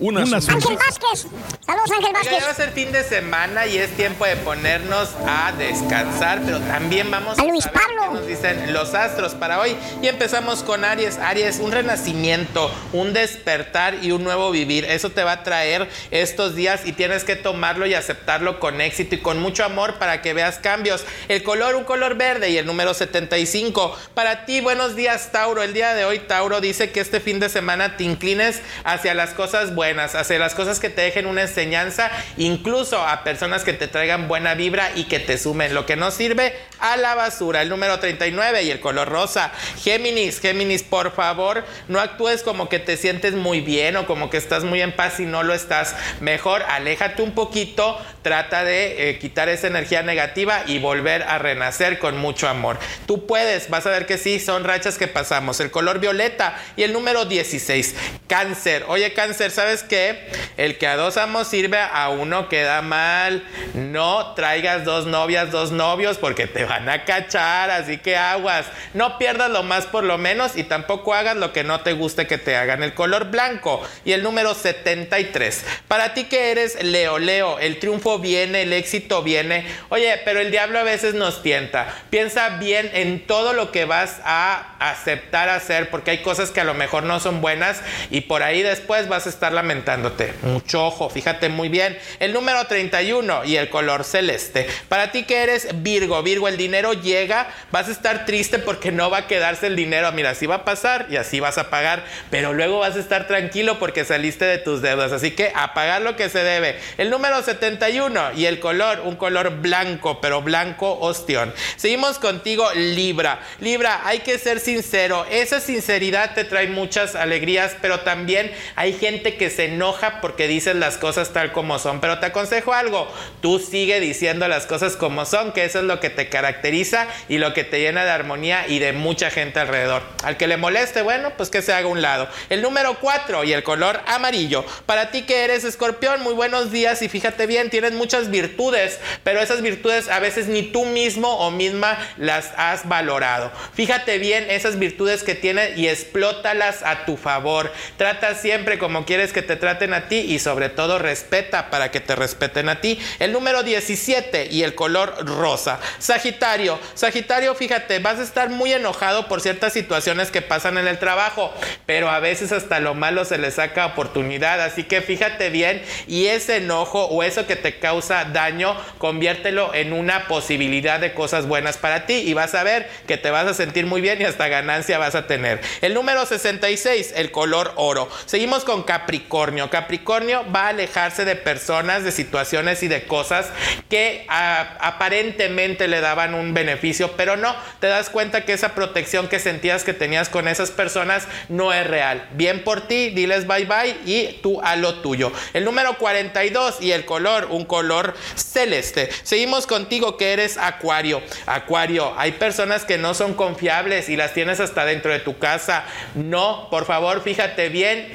Una. 0.00 0.20
Ángel 0.20 0.76
Vázquez. 0.76 1.26
Saludos, 1.66 1.90
Ángel 1.90 2.06
Oiga, 2.06 2.22
ya 2.22 2.30
Vázquez. 2.30 2.46
va 2.46 2.50
a 2.50 2.54
ser 2.54 2.70
fin 2.70 2.92
de 2.92 3.02
semana 3.02 3.66
y 3.66 3.78
es 3.78 3.90
tiempo 3.96 4.24
de 4.26 4.36
ponernos 4.36 5.10
a 5.26 5.52
descansar, 5.58 6.40
pero 6.44 6.60
también 6.60 7.10
vamos 7.10 7.36
a, 7.38 7.42
A 7.42 7.44
Luis 7.46 7.64
saber 7.64 7.80
Pablo. 7.80 8.02
qué 8.02 8.14
nos 8.18 8.26
dicen 8.28 8.72
los 8.72 8.94
astros 8.94 9.34
para 9.34 9.58
hoy. 9.60 9.76
Y 10.00 10.06
empezamos 10.06 10.62
con 10.62 10.84
Aries. 10.84 11.18
Aries, 11.18 11.58
un 11.58 11.72
renacimiento, 11.72 12.70
un 12.92 13.12
despertar 13.12 13.96
y 14.02 14.12
un 14.12 14.22
nuevo 14.22 14.52
vivir. 14.52 14.84
Eso 14.84 15.10
te 15.10 15.24
va 15.24 15.32
a 15.32 15.42
traer 15.42 15.88
estos 16.12 16.54
días 16.54 16.82
y 16.84 16.92
tienes 16.92 17.24
que 17.24 17.34
tomarlo 17.34 17.84
y 17.84 17.94
aceptarlo 17.94 18.60
con 18.60 18.80
éxito 18.80 19.16
y 19.16 19.18
con 19.18 19.40
mucho 19.40 19.64
amor 19.64 19.94
para 19.98 20.22
que 20.22 20.32
veas 20.32 20.58
cambios. 20.58 21.04
El 21.26 21.42
color, 21.42 21.74
un 21.74 21.84
color 21.84 22.14
verde 22.14 22.50
y 22.50 22.56
el 22.56 22.66
número 22.66 22.94
75. 22.94 23.98
Para 24.14 24.44
ti, 24.46 24.60
buenos 24.60 24.94
días, 24.94 25.32
Tauro. 25.32 25.62
El 25.64 25.74
día 25.74 25.94
de 25.94 26.04
hoy, 26.04 26.20
Tauro 26.20 26.60
dice 26.60 26.92
que 26.92 27.00
este 27.00 27.18
fin 27.18 27.40
de 27.40 27.48
semana 27.48 27.96
te 27.96 28.04
inclines 28.04 28.60
hacia 28.84 29.12
las 29.14 29.30
cosas 29.34 29.74
buenas, 29.74 29.87
hacia 29.96 30.38
las 30.38 30.54
cosas 30.54 30.80
que 30.80 30.90
te 30.90 31.02
dejen 31.02 31.26
una 31.26 31.42
enseñanza, 31.42 32.10
incluso 32.36 32.98
a 32.98 33.24
personas 33.24 33.64
que 33.64 33.72
te 33.72 33.88
traigan 33.88 34.28
buena 34.28 34.54
vibra 34.54 34.90
y 34.94 35.04
que 35.04 35.18
te 35.18 35.38
sumen 35.38 35.74
lo 35.74 35.86
que 35.86 35.96
no 35.96 36.10
sirve 36.10 36.54
a 36.80 36.96
la 36.96 37.14
basura. 37.14 37.62
El 37.62 37.68
número 37.68 37.98
39 37.98 38.62
y 38.62 38.70
el 38.70 38.80
color 38.80 39.08
rosa. 39.08 39.52
Géminis, 39.82 40.40
Géminis, 40.40 40.82
por 40.82 41.12
favor, 41.12 41.64
no 41.88 42.00
actúes 42.00 42.42
como 42.42 42.68
que 42.68 42.78
te 42.78 42.96
sientes 42.96 43.34
muy 43.34 43.60
bien 43.60 43.96
o 43.96 44.06
como 44.06 44.30
que 44.30 44.36
estás 44.36 44.64
muy 44.64 44.82
en 44.82 44.92
paz 44.92 45.20
y 45.20 45.24
no 45.24 45.42
lo 45.42 45.54
estás. 45.54 45.94
Mejor 46.20 46.62
aléjate 46.62 47.22
un 47.22 47.32
poquito, 47.32 47.98
trata 48.22 48.64
de 48.64 49.10
eh, 49.10 49.18
quitar 49.18 49.48
esa 49.48 49.66
energía 49.66 50.02
negativa 50.02 50.62
y 50.66 50.78
volver 50.78 51.22
a 51.22 51.38
renacer 51.38 51.98
con 51.98 52.16
mucho 52.16 52.48
amor. 52.48 52.78
Tú 53.06 53.26
puedes, 53.26 53.70
vas 53.70 53.86
a 53.86 53.90
ver 53.90 54.06
que 54.06 54.18
sí, 54.18 54.40
son 54.40 54.64
rachas 54.64 54.98
que 54.98 55.08
pasamos. 55.08 55.60
El 55.60 55.70
color 55.70 55.98
violeta 56.00 56.56
y 56.76 56.82
el 56.82 56.92
número 56.92 57.24
16, 57.24 57.94
cáncer. 58.26 58.84
Oye, 58.88 59.12
cáncer, 59.12 59.50
¿sabes 59.50 59.77
qué? 59.82 60.28
El 60.56 60.78
que 60.78 60.86
a 60.86 60.96
dos 60.96 61.16
amos 61.16 61.48
sirve, 61.48 61.78
a 61.78 62.08
uno 62.10 62.48
queda 62.48 62.82
mal. 62.82 63.44
No 63.74 64.34
traigas 64.34 64.84
dos 64.84 65.06
novias, 65.06 65.50
dos 65.50 65.72
novios, 65.72 66.18
porque 66.18 66.46
te 66.46 66.64
van 66.64 66.88
a 66.88 67.04
cachar, 67.04 67.70
así 67.70 67.98
que 67.98 68.16
aguas. 68.16 68.66
No 68.94 69.18
pierdas 69.18 69.50
lo 69.50 69.62
más 69.62 69.86
por 69.86 70.04
lo 70.04 70.18
menos 70.18 70.56
y 70.56 70.64
tampoco 70.64 71.14
hagas 71.14 71.36
lo 71.36 71.52
que 71.52 71.64
no 71.64 71.80
te 71.80 71.92
guste 71.92 72.26
que 72.26 72.38
te 72.38 72.56
hagan. 72.56 72.82
El 72.82 72.94
color 72.94 73.30
blanco 73.30 73.82
y 74.04 74.12
el 74.12 74.22
número 74.22 74.54
73. 74.54 75.64
Para 75.86 76.14
ti 76.14 76.24
que 76.24 76.50
eres 76.50 76.82
Leo, 76.82 77.18
Leo, 77.18 77.58
el 77.58 77.78
triunfo 77.78 78.18
viene, 78.18 78.62
el 78.62 78.72
éxito 78.72 79.22
viene. 79.22 79.66
Oye, 79.88 80.20
pero 80.24 80.40
el 80.40 80.50
diablo 80.50 80.78
a 80.78 80.82
veces 80.84 81.14
nos 81.14 81.42
tienta. 81.42 81.86
Piensa 82.10 82.50
bien 82.58 82.90
en 82.94 83.26
todo 83.26 83.52
lo 83.52 83.72
que 83.72 83.84
vas 83.84 84.20
a 84.24 84.76
aceptar 84.78 85.48
hacer, 85.48 85.90
porque 85.90 86.12
hay 86.12 86.22
cosas 86.22 86.50
que 86.50 86.60
a 86.60 86.64
lo 86.64 86.74
mejor 86.74 87.02
no 87.02 87.20
son 87.20 87.40
buenas 87.40 87.80
y 88.10 88.22
por 88.22 88.42
ahí 88.42 88.62
después 88.62 89.08
vas 89.08 89.26
a 89.26 89.30
estar 89.30 89.52
lamentándote. 89.68 90.32
Mucho 90.42 90.86
ojo, 90.86 91.10
fíjate 91.10 91.50
muy 91.50 91.68
bien. 91.68 91.98
El 92.20 92.32
número 92.32 92.64
31 92.66 93.44
y 93.44 93.56
el 93.56 93.68
color 93.68 94.02
celeste. 94.02 94.66
Para 94.88 95.12
ti 95.12 95.24
que 95.24 95.42
eres 95.42 95.68
Virgo, 95.82 96.22
Virgo, 96.22 96.48
el 96.48 96.56
dinero 96.56 96.94
llega, 96.94 97.48
vas 97.70 97.88
a 97.88 97.92
estar 97.92 98.24
triste 98.24 98.58
porque 98.58 98.90
no 98.90 99.10
va 99.10 99.18
a 99.18 99.26
quedarse 99.26 99.66
el 99.66 99.76
dinero. 99.76 100.10
Mira, 100.12 100.30
así 100.30 100.46
va 100.46 100.56
a 100.56 100.64
pasar 100.64 101.08
y 101.10 101.16
así 101.16 101.38
vas 101.38 101.58
a 101.58 101.68
pagar, 101.68 102.02
pero 102.30 102.54
luego 102.54 102.78
vas 102.78 102.96
a 102.96 102.98
estar 102.98 103.26
tranquilo 103.26 103.78
porque 103.78 104.06
saliste 104.06 104.46
de 104.46 104.56
tus 104.56 104.80
deudas. 104.80 105.12
Así 105.12 105.32
que 105.32 105.52
a 105.54 105.74
pagar 105.74 106.00
lo 106.00 106.16
que 106.16 106.30
se 106.30 106.42
debe. 106.42 106.78
El 106.96 107.10
número 107.10 107.42
71 107.42 108.32
y 108.36 108.46
el 108.46 108.60
color, 108.60 109.00
un 109.04 109.16
color 109.16 109.60
blanco, 109.60 110.22
pero 110.22 110.40
blanco 110.40 110.98
ostión. 110.98 111.52
Seguimos 111.76 112.18
contigo, 112.18 112.66
Libra. 112.72 113.40
Libra, 113.60 114.00
hay 114.04 114.20
que 114.20 114.38
ser 114.38 114.60
sincero. 114.60 115.26
Esa 115.30 115.60
sinceridad 115.60 116.32
te 116.34 116.44
trae 116.44 116.68
muchas 116.68 117.14
alegrías, 117.14 117.76
pero 117.82 118.00
también 118.00 118.50
hay 118.74 118.94
gente 118.94 119.36
que 119.36 119.50
se 119.58 119.64
enoja 119.64 120.20
porque 120.20 120.46
dices 120.46 120.76
las 120.76 120.98
cosas 120.98 121.32
tal 121.32 121.50
como 121.50 121.80
son. 121.80 122.00
Pero 122.00 122.20
te 122.20 122.26
aconsejo 122.26 122.74
algo, 122.74 123.12
tú 123.42 123.58
sigue 123.58 123.98
diciendo 123.98 124.46
las 124.46 124.66
cosas 124.66 124.94
como 124.94 125.24
son, 125.24 125.50
que 125.50 125.64
eso 125.64 125.80
es 125.80 125.84
lo 125.84 125.98
que 125.98 126.10
te 126.10 126.28
caracteriza 126.28 127.08
y 127.28 127.38
lo 127.38 127.54
que 127.54 127.64
te 127.64 127.80
llena 127.80 128.04
de 128.04 128.10
armonía 128.12 128.68
y 128.68 128.78
de 128.78 128.92
mucha 128.92 129.30
gente 129.30 129.58
alrededor. 129.58 130.02
Al 130.22 130.36
que 130.36 130.46
le 130.46 130.58
moleste, 130.58 131.02
bueno, 131.02 131.32
pues 131.36 131.50
que 131.50 131.60
se 131.60 131.72
haga 131.72 131.88
un 131.88 132.02
lado. 132.02 132.28
El 132.50 132.62
número 132.62 132.98
4 133.00 133.42
y 133.42 133.52
el 133.52 133.64
color 133.64 134.00
amarillo. 134.06 134.64
Para 134.86 135.10
ti 135.10 135.22
que 135.22 135.42
eres 135.42 135.64
escorpión, 135.64 136.22
muy 136.22 136.34
buenos 136.34 136.70
días 136.70 137.02
y 137.02 137.08
fíjate 137.08 137.48
bien, 137.48 137.68
tienes 137.68 137.94
muchas 137.94 138.30
virtudes, 138.30 139.00
pero 139.24 139.40
esas 139.40 139.60
virtudes 139.60 140.08
a 140.08 140.20
veces 140.20 140.46
ni 140.46 140.62
tú 140.62 140.84
mismo 140.84 141.36
o 141.36 141.50
misma 141.50 141.98
las 142.16 142.52
has 142.56 142.86
valorado. 142.86 143.50
Fíjate 143.74 144.18
bien 144.18 144.46
esas 144.50 144.78
virtudes 144.78 145.24
que 145.24 145.34
tienes 145.34 145.76
y 145.76 145.88
explótalas 145.88 146.84
a 146.84 147.06
tu 147.06 147.16
favor. 147.16 147.72
Trata 147.96 148.36
siempre 148.36 148.78
como 148.78 149.04
quieres 149.04 149.32
que 149.32 149.47
te 149.48 149.56
traten 149.56 149.94
a 149.94 150.06
ti 150.08 150.18
y 150.18 150.38
sobre 150.38 150.68
todo 150.68 150.98
respeta 150.98 151.70
para 151.70 151.90
que 151.90 152.00
te 152.00 152.14
respeten 152.14 152.68
a 152.68 152.80
ti. 152.80 153.00
El 153.18 153.32
número 153.32 153.64
17 153.64 154.48
y 154.52 154.62
el 154.62 154.76
color 154.76 155.26
rosa. 155.26 155.80
Sagitario, 155.98 156.78
Sagitario, 156.94 157.54
fíjate, 157.54 157.98
vas 157.98 158.20
a 158.20 158.22
estar 158.22 158.50
muy 158.50 158.72
enojado 158.72 159.26
por 159.26 159.40
ciertas 159.40 159.72
situaciones 159.72 160.30
que 160.30 160.42
pasan 160.42 160.76
en 160.76 160.86
el 160.86 160.98
trabajo, 160.98 161.52
pero 161.86 162.10
a 162.10 162.20
veces 162.20 162.52
hasta 162.52 162.78
lo 162.78 162.94
malo 162.94 163.24
se 163.24 163.38
le 163.38 163.50
saca 163.50 163.86
oportunidad, 163.86 164.60
así 164.60 164.84
que 164.84 165.00
fíjate 165.00 165.48
bien 165.48 165.82
y 166.06 166.26
ese 166.26 166.58
enojo 166.58 167.06
o 167.06 167.22
eso 167.22 167.46
que 167.46 167.56
te 167.56 167.78
causa 167.78 168.26
daño, 168.26 168.76
conviértelo 168.98 169.74
en 169.74 169.94
una 169.94 170.28
posibilidad 170.28 171.00
de 171.00 171.14
cosas 171.14 171.46
buenas 171.46 171.78
para 171.78 172.04
ti 172.04 172.14
y 172.14 172.34
vas 172.34 172.54
a 172.54 172.62
ver 172.64 172.88
que 173.06 173.16
te 173.16 173.30
vas 173.30 173.46
a 173.46 173.54
sentir 173.54 173.86
muy 173.86 174.02
bien 174.02 174.20
y 174.20 174.24
hasta 174.24 174.48
ganancia 174.48 174.98
vas 174.98 175.14
a 175.14 175.26
tener. 175.26 175.60
El 175.80 175.94
número 175.94 176.26
66, 176.26 177.14
el 177.16 177.30
color 177.30 177.72
oro. 177.76 178.10
Seguimos 178.26 178.64
con 178.64 178.82
Capricornio. 178.82 179.37
Capricornio 179.70 180.44
va 180.54 180.66
a 180.66 180.68
alejarse 180.68 181.24
de 181.24 181.36
personas, 181.36 182.04
de 182.04 182.12
situaciones 182.12 182.82
y 182.82 182.88
de 182.88 183.04
cosas 183.04 183.46
que 183.88 184.24
a- 184.28 184.76
aparentemente 184.80 185.88
le 185.88 186.00
daban 186.00 186.34
un 186.34 186.54
beneficio, 186.54 187.12
pero 187.16 187.36
no, 187.36 187.54
te 187.80 187.86
das 187.86 188.10
cuenta 188.10 188.44
que 188.44 188.52
esa 188.52 188.74
protección 188.74 189.28
que 189.28 189.38
sentías 189.38 189.84
que 189.84 189.94
tenías 189.94 190.28
con 190.28 190.48
esas 190.48 190.70
personas 190.70 191.26
no 191.48 191.72
es 191.72 191.86
real. 191.86 192.26
Bien 192.32 192.64
por 192.64 192.86
ti, 192.88 193.10
diles 193.10 193.46
bye 193.46 193.64
bye 193.64 193.96
y 194.04 194.38
tú 194.42 194.60
a 194.62 194.76
lo 194.76 194.96
tuyo. 194.96 195.32
El 195.54 195.64
número 195.64 195.96
42 195.98 196.78
y 196.80 196.92
el 196.92 197.04
color, 197.04 197.46
un 197.50 197.64
color 197.64 198.14
celeste. 198.34 199.08
Seguimos 199.22 199.66
contigo 199.66 200.16
que 200.16 200.32
eres 200.32 200.56
Acuario. 200.58 201.22
Acuario, 201.46 202.14
hay 202.18 202.32
personas 202.32 202.84
que 202.84 202.98
no 202.98 203.14
son 203.14 203.34
confiables 203.34 204.08
y 204.08 204.16
las 204.16 204.34
tienes 204.34 204.60
hasta 204.60 204.84
dentro 204.84 205.12
de 205.12 205.20
tu 205.20 205.38
casa. 205.38 205.84
No, 206.14 206.68
por 206.70 206.84
favor, 206.86 207.22
fíjate 207.22 207.68
bien, 207.68 208.08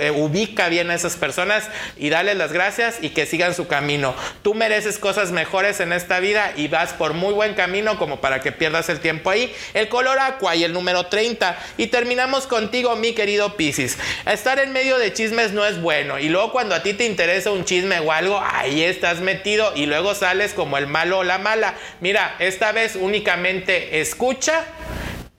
eh, 0.00 0.10
ubica 0.10 0.68
bien 0.68 0.90
a 0.90 0.94
esas 0.94 1.16
personas 1.16 1.68
y 1.96 2.10
dale 2.10 2.34
las 2.34 2.52
gracias 2.52 2.98
y 3.00 3.10
que 3.10 3.26
sigan 3.26 3.54
su 3.54 3.66
camino. 3.66 4.14
Tú 4.42 4.54
mereces 4.54 4.98
cosas 4.98 5.30
mejores 5.30 5.80
en 5.80 5.92
esta 5.92 6.20
vida 6.20 6.52
y 6.56 6.68
vas 6.68 6.92
por 6.92 7.14
muy 7.14 7.32
buen 7.32 7.54
camino 7.54 7.98
como 7.98 8.20
para 8.20 8.40
que 8.40 8.52
pierdas 8.52 8.88
el 8.88 9.00
tiempo 9.00 9.30
ahí. 9.30 9.54
El 9.74 9.88
color 9.88 10.18
aqua 10.18 10.56
y 10.56 10.64
el 10.64 10.72
número 10.72 11.06
30. 11.06 11.58
Y 11.76 11.88
terminamos 11.88 12.46
contigo, 12.46 12.96
mi 12.96 13.12
querido 13.12 13.56
Piscis. 13.56 13.98
Estar 14.26 14.58
en 14.58 14.72
medio 14.72 14.98
de 14.98 15.12
chismes 15.12 15.52
no 15.52 15.66
es 15.66 15.80
bueno. 15.80 16.18
Y 16.18 16.28
luego 16.28 16.52
cuando 16.52 16.74
a 16.74 16.82
ti 16.82 16.94
te 16.94 17.04
interesa 17.04 17.50
un 17.50 17.64
chisme 17.64 18.00
o 18.00 18.12
algo, 18.12 18.40
ahí 18.42 18.82
estás 18.82 19.20
metido 19.20 19.72
y 19.76 19.86
luego 19.86 20.14
sales 20.14 20.54
como 20.54 20.78
el 20.78 20.86
malo 20.86 21.18
o 21.18 21.24
la 21.24 21.38
mala. 21.38 21.74
Mira, 22.00 22.36
esta 22.38 22.72
vez 22.72 22.96
únicamente 22.96 24.00
escucha. 24.00 24.64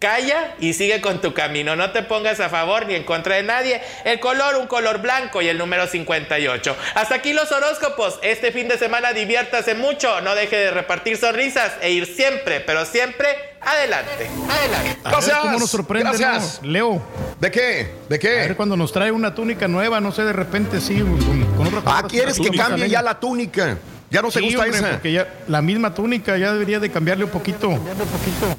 Calla 0.02 0.56
y 0.60 0.74
sigue 0.74 1.00
con 1.00 1.22
tu 1.22 1.32
camino. 1.36 1.76
No 1.76 1.92
te 1.92 2.02
pongas 2.02 2.40
a 2.40 2.50
favor 2.50 2.88
ni 2.88 2.96
en 2.96 3.04
contra 3.04 3.36
de 3.36 3.44
nadie. 3.44 3.80
El 4.04 4.20
color, 4.20 4.56
un 4.56 4.66
color 4.66 5.00
blanco 5.00 5.44
y 5.44 5.48
el 5.48 5.60
número 5.60 5.86
58. 5.86 6.76
Hasta 6.96 7.14
aquí 7.14 7.34
los 7.34 7.52
horóscopos. 7.52 8.18
Este 8.24 8.52
fin 8.52 8.68
de 8.68 8.80
semana 8.80 9.14
diviértase 9.14 9.76
mucho. 9.76 10.20
No 10.22 10.34
deje 10.34 10.56
de 10.58 10.72
repartir 10.72 11.18
sonrisas 11.18 11.74
e 11.82 11.92
ir 11.92 12.08
siempre, 12.08 12.62
pero 12.62 12.84
siempre 12.86 13.28
adelante. 13.62 14.28
Adelante. 14.50 14.98
A 15.04 15.20
ver 15.20 15.32
¿Cómo 15.44 15.60
nos 15.60 15.70
sorprende, 15.70 16.18
gracias. 16.18 16.62
no? 16.64 16.72
Leo? 16.72 17.02
¿De 17.40 17.52
qué? 17.52 17.92
¿De 18.10 18.18
qué? 18.18 18.40
A 18.40 18.48
ver 18.48 18.56
cuando 18.56 18.76
nos 18.76 18.92
trae 18.92 19.12
una 19.12 19.36
túnica 19.36 19.68
nueva, 19.68 20.02
no 20.02 20.12
sé, 20.12 20.24
de 20.24 20.34
repente 20.34 20.82
sí, 20.82 20.98
con, 21.00 21.46
con 21.56 21.68
otra 21.68 21.82
Ah, 21.86 22.02
cosa, 22.02 22.08
¿quieres 22.08 22.40
otra 22.40 22.52
que 22.52 22.58
cambie 22.58 22.90
ya 22.90 23.04
la 23.04 23.20
túnica? 23.20 23.78
¿Ya 24.12 24.22
no 24.22 24.30
te 24.30 24.40
Sí, 24.40 24.46
gusta 24.46 24.64
hombre, 24.64 24.78
esa? 24.78 24.90
Porque 24.92 25.14
ya 25.14 25.34
la 25.48 25.62
misma 25.62 25.94
túnica 25.94 26.38
ya 26.38 26.52
debería 26.52 26.82
de 26.82 26.92
cambiarle 26.92 27.24
un 27.24 27.30
poquito. 27.32 27.70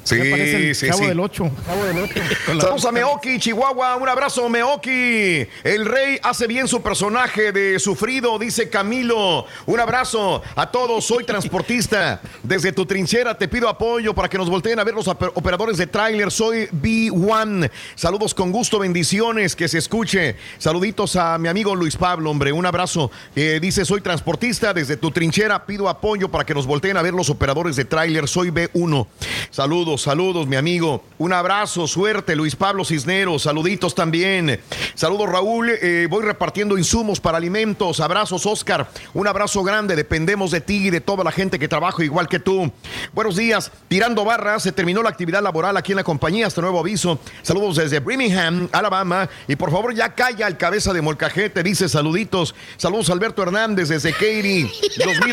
Sí, 0.03 0.17
Ya 0.17 0.23
parece 0.31 0.69
el 0.69 0.75
sí, 0.75 0.87
Chavo 0.87 0.97
sí. 0.99 1.05
del 1.05 1.19
8. 1.19 1.51
Saludos 2.47 2.85
a 2.85 2.91
Meoki, 2.91 3.37
Chihuahua. 3.37 3.95
Un 3.97 4.09
abrazo, 4.09 4.49
Meoki. 4.49 5.47
El 5.63 5.85
rey 5.85 6.17
hace 6.23 6.47
bien 6.47 6.67
su 6.67 6.81
personaje 6.81 7.51
de 7.51 7.77
sufrido, 7.77 8.39
dice 8.39 8.67
Camilo. 8.69 9.45
Un 9.67 9.79
abrazo 9.79 10.41
a 10.55 10.71
todos. 10.71 11.05
Soy 11.05 11.23
transportista. 11.23 12.19
Desde 12.43 12.71
tu 12.71 12.87
trinchera 12.87 13.37
te 13.37 13.47
pido 13.47 13.69
apoyo 13.69 14.15
para 14.15 14.27
que 14.29 14.39
nos 14.39 14.49
volteen 14.49 14.79
a 14.79 14.83
ver 14.83 14.95
los 14.95 15.07
oper- 15.07 15.31
operadores 15.35 15.77
de 15.77 15.85
tráiler. 15.85 16.31
Soy 16.31 16.67
B1. 16.71 17.69
Saludos 17.93 18.33
con 18.33 18.51
gusto, 18.51 18.79
bendiciones, 18.79 19.55
que 19.55 19.67
se 19.67 19.77
escuche. 19.77 20.35
Saluditos 20.57 21.15
a 21.15 21.37
mi 21.37 21.47
amigo 21.47 21.75
Luis 21.75 21.95
Pablo, 21.95 22.31
hombre. 22.31 22.51
Un 22.51 22.65
abrazo. 22.65 23.11
Eh, 23.35 23.59
dice, 23.61 23.85
soy 23.85 24.01
transportista 24.01 24.73
desde 24.73 24.97
tu 24.97 25.11
trinchera. 25.11 25.42
Pido 25.43 25.89
apoyo 25.89 26.29
para 26.29 26.45
que 26.45 26.53
nos 26.53 26.65
volteen 26.65 26.95
a 26.95 27.01
ver 27.01 27.13
los 27.13 27.29
operadores 27.29 27.75
de 27.75 27.83
tráiler. 27.83 28.29
Soy 28.29 28.49
B1. 28.49 29.07
Saludos, 29.49 30.01
saludos, 30.01 30.47
mi 30.47 30.55
amigo. 30.55 31.03
Un 31.17 31.33
abrazo, 31.33 31.85
suerte, 31.85 32.33
Luis 32.33 32.55
Pablo 32.55 32.85
Cisneros. 32.85 33.41
Saluditos 33.41 33.93
también. 33.93 34.61
Saludos, 34.95 35.27
Raúl. 35.27 35.69
Eh, 35.69 36.07
voy 36.09 36.23
repartiendo 36.23 36.77
insumos 36.77 37.19
para 37.19 37.37
alimentos. 37.39 37.99
Abrazos, 37.99 38.45
Oscar. 38.45 38.87
Un 39.13 39.27
abrazo 39.27 39.63
grande. 39.63 39.97
Dependemos 39.97 40.49
de 40.49 40.61
ti 40.61 40.87
y 40.87 40.89
de 40.89 41.01
toda 41.01 41.25
la 41.25 41.31
gente 41.31 41.59
que 41.59 41.67
trabaja 41.67 42.05
igual 42.05 42.29
que 42.29 42.39
tú. 42.39 42.71
Buenos 43.11 43.35
días. 43.35 43.69
Tirando 43.89 44.23
barras, 44.23 44.63
se 44.63 44.71
terminó 44.71 45.03
la 45.03 45.09
actividad 45.09 45.43
laboral 45.43 45.75
aquí 45.75 45.91
en 45.91 45.97
la 45.97 46.05
compañía. 46.05 46.47
Hasta 46.47 46.61
nuevo 46.61 46.79
aviso. 46.79 47.19
Saludos 47.41 47.75
desde 47.75 47.99
Birmingham, 47.99 48.69
Alabama. 48.71 49.29
Y 49.49 49.57
por 49.57 49.71
favor, 49.71 49.93
ya 49.93 50.15
calla 50.15 50.47
el 50.47 50.55
cabeza 50.55 50.93
de 50.93 51.01
molcajete. 51.01 51.63
Dice 51.63 51.89
saluditos. 51.89 52.55
Saludos, 52.77 53.09
Alberto 53.09 53.43
Hernández 53.43 53.89
desde 53.89 54.13
Katy. 54.13 54.71
2000 55.03 55.32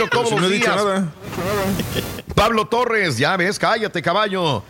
Pablo 2.35 2.67
Torres, 2.67 3.19
ya 3.19 3.37
ves, 3.37 3.59
cállate 3.59 3.99
eh, 3.99 4.03
caballo. 4.03 4.63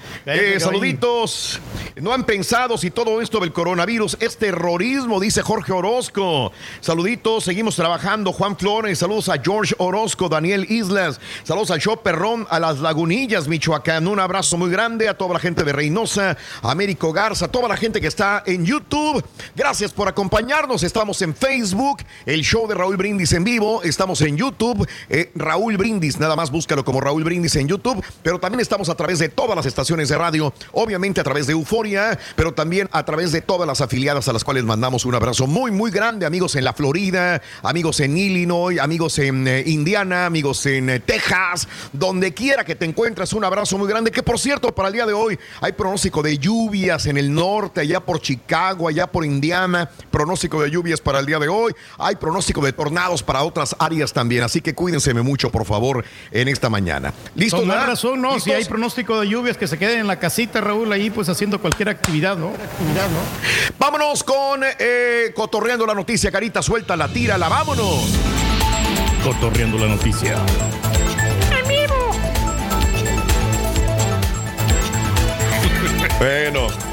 Saluditos. 0.59 1.61
No 2.01 2.12
han 2.12 2.24
pensado 2.24 2.78
si 2.78 2.90
todo 2.90 3.20
esto 3.20 3.40
del 3.40 3.52
coronavirus 3.52 4.16
es 4.20 4.39
terrorismo, 4.39 5.20
dice 5.20 5.43
Jorge 5.43 5.73
Orozco. 5.73 6.51
Saluditos, 6.81 7.44
seguimos 7.44 7.77
trabajando. 7.77 8.32
Juan 8.32 8.57
Flores, 8.57 8.98
saludos 8.98 9.28
a 9.28 9.40
George 9.40 9.74
Orozco, 9.78 10.28
Daniel 10.28 10.66
Islas, 10.70 11.20
saludos 11.44 11.70
al 11.70 11.81
show 11.81 12.01
Perrón, 12.02 12.47
a 12.48 12.59
las 12.59 12.78
Lagunillas, 12.78 13.48
Michoacán. 13.48 14.09
Un 14.09 14.19
abrazo 14.19 14.57
muy 14.57 14.70
grande 14.70 15.09
a 15.09 15.19
toda 15.19 15.35
la 15.35 15.40
gente 15.40 15.62
de 15.62 15.73
Reynosa, 15.73 16.39
Américo 16.62 17.12
Garza, 17.12 17.48
toda 17.48 17.69
la 17.69 17.77
gente 17.77 18.01
que 18.01 18.07
está 18.07 18.43
en 18.47 18.65
YouTube. 18.65 19.23
Gracias 19.55 19.93
por 19.93 20.09
acompañarnos. 20.09 20.82
Estamos 20.82 21.20
en 21.23 21.35
Facebook, 21.35 21.98
el 22.24 22.43
show 22.43 22.66
de 22.66 22.74
Raúl 22.74 22.97
Brindis 22.97 23.32
en 23.32 23.44
vivo. 23.44 23.82
Estamos 23.82 24.23
en 24.23 24.36
YouTube. 24.36 24.89
Raúl 25.35 25.77
Brindis, 25.77 26.19
nada 26.19 26.37
más 26.37 26.51
búscalo 26.51 26.85
como 26.85 27.01
Raúl 27.01 27.25
Brindis 27.25 27.57
en 27.57 27.69
YouTube. 27.69 28.03
Pero 28.23 28.39
también 28.39 28.61
estamos 28.61 28.89
a 28.89 28.95
través 28.95 29.19
de 29.19 29.29
todas 29.29 29.57
las 29.57 29.67
estaciones 29.67 30.09
de 30.09 30.19
radio, 30.19 30.53
obviamente 30.73 31.21
a 31.21 31.25
través 31.25 31.47
de 31.47 31.53
Euforia, 31.53 32.19
pero 32.37 32.53
también 32.53 32.89
a 32.93 33.05
través 33.05 33.33
de 33.33 33.41
todas 33.41 33.67
las 33.67 33.81
afiliadas 33.81 34.29
a 34.29 34.33
las 34.33 34.45
cuales 34.45 34.65
mandamos 34.65 35.05
un 35.05 35.15
abrazo 35.15 35.47
muy, 35.47 35.71
muy 35.71 35.91
grande. 35.91 36.27
Amigos 36.27 36.57
en 36.57 36.65
la 36.65 36.73
Florida, 36.73 37.43
amigos 37.63 38.01
en 38.01 38.17
Illinois, 38.17 38.79
amigos 38.79 39.19
en 39.19 39.47
eh, 39.47 39.63
Indiana, 39.67 40.27
amigos 40.27 40.65
en 40.67 40.91
eh, 40.91 41.01
Texas, 41.01 41.69
donde 41.93 42.33
quiera 42.33 42.65
que 42.65 42.75
te 42.75 42.85
encuentres, 42.85 43.33
un 43.33 43.45
abrazo 43.45 43.79
muy 43.79 43.89
grande. 43.89 44.11
Que 44.11 44.23
por 44.23 44.39
cierto, 44.39 44.75
para 44.75 44.89
el 44.89 44.95
día 44.95 45.07
de 45.07 45.13
hoy 45.13 45.39
hay 45.61 45.73
pronóstico 45.73 46.23
de 46.23 46.39
lluvias 46.39 47.07
en 47.07 47.17
el 47.17 47.33
norte, 47.33 47.81
allá 47.81 48.01
por 48.01 48.21
Chicago, 48.21 48.89
allá 48.89 49.07
por 49.07 49.25
Indiana, 49.25 49.91
pronóstico 50.11 50.63
de 50.63 50.71
lluvias 50.71 51.01
para 51.01 51.21
el 51.21 51.27
día 51.27 51.39
de 51.39 51.49
hoy. 51.49 51.73
Hay 51.99 52.17
pronóstico 52.17 52.61
de 52.63 52.73
tornados 52.73 53.23
para 53.23 53.43
otras 53.43 53.77
áreas 53.79 54.13
también, 54.13 54.43
así 54.43 54.61
que 54.61 54.75
cuídense 54.75 55.10
mucho, 55.15 55.51
por 55.51 55.65
favor, 55.65 56.05
en 56.31 56.49
esta 56.49 56.70
mañana. 56.70 57.12
¿Listos? 57.35 57.61
Con 57.61 57.69
más 57.69 57.87
razón, 57.87 58.23
¿no? 58.23 58.39
Si 58.41 58.53
hay 58.53 58.65
pronóstico 58.65 59.20
de 59.20 59.28
lluvias, 59.28 59.57
que 59.57 59.66
se 59.66 59.78
queden 59.78 60.01
en 60.01 60.07
la 60.07 60.19
casita, 60.19 60.61
Raúl, 60.61 60.93
ahí 60.93 61.11
pues 61.11 61.28
haciendo 61.28 61.61
cualquier 61.61 61.89
actividad, 61.89 62.37
¿no? 62.37 62.49
Actividad, 62.49 63.09
¿no? 63.09 63.78
Vámonos 63.78 64.24
con 64.24 64.62
eh, 64.78 65.32
Cotorreando 65.35 65.87
la 65.87 65.95
Noticia, 65.95 66.31
Carita, 66.31 66.62
suelta 66.62 66.97
la 66.97 67.09
tírala, 67.09 67.49
vámonos. 67.49 68.15
Cotorreando 69.23 69.78
la 69.78 69.87
noticia. 69.87 70.37
Bueno. 76.19 76.90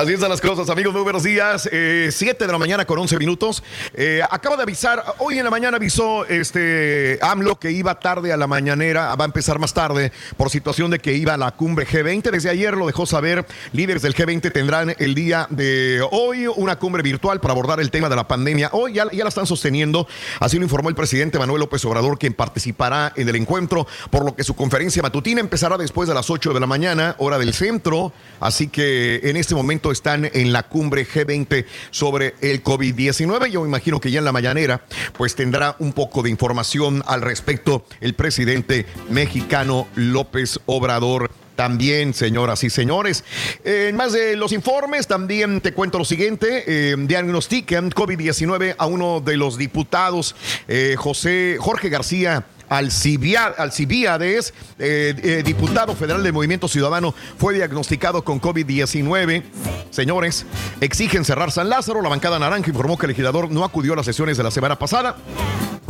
Así 0.00 0.14
están 0.14 0.30
las 0.30 0.40
cosas, 0.40 0.70
amigos. 0.70 0.94
Muy 0.94 1.02
buenos 1.02 1.24
días. 1.24 1.68
7 1.70 2.46
de 2.46 2.50
la 2.50 2.56
mañana 2.56 2.86
con 2.86 2.98
11 2.98 3.18
minutos. 3.18 3.62
Eh, 3.92 4.22
acaba 4.30 4.56
de 4.56 4.62
avisar, 4.62 5.04
hoy 5.18 5.36
en 5.36 5.44
la 5.44 5.50
mañana 5.50 5.76
avisó 5.76 6.24
este 6.24 7.18
AMLO 7.20 7.58
que 7.58 7.70
iba 7.70 8.00
tarde 8.00 8.32
a 8.32 8.38
la 8.38 8.46
mañanera, 8.46 9.14
va 9.14 9.24
a 9.24 9.26
empezar 9.26 9.58
más 9.58 9.74
tarde 9.74 10.10
por 10.38 10.48
situación 10.48 10.90
de 10.90 11.00
que 11.00 11.12
iba 11.12 11.34
a 11.34 11.36
la 11.36 11.50
cumbre 11.50 11.86
G20. 11.86 12.30
Desde 12.30 12.48
ayer 12.48 12.78
lo 12.78 12.86
dejó 12.86 13.04
saber. 13.04 13.44
Líderes 13.74 14.00
del 14.00 14.14
G20 14.14 14.50
tendrán 14.50 14.94
el 14.98 15.14
día 15.14 15.46
de 15.50 16.00
hoy 16.10 16.46
una 16.46 16.78
cumbre 16.78 17.02
virtual 17.02 17.38
para 17.42 17.52
abordar 17.52 17.78
el 17.78 17.90
tema 17.90 18.08
de 18.08 18.16
la 18.16 18.26
pandemia. 18.26 18.70
Hoy 18.72 18.94
ya, 18.94 19.04
la 19.04 19.28
están 19.28 19.46
sosteniendo. 19.46 20.08
Así 20.38 20.56
lo 20.56 20.62
informó 20.62 20.88
el 20.88 20.94
presidente 20.94 21.38
Manuel 21.38 21.60
López 21.60 21.84
Obrador, 21.84 22.18
quien 22.18 22.32
participará 22.32 23.12
en 23.16 23.28
el 23.28 23.36
encuentro, 23.36 23.86
por 24.08 24.24
lo 24.24 24.34
que 24.34 24.44
su 24.44 24.56
conferencia 24.56 25.02
matutina 25.02 25.40
empezará 25.40 25.76
después 25.76 26.08
de 26.08 26.14
las 26.14 26.30
8 26.30 26.54
de 26.54 26.60
la 26.60 26.66
mañana, 26.66 27.16
hora 27.18 27.38
del 27.38 27.52
centro. 27.52 28.14
Así 28.40 28.68
que 28.68 29.20
en 29.24 29.36
este 29.36 29.54
momento 29.54 29.89
están 29.92 30.30
en 30.32 30.52
la 30.52 30.64
cumbre 30.64 31.06
G20 31.06 31.64
sobre 31.90 32.34
el 32.40 32.62
COVID-19. 32.62 33.48
Yo 33.48 33.66
imagino 33.66 34.00
que 34.00 34.10
ya 34.10 34.18
en 34.18 34.24
la 34.24 34.32
mañanera 34.32 34.82
pues 35.16 35.34
tendrá 35.34 35.76
un 35.78 35.92
poco 35.92 36.22
de 36.22 36.30
información 36.30 37.02
al 37.06 37.22
respecto 37.22 37.84
el 38.00 38.14
presidente 38.14 38.86
mexicano 39.08 39.86
López 39.94 40.60
Obrador. 40.66 41.30
También, 41.56 42.14
señoras 42.14 42.64
y 42.64 42.70
señores. 42.70 43.22
En 43.64 43.94
más 43.94 44.12
de 44.14 44.34
los 44.34 44.52
informes, 44.52 45.06
también 45.06 45.60
te 45.60 45.74
cuento 45.74 45.98
lo 45.98 46.06
siguiente. 46.06 46.64
eh, 46.66 46.96
diagnostican 46.96 47.90
COVID-19 47.90 48.76
a 48.78 48.86
uno 48.86 49.20
de 49.20 49.36
los 49.36 49.58
diputados, 49.58 50.34
eh, 50.68 50.94
José 50.96 51.58
Jorge 51.60 51.90
García 51.90 52.46
Alcibiades, 52.70 54.54
eh, 54.78 55.14
eh, 55.22 55.42
diputado 55.44 55.94
federal 55.94 56.22
del 56.22 56.32
Movimiento 56.32 56.68
Ciudadano, 56.68 57.14
fue 57.36 57.54
diagnosticado 57.54 58.22
con 58.24 58.40
COVID-19. 58.40 59.42
Señores, 59.90 60.46
exigen 60.80 61.24
cerrar 61.24 61.50
San 61.50 61.68
Lázaro. 61.68 62.00
La 62.00 62.08
bancada 62.08 62.38
naranja 62.38 62.70
informó 62.70 62.96
que 62.96 63.06
el 63.06 63.10
legislador 63.10 63.50
no 63.50 63.64
acudió 63.64 63.94
a 63.94 63.96
las 63.96 64.06
sesiones 64.06 64.36
de 64.36 64.44
la 64.44 64.50
semana 64.52 64.78
pasada 64.78 65.16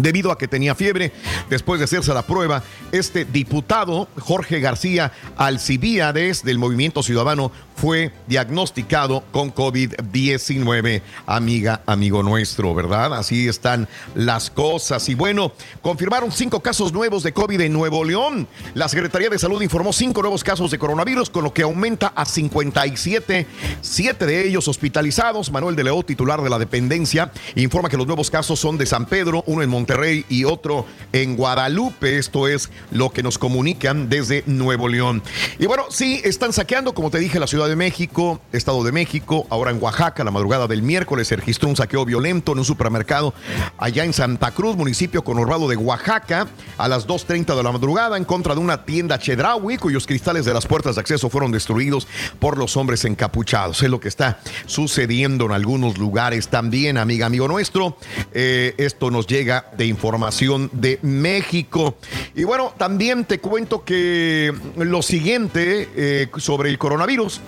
debido 0.03 0.33
a 0.33 0.39
que 0.39 0.49
tenía 0.49 0.75
fiebre. 0.75 1.13
Después 1.49 1.79
de 1.79 1.85
hacerse 1.85 2.15
la 2.15 2.23
prueba, 2.23 2.63
este 2.93 3.25
diputado, 3.25 4.09
Jorge 4.19 4.61
García 4.61 5.13
Alcibiades, 5.37 6.45
del 6.45 6.59
Movimiento 6.59 7.03
Ciudadano, 7.03 7.53
fue 7.77 8.13
diagnosticado 8.27 9.25
con 9.33 9.55
COVID-19, 9.55 11.03
amiga, 11.27 11.83
amigo 11.87 12.23
nuestro, 12.23 12.75
¿verdad? 12.75 13.15
Así 13.15 13.49
están 13.49 13.89
las 14.15 14.51
cosas. 14.51 15.09
Y 15.09 15.15
bueno, 15.15 15.53
confirmaron 15.81 16.31
cinco 16.31 16.61
casos 16.61 16.70
nuevos 16.71 17.25
de 17.25 17.33
COVID 17.33 17.61
en 17.63 17.73
Nuevo 17.73 18.05
León. 18.05 18.47
La 18.75 18.89
Secretaría 18.89 19.29
de 19.29 19.41
Salud 19.41 19.61
informó 19.61 19.93
cinco 19.93 20.23
nuevos 20.23 20.45
casos 20.45 20.71
de 20.71 20.79
coronavirus, 20.79 21.29
con 21.29 21.43
lo 21.43 21.53
que 21.53 21.63
aumenta 21.63 22.13
a 22.15 22.25
57, 22.25 23.45
siete 23.81 24.25
de 24.25 24.47
ellos 24.47 24.69
hospitalizados. 24.69 25.51
Manuel 25.51 25.75
de 25.75 25.83
León, 25.83 26.05
titular 26.05 26.41
de 26.43 26.49
la 26.49 26.61
dependencia, 26.61 27.33
informa 27.57 27.89
que 27.89 27.97
los 27.97 28.07
nuevos 28.07 28.31
casos 28.31 28.61
son 28.61 28.79
de 28.79 28.87
San 28.87 29.07
Pedro, 29.07 29.43
uno 29.49 29.65
en 29.65 29.69
Monterrey 29.69 30.25
y 30.29 30.45
otro 30.45 30.87
en 31.13 31.35
Guadalupe. 31.35 32.19
Esto 32.19 32.47
es 32.47 32.71
lo 32.93 33.11
que 33.11 33.25
nos 33.25 33.37
comunican 33.37 34.09
desde 34.09 34.45
Nuevo 34.47 34.87
León. 34.87 35.25
Y 35.59 35.67
bueno, 35.67 35.87
sí, 35.91 36.21
están 36.23 36.53
saqueando, 36.53 36.95
como 36.95 37.11
te 37.11 37.19
dije, 37.19 37.41
la 37.41 37.49
Ciudad 37.49 37.69
de 37.69 37.75
México, 37.75 38.41
Estado 38.53 38.85
de 38.85 38.93
México, 38.93 39.49
ahora 39.51 39.73
en 39.73 39.83
Oaxaca, 39.83 40.23
la 40.23 40.31
madrugada 40.31 40.69
del 40.69 40.83
miércoles 40.83 41.27
se 41.27 41.35
registró 41.35 41.69
un 41.69 41.75
saqueo 41.75 42.05
violento 42.05 42.53
en 42.53 42.61
un 42.61 42.65
supermercado 42.65 43.35
allá 43.77 44.05
en 44.05 44.13
Santa 44.13 44.53
Cruz, 44.53 44.77
municipio 44.77 45.25
conurbado 45.25 45.67
de 45.67 45.77
Oaxaca, 45.77 46.47
a 46.79 46.89
las 46.89 47.07
2.30 47.07 47.57
de 47.57 47.63
la 47.63 47.73
madrugada 47.73 48.17
en 48.17 48.25
contra 48.25 48.55
de 48.55 48.61
una 48.61 48.85
tienda 48.85 49.19
Chedraui, 49.19 49.77
cuyos 49.77 50.07
cristales 50.07 50.45
de 50.45 50.55
las 50.55 50.67
puertas 50.67 50.97
de 50.97 51.01
acceso 51.01 51.31
fueron 51.31 51.53
destruidos 51.53 52.07
por 52.39 52.59
los 52.59 52.77
hombres 52.77 53.05
encapuchados. 53.05 53.83
Es 53.83 53.91
lo 53.91 54.01
que 54.01 54.09
está 54.09 54.41
sucediendo 54.67 55.47
en 55.47 55.53
algunos 55.53 55.99
lugares 55.99 56.49
también, 56.49 56.99
amiga, 56.99 57.27
amigo 57.27 57.49
nuestro. 57.49 57.97
Eh, 58.33 58.75
esto 58.79 59.11
nos 59.11 59.27
llega 59.27 59.67
de 59.77 59.87
información 59.87 60.71
de 60.73 60.99
México. 61.03 61.97
Y 62.35 62.45
bueno, 62.45 62.75
también 62.77 63.25
te 63.25 63.41
cuento 63.41 63.85
que 63.85 64.53
lo 64.77 65.03
siguiente 65.03 65.89
eh, 65.97 66.29
sobre 66.39 66.71
el 66.71 66.79
coronavirus. 66.79 67.41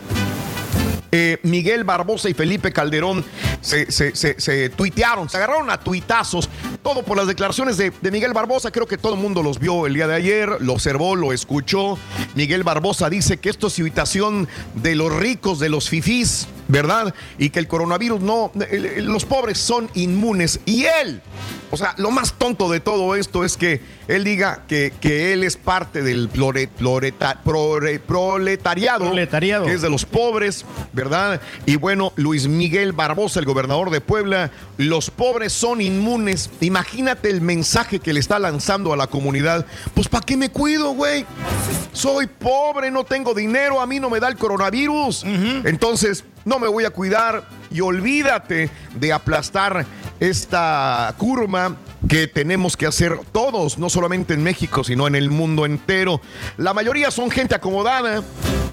Eh, 1.15 1.39
Miguel 1.43 1.85
Barbosa 1.85 2.31
y 2.31 2.35
Felipe 2.35 2.73
Calderón 2.73 3.23
se, 3.61 3.93
se- 3.93 4.17
se- 4.17 4.41
se 4.41 4.71
tuitearon, 4.71 5.29
se 5.29 5.37
agarraron 5.37 5.69
a 5.71 5.79
tuitazos, 5.79 6.49
todo 6.83 7.03
por 7.03 7.19
las 7.19 7.27
declaraciones 7.27 7.77
de, 7.77 7.93
Miguel 8.11 8.33
Barbosa. 8.33 8.71
Creo 8.71 8.87
que 8.87 8.97
todo 8.97 9.13
el 9.13 9.21
mundo 9.21 9.43
los 9.43 9.59
vio 9.59 9.87
el 9.87 9.93
día 9.93 10.07
de 10.07 10.15
ayer, 10.15 10.49
lo 10.61 10.73
observó, 10.73 11.15
lo 11.15 11.35
escuchó. 11.35 11.99
Miguel 12.35 12.63
Barbosa 12.65 13.11
dice 13.11 13.37
que 13.37 13.51
esto 13.51 13.67
es 13.67 13.79
invitación 13.79 14.49
de 14.75 14.95
los 14.95 15.15
ricos, 15.15 15.59
de 15.59 15.69
los 15.69 15.91
fifís, 15.91 16.49
¿verdad? 16.73 17.15
Y 17.39 17.51
que 17.51 17.59
el 17.59 17.69
coronavirus 17.69 18.21
no, 18.23 18.51
el- 18.71 18.87
el- 18.87 19.05
los 19.05 19.27
pobres 19.27 19.59
son 19.59 19.91
inmunes. 19.93 20.59
Y 20.65 20.85
él, 20.87 21.21
o 21.71 21.77
sea, 21.77 21.95
lo 21.99 22.11
más 22.11 22.33
tonto 22.33 22.71
de 22.71 22.81
todo 22.81 23.15
esto 23.15 23.45
es 23.45 23.59
que 23.59 23.81
él 24.09 24.25
diga 24.25 24.63
que, 24.67 24.93
que 25.01 25.33
él 25.35 25.45
es 25.45 25.57
parte 25.59 26.03
del 26.03 26.31
plore- 26.31 26.69
ploreta- 26.69 27.43
prore- 27.45 28.01
proletariado, 28.01 29.05
Proletariado. 29.07 29.67
que 29.67 29.75
es 29.75 29.83
de 29.83 29.91
los 29.91 30.05
pobres, 30.07 30.65
¿verdad? 30.95 31.41
Y 31.67 31.77
bueno, 31.77 32.13
Luis 32.17 32.49
Miguel 32.49 32.93
Barbosa, 32.93 33.39
el 33.39 33.47
gobernador 33.47 33.91
de 33.91 34.01
Puebla, 34.01 34.51
los 34.79 35.11
pobres 35.11 35.53
son 35.53 35.81
inmunes. 35.83 36.51
Imagínate 36.61 37.29
el 37.31 37.41
mensaje 37.43 38.01
que 38.01 38.13
le 38.15 38.21
está 38.21 38.39
lanzando 38.39 38.93
a 38.93 38.97
la 38.97 39.07
comunidad. 39.09 39.67
Pues 39.95 40.09
¿para 40.09 40.25
qué 40.25 40.37
me 40.39 40.49
cuido, 40.51 40.93
güey? 40.93 41.27
Soy 41.93 42.27
pobre, 42.27 42.91
no 42.91 43.05
tengo 43.05 43.35
dinero, 43.35 43.79
a 43.81 43.87
mí 43.87 44.01
no 44.01 44.09
me 44.09 44.19
da 44.21 44.29
el 44.29 44.37
coronavirus. 44.37 45.25
Entonces, 45.65 46.25
no 46.45 46.59
me 46.59 46.69
voy 46.69 46.85
a 46.85 46.91
cuidar 46.91 47.45
y 47.71 47.81
olvídate 47.81 48.71
de 48.95 49.13
aplastar 49.13 49.85
esta 50.21 51.15
curva 51.17 51.77
que 52.09 52.27
tenemos 52.27 52.77
que 52.77 52.87
hacer 52.87 53.19
todos, 53.33 53.79
no 53.79 53.89
solamente 53.89 54.35
en 54.35 54.43
México, 54.43 54.85
sino 54.85 55.07
en 55.07 55.15
el 55.15 55.31
mundo 55.31 55.67
entero. 55.67 56.21
La 56.57 56.75
mayoría 56.75 57.11
son 57.11 57.31
gente 57.31 57.55
acomodada. 57.55 58.23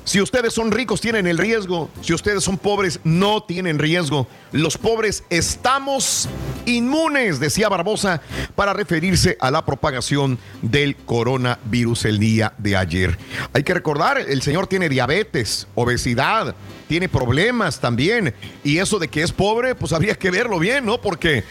Si 0.03 0.21
ustedes 0.21 0.53
son 0.53 0.71
ricos, 0.71 1.01
tienen 1.01 1.27
el 1.27 1.37
riesgo. 1.37 1.89
Si 2.01 2.13
ustedes 2.13 2.43
son 2.43 2.57
pobres, 2.57 2.99
no 3.03 3.43
tienen 3.43 3.77
riesgo. 3.77 4.27
Los 4.51 4.77
pobres 4.77 5.23
estamos 5.29 6.27
inmunes, 6.65 7.39
decía 7.39 7.69
Barbosa, 7.69 8.21
para 8.55 8.73
referirse 8.73 9.37
a 9.39 9.51
la 9.51 9.65
propagación 9.65 10.39
del 10.61 10.95
coronavirus 10.95 12.05
el 12.05 12.19
día 12.19 12.53
de 12.57 12.75
ayer. 12.75 13.17
Hay 13.53 13.63
que 13.63 13.73
recordar, 13.73 14.17
el 14.17 14.41
señor 14.41 14.67
tiene 14.67 14.89
diabetes, 14.89 15.67
obesidad, 15.75 16.55
tiene 16.87 17.07
problemas 17.07 17.79
también. 17.79 18.33
Y 18.63 18.79
eso 18.79 18.97
de 18.97 19.07
que 19.07 19.21
es 19.21 19.31
pobre, 19.31 19.75
pues 19.75 19.93
habría 19.93 20.15
que 20.15 20.31
verlo 20.31 20.57
bien, 20.57 20.85
¿no? 20.85 20.99
Porque, 20.99 21.43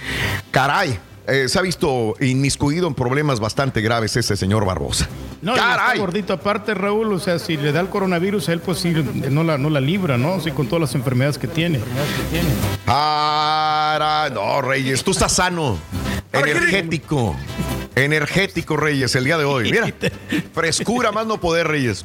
caray, 0.51 0.99
eh, 1.29 1.49
se 1.49 1.59
ha 1.59 1.63
visto 1.63 2.15
inmiscuido 2.21 2.89
en 2.89 2.95
problemas 2.95 3.39
bastante 3.39 3.83
graves 3.83 4.17
ese 4.17 4.37
señor 4.37 4.65
Barbosa. 4.65 5.09
No, 5.43 5.55
y 5.55 5.59
está 5.59 5.95
gordito 5.97 6.33
aparte, 6.33 6.73
Raúl, 6.75 7.13
o 7.13 7.19
sea, 7.19 7.39
si 7.39 7.57
le 7.57 7.71
da 7.71 7.81
el 7.81 7.89
coronavirus, 7.89 8.49
él 8.49 8.61
pues 8.61 8.79
sí, 8.79 8.93
no 9.31 9.45
la, 9.45 9.59
no 9.59 9.71
la 9.71 9.81
libra, 9.81 10.17
¿no? 10.17 10.41
Sí, 10.41 10.51
con 10.51 10.67
todas 10.67 10.81
las 10.81 10.95
enfermedades 10.95 11.39
que 11.39 11.47
tiene. 11.47 11.81
Para, 12.85 14.31
no, 14.31 14.63
Reyes, 14.63 15.05
tú 15.05 15.11
estás 15.11 15.33
sano, 15.33 15.79
energético. 16.33 17.37
Energético, 17.95 18.77
Reyes, 18.77 19.15
el 19.17 19.25
día 19.25 19.37
de 19.39 19.45
hoy. 19.45 19.71
Mira, 19.71 19.93
frescura 20.55 21.13
más 21.13 21.27
no 21.27 21.41
poder, 21.41 21.69
Reyes. 21.69 22.05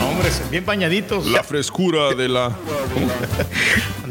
Hombre, 0.00 0.30
bien 0.50 0.66
bañaditos. 0.66 1.26
La 1.26 1.44
frescura 1.44 2.14
de 2.14 2.28
la. 2.28 2.56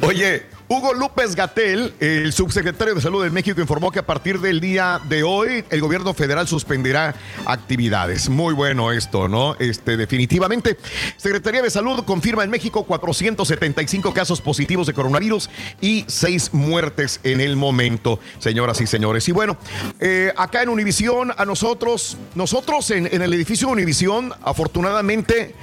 Oye, 0.02 0.46
Hugo 0.74 0.96
López 0.96 1.36
Gatel, 1.36 1.94
el 2.00 2.34
subsecretario 2.34 2.96
de 2.96 3.02
Salud 3.02 3.24
de 3.24 3.30
México, 3.30 3.62
informó 3.62 3.92
que 3.92 4.00
a 4.00 4.06
partir 4.08 4.40
del 4.40 4.60
día 4.60 5.00
de 5.08 5.22
hoy 5.22 5.64
el 5.70 5.82
gobierno 5.82 6.16
federal 6.16 6.48
suspenderá 6.48 7.14
actividades. 7.46 8.28
Muy 8.28 8.56
bueno 8.56 8.92
esto, 8.92 9.28
¿no? 9.28 9.56
Este, 9.60 9.98
definitivamente. 9.98 10.80
Secretaría 11.16 11.62
de 11.62 11.70
Salud 11.70 12.04
confirma 12.06 12.44
en 12.44 12.50
México 12.50 12.86
475 12.86 14.16
casos 14.16 14.42
positivos 14.42 14.88
de 14.88 14.94
coronavirus 14.94 15.48
y 15.80 16.06
seis 16.08 16.52
muertes 16.56 17.20
en 17.22 17.40
el 17.40 17.56
momento, 17.56 18.20
señoras 18.40 18.82
y 18.82 18.88
señores. 18.88 19.30
Y 19.30 19.32
bueno, 19.32 19.60
eh, 20.00 20.34
acá 20.36 20.64
en 20.64 20.70
Univisión, 20.70 21.34
a 21.38 21.46
nosotros, 21.46 22.18
nosotros 22.34 22.90
en, 22.90 23.06
en 23.14 23.22
el 23.22 23.32
edificio 23.36 23.68
de 23.68 23.74
Univisión, 23.74 24.34
afortunadamente, 24.42 25.54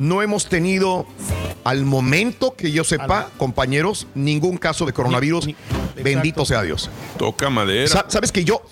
no 0.00 0.22
hemos 0.22 0.48
tenido 0.48 1.06
al 1.66 1.84
momento 1.84 2.54
que 2.54 2.70
yo 2.70 2.84
sepa, 2.84 3.30
compañeros, 3.38 4.06
ningún 4.14 4.55
caso 4.58 4.86
de 4.86 4.92
coronavirus. 4.92 5.48
Bendito 6.02 6.44
sea 6.44 6.62
Dios. 6.62 6.90
Toca 7.18 7.48
madera. 7.50 7.88
Sa- 7.88 8.04
Sabes 8.08 8.30
que 8.32 8.44
yo, 8.44 8.62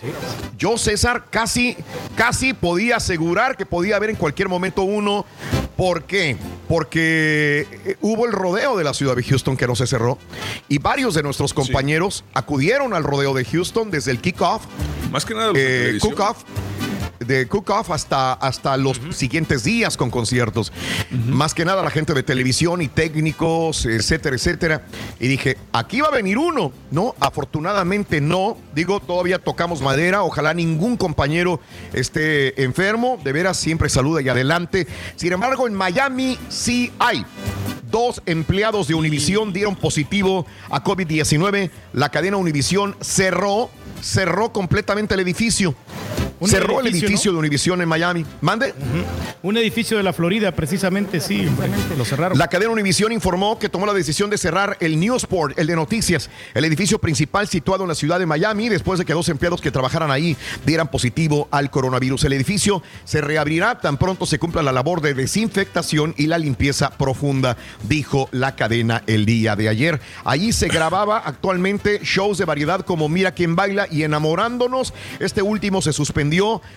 yo 0.59 0.77
César, 0.79 1.25
casi, 1.31 1.77
casi 2.17 2.53
podía 2.53 2.97
asegurar 2.97 3.57
que 3.57 3.65
podía 3.67 3.97
haber 3.97 4.11
en 4.11 4.17
cualquier 4.17 4.49
momento 4.49 4.83
uno. 4.83 5.25
¿Por 5.77 6.05
qué? 6.05 6.37
Porque 6.69 7.67
eh, 7.85 7.97
hubo 8.01 8.27
el 8.27 8.33
rodeo 8.33 8.77
de 8.77 8.85
la 8.85 8.95
ciudad 8.95 9.17
de 9.17 9.25
Houston 9.25 9.57
que 9.57 9.67
no 9.67 9.75
se 9.75 9.87
cerró 9.89 10.19
y 10.69 10.79
varios 10.79 11.15
de 11.15 11.23
nuestros 11.25 11.53
compañeros 11.53 12.25
acudieron 12.33 12.95
al 12.95 13.03
rodeo 13.03 13.35
de 13.35 13.45
Houston 13.45 13.91
desde 13.91 14.13
el 14.13 14.21
kickoff. 14.21 14.63
Más 15.11 15.25
que 15.25 15.35
nada 15.35 15.53
eh, 15.57 15.99
cook-off 16.01 16.43
de 17.21 17.47
cook-off 17.49 17.91
hasta, 17.91 18.33
hasta 18.35 18.77
los 18.77 19.01
siguientes 19.11 19.65
días 19.65 19.97
con 19.97 20.11
conciertos. 20.11 20.73
Más 21.11 21.55
que 21.55 21.65
nada 21.65 21.83
la 21.83 21.91
gente 21.91 22.15
de 22.15 22.23
televisión 22.23 22.83
y 22.83 22.89
técnicos, 22.89 23.87
etcétera, 23.87 24.37
etcétera. 24.37 24.87
Y 25.21 25.29
dije, 25.29 25.57
aquí 25.73 26.01
va 26.01 26.09
a 26.09 26.13
venir 26.13 26.39
uno, 26.39 26.73
¿no? 26.91 27.15
Afortunadamente 27.21 28.21
no. 28.21 28.57
Digo, 28.75 29.01
todavía 29.01 29.39
tocamos 29.39 29.81
madera. 29.81 30.23
Ojalá 30.23 30.55
ningún 30.55 30.97
compañero 30.97 31.61
esté 31.93 32.63
enfermo. 32.63 33.19
De 33.23 33.33
veras, 33.33 33.57
siempre 33.57 33.89
saluda 33.89 34.23
y 34.23 34.29
adelante. 34.29 34.87
Sin 35.17 35.33
embargo, 35.33 35.67
en 35.67 35.75
Miami 35.75 36.39
sí 36.49 36.93
hay. 36.99 37.25
Dos 37.91 38.23
empleados 38.27 38.89
de 38.89 38.95
Univisión 38.95 39.53
dieron 39.53 39.77
positivo 39.77 40.47
a 40.69 40.83
COVID-19. 40.83 41.71
La 41.93 42.09
cadena 42.09 42.37
Univisión 42.37 42.97
cerró, 43.01 43.71
cerró 44.01 44.53
completamente 44.53 45.15
el 45.15 45.21
edificio. 45.21 45.77
Un 46.41 46.49
cerró 46.49 46.81
el 46.81 46.89
edificio, 46.89 47.33
de 47.33 47.39
Univisión 47.39 47.81
en 47.81 47.89
Miami. 47.89 48.25
Mande. 48.41 48.75
Un 49.43 49.57
edificio 49.57 49.97
de 49.97 50.03
la 50.03 50.13
Florida, 50.13 50.53
precisamente, 50.53 51.21
sí, 51.21 51.47
hombre, 51.47 51.69
lo 51.97 52.05
cerraron. 52.05 52.37
La 52.37 52.49
cadena 52.49 52.73
Univisión 52.73 53.13
informó 53.13 53.59
que 53.59 53.69
tomó 53.69 53.87
la 53.87 53.93
decisión 53.93 54.31
de 54.31 54.39
cerrar 54.39 54.77
el 54.81 54.99
Newsport, 54.99 55.59
el 55.59 55.67
de 55.67 55.77
noticias, 55.77 56.31
el 56.55 56.65
edificio 56.65 56.99
principal 56.99 57.47
situado 57.47 57.85
en 57.85 57.89
la 57.89 57.95
ciudad 57.95 58.19
de 58.19 58.27
Miami, 58.27 58.69
después 58.69 58.99
de 58.99 59.05
que 59.05 59.13
dos 59.13 59.29
empleados 59.29 59.61
que 59.61 59.71
trabajaran 59.71 60.11
ahí 60.11 60.37
dieran 60.67 60.89
positivo 60.89 61.49
al 61.51 61.71
coronavirus. 61.71 62.25
El 62.25 62.33
edificio 62.33 62.83
se 63.05 63.21
reabrirá 63.21 63.79
tan 63.81 63.97
pronto 63.97 64.27
se 64.27 64.39
cumpla 64.39 64.63
la 64.63 64.73
labor 64.73 65.01
de 65.01 65.15
desinfectación 65.15 66.15
y 66.17 66.27
la 66.27 66.39
limpieza 66.39 66.91
profunda, 66.91 67.57
dijo 67.89 68.29
la 68.33 68.57
cadena 68.57 69.03
el 69.07 69.25
día 69.25 69.57
de 69.57 69.69
ayer. 69.69 70.01
Allí 70.25 70.53
se 70.53 70.69
grababa 70.69 71.19
actualmente 71.19 72.01
shows 72.03 72.39
de 72.39 72.45
variedad 72.45 72.81
como 72.81 73.09
Mira 73.09 73.33
quién 73.33 73.57
baila 73.57 73.87
y 73.91 74.03
Enamorándonos. 74.03 74.93
Este 75.21 75.41
último 75.43 75.81
se 75.81 75.93
suspendió 75.93 76.24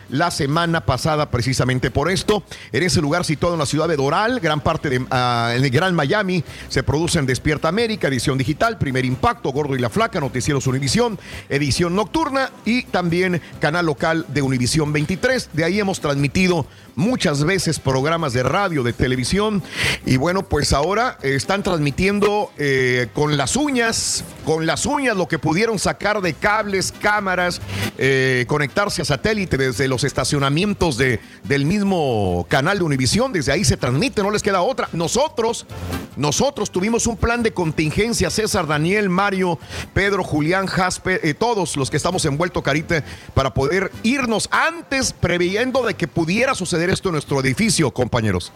la 0.10 0.32
semana 0.32 0.86
pasada 0.86 1.30
precisamente 1.32 1.92
por 1.92 2.12
esto. 2.12 2.44
En 2.72 2.84
ese 2.84 3.02
lugar 3.02 3.26
situado 3.26 3.56
en 3.56 3.60
la 3.60 3.66
ciudad 3.66 3.88
de 3.88 3.96
Doral, 3.96 4.40
gran 4.40 4.62
parte 4.62 4.90
de 4.90 5.06
ah, 5.10 5.54
en 5.56 5.64
el 5.64 5.70
Gran 5.70 5.96
Miami, 5.96 6.44
se 6.70 6.84
producen 6.84 7.26
Despierta 7.26 7.68
América, 7.68 8.08
edición 8.08 8.38
digital, 8.38 8.78
Primer 8.78 9.06
Impacto, 9.06 9.52
Gordo 9.52 9.76
y 9.76 9.80
la 9.80 9.90
Flaca, 9.90 10.20
Noticieros 10.20 10.68
Univisión, 10.68 11.20
edición 11.50 11.96
nocturna 11.96 12.52
y 12.66 12.84
también 12.84 13.42
canal 13.60 13.86
local 13.86 14.26
de 14.28 14.42
Univisión 14.42 14.92
23. 14.94 15.50
De 15.54 15.64
ahí 15.64 15.80
hemos 15.80 16.00
transmitido 16.00 16.66
muchas 16.96 17.44
veces 17.44 17.80
programas 17.80 18.34
de 18.34 18.44
radio, 18.44 18.84
de 18.84 18.92
televisión 18.92 19.62
y 20.06 20.18
bueno, 20.18 20.44
pues 20.44 20.74
ahora 20.74 21.18
están 21.22 21.64
transmitiendo 21.64 22.52
eh, 22.58 23.08
con 23.14 23.38
las 23.38 23.56
uñas, 23.56 24.24
con 24.44 24.66
las 24.66 24.86
uñas 24.86 25.16
lo 25.16 25.28
que 25.28 25.40
pudieron 25.40 25.80
sacar 25.80 26.22
de 26.22 26.34
cables, 26.34 26.92
cámaras, 26.92 27.62
eh, 27.98 28.46
conectarse 28.48 29.02
a 29.02 29.06
desde 29.46 29.88
los 29.88 30.04
estacionamientos 30.04 30.98
de, 30.98 31.20
del 31.44 31.66
mismo 31.66 32.46
canal 32.50 32.80
de 32.80 32.84
Univisión, 32.84 33.32
desde 33.32 33.52
ahí 33.52 33.64
se 33.64 33.78
transmite, 33.78 34.24
no 34.24 34.32
les 34.32 34.42
queda 34.42 34.62
otra. 34.62 34.90
Nosotros, 34.94 35.68
nosotros 36.16 36.72
tuvimos 36.72 37.06
un 37.06 37.18
plan 37.18 37.44
de 37.44 37.54
contingencia, 37.54 38.30
César, 38.30 38.66
Daniel, 38.66 39.10
Mario, 39.10 39.60
Pedro, 39.94 40.24
Julián, 40.24 40.66
Jasper, 40.66 41.22
eh, 41.24 41.34
todos 41.34 41.78
los 41.78 41.92
que 41.92 41.98
estamos 41.98 42.26
envueltos, 42.26 42.64
Carita, 42.64 43.04
para 43.34 43.54
poder 43.54 43.92
irnos 44.04 44.50
antes, 44.52 45.14
previendo 45.14 45.86
de 45.86 45.94
que 45.94 46.08
pudiera 46.08 46.56
suceder 46.56 46.90
esto 46.90 47.10
en 47.10 47.14
nuestro 47.14 47.40
edificio, 47.40 47.92
compañeros. 47.92 48.52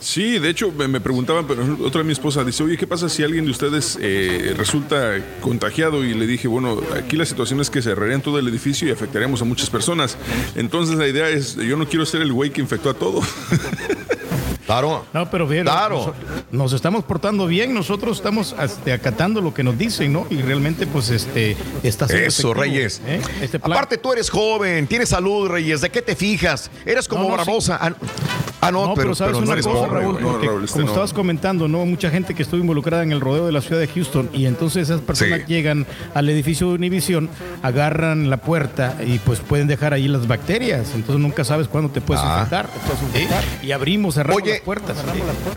Sí, 0.00 0.38
de 0.38 0.48
hecho 0.48 0.72
me, 0.72 1.00
preguntaban, 1.00 1.46
pero 1.46 1.76
otra 1.84 2.00
de 2.00 2.04
mi 2.04 2.12
esposa 2.12 2.44
dice, 2.44 2.62
oye, 2.62 2.76
¿qué 2.76 2.86
pasa 2.86 3.08
si 3.08 3.22
alguien 3.22 3.44
de 3.44 3.50
ustedes 3.50 3.98
eh, 4.00 4.54
resulta 4.56 5.18
contagiado? 5.40 6.04
Y 6.04 6.14
le 6.14 6.26
dije, 6.26 6.48
bueno, 6.48 6.80
aquí 6.96 7.16
la 7.16 7.26
situación 7.26 7.60
es 7.60 7.68
que 7.68 7.82
cerrarían 7.82 8.22
todo 8.22 8.38
el 8.38 8.48
edificio 8.48 8.88
y 8.88 8.90
afectaríamos 8.90 9.42
a 9.42 9.44
muchas 9.44 9.70
personas. 9.70 10.16
Entonces 10.54 10.96
la 10.96 11.08
idea 11.08 11.28
es, 11.28 11.56
yo 11.56 11.76
no 11.76 11.86
quiero 11.86 12.06
ser 12.06 12.22
el 12.22 12.32
güey 12.32 12.50
que 12.50 12.60
infectó 12.60 12.90
a 12.90 12.94
todo. 12.94 13.20
Claro. 14.68 15.06
No, 15.14 15.30
pero 15.30 15.46
bien, 15.48 15.64
Claro. 15.64 16.14
nos, 16.50 16.52
nos 16.52 16.72
estamos 16.74 17.02
portando 17.04 17.46
bien, 17.46 17.72
nosotros 17.72 18.18
estamos 18.18 18.54
este, 18.62 18.92
acatando 18.92 19.40
lo 19.40 19.54
que 19.54 19.64
nos 19.64 19.78
dicen, 19.78 20.12
¿no? 20.12 20.26
Y 20.28 20.42
realmente, 20.42 20.86
pues, 20.86 21.08
este, 21.08 21.56
está 21.82 22.04
Eso, 22.04 22.52
Reyes. 22.52 23.00
¿eh? 23.06 23.20
Este. 23.40 23.56
Aparte, 23.56 23.96
tú 23.96 24.12
eres 24.12 24.28
joven, 24.28 24.86
tienes 24.86 25.08
salud, 25.08 25.48
Reyes. 25.48 25.80
¿De 25.80 25.88
qué 25.90 26.02
te 26.02 26.14
fijas? 26.14 26.70
Eres 26.84 27.08
como 27.08 27.22
No, 27.24 27.30
no, 27.30 27.36
Barbosa. 27.38 27.78
Ah, 27.80 27.92
Ah, 28.60 28.72
no, 28.72 28.88
No, 28.88 28.94
pero, 28.94 29.04
pero, 29.04 29.14
sabes 29.14 29.30
pero 29.34 29.40
no 29.40 29.44
una 29.46 29.52
eres 29.52 29.66
cosa, 29.68 29.86
pobre, 29.86 30.00
Raúl, 30.00 30.12
güey. 30.14 30.24
porque 30.24 30.46
Raúl, 30.48 30.64
este 30.64 30.78
como 30.80 30.88
estabas 30.88 31.12
comentando, 31.12 31.68
¿no? 31.68 31.86
Mucha 31.86 32.10
gente 32.10 32.34
que 32.34 32.42
estuvo 32.42 32.60
involucrada 32.60 33.04
en 33.04 33.12
el 33.12 33.20
rodeo 33.20 33.46
de 33.46 33.52
la 33.52 33.60
ciudad 33.60 33.80
de 33.80 33.86
Houston 33.86 34.28
y 34.32 34.46
entonces 34.46 34.90
esas 34.90 35.00
personas 35.00 35.46
llegan 35.46 35.86
al 36.12 36.28
edificio 36.28 36.66
de 36.68 36.74
Univision, 36.74 37.30
agarran 37.62 38.30
la 38.30 38.38
puerta 38.38 38.96
y 39.06 39.18
pues 39.20 39.38
pueden 39.38 39.68
dejar 39.68 39.94
ahí 39.94 40.08
las 40.08 40.26
bacterias. 40.26 40.88
Entonces 40.94 41.20
nunca 41.22 41.44
sabes 41.44 41.68
cuándo 41.68 41.90
te 41.90 42.00
puedes 42.00 42.20
Ah. 42.24 42.34
infectar. 42.38 42.66
Te 42.66 42.78
puedes 42.80 43.02
infectar. 43.02 43.44
Y 43.62 43.70
abrimos, 43.70 44.16
cerramos 44.16 44.42
Oye, 44.42 44.57
las 44.58 44.64
puertas. 44.64 44.96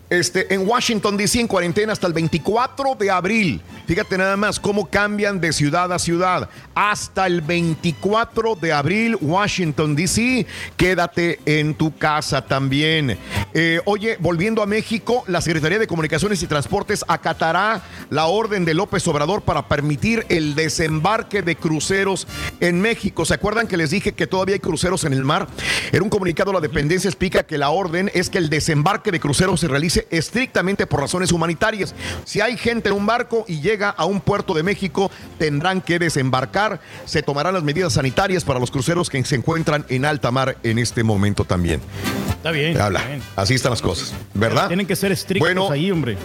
Este, 0.09 0.53
en 0.53 0.67
Washington, 0.67 1.17
D.C., 1.17 1.39
en 1.39 1.47
cuarentena 1.47 1.93
hasta 1.93 2.07
el 2.07 2.13
24 2.13 2.95
de 2.95 3.09
abril. 3.09 3.61
Fíjate 3.87 4.17
nada 4.17 4.37
más 4.37 4.59
cómo 4.59 4.89
cambian 4.89 5.41
de 5.41 5.53
ciudad 5.53 5.91
a 5.91 5.99
ciudad. 5.99 6.49
Hasta 6.75 7.27
el 7.27 7.41
24 7.41 8.55
de 8.55 8.73
abril, 8.73 9.17
Washington, 9.21 9.95
D.C., 9.95 10.45
quédate 10.77 11.39
en 11.45 11.75
tu 11.75 11.97
casa 11.97 12.45
también. 12.45 13.17
Eh, 13.53 13.81
oye, 13.85 14.17
volviendo 14.19 14.61
a 14.61 14.65
México, 14.65 15.23
la 15.27 15.41
Secretaría 15.41 15.79
de 15.79 15.87
Comunicaciones 15.87 16.41
y 16.41 16.47
Transportes 16.47 17.03
acatará 17.07 17.81
la 18.09 18.25
orden 18.25 18.65
de 18.65 18.73
López 18.73 19.07
Obrador 19.07 19.41
para 19.41 19.67
permitir 19.67 20.25
el 20.29 20.55
desembarque 20.55 21.41
de 21.41 21.55
cruceros 21.55 22.27
en 22.59 22.81
México. 22.81 23.25
¿Se 23.25 23.33
acuerdan 23.33 23.67
que 23.67 23.77
les 23.77 23.91
dije 23.91 24.13
que 24.13 24.27
todavía 24.27 24.55
hay 24.55 24.59
cruceros 24.59 25.03
en 25.03 25.13
el 25.13 25.23
mar? 25.23 25.47
En 25.91 26.01
un 26.03 26.09
comunicado, 26.09 26.53
la 26.53 26.59
dependencia 26.59 27.07
explica 27.07 27.43
que 27.43 27.57
la 27.57 27.69
orden 27.69 28.11
es 28.13 28.29
que 28.29 28.37
el 28.37 28.49
desembarque 28.49 28.90
de 28.99 29.19
cruceros 29.19 29.59
se 29.59 29.67
realice 29.69 30.05
estrictamente 30.11 30.85
por 30.85 30.99
razones 30.99 31.31
humanitarias. 31.31 31.95
Si 32.25 32.41
hay 32.41 32.57
gente 32.57 32.89
en 32.89 32.95
un 32.95 33.05
barco 33.05 33.45
y 33.47 33.61
llega 33.61 33.89
a 33.89 34.05
un 34.05 34.19
puerto 34.19 34.53
de 34.53 34.63
México, 34.63 35.09
tendrán 35.37 35.81
que 35.81 35.97
desembarcar. 35.97 36.81
Se 37.05 37.23
tomarán 37.23 37.53
las 37.53 37.63
medidas 37.63 37.93
sanitarias 37.93 38.43
para 38.43 38.59
los 38.59 38.69
cruceros 38.69 39.09
que 39.09 39.23
se 39.23 39.35
encuentran 39.35 39.85
en 39.87 40.03
alta 40.03 40.29
mar 40.31 40.57
en 40.63 40.77
este 40.77 41.03
momento 41.03 41.45
también. 41.45 41.81
Está 42.29 42.51
bien. 42.51 42.79
Habla. 42.79 42.99
está 42.99 43.11
bien. 43.11 43.23
Así 43.35 43.53
están 43.53 43.69
las 43.69 43.81
cosas, 43.81 44.13
¿verdad? 44.33 44.67
Tienen 44.67 44.87
que 44.87 44.95
ser 44.95 45.11
estrictos 45.11 45.47
Bueno. 45.47 45.71
ahí, 45.71 45.89
hombre. 45.89 46.17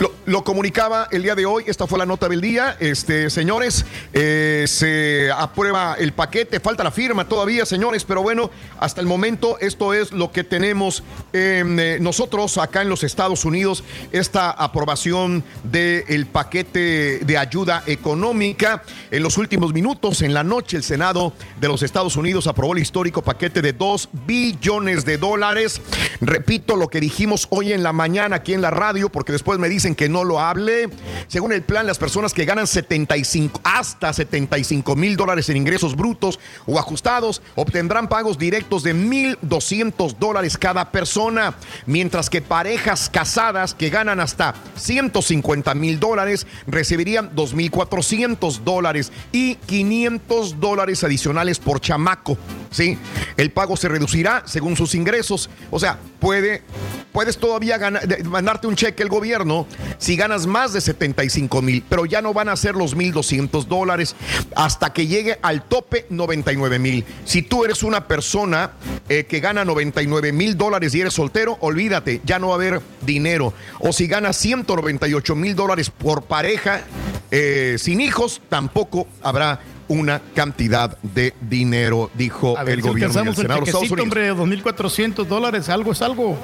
Lo, 0.00 0.12
lo 0.26 0.44
comunicaba 0.44 1.08
el 1.10 1.22
día 1.22 1.34
de 1.34 1.44
hoy, 1.44 1.64
esta 1.66 1.86
fue 1.86 1.98
la 1.98 2.06
nota 2.06 2.28
del 2.28 2.40
día. 2.40 2.76
Este, 2.80 3.30
señores, 3.30 3.84
eh, 4.12 4.64
se 4.66 5.30
aprueba 5.36 5.96
el 5.98 6.12
paquete, 6.12 6.60
falta 6.60 6.84
la 6.84 6.90
firma 6.90 7.28
todavía, 7.28 7.66
señores, 7.66 8.04
pero 8.04 8.22
bueno, 8.22 8.50
hasta 8.78 9.00
el 9.00 9.06
momento 9.06 9.58
esto 9.60 9.92
es 9.92 10.12
lo 10.12 10.30
que 10.30 10.44
tenemos 10.44 11.02
eh, 11.32 11.98
nosotros 12.00 12.58
acá 12.58 12.82
en 12.82 12.88
los 12.88 13.04
Estados 13.04 13.44
Unidos, 13.44 13.84
esta 14.12 14.50
aprobación 14.50 15.44
del 15.64 16.26
paquete 16.26 17.20
de 17.20 17.38
ayuda 17.38 17.82
económica. 17.86 18.82
En 19.10 19.22
los 19.22 19.38
últimos 19.38 19.72
minutos, 19.72 20.22
en 20.22 20.34
la 20.34 20.42
noche, 20.42 20.76
el 20.76 20.82
Senado 20.82 21.32
de 21.60 21.68
los 21.68 21.82
Estados 21.82 22.16
Unidos 22.16 22.46
aprobó 22.46 22.72
el 22.72 22.82
histórico 22.82 23.22
paquete 23.22 23.62
de 23.62 23.72
2 23.72 24.08
billones 24.26 25.04
de 25.04 25.18
dólares. 25.18 25.80
Repito 26.20 26.76
lo 26.76 26.88
que 26.88 27.00
dijimos 27.00 27.46
hoy 27.50 27.72
en 27.72 27.82
la 27.82 27.92
mañana 27.92 28.36
aquí 28.36 28.54
en 28.54 28.62
la 28.62 28.70
radio, 28.70 29.10
porque 29.10 29.32
después 29.32 29.58
me 29.58 29.68
dicen 29.68 29.94
que 29.94 30.08
no 30.08 30.24
lo 30.24 30.40
hable. 30.40 30.88
Según 31.28 31.52
el 31.52 31.62
plan, 31.62 31.86
las 31.86 31.98
personas 31.98 32.32
que 32.32 32.44
ganan 32.44 32.66
75 32.66 33.60
hasta 33.64 34.12
75 34.12 34.96
mil 34.96 35.16
dólares 35.16 35.48
en 35.48 35.56
ingresos 35.56 35.96
brutos 35.96 36.38
o 36.66 36.78
ajustados 36.78 37.42
obtendrán 37.54 38.08
pagos 38.08 38.38
directos 38.38 38.82
de 38.82 38.94
1.200 38.94 40.16
dólares 40.18 40.56
cada 40.58 40.90
persona, 40.90 41.54
mientras 41.90 42.30
que 42.30 42.40
parejas 42.40 43.10
casadas 43.10 43.74
que 43.74 43.90
ganan 43.90 44.20
hasta 44.20 44.54
150 44.76 45.74
mil 45.74 45.98
dólares 45.98 46.46
recibirían 46.66 47.34
2.400 47.34 48.60
dólares 48.60 49.12
y 49.32 49.56
500 49.56 50.60
dólares 50.60 51.02
adicionales 51.04 51.58
por 51.58 51.80
chamaco. 51.80 52.38
¿sí? 52.70 52.96
El 53.36 53.50
pago 53.50 53.76
se 53.76 53.88
reducirá 53.88 54.44
según 54.46 54.76
sus 54.76 54.94
ingresos. 54.94 55.50
O 55.70 55.80
sea, 55.80 55.98
puede, 56.20 56.62
puedes 57.12 57.38
todavía 57.38 57.78
mandarte 58.24 58.66
un 58.68 58.76
cheque 58.76 59.02
el 59.02 59.08
gobierno 59.08 59.66
si 59.98 60.16
ganas 60.16 60.46
más 60.46 60.72
de 60.72 60.80
75 60.80 61.60
mil, 61.60 61.84
pero 61.88 62.06
ya 62.06 62.22
no 62.22 62.32
van 62.32 62.48
a 62.48 62.56
ser 62.56 62.76
los 62.76 62.96
1.200 62.96 63.64
dólares 63.64 64.14
hasta 64.54 64.92
que 64.92 65.06
llegue 65.06 65.38
al 65.42 65.62
tope 65.64 66.06
99 66.08 66.78
mil. 66.78 67.04
Si 67.24 67.42
tú 67.42 67.64
eres 67.64 67.82
una 67.82 68.06
persona 68.06 68.72
eh, 69.08 69.24
que 69.24 69.40
gana 69.40 69.64
99 69.64 70.32
mil 70.32 70.56
dólares 70.56 70.94
y 70.94 71.00
eres 71.00 71.14
soltero, 71.14 71.58
olvídate, 71.70 72.20
ya 72.24 72.38
no 72.38 72.48
va 72.48 72.54
a 72.54 72.56
haber 72.56 72.80
dinero. 73.00 73.52
O 73.78 73.92
si 73.92 74.06
ganas 74.06 74.36
198 74.36 75.34
mil 75.34 75.54
dólares 75.56 75.90
por 75.90 76.22
pareja 76.22 76.82
eh, 77.30 77.76
sin 77.78 78.00
hijos, 78.00 78.42
tampoco 78.48 79.06
habrá 79.22 79.60
una 79.90 80.22
cantidad 80.36 80.96
de 81.02 81.34
dinero, 81.40 82.10
dijo 82.14 82.54
ver 82.64 82.68
el 82.74 82.82
si 82.82 82.88
gobierno 82.88 83.18
del 83.20 83.28
el 83.28 83.34
Senado 83.34 83.64
Estados 83.64 83.90
Unidos. 83.90 84.00
hombre, 84.04 84.32
2.400 84.32 85.26
dólares, 85.26 85.68
algo 85.68 85.90
es 85.90 86.00
algo. 86.00 86.38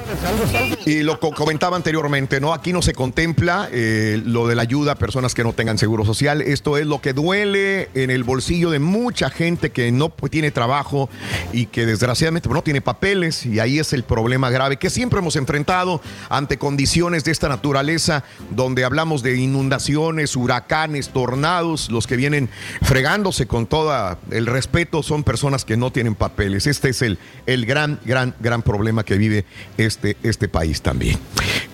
Y 0.85 1.03
lo 1.03 1.21
co- 1.21 1.31
comentaba 1.31 1.77
anteriormente, 1.77 2.41
¿no? 2.41 2.53
Aquí 2.53 2.73
no 2.73 2.83
se 2.83 2.93
contempla 2.93 3.69
eh, 3.71 4.21
lo 4.25 4.49
de 4.49 4.57
la 4.57 4.63
ayuda 4.63 4.93
a 4.93 4.95
personas 4.97 5.33
que 5.33 5.45
no 5.45 5.53
tengan 5.53 5.79
seguro 5.79 6.05
social. 6.05 6.43
Esto 6.43 6.77
es 6.77 6.87
lo 6.87 7.01
que 7.01 7.13
duele 7.13 7.89
en 7.95 8.11
el 8.11 8.25
bolsillo 8.25 8.71
de 8.71 8.81
mucha 8.81 9.31
gente 9.31 9.71
que 9.71 9.93
no 9.93 10.11
tiene 10.29 10.51
trabajo 10.51 11.09
y 11.53 11.67
que 11.67 11.87
desgraciadamente 11.87 12.49
pues, 12.49 12.57
no 12.57 12.63
tiene 12.63 12.81
papeles. 12.81 13.47
Y 13.47 13.61
ahí 13.61 13.79
es 13.79 13.93
el 13.93 14.03
problema 14.03 14.51
grave 14.51 14.77
que 14.77 14.91
siempre 14.91 15.21
hemos 15.21 15.37
enfrentado 15.37 16.01
ante 16.31 16.59
condiciones 16.59 17.23
de 17.23 17.31
esta 17.31 17.49
naturaleza, 17.49 18.25
donde 18.51 18.83
hablamos 18.85 19.23
de 19.23 19.37
inundaciones, 19.39 20.35
huracanes, 20.35 21.11
tornados, 21.11 21.91
los 21.91 22.09
que 22.09 22.17
vienen 22.17 22.51
fregándose 22.83 23.36
con 23.45 23.67
todo 23.67 24.17
el 24.31 24.47
respeto 24.47 25.03
son 25.03 25.23
personas 25.23 25.67
que 25.67 25.77
no 25.77 25.93
tienen 25.93 26.15
papeles. 26.15 26.67
Este 26.67 26.89
es 26.89 27.03
el, 27.03 27.19
el 27.45 27.67
gran, 27.67 28.01
gran, 28.07 28.35
gran 28.41 28.63
problema 28.63 29.05
que 29.05 29.19
vive 29.19 29.45
este, 29.77 30.17
este 30.23 30.49
país 30.49 30.81
también. 30.81 31.19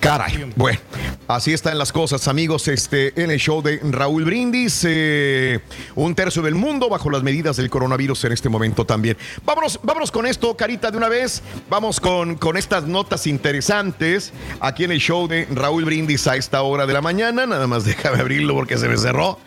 Caray, 0.01 0.53
bueno, 0.57 0.81
así 1.29 1.53
están 1.53 1.79
las 1.79 1.93
cosas, 1.93 2.27
amigos. 2.27 2.67
Este, 2.67 3.23
en 3.23 3.31
el 3.31 3.39
show 3.39 3.63
de 3.63 3.79
Raúl 3.85 4.25
Brindis, 4.25 4.85
eh, 4.85 5.61
un 5.95 6.17
tercio 6.17 6.43
del 6.43 6.57
mundo 6.57 6.89
bajo 6.89 7.09
las 7.09 7.23
medidas 7.23 7.57
del 7.57 7.71
coronavirus 7.71 8.25
en 8.25 8.33
este 8.33 8.49
momento 8.49 8.85
también. 8.85 9.17
Vámonos, 9.45 9.79
vámonos 9.85 10.11
con 10.11 10.27
esto, 10.27 10.57
Carita, 10.57 10.91
de 10.91 10.97
una 10.97 11.09
vez. 11.09 11.43
Vamos 11.71 12.01
con, 12.01 12.35
con 12.35 12.57
estas 12.57 12.85
notas 12.89 13.29
interesantes 13.29 14.33
aquí 14.59 14.83
en 14.83 14.91
el 14.91 14.99
show 14.99 15.29
de 15.29 15.47
Raúl 15.55 15.85
Brindis 15.85 16.27
a 16.27 16.35
esta 16.35 16.63
hora 16.63 16.87
de 16.87 16.93
la 16.93 17.01
mañana. 17.01 17.47
Nada 17.47 17.67
más 17.67 17.85
déjame 17.85 18.19
abrirlo 18.19 18.55
porque 18.55 18.79
se 18.79 18.89
me 18.89 18.97
cerró. 18.97 19.39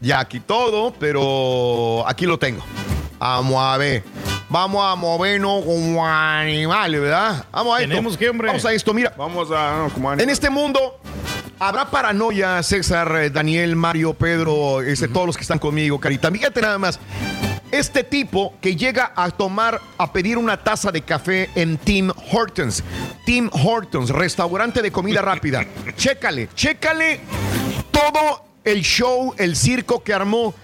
Ya 0.00 0.18
aquí 0.18 0.40
todo, 0.40 0.94
pero 0.98 1.20
aquí 2.06 2.26
lo 2.26 2.38
tengo. 2.38 2.62
Vamos 3.18 3.56
a 3.62 3.76
ver. 3.76 4.02
Vamos 4.48 4.84
a 4.84 4.96
movernos 4.96 5.64
como 5.64 6.04
animales, 6.06 7.00
¿verdad? 7.00 7.44
Vamos 7.52 7.78
a 7.78 7.82
esto. 7.82 7.90
Tenemos 7.90 8.16
que, 8.16 8.28
hombre. 8.28 8.48
Vamos 8.48 8.64
a 8.64 8.72
esto, 8.72 8.92
mira. 8.92 9.12
Vamos 9.16 9.48
a. 9.52 9.88
como 9.94 10.12
En 10.12 10.28
este 10.28 10.50
mundo 10.50 10.98
habrá 11.60 11.90
paranoia, 11.90 12.62
César, 12.62 13.14
eh, 13.16 13.30
Daniel, 13.30 13.76
Mario, 13.76 14.14
Pedro, 14.14 14.80
este, 14.80 15.06
todos 15.06 15.26
los 15.26 15.36
que 15.36 15.42
están 15.42 15.58
conmigo, 15.58 16.00
Carita. 16.00 16.30
Fíjate 16.30 16.60
nada 16.62 16.78
más. 16.78 16.98
Este 17.70 18.02
tipo 18.02 18.54
que 18.60 18.74
llega 18.74 19.12
a 19.14 19.30
tomar, 19.30 19.80
a 19.96 20.12
pedir 20.12 20.36
una 20.38 20.56
taza 20.56 20.90
de 20.90 21.02
café 21.02 21.50
en 21.54 21.78
Tim 21.78 22.10
Hortons. 22.32 22.82
Tim 23.24 23.48
Hortons, 23.52 24.10
restaurante 24.10 24.82
de 24.82 24.90
comida 24.90 25.22
rápida. 25.22 25.64
chécale, 25.96 26.48
chécale 26.54 27.20
todo 27.92 28.44
el 28.64 28.82
show, 28.82 29.34
el 29.38 29.54
circo 29.54 30.02
que 30.02 30.12
armó. 30.12 30.54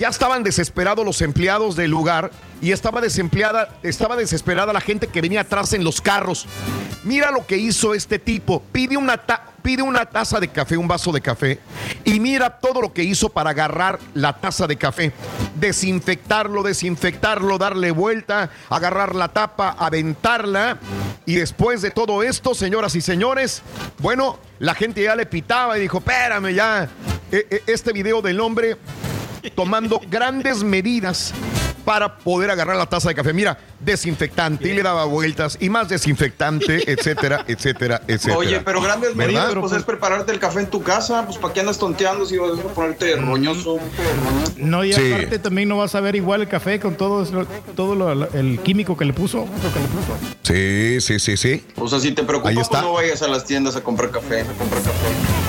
Ya 0.00 0.08
estaban 0.08 0.42
desesperados 0.42 1.04
los 1.04 1.20
empleados 1.20 1.76
del 1.76 1.90
lugar 1.90 2.30
y 2.62 2.72
estaba 2.72 3.02
desempleada, 3.02 3.68
estaba 3.82 4.16
desesperada 4.16 4.72
la 4.72 4.80
gente 4.80 5.08
que 5.08 5.20
venía 5.20 5.42
atrás 5.42 5.74
en 5.74 5.84
los 5.84 6.00
carros. 6.00 6.46
Mira 7.04 7.30
lo 7.30 7.46
que 7.46 7.58
hizo 7.58 7.92
este 7.92 8.18
tipo. 8.18 8.62
Pide 8.72 8.96
una, 8.96 9.20
pide 9.60 9.82
una 9.82 10.06
taza 10.06 10.40
de 10.40 10.48
café, 10.48 10.78
un 10.78 10.88
vaso 10.88 11.12
de 11.12 11.20
café, 11.20 11.58
y 12.02 12.18
mira 12.18 12.48
todo 12.48 12.80
lo 12.80 12.94
que 12.94 13.04
hizo 13.04 13.28
para 13.28 13.50
agarrar 13.50 13.98
la 14.14 14.32
taza 14.32 14.66
de 14.66 14.76
café. 14.78 15.12
Desinfectarlo, 15.56 16.62
desinfectarlo, 16.62 17.58
darle 17.58 17.90
vuelta, 17.90 18.48
agarrar 18.70 19.14
la 19.14 19.28
tapa, 19.28 19.76
aventarla. 19.78 20.78
Y 21.26 21.34
después 21.34 21.82
de 21.82 21.90
todo 21.90 22.22
esto, 22.22 22.54
señoras 22.54 22.94
y 22.94 23.02
señores, 23.02 23.60
bueno, 23.98 24.38
la 24.60 24.74
gente 24.74 25.02
ya 25.02 25.14
le 25.14 25.26
pitaba 25.26 25.76
y 25.76 25.82
dijo, 25.82 25.98
espérame 25.98 26.54
ya, 26.54 26.88
E- 27.30 27.46
e- 27.50 27.62
este 27.66 27.92
video 27.92 28.22
del 28.22 28.40
hombre 28.40 28.78
tomando 29.54 30.00
grandes 30.10 30.62
medidas 30.62 31.32
para 31.84 32.18
poder 32.18 32.50
agarrar 32.50 32.76
la 32.76 32.86
taza 32.86 33.08
de 33.08 33.14
café. 33.14 33.32
Mira, 33.32 33.58
desinfectante, 33.80 34.68
y 34.68 34.74
le 34.74 34.82
daba 34.82 35.06
vueltas, 35.06 35.56
y 35.60 35.70
más 35.70 35.88
desinfectante, 35.88 36.84
etcétera, 36.92 37.44
etcétera, 37.48 38.02
etcétera. 38.06 38.36
Oye, 38.36 38.60
pero 38.60 38.82
grandes 38.82 39.16
medidas, 39.16 39.54
pues 39.54 39.72
es 39.72 39.82
prepararte 39.82 40.30
el 40.30 40.38
café 40.38 40.60
en 40.60 40.66
tu 40.68 40.82
casa, 40.82 41.24
pues 41.24 41.38
para 41.38 41.54
qué 41.54 41.60
andas 41.60 41.78
tonteando 41.78 42.26
si 42.26 42.36
vas 42.36 42.58
a 42.58 42.62
ponerte 42.74 43.16
roñoso. 43.16 43.78
No, 44.58 44.84
y 44.84 44.92
Sí. 44.92 45.10
aparte 45.12 45.38
también 45.38 45.68
no 45.68 45.78
vas 45.78 45.94
a 45.94 46.00
ver 46.00 46.16
igual 46.16 46.42
el 46.42 46.48
café 46.48 46.78
con 46.78 46.96
todo, 46.96 47.22
eso- 47.22 47.46
todo 47.74 47.94
lo- 47.94 48.30
el 48.32 48.60
químico 48.60 48.96
que 48.96 49.06
le 49.06 49.14
puso. 49.14 49.46
Sí, 50.42 51.00
sí, 51.00 51.18
sí, 51.18 51.36
sí. 51.38 51.64
O 51.76 51.88
sea, 51.88 51.98
si 51.98 52.12
te 52.12 52.22
preocupa, 52.24 52.50
Ahí 52.50 52.56
pues 52.56 52.70
no 52.70 52.92
vayas 52.92 53.22
a 53.22 53.28
las 53.28 53.44
tiendas 53.46 53.74
a 53.76 53.80
comprar 53.82 54.10
café, 54.10 54.42
a 54.42 54.44
comprar 54.44 54.82
café. 54.82 55.39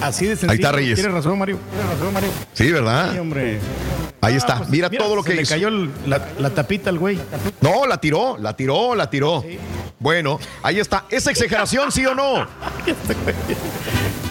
Así 0.00 0.26
de 0.26 0.32
sencillo. 0.36 0.52
Ahí 0.52 0.56
está, 0.58 0.72
Reyes. 0.72 0.94
Tienes 0.94 1.12
razón, 1.14 1.38
Mario. 1.38 1.58
Tienes 1.70 1.90
razón, 1.98 2.12
Mario. 2.14 2.30
Sí, 2.52 2.70
¿verdad? 2.72 3.12
Sí, 3.12 3.18
hombre. 3.18 3.58
Ahí 4.20 4.34
Ah, 4.34 4.36
está. 4.36 4.56
pues, 4.58 4.68
mira, 4.70 4.88
todo 4.90 5.16
lo 5.16 5.22
que 5.24 5.34
le 5.34 5.42
hizo. 5.42 5.54
cayó 5.54 5.68
la, 6.06 6.20
la 6.38 6.50
tapita 6.50 6.90
al 6.90 6.98
güey. 6.98 7.18
No, 7.60 7.86
la 7.86 7.98
tiró, 8.00 8.36
la 8.38 8.54
tiró, 8.56 8.94
la 8.94 9.10
tiró. 9.10 9.44
Bueno, 9.98 10.38
ahí 10.62 10.78
está. 10.80 11.04
¿Es 11.10 11.26
exageración, 11.26 11.90
sí 11.92 12.04
o 12.06 12.14
no? 12.14 12.46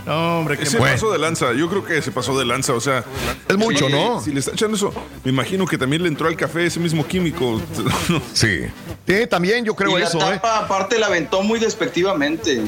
No, 0.05 0.39
hombre, 0.39 0.65
Se 0.65 0.77
pasó 0.77 1.11
de 1.11 1.19
lanza, 1.19 1.53
yo 1.53 1.69
creo 1.69 1.83
que 1.85 2.01
se 2.01 2.11
pasó 2.11 2.37
de 2.37 2.45
lanza, 2.45 2.73
o 2.73 2.81
sea. 2.81 3.03
Es 3.47 3.57
mucho, 3.57 3.87
si- 3.87 3.91
¿no? 3.93 4.21
Si 4.21 4.31
le 4.31 4.39
está 4.39 4.51
echando 4.51 4.75
eso, 4.75 4.93
me 5.23 5.31
imagino 5.31 5.65
que 5.65 5.77
también 5.77 6.01
le 6.01 6.07
entró 6.07 6.27
al 6.27 6.35
café 6.35 6.65
ese 6.65 6.79
mismo 6.79 7.05
químico. 7.05 7.61
Sí. 8.33 8.61
Sí, 9.07 9.27
también 9.29 9.65
yo 9.65 9.75
creo 9.75 9.97
y 9.97 10.01
la 10.01 10.07
eso, 10.07 10.17
¿eh? 10.19 10.35
tapa, 10.35 10.59
aparte 10.59 10.97
la 10.97 11.07
aventó 11.07 11.41
muy 11.43 11.59
despectivamente. 11.59 12.61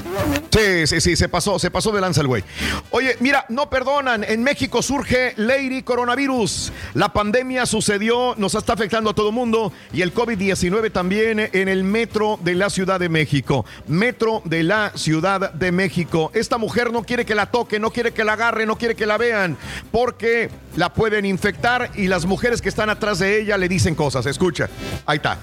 Sí, 0.51 0.88
sí, 0.88 0.99
sí, 1.01 1.15
se 1.15 1.30
pasó, 1.30 1.57
se 1.60 1.72
pasó 1.72 1.91
de 1.91 2.01
lanza 2.01 2.22
el 2.22 2.27
güey. 2.27 2.43
Oye, 2.91 3.15
mira, 3.19 3.45
no 3.49 3.69
perdonan. 3.69 4.23
En 4.23 4.43
México 4.43 4.81
surge 4.81 5.34
Lady 5.38 5.84
Coronavirus. 5.84 6.72
La 6.95 7.14
pandemia 7.14 7.65
sucedió, 7.65 8.35
nos 8.38 8.55
está 8.55 8.73
afectando 8.73 9.11
a 9.11 9.14
todo 9.15 9.30
el 9.30 9.35
mundo 9.35 9.72
y 9.93 10.01
el 10.01 10.14
COVID-19 10.14 10.91
también 10.91 11.49
en 11.53 11.68
el 11.69 11.84
metro 11.84 12.38
de 12.41 12.55
la 12.55 12.69
Ciudad 12.69 12.99
de 12.99 13.10
México. 13.10 13.65
Metro 13.88 14.41
de 14.45 14.64
la 14.64 14.91
Ciudad 14.95 15.53
de 15.53 15.72
México. 15.72 16.31
Esta 16.34 16.57
mujer 16.57 16.91
no 16.91 17.03
quiere 17.03 17.22
que 17.25 17.35
la 17.35 17.47
toque, 17.47 17.79
no 17.79 17.91
quiere 17.91 18.11
que 18.11 18.23
la 18.23 18.33
agarre, 18.33 18.65
no 18.65 18.77
quiere 18.77 18.95
que 18.95 19.05
la 19.05 19.17
vean 19.17 19.57
porque 19.91 20.49
la 20.75 20.93
pueden 20.93 21.25
infectar 21.25 21.91
y 21.95 22.07
las 22.07 22.25
mujeres 22.25 22.61
que 22.61 22.69
están 22.69 22.89
atrás 22.89 23.19
de 23.19 23.41
ella 23.41 23.57
le 23.57 23.67
dicen 23.67 23.95
cosas. 23.95 24.25
Escucha, 24.25 24.69
ahí 25.05 25.17
está. 25.17 25.37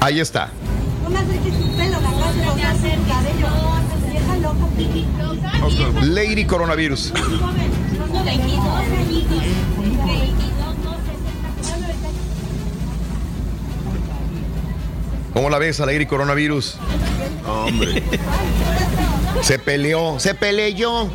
Ahí 0.00 0.20
está. 0.20 0.50
Lady 6.02 6.44
Coronavirus. 6.44 7.12
¿Cómo 15.32 15.48
la 15.48 15.58
ves 15.58 15.80
a 15.80 15.86
Lady 15.86 16.06
Coronavirus? 16.06 16.78
Hombre. 17.46 18.02
Se 19.40 19.58
peleó, 19.58 20.18
se 20.20 20.34
peleó. 20.34 21.08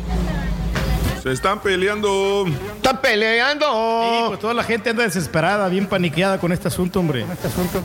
Se 1.22 1.32
están 1.32 1.60
peleando. 1.60 2.44
Están 2.88 3.02
peleando. 3.02 3.66
Sí, 3.66 4.24
pues 4.28 4.40
toda 4.40 4.54
la 4.54 4.64
gente 4.64 4.88
anda 4.88 5.02
desesperada, 5.02 5.68
bien 5.68 5.86
paniqueada 5.86 6.38
con 6.38 6.52
este 6.52 6.68
asunto, 6.68 7.00
hombre. 7.00 7.26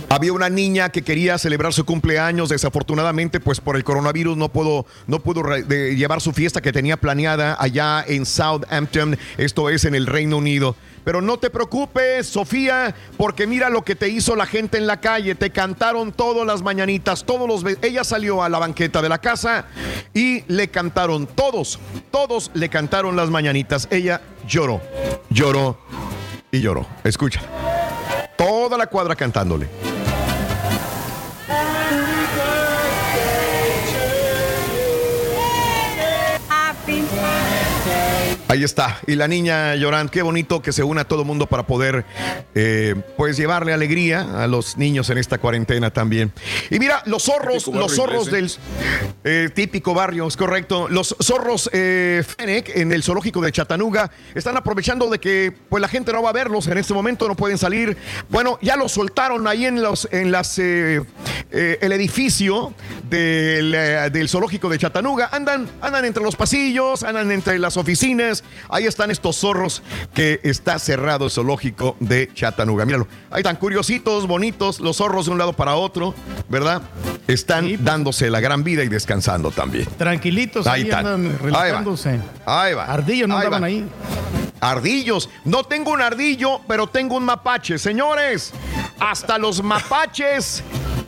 Había 0.07 0.31
una 0.31 0.49
niña 0.49 0.87
que 0.87 1.01
quería 1.01 1.37
celebrar 1.37 1.73
su 1.73 1.83
cumpleaños, 1.83 2.47
desafortunadamente, 2.47 3.41
pues 3.41 3.59
por 3.59 3.75
el 3.75 3.83
coronavirus 3.83 4.37
no 4.37 4.47
pudo, 4.47 4.85
no 5.07 5.19
pudo 5.19 5.43
llevar 5.67 6.21
su 6.21 6.31
fiesta 6.31 6.61
que 6.61 6.71
tenía 6.71 6.95
planeada 6.95 7.57
allá 7.59 8.01
en 8.07 8.25
Southampton, 8.25 9.17
esto 9.37 9.69
es 9.69 9.83
en 9.83 9.93
el 9.95 10.07
Reino 10.07 10.37
Unido. 10.37 10.73
Pero 11.03 11.21
no 11.21 11.37
te 11.37 11.49
preocupes, 11.49 12.27
Sofía, 12.27 12.95
porque 13.17 13.45
mira 13.45 13.69
lo 13.69 13.83
que 13.83 13.95
te 13.95 14.07
hizo 14.07 14.37
la 14.37 14.45
gente 14.45 14.77
en 14.77 14.87
la 14.87 15.01
calle. 15.01 15.35
Te 15.35 15.49
cantaron 15.49 16.13
todas 16.13 16.47
las 16.47 16.61
mañanitas, 16.61 17.25
todos 17.25 17.45
los. 17.45 17.77
Ella 17.81 18.05
salió 18.05 18.41
a 18.41 18.47
la 18.47 18.59
banqueta 18.59 19.01
de 19.01 19.09
la 19.09 19.17
casa 19.17 19.65
y 20.13 20.43
le 20.47 20.69
cantaron 20.69 21.27
todos, 21.27 21.79
todos 22.09 22.51
le 22.53 22.69
cantaron 22.69 23.17
las 23.17 23.29
mañanitas. 23.29 23.89
Ella 23.91 24.21
lloró, 24.47 24.81
lloró 25.29 25.77
y 26.51 26.61
lloró. 26.61 26.85
Escucha. 27.03 27.41
Toda 28.37 28.77
la 28.77 28.87
cuadra 28.87 29.15
cantándole. 29.15 29.67
Ahí 38.53 38.63
está. 38.63 38.99
Y 39.07 39.15
la 39.15 39.27
niña 39.27 39.73
llorando. 39.73 40.11
Qué 40.11 40.21
bonito 40.21 40.61
que 40.61 40.71
se 40.71 40.83
una 40.83 41.05
todo 41.05 41.21
el 41.21 41.25
mundo 41.25 41.47
para 41.47 41.65
poder, 41.65 42.05
eh, 42.53 42.93
pues, 43.17 43.35
llevarle 43.35 43.73
alegría 43.73 44.43
a 44.43 44.45
los 44.45 44.77
niños 44.77 45.09
en 45.09 45.17
esta 45.17 45.39
cuarentena 45.39 45.89
también. 45.89 46.31
Y 46.69 46.77
mira, 46.77 47.01
los 47.07 47.23
zorros, 47.23 47.65
los 47.65 47.95
zorros 47.95 48.27
del 48.27 48.43
inglés, 48.43 48.59
eh, 49.23 49.49
típico 49.55 49.95
barrio, 49.95 50.27
es 50.27 50.37
correcto. 50.37 50.87
Los 50.87 51.15
zorros 51.19 51.67
eh, 51.73 52.23
Fennec 52.37 52.75
en 52.75 52.91
el 52.91 53.01
zoológico 53.01 53.41
de 53.41 53.51
Chattanooga 53.51 54.11
están 54.35 54.55
aprovechando 54.55 55.09
de 55.09 55.19
que, 55.19 55.51
pues, 55.67 55.81
la 55.81 55.87
gente 55.87 56.13
no 56.13 56.21
va 56.21 56.29
a 56.29 56.33
verlos 56.33 56.67
en 56.67 56.77
este 56.77 56.93
momento, 56.93 57.27
no 57.27 57.35
pueden 57.35 57.57
salir. 57.57 57.97
Bueno, 58.29 58.59
ya 58.61 58.75
los 58.75 58.91
soltaron 58.91 59.47
ahí 59.47 59.65
en 59.65 59.81
los, 59.81 60.07
en 60.11 60.31
las, 60.31 60.59
eh, 60.59 61.01
eh, 61.49 61.79
el 61.81 61.91
edificio 61.91 62.75
del, 63.09 63.73
eh, 63.73 64.09
del 64.11 64.29
zoológico 64.29 64.69
de 64.69 64.77
Chattanooga. 64.77 65.29
Andan, 65.31 65.67
andan 65.81 66.05
entre 66.05 66.21
los 66.21 66.35
pasillos, 66.35 67.01
andan 67.01 67.31
entre 67.31 67.57
las 67.57 67.77
oficinas. 67.77 68.42
Ahí 68.69 68.85
están 68.85 69.11
estos 69.11 69.35
zorros 69.37 69.81
que 70.13 70.39
está 70.43 70.79
cerrado 70.79 71.25
el 71.25 71.31
zoológico 71.31 71.95
de 71.99 72.29
Chattanooga. 72.33 72.85
Míralo. 72.85 73.07
Ahí 73.31 73.39
están 73.41 73.55
curiositos, 73.57 74.27
bonitos, 74.27 74.79
los 74.79 74.97
zorros 74.97 75.25
de 75.25 75.31
un 75.31 75.37
lado 75.37 75.53
para 75.53 75.75
otro, 75.75 76.13
¿verdad? 76.49 76.81
Están 77.27 77.83
dándose 77.83 78.29
la 78.29 78.39
gran 78.39 78.63
vida 78.63 78.83
y 78.83 78.89
descansando 78.89 79.51
también. 79.51 79.87
Tranquilitos, 79.97 80.67
Ahí 80.67 80.81
ahí, 80.83 80.89
están. 80.89 81.05
andan 81.07 81.25
Ahí 81.25 81.31
va. 81.51 81.61
relajándose. 81.63 82.19
Ahí 82.45 82.73
va. 82.73 82.85
Ardillos 82.85 83.27
no 83.29 83.35
Ahí 83.37 83.45
andaban 83.45 83.63
va. 83.63 83.67
ahí. 83.67 83.87
Ardillos. 84.59 85.29
No 85.45 85.63
tengo 85.63 85.91
un 85.91 86.01
ardillo, 86.01 86.61
pero 86.67 86.87
tengo 86.87 87.15
un 87.17 87.23
mapache. 87.25 87.77
Señores, 87.77 88.53
hasta 88.99 89.37
los 89.37 89.61
mapaches 89.61 90.63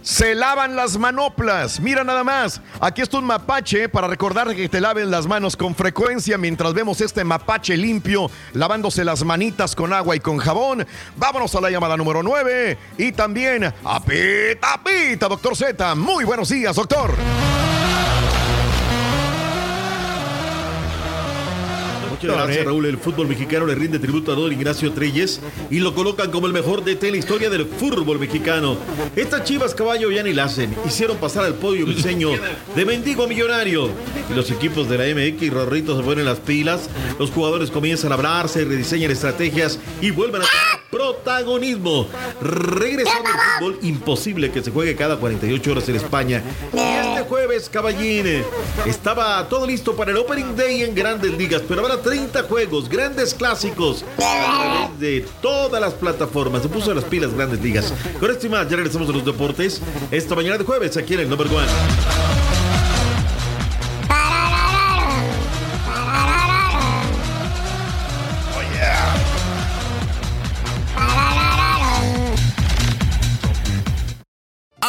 se 0.05 0.35
lavan 0.35 0.75
las 0.75 0.97
manoplas. 0.97 1.79
Mira 1.79 2.03
nada 2.03 2.23
más. 2.23 2.61
Aquí 2.79 3.01
está 3.01 3.17
un 3.17 3.25
mapache 3.25 3.89
para 3.89 4.07
recordar 4.07 4.55
que 4.55 4.69
te 4.69 4.79
laven 4.79 5.09
las 5.09 5.25
manos 5.25 5.57
con 5.57 5.73
frecuencia 5.73 6.37
mientras 6.37 6.73
vemos 6.73 7.01
este 7.01 7.23
mapache 7.23 7.75
limpio 7.75 8.29
lavándose 8.53 9.03
las 9.03 9.23
manitas 9.23 9.75
con 9.75 9.91
agua 9.91 10.15
y 10.15 10.19
con 10.19 10.37
jabón. 10.37 10.85
Vámonos 11.17 11.55
a 11.55 11.61
la 11.61 11.71
llamada 11.71 11.97
número 11.97 12.21
9 12.21 12.77
y 12.99 13.11
también 13.13 13.63
a 13.83 13.99
Pita 13.99 14.79
Pita, 14.83 15.27
doctor 15.27 15.55
Z. 15.55 15.95
Muy 15.95 16.23
buenos 16.23 16.49
días, 16.49 16.75
doctor. 16.75 17.15
Muchas 22.25 22.47
gracias, 22.47 22.65
Raúl. 22.65 22.85
El 22.85 22.97
fútbol 22.97 23.27
mexicano 23.27 23.65
le 23.65 23.75
rinde 23.75 23.99
tributo 23.99 24.31
a 24.31 24.35
don 24.35 24.51
Ignacio 24.51 24.91
Treyes 24.91 25.41
y 25.69 25.79
lo 25.79 25.93
colocan 25.93 26.31
como 26.31 26.47
el 26.47 26.53
mejor 26.53 26.83
DT 26.83 27.03
en 27.03 27.11
la 27.11 27.17
historia 27.17 27.49
del 27.49 27.65
fútbol 27.65 28.19
mexicano. 28.19 28.77
Estas 29.15 29.43
chivas 29.43 29.75
caballo 29.75 30.11
ya 30.11 30.23
ni 30.23 30.33
la 30.33 30.45
hacen. 30.45 30.75
Hicieron 30.85 31.17
pasar 31.17 31.45
al 31.45 31.55
podio 31.55 31.85
diseño 31.85 32.29
de 32.75 32.85
mendigo 32.85 33.27
millonario. 33.27 33.89
Y 34.29 34.33
los 34.33 34.49
equipos 34.51 34.89
de 34.89 34.97
la 34.97 35.05
MX 35.05 35.43
y 35.43 35.49
Rorrito 35.49 35.97
se 35.97 36.03
ponen 36.03 36.25
las 36.25 36.39
pilas. 36.39 36.89
Los 37.19 37.31
jugadores 37.31 37.71
comienzan 37.71 38.11
a 38.11 38.15
hablarse, 38.15 38.65
rediseñan 38.65 39.11
estrategias 39.11 39.79
y 40.01 40.11
vuelven 40.11 40.41
a 40.41 40.45
tener 40.45 40.85
protagonismo. 40.95 42.07
Regresando 42.41 43.29
al 43.29 43.59
fútbol, 43.59 43.79
imposible 43.81 44.51
que 44.51 44.63
se 44.63 44.71
juegue 44.71 44.95
cada 44.95 45.17
48 45.17 45.71
horas 45.71 45.89
en 45.89 45.95
España. 45.95 46.41
Y 46.73 46.79
este 46.79 47.21
jueves, 47.27 47.69
Caballín, 47.69 48.43
estaba 48.85 49.47
todo 49.49 49.67
listo 49.67 49.95
para 49.95 50.11
el 50.11 50.17
Opening 50.17 50.55
Day 50.55 50.83
en 50.83 50.95
Grandes 50.95 51.33
Ligas, 51.37 51.63
pero 51.67 51.81
habrá 51.81 52.01
30 52.15 52.43
juegos, 52.43 52.87
grandes 52.87 53.33
clásicos, 53.33 54.05
de 54.97 55.25
todas 55.41 55.81
las 55.81 55.93
plataformas. 55.93 56.61
Se 56.61 56.69
puso 56.69 56.93
las 56.93 57.03
pilas 57.03 57.33
Grandes 57.33 57.59
Ligas. 57.59 57.93
Con 58.21 58.31
esto 58.31 58.47
y 58.47 58.49
más, 58.49 58.69
ya 58.69 58.77
regresamos 58.77 59.09
a 59.09 59.11
los 59.11 59.25
deportes 59.25 59.81
esta 60.11 60.33
mañana 60.33 60.57
de 60.57 60.63
jueves 60.63 60.95
aquí 60.95 61.15
en 61.15 61.19
el 61.19 61.29
Number 61.29 61.47
One. 61.47 61.67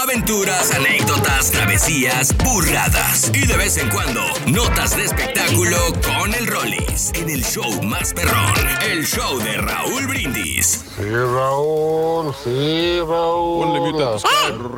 Aventuras, 0.06 0.72
anécdotas, 0.72 1.50
travesías, 1.50 2.36
burradas 2.36 3.28
y 3.34 3.44
de 3.44 3.56
vez 3.56 3.76
en 3.76 3.88
cuando 3.88 4.22
notas 4.46 4.96
de 4.96 5.04
espectáculo 5.04 5.76
con 6.04 6.32
el 6.32 6.46
Rollis 6.46 7.10
en 7.14 7.28
el 7.28 7.44
show 7.44 7.82
más 7.82 8.14
perrón, 8.14 8.54
el 8.88 9.04
show 9.04 9.36
de 9.40 9.56
Raúl 9.56 10.06
Brindis. 10.06 10.84
Sí, 10.96 11.10
Raúl, 11.10 12.32
sí, 12.44 13.00
Raúl. 13.00 13.66
Ponle 13.66 13.80
mute 13.80 14.04
a 14.04 14.12
tus 14.12 14.24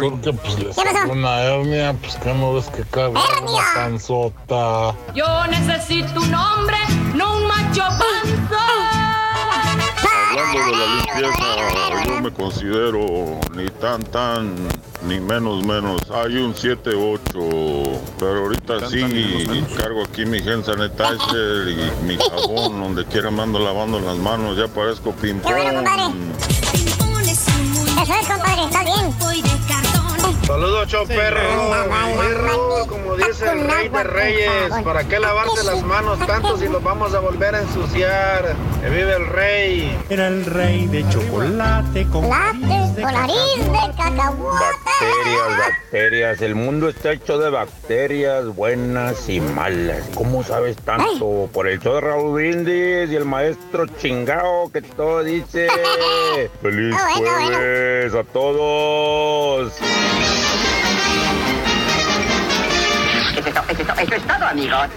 Porque 0.00 0.32
pues 0.32 0.58
le 0.60 0.72
sacó 0.72 1.12
una 1.12 1.42
hernia, 1.42 1.92
pues 2.00 2.14
que 2.14 2.32
no 2.32 2.54
ves 2.54 2.68
que 2.68 2.84
caga 2.84 3.08
una 3.10 3.74
panzota. 3.74 4.94
Yo 5.14 5.46
necesito 5.48 6.22
un 6.22 6.34
hombre, 6.34 6.78
no 7.14 7.36
un 7.36 7.46
macho 7.46 7.82
panzón. 7.82 8.77
De 10.68 10.76
la 10.76 10.96
limpieza, 10.96 12.04
yo 12.04 12.20
me 12.20 12.30
considero 12.30 13.40
ni 13.56 13.68
tan 13.80 14.02
tan 14.04 14.54
ni 15.06 15.18
menos 15.18 15.64
menos. 15.64 16.02
Hay 16.10 16.36
un 16.36 16.54
7-8, 16.54 18.00
pero 18.18 18.42
ahorita 18.42 18.86
sí 18.90 19.64
cargo 19.78 20.04
aquí 20.04 20.26
mi 20.26 20.38
hand 20.40 20.66
sanitizer 20.66 21.68
y 21.68 22.04
mi 22.04 22.18
jabón 22.18 22.80
donde 22.82 23.06
quiera 23.06 23.30
me 23.30 23.42
ando 23.42 23.58
lavando 23.58 23.98
las 23.98 24.16
manos, 24.18 24.58
ya 24.58 24.68
parezco 24.68 25.12
ping 25.12 25.40
Qué 25.40 25.54
bueno, 25.54 25.72
compadre. 25.74 26.02
Eso 28.02 28.12
es, 28.12 28.28
compadre, 28.28 28.64
está 28.64 28.84
bien. 28.84 29.47
Saludos, 30.46 30.88
perro. 31.08 31.40
Raúl, 32.38 32.86
como 32.86 33.16
dice 33.16 33.50
el 33.50 33.68
rey 33.70 33.88
de 33.88 34.04
reyes, 34.04 34.72
¿para 34.84 35.04
qué 35.04 35.18
lavarse 35.18 35.64
las 35.64 35.82
manos 35.82 36.18
tanto 36.26 36.56
si 36.56 36.68
los 36.68 36.82
vamos 36.82 37.14
a 37.14 37.20
volver 37.20 37.54
a 37.54 37.60
ensuciar? 37.60 38.56
Que 38.80 38.88
vive 38.88 39.16
el 39.16 39.26
rey. 39.26 39.98
Era 40.08 40.28
el 40.28 40.44
rey 40.46 40.86
de 40.86 41.08
chocolate 41.10 42.06
con 42.08 42.24
Chocolate 42.24 43.02
con 43.02 43.12
nariz 43.12 43.56
de 43.56 43.96
cacahuate. 43.96 44.64
Bacterias, 45.00 45.58
bacterias. 45.58 46.42
El 46.42 46.54
mundo 46.54 46.88
está 46.88 47.12
hecho 47.12 47.38
de 47.38 47.50
bacterias 47.50 48.46
buenas 48.46 49.28
y 49.28 49.40
malas. 49.40 50.08
¿Cómo 50.14 50.42
sabes 50.42 50.76
tanto? 50.76 51.48
Por 51.52 51.68
el 51.68 51.80
show 51.80 51.94
de 51.94 52.00
Raúl 52.00 52.34
Brindis 52.34 53.10
y 53.10 53.16
el 53.16 53.24
maestro 53.24 53.86
chingao 53.86 54.70
que 54.72 54.82
todo 54.82 55.22
dice. 55.22 55.68
¡Feliz 56.62 56.96
jueves 56.96 58.14
a 58.14 58.24
todos! 58.24 59.72
Eso 63.98 64.14
es 64.14 64.22
todo, 64.22 64.44
amigos. 64.46 64.88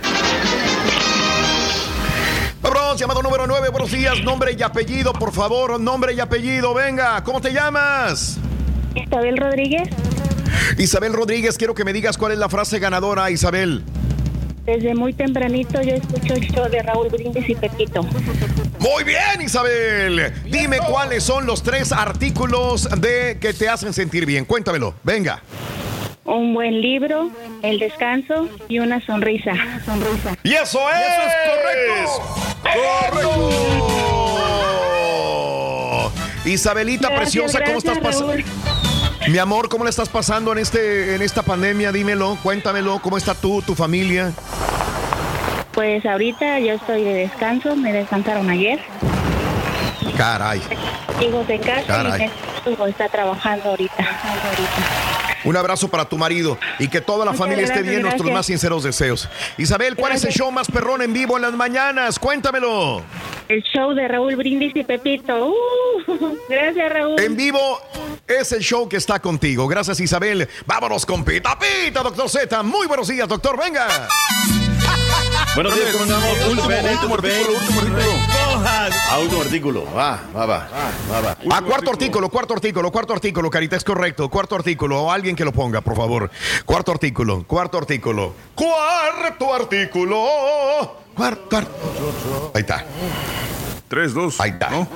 Vámonos, 2.61 2.99
llamado 2.99 3.23
número 3.23 3.47
9, 3.47 3.69
buenos 3.69 3.91
días, 3.91 4.21
nombre 4.23 4.55
y 4.57 4.61
apellido, 4.61 5.13
por 5.13 5.31
favor, 5.31 5.79
nombre 5.79 6.13
y 6.13 6.19
apellido, 6.19 6.73
venga, 6.73 7.23
¿cómo 7.23 7.41
te 7.41 7.51
llamas? 7.51 8.37
Isabel 8.93 9.37
Rodríguez. 9.37 9.89
Isabel 10.77 11.13
Rodríguez, 11.13 11.57
quiero 11.57 11.73
que 11.73 11.83
me 11.83 11.93
digas 11.93 12.17
cuál 12.17 12.33
es 12.33 12.37
la 12.37 12.49
frase 12.49 12.79
ganadora, 12.79 13.31
Isabel. 13.31 13.83
Desde 14.65 14.93
muy 14.93 15.13
tempranito 15.13 15.81
yo 15.81 15.95
escucho 15.95 16.35
el 16.35 16.47
show 16.51 16.69
de 16.69 16.83
Raúl 16.83 17.09
Brindis 17.09 17.49
y 17.49 17.55
Pepito. 17.55 18.03
Muy 18.79 19.03
bien, 19.03 19.41
Isabel. 19.43 20.31
Dime 20.45 20.77
cuáles 20.79 21.23
son 21.23 21.45
los 21.45 21.63
tres 21.63 21.91
artículos 21.91 22.87
de 23.01 23.37
que 23.39 23.53
te 23.53 23.67
hacen 23.67 23.91
sentir 23.93 24.25
bien. 24.25 24.45
Cuéntamelo, 24.45 24.93
venga. 25.03 25.41
Un 26.23 26.53
buen 26.53 26.79
libro, 26.81 27.31
el 27.63 27.79
descanso 27.79 28.47
y 28.69 28.77
una 28.77 29.03
sonrisa. 29.03 29.53
sonrisa. 29.83 30.37
¡Y 30.43 30.53
eso 30.53 30.79
es! 30.89 32.11
¡Correcto! 32.63 33.31
Isabelita 36.45 37.09
Gracias, 37.09 37.43
preciosa, 37.43 37.59
¿cómo 37.63 37.79
gracias, 37.81 37.97
estás 37.97 38.03
pasando? 38.03 38.90
Mi 39.29 39.37
amor, 39.37 39.69
¿cómo 39.69 39.83
le 39.83 39.89
estás 39.91 40.09
pasando 40.09 40.51
en 40.51 40.57
este 40.57 41.15
en 41.15 41.21
esta 41.21 41.43
pandemia? 41.43 41.91
Dímelo, 41.91 42.37
cuéntamelo, 42.41 42.99
¿cómo 43.01 43.17
está 43.17 43.35
tú, 43.35 43.61
tu 43.61 43.75
familia? 43.75 44.31
Pues 45.73 46.05
ahorita 46.05 46.59
yo 46.59 46.73
estoy 46.73 47.03
de 47.03 47.13
descanso, 47.13 47.75
me 47.75 47.93
descansaron 47.93 48.49
ayer. 48.49 48.79
Caray. 50.17 50.61
Hijos 51.21 51.47
de 51.47 51.59
casa 51.59 51.83
Caray. 51.85 52.31
y 52.65 52.89
está 52.89 53.09
trabajando 53.09 53.69
ahorita. 53.69 54.07
Un 55.43 55.57
abrazo 55.57 55.87
para 55.87 56.05
tu 56.05 56.17
marido 56.17 56.57
y 56.77 56.87
que 56.87 57.01
toda 57.01 57.25
la 57.25 57.31
Muchas 57.31 57.39
familia 57.39 57.63
esté 57.63 57.75
gracias, 57.77 57.91
bien, 57.91 58.01
nuestros 58.03 58.31
más 58.31 58.45
sinceros 58.45 58.83
deseos. 58.83 59.27
Isabel, 59.57 59.95
¿cuál 59.95 60.13
es 60.13 60.23
el 60.23 60.31
show 60.31 60.51
más 60.51 60.67
perrón 60.69 61.01
en 61.01 61.13
vivo 61.13 61.35
en 61.35 61.41
las 61.41 61.53
mañanas? 61.53 62.19
Cuéntamelo. 62.19 63.01
El 63.47 63.63
show 63.63 63.93
de 63.93 64.07
Raúl 64.07 64.35
Brindis 64.35 64.75
y 64.75 64.83
Pepito. 64.83 65.47
Uh, 65.47 66.37
gracias, 66.49 66.93
Raúl. 66.93 67.19
En 67.19 67.35
vivo 67.35 67.81
es 68.27 68.51
el 68.51 68.61
show 68.61 68.87
que 68.87 68.97
está 68.97 69.19
contigo. 69.19 69.67
Gracias, 69.67 69.99
Isabel. 69.99 70.47
Vámonos 70.65 71.05
con 71.05 71.25
Pita 71.25 71.57
Pita, 71.57 72.03
doctor 72.03 72.29
Z. 72.29 72.63
Muy 72.63 72.87
buenos 72.87 73.07
días, 73.07 73.27
doctor. 73.27 73.57
Venga. 73.57 73.87
Buenos 75.55 75.75
días, 75.75 75.89
¿cómo 75.91 76.03
andamos? 76.03 76.29
Último, 76.47 76.51
último 76.51 76.67
ven. 76.67 76.85
artículo, 76.85 77.57
último 77.57 77.81
Ah, 78.63 79.19
último 79.19 79.41
artículo. 79.41 79.85
Va, 79.85 80.21
va, 80.35 80.45
va. 80.45 80.69
va, 81.11 81.21
va. 81.21 81.37
Ah, 81.51 81.61
cuarto 81.61 81.91
artículo, 81.91 82.29
cuarto 82.29 82.53
artículo, 82.53 82.91
cuarto 82.91 83.13
artículo, 83.13 83.49
Carita, 83.49 83.75
es 83.75 83.83
correcto. 83.83 84.29
Cuarto 84.29 84.55
artículo, 84.55 85.01
o 85.01 85.11
alguien 85.11 85.35
que 85.35 85.43
lo 85.43 85.51
ponga, 85.51 85.81
por 85.81 85.95
favor. 85.95 86.29
Cuarto 86.65 86.91
artículo, 86.91 87.43
cuarto 87.47 87.77
artículo. 87.77 88.33
Cuarto 88.55 89.53
artículo. 89.53 90.27
Cuarto 91.15 91.57
artículo. 91.57 92.51
Ahí 92.53 92.61
está. 92.61 92.85
3, 93.87 94.13
2. 94.13 94.39
Ahí 94.39 94.51
está. 94.51 94.87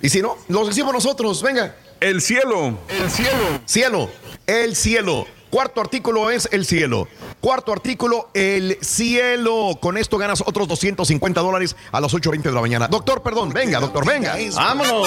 Y 0.00 0.08
si 0.08 0.22
no, 0.22 0.36
lo 0.48 0.64
decimos 0.64 0.92
nosotros, 0.92 1.42
venga. 1.42 1.74
El 2.00 2.20
cielo. 2.20 2.78
El 2.88 3.10
cielo. 3.10 3.60
Cielo. 3.64 4.10
El 4.46 4.76
cielo. 4.76 5.26
Cuarto 5.54 5.80
artículo 5.80 6.30
es 6.30 6.48
el 6.50 6.66
cielo. 6.66 7.06
Cuarto 7.40 7.70
artículo, 7.70 8.28
el 8.34 8.76
cielo. 8.80 9.78
Con 9.80 9.96
esto 9.96 10.18
ganas 10.18 10.42
otros 10.44 10.66
250 10.66 11.40
dólares 11.40 11.76
a 11.92 12.00
las 12.00 12.12
8.20 12.12 12.42
de 12.42 12.50
la 12.50 12.60
mañana. 12.60 12.88
Doctor, 12.88 13.22
perdón, 13.22 13.50
venga, 13.50 13.78
doctor, 13.78 14.04
venga. 14.04 14.36
Vámonos. 14.52 15.06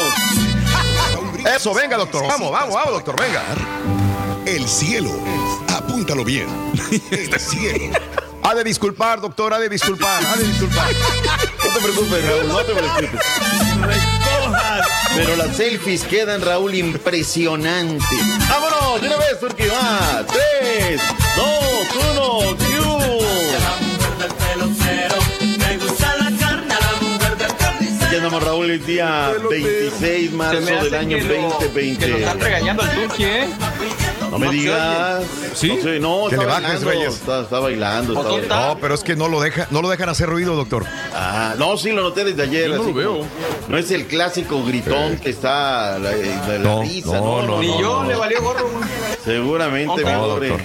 Eso, 1.54 1.74
venga, 1.74 1.98
doctor. 1.98 2.26
Vamos, 2.26 2.50
vamos, 2.50 2.74
vamos, 2.74 2.94
doctor, 2.94 3.20
venga. 3.20 3.44
El 4.46 4.66
cielo. 4.70 5.12
Apúntalo 5.76 6.24
bien. 6.24 6.48
El 7.12 7.38
cielo. 7.42 8.00
Ha 8.42 8.56
de 8.56 8.64
disculpar, 8.64 9.20
doctor, 9.20 9.54
ha 9.54 9.60
de 9.60 9.68
disculpar, 9.68 10.24
ha 10.26 10.38
de 10.38 10.48
disculpar. 10.48 10.88
No 11.58 11.74
te 11.74 11.80
preocupes, 11.82 12.26
Raúl, 12.26 12.48
no 12.48 12.58
te 12.60 12.74
preocupes. 12.74 13.22
Pero 15.16 15.36
las 15.36 15.56
selfies 15.58 16.04
quedan, 16.04 16.42
Raúl, 16.42 16.76
impresionantes. 16.76 18.08
¡Vámonos! 18.50 19.02
¡De 19.02 19.08
una 19.08 19.18
vez, 19.18 19.40
Turki! 19.40 19.64
¡Va! 19.68 20.26
¡Tres, 20.28 21.02
dos, 21.36 22.06
uno! 22.12 22.56
¡Q! 22.56 22.68
Ya 28.12 28.18
andamos, 28.20 28.42
Raúl, 28.44 28.72
el 28.72 28.86
día 28.86 29.32
26 29.50 30.32
de 30.32 30.38
marzo 30.38 30.62
del 30.62 30.94
año 30.96 31.18
que 31.18 31.24
lo- 31.24 31.50
2020. 31.50 32.06
Que 32.06 32.12
lo 32.12 32.18
están 32.18 32.40
regañando 32.40 32.84
al 32.84 32.92
Turqui, 32.96 33.24
¿eh? 33.26 33.48
No 34.32 34.40
me 34.40 34.50
digas. 34.52 35.24
¿Sí? 35.54 35.70
No, 35.70 35.82
sé, 35.82 36.00
no 36.00 36.26
Que 36.30 36.36
está 36.36 36.42
le 36.42 36.46
bajes, 36.46 36.64
bailando. 36.64 36.90
Reyes. 36.90 37.14
Está, 37.16 37.42
está 37.42 37.60
bailando. 37.60 38.14
está 38.14 38.30
bailando. 38.30 38.56
No, 38.76 38.78
pero 38.80 38.94
es 38.96 39.04
que 39.04 39.16
no 39.16 39.28
lo 39.28 39.40
deja, 39.42 39.68
no 39.72 39.82
lo 39.82 39.90
dejan 39.90 40.10
hacer 40.10 40.30
ruido, 40.30 40.56
doctor. 40.56 40.86
Ah, 41.14 41.56
no, 41.58 41.78
sí, 41.78 41.92
lo 41.92 42.02
noté 42.04 42.24
desde 42.24 42.44
ayer. 42.44 42.70
Yo 42.70 42.78
no 42.78 42.84
lo 42.84 42.94
veo. 42.94 43.14
como- 43.18 43.28
No 43.70 43.78
es 43.78 43.90
el 43.92 44.06
clásico 44.08 44.64
gritón 44.66 45.18
que 45.18 45.30
está 45.30 45.98
la, 46.00 46.12
la- 46.12 46.48
la 46.48 46.58
No, 46.60 46.82
risa, 46.84 47.14
no, 47.20 47.42
¿no? 47.42 47.48
no, 47.48 47.60
Ni 47.62 47.68
yo 47.80 48.04
le 48.04 48.16
valió 48.16 48.42
gorro. 48.42 48.70
Seguramente, 49.24 50.02
pobre. 50.02 50.50
doctor. 50.50 50.62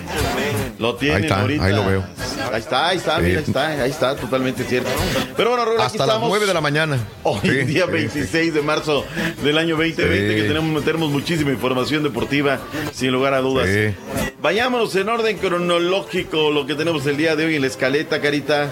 Lo 0.79 0.95
tienen 0.97 1.17
Ahí 1.19 1.23
está, 1.25 1.41
ahorita. 1.41 1.65
ahí 1.65 1.73
lo 1.73 1.85
veo. 1.85 2.05
Ahí 2.51 2.61
está, 2.61 2.89
ahí 2.89 2.97
está, 2.99 3.19
mira, 3.19 3.39
ahí 3.39 3.45
está, 3.47 3.69
ahí 3.69 3.91
está, 3.91 4.17
totalmente 4.17 4.65
cierto. 4.65 4.91
Pero 5.37 5.51
bueno, 5.51 5.65
Raúl, 5.65 5.77
aquí 5.81 5.87
Hasta 5.87 5.99
las 5.99 6.09
estamos. 6.09 6.29
9 6.31 6.47
de 6.47 6.55
la 6.55 6.61
mañana. 6.61 6.99
Hoy, 7.23 7.41
Sí, 7.43 7.51
día 7.51 7.87
sí, 7.87 7.93
26 7.93 8.55
de 8.55 8.63
marzo 8.63 9.05
del 9.43 9.59
año 9.59 9.77
2020, 9.77 10.03
Sí. 10.03 10.43
que 10.43 10.49
tenemos, 10.49 10.85
tenemos 10.85 11.11
muchísima 11.11 11.51
información 11.51 12.03
deportiva, 12.03 12.59
sin 12.93 13.13
lugar 13.13 13.35
a 13.35 13.41
dudas. 13.41 13.69
Sí. 13.69 13.95
Vayámonos 14.41 14.95
en 14.97 15.09
orden 15.09 15.39
cronológico, 15.39 16.51
lo 16.51 16.67
que 16.67 16.75
tenemos 16.75 17.07
el 17.07 17.17
día 17.17 17.37
de 17.37 17.47
hoy 17.47 17.55
en 17.57 17.63
la 17.63 17.69
escaleta, 17.69 18.21
Carita. 18.21 18.71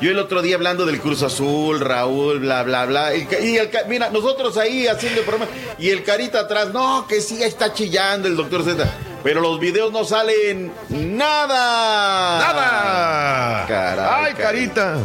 Yo 0.00 0.10
el 0.10 0.18
otro 0.18 0.42
día 0.42 0.56
hablando 0.56 0.86
del 0.86 1.00
Cruz 1.00 1.22
Azul, 1.22 1.80
Raúl, 1.80 2.40
bla, 2.40 2.62
bla, 2.62 2.86
bla. 2.86 3.12
El 3.12 3.26
y 3.42 3.56
el 3.58 3.68
mira, 3.88 4.10
nosotros 4.10 4.56
ahí 4.56 4.86
haciendo 4.86 5.20
el 5.20 5.26
programa, 5.26 5.50
y 5.78 5.90
el 5.90 6.02
Carita 6.02 6.40
atrás, 6.40 6.72
no, 6.72 7.06
que 7.06 7.20
sí, 7.20 7.42
está 7.42 7.72
chillando 7.72 8.28
el 8.28 8.36
doctor 8.36 8.64
Z. 8.64 8.86
Pero 9.24 9.40
los 9.40 9.58
videos 9.58 9.90
no 9.90 10.04
salen 10.04 10.70
nada. 10.90 12.38
¡Nada! 12.38 13.66
Caray, 13.66 14.26
¡Ay, 14.26 14.34
carita! 14.34 14.98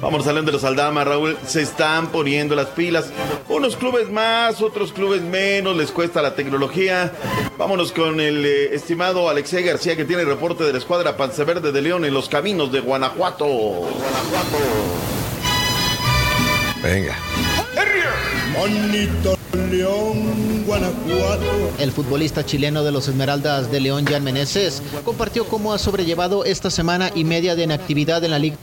Vamos 0.00 0.24
saliendo 0.24 0.50
de 0.50 0.56
los 0.56 0.64
Aldama, 0.64 1.04
Raúl. 1.04 1.38
Se 1.46 1.62
están 1.62 2.08
poniendo 2.08 2.56
las 2.56 2.66
pilas. 2.66 3.12
Unos 3.48 3.76
clubes 3.76 4.10
más, 4.10 4.60
otros 4.60 4.92
clubes 4.92 5.22
menos. 5.22 5.76
Les 5.76 5.92
cuesta 5.92 6.20
la 6.20 6.34
tecnología. 6.34 7.12
Vámonos 7.56 7.92
con 7.92 8.18
el 8.18 8.44
eh, 8.44 8.74
estimado 8.74 9.28
Alexei 9.28 9.62
García, 9.62 9.94
que 9.94 10.04
tiene 10.04 10.22
el 10.22 10.28
reporte 10.28 10.64
de 10.64 10.72
la 10.72 10.78
escuadra 10.78 11.16
Panceverde 11.16 11.70
de 11.70 11.82
León 11.82 12.04
en 12.04 12.12
los 12.12 12.28
caminos 12.28 12.72
de 12.72 12.80
Guanajuato. 12.80 13.46
Venga. 16.82 17.16
Bonito 18.58 19.36
León, 19.54 20.64
Guanajuato. 20.66 21.44
El 21.78 21.90
futbolista 21.92 22.44
chileno 22.44 22.82
de 22.84 22.92
los 22.92 23.08
Esmeraldas 23.08 23.70
de 23.70 23.80
León, 23.80 24.04
Jan 24.06 24.22
Meneses, 24.22 24.82
compartió 25.04 25.46
cómo 25.46 25.72
ha 25.72 25.78
sobrellevado 25.78 26.44
esta 26.44 26.70
semana 26.70 27.10
y 27.14 27.24
media 27.24 27.54
de 27.56 27.64
inactividad 27.64 28.22
en 28.24 28.30
la 28.32 28.38
Liga 28.38 28.56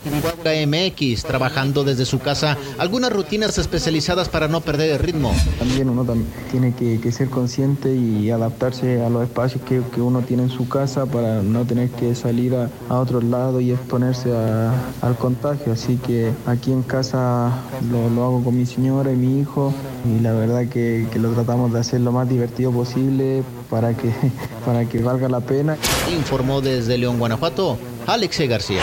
MX, 0.46 1.24
trabajando 1.24 1.84
desde 1.84 2.06
su 2.06 2.20
casa 2.20 2.58
algunas 2.78 3.12
rutinas 3.12 3.58
especializadas 3.58 4.30
para 4.30 4.48
no 4.48 4.62
perder 4.62 4.92
el 4.92 5.00
ritmo. 5.00 5.34
También 5.60 5.90
uno 5.90 6.06
tam- 6.06 6.24
tiene 6.52 6.74
que, 6.74 7.00
que 7.02 7.12
ser 7.12 7.30
consciente 7.30 7.94
y 7.96 8.30
adaptarse 8.32 9.02
a 9.04 9.10
los 9.10 9.24
espacios 9.24 9.62
que, 9.64 9.82
que 9.94 10.02
uno 10.02 10.22
tiene 10.22 10.44
en 10.44 10.50
su 10.50 10.68
casa 10.70 11.06
para 11.06 11.42
no 11.42 11.66
tener 11.66 11.90
que 11.90 12.16
salir 12.16 12.56
a, 12.56 12.70
a 12.90 13.00
otro 13.00 13.22
lado 13.22 13.60
y 13.60 13.72
exponerse 13.72 14.32
a- 14.34 14.74
al 15.02 15.16
contagio. 15.18 15.74
Así 15.74 15.98
que 15.98 16.32
aquí 16.46 16.72
en 16.72 16.84
casa 16.84 17.52
lo, 17.92 18.10
lo 18.10 18.24
hago 18.26 18.44
con 18.44 18.58
mi 18.58 18.66
señora 18.66 19.12
y 19.12 19.16
mi 19.16 19.40
hijo 19.42 19.74
y 20.06 20.22
la 20.22 20.32
verdad 20.34 20.66
que, 20.68 20.77
que 21.12 21.20
lo 21.20 21.32
tratamos 21.32 21.74
de 21.74 21.80
hacer 21.80 22.02
lo 22.02 22.12
más 22.12 22.30
divertido 22.30 22.72
posible 22.72 23.44
para 23.70 23.94
que, 23.96 24.12
para 24.66 24.86
que 24.86 25.00
valga 25.00 25.30
la 25.30 25.42
pena. 25.42 25.78
Informó 26.16 26.62
desde 26.62 26.98
León, 26.98 27.20
Guanajuato, 27.20 27.78
Alexei 28.06 28.48
García. 28.48 28.82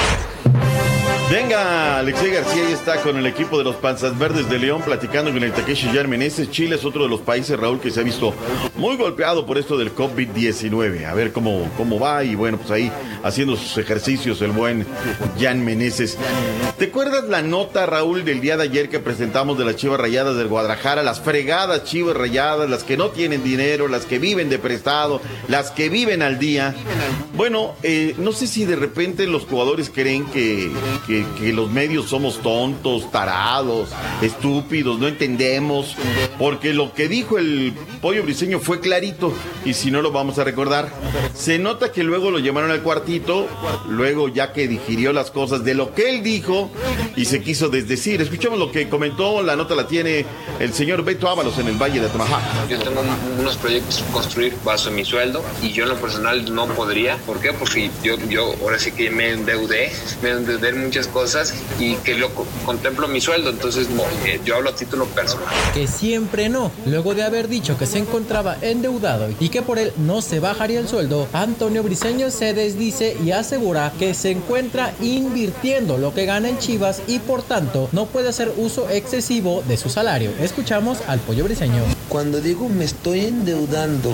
Venga, 1.30 1.98
Alexei 1.98 2.30
García 2.30 2.64
ya 2.68 2.74
está 2.74 3.00
con 3.00 3.16
el 3.16 3.26
equipo 3.26 3.56
de 3.56 3.64
los 3.64 3.76
Panzas 3.76 4.16
Verdes 4.18 4.48
de 4.50 4.58
León 4.58 4.82
platicando 4.82 5.32
con 5.32 5.42
el 5.42 5.52
Takeshi 5.52 5.90
Yarmeneses. 5.90 6.50
Chile 6.50 6.76
es 6.76 6.84
otro 6.84 7.04
de 7.04 7.08
los 7.08 7.20
países, 7.22 7.58
Raúl, 7.58 7.80
que 7.80 7.90
se 7.90 8.00
ha 8.00 8.02
visto 8.02 8.34
muy 8.76 8.96
golpeado 8.96 9.46
por 9.46 9.56
esto 9.56 9.78
del 9.78 9.94
COVID-19. 9.94 11.06
A 11.06 11.14
ver 11.14 11.32
cómo, 11.32 11.68
cómo 11.76 11.98
va 11.98 12.22
y 12.24 12.34
bueno, 12.34 12.58
pues 12.58 12.70
ahí 12.70 12.92
haciendo 13.22 13.56
sus 13.56 13.78
ejercicios 13.78 14.42
el 14.42 14.52
buen 14.52 14.86
Jan 15.40 15.64
Meneses. 15.64 16.18
¿Te 16.78 16.86
acuerdas 16.86 17.24
la 17.24 17.40
nota, 17.40 17.86
Raúl, 17.86 18.24
del 18.24 18.40
día 18.40 18.56
de 18.56 18.64
ayer 18.64 18.88
que 18.90 19.00
presentamos 19.00 19.56
de 19.56 19.64
las 19.64 19.76
Chivas 19.76 19.98
Rayadas 19.98 20.36
del 20.36 20.48
Guadalajara? 20.48 21.02
Las 21.02 21.20
fregadas 21.20 21.84
Chivas 21.84 22.16
Rayadas, 22.16 22.68
las 22.68 22.84
que 22.84 22.96
no 22.96 23.08
tienen 23.08 23.42
dinero, 23.42 23.88
las 23.88 24.04
que 24.04 24.18
viven 24.18 24.50
de 24.50 24.58
prestado, 24.58 25.20
las 25.48 25.70
que 25.70 25.88
viven 25.88 26.20
al 26.20 26.38
día. 26.38 26.74
Bueno, 27.36 27.74
eh, 27.82 28.14
no 28.18 28.32
sé 28.32 28.46
si 28.46 28.64
de 28.64 28.76
repente 28.76 29.26
los 29.26 29.44
jugadores 29.44 29.90
creen 29.90 30.24
que, 30.26 30.70
que, 31.14 31.24
que 31.44 31.52
los 31.52 31.70
medios 31.70 32.08
somos 32.08 32.38
tontos, 32.40 33.10
tarados, 33.10 33.88
estúpidos, 34.22 34.98
no 34.98 35.06
entendemos, 35.08 35.94
porque 36.38 36.72
lo 36.74 36.92
que 36.94 37.08
dijo 37.08 37.38
el 37.38 37.72
pollo 38.00 38.22
briseño 38.22 38.58
fue 38.58 38.80
clarito, 38.80 39.32
y 39.64 39.74
si 39.74 39.90
no 39.90 40.02
lo 40.02 40.10
vamos 40.10 40.38
a 40.38 40.44
recordar. 40.44 40.88
Se 41.34 41.58
nota 41.58 41.92
que 41.92 42.02
luego 42.02 42.30
lo 42.30 42.38
llamaron 42.38 42.70
al 42.70 42.82
cuartito, 42.82 43.46
luego 43.88 44.28
ya 44.28 44.52
que 44.52 44.66
digirió 44.68 45.12
las 45.12 45.30
cosas 45.30 45.64
de 45.64 45.74
lo 45.74 45.94
que 45.94 46.10
él 46.10 46.22
dijo 46.22 46.70
y 47.16 47.24
se 47.26 47.42
quiso 47.42 47.68
desdecir. 47.68 48.20
Escuchemos 48.22 48.58
lo 48.58 48.70
que 48.72 48.88
comentó, 48.88 49.42
la 49.42 49.56
nota 49.56 49.74
la 49.74 49.86
tiene 49.86 50.24
el 50.58 50.72
señor 50.72 51.04
Beto 51.04 51.28
Ábalos 51.28 51.58
en 51.58 51.68
el 51.68 51.76
Valle 51.76 52.00
de 52.00 52.06
Atamajá. 52.06 52.40
Yo 52.68 52.78
tengo 52.78 53.00
un- 53.00 53.40
unos 53.40 53.56
proyectos 53.56 54.02
construir 54.12 54.54
bajo 54.64 54.90
mi 54.90 55.04
sueldo 55.04 55.42
y 55.62 55.72
yo 55.72 55.84
en 55.84 55.90
lo 55.90 55.96
personal 55.96 56.52
no 56.54 56.66
podría. 56.68 57.16
¿Por 57.18 57.40
qué? 57.40 57.52
Porque 57.52 57.90
yo, 58.02 58.16
yo 58.28 58.54
ahora 58.62 58.78
sí 58.78 58.92
que 58.92 59.10
me 59.10 59.30
endeudé, 59.30 59.92
me 60.22 60.30
endeudé 60.30 60.68
en 60.70 60.84
muchas 60.84 61.03
cosas 61.08 61.54
y 61.78 61.94
que 61.96 62.14
lo 62.14 62.34
co- 62.34 62.46
contemplo 62.64 63.08
mi 63.08 63.20
sueldo. 63.20 63.50
Entonces 63.50 63.88
no, 63.90 64.02
eh, 64.26 64.40
yo 64.44 64.56
hablo 64.56 64.70
a 64.70 64.74
título 64.74 65.06
personal. 65.06 65.48
que 65.72 65.86
siempre 65.86 66.48
no. 66.48 66.70
Luego 66.86 67.14
de 67.14 67.22
haber 67.22 67.48
dicho 67.48 67.76
que 67.78 67.86
se 67.86 67.98
encontraba 67.98 68.56
endeudado 68.60 69.28
y 69.40 69.48
que 69.48 69.62
por 69.62 69.78
él 69.78 69.92
no 69.98 70.22
se 70.22 70.40
bajaría 70.40 70.80
el 70.80 70.88
sueldo, 70.88 71.28
Antonio 71.32 71.82
Briseño 71.82 72.30
se 72.30 72.54
desdice 72.54 73.16
y 73.24 73.30
asegura 73.32 73.92
que 73.98 74.14
se 74.14 74.30
encuentra 74.30 74.92
invirtiendo 75.00 75.98
lo 75.98 76.14
que 76.14 76.26
gana 76.26 76.48
en 76.48 76.58
Chivas 76.58 77.00
y 77.06 77.18
por 77.18 77.42
tanto 77.42 77.88
no 77.92 78.06
puede 78.06 78.28
hacer 78.28 78.52
uso 78.56 78.88
excesivo 78.90 79.62
de 79.66 79.76
su 79.76 79.88
salario. 79.88 80.30
Escuchamos 80.40 80.98
al 81.06 81.20
pollo 81.20 81.44
Briseño. 81.44 81.82
Cuando 82.08 82.40
digo 82.40 82.68
me 82.68 82.84
estoy 82.84 83.20
endeudando 83.26 84.12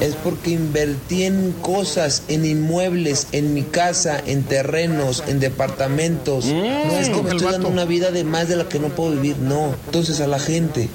es 0.00 0.14
porque 0.14 0.50
invertí 0.50 1.24
en 1.24 1.52
cosas, 1.60 2.22
en 2.28 2.44
inmuebles, 2.44 3.26
en 3.32 3.54
mi 3.54 3.62
casa, 3.62 4.20
en 4.26 4.42
terrenos, 4.44 5.24
en 5.26 5.40
departamentos. 5.40 5.82
No 6.26 6.96
es 6.98 7.08
que 7.08 7.22
me 7.22 7.30
estoy 7.30 7.52
dando 7.52 7.68
una 7.68 7.84
vida 7.84 8.10
de 8.10 8.24
más 8.24 8.48
de 8.48 8.56
la 8.56 8.68
que 8.68 8.78
no 8.78 8.88
puedo 8.88 9.12
vivir, 9.12 9.38
no. 9.38 9.74
Entonces 9.86 10.20
a 10.20 10.26
la 10.26 10.38
gente, 10.38 10.88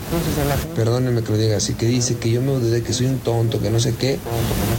perdónenme 0.76 1.24
que 1.24 1.32
lo 1.32 1.38
diga 1.38 1.58
así, 1.58 1.74
que 1.74 1.86
dice 1.86 2.18
que 2.18 2.32
yo 2.32 2.42
me 2.42 2.54
endeudé, 2.54 2.84
que 2.84 2.94
soy 2.94 3.08
un 3.08 3.20
tonto, 3.20 3.60
que 3.60 3.70
no 3.70 3.80
sé 3.80 3.96
qué, 3.96 4.20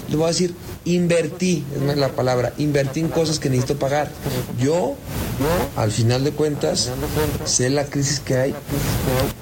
le 0.09 0.17
voy 0.17 0.25
a 0.25 0.29
decir, 0.29 0.55
invertí, 0.85 1.65
es 1.75 1.83
más 1.83 1.97
la 1.97 2.09
palabra, 2.09 2.53
invertí 2.59 3.01
en 3.01 3.09
cosas 3.09 3.39
que 3.39 3.51
necesito 3.51 3.79
pagar. 3.79 4.11
Yo, 4.61 4.97
al 5.77 5.91
final 5.91 6.25
de 6.25 6.33
cuentas, 6.33 6.91
sé 7.45 7.71
la 7.71 7.85
crisis 7.85 8.21
que 8.21 8.37
hay, 8.37 8.55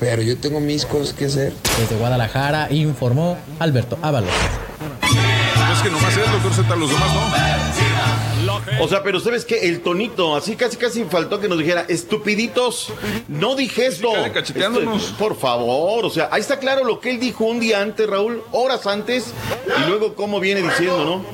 pero 0.00 0.22
yo 0.22 0.36
tengo 0.38 0.60
mis 0.60 0.86
cosas 0.86 1.14
que 1.14 1.26
hacer. 1.26 1.52
Desde 1.78 1.96
Guadalajara 1.96 2.72
informó 2.72 3.36
Alberto 3.58 3.98
Ábalos. 4.02 4.30
Es 5.72 5.82
que 5.82 5.90
nomás 5.90 6.16
es, 6.16 6.30
doctor 6.30 6.54
Z, 6.54 6.76
los 6.76 6.90
demás 6.90 7.14
no. 7.14 8.35
O 8.80 8.88
sea, 8.88 9.02
pero 9.02 9.20
¿sabes 9.20 9.44
qué? 9.44 9.68
El 9.68 9.80
tonito, 9.80 10.34
así 10.36 10.56
casi 10.56 10.76
casi 10.76 11.04
faltó 11.04 11.40
que 11.40 11.48
nos 11.48 11.58
dijera, 11.58 11.84
estupiditos, 11.88 12.92
no 13.28 13.54
dije 13.54 13.86
esto. 13.86 14.12
Esto- 14.78 14.90
por 15.18 15.36
favor, 15.38 16.04
o 16.04 16.10
sea, 16.10 16.28
ahí 16.32 16.40
está 16.40 16.58
claro 16.58 16.84
lo 16.84 17.00
que 17.00 17.10
él 17.10 17.20
dijo 17.20 17.44
un 17.44 17.60
día 17.60 17.80
antes, 17.80 18.06
Raúl, 18.08 18.42
horas 18.52 18.86
antes, 18.86 19.32
y 19.84 19.88
luego 19.88 20.14
cómo 20.14 20.40
viene 20.40 20.62
diciendo, 20.62 21.04
¿no? 21.04 21.24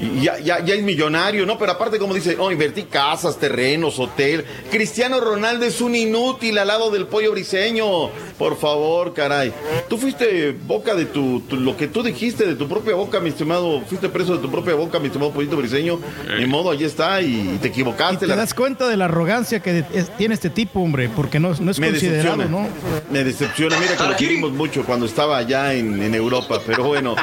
Y 0.00 0.22
ya, 0.22 0.38
ya, 0.38 0.64
ya 0.64 0.74
es 0.74 0.82
millonario, 0.82 1.46
¿no? 1.46 1.58
Pero 1.58 1.72
aparte, 1.72 1.98
como 1.98 2.14
dice, 2.14 2.36
oh, 2.38 2.50
invertí 2.50 2.84
casas, 2.84 3.38
terrenos, 3.38 3.98
hotel. 3.98 4.44
Cristiano 4.70 5.20
Ronaldo 5.20 5.64
es 5.64 5.80
un 5.80 5.94
inútil 5.94 6.58
al 6.58 6.68
lado 6.68 6.90
del 6.90 7.06
pollo 7.06 7.32
briseño. 7.32 8.10
Por 8.38 8.58
favor, 8.58 9.14
caray. 9.14 9.52
Tú 9.88 9.96
fuiste 9.98 10.52
boca 10.66 10.94
de 10.94 11.06
tu, 11.06 11.40
tu- 11.40 11.56
lo 11.56 11.76
que 11.76 11.86
tú 11.88 12.02
dijiste 12.02 12.46
de 12.46 12.54
tu 12.54 12.68
propia 12.68 12.94
boca, 12.94 13.18
mi 13.20 13.30
estimado. 13.30 13.80
Fuiste 13.88 14.08
preso 14.10 14.34
de 14.36 14.42
tu 14.42 14.50
propia 14.50 14.74
boca, 14.74 14.98
mi 14.98 15.06
estimado 15.06 15.30
pollito 15.32 15.56
briseño. 15.56 15.98
Ni 16.38 16.44
modo, 16.46 16.70
ahí 16.70 16.84
está, 16.84 17.20
y 17.22 17.58
te 17.62 17.68
equivocaste. 17.68 18.18
Te 18.18 18.26
la- 18.26 18.36
das 18.36 18.52
cuenta 18.52 18.88
de 18.88 18.96
la 18.98 19.06
arrogancia 19.06 19.60
que 19.60 19.84
es- 19.94 20.14
tiene 20.16 20.34
este 20.34 20.50
tipo, 20.50 20.80
hombre, 20.80 21.08
porque 21.08 21.40
no, 21.40 21.54
no 21.58 21.70
es 21.70 21.78
me 21.78 21.88
considerado, 21.90 22.36
decepciona. 22.36 22.44
¿no? 22.46 22.68
Me 23.10 23.24
decepciona. 23.24 23.78
Mira 23.80 23.96
que 23.96 24.02
lo 24.04 24.16
querimos 24.16 24.52
mucho 24.52 24.84
cuando 24.84 25.06
estaba 25.06 25.38
allá 25.38 25.72
en, 25.74 26.02
en 26.02 26.14
Europa, 26.14 26.60
pero 26.66 26.84
bueno. 26.84 27.16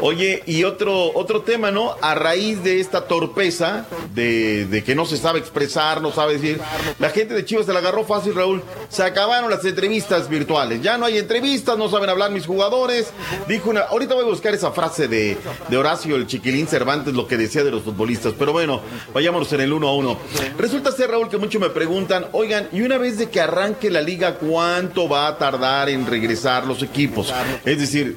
Oye, 0.00 0.42
y 0.46 0.64
otro, 0.64 1.12
otro 1.14 1.42
tema, 1.42 1.70
¿no? 1.70 1.94
A 2.02 2.14
raíz 2.14 2.62
de 2.62 2.80
esta 2.80 3.06
torpeza 3.08 3.86
de, 4.14 4.66
de 4.66 4.84
que 4.84 4.94
no 4.94 5.06
se 5.06 5.16
sabe 5.16 5.38
expresar, 5.38 6.00
no 6.02 6.12
sabe 6.12 6.34
decir, 6.34 6.60
la 6.98 7.10
gente 7.10 7.34
de 7.34 7.44
Chivas 7.44 7.66
se 7.66 7.72
la 7.72 7.78
agarró 7.80 8.04
fácil, 8.04 8.34
Raúl. 8.34 8.62
Se 8.88 9.02
acabaron 9.02 9.50
las 9.50 9.64
entrevistas 9.64 10.28
virtuales. 10.38 10.82
Ya 10.82 10.98
no 10.98 11.06
hay 11.06 11.18
entrevistas, 11.18 11.78
no 11.78 11.88
saben 11.88 12.10
hablar 12.10 12.30
mis 12.30 12.46
jugadores. 12.46 13.10
Dijo 13.48 13.70
una. 13.70 13.80
Ahorita 13.80 14.14
voy 14.14 14.24
a 14.24 14.28
buscar 14.28 14.54
esa 14.54 14.72
frase 14.72 15.08
de, 15.08 15.36
de 15.68 15.76
Horacio, 15.76 16.16
el 16.16 16.26
chiquilín 16.26 16.66
Cervantes, 16.66 17.14
lo 17.14 17.26
que 17.26 17.36
decía 17.36 17.64
de 17.64 17.70
los 17.70 17.82
futbolistas. 17.82 18.34
Pero 18.38 18.52
bueno, 18.52 18.80
vayámonos 19.14 19.52
en 19.52 19.60
el 19.60 19.72
uno 19.72 19.88
a 19.88 19.94
uno. 19.94 20.18
Resulta 20.58 20.92
ser, 20.92 21.10
Raúl, 21.10 21.28
que 21.28 21.38
muchos 21.38 21.60
me 21.60 21.70
preguntan, 21.70 22.26
oigan, 22.32 22.68
y 22.72 22.82
una 22.82 22.98
vez 22.98 23.18
de 23.18 23.30
que 23.30 23.40
arranque 23.40 23.90
la 23.90 24.02
liga, 24.02 24.34
¿cuánto 24.34 25.08
va 25.08 25.28
a 25.28 25.38
tardar 25.38 25.88
en 25.88 26.06
regresar 26.06 26.66
los 26.66 26.82
equipos? 26.82 27.32
Es 27.64 27.78
decir, 27.78 28.16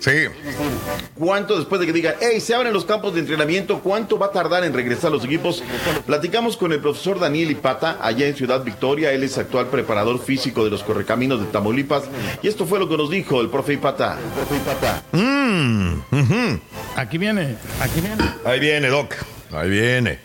¿cuánto 1.18 1.58
después 1.58 1.80
de 1.80 1.88
que 1.88 1.94
digan, 1.94 2.16
hey, 2.20 2.40
se 2.42 2.54
abren 2.56 2.74
los 2.74 2.86
campos 2.86 3.14
de 3.14 3.22
entrenamiento, 3.22 3.80
cuánto 3.80 4.18
va 4.18 4.28
a 4.28 4.32
tardar 4.32 4.64
en 4.64 4.74
regresar 4.74 5.12
los 5.12 5.24
equipos? 5.24 5.64
Platicamos 6.06 6.58
con 6.58 6.72
el 6.72 6.80
profesor 6.80 7.20
Daniel 7.20 7.52
Ipata, 7.52 7.98
allá 8.02 8.28
en 8.28 8.36
Ciudad 8.36 8.64
Victoria. 8.64 9.12
Él 9.14 9.24
es 9.24 9.38
actual 9.38 9.68
preparador 9.68 10.20
físico 10.20 10.64
de 10.64 10.70
los 10.70 10.84
Correcaminos 10.84 11.40
de 11.40 11.46
Tamaulipas. 11.48 12.04
Y 12.42 12.48
esto 12.48 12.66
fue 12.66 12.80
lo 12.80 12.88
que 12.90 12.98
nos 12.98 13.10
dijo 13.10 13.42
el 13.42 13.50
profe 13.50 13.74
Ipata. 13.74 14.18
Aquí 16.96 17.18
viene, 17.18 17.56
aquí 17.82 18.02
viene. 18.02 18.24
Ahí 18.46 18.60
viene, 18.60 18.88
Doc. 18.88 19.16
Ahí 19.52 19.70
viene. 19.70 20.20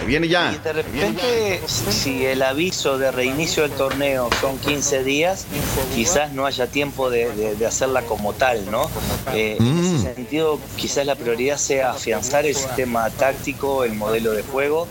Ahí 0.00 0.06
viene 0.06 0.28
ya. 0.28 0.52
De 0.52 0.72
repente, 0.74 1.60
si 1.66 2.26
el 2.26 2.42
aviso 2.42 2.98
de 2.98 3.10
reinicio 3.10 3.62
del 3.62 3.72
torneo 3.72 4.28
son 4.40 4.58
15 4.58 5.02
días, 5.02 5.46
quizás 5.94 6.32
no 6.32 6.44
haya 6.44 6.66
tiempo 6.66 7.08
de, 7.08 7.32
de- 7.34 7.54
de 7.56 7.66
hacerla 7.66 8.02
como 8.02 8.34
tal, 8.34 8.70
¿no? 8.70 8.90
Eh, 9.32 9.56
ese 9.58 9.85
sentido, 10.14 10.58
quizás 10.76 11.04
la 11.06 11.14
prioridad 11.14 11.58
sea 11.58 11.90
afianzar 11.90 12.46
el 12.46 12.54
sistema 12.54 13.10
táctico, 13.10 13.84
el 13.84 13.94
modelo 13.94 14.32
de 14.32 14.42
juego, 14.42 14.86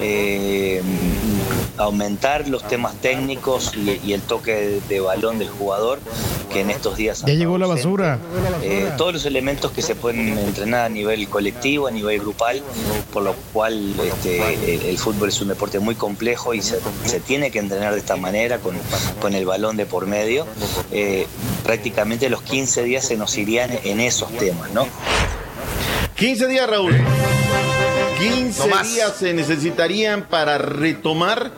eh, 0.00 0.82
aumentar 1.76 2.48
los 2.48 2.62
temas 2.68 2.94
técnicos 3.00 3.72
y, 3.74 4.00
y 4.08 4.12
el 4.12 4.20
toque 4.22 4.54
de, 4.54 4.80
de 4.88 5.00
balón 5.00 5.38
del 5.38 5.48
jugador, 5.48 5.98
que 6.52 6.60
en 6.60 6.70
estos 6.70 6.96
días 6.96 7.24
Ya 7.26 7.34
llegó 7.34 7.58
la 7.58 7.66
basura. 7.66 8.20
eh, 8.62 8.88
todos 8.96 9.12
los 9.12 9.26
elementos 9.26 9.72
que 9.72 9.82
se 9.82 9.96
pueden 9.96 10.38
entrenar 10.38 10.82
a 10.86 10.88
nivel 10.88 11.28
colectivo, 11.28 11.88
a 11.88 11.90
nivel 11.90 12.20
grupal, 12.20 12.62
por 13.12 13.24
lo 13.24 13.34
cual 13.52 13.94
este, 14.00 14.74
el, 14.74 14.82
el 14.82 14.98
fútbol 14.98 15.30
es 15.30 15.40
un 15.40 15.48
deporte 15.48 15.80
muy 15.80 15.96
complejo 15.96 16.54
y 16.54 16.62
se, 16.62 16.78
se 17.06 17.18
tiene 17.18 17.50
que 17.50 17.58
entrenar 17.58 17.92
de 17.92 17.98
esta 17.98 18.14
manera, 18.16 18.58
con, 18.58 18.76
con 19.20 19.34
el 19.34 19.44
balón 19.44 19.76
de 19.76 19.84
por 19.86 20.06
medio. 20.06 20.46
Eh, 20.92 21.26
prácticamente 21.64 22.28
los 22.28 22.42
15 22.42 22.84
días 22.84 23.04
se 23.04 23.16
nos 23.16 23.36
irían 23.36 23.70
en 23.82 23.98
esos 23.98 24.30
temas, 24.36 24.53
¿no? 24.72 24.86
15 26.16 26.46
días, 26.48 26.68
Raúl. 26.70 26.94
15 28.18 28.68
No 28.68 28.74
más. 28.74 28.92
días 28.94 29.16
se 29.18 29.34
necesitarían 29.34 30.22
para 30.22 30.56
retomar 30.56 31.50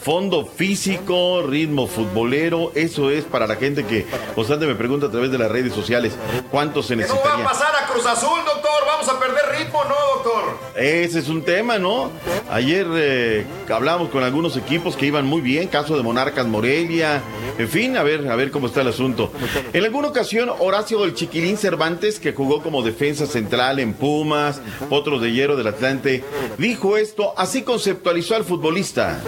fondo 0.00 0.46
físico, 0.46 1.42
ritmo 1.42 1.86
futbolero. 1.88 2.70
Eso 2.76 3.10
es 3.10 3.24
para 3.24 3.46
la 3.48 3.56
gente 3.56 3.84
que 3.84 4.06
constante 4.34 4.66
me 4.66 4.76
pregunta 4.76 5.06
a 5.06 5.10
través 5.10 5.30
de 5.32 5.38
las 5.38 5.50
redes 5.50 5.72
sociales 5.74 6.14
cuánto 6.50 6.82
se 6.82 6.96
¿Qué 6.96 7.02
no 7.02 7.08
va 7.08 7.12
a 7.12 7.16
necesitaría. 7.16 7.44
pasar 7.44 7.74
a 7.82 7.86
Cruz 7.88 8.06
Azul, 8.06 8.38
doctor? 8.46 8.70
¿Vamos 8.86 9.08
a 9.08 9.18
perder 9.18 9.42
ritmo 9.58 9.82
no, 9.84 9.94
doctor? 10.22 10.58
Ese 10.76 11.18
es 11.18 11.28
un 11.28 11.42
tema, 11.44 11.78
¿no? 11.78 12.10
Ayer 12.50 12.86
eh, 12.94 13.46
hablamos 13.68 14.08
con 14.10 14.22
algunos 14.22 14.56
equipos 14.56 14.96
que 14.96 15.06
iban 15.06 15.26
muy 15.26 15.40
bien, 15.40 15.66
caso 15.68 15.96
de 15.96 16.02
Monarcas 16.04 16.46
Morelia, 16.46 17.20
en 17.58 17.68
fin, 17.68 17.96
a 17.96 18.02
ver, 18.02 18.28
a 18.28 18.36
ver 18.36 18.50
cómo 18.50 18.68
está 18.68 18.82
el 18.82 18.88
asunto. 18.88 19.32
En 19.72 19.84
alguna 19.84 20.08
ocasión, 20.08 20.50
Horacio 20.58 21.00
del 21.00 21.14
Chiquilín 21.14 21.56
Cervantes, 21.56 22.20
que 22.20 22.32
jugó 22.32 22.62
como 22.62 22.82
defensa 22.82 23.26
central 23.26 23.78
en 23.78 23.94
Pumas, 23.94 24.60
otros 24.90 25.20
de 25.20 25.32
hierro 25.32 25.56
del 25.56 25.66
Atlante, 25.66 26.24
dijo 26.56 26.96
esto, 26.96 27.34
así 27.36 27.62
conceptualizó 27.62 28.36
al 28.36 28.44
futbolista. 28.44 29.20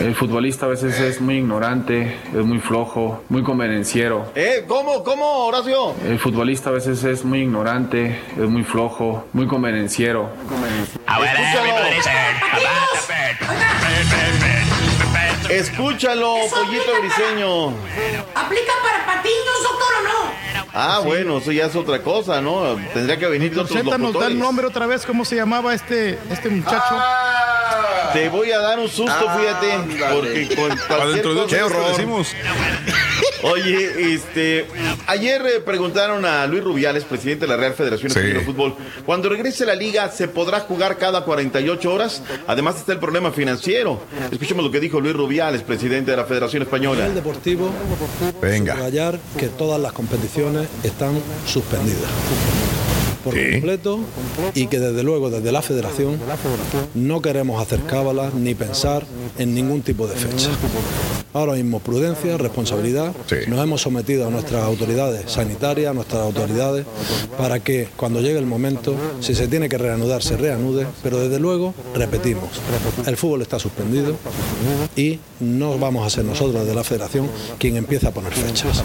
El 0.00 0.14
futbolista 0.14 0.66
a 0.66 0.68
veces 0.68 1.00
es 1.00 1.20
muy 1.20 1.38
ignorante, 1.38 2.16
es 2.28 2.44
muy 2.44 2.58
flojo, 2.58 3.24
muy 3.28 3.42
convenenciero. 3.42 4.30
¿Eh? 4.34 4.64
¿Cómo? 4.66 5.02
¿Cómo, 5.02 5.46
Horacio? 5.46 5.94
El 6.06 6.18
futbolista 6.18 6.70
a 6.70 6.72
veces 6.74 7.02
es 7.04 7.24
muy 7.24 7.40
ignorante, 7.40 8.18
es 8.36 8.48
muy 8.48 8.64
flojo, 8.64 9.24
muy 9.32 9.46
convenenciero. 9.46 10.30
Escúchalo, 15.48 16.34
pollito 16.50 16.92
briseño. 17.00 17.68
¿Aplica 18.34 18.72
para 18.82 19.06
patiños, 19.06 19.62
doctor, 19.62 19.88
o 19.98 20.02
no? 20.02 20.32
Ah, 20.74 21.00
bueno, 21.04 21.38
eso 21.38 21.50
ya 21.52 21.66
es 21.66 21.74
otra 21.76 22.02
cosa, 22.02 22.40
¿no? 22.40 22.76
Tendría 22.92 23.18
que 23.18 23.26
venir 23.26 23.54
de 23.54 23.60
otros 23.60 23.78
Z 23.82 23.98
nos 23.98 24.12
da 24.12 24.26
el 24.26 24.38
nombre 24.38 24.66
otra 24.66 24.86
vez, 24.86 25.06
¿cómo 25.06 25.24
se 25.24 25.36
llamaba 25.36 25.74
este, 25.74 26.18
este 26.30 26.48
muchacho? 26.50 26.96
Te 28.12 28.28
voy 28.28 28.52
a 28.52 28.58
dar 28.58 28.78
un 28.78 28.88
susto, 28.88 29.26
fíjate, 29.38 29.78
porque 30.12 30.54
con 30.54 30.68
cualquier 30.76 31.12
dentro 31.14 31.34
de 31.34 31.58
cosa- 31.60 31.88
decimos. 31.90 32.34
Oye, 33.42 34.14
este, 34.14 34.66
ayer 35.06 35.42
eh, 35.46 35.60
preguntaron 35.60 36.24
a 36.24 36.46
Luis 36.46 36.62
Rubiales, 36.64 37.04
presidente 37.04 37.46
de 37.46 37.48
la 37.52 37.56
Real 37.56 37.74
Federación 37.74 38.08
Española 38.08 38.40
de 38.40 38.44
Fútbol, 38.44 38.74
cuando 39.06 39.28
regrese 39.28 39.64
la 39.64 39.74
liga, 39.74 40.10
¿se 40.10 40.28
podrá 40.28 40.60
jugar 40.60 40.98
cada 40.98 41.24
48 41.24 41.92
horas? 41.92 42.22
Además 42.46 42.76
está 42.76 42.92
el 42.92 42.98
problema 42.98 43.30
financiero. 43.30 44.00
Escuchemos 44.30 44.64
lo 44.64 44.70
que 44.70 44.80
dijo 44.80 45.00
Luis 45.00 45.14
Rubiales, 45.14 45.62
presidente 45.62 46.10
de 46.10 46.16
la 46.16 46.24
Federación 46.24 46.62
Española. 46.62 47.06
El 47.06 47.14
deportivo, 47.14 47.70
Venga. 48.40 48.74
subrayar 48.74 49.18
que 49.38 49.46
todas 49.48 49.80
las 49.80 49.92
competiciones 49.92 50.68
están 50.82 51.20
suspendidas 51.46 52.10
por 53.30 53.50
completo 53.50 54.00
y 54.54 54.66
que 54.66 54.78
desde 54.78 55.02
luego 55.02 55.30
desde 55.30 55.52
la 55.52 55.62
federación 55.62 56.18
no 56.94 57.20
queremos 57.20 57.60
hacer 57.60 57.80
cábalas 57.82 58.34
ni 58.34 58.54
pensar 58.54 59.04
en 59.38 59.54
ningún 59.54 59.82
tipo 59.82 60.06
de 60.06 60.16
fecha. 60.16 60.50
Ahora 61.34 61.52
mismo 61.52 61.80
prudencia, 61.80 62.36
responsabilidad. 62.38 63.12
Nos 63.48 63.62
hemos 63.62 63.82
sometido 63.82 64.26
a 64.26 64.30
nuestras 64.30 64.64
autoridades 64.64 65.30
sanitarias, 65.30 65.90
a 65.90 65.94
nuestras 65.94 66.22
autoridades, 66.22 66.86
para 67.36 67.60
que 67.60 67.88
cuando 67.96 68.20
llegue 68.20 68.38
el 68.38 68.46
momento, 68.46 68.94
si 69.20 69.34
se 69.34 69.46
tiene 69.46 69.68
que 69.68 69.78
reanudar, 69.78 70.22
se 70.22 70.36
reanude. 70.36 70.86
Pero 71.02 71.18
desde 71.18 71.38
luego, 71.38 71.74
repetimos, 71.94 72.48
el 73.06 73.16
fútbol 73.16 73.42
está 73.42 73.58
suspendido 73.58 74.16
y 74.96 75.20
no 75.40 75.78
vamos 75.78 76.06
a 76.06 76.10
ser 76.10 76.24
nosotros 76.24 76.62
desde 76.62 76.74
la 76.74 76.84
federación 76.84 77.28
quien 77.58 77.76
empiece 77.76 78.06
a 78.06 78.10
poner 78.10 78.32
fechas. 78.32 78.82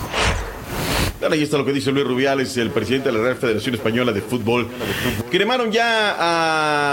Ahí 1.32 1.44
está 1.44 1.58
lo 1.58 1.66
que 1.66 1.74
dice 1.74 1.92
Luis 1.92 2.06
Rubiales, 2.06 2.58
el 2.58 2.70
presidente 2.70 3.10
de 3.10 3.18
la 3.18 3.24
Real 3.24 3.36
Federación 3.36 3.76
Española 3.76 4.12
de 4.12 4.22
Fútbol. 4.22 4.68
Cremaron 5.32 5.72
ya 5.72 6.16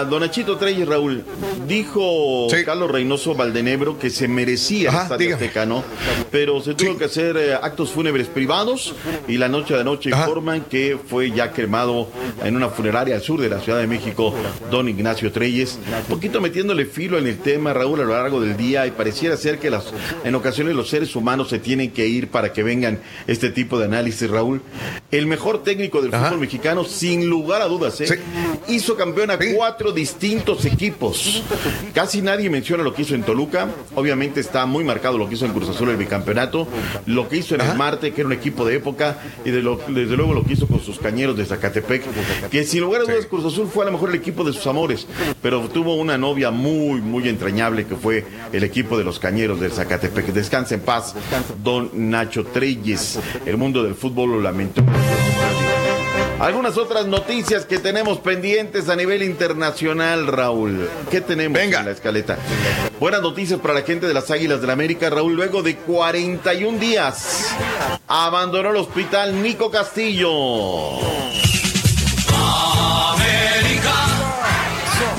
a 0.01 0.05
Donachito 0.05 0.57
Treyes, 0.57 0.87
Raúl. 0.87 1.25
Dijo 1.67 2.47
Carlos 2.65 2.91
Reynoso 2.91 3.35
Valdenebro 3.35 3.99
que 3.99 4.11
se 4.11 4.29
merecía 4.29 4.91
el 4.91 4.97
Estadio 4.97 5.35
Azteca, 5.35 5.67
¿no? 5.67 5.85
Pero 6.31 6.61
se 6.61 6.75
tuvo 6.75 6.97
que 6.99 7.05
hacer 7.05 7.37
eh, 7.37 7.55
actos 7.55 7.91
fúnebres 7.91 8.29
privados 8.29 8.95
y 9.29 9.37
la 9.37 9.49
noche 9.49 9.75
de 9.75 9.81
anoche 9.81 10.11
informan 10.11 10.63
que 10.63 10.99
fue 11.05 11.31
ya 11.31 11.53
cremado 11.53 12.09
en 12.45 12.57
una 12.57 12.69
funeraria 12.69 13.17
al 13.17 13.23
sur 13.23 13.41
de 13.41 13.49
la 13.49 13.61
Ciudad 13.61 13.79
de 13.79 13.87
México, 13.87 14.35
don 14.71 14.89
Ignacio 14.89 15.33
Treyes. 15.33 15.79
Un 16.09 16.15
poquito 16.15 16.41
metiéndole 16.41 16.87
filo 16.87 17.19
en 17.19 17.27
el 17.27 17.39
tema, 17.39 17.73
Raúl, 17.73 18.01
a 18.01 18.05
lo 18.05 18.13
largo 18.13 18.41
del 18.41 18.57
día 18.57 18.87
y 18.87 18.91
pareciera 18.91 19.37
ser 19.37 19.59
que 19.59 19.71
las, 19.71 19.93
en 20.25 20.35
ocasiones 20.35 20.75
los 20.75 20.89
seres 20.89 21.15
humanos 21.17 21.49
se 21.49 21.59
tienen 21.59 21.91
que 21.91 22.07
ir 22.07 22.29
para 22.29 22.53
que 22.53 22.63
vengan 22.63 23.01
este 23.27 23.51
tipo 23.51 23.79
de 23.79 23.85
análisis, 23.85 24.20
Raúl. 24.29 24.61
El 25.11 25.27
mejor 25.27 25.63
técnico 25.63 26.01
del 26.03 26.11
fútbol 26.13 26.41
mexicano, 26.41 26.85
sin 26.85 27.29
lugar 27.29 27.63
a 27.63 27.67
dudas, 27.67 28.01
¿eh? 28.01 28.21
hizo 28.69 28.97
campeón 28.97 29.31
a 29.31 29.39
cuatro 29.57 29.93
distintos 29.93 30.65
equipos. 30.65 31.43
Casi 31.95 32.23
nadie 32.23 32.49
menciona 32.51 32.83
lo 32.83 32.95
que 32.95 33.03
hizo 33.03 33.15
en 33.15 33.23
Toluca. 33.23 33.69
Obviamente 33.95 34.41
está 34.41 34.67
muy 34.67 34.85
marcado 34.85 35.19
lo 35.19 35.29
que 35.29 35.35
hizo 35.35 35.47
en 35.47 35.53
Cruz 35.53 35.69
Azul 35.69 35.89
el 35.91 35.97
bicampeonato, 35.97 36.67
lo 37.07 37.29
que 37.29 37.39
hizo 37.39 37.55
en 37.55 37.63
el 37.63 37.77
Marte, 37.77 38.13
que 38.13 38.21
era 38.21 38.29
un 38.29 38.33
equipo 38.33 38.65
de 38.65 38.77
época, 38.77 39.19
y 39.45 39.51
de 39.51 39.63
lo- 39.63 39.81
desde 39.89 40.17
luego 40.17 40.35
lo 40.35 40.45
que 40.45 40.53
hizo 40.53 40.67
con 40.67 40.81
sus 40.81 40.99
cañeros 40.99 41.37
de 41.37 41.45
Zacatepec, 41.47 42.03
que 42.51 42.65
sin 42.65 42.81
lugar 42.81 43.03
a 43.03 43.05
dudas 43.05 43.27
Cruz 43.27 43.45
Azul 43.45 43.69
fue 43.73 43.83
a 43.85 43.87
lo 43.87 43.93
mejor 43.93 44.11
el 44.11 44.15
equipo 44.17 44.45
de 44.45 44.53
sus 44.53 44.67
amores, 44.67 45.07
pero 45.43 45.61
tuvo 45.69 45.95
una 45.97 46.17
novia 46.19 46.51
muy, 46.51 47.01
muy 47.01 47.29
entrañable 47.29 47.87
que 47.87 47.97
fue 47.97 48.25
el 48.53 48.63
equipo 48.65 48.97
de 48.99 49.05
los 49.05 49.19
cañeros 49.19 49.61
del 49.61 49.73
Zacatepec. 49.73 50.27
Descansa 50.27 50.75
en 50.75 50.81
paz, 50.81 51.15
don 51.63 51.91
Nacho 51.95 52.45
Treyes. 52.45 53.19
El 53.47 53.57
mundo 53.57 53.83
del 53.83 53.95
fútbol 53.95 54.10
lo 54.15 54.41
lamentó. 54.41 54.83
Algunas 56.39 56.79
otras 56.79 57.07
noticias 57.07 57.67
que 57.67 57.79
tenemos 57.79 58.19
pendientes 58.19 58.89
a 58.89 58.97
nivel 58.97 59.23
internacional, 59.23 60.27
Raúl. 60.27 60.89
¿Qué 61.11 61.21
tenemos 61.21 61.61
en 61.61 61.71
la 61.71 61.91
escaleta? 61.91 62.39
Buenas 62.99 63.21
noticias 63.21 63.61
para 63.61 63.75
la 63.75 63.83
gente 63.83 64.07
de 64.07 64.15
las 64.15 64.31
Águilas 64.31 64.61
del 64.61 64.69
la 64.69 64.73
América, 64.73 65.11
Raúl. 65.11 65.35
Luego 65.35 65.63
de 65.63 65.77
41 65.77 66.79
días, 66.79 67.55
abandonó 68.09 68.71
el 68.71 68.77
hospital 68.77 69.43
Nico 69.43 69.71
Castillo. 69.71 70.31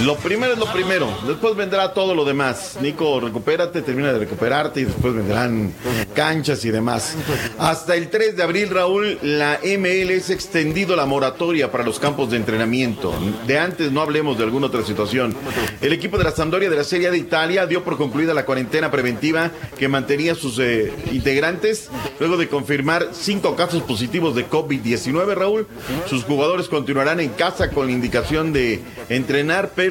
Lo 0.03 0.15
primero 0.15 0.53
es 0.53 0.60
lo 0.60 0.65
primero, 0.65 1.07
después 1.28 1.56
vendrá 1.56 1.94
todo 1.94 2.15
lo 2.15 2.26
demás. 2.26 2.78
Nico, 2.82 3.19
recupérate, 3.19 3.84
termina 3.84 4.11
de 4.11 4.18
recuperarte 4.18 4.82
y 4.82 4.86
después 4.86 5.14
vendrán 5.14 5.73
canchas 6.15 6.65
y 6.65 6.72
demás. 6.72 7.15
Hasta 7.60 7.95
el 7.95 8.10
3 8.10 8.36
de 8.36 8.41
abril, 8.41 8.69
Raúl, 8.69 9.19
la 9.22 9.60
MLS 9.64 10.32
ha 10.32 10.34
extendido 10.34 10.95
la 10.95 11.06
moratoria 11.06 11.72
para 11.72 11.84
los 11.84 11.99
campos 11.99 12.32
de 12.32 12.38
entrenamiento. 12.38 13.14
De 13.45 13.60
antes 13.60 13.91
no 13.91 14.02
hablemos 14.02 14.40
de 14.40 14.44
alguna 14.44 14.68
otra 14.68 14.84
situación. 14.84 15.36
El 15.82 15.94
equipo 15.94 16.18
de 16.18 16.23
la 16.23 16.32
Sampdoria 16.32 16.72
de 16.72 16.78
la 16.78 16.84
Serie 16.84 17.10
A 17.10 17.11
de 17.11 17.19
Italia 17.19 17.68
dio 17.68 17.84
por 17.84 17.98
concluida 17.98 18.34
la 18.34 18.45
cuarentena 18.45 18.90
preventiva 18.90 19.52
que 19.78 19.88
mantenía 19.88 20.34
sus 20.34 20.57
eh, 20.57 20.91
integrantes 21.11 21.90
luego 22.19 22.38
de 22.38 22.48
confirmar 22.48 23.10
cinco 23.11 23.56
casos 23.56 23.84
positivos 23.84 24.34
de 24.34 24.49
COVID-19, 24.49 25.36
Raúl. 25.36 25.68
Sus 26.07 26.23
jugadores 26.23 26.69
continuarán 26.69 27.19
en 27.19 27.30
casa 27.30 27.69
con 27.69 27.86
la 27.86 27.91
indicación 27.91 28.52
de 28.52 28.82
entrenar, 29.10 29.73
pero 29.76 29.90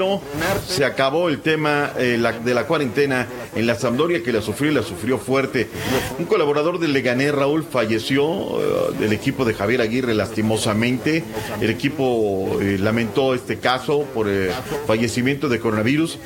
se 0.67 0.85
acabó 0.85 1.29
el 1.29 1.41
tema 1.41 1.93
eh, 1.99 2.17
la- 2.19 2.33
de 2.33 2.55
la 2.55 2.65
cuarentena 2.67 3.27
en 3.55 3.67
la 3.67 3.75
Sampdoria 3.75 4.23
que 4.23 4.33
la 4.33 4.41
sufrió 4.43 4.71
y 4.71 4.75
la 4.75 4.83
sufrió 4.83 5.19
fuerte. 5.19 5.69
Un 6.19 6.25
colaborador 6.27 6.79
del 6.79 6.93
Leganés, 6.93 7.35
Raúl, 7.35 7.65
falleció 7.65 8.23
eh, 8.61 8.95
del 8.99 9.13
equipo 9.13 9.45
de 9.45 9.55
Javier 9.55 9.81
Aguirre 9.81 10.15
lastimosamente. 10.15 11.25
El 11.61 11.71
equipo 11.71 12.59
eh, 12.61 12.77
lamentó 12.81 13.35
este 13.35 13.59
caso 13.59 14.05
por 14.15 14.29
eh, 14.29 14.51
fallecimiento 14.87 15.49
de 15.49 15.59
coronavirus. 15.61 16.19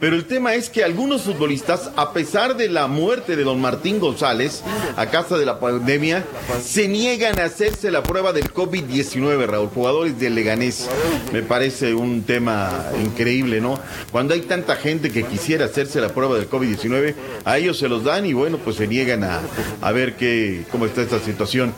Pero 0.00 0.16
el 0.16 0.24
tema 0.26 0.54
es 0.54 0.70
que 0.70 0.84
algunos 0.84 1.22
futbolistas, 1.22 1.90
a 1.96 2.12
pesar 2.12 2.56
de 2.56 2.68
la 2.68 2.86
muerte 2.86 3.36
de 3.36 3.44
don 3.44 3.60
Martín 3.60 3.98
González, 4.00 4.62
a 4.96 5.06
causa 5.06 5.36
de 5.38 5.46
la 5.46 5.60
pandemia, 5.60 6.24
se 6.64 6.88
niegan 6.88 7.38
a 7.38 7.44
hacerse 7.44 7.90
la 7.90 8.02
prueba 8.02 8.32
del 8.32 8.52
COVID-19, 8.52 9.46
Raúl. 9.46 9.68
Jugadores 9.74 10.18
del 10.18 10.34
Leganés. 10.34 10.88
Me 11.32 11.42
parece 11.42 11.94
un 11.94 12.22
tema 12.22 12.86
increíble, 13.10 13.60
¿no? 13.60 13.78
Cuando 14.12 14.34
hay 14.34 14.40
tanta 14.42 14.76
gente 14.76 15.10
que 15.10 15.24
quisiera 15.24 15.64
hacerse 15.66 16.00
la 16.00 16.08
prueba 16.10 16.36
del 16.36 16.48
COVID-19, 16.48 17.14
a 17.44 17.58
ellos 17.58 17.78
se 17.78 17.88
los 17.88 18.04
dan 18.04 18.26
y 18.26 18.32
bueno, 18.32 18.58
pues 18.58 18.76
se 18.76 18.86
niegan 18.86 19.24
a, 19.24 19.40
a 19.80 19.92
ver 19.92 20.14
qué, 20.16 20.62
cómo 20.70 20.86
está 20.86 21.02
esta 21.02 21.18
situación. 21.20 21.72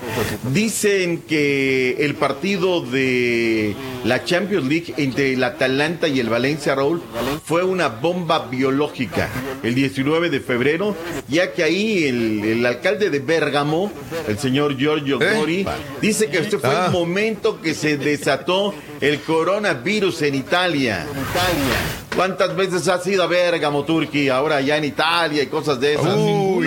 Dicen 0.52 1.22
que 1.28 1.96
el 2.00 2.14
partido 2.14 2.80
de 2.82 3.74
la 4.04 4.24
Champions 4.24 4.66
League 4.66 4.94
entre 4.96 5.32
el 5.34 5.44
Atalanta 5.44 6.08
y 6.08 6.20
el 6.20 6.28
Valencia, 6.28 6.74
Raúl, 6.74 7.00
fue 7.44 7.62
una 7.64 7.88
bomba 7.88 8.48
biológica 8.48 9.28
el 9.62 9.74
19 9.74 10.30
de 10.30 10.40
febrero, 10.40 10.96
ya 11.28 11.52
que 11.52 11.62
ahí 11.62 12.04
el, 12.04 12.44
el 12.44 12.66
alcalde 12.66 13.10
de 13.10 13.20
Bérgamo, 13.20 13.92
el 14.28 14.38
señor 14.38 14.76
Giorgio 14.76 15.18
Gori, 15.18 15.64
dice 16.00 16.28
que 16.28 16.38
este 16.38 16.58
fue 16.58 16.70
Ah. 16.72 16.86
el 16.86 16.92
momento 16.92 17.60
que 17.60 17.74
se 17.74 17.96
desató 17.98 18.74
el 19.00 19.20
coronavirus 19.20 20.22
en 20.22 20.34
Italia. 20.34 21.06
Itália. 21.22 22.11
¿Cuántas 22.14 22.54
veces 22.54 22.86
has 22.88 23.06
ido 23.06 23.22
a 23.22 23.26
Bérgamo, 23.26 23.84
Turquía? 23.84 24.36
Ahora 24.36 24.60
ya 24.60 24.76
en 24.76 24.84
Italia 24.84 25.42
y 25.42 25.46
cosas 25.46 25.80
de 25.80 25.94
esas. 25.94 26.14
Uy, 26.16 26.66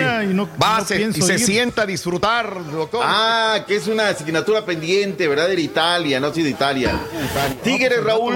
va, 0.60 0.80
se- 0.84 0.96
y 0.96 0.98
pienso 0.98 1.24
se 1.26 1.34
ir. 1.34 1.40
sienta 1.40 1.82
a 1.82 1.86
disfrutar, 1.86 2.52
doctor. 2.72 3.00
Ah, 3.04 3.60
que 3.66 3.76
es 3.76 3.86
una 3.86 4.08
asignatura 4.08 4.64
pendiente, 4.64 5.28
¿verdad? 5.28 5.46
De 5.48 5.60
Italia, 5.60 6.18
no 6.18 6.32
sí 6.34 6.42
de 6.42 6.50
Italia. 6.50 6.98
Tigres 7.62 8.02
Raúl 8.02 8.34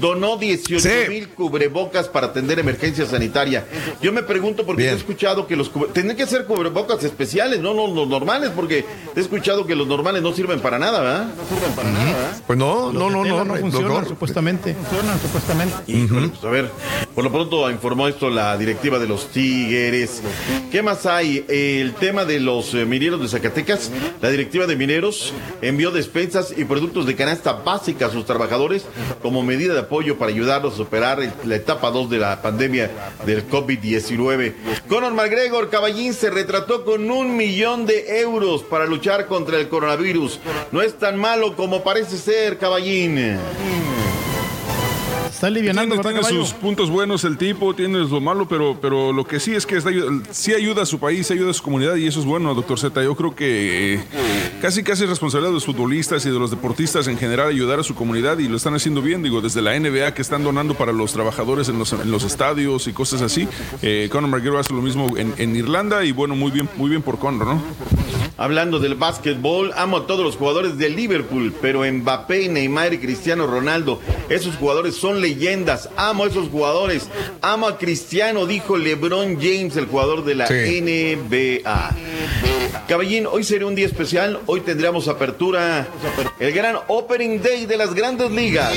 donó 0.00 0.36
18 0.36 0.82
mil 1.08 1.28
cubrebocas 1.28 2.08
para 2.08 2.26
atender 2.26 2.58
emergencia 2.58 3.06
sanitaria. 3.06 3.64
Yo 4.02 4.12
me 4.12 4.22
pregunto 4.24 4.66
porque 4.66 4.82
he 4.90 4.92
escuchado 4.92 5.46
que 5.46 5.54
los 5.56 5.72
cubre- 5.72 5.92
tendrían 5.92 6.16
que 6.16 6.26
ser 6.26 6.44
cubrebocas 6.46 7.02
especiales, 7.04 7.60
no 7.60 7.72
los, 7.72 7.90
los 7.94 8.08
normales, 8.08 8.50
porque 8.54 8.84
he 9.14 9.20
escuchado 9.20 9.64
que 9.66 9.76
los 9.76 9.86
normales 9.86 10.22
no 10.22 10.32
sirven 10.34 10.60
para 10.60 10.78
nada, 10.78 11.00
¿verdad? 11.00 11.26
Pues 12.46 12.58
no, 12.58 12.92
Los 12.92 13.12
de 13.12 13.22
tela 13.30 13.44
no 13.44 13.54
funcionan, 13.56 14.08
supuestamente. 14.08 14.74
Funcionan, 14.74 15.20
supuestamente. 15.20 15.74
Pues 16.16 16.44
a 16.44 16.48
ver, 16.48 16.70
por 17.14 17.24
lo 17.24 17.30
pronto 17.30 17.70
informó 17.70 18.08
esto 18.08 18.30
la 18.30 18.56
directiva 18.56 18.98
de 18.98 19.06
los 19.06 19.28
Tigres. 19.28 20.22
¿Qué 20.70 20.82
más 20.82 21.04
hay? 21.04 21.44
El 21.48 21.94
tema 21.94 22.24
de 22.24 22.40
los 22.40 22.72
eh, 22.74 22.86
mineros 22.86 23.20
de 23.20 23.28
Zacatecas. 23.28 23.90
La 24.22 24.30
directiva 24.30 24.66
de 24.66 24.76
mineros 24.76 25.34
envió 25.60 25.90
despensas 25.90 26.54
y 26.56 26.64
productos 26.64 27.06
de 27.06 27.14
canasta 27.14 27.52
básica 27.52 28.06
a 28.06 28.10
sus 28.10 28.24
trabajadores 28.24 28.84
como 29.20 29.42
medida 29.42 29.74
de 29.74 29.80
apoyo 29.80 30.16
para 30.16 30.32
ayudarlos 30.32 30.74
a 30.74 30.76
superar 30.76 31.18
la 31.44 31.56
etapa 31.56 31.90
2 31.90 32.10
de 32.10 32.18
la 32.18 32.40
pandemia 32.40 32.90
del 33.26 33.48
COVID-19. 33.48 34.54
Conor 34.88 35.12
McGregor, 35.12 35.68
caballín, 35.68 36.14
se 36.14 36.30
retrató 36.30 36.84
con 36.84 37.10
un 37.10 37.36
millón 37.36 37.86
de 37.86 38.20
euros 38.20 38.62
para 38.62 38.86
luchar 38.86 39.26
contra 39.26 39.58
el 39.58 39.68
coronavirus. 39.68 40.40
No 40.72 40.82
es 40.82 40.94
tan 40.94 41.18
malo 41.18 41.56
como 41.56 41.82
parece 41.82 42.16
ser, 42.16 42.58
caballín. 42.58 43.38
Está 45.36 45.48
alivianando, 45.48 45.96
tiene, 45.96 46.14
¿verdad, 46.14 46.28
tiene 46.30 46.46
sus 46.46 46.54
puntos 46.54 46.88
buenos 46.88 47.22
el 47.24 47.36
tipo, 47.36 47.74
tiene 47.74 47.98
lo 47.98 48.20
malo, 48.22 48.48
pero, 48.48 48.78
pero 48.80 49.12
lo 49.12 49.26
que 49.26 49.38
sí 49.38 49.54
es 49.54 49.66
que 49.66 49.76
está, 49.76 49.90
sí 50.30 50.54
ayuda 50.54 50.84
a 50.84 50.86
su 50.86 50.98
país, 50.98 51.30
ayuda 51.30 51.50
a 51.50 51.52
su 51.52 51.62
comunidad 51.62 51.96
y 51.96 52.06
eso 52.06 52.20
es 52.20 52.24
bueno, 52.24 52.54
doctor 52.54 52.78
Z. 52.78 53.04
Yo 53.04 53.14
creo 53.14 53.34
que 53.34 53.96
eh, 53.96 54.04
casi 54.62 54.82
casi 54.82 55.02
es 55.04 55.10
responsabilidad 55.10 55.50
de 55.50 55.56
los 55.56 55.66
futbolistas 55.66 56.24
y 56.24 56.30
de 56.30 56.38
los 56.38 56.50
deportistas 56.50 57.06
en 57.06 57.18
general 57.18 57.48
ayudar 57.48 57.78
a 57.78 57.82
su 57.82 57.94
comunidad 57.94 58.38
y 58.38 58.48
lo 58.48 58.56
están 58.56 58.74
haciendo 58.76 59.02
bien, 59.02 59.22
digo, 59.22 59.42
desde 59.42 59.60
la 59.60 59.78
NBA 59.78 60.14
que 60.14 60.22
están 60.22 60.42
donando 60.42 60.72
para 60.72 60.92
los 60.92 61.12
trabajadores 61.12 61.68
en 61.68 61.78
los, 61.78 61.92
en 61.92 62.10
los 62.10 62.24
estadios 62.24 62.86
y 62.86 62.94
cosas 62.94 63.20
así. 63.20 63.46
Eh, 63.82 64.08
Conor 64.10 64.30
McGregor 64.30 64.60
hace 64.60 64.72
lo 64.72 64.80
mismo 64.80 65.18
en, 65.18 65.34
en 65.36 65.54
Irlanda 65.54 66.02
y 66.06 66.12
bueno, 66.12 66.34
muy 66.34 66.50
bien, 66.50 66.66
muy 66.78 66.88
bien 66.88 67.02
por 67.02 67.18
Conor, 67.18 67.46
¿no? 67.46 67.62
Hablando 68.38 68.78
del 68.78 68.96
básquetbol, 68.96 69.72
amo 69.76 69.96
a 69.96 70.06
todos 70.06 70.22
los 70.22 70.36
jugadores 70.36 70.76
de 70.76 70.90
Liverpool, 70.90 71.54
pero 71.62 71.90
Mbappé, 71.90 72.50
Neymar 72.50 72.92
y 72.92 72.98
Cristiano 72.98 73.46
Ronaldo, 73.46 73.98
esos 74.28 74.56
jugadores 74.56 74.94
son 74.94 75.22
leyendas. 75.26 75.88
Amo 75.96 76.24
a 76.24 76.28
esos 76.28 76.48
jugadores. 76.48 77.08
Amo 77.42 77.66
a 77.66 77.78
Cristiano, 77.78 78.46
dijo 78.46 78.76
LeBron 78.76 79.36
James, 79.40 79.76
el 79.76 79.86
jugador 79.86 80.24
de 80.24 80.36
la 80.36 80.46
NBA. 80.46 81.96
Caballín, 82.86 83.26
hoy 83.26 83.42
sería 83.42 83.66
un 83.66 83.74
día 83.74 83.86
especial. 83.86 84.40
Hoy 84.46 84.60
tendríamos 84.60 85.08
apertura, 85.08 85.88
el 86.38 86.52
gran 86.52 86.76
Opening 86.86 87.42
Day 87.42 87.66
de 87.66 87.76
las 87.76 87.92
grandes 87.92 88.30
ligas. 88.30 88.72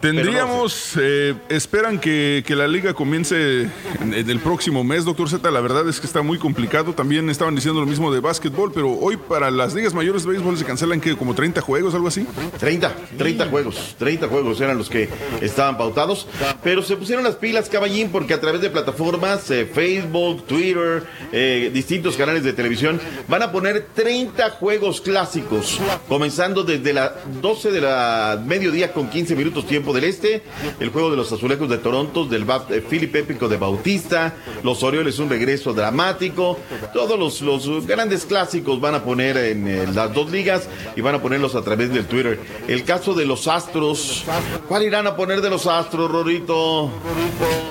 Tendríamos, 0.00 0.92
eh, 1.00 1.34
esperan 1.48 1.98
que, 1.98 2.44
que 2.46 2.54
la 2.54 2.68
liga 2.68 2.94
comience 2.94 3.62
en, 3.62 4.14
en 4.14 4.30
el 4.30 4.38
próximo 4.38 4.84
mes, 4.84 5.04
doctor 5.04 5.28
Z. 5.28 5.50
La 5.50 5.60
verdad 5.60 5.88
es 5.88 5.98
que 5.98 6.06
está 6.06 6.22
muy 6.22 6.38
complicado. 6.38 6.92
También 6.92 7.28
estaban 7.30 7.54
diciendo 7.54 7.80
lo 7.80 7.86
mismo 7.86 8.12
de 8.12 8.20
básquetbol, 8.20 8.72
pero 8.72 8.92
hoy 8.92 9.16
para 9.16 9.50
las 9.50 9.74
ligas 9.74 9.94
mayores 9.94 10.24
de 10.24 10.30
béisbol 10.30 10.56
se 10.56 10.64
cancelan 10.64 11.00
que 11.00 11.16
como 11.16 11.34
30 11.34 11.60
juegos, 11.60 11.94
algo 11.94 12.08
así. 12.08 12.26
30, 12.58 12.94
30 13.16 13.46
juegos, 13.48 13.96
30 13.98 14.28
juegos 14.28 14.60
eran 14.60 14.78
los 14.78 14.88
que 14.88 15.08
estaban 15.40 15.76
pautados, 15.76 16.28
pero 16.62 16.82
se 16.82 16.96
pusieron 16.96 17.24
las 17.24 17.34
pilas, 17.34 17.68
caballín, 17.68 18.10
porque 18.10 18.34
a 18.34 18.40
través 18.40 18.60
de 18.60 18.70
plataformas, 18.70 19.50
eh, 19.50 19.66
Facebook, 19.66 20.46
Twitter, 20.46 21.04
eh, 21.32 21.70
distintos 21.72 22.16
canales 22.16 22.44
de 22.44 22.52
televisión, 22.52 23.00
van 23.26 23.42
a 23.42 23.50
poner 23.50 23.88
30 23.94 24.50
juegos 24.50 25.00
clásicos, 25.00 25.80
comenzando 26.08 26.62
desde 26.62 26.92
las 26.92 27.12
12 27.40 27.72
de 27.72 27.80
la 27.80 28.40
mediodía 28.46 28.92
con 28.92 29.10
15 29.10 29.34
minutos 29.34 29.66
tiempo 29.66 29.87
del 29.92 30.04
este, 30.04 30.42
el 30.80 30.90
juego 30.90 31.10
de 31.10 31.16
los 31.16 31.30
azulejos 31.32 31.68
de 31.68 31.78
Toronto, 31.78 32.24
del 32.24 32.46
eh, 32.70 32.82
Philip 32.88 33.14
Épico 33.14 33.48
de 33.48 33.56
Bautista, 33.56 34.34
los 34.62 34.82
Orioles 34.82 35.18
un 35.18 35.28
regreso 35.28 35.72
dramático, 35.72 36.58
todos 36.92 37.18
los, 37.18 37.40
los 37.40 37.86
grandes 37.86 38.24
clásicos 38.24 38.80
van 38.80 38.94
a 38.94 39.02
poner 39.04 39.36
en 39.36 39.68
eh, 39.68 39.86
las 39.92 40.12
dos 40.12 40.30
ligas 40.30 40.68
y 40.96 41.00
van 41.00 41.14
a 41.14 41.22
ponerlos 41.22 41.54
a 41.54 41.62
través 41.62 41.92
del 41.92 42.06
Twitter. 42.06 42.38
El 42.66 42.84
caso 42.84 43.14
de 43.14 43.26
los 43.26 43.48
Astros, 43.48 44.24
¿cuál 44.68 44.82
irán 44.84 45.06
a 45.06 45.16
poner 45.16 45.40
de 45.40 45.50
los 45.50 45.66
Astros, 45.66 46.10
Rorito? 46.10 46.90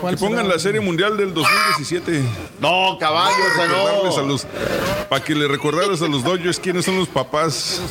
Que 0.10 0.18
pongan 0.18 0.48
la 0.48 0.60
Serie 0.60 0.80
Mundial 0.80 1.18
del 1.18 1.34
2017. 1.34 2.22
No, 2.60 2.98
caballo, 3.00 3.36
o 3.52 3.56
sea, 3.56 3.68
no. 3.68 3.74
Recordarles 3.88 4.18
a 4.18 4.22
los- 4.22 4.48
Para 5.10 5.24
que 5.24 5.36
le 5.36 5.48
recordaras 5.48 6.02
a 6.02 6.08
los 6.08 6.24
Dodgers 6.24 6.60
quiénes 6.60 6.86
son 6.86 6.98
los 6.98 7.08
papás. 7.08 7.82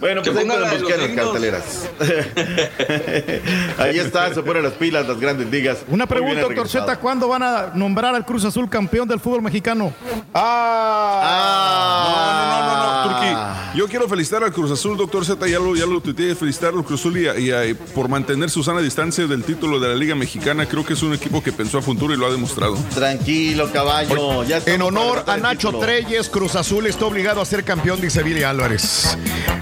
Bueno, 0.00 0.22
pues 0.22 0.36
ahí 0.36 0.46
pueden 0.46 0.80
buscar 0.80 0.98
las 0.98 1.10
carteleras. 1.10 1.88
ahí 3.78 3.98
está, 3.98 4.32
se 4.34 4.42
ponen 4.42 4.62
las 4.62 4.72
pilas, 4.74 5.06
las 5.06 5.18
grandes 5.18 5.50
ligas. 5.50 5.78
Una 5.88 6.06
pregunta. 6.06 6.46
Z, 6.66 6.96
¿cuándo 6.96 7.28
van 7.28 7.42
a 7.42 7.70
nombrar 7.74 8.14
al 8.14 8.24
Cruz 8.24 8.44
Azul 8.44 8.68
campeón 8.68 9.08
del 9.08 9.20
fútbol 9.20 9.42
mexicano? 9.42 9.92
No, 10.34 10.40
no, 12.50 12.66
no, 12.66 12.76
no, 12.76 13.02
Turki. 13.08 13.78
Yo 13.78 13.88
quiero 13.88 14.08
felicitar 14.08 14.42
al 14.44 14.52
Cruz 14.52 14.70
Azul, 14.70 14.96
doctor 14.96 15.24
Z, 15.24 15.46
ya 15.48 15.58
lo, 15.58 15.74
ya 15.76 15.86
lo 15.86 16.00
tuiteé, 16.00 16.34
felicitar 16.34 16.74
al 16.74 16.84
Cruz 16.84 17.00
Azul 17.00 17.16
y, 17.16 17.74
por 17.94 18.08
mantener 18.08 18.50
su 18.50 18.62
sana 18.62 18.80
distancia 18.80 19.26
del 19.26 19.44
título 19.44 19.78
de 19.80 19.88
la 19.88 19.94
Liga 19.94 20.14
Mexicana. 20.14 20.66
Creo 20.66 20.84
que 20.84 20.92
es 20.94 21.02
un 21.02 21.14
equipo 21.14 21.42
que 21.42 21.52
pensó 21.52 21.78
a 21.78 21.82
futuro 21.82 22.12
y 22.12 22.16
lo 22.16 22.26
ha 22.26 22.30
demostrado. 22.30 22.76
Tranquilo, 22.94 23.70
caballo. 23.72 24.44
Ya 24.44 24.60
En 24.66 24.82
honor 24.82 25.24
a 25.26 25.36
Nacho. 25.36 25.78
Treyes, 25.78 26.28
Cruz 26.28 26.56
Azul 26.56 26.86
está 26.86 27.04
obligado 27.06 27.40
a 27.40 27.44
ser 27.44 27.62
campeón, 27.64 28.00
dice 28.00 28.22
Billy 28.22 28.42
Álvarez. 28.42 29.16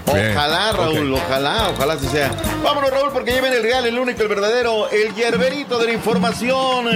Ojalá, 0.07 0.73
Raúl, 0.73 1.13
ojalá, 1.15 1.71
ojalá 1.71 1.95
así 1.95 2.07
sea. 2.09 2.31
Vámonos, 2.63 2.91
Raúl, 2.91 3.11
porque 3.13 3.33
viene 3.41 3.57
el 3.57 3.63
real, 3.67 3.85
el 3.85 3.99
único, 3.99 4.23
el 4.23 4.29
verdadero, 4.29 4.89
el 4.91 5.13
hierberito 5.13 5.77
de 5.79 5.87
la 5.87 5.93
información. 5.93 6.87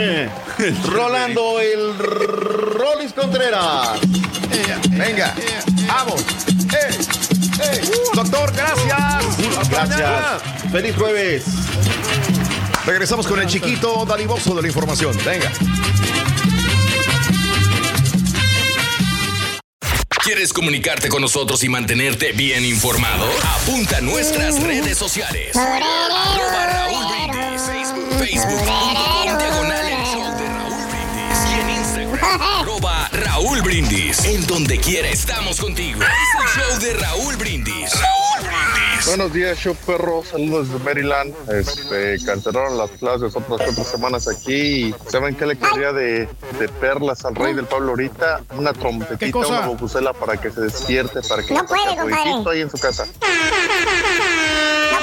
Rolando 0.92 1.59
el 1.59 1.98
Rolis 1.98 3.12
Contreras. 3.12 3.98
Venga, 4.90 5.34
vamos. 5.88 6.24
Doctor, 8.14 8.52
gracias. 8.52 9.68
Gracias. 9.68 10.42
Feliz 10.70 10.94
jueves. 10.97 11.44
Regresamos 12.86 13.26
con 13.26 13.40
el 13.40 13.48
chiquito 13.48 14.05
dalivoso 14.06 14.55
de 14.55 14.62
la 14.62 14.68
información. 14.68 15.16
Venga. 15.24 15.51
¿Quieres 20.22 20.52
comunicarte 20.52 21.09
con 21.09 21.22
nosotros 21.22 21.64
y 21.64 21.68
mantenerte 21.70 22.32
bien 22.32 22.64
informado? 22.64 23.26
Apunta 23.55 23.98
a 23.98 24.01
nuestras 24.02 24.62
redes 24.62 24.98
sociales. 24.98 25.56
Arroba 25.56 26.66
Raúl 26.66 27.06
Brindis, 27.09 27.62
Facebook, 27.62 28.18
Facebook.com 28.18 29.38
diagonal 29.38 29.88
el 29.88 30.05
show 30.05 30.36
de 30.36 30.48
Raúl 30.48 30.86
Brindis 30.90 31.38
y 31.48 31.60
en 31.60 31.70
Instagram 31.70 32.42
arroba 32.60 33.09
Raúl 33.12 33.62
Brindis. 33.62 34.24
En 34.24 34.47
donde 34.47 34.78
quiera 34.78 35.09
estamos 35.09 35.59
contigo. 35.59 36.02
Es 36.02 36.09
el 36.09 36.62
show 36.62 36.80
de 36.80 36.92
Raúl 37.01 37.36
Brindis. 37.36 37.92
Raúl 37.92 38.30
Buenos 39.06 39.32
días, 39.32 39.59
show 39.59 39.74
perro. 39.86 40.22
Saludos 40.24 40.68
desde 40.70 40.85
Maryland. 40.85 41.35
Este, 41.51 42.18
cancelaron 42.24 42.77
las 42.78 42.90
clases 42.93 43.35
otras 43.35 43.44
cuatro 43.66 43.85
semanas 43.85 44.28
aquí. 44.28 44.52
y 44.89 44.94
¿Saben 45.09 45.35
qué 45.36 45.47
le 45.47 45.56
quería 45.59 45.93
de, 45.93 46.28
de 46.59 46.68
perlas 46.81 47.24
al 47.24 47.35
rey 47.35 47.55
del 47.55 47.64
pueblo 47.64 47.90
ahorita? 47.90 48.43
Una 48.56 48.72
trompetita, 48.72 49.39
una 49.39 49.66
bobusela 49.66 50.12
para 50.12 50.36
que 50.40 50.51
se 50.51 50.60
despierte, 50.60 51.20
para 51.28 51.43
que 51.43 51.55
No 51.55 51.64
puede, 51.66 51.97
compadre. 51.97 52.51
ahí 52.52 52.60
en 52.60 52.70
su 52.70 52.78
casa. 52.78 53.06
No 53.06 53.12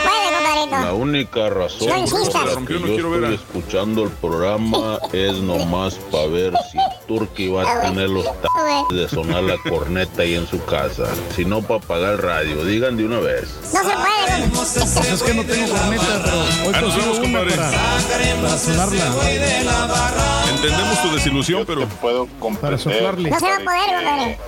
puede, 0.04 0.36
compadrito. 0.36 0.78
La 0.86 0.94
única 0.94 1.50
razón 1.50 1.88
No 1.90 2.06
por 2.06 2.46
la 2.46 2.66
que 2.68 2.80
yo 2.80 3.16
estoy 3.16 3.34
escuchando 3.36 4.04
el 4.04 4.10
programa 4.12 5.00
es 5.12 5.34
nomás 5.38 5.96
para 6.12 6.28
ver 6.28 6.54
si 6.72 6.78
Turki 7.08 7.50
va 7.50 7.70
a 7.70 7.82
tener 7.82 8.10
los 8.10 8.26
t 8.26 8.48
de 8.96 9.08
sonar 9.10 9.44
la 9.44 9.58
corneta 9.70 10.22
ahí 10.22 10.36
en 10.36 10.48
su 10.48 10.64
casa. 10.66 11.06
Si 11.36 11.46
no, 11.46 11.62
para 11.62 11.80
apagar 11.84 12.14
el 12.14 12.18
radio. 12.20 12.64
Digan 12.64 12.96
de 12.98 13.06
una 13.06 13.20
vez. 13.20 13.48
No 13.74 13.84
se 13.90 13.96
puede. 13.96 14.48
Pues 14.54 14.76
es 14.78 15.24
que 15.24 15.34
no 15.34 15.44
tengo 15.44 15.70
corneta, 15.74 16.22
pero 16.24 16.38
hoy 16.40 16.74
Ah, 16.76 16.82
nos 16.82 16.94
consigo 16.94 17.14
vemos, 17.14 17.18
una 17.20 17.40
compadre. 17.40 17.56
para, 17.56 18.42
para 18.42 18.58
sonarla. 18.58 19.04
Entendemos 20.50 21.02
tu 21.02 21.12
desilusión, 21.14 21.64
pero. 21.66 21.88
Puedo 21.88 22.28
comprender. 22.40 22.80
soplarle. 22.80 23.30
No 23.30 23.40
se 23.40 23.46
va 23.46 23.56
a 23.56 23.60
poder, 23.60 23.96
compadre. 24.04 24.40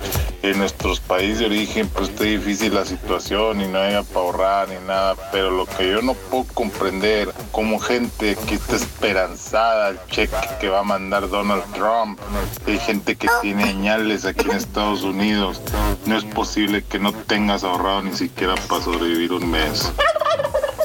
En 0.42 0.58
nuestros 0.58 1.00
países 1.00 1.40
de 1.40 1.46
origen, 1.46 1.88
pues 1.88 2.08
está 2.08 2.24
difícil 2.24 2.74
la 2.74 2.86
situación 2.86 3.60
y 3.60 3.68
no 3.68 3.78
hay 3.78 3.92
para 4.04 4.20
ahorrar 4.20 4.68
ni 4.70 4.76
nada. 4.86 5.14
Pero 5.32 5.50
lo 5.50 5.66
que 5.66 5.90
yo 5.90 6.00
no 6.00 6.14
puedo 6.14 6.44
comprender, 6.54 7.30
como 7.52 7.78
gente 7.78 8.36
que 8.48 8.54
está 8.54 8.76
esperanzada 8.76 9.88
al 9.88 10.00
cheque 10.06 10.34
que 10.58 10.68
va 10.70 10.80
a 10.80 10.82
mandar 10.82 11.28
Donald 11.28 11.64
Trump, 11.74 12.18
hay 12.66 12.78
gente 12.78 13.16
que 13.16 13.28
tiene 13.42 13.64
añales 13.64 14.24
aquí 14.24 14.46
en 14.48 14.56
Estados 14.56 15.02
Unidos. 15.02 15.60
No 16.06 16.16
es 16.16 16.24
posible 16.24 16.82
que 16.84 16.98
no 16.98 17.12
tengas 17.12 17.62
ahorrado 17.62 18.02
ni 18.02 18.14
siquiera 18.14 18.54
para 18.66 18.82
sobrevivir 18.82 19.29
un 19.30 19.50
mes. 19.50 19.92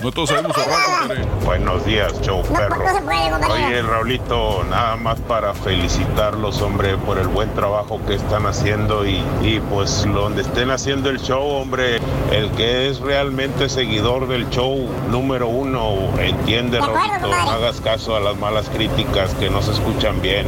No 0.04 0.12
todos 0.12 0.30
sabemos 0.30 0.56
ahorrar, 0.58 1.00
compadre. 1.00 1.26
Buenos 1.46 1.86
días, 1.86 2.14
show 2.22 2.44
perro. 2.44 2.84
No 2.84 2.94
se 2.94 3.02
puede, 3.02 3.32
compadre. 3.32 3.66
Oye, 3.66 3.82
Raulito, 3.82 4.64
nada 4.70 4.98
más 4.98 5.20
para 5.22 5.54
felicitarlos, 5.54 6.62
hombre, 6.62 6.96
por 6.98 7.18
el 7.18 7.28
buen 7.28 7.52
trabajo 7.56 8.00
que 8.06 8.16
están 8.16 8.46
haciendo 8.46 9.06
y, 9.08 9.24
y 9.42 9.62
pues 9.72 10.06
donde 10.14 10.44
estén 10.44 10.70
haciendo 10.70 11.10
el 11.10 11.20
show, 11.20 11.44
hombre, 11.44 12.00
el 12.32 12.52
que 12.52 12.90
es 12.90 13.00
realmente 13.00 13.68
seguidor 13.68 14.28
del 14.28 14.48
show 14.50 14.88
número 15.10 15.48
uno, 15.48 15.96
entiende, 16.20 16.80
Raulito, 16.80 17.28
no 17.28 17.52
hagas 17.52 17.82
caso 17.82 18.16
a 18.16 18.20
las 18.20 18.38
malas 18.38 18.70
críticas 18.70 19.34
que 19.36 19.50
no 19.50 19.62
se 19.64 19.72
escuchan 19.72 20.22
bien. 20.22 20.46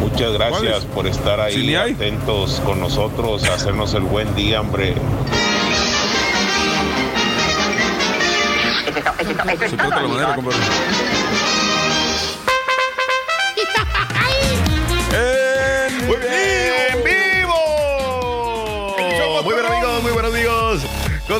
Muchas 0.00 0.32
gracias 0.32 0.84
por 0.84 1.06
estar 1.06 1.40
ahí 1.40 1.54
Sí, 1.54 1.74
atentos 1.74 2.62
con 2.64 2.78
nosotros, 2.78 3.42
hacernos 3.44 3.94
el 3.94 4.02
buen 4.02 4.32
día, 4.36 4.60
hombre. 4.60 4.94
Se 9.26 9.76
trata 9.76 10.02
la 10.02 10.08
manera, 10.08 10.34
compadre. 10.36 11.55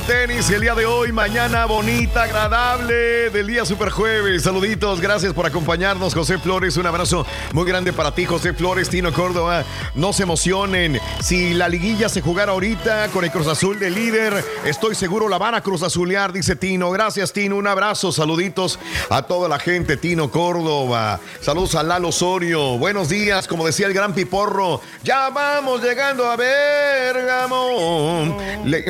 Tenis 0.00 0.50
el 0.50 0.60
día 0.60 0.74
de 0.74 0.84
hoy, 0.84 1.12
mañana 1.12 1.64
bonita, 1.66 2.24
agradable 2.24 3.30
del 3.30 3.46
día 3.46 3.64
super 3.64 3.90
jueves. 3.90 4.42
Saluditos, 4.42 5.00
gracias 5.00 5.32
por 5.32 5.46
acompañarnos, 5.46 6.14
José 6.14 6.38
Flores. 6.38 6.76
Un 6.76 6.86
abrazo 6.86 7.26
muy 7.52 7.66
grande 7.66 7.92
para 7.92 8.14
ti, 8.14 8.24
José 8.24 8.52
Flores, 8.52 8.88
Tino 8.88 9.12
Córdoba. 9.12 9.64
No 9.94 10.12
se 10.12 10.24
emocionen. 10.24 11.00
Si 11.20 11.54
la 11.54 11.68
liguilla 11.68 12.08
se 12.08 12.20
jugara 12.20 12.52
ahorita 12.52 13.08
con 13.08 13.24
el 13.24 13.30
Cruz 13.30 13.46
Azul 13.46 13.78
de 13.78 13.90
líder, 13.90 14.44
estoy 14.64 14.94
seguro 14.94 15.28
la 15.28 15.38
van 15.38 15.54
a 15.54 15.62
Cruz 15.62 15.82
Azulear, 15.82 16.32
dice 16.32 16.56
Tino. 16.56 16.90
Gracias, 16.90 17.32
Tino. 17.32 17.56
Un 17.56 17.66
abrazo, 17.66 18.12
saluditos 18.12 18.78
a 19.08 19.22
toda 19.22 19.48
la 19.48 19.58
gente, 19.58 19.96
Tino 19.96 20.30
Córdoba. 20.30 21.20
Saludos 21.40 21.74
a 21.74 21.82
Lalo 21.82 22.08
Osorio. 22.08 22.78
Buenos 22.78 23.08
días, 23.08 23.46
como 23.46 23.64
decía 23.64 23.86
el 23.86 23.94
gran 23.94 24.14
Piporro. 24.14 24.80
Ya 25.02 25.30
vamos 25.30 25.82
llegando 25.82 26.30
a 26.30 26.36
Bergamo. 26.36 27.56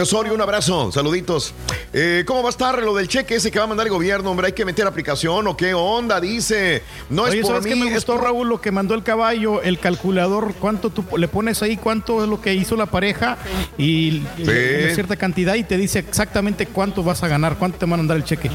Osorio, 0.00 0.34
un 0.34 0.40
abrazo, 0.40 0.90
saluditos. 0.96 1.54
Eh, 1.92 2.24
¿Cómo 2.26 2.42
va 2.42 2.48
a 2.48 2.50
estar 2.50 2.82
lo 2.82 2.94
del 2.94 3.06
cheque 3.08 3.36
ese 3.36 3.50
que 3.50 3.58
va 3.58 3.64
a 3.64 3.68
mandar 3.68 3.86
el 3.86 3.92
gobierno, 3.92 4.30
hombre? 4.30 4.48
¿Hay 4.48 4.52
que 4.52 4.64
meter 4.64 4.86
aplicación 4.86 5.46
o 5.46 5.56
qué 5.56 5.72
onda? 5.74 6.20
Dice. 6.20 6.82
No 7.10 7.22
Oye, 7.22 7.36
es 7.38 7.42
por 7.42 7.52
¿sabes 7.52 7.64
mí, 7.64 7.70
qué 7.70 7.76
me 7.76 7.86
es 7.88 7.94
gustó, 7.94 8.14
por- 8.14 8.24
Raúl? 8.24 8.48
Lo 8.48 8.60
que 8.60 8.70
mandó 8.72 8.94
el 8.94 9.02
caballo, 9.02 9.62
el 9.62 9.78
calculador, 9.78 10.54
cuánto 10.58 10.90
tú 10.90 11.04
le 11.16 11.28
pones 11.28 11.62
ahí, 11.62 11.76
cuánto 11.76 12.22
es 12.22 12.28
lo 12.28 12.40
que 12.40 12.54
hizo 12.54 12.76
la 12.76 12.86
pareja 12.86 13.36
y 13.78 14.22
una 14.38 14.94
cierta 14.94 15.16
cantidad 15.16 15.54
y 15.54 15.64
te 15.64 15.76
dice 15.76 15.98
exactamente 16.00 16.66
cuánto 16.66 17.02
vas 17.02 17.22
a 17.22 17.28
ganar, 17.28 17.56
cuánto 17.58 17.78
te 17.78 17.86
van 17.86 18.00
a 18.00 18.02
dar 18.04 18.16
el 18.16 18.24
cheque. 18.24 18.50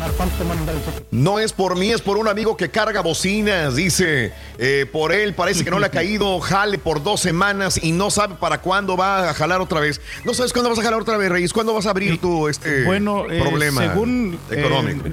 No 1.11 1.39
es 1.39 1.53
por 1.53 1.77
mí, 1.77 1.91
es 1.91 2.01
por 2.01 2.17
un 2.17 2.27
amigo 2.27 2.57
que 2.57 2.69
carga 2.69 3.01
bocinas, 3.01 3.75
dice. 3.75 4.33
eh, 4.57 4.85
por 4.91 5.11
él 5.11 5.33
parece 5.33 5.63
que 5.63 5.71
no 5.71 5.79
le 5.79 5.85
ha 5.87 5.91
caído 5.91 6.39
jale 6.39 6.77
por 6.77 7.03
dos 7.03 7.19
semanas 7.21 7.79
y 7.83 7.91
no 7.91 8.09
sabe 8.09 8.35
para 8.35 8.61
cuándo 8.61 8.97
va 8.97 9.29
a 9.29 9.33
jalar 9.33 9.61
otra 9.61 9.79
vez. 9.79 10.01
No 10.25 10.33
sabes 10.33 10.53
cuándo 10.53 10.69
vas 10.69 10.79
a 10.79 10.83
jalar 10.83 11.01
otra 11.01 11.17
vez, 11.17 11.29
Reyes. 11.29 11.53
¿Cuándo 11.53 11.73
vas 11.73 11.85
a 11.85 11.91
abrir 11.91 12.19
tu 12.19 12.30
este 12.49 12.83
Bueno, 12.83 13.29
eh, 13.29 13.39
problema 13.41 13.81
según 13.81 14.37
eh, 14.49 14.59
económico? 14.59 15.03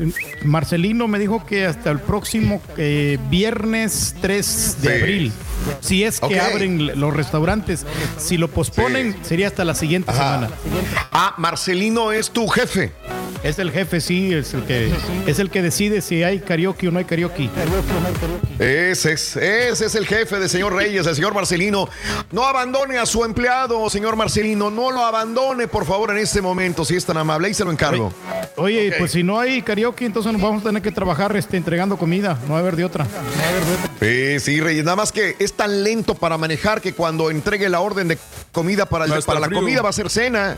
Marcelino 0.44 1.08
me 1.08 1.18
dijo 1.18 1.44
que 1.46 1.66
hasta 1.66 1.90
el 1.90 1.98
próximo 2.00 2.60
eh, 2.76 3.18
viernes 3.30 4.14
3 4.20 4.76
de 4.82 4.88
Sí. 4.88 5.00
abril. 5.00 5.32
Si 5.80 6.04
es 6.04 6.20
que 6.20 6.40
abren 6.40 7.00
los 7.00 7.14
restaurantes, 7.14 7.84
si 8.16 8.36
lo 8.36 8.48
posponen, 8.48 9.16
sería 9.22 9.48
hasta 9.48 9.64
la 9.64 9.74
siguiente 9.74 10.12
semana. 10.12 10.50
Ah, 11.12 11.34
Marcelino 11.38 12.12
es 12.12 12.30
tu 12.30 12.48
jefe. 12.48 12.92
Es 13.42 13.58
el 13.60 13.70
jefe, 13.70 14.00
sí, 14.00 14.34
es 14.34 14.52
el 14.52 14.64
que 14.64 14.92
es 15.26 15.38
el 15.38 15.48
que 15.48 15.62
decide 15.62 16.00
si 16.00 16.24
hay 16.24 16.40
karaoke 16.40 16.88
o 16.88 16.90
no 16.90 16.98
hay 16.98 17.04
karaoke. 17.04 17.48
Ese 18.58 19.12
es, 19.12 19.36
ese 19.36 19.86
es 19.86 19.94
el 19.94 20.06
jefe 20.06 20.40
del 20.40 20.48
señor 20.48 20.74
Reyes, 20.74 21.06
el 21.06 21.14
señor 21.14 21.34
Marcelino. 21.34 21.88
No 22.32 22.44
abandone 22.44 22.98
a 22.98 23.06
su 23.06 23.24
empleado, 23.24 23.88
señor 23.90 24.16
Marcelino. 24.16 24.70
No 24.70 24.90
lo 24.90 25.04
abandone, 25.04 25.68
por 25.68 25.86
favor, 25.86 26.10
en 26.10 26.18
este 26.18 26.42
momento, 26.42 26.84
si 26.84 26.96
es 26.96 27.04
tan 27.04 27.16
amable. 27.16 27.46
Ahí 27.46 27.54
se 27.54 27.64
lo 27.64 27.70
encargo. 27.70 28.12
Oye, 28.56 28.92
pues 28.98 29.12
si 29.12 29.22
no 29.22 29.38
hay 29.38 29.62
karaoke, 29.62 30.04
entonces 30.04 30.32
nos 30.32 30.42
vamos 30.42 30.62
a 30.62 30.66
tener 30.66 30.82
que 30.82 30.90
trabajar 30.90 31.36
este, 31.36 31.56
entregando 31.56 31.96
comida. 31.96 32.36
No 32.48 32.54
va 32.54 32.58
a 32.58 32.60
haber 32.60 32.74
de 32.74 32.84
otra. 32.84 33.06
Sí, 34.00 34.40
sí, 34.40 34.60
Reyes. 34.60 34.84
Nada 34.84 34.96
más 34.96 35.12
que 35.12 35.36
es 35.38 35.52
tan 35.59 35.82
lento 35.85 36.14
para 36.14 36.39
manejar 36.39 36.80
que 36.80 36.94
cuando 36.94 37.30
entregue 37.30 37.68
la 37.68 37.80
orden 37.80 38.09
de 38.09 38.16
comida 38.52 38.86
para, 38.86 39.05
el- 39.05 39.12
a 39.12 39.20
para 39.20 39.40
la 39.40 39.48
frío. 39.48 39.59
comida 39.60 39.82
va 39.82 39.90
a 39.90 39.93
ser 39.93 40.09
cena. 40.09 40.56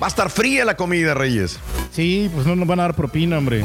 Va 0.00 0.06
a 0.06 0.08
estar 0.10 0.30
fría 0.30 0.64
la 0.64 0.76
comida, 0.76 1.12
Reyes. 1.12 1.58
Sí, 1.92 2.30
pues 2.32 2.46
no 2.46 2.54
nos 2.54 2.68
van 2.68 2.78
a 2.78 2.82
dar 2.84 2.94
propina, 2.94 3.38
hombre. 3.38 3.64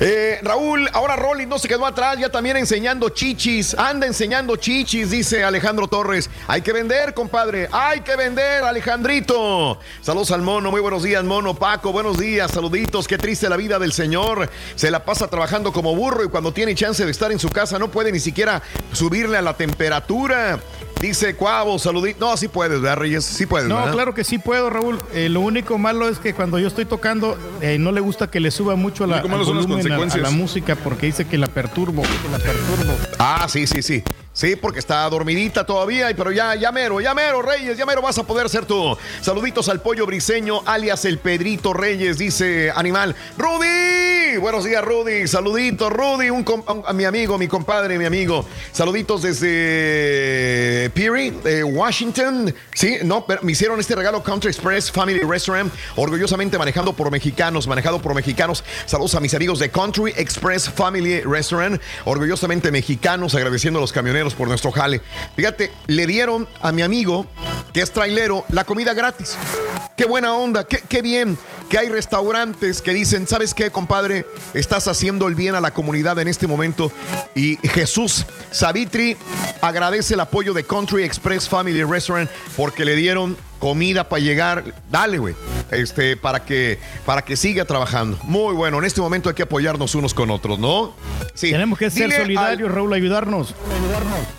Eh, 0.00 0.38
Raúl, 0.42 0.88
ahora 0.92 1.16
Rolly 1.16 1.44
no 1.46 1.58
se 1.58 1.66
quedó 1.66 1.84
atrás, 1.86 2.16
ya 2.20 2.28
también 2.30 2.56
enseñando 2.56 3.08
chichis. 3.08 3.74
Anda 3.74 4.06
enseñando 4.06 4.54
chichis, 4.56 5.10
dice 5.10 5.42
Alejandro 5.42 5.88
Torres. 5.88 6.30
Hay 6.46 6.62
que 6.62 6.72
vender, 6.72 7.14
compadre. 7.14 7.68
Hay 7.72 8.00
que 8.02 8.14
vender, 8.14 8.62
Alejandrito. 8.62 9.80
Saludos 10.02 10.30
al 10.30 10.42
mono, 10.42 10.70
muy 10.70 10.80
buenos 10.80 11.02
días, 11.02 11.24
mono. 11.24 11.54
Paco, 11.54 11.90
buenos 11.90 12.18
días, 12.18 12.50
saluditos. 12.52 13.08
Qué 13.08 13.18
triste 13.18 13.48
la 13.48 13.56
vida 13.56 13.80
del 13.80 13.92
señor. 13.92 14.48
Se 14.76 14.90
la 14.90 15.04
pasa 15.04 15.26
trabajando 15.26 15.72
como 15.72 15.96
burro 15.96 16.24
y 16.24 16.28
cuando 16.28 16.52
tiene 16.52 16.76
chance 16.76 17.04
de 17.04 17.10
estar 17.10 17.32
en 17.32 17.40
su 17.40 17.48
casa 17.48 17.76
no 17.78 17.90
puede 17.90 18.12
ni 18.12 18.20
siquiera 18.20 18.62
a 19.36 19.42
la 19.42 19.54
temperatura. 19.56 20.58
Dice 21.00 21.34
Cuavo, 21.34 21.80
saludito. 21.80 22.24
No, 22.30 22.36
sí 22.36 22.46
puedes, 22.46 22.80
¿verdad, 22.80 22.96
Reyes? 22.98 23.24
Sí 23.24 23.44
puedes, 23.46 23.68
No, 23.68 23.76
¿verdad? 23.76 23.92
claro 23.92 24.14
que 24.14 24.22
sí 24.22 24.38
puedo, 24.38 24.70
Raúl. 24.70 24.98
Eh, 25.12 25.28
lo 25.28 25.40
único 25.40 25.76
malo 25.76 26.08
es 26.08 26.20
que 26.20 26.32
cuando 26.32 26.60
yo 26.60 26.68
estoy 26.68 26.84
tocando, 26.84 27.36
eh, 27.60 27.76
no 27.78 27.90
le 27.90 28.00
gusta 28.00 28.30
que 28.30 28.38
le 28.38 28.52
suba 28.52 28.76
mucho 28.76 29.04
la, 29.06 29.20
volumen 29.22 29.90
a- 29.90 30.16
la 30.16 30.30
música 30.30 30.76
porque 30.76 31.06
dice 31.06 31.26
que 31.26 31.38
la 31.38 31.48
perturbo. 31.48 32.02
La 32.30 32.38
perturbo. 32.38 32.92
Ah, 33.18 33.46
sí, 33.48 33.66
sí, 33.66 33.82
sí. 33.82 34.04
Sí, 34.34 34.56
porque 34.56 34.78
está 34.78 35.06
dormidita 35.10 35.66
todavía, 35.66 36.08
pero 36.16 36.32
ya, 36.32 36.54
ya 36.54 36.72
mero, 36.72 37.02
ya 37.02 37.12
mero, 37.12 37.42
Reyes, 37.42 37.76
ya 37.76 37.84
mero 37.84 38.00
vas 38.00 38.16
a 38.16 38.22
poder 38.22 38.48
ser 38.48 38.64
tú. 38.64 38.96
Saluditos 39.20 39.68
al 39.68 39.82
pollo 39.82 40.06
briseño, 40.06 40.62
alias 40.64 41.04
el 41.04 41.18
Pedrito 41.18 41.74
Reyes, 41.74 42.16
dice 42.16 42.72
Animal. 42.74 43.14
¡Rudy! 43.36 44.38
Buenos 44.40 44.64
días, 44.64 44.82
Rudy. 44.82 45.28
Saluditos, 45.28 45.92
Rudy, 45.92 46.30
un 46.30 46.46
a 46.86 46.92
mi 46.94 47.04
amigo, 47.04 47.36
mi 47.36 47.46
compadre, 47.46 47.98
mi 47.98 48.06
amigo. 48.06 48.46
Saluditos 48.72 49.20
desde 49.20 50.88
Peary, 50.94 51.34
Washington. 51.64 52.54
Sí, 52.74 52.96
no, 53.04 53.26
pero 53.26 53.42
me 53.42 53.52
hicieron 53.52 53.78
este 53.80 53.94
regalo 53.94 54.22
Country 54.22 54.48
Express 54.48 54.90
Family 54.90 55.20
Restaurant, 55.20 55.70
orgullosamente 55.96 56.56
manejado 56.56 56.94
por 56.94 57.10
mexicanos, 57.10 57.66
manejado 57.66 58.00
por 58.00 58.14
mexicanos. 58.14 58.64
Saludos 58.86 59.14
a 59.14 59.20
mis 59.20 59.34
amigos 59.34 59.58
de 59.58 59.70
Country 59.70 60.14
Express 60.16 60.70
Family 60.70 61.20
Restaurant, 61.20 61.78
orgullosamente 62.06 62.72
mexicanos, 62.72 63.34
agradeciendo 63.34 63.78
a 63.78 63.82
los 63.82 63.92
camioneros 63.92 64.21
por 64.30 64.48
nuestro 64.48 64.72
jale. 64.72 65.00
Fíjate, 65.36 65.72
le 65.86 66.06
dieron 66.06 66.48
a 66.60 66.72
mi 66.72 66.82
amigo, 66.82 67.26
que 67.72 67.82
es 67.82 67.90
trailero, 67.90 68.44
la 68.48 68.64
comida 68.64 68.94
gratis. 68.94 69.36
Qué 69.96 70.04
buena 70.04 70.34
onda, 70.34 70.64
qué, 70.64 70.78
qué 70.88 71.02
bien 71.02 71.36
que 71.72 71.78
hay 71.78 71.88
restaurantes 71.88 72.82
que 72.82 72.92
dicen, 72.92 73.26
¿sabes 73.26 73.54
qué, 73.54 73.70
compadre? 73.70 74.26
Estás 74.52 74.88
haciendo 74.88 75.26
el 75.26 75.34
bien 75.34 75.54
a 75.54 75.60
la 75.62 75.72
comunidad 75.72 76.18
en 76.18 76.28
este 76.28 76.46
momento. 76.46 76.92
Y 77.34 77.56
Jesús 77.66 78.26
Savitri 78.50 79.16
agradece 79.62 80.12
el 80.12 80.20
apoyo 80.20 80.52
de 80.52 80.64
Country 80.64 81.02
Express 81.02 81.48
Family 81.48 81.82
Restaurant 81.82 82.30
porque 82.58 82.84
le 82.84 82.94
dieron 82.94 83.38
comida 83.62 84.08
para 84.08 84.20
llegar. 84.20 84.64
Dale, 84.90 85.18
güey. 85.18 85.36
Este, 85.70 86.16
para 86.16 86.44
que, 86.44 86.80
para 87.06 87.22
que 87.22 87.36
siga 87.36 87.64
trabajando. 87.64 88.18
Muy 88.24 88.54
bueno. 88.54 88.78
En 88.78 88.84
este 88.84 89.00
momento 89.00 89.28
hay 89.28 89.36
que 89.36 89.44
apoyarnos 89.44 89.94
unos 89.94 90.12
con 90.14 90.30
otros, 90.30 90.58
¿no? 90.58 90.94
Sí. 91.34 91.52
Tenemos 91.52 91.78
que 91.78 91.88
ser 91.88 92.02
Dile 92.02 92.16
al- 92.16 92.22
solidarios, 92.22 92.72
Raúl, 92.72 92.92
ayudarnos. 92.92 93.54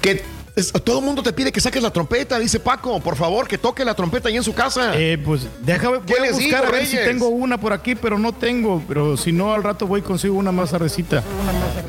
que 0.02 0.22
es- 0.58 0.74
todo 0.74 1.00
el 1.00 1.06
mundo 1.06 1.24
te 1.24 1.32
pide 1.32 1.54
que 1.54 1.62
saques 1.62 1.82
la 1.82 1.90
trompeta, 1.92 2.38
dice 2.38 2.60
Paco, 2.60 3.00
por 3.00 3.16
favor, 3.16 3.48
que 3.48 3.58
toque 3.58 3.86
la 3.86 3.96
trompeta 3.96 4.28
ahí 4.28 4.36
en 4.36 4.44
su 4.44 4.54
casa. 4.54 4.92
Eh, 4.94 5.18
pues 5.24 5.48
déjame 5.62 6.02
¿Qué 6.06 6.16
voy 6.20 6.28
a 6.28 6.32
buscar 6.32 6.44
digo, 6.62 6.68
a 6.68 6.72
ver 6.72 6.86
si 6.86 6.98
tengo 6.98 7.30
una 7.30 7.58
por 7.58 7.72
aquí, 7.72 7.96
pero 7.96 8.20
no 8.20 8.34
tengo. 8.34 8.84
Pero 8.86 9.16
si 9.16 9.32
no, 9.32 9.54
al 9.54 9.64
rato 9.64 9.88
voy 9.88 10.02
y 10.02 10.04
consigo 10.04 10.36
una 10.36 10.52
más 10.52 10.72
tardecita. 10.72 11.24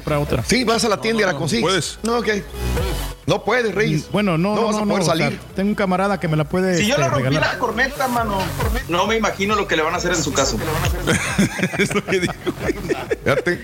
Para 0.05 0.21
otra. 0.21 0.45
Sí, 0.45 0.63
vas 0.63 0.85
a 0.85 0.89
la 0.89 1.01
tienda 1.01 1.23
y 1.23 1.27
la 1.27 1.35
consigues. 1.35 1.65
puedes. 1.65 1.99
No, 2.05 2.19
ok. 2.19 2.29
No 3.27 3.43
puedes, 3.43 3.75
Reyes. 3.75 4.09
Bueno, 4.13 4.37
no, 4.37 4.55
No 4.55 4.61
no, 4.63 4.67
vas 4.67 4.77
a 4.77 4.81
no, 4.81 4.87
poder 4.87 5.01
o 5.03 5.05
sea, 5.05 5.15
salir. 5.17 5.39
tengo 5.57 5.71
un 5.71 5.75
camarada 5.75 6.21
que 6.21 6.29
me 6.29 6.37
la 6.37 6.45
puede 6.45 6.77
Si 6.77 6.87
yo 6.87 6.97
le 6.97 7.03
este, 7.05 7.09
rompí 7.15 7.29
regalar. 7.29 7.53
la 7.55 7.59
corneta, 7.59 8.09
mano, 8.09 8.39
no 8.89 9.07
me 9.07 9.17
imagino 9.17 9.57
lo 9.57 9.67
que 9.67 9.77
le 9.77 9.83
van 9.83 9.95
a 9.95 9.97
hacer 9.97 10.13
en 10.13 10.23
su 10.23 10.33
casa. 10.33 10.57
Fíjate. 13.25 13.61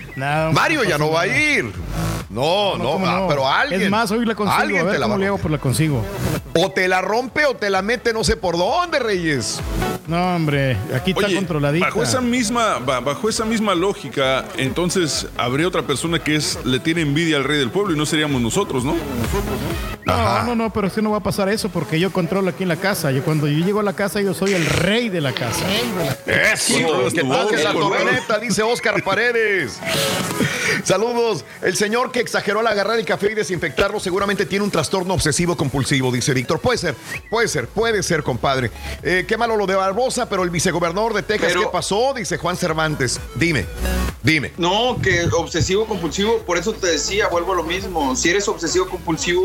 Mario 0.53 0.83
ya 0.83 0.97
no 0.97 1.11
va 1.11 1.21
a 1.21 1.27
ir. 1.27 1.71
No, 2.29 2.77
no, 2.77 2.83
¿cómo 2.93 3.07
ah, 3.07 3.19
no? 3.19 3.27
pero 3.27 3.47
alguien. 3.47 3.81
Es 3.81 3.89
más, 3.89 4.09
hoy 4.11 4.25
la 4.25 4.35
consigo. 4.35 4.57
Alguien 4.61 4.81
a 4.81 4.83
ver 4.85 4.93
te 4.93 4.99
la 4.99 5.05
cómo 5.05 5.15
va 5.15 5.19
le 5.19 5.25
a 5.25 5.29
hago, 5.29 5.49
la 5.49 5.57
consigo. 5.57 6.01
O 6.55 6.71
te 6.71 6.87
la 6.87 7.01
rompe 7.01 7.45
o 7.45 7.55
te 7.55 7.69
la 7.69 7.81
mete 7.81 8.13
no 8.13 8.23
sé 8.23 8.37
por 8.37 8.57
dónde, 8.57 8.99
Reyes. 8.99 9.59
No, 10.07 10.35
hombre, 10.35 10.77
aquí 10.95 11.11
está 11.11 11.25
Oye, 11.27 11.35
controladita. 11.35 11.85
Bajo 11.87 12.01
esa 12.03 12.21
misma, 12.21 12.79
ba- 12.79 13.01
bajo 13.01 13.27
esa 13.29 13.43
misma 13.45 13.75
lógica, 13.75 14.45
entonces 14.57 15.27
habría 15.37 15.67
otra 15.67 15.83
persona 15.83 16.19
que 16.19 16.35
es 16.35 16.57
le 16.63 16.79
tiene 16.79 17.01
envidia 17.01 17.35
al 17.37 17.43
rey 17.43 17.59
del 17.59 17.69
pueblo 17.69 17.93
y 17.93 17.97
no 17.97 18.05
seríamos 18.05 18.41
nosotros, 18.41 18.83
¿no? 18.85 18.95
No, 20.05 20.43
no, 20.43 20.55
no, 20.55 20.73
pero 20.73 20.87
es 20.87 20.93
que 20.93 21.01
no 21.01 21.11
va 21.11 21.17
a 21.17 21.23
pasar 21.23 21.47
eso 21.49 21.69
porque 21.69 21.99
yo 21.99 22.11
controlo 22.11 22.49
aquí 22.49 22.63
en 22.63 22.69
la 22.69 22.75
casa. 22.75 23.11
Yo 23.11 23.23
cuando 23.23 23.47
yo 23.47 23.63
llego 23.63 23.79
a 23.79 23.83
la 23.83 23.93
casa, 23.93 24.19
yo 24.21 24.33
soy 24.33 24.53
el 24.53 24.65
rey 24.65 25.09
de 25.09 25.21
la 25.21 25.31
casa. 25.31 25.63
Eso, 26.25 26.73
que 27.13 27.21
toque 27.23 27.63
la 27.63 27.73
corneta, 27.73 28.39
dice 28.39 28.63
Oscar 28.63 29.01
Paredes. 29.03 29.79
Saludos. 30.83 31.45
El 31.61 31.75
señor 31.75 32.11
que 32.11 32.19
exageró 32.19 32.59
al 32.61 32.67
agarrar 32.67 32.97
el 32.97 33.05
café 33.05 33.31
y 33.31 33.35
desinfectarlo 33.35 33.99
seguramente 33.99 34.45
tiene 34.45 34.63
un 34.65 34.71
trastorno 34.71 35.13
obsesivo 35.13 35.55
compulsivo, 35.55 36.11
dice 36.11 36.33
Víctor. 36.33 36.59
Puede 36.59 36.77
ser, 36.77 36.95
puede 37.29 37.47
ser, 37.47 37.67
puede 37.67 38.03
ser, 38.03 38.23
compadre. 38.23 38.71
Eh, 39.03 39.25
qué 39.27 39.37
malo 39.37 39.55
lo 39.55 39.67
de 39.67 39.75
Barbosa, 39.75 40.27
pero 40.27 40.43
el 40.43 40.49
vicegobernador 40.49 41.13
de 41.13 41.23
Texas, 41.23 41.49
Pero- 41.49 41.61
¿qué 41.61 41.67
pasó? 41.71 42.13
Dice 42.15 42.37
Juan 42.37 42.57
Cervantes. 42.57 43.19
Dime, 43.35 43.65
dime. 44.23 44.51
No, 44.57 44.97
que 45.01 45.25
obsesivo 45.37 45.85
compulsivo, 45.85 46.39
por 46.39 46.57
eso 46.57 46.73
te 46.73 46.87
decía, 46.87 47.27
vuelvo 47.27 47.53
a 47.53 47.57
lo 47.57 47.63
mismo. 47.63 48.15
Si 48.15 48.29
eres 48.29 48.47
obsesivo 48.47 48.87
compulsivo, 48.87 49.40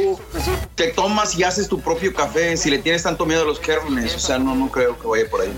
te 0.75 0.89
tomas 0.89 1.37
y 1.39 1.45
haces 1.45 1.69
tu 1.69 1.81
propio 1.81 2.13
café. 2.13 2.57
Si 2.57 2.71
le 2.71 2.79
tienes 2.79 3.03
tanto 3.03 3.27
miedo 3.27 3.43
a 3.43 3.45
los 3.45 3.61
gérmenes, 3.61 4.15
o 4.15 4.19
sea, 4.19 4.39
no, 4.39 4.55
no 4.55 4.71
creo 4.71 4.99
que 4.99 5.07
vaya 5.07 5.29
por 5.31 5.41
ahí. 5.41 5.53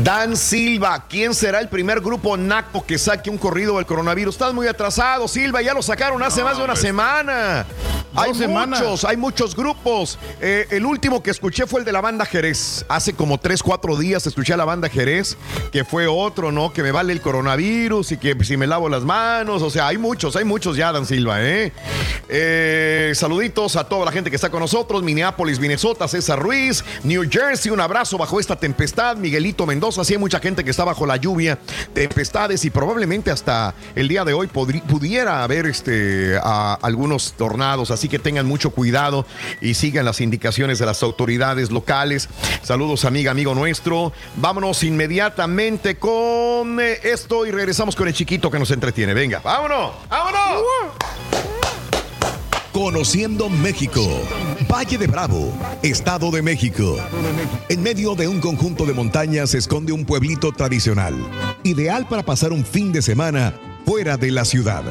Dan 0.00 0.36
Silva, 0.36 1.06
¿quién 1.08 1.34
será 1.34 1.60
el 1.60 1.68
primer 1.68 2.00
grupo 2.00 2.36
naco 2.36 2.84
que 2.84 2.98
saque 2.98 3.30
un 3.30 3.38
corrido 3.38 3.76
del 3.76 3.86
coronavirus? 3.86 4.34
Estás 4.34 4.54
muy 4.54 4.66
atrasado, 4.66 5.28
Silva, 5.28 5.62
ya 5.62 5.74
lo 5.74 5.82
sacaron 5.82 6.22
hace 6.22 6.42
más 6.42 6.58
de 6.58 6.64
una 6.64 6.76
semana. 6.76 7.66
Hay 8.16 8.32
muchos, 8.32 9.04
hay 9.04 9.16
muchos 9.16 9.56
grupos. 9.56 10.18
Eh, 10.40 10.66
el 10.70 10.86
último 10.86 11.22
que 11.22 11.30
escuché 11.30 11.66
fue 11.66 11.80
el 11.80 11.86
de 11.86 11.92
la 11.92 12.00
banda 12.00 12.24
Jerez. 12.24 12.84
Hace 12.88 13.12
como 13.12 13.38
3, 13.38 13.62
4 13.62 13.96
días 13.96 14.26
escuché 14.26 14.52
a 14.52 14.56
la 14.56 14.64
banda 14.64 14.88
Jerez, 14.88 15.36
que 15.72 15.84
fue 15.84 16.06
otro, 16.06 16.52
¿no? 16.52 16.72
Que 16.72 16.82
me 16.82 16.92
vale 16.92 17.12
el 17.12 17.20
coronavirus 17.20 18.12
y 18.12 18.16
que 18.18 18.36
si 18.44 18.56
me 18.56 18.66
lavo 18.66 18.88
las 18.88 19.02
manos. 19.02 19.62
O 19.62 19.70
sea, 19.70 19.88
hay 19.88 19.98
muchos, 19.98 20.36
hay 20.36 20.44
muchos 20.44 20.76
ya, 20.76 20.92
Dan 20.92 21.06
Silva, 21.06 21.42
¿eh? 21.42 21.72
eh 22.28 23.12
saluditos 23.34 23.74
a 23.74 23.82
toda 23.82 24.04
la 24.04 24.12
gente 24.12 24.30
que 24.30 24.36
está 24.36 24.48
con 24.48 24.60
nosotros. 24.60 25.02
Minneapolis, 25.02 25.58
Minnesota, 25.58 26.06
César 26.06 26.38
Ruiz, 26.38 26.84
New 27.02 27.28
Jersey, 27.28 27.72
un 27.72 27.80
abrazo 27.80 28.16
bajo 28.16 28.38
esta 28.38 28.54
tempestad. 28.54 29.16
Miguelito 29.16 29.66
Mendoza, 29.66 30.04
sí 30.04 30.12
hay 30.12 30.20
mucha 30.20 30.38
gente 30.38 30.62
que 30.62 30.70
está 30.70 30.84
bajo 30.84 31.04
la 31.04 31.16
lluvia, 31.16 31.58
tempestades 31.92 32.64
y 32.64 32.70
probablemente 32.70 33.32
hasta 33.32 33.74
el 33.96 34.06
día 34.06 34.24
de 34.24 34.34
hoy 34.34 34.46
pudiera 34.46 35.42
haber 35.42 35.66
este, 35.66 36.38
algunos 36.44 37.32
tornados. 37.32 37.90
Así 37.90 38.08
que 38.08 38.20
tengan 38.20 38.46
mucho 38.46 38.70
cuidado 38.70 39.26
y 39.60 39.74
sigan 39.74 40.04
las 40.04 40.20
indicaciones 40.20 40.78
de 40.78 40.86
las 40.86 41.02
autoridades 41.02 41.72
locales. 41.72 42.28
Saludos, 42.62 43.04
amiga, 43.04 43.32
amigo 43.32 43.52
nuestro. 43.56 44.12
Vámonos 44.36 44.84
inmediatamente 44.84 45.96
con 45.96 46.78
eh, 46.78 47.00
esto 47.02 47.46
y 47.46 47.50
regresamos 47.50 47.96
con 47.96 48.06
el 48.06 48.14
chiquito 48.14 48.48
que 48.48 48.60
nos 48.60 48.70
entretiene. 48.70 49.12
Venga, 49.12 49.40
vámonos, 49.42 49.90
vámonos. 50.08 51.63
Conociendo 52.74 53.48
México. 53.48 54.02
Valle 54.68 54.98
de 54.98 55.06
Bravo, 55.06 55.52
Estado 55.84 56.32
de 56.32 56.42
México. 56.42 56.96
En 57.68 57.84
medio 57.84 58.16
de 58.16 58.26
un 58.26 58.40
conjunto 58.40 58.84
de 58.84 58.92
montañas 58.92 59.50
se 59.50 59.58
esconde 59.58 59.92
un 59.92 60.04
pueblito 60.04 60.50
tradicional, 60.50 61.14
ideal 61.62 62.08
para 62.08 62.24
pasar 62.24 62.52
un 62.52 62.64
fin 62.64 62.90
de 62.90 63.00
semana 63.00 63.54
fuera 63.86 64.16
de 64.16 64.32
la 64.32 64.44
ciudad. 64.44 64.82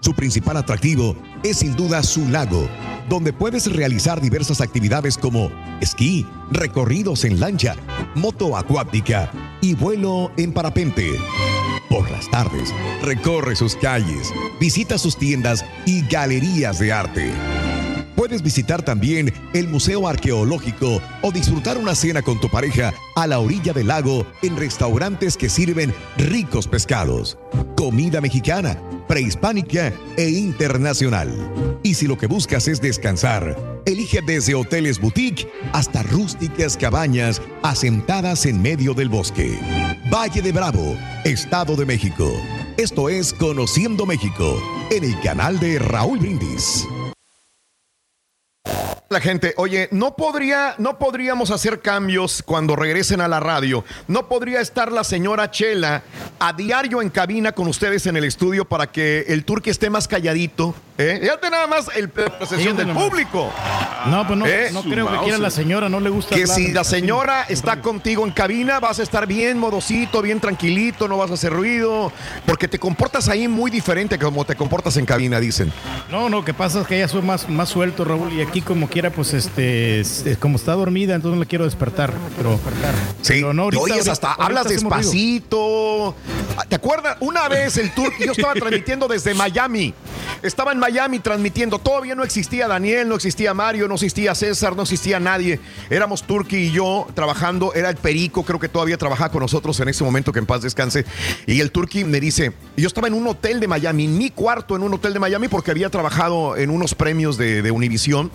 Su 0.00 0.12
principal 0.12 0.56
atractivo 0.56 1.14
es 1.44 1.58
sin 1.58 1.76
duda 1.76 2.02
su 2.02 2.28
lago, 2.28 2.68
donde 3.08 3.32
puedes 3.32 3.72
realizar 3.72 4.20
diversas 4.20 4.60
actividades 4.60 5.16
como 5.16 5.52
esquí, 5.80 6.26
recorridos 6.50 7.24
en 7.24 7.38
lancha, 7.38 7.76
moto 8.16 8.56
acuática 8.56 9.30
y 9.60 9.74
vuelo 9.74 10.32
en 10.36 10.52
parapente. 10.52 11.12
Por 11.88 12.10
las 12.10 12.30
tardes, 12.30 12.74
recorre 13.02 13.56
sus 13.56 13.76
calles, 13.76 14.32
visita 14.58 14.98
sus 14.98 15.16
tiendas 15.16 15.64
y 15.86 16.06
galerías 16.06 16.78
de 16.78 16.92
arte. 16.92 17.32
Puedes 18.16 18.42
visitar 18.42 18.82
también 18.82 19.32
el 19.52 19.66
Museo 19.68 20.06
Arqueológico 20.06 21.02
o 21.20 21.32
disfrutar 21.32 21.78
una 21.78 21.94
cena 21.96 22.22
con 22.22 22.40
tu 22.40 22.48
pareja 22.48 22.94
a 23.16 23.26
la 23.26 23.40
orilla 23.40 23.72
del 23.72 23.88
lago 23.88 24.24
en 24.42 24.56
restaurantes 24.56 25.36
que 25.36 25.48
sirven 25.48 25.92
ricos 26.16 26.68
pescados, 26.68 27.36
comida 27.76 28.20
mexicana, 28.20 28.78
prehispánica 29.08 29.92
e 30.16 30.28
internacional. 30.28 31.28
Y 31.82 31.94
si 31.94 32.06
lo 32.06 32.16
que 32.16 32.28
buscas 32.28 32.68
es 32.68 32.80
descansar, 32.80 33.56
elige 33.84 34.20
desde 34.24 34.54
hoteles 34.54 35.00
boutique 35.00 35.50
hasta 35.72 36.04
rústicas 36.04 36.76
cabañas 36.76 37.42
asentadas 37.62 38.46
en 38.46 38.62
medio 38.62 38.94
del 38.94 39.08
bosque. 39.08 39.58
Valle 40.12 40.40
de 40.40 40.52
Bravo, 40.52 40.96
Estado 41.24 41.74
de 41.74 41.84
México. 41.84 42.32
Esto 42.76 43.08
es 43.08 43.32
Conociendo 43.32 44.06
México 44.06 44.56
en 44.90 45.02
el 45.02 45.20
canal 45.20 45.58
de 45.58 45.80
Raúl 45.80 46.20
Brindis 46.20 46.86
la 49.14 49.20
gente, 49.20 49.54
oye, 49.58 49.88
no 49.92 50.16
podría, 50.16 50.74
no 50.78 50.98
podríamos 50.98 51.52
hacer 51.52 51.80
cambios 51.80 52.42
cuando 52.42 52.74
regresen 52.74 53.20
a 53.20 53.28
la 53.28 53.38
radio. 53.38 53.84
No 54.08 54.28
podría 54.28 54.60
estar 54.60 54.90
la 54.90 55.04
señora 55.04 55.52
Chela 55.52 56.02
a 56.40 56.52
diario 56.52 57.00
en 57.00 57.10
cabina 57.10 57.52
con 57.52 57.68
ustedes 57.68 58.06
en 58.06 58.16
el 58.16 58.24
estudio 58.24 58.64
para 58.64 58.88
que 58.88 59.24
el 59.28 59.44
turque 59.44 59.70
esté 59.70 59.88
más 59.88 60.08
calladito. 60.08 60.74
¿eh? 60.98 61.18
Fíjate 61.22 61.48
nada 61.48 61.66
más 61.68 61.86
el, 61.94 62.10
la 62.16 62.72
del 62.72 62.88
público. 62.88 63.52
No, 64.06 64.26
pues 64.26 64.38
no, 64.38 64.46
¿Eh? 64.46 64.70
no 64.72 64.82
creo 64.82 65.10
que 65.10 65.18
quiera 65.18 65.38
la 65.38 65.50
señora, 65.50 65.88
no 65.88 66.00
le 66.00 66.10
gusta. 66.10 66.34
Que 66.34 66.46
si 66.46 66.72
la 66.72 66.82
señora 66.82 67.44
está 67.48 67.80
contigo 67.80 68.26
en 68.26 68.32
cabina, 68.32 68.80
vas 68.80 68.98
a 68.98 69.04
estar 69.04 69.26
bien 69.26 69.58
modosito, 69.58 70.22
bien 70.22 70.40
tranquilito, 70.40 71.06
no 71.06 71.16
vas 71.18 71.30
a 71.30 71.34
hacer 71.34 71.52
ruido, 71.52 72.12
porque 72.46 72.66
te 72.66 72.80
comportas 72.80 73.28
ahí 73.28 73.46
muy 73.46 73.70
diferente 73.70 74.18
como 74.18 74.44
te 74.44 74.56
comportas 74.56 74.96
en 74.96 75.06
cabina, 75.06 75.38
dicen. 75.38 75.72
No, 76.10 76.28
no, 76.28 76.44
que 76.44 76.52
pasa 76.52 76.80
es 76.80 76.86
que 76.86 76.96
ella 76.96 77.08
soy 77.08 77.22
más, 77.22 77.48
más 77.48 77.68
suelto, 77.68 78.04
Raúl, 78.04 78.32
y 78.32 78.42
aquí 78.42 78.60
como 78.60 78.88
quiera 78.88 79.03
pues 79.10 79.34
este, 79.34 80.02
como 80.38 80.56
está 80.56 80.72
dormida, 80.72 81.14
entonces 81.14 81.36
no 81.36 81.42
la 81.42 81.48
quiero 81.48 81.64
despertar. 81.64 82.12
Pero, 82.36 82.58
sí, 83.22 83.42
no, 83.42 83.66
oyes 83.66 84.08
hasta, 84.08 84.32
hablas 84.32 84.68
despacito. 84.68 86.14
¿Te 86.68 86.76
acuerdas? 86.76 87.16
Una 87.20 87.48
vez 87.48 87.76
el 87.78 87.92
tour, 87.94 88.12
yo 88.18 88.32
estaba 88.32 88.54
transmitiendo 88.54 89.08
desde 89.08 89.34
Miami. 89.34 89.94
Estaba 90.42 90.72
en 90.72 90.78
Miami 90.78 91.18
transmitiendo. 91.18 91.78
Todavía 91.78 92.14
no 92.14 92.24
existía 92.24 92.68
Daniel, 92.68 93.08
no 93.08 93.14
existía 93.14 93.54
Mario, 93.54 93.88
no 93.88 93.94
existía 93.94 94.34
César, 94.34 94.76
no 94.76 94.82
existía 94.82 95.20
nadie. 95.20 95.60
Éramos 95.90 96.22
Turki 96.22 96.56
y 96.56 96.70
yo 96.70 97.06
trabajando. 97.14 97.72
Era 97.74 97.90
el 97.90 97.96
Perico, 97.96 98.44
creo 98.44 98.58
que 98.58 98.68
todavía 98.68 98.98
trabajaba 98.98 99.30
con 99.30 99.40
nosotros 99.40 99.78
en 99.80 99.88
ese 99.88 100.04
momento, 100.04 100.32
que 100.32 100.38
en 100.38 100.46
paz 100.46 100.62
descanse. 100.62 101.04
Y 101.46 101.60
el 101.60 101.70
Turki 101.70 102.04
me 102.04 102.20
dice, 102.20 102.52
yo 102.76 102.86
estaba 102.86 103.08
en 103.08 103.14
un 103.14 103.26
hotel 103.26 103.60
de 103.60 103.68
Miami, 103.68 104.08
mi 104.08 104.30
cuarto 104.30 104.76
en 104.76 104.82
un 104.82 104.94
hotel 104.94 105.12
de 105.12 105.20
Miami, 105.20 105.48
porque 105.48 105.70
había 105.70 105.90
trabajado 105.90 106.56
en 106.56 106.70
unos 106.70 106.94
premios 106.94 107.36
de, 107.36 107.62
de 107.62 107.70
Univisión. 107.70 108.30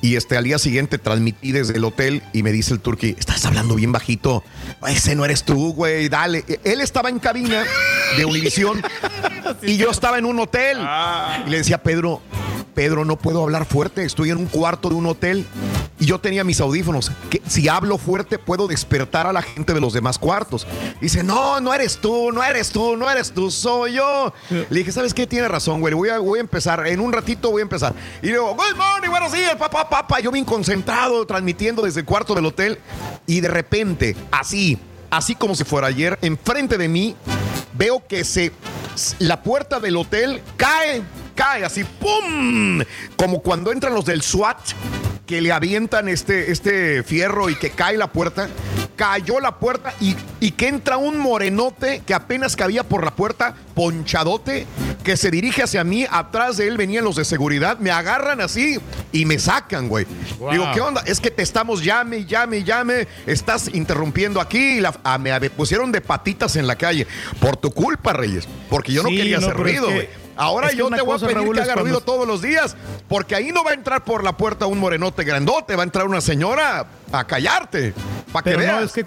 Y 0.00 0.16
este, 0.16 0.36
al 0.36 0.44
día 0.44 0.58
siguiente 0.58 0.98
transmití 0.98 1.52
desde 1.52 1.76
el 1.76 1.84
hotel 1.84 2.22
y 2.32 2.42
me 2.42 2.52
dice 2.52 2.72
el 2.72 2.80
turqui, 2.80 3.16
estás 3.18 3.44
hablando 3.44 3.74
bien 3.74 3.92
bajito. 3.92 4.44
Ese 4.86 5.14
no 5.14 5.24
eres 5.24 5.44
tú, 5.44 5.72
güey, 5.72 6.08
dale. 6.08 6.44
Él 6.64 6.80
estaba 6.80 7.08
en 7.08 7.18
cabina 7.18 7.64
de 8.16 8.24
Univisión 8.24 8.82
y 9.62 9.76
yo 9.76 9.90
estaba 9.90 10.18
en 10.18 10.24
un 10.24 10.38
hotel. 10.38 10.78
Ah. 10.80 11.44
Y 11.46 11.50
le 11.50 11.58
decía, 11.58 11.82
Pedro, 11.82 12.20
Pedro, 12.78 13.04
no 13.04 13.16
puedo 13.16 13.42
hablar 13.42 13.64
fuerte, 13.64 14.04
estoy 14.04 14.30
en 14.30 14.38
un 14.38 14.46
cuarto 14.46 14.88
de 14.88 14.94
un 14.94 15.06
hotel 15.06 15.44
y 15.98 16.06
yo 16.06 16.20
tenía 16.20 16.44
mis 16.44 16.60
audífonos. 16.60 17.10
Que 17.28 17.42
si 17.46 17.68
hablo 17.68 17.98
fuerte 17.98 18.38
puedo 18.38 18.68
despertar 18.68 19.26
a 19.26 19.32
la 19.32 19.42
gente 19.42 19.74
de 19.74 19.80
los 19.80 19.92
demás 19.92 20.16
cuartos. 20.16 20.64
dice, 21.00 21.24
no, 21.24 21.60
no 21.60 21.74
eres 21.74 21.98
tú, 21.98 22.30
no 22.30 22.44
eres 22.44 22.70
tú, 22.70 22.96
no 22.96 23.10
eres 23.10 23.32
tú, 23.32 23.50
soy 23.50 23.94
yo. 23.94 24.32
Le 24.50 24.78
dije, 24.78 24.92
¿sabes 24.92 25.12
qué? 25.12 25.26
Tiene 25.26 25.48
razón, 25.48 25.80
güey, 25.80 25.92
voy 25.92 26.08
a, 26.10 26.18
voy 26.18 26.38
a 26.38 26.42
empezar, 26.42 26.86
en 26.86 27.00
un 27.00 27.12
ratito 27.12 27.50
voy 27.50 27.60
a 27.60 27.64
empezar. 27.64 27.94
Y 28.22 28.26
le 28.26 28.32
digo, 28.34 28.54
good 28.54 28.76
morning, 28.76 29.10
buenos 29.10 29.32
días, 29.32 29.56
papá, 29.56 29.88
papá. 29.88 30.20
Yo 30.20 30.30
bien 30.30 30.44
concentrado, 30.44 31.26
transmitiendo 31.26 31.82
desde 31.82 32.00
el 32.00 32.06
cuarto 32.06 32.34
del 32.34 32.46
hotel 32.46 32.78
y 33.26 33.40
de 33.40 33.48
repente, 33.48 34.14
así, 34.30 34.78
así 35.10 35.34
como 35.34 35.56
si 35.56 35.64
fuera 35.64 35.88
ayer, 35.88 36.16
enfrente 36.22 36.78
de 36.78 36.86
mí, 36.86 37.16
veo 37.74 38.06
que 38.06 38.24
se 38.24 38.52
la 39.18 39.42
puerta 39.42 39.80
del 39.80 39.96
hotel 39.96 40.42
cae 40.56 41.02
cae 41.38 41.64
así, 41.64 41.84
¡pum! 41.84 42.82
Como 43.16 43.42
cuando 43.42 43.70
entran 43.70 43.94
los 43.94 44.04
del 44.04 44.22
SWAT 44.22 44.58
que 45.28 45.42
le 45.42 45.52
avientan 45.52 46.08
este, 46.08 46.50
este 46.50 47.02
fierro 47.02 47.50
y 47.50 47.54
que 47.54 47.68
cae 47.70 47.98
la 47.98 48.10
puerta. 48.10 48.48
Cayó 48.96 49.38
la 49.38 49.58
puerta 49.58 49.92
y, 50.00 50.16
y 50.40 50.52
que 50.52 50.68
entra 50.68 50.96
un 50.96 51.18
morenote 51.18 52.02
que 52.04 52.14
apenas 52.14 52.56
cabía 52.56 52.82
por 52.82 53.04
la 53.04 53.14
puerta, 53.14 53.54
ponchadote, 53.74 54.66
que 55.04 55.18
se 55.18 55.30
dirige 55.30 55.62
hacia 55.62 55.84
mí. 55.84 56.06
Atrás 56.10 56.56
de 56.56 56.66
él 56.66 56.78
venían 56.78 57.04
los 57.04 57.14
de 57.14 57.26
seguridad, 57.26 57.78
me 57.78 57.90
agarran 57.90 58.40
así 58.40 58.78
y 59.12 59.26
me 59.26 59.38
sacan, 59.38 59.88
güey. 59.88 60.06
Digo, 60.50 60.66
¿qué 60.72 60.80
onda? 60.80 61.02
Es 61.06 61.20
que 61.20 61.30
te 61.30 61.42
estamos 61.42 61.84
llame, 61.84 62.24
llame, 62.24 62.64
llame. 62.64 63.06
Estás 63.26 63.68
interrumpiendo 63.72 64.40
aquí. 64.40 64.80
la, 64.80 64.98
ah, 65.04 65.18
me 65.18 65.50
pusieron 65.50 65.92
de 65.92 66.00
patitas 66.00 66.56
en 66.56 66.66
la 66.66 66.76
calle. 66.76 67.06
Por 67.38 67.58
tu 67.58 67.70
culpa, 67.70 68.14
Reyes. 68.14 68.48
Porque 68.70 68.92
yo 68.92 69.02
no 69.02 69.10
quería 69.10 69.38
hacer 69.38 69.54
ruido, 69.54 69.90
güey. 69.90 70.08
Ahora 70.38 70.72
yo 70.72 70.88
te 70.88 71.02
voy 71.02 71.16
a 71.16 71.18
pedir 71.18 71.52
que 71.52 71.60
haga 71.60 71.74
ruido 71.74 72.00
todos 72.00 72.26
los 72.26 72.40
días, 72.40 72.76
porque 73.08 73.34
ahí 73.34 73.50
no 73.52 73.64
va 73.64 73.72
a 73.72 73.74
entrar 73.74 74.04
por 74.04 74.22
la 74.22 74.36
puerta 74.36 74.66
un 74.66 74.78
morenote 74.78 75.24
grandote, 75.24 75.74
va 75.74 75.82
a 75.82 75.84
entrar 75.84 76.06
una 76.06 76.20
señora 76.20 76.86
a 77.10 77.24
callarte. 77.26 77.92
Para 78.32 78.44
que 78.44 78.56
veas. 78.56 78.76
No, 78.76 78.86
es 78.86 78.92
que 78.92 79.06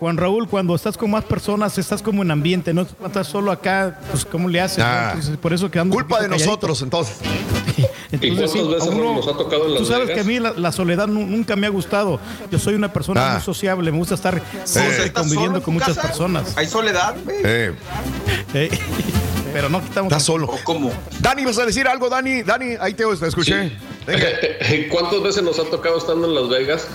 Juan 0.00 0.16
Raúl, 0.16 0.48
cuando 0.48 0.74
estás 0.74 0.96
con 0.96 1.10
más 1.10 1.22
personas, 1.24 1.78
estás 1.78 2.02
como 2.02 2.22
en 2.22 2.32
ambiente, 2.32 2.74
no 2.74 2.82
estás 3.06 3.28
solo 3.28 3.52
acá, 3.52 4.00
pues 4.10 4.24
¿cómo 4.24 4.48
le 4.48 4.60
haces? 4.60 4.82
Ah. 4.82 5.14
por 5.40 5.52
eso 5.52 5.70
quedamos 5.70 5.94
Culpa 5.94 6.20
de 6.20 6.28
nosotros, 6.28 6.82
entonces. 6.82 7.16
entonces 8.10 8.54
¿Y 8.56 8.68
veces 8.68 8.90
nos 8.98 9.28
ha 9.28 9.36
tocado 9.36 9.68
en 9.68 9.76
Tú 9.76 9.84
sabes 9.84 10.10
que 10.10 10.20
a 10.20 10.24
mí 10.24 10.40
la, 10.40 10.72
soledad 10.72 11.06
nunca 11.06 11.54
me 11.54 11.68
ha 11.68 11.70
gustado. 11.70 12.18
Yo 12.50 12.58
soy 12.58 12.74
una 12.74 12.92
persona 12.92 13.30
ah. 13.30 13.32
muy 13.34 13.42
sociable, 13.42 13.92
me 13.92 13.98
gusta 13.98 14.16
estar 14.16 14.42
conviviendo 15.12 15.62
con 15.62 15.74
muchas 15.74 15.96
personas. 15.96 16.56
¿Hay 16.56 16.66
soledad? 16.66 17.14
Eh. 17.28 17.72
Pero 19.52 19.68
no 19.68 19.82
quitamos. 19.82 20.12
Está 20.12 20.20
solo. 20.20 20.48
cómo? 20.64 20.92
Dani, 21.20 21.44
¿vas 21.44 21.58
a 21.58 21.66
decir 21.66 21.86
algo, 21.86 22.08
Dani? 22.08 22.42
Dani, 22.42 22.74
ahí 22.80 22.94
te 22.94 23.04
escuché. 23.28 23.72
¿Cuántas 24.90 25.22
veces 25.22 25.42
nos 25.42 25.58
ha 25.58 25.64
tocado 25.64 25.98
estando 25.98 26.26
en 26.28 26.34
Las 26.34 26.48
Vegas 26.48 26.86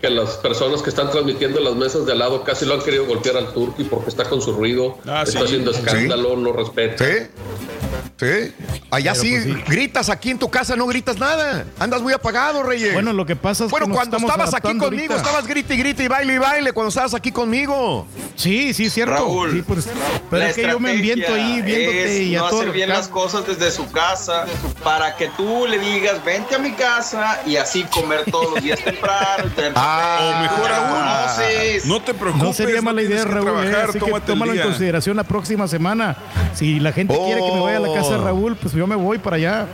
que 0.00 0.10
las 0.10 0.30
personas 0.38 0.82
que 0.82 0.90
están 0.90 1.10
transmitiendo 1.10 1.58
en 1.58 1.64
las 1.64 1.74
mesas 1.74 2.06
de 2.06 2.12
al 2.12 2.18
lado 2.18 2.42
casi 2.44 2.64
lo 2.66 2.74
han 2.74 2.80
querido 2.82 3.06
golpear 3.06 3.36
al 3.36 3.52
turqui 3.52 3.84
porque 3.84 4.10
está 4.10 4.24
con 4.28 4.40
su 4.42 4.52
ruido, 4.52 4.98
ah, 5.06 5.24
está 5.26 5.40
haciendo 5.40 5.70
escándalo, 5.70 6.36
no 6.36 6.52
respeta? 6.52 7.04
Sí. 7.04 8.52
Allá 8.90 9.12
Pero, 9.12 9.22
sí, 9.22 9.30
pues, 9.32 9.44
sí. 9.44 9.62
gritas 9.66 10.08
aquí 10.08 10.30
en 10.30 10.38
tu 10.38 10.48
casa, 10.48 10.76
no 10.76 10.86
gritas 10.86 11.18
nada. 11.18 11.64
Andas 11.80 12.00
muy 12.00 12.12
apagado, 12.12 12.62
Reyes. 12.62 12.92
Bueno, 12.92 13.12
lo 13.12 13.26
que 13.26 13.34
pasa 13.34 13.64
es 13.64 13.70
Bueno, 13.70 13.86
que 13.86 13.90
nos 13.90 13.98
cuando 13.98 14.16
estabas 14.18 14.54
aquí 14.54 14.68
conmigo, 14.78 14.84
ahorita. 15.14 15.16
estabas 15.16 15.46
grite 15.48 15.74
y 15.74 15.76
grite 15.78 16.04
y 16.04 16.08
baile 16.08 16.34
y 16.34 16.38
baile 16.38 16.72
cuando 16.72 16.88
estabas 16.90 17.12
aquí 17.14 17.32
conmigo. 17.32 18.06
Sí, 18.36 18.72
sí, 18.72 18.88
cierto. 18.88 19.14
Raúl, 19.14 19.52
Sí, 19.52 19.62
pues, 19.66 19.88
pero 20.30 20.44
es 20.44 20.54
que 20.54 20.62
yo 20.62 20.78
me 20.78 20.92
ambiento 20.92 21.34
ahí 21.34 21.60
viéndote 21.62 22.04
es 22.04 22.20
y 22.28 22.36
a 22.36 22.40
no 22.40 22.48
todo. 22.50 22.60
hacer 22.60 22.72
bien 22.72 22.88
las 22.88 23.08
cosas 23.08 23.46
desde 23.46 23.70
su 23.72 23.90
casa 23.90 24.46
para 24.84 25.16
que 25.16 25.28
tú 25.36 25.66
le 25.66 25.78
digas 25.78 26.23
vente 26.24 26.54
a 26.54 26.58
mi 26.58 26.72
casa 26.72 27.40
y 27.46 27.56
así 27.56 27.84
comer 27.84 28.24
todos 28.30 28.54
los 28.54 28.62
días 28.62 28.80
temprano. 28.82 29.50
Ah, 29.76 30.18
o 30.38 30.42
mejor 30.42 30.70
ya 30.70 30.76
aún, 30.76 31.36
conoces. 31.36 31.84
No 31.86 32.02
te 32.02 32.14
preocupes. 32.14 32.46
No 32.46 32.52
sería 32.52 32.80
mala 32.82 33.00
tienes 33.00 33.18
idea, 33.18 33.26
que 33.26 33.34
Raúl. 33.34 33.48
eh, 33.48 33.52
trabajar, 33.70 33.90
así 33.90 33.98
que 33.98 34.20
tómalo 34.20 34.52
en 34.54 34.60
consideración 34.62 35.16
la 35.16 35.24
próxima 35.24 35.68
semana. 35.68 36.16
Si 36.54 36.80
la 36.80 36.92
gente 36.92 37.14
quiere 37.16 37.40
que 37.40 37.52
me 37.52 37.60
vaya 37.60 37.76
a 37.78 37.80
la 37.80 37.92
casa 37.94 38.10
de 38.10 38.18
Oh. 38.18 38.24
Raúl, 38.24 38.56
pues 38.56 38.74
yo 38.74 38.86
me 38.86 38.94
voy 38.96 39.18
para 39.18 39.36
allá. 39.36 39.66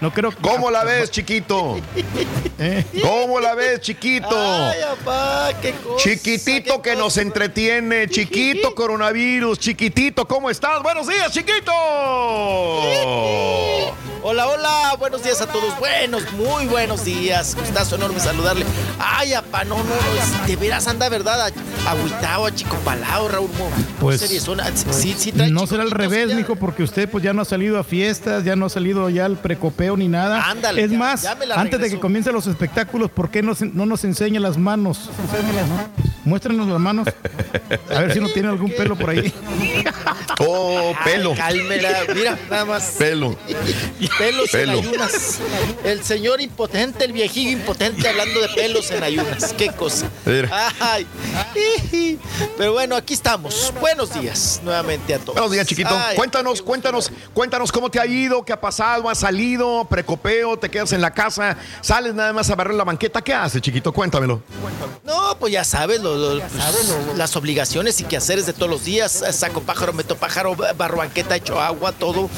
No 0.00 0.12
creo 0.12 0.30
que. 0.30 0.36
¿Cómo 0.36 0.70
la 0.70 0.84
ves, 0.84 1.10
chiquito? 1.10 1.78
Eh. 2.60 2.84
¿Cómo 3.04 3.38
la 3.38 3.54
ves, 3.54 3.80
chiquito? 3.82 4.28
Ay, 4.32 4.80
papá, 5.04 5.50
qué 5.62 5.70
cosa. 5.74 6.02
Chiquitito 6.02 6.82
que 6.82 6.96
nos 6.96 7.16
entretiene, 7.16 8.08
chiquito 8.08 8.74
coronavirus, 8.74 9.60
chiquitito, 9.60 10.26
¿cómo 10.26 10.50
estás? 10.50 10.82
Buenos 10.82 11.06
días, 11.06 11.30
chiquito. 11.30 11.70
Hola, 14.22 14.48
hola, 14.48 14.96
buenos 14.98 15.22
días 15.22 15.40
a 15.40 15.46
todos. 15.46 15.77
Buenos, 15.78 16.32
muy 16.32 16.66
buenos 16.66 17.04
días. 17.04 17.54
Gustazo 17.58 17.96
enorme 17.96 18.18
saludarle. 18.20 18.64
Ay, 18.98 19.32
apá, 19.34 19.64
no, 19.64 19.76
no, 19.76 19.84
no, 19.84 20.46
de 20.46 20.56
veras 20.56 20.86
anda, 20.88 21.08
¿verdad? 21.08 21.52
Agüitado, 21.86 22.46
achicopalado, 22.46 23.28
Raúl. 23.28 23.48
Mo. 23.58 23.70
Pues, 24.00 24.20
Serie, 24.20 24.40
son- 24.40 24.60
sí, 24.92 25.14
sí 25.16 25.32
trae 25.32 25.50
No 25.50 25.66
será 25.66 25.82
al 25.84 25.90
revés, 25.90 26.28
ya. 26.30 26.34
mijo, 26.36 26.56
porque 26.56 26.82
usted 26.82 27.08
pues 27.08 27.22
ya 27.22 27.32
no 27.32 27.42
ha 27.42 27.44
salido 27.44 27.78
a 27.78 27.84
fiestas, 27.84 28.44
ya 28.44 28.56
no 28.56 28.66
ha 28.66 28.70
salido 28.70 29.08
ya 29.10 29.24
al 29.26 29.36
precopeo 29.38 29.96
ni 29.96 30.08
nada. 30.08 30.42
Ándale, 30.50 30.82
es 30.82 30.90
ya- 30.90 30.98
más, 30.98 31.22
ya 31.22 31.36
antes 31.54 31.80
de 31.80 31.90
que 31.90 31.98
comiencen 32.00 32.32
los 32.34 32.46
espectáculos, 32.46 33.10
¿por 33.10 33.30
qué 33.30 33.42
no, 33.42 33.54
no 33.72 33.86
nos 33.86 34.04
enseña 34.04 34.40
las 34.40 34.56
manos? 34.58 35.10
Muéstranos 36.24 36.66
las 36.68 36.80
manos. 36.80 37.08
A 37.94 38.00
ver 38.00 38.12
si 38.12 38.20
no 38.20 38.28
tiene 38.28 38.48
algún 38.48 38.70
pelo 38.72 38.96
por 38.96 39.10
ahí. 39.10 39.32
Oh, 40.40 40.92
pelo. 41.04 41.32
Ay, 41.32 41.36
cálmela, 41.58 41.88
mira, 42.14 42.38
nada 42.48 42.64
más. 42.64 42.94
Pelo. 42.96 43.36
Pelos 44.18 44.50
Pelo. 44.50 44.72
en 44.74 44.78
ayunas. 44.78 45.40
El 45.84 46.04
señor 46.04 46.40
impotente, 46.40 47.04
el 47.04 47.12
viejillo 47.12 47.50
impotente 47.50 48.08
hablando 48.08 48.40
de 48.40 48.48
pelos 48.50 48.90
en 48.90 49.02
ayunas. 49.02 49.52
Qué 49.56 49.68
cosa. 49.68 50.06
Ay. 50.80 51.06
Pero 52.56 52.72
bueno, 52.72 52.96
aquí 52.96 53.14
estamos. 53.14 53.72
Buenos 53.80 54.12
días 54.12 54.60
nuevamente 54.62 55.14
a 55.14 55.18
todos. 55.18 55.34
Buenos 55.34 55.52
días, 55.52 55.66
chiquito. 55.66 55.90
Ay, 55.92 56.16
cuéntanos, 56.16 56.62
cuéntanos, 56.62 57.10
cuéntanos 57.32 57.72
cómo 57.72 57.90
te 57.90 58.00
ha 58.00 58.06
ido, 58.06 58.44
qué 58.44 58.52
ha 58.52 58.60
pasado, 58.60 59.08
has 59.08 59.18
salido, 59.18 59.86
precopeo, 59.88 60.58
te 60.58 60.70
quedas 60.70 60.92
en 60.92 61.00
la 61.00 61.12
casa, 61.12 61.56
sales 61.80 62.14
nada 62.14 62.32
más 62.32 62.50
a 62.50 62.54
barrer 62.54 62.74
la 62.74 62.84
banqueta. 62.84 63.22
¿Qué 63.22 63.32
haces, 63.34 63.62
chiquito? 63.62 63.92
Cuéntamelo. 63.92 64.42
No, 65.04 65.36
pues 65.38 65.52
ya 65.52 65.64
sabes, 65.64 66.00
lo- 66.00 66.16
lo- 66.16 66.40
pues, 66.40 66.94
las 67.16 67.36
obligaciones 67.36 68.00
y 68.00 68.04
quehaceres 68.04 68.46
de 68.46 68.52
todos 68.52 68.70
los 68.70 68.84
días. 68.84 69.24
Saco 69.32 69.60
pájaro, 69.62 69.92
meto 69.92 70.16
pájaro, 70.16 70.54
barro 70.76 70.98
banqueta, 70.98 71.36
echo 71.36 71.60
agua, 71.60 71.92
todo. 71.92 72.28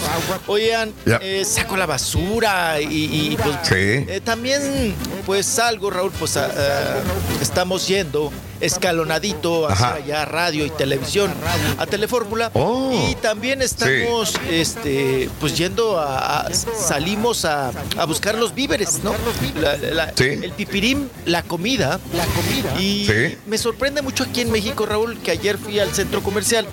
Oigan, 0.46 0.92
eh, 1.20 1.44
saco 1.44 1.76
la 1.76 1.86
basura 1.86 2.80
y, 2.80 2.86
y, 2.86 3.19
pues 3.42 3.56
Sí. 3.62 3.74
eh, 4.08 4.20
también 4.24 4.94
pues 5.26 5.46
salgo, 5.46 5.90
Raúl, 5.90 6.12
pues 6.18 6.36
a- 6.36 6.46
a- 6.46 7.02
estamos 7.40 7.86
yendo 7.88 8.30
escalonadito 8.60 9.68
hacia 9.68 9.86
Ajá. 9.88 9.94
allá 9.96 10.24
radio 10.24 10.66
y 10.66 10.70
televisión, 10.70 11.32
a 11.78 11.86
Telefórmula. 11.86 12.50
Oh. 12.54 13.08
Y 13.10 13.14
también 13.16 13.62
estamos 13.62 14.34
este 14.50 15.28
pues 15.40 15.56
yendo 15.56 15.98
a, 15.98 16.46
a- 16.46 16.54
salimos 16.54 17.44
a, 17.44 17.72
a 17.96 18.04
buscar 18.04 18.36
los 18.36 18.54
víveres, 18.54 19.02
¿no? 19.04 19.14
La- 19.60 19.76
la- 19.76 20.12
Sí. 20.16 20.24
El 20.42 20.52
pipirín, 20.52 21.10
la 21.26 21.42
comida, 21.42 22.00
la 22.14 22.24
comida. 22.26 22.80
Y 22.80 23.06
Sí. 23.06 23.38
me 23.46 23.56
sorprende 23.58 24.02
mucho 24.02 24.24
aquí 24.24 24.40
en 24.42 24.50
México, 24.50 24.86
Raúl, 24.86 25.18
que 25.18 25.30
ayer 25.30 25.56
fui 25.58 25.78
al 25.78 25.92
centro 25.94 26.22
comercial 26.22 26.66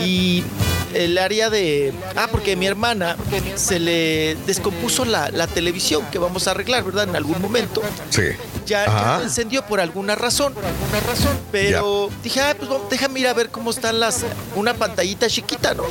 y 0.00 0.42
el 0.94 1.18
área 1.18 1.50
de... 1.50 1.92
Ah, 2.16 2.28
porque 2.30 2.52
a 2.52 2.56
mi 2.56 2.66
hermana 2.66 3.16
se 3.54 3.78
le 3.78 4.36
descompuso 4.46 5.04
la, 5.04 5.30
la 5.30 5.46
televisión 5.46 6.04
que 6.10 6.18
vamos 6.18 6.48
a 6.48 6.52
arreglar, 6.52 6.82
¿verdad? 6.84 7.08
En 7.08 7.16
algún 7.16 7.40
momento. 7.40 7.80
Sí. 8.10 8.22
Ya, 8.66 8.86
ya 8.86 8.96
Ajá. 8.96 9.16
no 9.18 9.24
encendió 9.24 9.64
por 9.66 9.80
alguna 9.80 10.14
razón. 10.14 10.52
Pero 11.52 12.10
dije, 12.22 12.40
ah, 12.40 12.54
pues 12.56 12.68
vamos, 12.68 12.88
déjame 12.90 13.20
ir 13.20 13.26
a 13.26 13.34
ver 13.34 13.50
cómo 13.50 13.70
están 13.70 14.00
las. 14.00 14.24
Una 14.54 14.74
pantallita 14.74 15.26
chiquita, 15.28 15.74
¿no? 15.74 15.84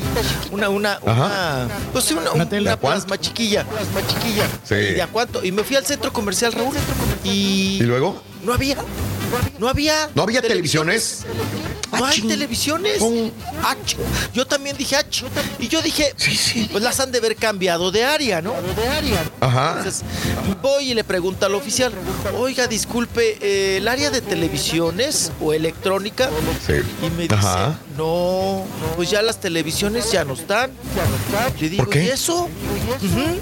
Una, 0.51 0.69
una, 0.69 0.93
Ajá. 1.05 1.65
una. 1.65 1.67
Pues 1.91 2.05
sí, 2.05 2.13
una, 2.13 2.31
Una 2.31 2.77
plasma 2.79 3.17
chiquilla. 3.17 3.65
Plasma 3.65 4.07
chiquilla. 4.07 4.47
Sí. 4.63 4.75
¿Y 4.75 4.93
de 4.93 5.01
a 5.01 5.07
cuánto? 5.07 5.43
Y 5.43 5.51
me 5.51 5.63
fui 5.63 5.75
al 5.75 5.85
centro 5.85 6.13
comercial, 6.13 6.53
Raúl. 6.53 6.75
Y. 7.23 7.77
¿Y 7.79 7.83
luego? 7.83 8.21
No 8.43 8.53
había. 8.53 8.77
No 9.59 9.67
había. 9.67 10.09
¿No 10.15 10.23
había 10.23 10.41
televisiones? 10.41 11.25
No 11.91 12.05
hay 12.05 12.21
televisiones. 12.21 13.01
Ah, 13.63 13.75
ch- 13.85 13.95
Yo 14.33 14.45
también 14.45 14.77
dije, 14.77 14.95
ah, 14.95 15.03
ch- 15.09 15.25
y 15.59 15.67
yo 15.67 15.81
dije, 15.81 16.13
pues 16.71 16.83
las 16.83 16.99
han 16.99 17.11
de 17.11 17.17
haber 17.17 17.35
cambiado 17.35 17.91
de 17.91 18.03
área, 18.03 18.41
¿no? 18.41 18.53
De 18.75 18.87
área. 18.87 19.23
Ajá. 19.39 19.75
Entonces 19.77 20.03
voy 20.61 20.91
y 20.91 20.93
le 20.93 21.03
pregunto 21.03 21.45
al 21.45 21.55
oficial, 21.55 21.91
oiga, 22.37 22.67
disculpe, 22.67 23.37
eh, 23.41 23.77
¿el 23.77 23.87
área 23.87 24.09
de 24.11 24.21
televisiones 24.21 25.31
o 25.41 25.53
electrónica? 25.53 26.29
Sí. 26.65 26.73
Y 27.05 27.09
me 27.11 27.23
dice, 27.23 27.35
Ajá. 27.35 27.79
No, 27.99 28.65
pues 28.95 29.09
ya 29.11 29.21
las 29.21 29.41
televisiones 29.41 30.09
ya 30.09 30.23
no 30.23 30.33
están. 30.33 30.71
Le 31.59 31.69
digo, 31.69 31.83
¿Por 31.83 31.93
qué? 31.93 32.05
¿y 32.05 32.07
eso? 32.09 32.43
Ujú. 32.45 33.39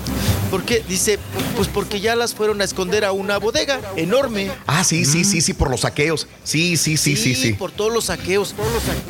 ¿Por 0.50 0.64
qué? 0.64 0.84
Dice, 0.88 1.20
pues 1.56 1.68
porque 1.68 2.00
ya 2.00 2.16
las 2.16 2.34
fueron 2.34 2.60
a 2.62 2.64
esconder 2.64 3.06
a 3.06 3.12
una 3.12 3.38
bodega 3.38 3.80
enorme. 3.96 4.50
Ah, 4.66 4.84
sí, 4.84 5.06
sí, 5.06 5.24
sí, 5.26 5.42
sí, 5.42 5.54
por 5.54 5.70
los 5.70 5.82
saqueos. 5.82 6.28
Sí, 6.44 6.76
sí, 6.76 6.98
sí, 6.98 7.16
sí, 7.16 7.36
sí. 7.36 7.54
por 7.54 7.72
todos 7.72 7.94
los 7.94 8.06
saqueos. 8.06 8.56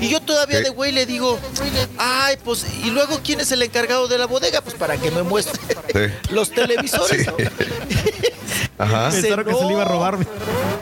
Y 0.01 0.09
yo 0.09 0.19
todavía 0.19 0.57
Sí. 0.57 0.63
de 0.65 0.69
güey 0.71 0.91
le 0.91 1.05
digo, 1.05 1.39
ay, 1.97 2.35
pues, 2.43 2.65
¿y 2.83 2.89
luego 2.89 3.21
quién 3.23 3.39
es 3.39 3.49
el 3.53 3.61
encargado 3.61 4.07
de 4.09 4.17
la 4.17 4.25
bodega? 4.27 4.59
Pues 4.61 4.75
para 4.75 4.97
que 4.97 5.11
me 5.11 5.23
muestre 5.23 5.61
Sí. 5.93 6.13
los 6.33 6.51
televisores. 6.51 7.25
Sí. 7.25 7.43
¿no? 8.77 8.85
Ajá. 8.85 9.07
Dice, 9.07 9.21
Pensaron 9.21 9.45
que 9.45 9.53
se 9.53 9.65
le 9.65 9.71
iba 9.73 9.81
a 9.81 9.85
robar. 9.85 10.17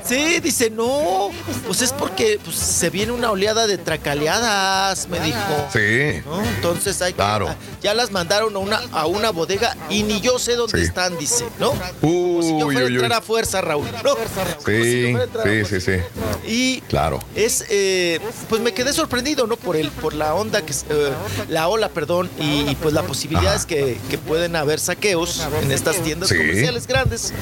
Sí, 0.03 0.39
dice, 0.39 0.69
no, 0.69 1.31
pues 1.65 1.81
es 1.81 1.91
porque 1.91 2.39
pues, 2.43 2.55
se 2.57 2.89
viene 2.91 3.11
una 3.11 3.31
oleada 3.31 3.65
de 3.65 3.77
tracaleadas, 3.77 5.07
me 5.07 5.19
dijo. 5.19 5.37
Sí. 5.73 6.21
¿no? 6.25 6.43
Entonces 6.43 7.01
hay 7.01 7.13
que- 7.13 7.17
Claro. 7.17 7.55
ya 7.81 7.93
las 7.95 8.11
mandaron 8.11 8.55
a 8.55 8.59
una, 8.59 8.81
a 8.91 9.07
una 9.07 9.31
bodega 9.31 9.75
y 9.89 10.03
ni 10.03 10.21
yo 10.21 10.37
sé 10.37 10.55
dónde 10.55 10.77
Sí. 10.79 10.83
están, 10.85 11.17
dice, 11.17 11.45
¿no? 11.59 11.71
Como 12.01 12.41
si 12.43 12.49
yo 12.59 12.67
Uy, 12.67 12.73
fuera 12.75 12.81
a 12.81 12.85
uy, 12.89 12.93
entrar 12.93 13.11
uy. 13.11 13.17
a 13.17 13.21
fuerza, 13.21 13.61
Raúl. 13.61 13.85
¿no? 14.03 14.15
Como 14.15 14.25
si 14.65 14.83
Sí, 14.83 15.01
fuera 15.11 15.19
a 15.19 15.23
entrar 15.23 15.47
a 15.47 15.51
sí, 15.51 15.63
fuerza. 15.65 15.79
sí, 15.79 16.01
sí. 16.43 16.51
Y 16.51 16.81
Claro. 16.81 17.19
es 17.35 17.65
eh, 17.69 18.19
pues 18.49 18.61
me 18.61 18.73
quedé 18.73 18.93
sorprendido 18.93 19.47
no 19.47 19.57
por 19.57 19.75
el 19.75 19.89
por 19.89 20.13
la 20.13 20.35
onda 20.35 20.61
que 20.63 20.73
eh, 20.73 21.11
la 21.49 21.67
ola 21.67 21.89
perdón 21.89 22.29
y, 22.39 22.69
y, 22.69 22.75
pues 22.75 22.93
la 22.93 23.01
posibilidad 23.03 23.55
es 23.55 23.65
que, 23.65 23.97
que 24.09 24.17
pueden 24.19 24.55
haber 24.55 24.79
saqueos 24.79 25.41
en 25.63 25.71
estas 25.71 25.97
tiendas 26.03 26.29
Sí. 26.29 26.37
comerciales 26.37 26.85
grandes 26.87 27.33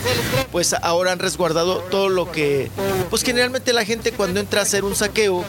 pues 0.52 0.74
ahora 0.74 1.12
han 1.12 1.20
resguardado 1.20 1.78
todo 1.80 2.10
lo 2.10 2.32
que 2.32 2.70
pues 3.10 3.24
generalmente 3.24 3.74
la 3.74 3.86
gente 3.86 4.12
cuando 4.12 4.40
entra 4.40 4.60
a 4.62 4.64
hacer 4.64 4.84
un 4.84 4.96
saqueo 4.96 5.44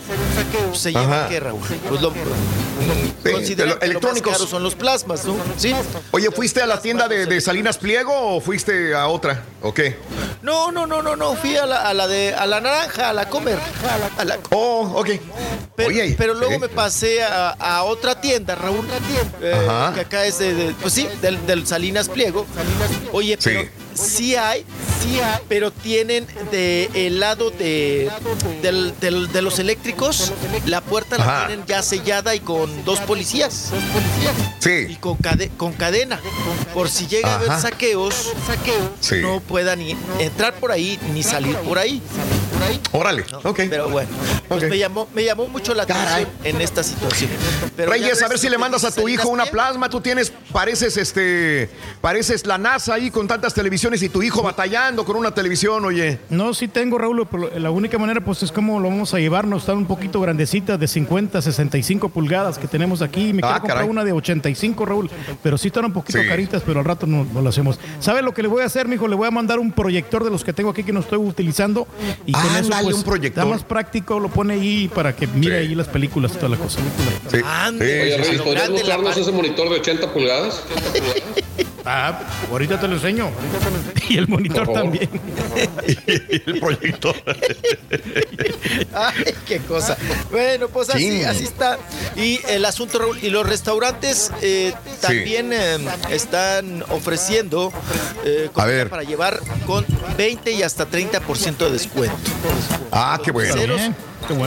pues, 0.69 0.79
se 0.79 0.91
lleva 0.93 1.21
Ajá. 1.21 1.29
qué 1.29 1.41
Raúl 1.41 1.61
pues 1.89 2.01
lo 2.01 2.11
de 2.11 3.57
lo- 3.57 3.65
lo 3.67 3.75
más 3.75 3.83
electrónicos. 3.83 4.33
caro 4.33 4.47
son 4.47 4.63
los 4.63 4.75
plasmas 4.75 5.25
no 5.25 5.37
sí 5.57 5.75
Oye, 6.11 6.31
¿fuiste 6.31 6.61
a 6.63 6.67
la 6.67 6.81
tienda 6.81 7.09
de, 7.09 7.27
de 7.27 7.41
Salinas 7.41 7.79
Pliego 7.79 8.13
o 8.37 8.41
fuiste 8.41 8.95
a 8.95 9.07
otra? 9.09 9.43
¿O 9.63 9.73
qué? 9.73 9.97
no 10.43 10.71
no 10.73 10.87
no 10.87 11.03
no 11.03 11.17
no 11.17 11.35
fui 11.37 11.57
a 11.57 11.67
la, 11.67 11.83
a 11.89 11.95
la 11.95 12.07
de 12.07 12.35
a 12.35 12.47
la 12.47 12.61
naranja 12.61 13.11
a 13.11 13.13
la 13.13 13.29
comer 13.29 13.59
a 14.19 14.25
la 14.25 14.39
Oh, 14.51 14.93
ok. 14.97 15.09
Pero, 15.77 15.89
Oye, 15.89 16.15
pero 16.17 16.35
luego 16.35 16.55
sí. 16.55 16.59
me 16.61 16.69
pasé 16.69 17.23
a, 17.25 17.51
a 17.51 17.83
otra 17.85 18.21
tienda, 18.21 18.55
Raúl, 18.55 18.87
eh, 19.43 19.67
que 19.95 20.01
acá 20.01 20.25
es 20.25 20.39
de, 20.39 20.55
de- 20.55 20.75
pues 20.75 20.93
sí, 20.95 21.09
del, 21.21 21.45
del 21.47 21.67
Salinas 21.67 22.09
Pliego. 22.09 22.47
Oye, 23.13 23.37
Sí. 23.41 23.51
pero 23.51 23.63
sí 23.63 23.69
hay, 23.99 24.65
sí 25.03 25.21
hay, 25.21 25.41
pero 25.49 25.71
tienen 25.71 26.27
de 26.51 26.91
el 26.95 27.21
lado 27.21 27.51
de, 27.51 28.11
del- 28.63 28.95
del- 29.01 29.31
de 29.33 29.43
los 29.43 29.59
eléctricos, 29.59 30.33
la 30.67 30.81
puerta 30.81 31.19
la 31.19 31.25
Ajá. 31.25 31.47
tienen 31.47 31.67
ya 31.67 31.83
sellada 31.83 32.35
y 32.35 32.41
con 32.41 32.85
dos 32.85 33.01
policías. 33.01 33.71
Y 34.61 34.65
Sí. 34.65 34.97
con, 35.01 35.19
cade- 35.19 35.51
con 35.57 35.73
cadena. 35.75 36.19
Por 36.73 36.89
si 36.89 37.07
llega 37.07 37.33
a 37.33 37.35
haber 37.37 37.61
saqueos, 37.61 38.33
Sí. 39.01 39.17
no 39.21 39.41
puedan 39.41 39.79
ni 39.81 39.97
entrar 40.19 40.55
por 40.55 40.73
ahí 40.73 40.99
ni 41.13 41.23
salir 41.23 41.57
por 41.59 41.79
ahí. 41.79 42.01
Órale. 42.93 43.25
Ok. 43.43 43.61
Pero 43.69 43.89
bueno. 43.91 44.09
pues 44.49 44.63
me 44.71 44.79
llamó, 44.79 45.09
me 45.15 45.25
llamó 45.25 45.49
mucho 45.49 45.75
la 45.75 45.83
atención 45.83 46.29
en 46.45 46.61
esta 46.61 46.83
situación. 46.83 47.31
Pero 47.77 47.91
Reyes, 47.93 48.23
a 48.23 48.29
ver 48.29 48.39
si 48.39 48.49
le 48.49 48.57
mandas 48.57 48.85
a 48.85 48.91
tu 48.91 49.07
hijo 49.09 49.29
una 49.29 49.47
plasma. 49.47 49.91
Tú 49.91 50.01
tienes, 50.01 50.33
pareces 50.53 50.97
este, 50.97 51.69
pareces 52.01 52.47
la 52.47 52.57
NASA 52.57 52.95
ahí 52.95 53.11
con 53.11 53.27
tantas 53.29 53.53
televisiones 53.53 53.84
y 53.85 54.09
tu 54.09 54.23
hijo 54.23 54.43
batallando 54.43 55.05
con 55.05 55.15
una 55.15 55.35
televisión, 55.35 55.85
oye. 55.85 56.19
No, 56.31 56.55
sí 56.55 56.69
tengo, 56.69 56.97
Raúl, 56.97 57.29
pero 57.31 57.51
la 57.59 57.71
única 57.71 57.99
manera 57.99 58.23
pues 58.23 58.43
es 58.43 58.51
como 58.51 58.81
lo 58.81 58.89
vamos 58.89 59.13
a 59.13 59.19
llevarnos. 59.19 59.65
Están 59.65 59.77
un 59.77 59.85
poquito 59.85 60.23
grandecitas 60.23 60.81
de 60.81 60.89
50, 60.89 61.43
65 61.43 62.09
pulgadas 62.09 62.57
que 62.57 62.67
tenemos 62.67 63.03
aquí. 63.03 63.35
Me 63.35 63.43
quiero 63.43 63.57
ah, 63.57 63.61
comprar 63.61 63.85
una 63.85 64.03
de 64.03 64.13
85, 64.13 64.87
Raúl, 64.87 65.11
pero 65.43 65.59
sí 65.59 65.69
están 65.69 65.85
un 65.85 65.93
poquito 65.93 66.19
caritas, 66.27 66.63
pero 66.65 66.81
al 66.81 66.87
rato 66.87 67.07
no, 67.07 67.27
lo 67.39 67.47
hacemos. 67.47 67.79
¿Sabe 68.01 68.23
lo 68.23 68.33
que 68.33 68.41
le 68.41 68.49
voy 68.49 68.63
a 68.63 68.67
hacer, 68.67 68.89
mijo? 68.89 69.07
Le 69.07 69.17
voy 69.17 69.29
a 69.29 69.31
mandar 69.31 69.59
un 69.59 69.71
proyector 69.71 70.25
de 70.25 70.31
los 70.31 70.45
que 70.45 70.55
tengo 70.55 70.71
aquí 70.71 70.83
que 70.83 70.93
no 70.95 71.01
estoy 71.01 71.19
utilizando 71.19 71.87
y 72.25 72.33
con 72.33 72.57
eso 72.57 72.71
pues, 72.83 72.97
un 72.97 73.03
proyector. 73.03 73.47
más 73.47 73.65
práctico, 73.65 74.19
lo 74.19 74.31
pone 74.31 74.55
ahí 74.55 74.91
para 74.95 75.15
que 75.15 75.27
mire 75.27 75.59
ahí 75.59 75.75
las 75.75 75.89
películas 75.89 76.33
y 76.33 76.37
toda 76.37 76.49
la 76.49 76.57
cosa. 76.57 76.81
Sí. 77.31 77.37
Oye, 77.37 78.39
¿podrías 78.43 78.71
mostrarnos 78.71 79.15
ese 79.15 79.31
monitor 79.31 79.69
de 79.69 79.75
80 79.77 80.11
pulgadas? 80.11 80.63
Ah, 81.87 82.19
ahorita 82.51 82.81
te 82.81 82.89
lo 82.89 82.95
enseño. 82.95 83.31
Y 84.07 84.19
el 84.19 84.29
monitor 84.29 84.71
también. 84.71 85.09
y 85.89 86.51
el 86.51 86.61
proyector. 86.61 87.17
Ay, 88.93 89.35
qué 89.47 89.59
cosa. 89.61 89.97
Bueno, 90.31 90.69
pues 90.69 90.91
así, 90.91 91.25
así 91.25 91.45
está. 91.45 91.79
Y 92.15 92.41
el 92.49 92.67
asunto, 92.67 92.99
Raúl, 92.99 93.19
y 93.23 93.31
los 93.31 93.49
restaurantes 93.49 94.31
eh, 94.43 94.75
también 95.01 95.53
eh, 95.55 95.79
están 96.11 96.85
ofreciendo 96.91 97.73
eh, 98.25 98.51
para 98.55 99.05
llevar 99.05 99.41
con 99.67 99.87
20 100.19 100.53
y 100.53 100.63
hasta 100.63 100.87
30% 100.87 101.57
de 101.57 101.71
descuento. 101.71 102.17
Ah, 102.93 103.19
qué 103.25 103.31
bueno. 103.33 103.55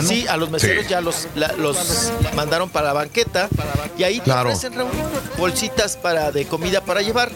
Sí, 0.07 0.27
a 0.27 0.37
los 0.37 0.49
meseros 0.49 0.87
ya 0.87 1.01
los, 1.01 1.27
los 1.57 2.11
mandaron 2.35 2.69
para 2.69 2.87
la 2.87 2.93
banqueta 2.93 3.49
y 3.97 4.03
ahí 4.03 4.19
te 4.19 4.31
ofrecen 4.31 4.73
bolsitas 5.37 5.97
para, 5.97 6.31
de 6.31 6.45
comida 6.45 6.81
para 6.81 7.01
llevar 7.01 7.31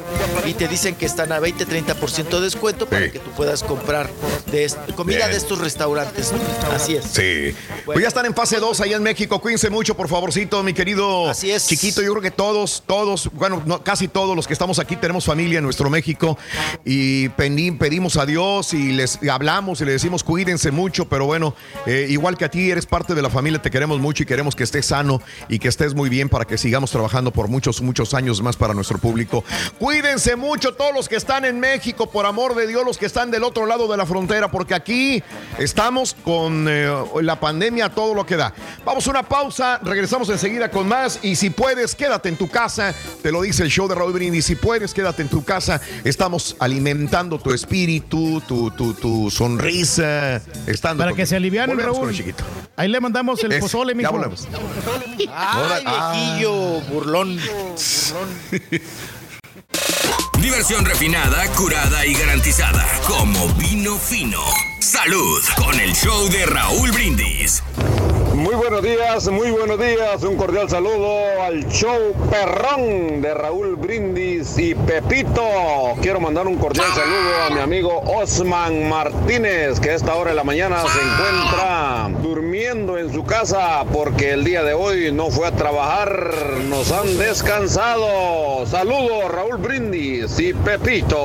y 0.45 0.53
te 0.53 0.67
dicen 0.67 0.95
que 0.95 1.05
están 1.05 1.31
a 1.31 1.39
20, 1.39 1.67
30% 1.67 2.29
de 2.29 2.41
descuento 2.41 2.87
para 2.87 3.11
que 3.11 3.19
tú 3.19 3.29
puedas 3.31 3.63
comprar 3.63 4.09
de 4.51 4.71
comida 4.95 5.27
de 5.27 5.37
estos 5.37 5.59
restaurantes. 5.59 6.31
Así 6.73 6.95
es. 6.95 7.05
Sí. 7.05 7.55
pues 7.85 7.99
ya 7.99 8.07
están 8.07 8.25
en 8.25 8.33
fase 8.33 8.57
2 8.57 8.81
allá 8.81 8.97
en 8.97 9.03
México. 9.03 9.39
Cuídense 9.39 9.69
mucho, 9.69 9.95
por 9.95 10.07
favorcito, 10.07 10.61
mi 10.63 10.73
querido 10.73 11.29
Así 11.29 11.51
es. 11.51 11.67
chiquito. 11.67 12.01
Yo 12.01 12.11
creo 12.11 12.21
que 12.21 12.31
todos, 12.31 12.83
todos, 12.85 13.29
bueno, 13.33 13.63
casi 13.83 14.07
todos 14.07 14.35
los 14.35 14.47
que 14.47 14.53
estamos 14.53 14.79
aquí 14.79 14.95
tenemos 14.95 15.25
familia 15.25 15.59
en 15.59 15.63
nuestro 15.63 15.89
México 15.89 16.37
y 16.85 17.29
pedimos 17.29 18.17
a 18.17 18.25
Dios 18.25 18.73
y 18.73 18.91
les 18.91 19.19
hablamos 19.29 19.81
y 19.81 19.85
le 19.85 19.93
decimos 19.93 20.23
cuídense 20.23 20.71
mucho, 20.71 21.05
pero 21.05 21.25
bueno, 21.25 21.55
eh, 21.85 22.07
igual 22.09 22.30
que 22.37 22.45
a 22.45 22.49
ti, 22.49 22.71
eres 22.71 22.85
parte 22.85 23.15
de 23.15 23.21
la 23.21 23.29
familia, 23.29 23.61
te 23.61 23.71
queremos 23.71 23.99
mucho 23.99 24.23
y 24.23 24.25
queremos 24.25 24.55
que 24.55 24.63
estés 24.63 24.85
sano 24.85 25.21
y 25.49 25.59
que 25.59 25.67
estés 25.67 25.93
muy 25.93 26.09
bien 26.09 26.29
para 26.29 26.45
que 26.45 26.57
sigamos 26.57 26.91
trabajando 26.91 27.31
por 27.31 27.47
muchos, 27.47 27.81
muchos 27.81 28.13
años 28.13 28.41
más 28.41 28.55
para 28.55 28.73
nuestro 28.73 28.97
público. 28.97 29.43
Cuídense 29.79 30.35
mucho 30.35 30.73
todos 30.73 30.93
los 30.93 31.09
que 31.09 31.15
están 31.15 31.45
en 31.45 31.59
México, 31.59 32.09
por 32.09 32.25
amor 32.25 32.55
de 32.55 32.67
Dios, 32.67 32.83
los 32.85 32.97
que 32.97 33.05
están 33.05 33.31
del 33.31 33.43
otro 33.43 33.65
lado 33.65 33.87
de 33.89 33.97
la 33.97 34.05
frontera, 34.05 34.49
porque 34.51 34.73
aquí 34.73 35.23
estamos 35.57 36.15
con 36.23 36.67
eh, 36.69 36.89
la 37.21 37.39
pandemia, 37.39 37.89
todo 37.89 38.13
lo 38.13 38.25
que 38.25 38.35
da. 38.35 38.53
Vamos 38.85 39.07
a 39.07 39.11
una 39.11 39.23
pausa, 39.23 39.79
regresamos 39.83 40.29
enseguida 40.29 40.71
con 40.71 40.87
más 40.87 41.19
y 41.21 41.35
si 41.35 41.49
puedes, 41.49 41.95
quédate 41.95 42.29
en 42.29 42.37
tu 42.37 42.49
casa, 42.49 42.93
te 43.21 43.31
lo 43.31 43.41
dice 43.41 43.63
el 43.63 43.69
show 43.69 43.87
de 43.87 43.95
Raúl 43.95 44.13
Brindis, 44.13 44.45
si 44.45 44.55
puedes, 44.55 44.93
quédate 44.93 45.21
en 45.21 45.29
tu 45.29 45.43
casa, 45.43 45.81
estamos 46.03 46.55
alimentando 46.59 47.39
tu 47.39 47.53
espíritu, 47.53 48.41
tu, 48.47 48.71
tu, 48.71 48.93
tu 48.93 49.29
sonrisa, 49.31 50.41
estando 50.67 51.03
para 51.03 51.15
que 51.15 51.25
se 51.25 51.35
alivianen, 51.35 51.77
Raúl. 51.77 52.13
Ahí 52.75 52.87
le 52.87 52.99
mandamos 52.99 53.43
el 53.43 53.59
pozole, 53.59 53.95
mi 53.95 54.03
Ay, 55.33 55.85
viejillo, 55.85 56.81
burlón. 56.81 57.39
Diversión 60.41 60.85
refinada, 60.85 61.47
curada 61.49 62.05
y 62.05 62.13
garantizada. 62.13 62.85
Como 63.07 63.47
vino 63.55 63.97
fino. 63.97 64.41
Salud 64.79 65.41
con 65.55 65.79
el 65.79 65.93
show 65.93 66.27
de 66.29 66.45
Raúl 66.47 66.91
Brindis. 66.91 67.61
Muy 68.35 68.55
buenos 68.55 68.81
días, 68.81 69.29
muy 69.29 69.51
buenos 69.51 69.77
días. 69.77 70.23
Un 70.23 70.37
cordial 70.37 70.69
saludo 70.69 71.43
al 71.43 71.67
show 71.67 72.13
perrón 72.29 73.21
de 73.21 73.33
Raúl 73.33 73.75
Brindis 73.75 74.57
y 74.57 74.73
Pepito. 74.73 75.43
Quiero 76.01 76.21
mandar 76.21 76.47
un 76.47 76.55
cordial 76.55 76.87
saludo 76.93 77.43
a 77.45 77.49
mi 77.53 77.59
amigo 77.59 78.01
Osman 78.05 78.87
Martínez, 78.87 79.81
que 79.81 79.89
a 79.89 79.95
esta 79.95 80.15
hora 80.15 80.31
de 80.31 80.37
la 80.37 80.45
mañana 80.45 80.77
se 80.81 80.99
encuentra 81.01 82.09
durmiendo 82.21 82.97
en 82.97 83.11
su 83.11 83.25
casa 83.25 83.83
porque 83.91 84.31
el 84.31 84.45
día 84.45 84.63
de 84.63 84.73
hoy 84.73 85.11
no 85.11 85.29
fue 85.29 85.47
a 85.47 85.51
trabajar. 85.51 86.33
Nos 86.69 86.89
han 86.93 87.17
descansado. 87.17 88.65
Saludos, 88.65 89.29
Raúl 89.29 89.57
Brindis 89.57 90.39
y 90.39 90.53
Pepito. 90.53 91.17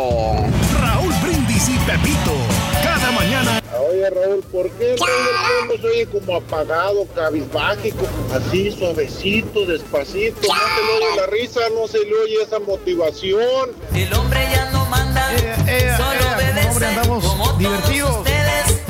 Raúl 0.80 1.14
Brindis 1.22 1.68
y 1.68 1.78
Pepito. 1.88 2.55
Oye, 3.80 4.10
Raúl, 4.10 4.42
¿por 4.52 4.70
qué 4.72 4.94
todo 4.96 5.08
el 5.08 5.68
mundo 5.68 5.74
se 5.80 5.86
oye 5.86 6.06
como 6.06 6.36
apagado, 6.36 7.06
cabizbágico, 7.14 8.06
así 8.34 8.70
suavecito, 8.70 9.66
despacito? 9.66 10.40
No 10.42 10.54
se 10.54 10.82
le 10.82 11.06
oye 11.06 11.16
la 11.16 11.26
risa, 11.26 11.60
no 11.74 11.86
se 11.86 11.98
le 11.98 12.14
oye 12.14 12.42
esa 12.42 12.58
motivación. 12.58 13.70
El 13.94 14.12
hombre 14.14 14.40
ya 14.52 14.70
no 14.70 14.84
manda, 14.86 15.34
eh, 15.34 15.54
eh, 15.66 15.92
solo 15.96 16.20
eh, 16.20 16.68
hombre, 16.68 16.86
andamos 16.86 17.58
divertidos. 17.58 18.26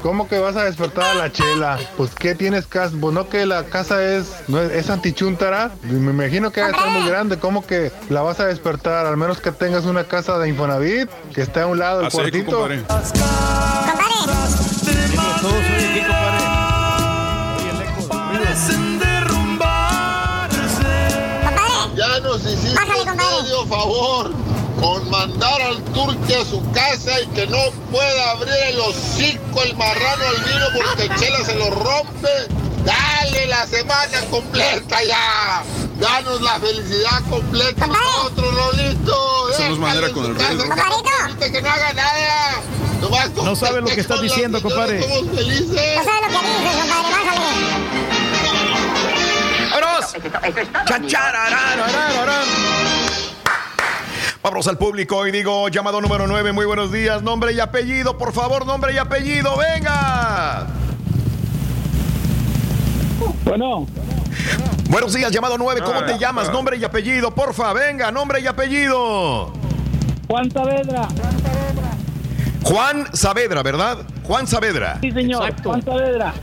¿Cómo 0.02 0.28
que 0.28 0.38
vas 0.38 0.54
a 0.54 0.64
despertar 0.64 1.04
a 1.04 1.14
la 1.14 1.32
chela? 1.32 1.80
Pues 1.96 2.14
¿qué 2.14 2.36
tienes 2.36 2.68
casa? 2.68 2.94
Pues 3.00 3.12
no 3.12 3.28
que 3.28 3.44
la 3.44 3.64
casa 3.64 4.04
es, 4.04 4.36
no 4.46 4.62
es, 4.62 4.70
es 4.70 4.88
antichuntara. 4.88 5.72
Me 5.82 6.10
imagino 6.10 6.52
que 6.52 6.60
va 6.60 6.68
a 6.68 6.70
estar 6.70 6.88
muy 6.90 7.08
grande. 7.08 7.38
¿Cómo 7.40 7.66
que 7.66 7.90
la 8.08 8.22
vas 8.22 8.38
a 8.38 8.46
despertar? 8.46 9.06
Al 9.06 9.16
menos 9.16 9.40
que 9.40 9.50
tengas 9.50 9.84
una 9.84 10.04
casa 10.04 10.38
de 10.38 10.48
Infonavit 10.48 11.10
que 11.34 11.42
está 11.42 11.64
a 11.64 11.66
un 11.66 11.80
lado 11.80 12.02
del 12.02 12.12
cuartito. 12.12 12.68
Ya 21.94 22.20
nos 22.20 22.44
hiciste 22.44 22.78
medio 23.14 23.66
favor 23.66 24.30
con 24.80 25.08
mandar 25.10 25.60
al 25.62 25.82
turque 25.94 26.36
a 26.36 26.44
su 26.44 26.62
casa 26.72 27.20
y 27.22 27.26
que 27.28 27.46
no 27.46 27.58
pueda 27.90 28.30
abrir 28.32 28.54
el 28.68 28.80
hocico 28.80 29.62
el 29.62 29.74
marrano 29.76 30.24
al 30.28 30.36
vino 30.44 30.66
porque 30.74 31.08
Chela 31.18 31.44
se 31.44 31.54
lo 31.54 31.70
rompe. 31.70 32.65
Dale 32.86 33.46
la 33.48 33.66
semana 33.66 34.20
completa 34.30 35.02
ya. 35.02 35.64
Danos 35.98 36.40
la 36.40 36.60
felicidad 36.60 37.20
completa 37.28 37.86
nosotros, 37.88 38.54
Lolito. 38.54 39.48
Es 39.50 39.78
manera 39.78 40.08
con 40.10 40.26
el 40.26 40.36
rey. 40.36 40.56
Que 41.50 41.62
no 41.62 41.68
haga 41.68 41.92
nada. 41.92 42.62
No 43.42 43.56
sabe 43.56 43.80
lo 43.80 43.88
que 43.88 44.00
estás 44.00 44.20
diciendo, 44.20 44.62
compadre. 44.62 45.02
Somos 45.02 45.34
felices. 45.34 45.96
No 45.96 46.04
sabe 46.04 46.32
lo 46.32 46.40
que 46.40 46.46
dices, 46.46 46.76
compadre. 46.94 47.76
¡Vámonos! 49.72 50.14
Vamos 54.42 54.68
al 54.68 54.78
público 54.78 55.26
y 55.26 55.32
digo, 55.32 55.68
llamado 55.68 56.00
número 56.00 56.28
9, 56.28 56.52
muy 56.52 56.66
buenos 56.66 56.92
días, 56.92 57.20
nombre 57.20 57.52
y 57.52 57.58
apellido, 57.58 58.16
por 58.16 58.32
favor, 58.32 58.64
nombre 58.64 58.94
y 58.94 58.98
apellido, 58.98 59.56
venga. 59.56 60.68
Bueno. 63.46 63.86
Buenos 64.90 65.14
días, 65.14 65.30
llamado 65.30 65.56
9, 65.56 65.80
¿cómo 65.84 66.04
te 66.04 66.18
llamas? 66.18 66.50
Nombre 66.52 66.76
y 66.78 66.84
apellido, 66.84 67.32
porfa, 67.32 67.72
venga, 67.72 68.10
nombre 68.10 68.40
y 68.40 68.46
apellido. 68.46 69.52
Juan 70.26 70.50
Saavedra. 70.50 71.08
Juan 72.64 73.06
Saavedra, 73.12 73.62
¿verdad? 73.62 73.98
Juan 74.24 74.48
Saavedra. 74.48 74.98
Sí, 75.00 75.12
señor. 75.12 75.54
Juan 75.62 75.82
Saavedra. 75.84 76.34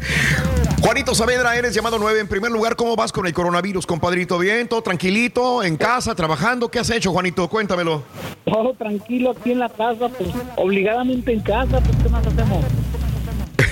Juanito 0.82 1.14
Saavedra, 1.14 1.58
eres 1.58 1.74
llamado 1.74 2.00
9. 2.00 2.22
En 2.22 2.28
primer 2.30 2.52
lugar, 2.52 2.78
¿cómo 2.78 2.96
vas 2.96 3.12
con 3.12 3.28
el 3.28 3.34
coronavirus, 3.34 3.86
compadrito? 3.86 4.38
¿Bien? 4.40 4.70
¿Todo 4.70 4.82
tranquilito? 4.82 5.62
¿En 5.62 5.76
casa? 5.76 6.16
¿Trabajando? 6.16 6.70
¿Qué 6.70 6.80
has 6.80 6.90
hecho, 6.90 7.12
Juanito? 7.12 7.50
Cuéntamelo. 7.50 8.04
Todo 8.46 8.74
tranquilo 8.76 9.32
aquí 9.32 9.52
en 9.52 9.60
la 9.60 9.70
casa, 9.70 10.08
pues 10.08 10.30
obligadamente 10.56 11.34
en 11.34 11.42
casa, 11.42 11.82
pues 11.82 11.98
¿qué 12.02 12.10
más 12.10 12.26
hacemos? 12.26 12.64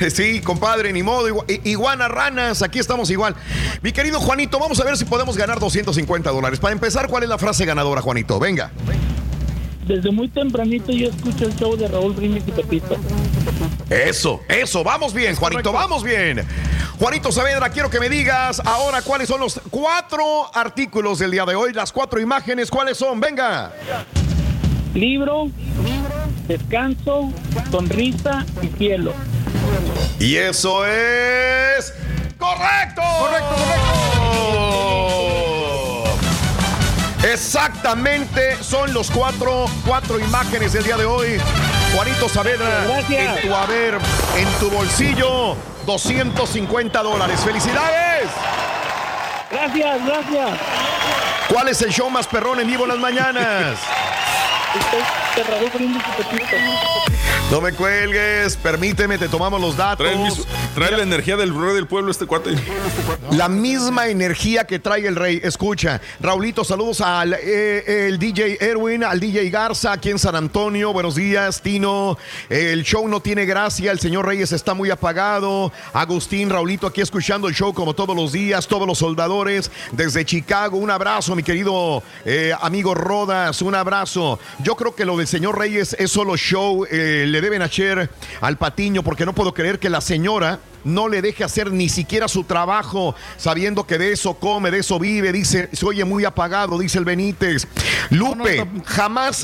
Sí, 0.11 0.41
compadre, 0.41 0.91
ni 0.93 1.03
modo. 1.03 1.27
Iguana 1.63 2.07
ranas, 2.07 2.61
aquí 2.61 2.80
estamos 2.80 3.09
igual. 3.09 3.35
Mi 3.81 3.91
querido 3.91 4.19
Juanito, 4.19 4.59
vamos 4.59 4.80
a 4.80 4.83
ver 4.83 4.97
si 4.97 5.05
podemos 5.05 5.38
ganar 5.38 5.59
250 5.59 6.30
dólares. 6.31 6.59
Para 6.59 6.73
empezar, 6.73 7.07
¿cuál 7.07 7.23
es 7.23 7.30
la 7.30 7.38
frase 7.38 7.65
ganadora, 7.65 8.01
Juanito? 8.01 8.39
Venga 8.39 8.71
desde 9.88 10.11
muy 10.11 10.30
tempranito 10.30 10.91
yo 10.91 11.09
escucho 11.09 11.45
el 11.45 11.55
show 11.55 11.75
de 11.75 11.88
Raúl 11.88 12.13
Brindis 12.13 12.43
y 12.47 12.51
Pepito. 12.51 12.95
Eso, 13.89 14.41
eso, 14.47 14.83
vamos 14.83 15.13
bien, 15.13 15.35
Juanito, 15.35 15.73
vamos 15.73 16.03
bien. 16.03 16.45
Juanito 16.97 17.31
Saavedra, 17.31 17.69
quiero 17.69 17.89
que 17.89 17.99
me 17.99 18.07
digas 18.07 18.61
ahora 18.63 19.01
cuáles 19.01 19.27
son 19.27 19.41
los 19.41 19.59
cuatro 19.69 20.23
artículos 20.53 21.19
del 21.19 21.31
día 21.31 21.45
de 21.45 21.55
hoy, 21.55 21.73
las 21.73 21.91
cuatro 21.91 22.21
imágenes, 22.21 22.69
¿cuáles 22.69 22.97
son? 22.97 23.19
Venga. 23.19 23.73
Libro, 24.93 25.49
descanso, 26.47 27.31
sonrisa 27.69 28.45
y 28.61 28.67
cielo. 28.77 29.13
Y 30.22 30.38
eso 30.38 30.85
es 30.85 31.93
¡Correcto! 32.38 33.01
¡Correcto, 33.01 33.56
correcto! 33.56 33.88
Exactamente, 37.24 38.56
son 38.64 38.93
los 38.93 39.09
cuatro, 39.09 39.66
cuatro 39.83 40.19
imágenes 40.19 40.74
del 40.74 40.83
día 40.83 40.95
de 40.98 41.06
hoy. 41.06 41.41
Juanito 41.95 42.30
Saavedra, 42.30 42.83
Gracias. 42.88 43.38
en 43.38 43.41
tu 43.50 43.56
haber, 43.56 44.00
en 44.38 44.48
tu 44.59 44.69
bolsillo, 44.69 45.58
250 45.88 47.01
dólares. 47.01 47.40
¡Felicidades! 47.43 48.30
Gracias, 49.50 50.06
gracias. 50.06 50.50
¿Cuál 51.50 51.67
es 51.69 51.82
el 51.82 51.91
show 51.91 52.11
más 52.11 52.27
perrón 52.27 52.59
en 52.59 52.67
vivo 52.67 52.83
en 52.83 52.90
las 52.90 53.00
mañanas? 53.00 53.80
No 57.51 57.59
me 57.59 57.73
cuelgues, 57.73 58.55
permíteme, 58.55 59.17
te 59.17 59.27
tomamos 59.27 59.59
los 59.59 59.75
datos. 59.75 60.05
Trae, 60.07 60.13
el 60.13 60.19
mis- 60.19 60.45
trae 60.73 60.91
la 60.95 61.03
energía 61.03 61.35
del 61.35 61.53
rey 61.53 61.73
del 61.75 61.85
pueblo 61.85 62.09
este 62.09 62.25
cuate. 62.25 62.51
La 63.31 63.49
misma 63.49 64.07
energía 64.07 64.63
que 64.63 64.80
trae 64.80 65.05
el 65.05 65.17
rey. 65.17 65.41
Escucha, 65.43 65.99
Raulito, 66.21 66.63
saludos 66.63 67.01
al 67.01 67.33
eh, 67.33 68.07
el 68.07 68.17
DJ 68.19 68.57
Erwin, 68.63 69.03
al 69.03 69.19
DJ 69.19 69.49
Garza 69.49 69.91
aquí 69.91 70.11
en 70.11 70.17
San 70.19 70.33
Antonio. 70.38 70.93
Buenos 70.93 71.15
días, 71.15 71.61
Tino. 71.61 72.17
El 72.47 72.83
show 72.83 73.05
no 73.09 73.19
tiene 73.19 73.45
gracia, 73.45 73.91
el 73.91 73.99
señor 73.99 74.27
Reyes 74.27 74.53
está 74.53 74.73
muy 74.73 74.89
apagado. 74.89 75.73
Agustín, 75.91 76.49
Raulito, 76.49 76.88
aquí 76.88 77.01
escuchando 77.01 77.49
el 77.49 77.53
show 77.53 77.73
como 77.73 77.93
todos 77.93 78.15
los 78.15 78.31
días, 78.31 78.65
todos 78.65 78.88
los 78.88 78.97
soldadores 78.99 79.69
desde 79.91 80.23
Chicago. 80.23 80.77
Un 80.77 80.89
abrazo, 80.89 81.35
mi 81.35 81.43
querido 81.43 82.01
eh, 82.23 82.53
amigo 82.61 82.95
Rodas, 82.95 83.61
un 83.61 83.75
abrazo. 83.75 84.39
Yo 84.63 84.77
creo 84.77 84.95
que 84.95 85.03
lo 85.03 85.17
del 85.17 85.27
señor 85.27 85.59
Reyes 85.59 85.97
es 85.99 86.09
solo 86.11 86.38
show. 86.38 86.85
eh, 86.89 87.25
le 87.27 87.41
deben 87.42 87.61
hacer 87.61 88.10
al 88.40 88.58
patiño 88.58 89.03
porque 89.03 89.26
no 89.26 89.34
puedo 89.34 89.53
creer 89.53 89.80
que 89.80 89.90
la 89.90 90.02
señora 90.02 90.60
no 90.84 91.08
le 91.08 91.22
deje 91.22 91.43
hacer 91.43 91.72
ni 91.72 91.90
siquiera 91.90 92.27
su 92.27 92.43
trabajo, 92.43 93.16
sabiendo 93.38 93.85
que 93.85 93.98
de 93.98 94.11
eso 94.11 94.34
come, 94.35 94.72
de 94.72 94.80
eso 94.80 95.00
vive, 95.00 95.32
dice, 95.32 95.69
se 95.74 95.85
oye 95.85 96.06
muy 96.06 96.26
apagado, 96.26 96.77
dice 96.80 96.98
el 96.98 97.06
Benítez. 97.06 97.68
Lupe, 98.10 98.66
jamás, 98.85 99.43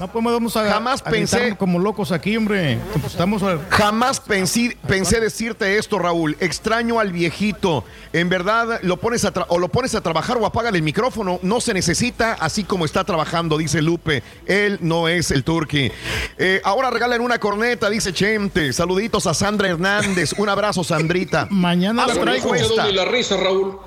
jamás 0.72 1.02
pensé, 1.02 1.56
como 1.58 1.80
locos 1.80 2.12
aquí, 2.12 2.36
hombre. 2.38 2.80
Estamos 3.06 3.44
a- 3.44 3.60
jamás 3.70 4.20
pensé, 4.20 4.78
pensé 4.88 5.20
decirte 5.20 5.78
esto, 5.78 6.00
Raúl. 6.00 6.36
Extraño 6.40 7.00
al 7.00 7.12
viejito. 7.12 7.84
En 8.14 8.30
verdad, 8.30 8.80
lo 8.84 8.98
pones 8.98 9.24
a 9.26 9.34
o 9.50 9.60
lo 9.60 9.70
pones 9.70 9.94
a 9.96 10.02
trabajar 10.02 10.38
o 10.38 10.46
apágale 10.46 10.78
el 10.78 10.84
micrófono. 10.84 11.40
No 11.44 11.62
se 11.62 11.74
necesita 11.74 12.34
así 12.34 12.64
como 12.64 12.86
está 12.86 13.04
trabajando, 13.04 13.58
dice 13.58 13.82
Lupe. 13.82 14.24
Él 14.46 14.80
no 14.82 15.08
es 15.08 15.32
el 15.32 15.44
turqui. 15.44 15.92
Eh, 16.38 16.62
ahora 16.64 16.90
regalen 16.90 17.22
una 17.22 17.40
corneta, 17.40 17.90
dice 17.90 18.14
Chente. 18.14 18.74
Saluditos 18.74 19.28
a 19.28 19.34
Sandra 19.34 19.70
Hernández. 19.70 20.34
Un 20.38 20.50
abrazo, 20.50 20.84
Sandrita. 20.84 21.27
Mañana 21.50 22.06
una 22.06 22.36
eso 22.36 22.48
encuesta. 22.48 22.86
ni 22.86 22.94
la 22.94 23.06
risa, 23.06 23.38
Raúl. 23.38 23.80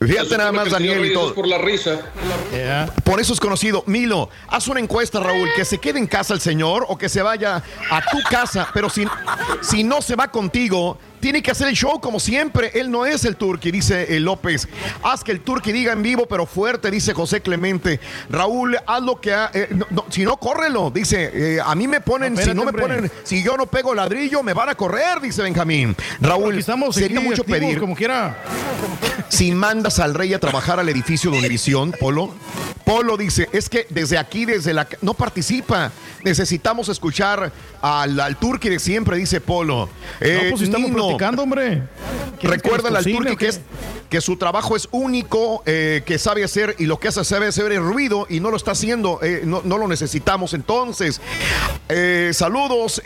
Fíjate 0.00 0.36
nada 0.36 0.52
más, 0.52 0.70
Daniel 0.70 1.04
y 1.06 1.14
todo. 1.14 1.34
por 1.34 1.46
la 1.46 1.58
risa. 1.58 2.00
Por 3.04 3.20
eso 3.20 3.32
es 3.32 3.40
conocido. 3.40 3.84
Milo, 3.86 4.28
haz 4.48 4.68
una 4.68 4.80
encuesta, 4.80 5.20
Raúl, 5.20 5.48
que 5.54 5.64
se 5.64 5.78
quede 5.78 5.98
en 5.98 6.06
casa 6.06 6.34
el 6.34 6.40
señor 6.40 6.84
o 6.88 6.98
que 6.98 7.08
se 7.08 7.22
vaya 7.22 7.62
a 7.90 8.00
tu 8.10 8.18
casa, 8.28 8.68
pero 8.74 8.90
si, 8.90 9.06
si 9.60 9.84
no 9.84 10.02
se 10.02 10.16
va 10.16 10.28
contigo, 10.28 10.98
tiene 11.22 11.40
que 11.40 11.52
hacer 11.52 11.68
el 11.68 11.74
show 11.76 12.00
como 12.00 12.18
siempre. 12.18 12.72
Él 12.74 12.90
no 12.90 13.06
es 13.06 13.24
el 13.24 13.36
turqui, 13.36 13.70
dice 13.70 14.14
eh, 14.14 14.18
López. 14.20 14.68
Haz 15.04 15.22
que 15.22 15.30
el 15.30 15.40
turqui 15.40 15.70
diga 15.70 15.92
en 15.92 16.02
vivo, 16.02 16.26
pero 16.26 16.44
fuerte, 16.46 16.90
dice 16.90 17.14
José 17.14 17.40
Clemente. 17.40 18.00
Raúl, 18.28 18.76
haz 18.86 19.02
lo 19.02 19.20
que... 19.20 19.32
ha- 19.32 19.50
eh, 19.54 19.68
no, 19.70 19.86
no, 19.90 20.04
si 20.10 20.24
no, 20.24 20.36
córrelo, 20.36 20.90
dice. 20.90 21.30
eh, 21.32 21.60
a 21.64 21.74
mí 21.76 21.86
me 21.86 22.00
ponen, 22.00 22.34
No, 22.34 22.42
si 22.42 22.48
no 22.48 22.64
me 22.64 22.70
hombre. 22.70 22.82
ponen, 22.82 23.12
si 23.22 23.42
yo 23.42 23.56
no 23.56 23.66
pego 23.66 23.94
ladrillo, 23.94 24.42
me 24.42 24.52
van 24.52 24.68
a 24.70 24.74
correr, 24.74 25.20
dice 25.20 25.42
Benjamín. 25.42 25.94
Raúl, 26.20 26.58
estamos 26.58 26.96
sería 26.96 27.20
mucho 27.20 27.42
activos, 27.42 27.60
pedir. 27.60 27.78
como 27.78 27.94
quiera. 27.94 28.36
Si 29.28 29.52
mandas 29.52 30.00
al 30.00 30.14
rey 30.14 30.34
a 30.34 30.40
trabajar 30.40 30.80
al 30.80 30.88
edificio 30.88 31.30
de 31.30 31.38
Univisión, 31.38 31.92
Polo, 31.98 32.34
Polo 32.84 33.16
dice, 33.16 33.48
es 33.52 33.68
que 33.68 33.86
desde 33.90 34.18
aquí, 34.18 34.44
desde 34.44 34.74
la... 34.74 34.88
No 35.00 35.14
participa. 35.14 35.92
Necesitamos 36.24 36.88
escuchar 36.88 37.52
al, 37.80 38.18
al 38.20 38.36
turqui 38.36 38.68
de 38.68 38.78
siempre, 38.78 39.16
dice 39.16 39.40
Polo. 39.40 39.88
Eh, 40.20 40.40
no, 40.44 40.50
pues 40.50 40.58
si 40.60 40.64
estamos 40.66 40.90
Nino, 40.90 41.02
platicando, 41.12 41.42
hombre. 41.42 41.82
¿Quieres 42.38 42.60
que 42.60 42.68
Recuérdale 42.68 42.98
al 42.98 43.04
turqui 43.04 43.36
que, 43.36 43.48
es, 43.48 43.60
que 44.10 44.20
su 44.20 44.36
trabajo 44.36 44.74
es 44.76 44.88
único, 44.90 45.62
eh, 45.64 46.02
que 46.04 46.18
sabe 46.18 46.42
hacer 46.44 46.74
y 46.78 46.86
lo 46.86 46.98
que 46.98 47.08
hace 47.08 47.24
sabe 47.24 47.46
hacer 47.46 47.70
es 47.72 47.80
ruido 47.80 48.26
y 48.28 48.40
no 48.40 48.50
lo 48.50 48.56
está 48.56 48.72
haciendo, 48.72 49.20
eh, 49.22 49.42
no, 49.44 49.62
no 49.64 49.78
lo 49.78 49.86
necesitamos 49.86 50.52
entonces. 50.52 51.20
Eh, 51.88 52.30
saludos, 52.34 53.00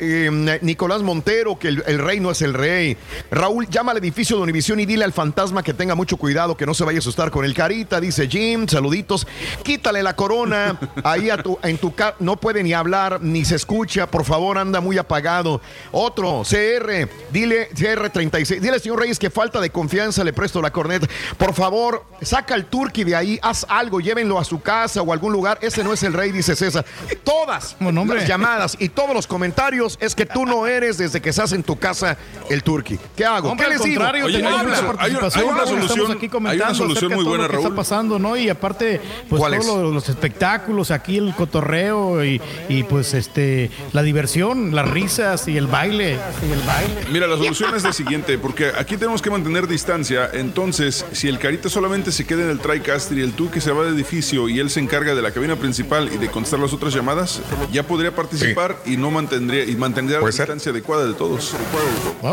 Nicolás 0.62 1.02
Montero, 1.02 1.58
que 1.58 1.68
el, 1.68 1.84
el 1.86 1.98
rey 1.98 2.18
no 2.18 2.30
es 2.30 2.40
el 2.40 2.54
rey. 2.54 2.96
Raúl, 3.30 3.68
llama 3.68 3.92
al 3.92 3.98
edificio 3.98 4.36
de 4.36 4.42
Univisión 4.42 4.80
y 4.80 4.86
dile 4.86 5.04
al 5.04 5.12
fantasma 5.12 5.62
que 5.62 5.74
tenga 5.74 5.94
mucho 5.94 6.16
cuidado, 6.16 6.56
que 6.56 6.66
no 6.66 6.74
se 6.74 6.84
vaya 6.84 6.98
a 6.98 7.00
asustar 7.00 7.30
con 7.30 7.44
el 7.44 7.54
carita, 7.54 8.00
dice 8.00 8.28
Jim, 8.28 8.66
saluditos. 8.66 9.26
Quítale 9.62 10.02
la 10.02 10.16
corona 10.16 10.78
ahí 11.04 11.30
a 11.30 11.42
tu, 11.42 11.58
en 11.62 11.78
tu 11.78 11.94
casa, 11.94 12.16
no 12.20 12.36
puede 12.38 12.62
ni 12.62 12.72
hablar, 12.72 13.20
ni 13.22 13.44
se 13.44 13.56
escucha, 13.56 14.10
por 14.10 14.24
favor, 14.24 14.58
anda 14.58 14.80
muy 14.80 14.98
apagado. 14.98 15.60
Otro, 15.92 16.42
CR, 16.42 17.08
dile, 17.30 17.68
CR36, 17.96 18.60
dile 18.60 18.74
al 18.74 18.80
señor 18.80 19.00
Reyes 19.00 19.18
que 19.18 19.30
falta 19.30 19.60
de 19.60 19.70
confianza, 19.70 20.22
le 20.24 20.32
presto 20.32 20.60
la 20.62 20.70
corneta. 20.70 21.06
Por 21.36 21.54
favor, 21.54 22.04
saca 22.22 22.54
al 22.54 22.66
turqui 22.66 23.04
de 23.04 23.16
ahí, 23.16 23.38
haz 23.42 23.66
algo, 23.68 24.00
llévenlo 24.00 24.38
a 24.38 24.44
su 24.44 24.60
casa 24.60 25.02
o 25.02 25.10
a 25.10 25.14
algún 25.14 25.32
lugar. 25.32 25.58
Ese 25.62 25.82
no 25.82 25.92
es 25.92 26.02
el 26.02 26.12
rey, 26.12 26.32
dice 26.32 26.54
César. 26.56 26.84
Todas 27.24 27.76
las 27.80 28.28
llamadas 28.28 28.76
y 28.78 28.88
todos 28.88 29.14
los 29.14 29.26
comentarios 29.26 29.98
es 30.00 30.14
que 30.14 30.26
tú 30.26 30.44
no 30.46 30.66
eres 30.66 30.98
desde 30.98 31.20
que 31.20 31.30
estás 31.30 31.52
en 31.52 31.62
tu 31.62 31.78
casa 31.78 32.16
el 32.50 32.62
turqui. 32.62 32.98
¿Qué 33.16 33.24
hago? 33.24 33.50
Hombre, 33.50 33.66
¿Qué 33.66 33.72
al 33.72 33.78
les 33.78 33.84
digo? 33.86 34.00
contrario, 34.00 34.24
Oye, 34.26 34.36
tenemos 34.38 34.60
habla. 34.60 34.74
mucha 34.76 34.86
participación, 34.86 35.44
hay 35.44 35.50
una 35.50 35.66
solución- 35.66 35.82
estamos 35.86 36.10
aquí 36.10 36.26
hay 36.26 36.26
una 36.26 36.30
comentando 36.32 36.74
solución 36.74 36.96
acerca 36.96 37.14
muy 37.16 37.24
de 37.24 37.24
todo 37.24 37.28
buena, 37.30 37.42
lo 37.44 37.48
que 37.48 37.54
Raúl. 37.56 37.66
está 37.66 37.76
pasando, 37.76 38.18
¿no? 38.18 38.36
Y 38.36 38.48
aparte, 38.48 39.00
pues 39.28 39.40
¿Cuál 39.40 39.52
todos 39.52 39.66
es? 39.66 39.72
los, 39.72 39.94
los 39.94 40.08
espectáculos, 40.08 40.90
aquí 40.90 41.16
el 41.18 41.34
cotorreo 41.34 42.24
y, 42.24 42.40
y, 42.68 42.82
pues 42.84 43.14
este 43.14 43.70
la 43.92 44.02
diversión, 44.02 44.74
las 44.74 44.88
risas 44.88 45.48
y 45.48 45.56
el 45.56 45.66
baile. 45.66 46.18
Y 46.46 46.52
el 46.52 46.60
baile. 46.62 47.00
Mira, 47.10 47.26
la 47.26 47.36
solución 47.36 47.74
es 47.74 47.84
la 47.86 47.92
siguiente, 47.92 48.38
porque 48.38 48.72
aquí 48.76 48.96
tenemos 48.96 49.22
que 49.22 49.30
mantener 49.30 49.66
distancia. 49.66 50.28
Entonces, 50.32 51.04
si 51.12 51.28
el 51.28 51.38
carita 51.38 51.68
solamente 51.68 52.10
se 52.12 52.26
queda 52.26 52.42
en 52.42 52.50
el 52.50 52.58
TriCaster 52.58 53.16
y 53.18 53.22
el 53.22 53.32
tú 53.32 53.50
que 53.50 53.60
se 53.60 53.70
va 53.72 53.84
del 53.84 53.94
edificio 53.94 54.48
y 54.48 54.58
él 54.58 54.70
se 54.70 54.80
encarga 54.80 55.14
de 55.14 55.22
la 55.22 55.30
cabina 55.32 55.56
principal 55.56 56.10
y 56.12 56.18
de 56.18 56.28
contestar 56.30 56.60
las 56.60 56.72
otras 56.72 56.92
llamadas, 56.94 57.40
ya 57.72 57.82
podría 57.84 58.14
participar 58.14 58.76
y 58.84 58.96
no 58.96 59.10
mantendría 59.10 59.64
y 59.64 59.76
mantendría 59.76 60.20
la 60.20 60.26
distancia 60.26 60.70
adecuada 60.72 61.06
de 61.06 61.14
todos. 61.14 61.54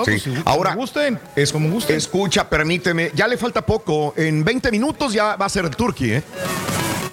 Sí. 0.06 0.34
Ahora, 0.46 0.76
es, 1.36 1.54
escucha, 1.90 2.50
permíteme, 2.50 3.12
ya 3.14 3.28
le 3.28 3.38
falta 3.38 3.66
poco. 3.66 4.14
En 4.18 4.44
20 4.44 4.72
minutos 4.72 5.14
ya 5.14 5.36
va 5.36 5.46
a 5.46 5.50
ser 5.50 5.66
el 5.66 5.76
turqui, 5.76 6.12
¿eh? 6.14 6.24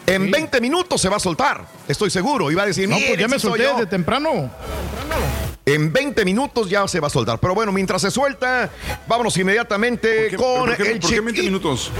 En 0.07 0.31
20 0.31 0.60
minutos 0.60 1.01
se 1.01 1.09
va 1.09 1.17
a 1.17 1.20
soltar, 1.20 1.65
estoy 1.86 2.10
seguro. 2.10 2.51
Iba 2.51 2.65
a 2.65 2.67
decir, 2.67 2.89
No, 2.89 2.97
pues 2.97 3.10
"Miren, 3.10 3.20
ya 3.20 3.28
me 3.28 3.36
sí 3.39 3.43
solté 3.47 3.62
yo". 3.62 3.77
de 3.78 3.86
temprano. 3.86 4.51
En 5.74 5.92
20 5.92 6.24
minutos 6.24 6.68
ya 6.70 6.86
se 6.89 7.00
va 7.00 7.07
a 7.07 7.10
soltar. 7.10 7.39
Pero 7.39 7.55
bueno, 7.55 7.73
mientras 7.73 8.02
se 8.02 8.10
suelta, 8.10 8.70
vámonos 9.07 9.36
inmediatamente 9.36 10.34
con 10.36 10.66
¿Por 10.66 10.76
qué, 10.76 10.92
el 10.92 11.00
por 11.00 11.10
qué 11.10 11.20
20 11.20 11.42
minutos? 11.42 11.90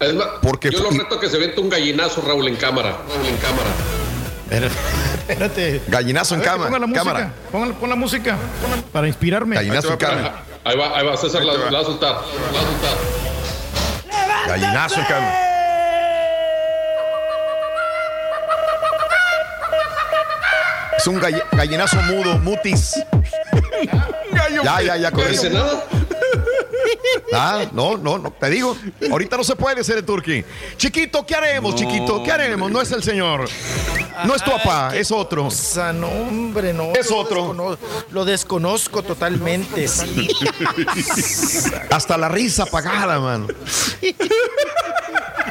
Es 0.00 0.14
más, 0.14 0.26
Porque 0.42 0.70
yo 0.70 0.80
lo 0.82 0.90
reto 0.90 1.14
a 1.16 1.20
que 1.20 1.28
se 1.28 1.38
viente 1.38 1.60
un 1.60 1.68
gallinazo, 1.70 2.20
Raúl, 2.22 2.46
en 2.48 2.56
cámara. 2.56 2.98
En 3.24 3.36
cámara. 3.38 4.70
Espérate. 5.28 5.82
Gallinazo 5.88 6.34
en 6.34 6.40
ver, 6.40 6.48
cama- 6.50 6.64
Ponga 6.66 6.78
la 6.78 6.86
música. 6.86 7.04
cámara. 7.04 7.32
Pon, 7.50 7.72
pon 7.74 7.90
la 7.90 7.96
música 7.96 8.36
para 8.92 9.08
inspirarme. 9.08 9.56
Gallinazo 9.56 9.92
en 9.92 9.96
cama. 9.96 10.42
Ahí 10.64 10.76
va, 10.76 10.96
ahí 10.98 11.06
va, 11.06 11.16
César, 11.16 11.44
la, 11.44 11.54
la 11.54 11.70
va 11.70 11.80
a 11.80 11.84
soltar. 11.84 12.10
La 12.12 12.52
va 12.52 12.60
a 12.60 12.62
soltar. 12.62 12.96
Gallinazo 14.48 15.00
en 15.00 15.06
cama. 15.06 15.32
Es 21.06 21.08
un 21.12 21.20
galle- 21.20 21.44
gallinazo 21.52 21.96
mudo, 22.02 22.36
mutis. 22.40 22.94
Ya, 24.64 24.80
ya, 24.82 24.96
ya, 24.96 25.10
con 25.12 25.22
¿No 25.22 25.30
eso. 25.30 25.42
dice 25.44 25.50
nada? 25.54 25.84
Ah, 27.32 27.64
no, 27.72 27.96
no, 27.96 28.18
no, 28.18 28.32
te 28.32 28.50
digo, 28.50 28.76
ahorita 29.10 29.36
no 29.36 29.44
se 29.44 29.54
puede 29.54 29.84
ser 29.84 29.98
el 29.98 30.04
turqui. 30.04 30.44
Chiquito, 30.76 31.24
¿qué 31.24 31.34
haremos, 31.36 31.72
No, 31.74 31.78
chiquito? 31.78 32.22
¿Qué 32.24 32.32
haremos? 32.32 32.70
No 32.70 32.80
es 32.80 32.90
el 32.90 33.02
señor. 33.04 33.48
No 34.24 34.34
es 34.34 34.42
tu 34.42 34.50
papá, 34.50 34.96
es 34.96 35.10
otro. 35.12 35.44
cosa, 35.44 35.92
no, 35.92 36.08
hombre, 36.08 36.72
no. 36.72 36.92
Es 36.94 37.08
lo 37.10 37.18
otro. 37.18 37.78
lo 38.10 38.24
desconozco 38.24 39.02
totalmente, 39.04 39.86
sí. 39.86 40.28
Hasta 41.90 42.16
la 42.18 42.28
risa 42.28 42.64
apagada, 42.64 43.18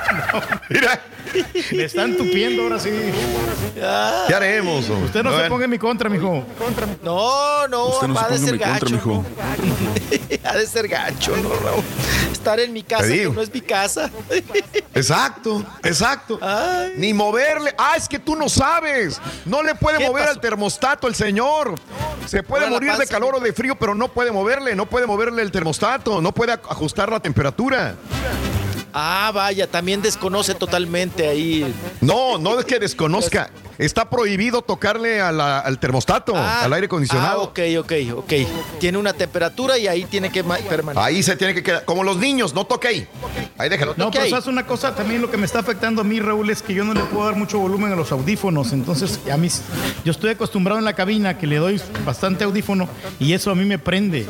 Mira. 0.69 1.01
Le 1.72 1.85
están 1.85 2.16
tupiendo 2.16 2.64
ahora 2.64 2.80
sí. 2.80 2.90
¿Qué 4.27 4.34
haremos? 4.34 4.90
hombre? 4.90 5.06
Usted 5.06 5.24
no 5.24 5.38
se 5.38 5.50
ponga 5.50 5.66
en 5.66 5.72
mi 5.72 5.80
contra, 5.80 6.09
mijo. 6.09 6.45
No, 7.03 7.67
no, 7.67 7.88
Usted 7.88 8.08
no 8.08 8.19
ha 8.19 8.27
se 8.27 8.34
de 8.34 8.38
ser 8.40 8.50
contra, 8.51 8.74
gacho. 8.74 8.90
mijo. 8.90 9.25
ha 10.43 10.58
de 10.58 10.67
ser 10.67 10.88
gacho, 10.88 11.35
¿no, 11.38 11.50
Raúl? 11.50 11.84
estar 12.45 12.59
en 12.59 12.74
mi 12.74 12.84
casa, 12.84 13.08
que 13.08 13.30
no 13.30 13.42
es 13.42 13.51
mi 13.51 13.61
casa. 13.61 14.11
Exacto, 14.93 15.66
exacto. 15.84 16.40
Ni 16.95 17.14
moverle. 17.14 17.74
Ah, 17.77 17.95
es 17.98 18.08
que 18.08 18.19
tú 18.19 18.35
no 18.35 18.48
sabes. 18.48 19.19
No 19.45 19.61
le 19.61 19.75
puede 19.75 20.00
mover 20.08 20.30
al 20.30 20.40
termostato 20.40 21.08
el 21.08 21.16
señor. 21.16 21.75
Se 22.25 22.43
puede 22.43 22.69
morir 22.69 22.93
de 22.93 23.08
calor 23.08 23.35
o 23.35 23.40
de 23.40 23.51
frío, 23.51 23.75
pero 23.75 23.93
no 23.93 24.08
puede 24.08 24.32
moverle, 24.32 24.75
no 24.75 24.85
puede 24.85 25.06
moverle 25.06 25.42
el 25.42 25.51
termostato, 25.51 26.22
no 26.22 26.32
puede 26.34 26.53
ajustar 26.53 27.11
la 27.11 27.19
temperatura. 27.19 27.95
Ah, 28.98 29.30
vaya, 29.36 29.68
también 29.70 30.02
desconoce 30.02 30.56
totalmente 30.56 31.28
ahí. 31.28 31.66
No, 32.00 32.38
no 32.38 32.58
es 32.58 32.66
que 32.66 32.80
desconozca. 32.80 33.50
Está 33.78 34.10
prohibido 34.10 34.62
tocarle 34.62 35.20
al 35.20 35.78
termostato, 35.80 36.32
Ah, 36.34 36.62
al 36.64 36.72
aire 36.72 36.86
acondicionado. 36.86 37.42
Ah, 37.42 37.44
ok, 37.44 37.60
ok, 37.80 37.92
ok. 38.20 38.34
Tiene 38.80 38.98
una 38.98 39.12
temperatura 39.12 39.78
y 39.78 39.88
ahí 39.88 40.06
tiene 40.06 40.32
que 40.32 40.44
ma- 40.44 40.56
permanecer. 40.70 41.06
Ahí 41.06 41.22
se 41.22 41.36
tiene 41.36 41.54
que 41.54 41.62
quedar. 41.62 41.84
Como 41.84 42.06
los 42.06 42.16
niños, 42.16 42.54
no 42.54 42.66
toque 42.66 42.88
ahí. 42.88 43.08
Ahí 43.58 43.68
déjalo. 43.68 43.94
No, 43.98 44.12
pero 44.12 44.30
sabes 44.30 44.48
una 44.48 44.66
cosa, 44.66 44.96
también 44.96 45.22
lo 45.22 45.30
que 45.30 45.36
me 45.36 45.46
está 45.46 45.60
afectando 45.60 46.00
a 46.00 46.06
mí, 46.06 46.22
Raúl, 46.22 46.50
es 46.50 46.62
que 46.62 46.74
yo 46.74 46.86
no 46.86 46.94
le 46.94 47.02
puedo 47.02 47.26
dar 47.26 47.36
mucho 47.36 47.60
volumen 47.60 47.92
a 47.92 47.98
los 47.98 48.14
audífonos. 48.14 48.72
Entonces, 48.72 49.20
a 49.30 49.36
mí, 49.36 49.50
yo 50.06 50.12
estoy 50.12 50.30
acostumbrado 50.30 50.80
en 50.80 50.86
la 50.86 50.94
cabina 50.94 51.38
que 51.38 51.46
le 51.46 51.58
doy 51.58 51.82
bastante 52.06 52.46
audífono 52.46 52.88
y 53.20 53.34
eso 53.34 53.52
a 53.52 53.56
mí 53.56 53.66
me 53.66 53.78
prende. 53.78 54.26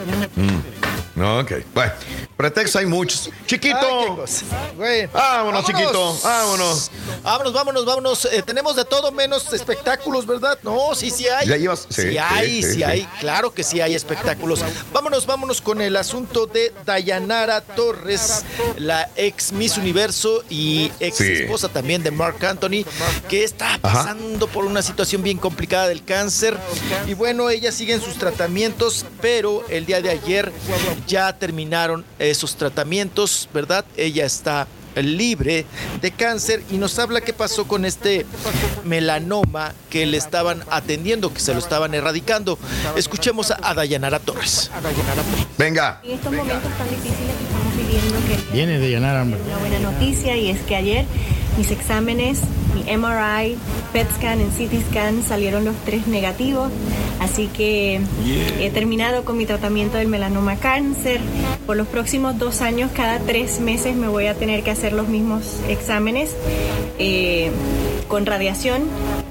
No, 1.16 1.40
ok. 1.40 1.52
Bueno, 1.74 1.94
pretextos 2.36 2.76
hay 2.82 2.86
muchos. 2.86 3.30
Chiquito. 3.46 4.26
Bueno, 4.76 5.10
vámonos, 5.14 5.66
chiquito. 5.66 6.18
Vámonos. 6.22 6.92
Vámonos, 7.24 7.54
vámonos, 7.54 7.86
vámonos. 7.86 8.26
Eh, 8.26 8.42
tenemos 8.46 8.76
de 8.76 8.84
todo 8.84 9.14
menos 9.14 9.54
espectáculos, 9.54 10.26
¿verdad? 10.28 10.60
No, 10.64 10.94
sí, 10.94 11.10
sí 11.10 11.26
hay. 11.30 11.48
Ya 11.48 11.56
llevas- 11.56 11.88
Sí, 11.90 12.02
sí, 12.02 12.10
sí, 12.12 12.18
hay, 12.18 12.64
sí, 12.64 12.84
hay. 12.84 13.08
Claro 13.22 13.54
que 13.54 13.64
sí 13.64 13.80
hay 13.80 13.96
espectáculos. 13.96 14.60
Vámonos, 14.92 15.26
vámonos 15.26 15.62
con 15.62 15.80
el 15.80 15.96
asunto 15.96 16.48
de 16.48 16.74
Dayanara 16.86 17.62
Torres, 17.62 18.44
la 18.78 19.10
ex 19.16 19.54
Miss 19.54 19.78
Universo 19.78 20.44
y 20.50 20.92
ex 21.00 21.22
esposa 21.22 21.70
también 21.70 22.04
de 22.04 22.12
Mark 22.12 22.44
Anthony, 22.46 22.84
que 23.30 23.46
está 23.46 23.78
pasando 23.82 24.48
por 24.48 24.66
una 24.66 24.82
situación 24.82 25.24
bien 25.24 25.38
complicada 25.38 25.88
del 25.88 26.04
cáncer. 26.04 26.58
Y 27.08 27.14
bueno, 27.14 27.50
ella 27.50 27.72
sigue 27.72 27.94
en 27.94 28.02
sus 28.02 28.16
tratamientos, 28.18 29.06
pero 29.22 29.64
el 29.70 29.86
día 29.86 30.02
de 30.02 30.10
ayer 30.10 30.52
ya 31.08 31.34
terminaron 31.34 32.04
esos 32.20 32.56
tratamientos, 32.56 33.50
¿verdad? 33.54 33.86
Ella 33.98 34.26
está 34.26 34.68
libre 34.96 35.66
de 36.02 36.12
cáncer 36.12 36.64
y 36.72 36.78
nos 36.78 36.98
habla 37.00 37.20
qué 37.22 37.34
pasó 37.34 37.68
con 37.68 37.84
este 37.84 38.26
melanoma 38.86 39.74
que 39.90 40.06
le 40.06 40.18
estaban 40.18 40.64
atendiendo, 40.72 41.34
que 41.34 41.40
se 41.42 41.54
lo 41.54 41.60
estaban 41.60 41.94
erradicando. 41.94 42.58
Escuchemos 42.96 43.52
a, 43.52 43.60
a 43.62 43.74
Dayanara 43.74 44.20
Torres. 44.20 44.72
Venga. 45.58 46.00
En 46.04 46.12
estos 46.12 46.32
momentos 46.32 46.72
tan 46.78 46.90
difíciles 46.90 47.36
que 47.38 47.44
estamos 47.44 47.76
viviendo, 47.76 48.16
que 48.28 48.54
Viene 48.54 48.80
de 48.80 48.96
hambre. 48.96 49.40
una 49.46 49.58
buena 49.58 49.80
noticia 49.80 50.38
y 50.38 50.50
es 50.50 50.62
que 50.62 50.76
ayer 50.76 51.06
mis 51.58 51.72
exámenes, 51.72 52.40
mi 52.76 52.82
MRI, 52.82 53.58
PET 53.94 54.08
scan 54.16 54.42
y 54.42 54.46
CT 54.46 54.90
scan 54.90 55.24
salieron 55.24 55.66
los 55.66 55.76
tres 55.86 56.08
negativos, 56.08 56.72
así 57.20 57.48
que 57.48 58.02
he 58.60 58.70
terminado 58.70 59.24
con 59.24 59.38
mi 59.38 59.46
tratamiento 59.46 59.98
del 59.98 60.08
melanoma 60.08 60.58
cáncer. 60.58 61.22
Por 61.66 61.78
los 61.78 61.88
próximos 61.88 62.38
dos 62.38 62.62
años, 62.62 62.92
cada 62.94 63.20
tres 63.20 63.60
meses 63.60 63.96
me 63.96 64.08
voy 64.08 64.28
a 64.28 64.36
tener 64.36 64.64
que 64.64 64.72
hacer 64.72 64.94
los 64.94 65.08
mismos 65.08 65.60
exámenes 65.70 66.36
eh, 67.00 67.52
con 68.08 68.26
radiación, 68.26 68.84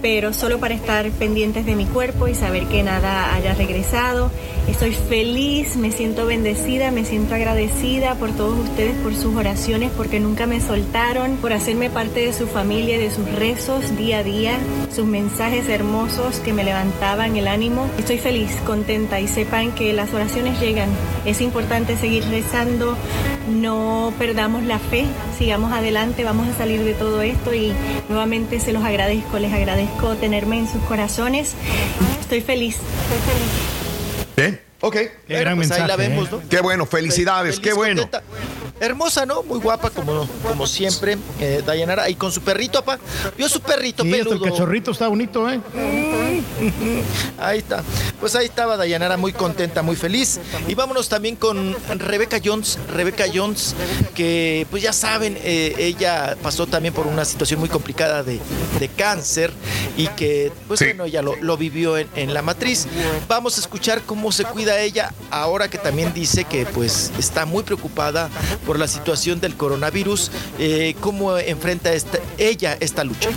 pero 0.02 0.32
solo 0.32 0.58
para 0.58 0.74
estar 0.74 1.08
pendientes 1.10 1.64
de 1.64 1.76
mi 1.76 1.86
cuerpo 1.86 2.28
y 2.28 2.34
saber 2.34 2.66
que 2.66 2.82
nada 2.82 3.34
haya 3.34 3.54
regresado. 3.54 4.30
Estoy 4.68 4.92
feliz, 4.92 5.76
me 5.76 5.92
siento 5.92 6.26
bendecida, 6.26 6.90
me 6.90 7.04
siento 7.04 7.34
agradecida 7.34 8.14
por 8.14 8.30
todos 8.32 8.58
ustedes, 8.58 8.96
por 8.96 9.14
sus 9.14 9.34
oraciones, 9.36 9.90
porque 9.96 10.20
nunca 10.20 10.46
me 10.46 10.60
soltaron, 10.60 11.36
por 11.36 11.52
hacerme 11.52 11.90
parte 11.90 12.20
de 12.20 12.32
su 12.32 12.46
familia 12.46 12.96
y 12.96 13.00
de 13.00 13.10
sus 13.10 13.30
rezos 13.34 13.96
día 13.96 14.18
a 14.18 14.22
día, 14.22 14.58
sus 14.94 15.06
mensajes 15.06 15.68
hermosos 15.68 16.36
que 16.40 16.52
me 16.52 16.64
levantaban 16.64 17.36
el 17.36 17.48
ánimo. 17.48 17.88
Estoy 17.98 18.18
feliz, 18.18 18.50
contenta 18.64 19.20
y 19.20 19.28
sepan 19.28 19.72
que 19.72 19.92
las 19.92 20.12
oraciones 20.12 20.60
llegan. 20.60 20.88
Es 21.24 21.40
importante 21.40 21.96
seguir 21.96 22.24
rezando, 22.28 22.96
no 23.48 24.12
perdamos 24.18 24.62
la 24.64 24.78
fe, 24.78 25.06
sigamos 25.38 25.72
adelante, 25.72 26.24
vamos 26.24 26.48
a 26.48 26.56
salir 26.56 26.82
de 26.84 26.94
todo 26.94 27.22
esto 27.22 27.54
y 27.54 27.72
nuevamente 28.08 28.60
se 28.60 28.72
los 28.72 28.84
agradezco, 28.84 29.38
les 29.38 29.52
agradezco 29.52 30.14
tenerme 30.16 30.58
en 30.58 30.68
sus 30.68 30.82
corazones. 30.82 31.54
Estoy 32.20 32.40
feliz, 32.40 32.76
estoy 32.76 33.34
feliz. 33.34 33.74
Bien, 34.36 34.60
ok. 34.80 34.96
Qué 35.26 35.40
gran 35.40 35.56
pues 35.56 35.70
ahí 35.70 35.86
la 35.86 35.96
vemos, 35.96 36.30
¿no? 36.30 36.40
Qué 36.48 36.60
bueno, 36.60 36.86
felicidades, 36.86 37.56
Feliz, 37.56 37.68
qué 37.68 37.74
bueno. 37.74 38.02
contenta. 38.02 38.24
Hermosa, 38.80 39.24
¿no? 39.24 39.42
Muy 39.44 39.58
guapa, 39.60 39.90
como, 39.90 40.28
como 40.42 40.66
siempre, 40.66 41.16
eh, 41.40 41.62
Dayanara. 41.64 42.08
Y 42.10 42.16
con 42.16 42.32
su 42.32 42.40
perrito, 42.40 42.84
papá. 42.84 42.98
Vio 43.36 43.48
su 43.48 43.60
perrito 43.60 44.02
Sí, 44.02 44.10
hasta 44.12 44.22
el 44.22 44.28
peludo. 44.28 44.44
cachorrito 44.50 44.90
está 44.90 45.08
bonito, 45.08 45.48
¿eh? 45.50 45.60
Ahí 47.38 47.58
está. 47.58 47.82
Pues 48.20 48.34
ahí 48.34 48.46
estaba 48.46 48.76
Dayanara 48.76 49.16
muy 49.16 49.32
contenta, 49.32 49.82
muy 49.82 49.96
feliz. 49.96 50.40
Y 50.66 50.74
vámonos 50.74 51.08
también 51.08 51.36
con 51.36 51.76
Rebeca 51.98 52.38
Jones. 52.42 52.78
Rebeca 52.92 53.24
Jones, 53.32 53.74
que 54.14 54.66
pues 54.70 54.82
ya 54.82 54.92
saben, 54.92 55.38
eh, 55.42 55.74
ella 55.78 56.36
pasó 56.42 56.66
también 56.66 56.94
por 56.94 57.06
una 57.06 57.24
situación 57.24 57.60
muy 57.60 57.68
complicada 57.68 58.22
de, 58.22 58.40
de 58.80 58.88
cáncer 58.88 59.52
y 59.96 60.08
que 60.08 60.52
pues 60.68 60.80
bueno, 60.80 61.04
ella 61.04 61.22
lo, 61.22 61.36
lo 61.36 61.56
vivió 61.56 61.96
en, 61.98 62.08
en 62.16 62.34
la 62.34 62.42
matriz. 62.42 62.86
Vamos 63.28 63.56
a 63.58 63.60
escuchar 63.60 64.02
cómo 64.02 64.32
se 64.32 64.44
cuida 64.44 64.80
ella 64.80 65.12
ahora 65.30 65.68
que 65.68 65.78
también 65.78 66.12
dice 66.14 66.44
que 66.44 66.66
pues 66.66 67.12
está 67.18 67.44
muy 67.46 67.62
preocupada 67.62 68.30
por 68.66 68.78
la 68.78 68.88
situación 68.88 69.40
del 69.40 69.56
coronavirus, 69.56 70.30
eh, 70.58 70.94
cómo 71.00 71.36
enfrenta 71.38 71.90
ella 72.38 72.76
esta 72.80 73.04
lucha. 73.04 73.30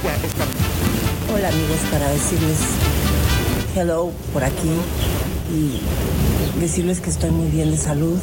Hola 1.34 1.50
amigos, 1.50 1.80
para 1.92 2.10
decirles 2.10 2.58
hello 3.76 4.12
por 4.34 4.44
aquí 4.44 4.72
y 5.54 6.60
decirles 6.60 7.00
que 7.00 7.10
estoy 7.10 7.32
muy 7.32 7.50
bien 7.50 7.72
de 7.72 7.78
salud, 7.78 8.18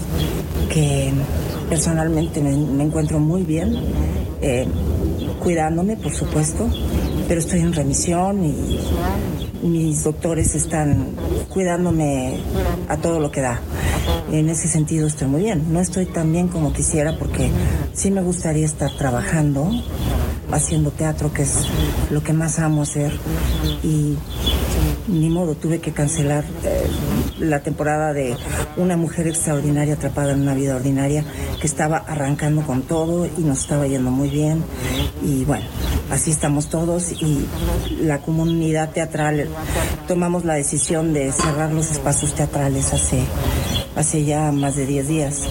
que 0.69 1.13
personalmente 1.69 2.41
me, 2.41 2.57
me 2.57 2.85
encuentro 2.85 3.19
muy 3.19 3.43
bien, 3.43 3.77
eh, 4.41 4.67
cuidándome 5.41 5.97
por 5.97 6.13
supuesto, 6.13 6.69
pero 7.29 7.41
estoy 7.41 7.61
en 7.61 7.73
remisión 7.73 8.45
y 8.45 8.79
mis 9.65 10.05
doctores 10.05 10.55
están 10.55 11.15
cuidándome 11.49 12.39
a 12.89 12.99
todo 12.99 13.19
lo 13.19 13.31
que 13.31 13.41
da. 13.41 13.61
En 14.31 14.51
ese 14.51 14.69
sentido 14.69 15.07
estoy 15.07 15.29
muy 15.29 15.43
bien. 15.43 15.73
No 15.73 15.81
estoy 15.81 16.07
tan 16.07 16.31
bien 16.33 16.49
como 16.49 16.73
quisiera 16.73 17.19
porque 17.19 17.51
sí 17.95 18.11
me 18.11 18.23
gustaría 18.23 18.67
estar 18.67 18.95
trabajando, 18.97 19.71
haciendo 20.53 20.91
teatro, 20.91 21.33
que 21.33 21.43
es 21.43 21.67
lo 22.11 22.23
que 22.23 22.35
más 22.35 22.59
amo 22.59 22.83
hacer. 22.83 23.13
Y 23.83 24.17
ni 25.09 25.29
modo, 25.29 25.55
tuve 25.55 25.81
que 25.81 25.93
cancelar 25.93 26.45
eh, 26.65 26.87
la 27.39 27.61
temporada 27.61 28.13
de 28.13 28.37
Una 28.77 28.97
mujer 28.97 29.27
extraordinaria 29.29 29.95
atrapada 29.95 30.33
en 30.33 30.43
una 30.43 30.55
vida 30.55 30.77
ordinaria 30.77 31.25
que 31.61 31.67
estaba 31.67 31.99
arrancando 31.99 32.63
con 32.63 32.83
todo 32.83 33.27
y 33.27 33.43
nos 33.43 33.61
estaba 33.61 33.87
yendo 33.87 34.11
muy 34.11 34.29
bien. 34.29 34.63
Y 35.23 35.45
bueno, 35.45 35.65
así 36.11 36.31
estamos 36.31 36.69
todos 36.69 37.13
y 37.13 37.47
la 38.01 38.21
comunidad 38.21 38.91
teatral 38.91 39.49
tomamos 40.09 40.45
la 40.45 40.55
decisión 40.55 41.13
de 41.13 41.33
cerrar 41.33 41.73
los 41.73 41.91
espacios 41.91 42.35
teatrales 42.35 42.93
hace, 42.93 43.23
hace 43.97 44.25
ya 44.25 44.53
más 44.53 44.77
de 44.77 44.87
10 44.87 45.09
días. 45.09 45.43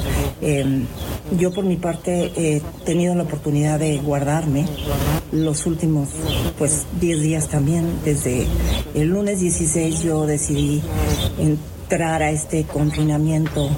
Eh, 0.41 0.85
yo 1.37 1.51
por 1.51 1.63
mi 1.65 1.77
parte 1.77 2.31
he 2.35 2.61
tenido 2.85 3.15
la 3.15 3.23
oportunidad 3.23 3.79
de 3.79 3.97
guardarme 3.97 4.65
los 5.31 5.65
últimos 5.65 6.09
pues 6.57 6.85
10 6.99 7.21
días 7.21 7.47
también. 7.47 7.99
Desde 8.03 8.45
el 8.93 9.09
lunes 9.09 9.39
16 9.39 10.03
yo 10.03 10.25
decidí 10.25 10.81
entrar 11.93 12.23
a 12.23 12.31
este 12.31 12.63
confinamiento 12.63 13.69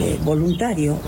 eh, 0.00 0.18
voluntario 0.24 0.98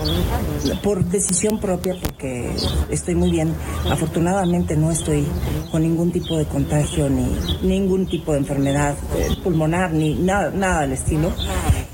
por 0.83 1.03
decisión 1.03 1.59
propia 1.59 1.95
porque 1.99 2.47
estoy 2.91 3.15
muy 3.15 3.31
bien. 3.31 3.55
Afortunadamente 3.89 4.77
no 4.77 4.91
estoy 4.91 5.25
con 5.71 5.81
ningún 5.81 6.11
tipo 6.11 6.37
de 6.37 6.45
contagio 6.45 7.09
ni 7.09 7.27
ningún 7.63 8.05
tipo 8.05 8.33
de 8.33 8.37
enfermedad 8.37 8.95
eh, 9.17 9.29
pulmonar 9.43 9.93
ni 9.93 10.13
nada, 10.13 10.51
nada 10.51 10.81
del 10.81 10.91
estilo. 10.91 11.31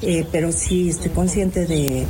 Eh, 0.02 0.26
pero 0.30 0.52
sí 0.52 0.90
estoy 0.90 1.12
consciente 1.12 1.66
de 1.66 2.06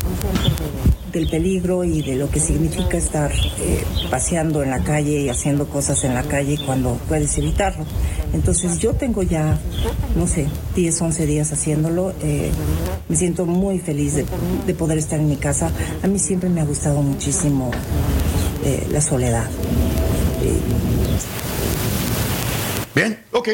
del 1.12 1.30
peligro 1.30 1.84
y 1.84 2.02
de 2.02 2.16
lo 2.16 2.30
que 2.30 2.40
significa 2.40 2.98
estar 2.98 3.32
eh, 3.32 3.84
paseando 4.10 4.64
en 4.64 4.70
la 4.70 4.84
calle 4.84 5.22
y 5.22 5.30
haciendo 5.30 5.68
cosas 5.68 6.04
en 6.04 6.14
la 6.14 6.24
calle 6.24 6.58
cuando 6.66 6.96
puedes 7.08 7.38
evitarlo. 7.38 7.86
Entonces 8.34 8.78
yo 8.80 8.94
tengo 8.94 9.24
ya, 9.24 9.58
no 10.16 10.28
sé, 10.28 10.48
10, 10.76 11.02
11 11.02 11.26
días 11.26 11.52
haciéndolo. 11.52 12.14
eh, 12.22 12.52
me 13.08 13.16
siento 13.16 13.46
muy 13.46 13.80
feliz 13.80 14.14
de, 14.16 14.26
de 14.68 14.74
poder 14.76 14.98
estar 15.00 15.20
en 15.20 15.28
mi 15.30 15.38
casa. 15.38 15.72
A 16.04 16.08
mí 16.08 16.20
siempre 16.20 16.50
me 16.50 16.62
ha 16.62 16.66
gustado 16.66 17.02
muchísimo 17.02 17.72
eh, 18.64 18.88
la 18.92 19.02
soledad. 19.02 19.50
Bien, 22.96 23.24
ok. 23.32 23.50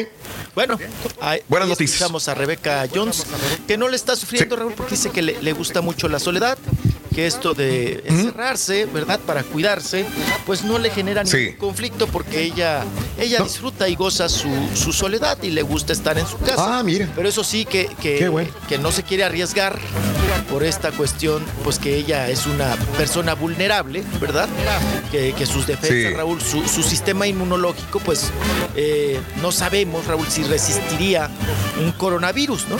Bueno, 0.54 0.78
ahí, 1.20 1.40
Buenas 1.48 1.68
noticias. 1.68 1.96
escuchamos 1.96 2.28
a 2.28 2.34
Rebeca 2.34 2.86
Jones, 2.92 3.26
que 3.68 3.76
no 3.76 3.88
le 3.88 3.96
está 3.96 4.16
sufriendo, 4.16 4.56
Raúl, 4.56 4.72
porque 4.72 4.92
dice 4.92 5.10
que 5.10 5.20
le, 5.22 5.40
le 5.42 5.52
gusta 5.52 5.82
mucho 5.82 6.08
la 6.08 6.18
soledad, 6.18 6.56
que 7.16 7.26
esto 7.26 7.54
de 7.54 8.02
encerrarse, 8.04 8.84
¿verdad? 8.84 9.18
Para 9.18 9.42
cuidarse, 9.42 10.04
pues 10.44 10.62
no 10.64 10.78
le 10.78 10.90
genera 10.90 11.24
ningún 11.24 11.54
conflicto 11.56 12.06
porque 12.08 12.42
ella, 12.42 12.84
ella 13.18 13.42
disfruta 13.42 13.88
y 13.88 13.94
goza 13.96 14.28
su, 14.28 14.50
su 14.74 14.92
soledad 14.92 15.38
y 15.42 15.48
le 15.48 15.62
gusta 15.62 15.94
estar 15.94 16.18
en 16.18 16.26
su 16.26 16.36
casa. 16.36 16.78
Ah, 16.78 16.82
mira. 16.82 17.08
Pero 17.16 17.26
eso 17.26 17.42
sí 17.42 17.64
que, 17.64 17.86
que, 18.02 18.30
que 18.68 18.76
no 18.76 18.92
se 18.92 19.02
quiere 19.02 19.24
arriesgar 19.24 19.78
por 20.50 20.62
esta 20.62 20.92
cuestión, 20.92 21.42
pues 21.64 21.78
que 21.78 21.96
ella 21.96 22.28
es 22.28 22.44
una 22.44 22.76
persona 22.98 23.34
vulnerable, 23.34 24.04
¿verdad? 24.20 24.46
Que, 25.10 25.32
que 25.32 25.46
sus 25.46 25.66
defensas, 25.66 25.86
Sí. 25.86 26.14
Raúl, 26.14 26.42
su, 26.42 26.68
su 26.68 26.82
sistema 26.82 27.26
inmunológico, 27.26 27.98
pues 28.00 28.30
eh, 28.74 29.18
no 29.40 29.52
sabemos, 29.52 30.04
Raúl, 30.06 30.26
si 30.28 30.42
resistiría 30.42 31.30
un 31.80 31.92
coronavirus, 31.92 32.66
¿no? 32.68 32.76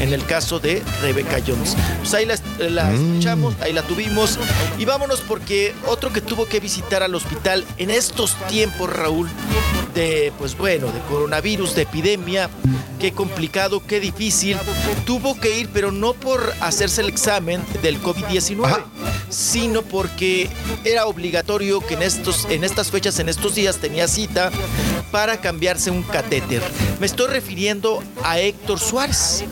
En 0.00 0.12
el 0.12 0.24
caso 0.26 0.60
de 0.60 0.80
Rebeca 1.02 1.38
Jones. 1.44 1.74
Pues 1.98 2.14
ahí 2.14 2.26
la, 2.26 2.36
la 2.68 2.92
escuchamos, 2.94 3.54
ahí 3.60 3.72
la 3.72 3.79
tuvimos. 3.82 4.38
Y 4.78 4.84
vámonos 4.84 5.20
porque 5.20 5.74
otro 5.86 6.12
que 6.12 6.20
tuvo 6.20 6.46
que 6.46 6.60
visitar 6.60 7.02
al 7.02 7.14
hospital 7.14 7.64
en 7.76 7.90
estos 7.90 8.34
tiempos, 8.48 8.90
Raúl, 8.90 9.28
de, 9.94 10.32
pues 10.38 10.56
bueno, 10.56 10.86
de 10.86 11.00
coronavirus, 11.08 11.74
de 11.74 11.82
epidemia, 11.82 12.48
qué 12.98 13.12
complicado, 13.12 13.82
qué 13.86 14.00
difícil. 14.00 14.56
Tuvo 15.04 15.38
que 15.38 15.58
ir, 15.58 15.70
pero 15.72 15.90
no 15.90 16.12
por 16.12 16.54
hacerse 16.60 17.00
el 17.00 17.08
examen 17.08 17.64
del 17.82 18.00
COVID-19, 18.00 18.84
sino 19.28 19.82
porque 19.82 20.48
era 20.84 21.06
obligatorio 21.06 21.80
que 21.80 21.94
en, 21.94 22.02
estos, 22.02 22.46
en 22.50 22.64
estas 22.64 22.90
fechas, 22.90 23.18
en 23.18 23.28
estos 23.28 23.54
días, 23.54 23.78
tenía 23.78 24.06
cita 24.08 24.50
para 25.10 25.40
cambiarse 25.40 25.90
un 25.90 26.02
catéter. 26.02 26.62
Me 27.00 27.06
estoy 27.06 27.28
refiriendo 27.28 28.02
a 28.22 28.38
Héctor 28.38 28.78
Suárez, 28.78 29.44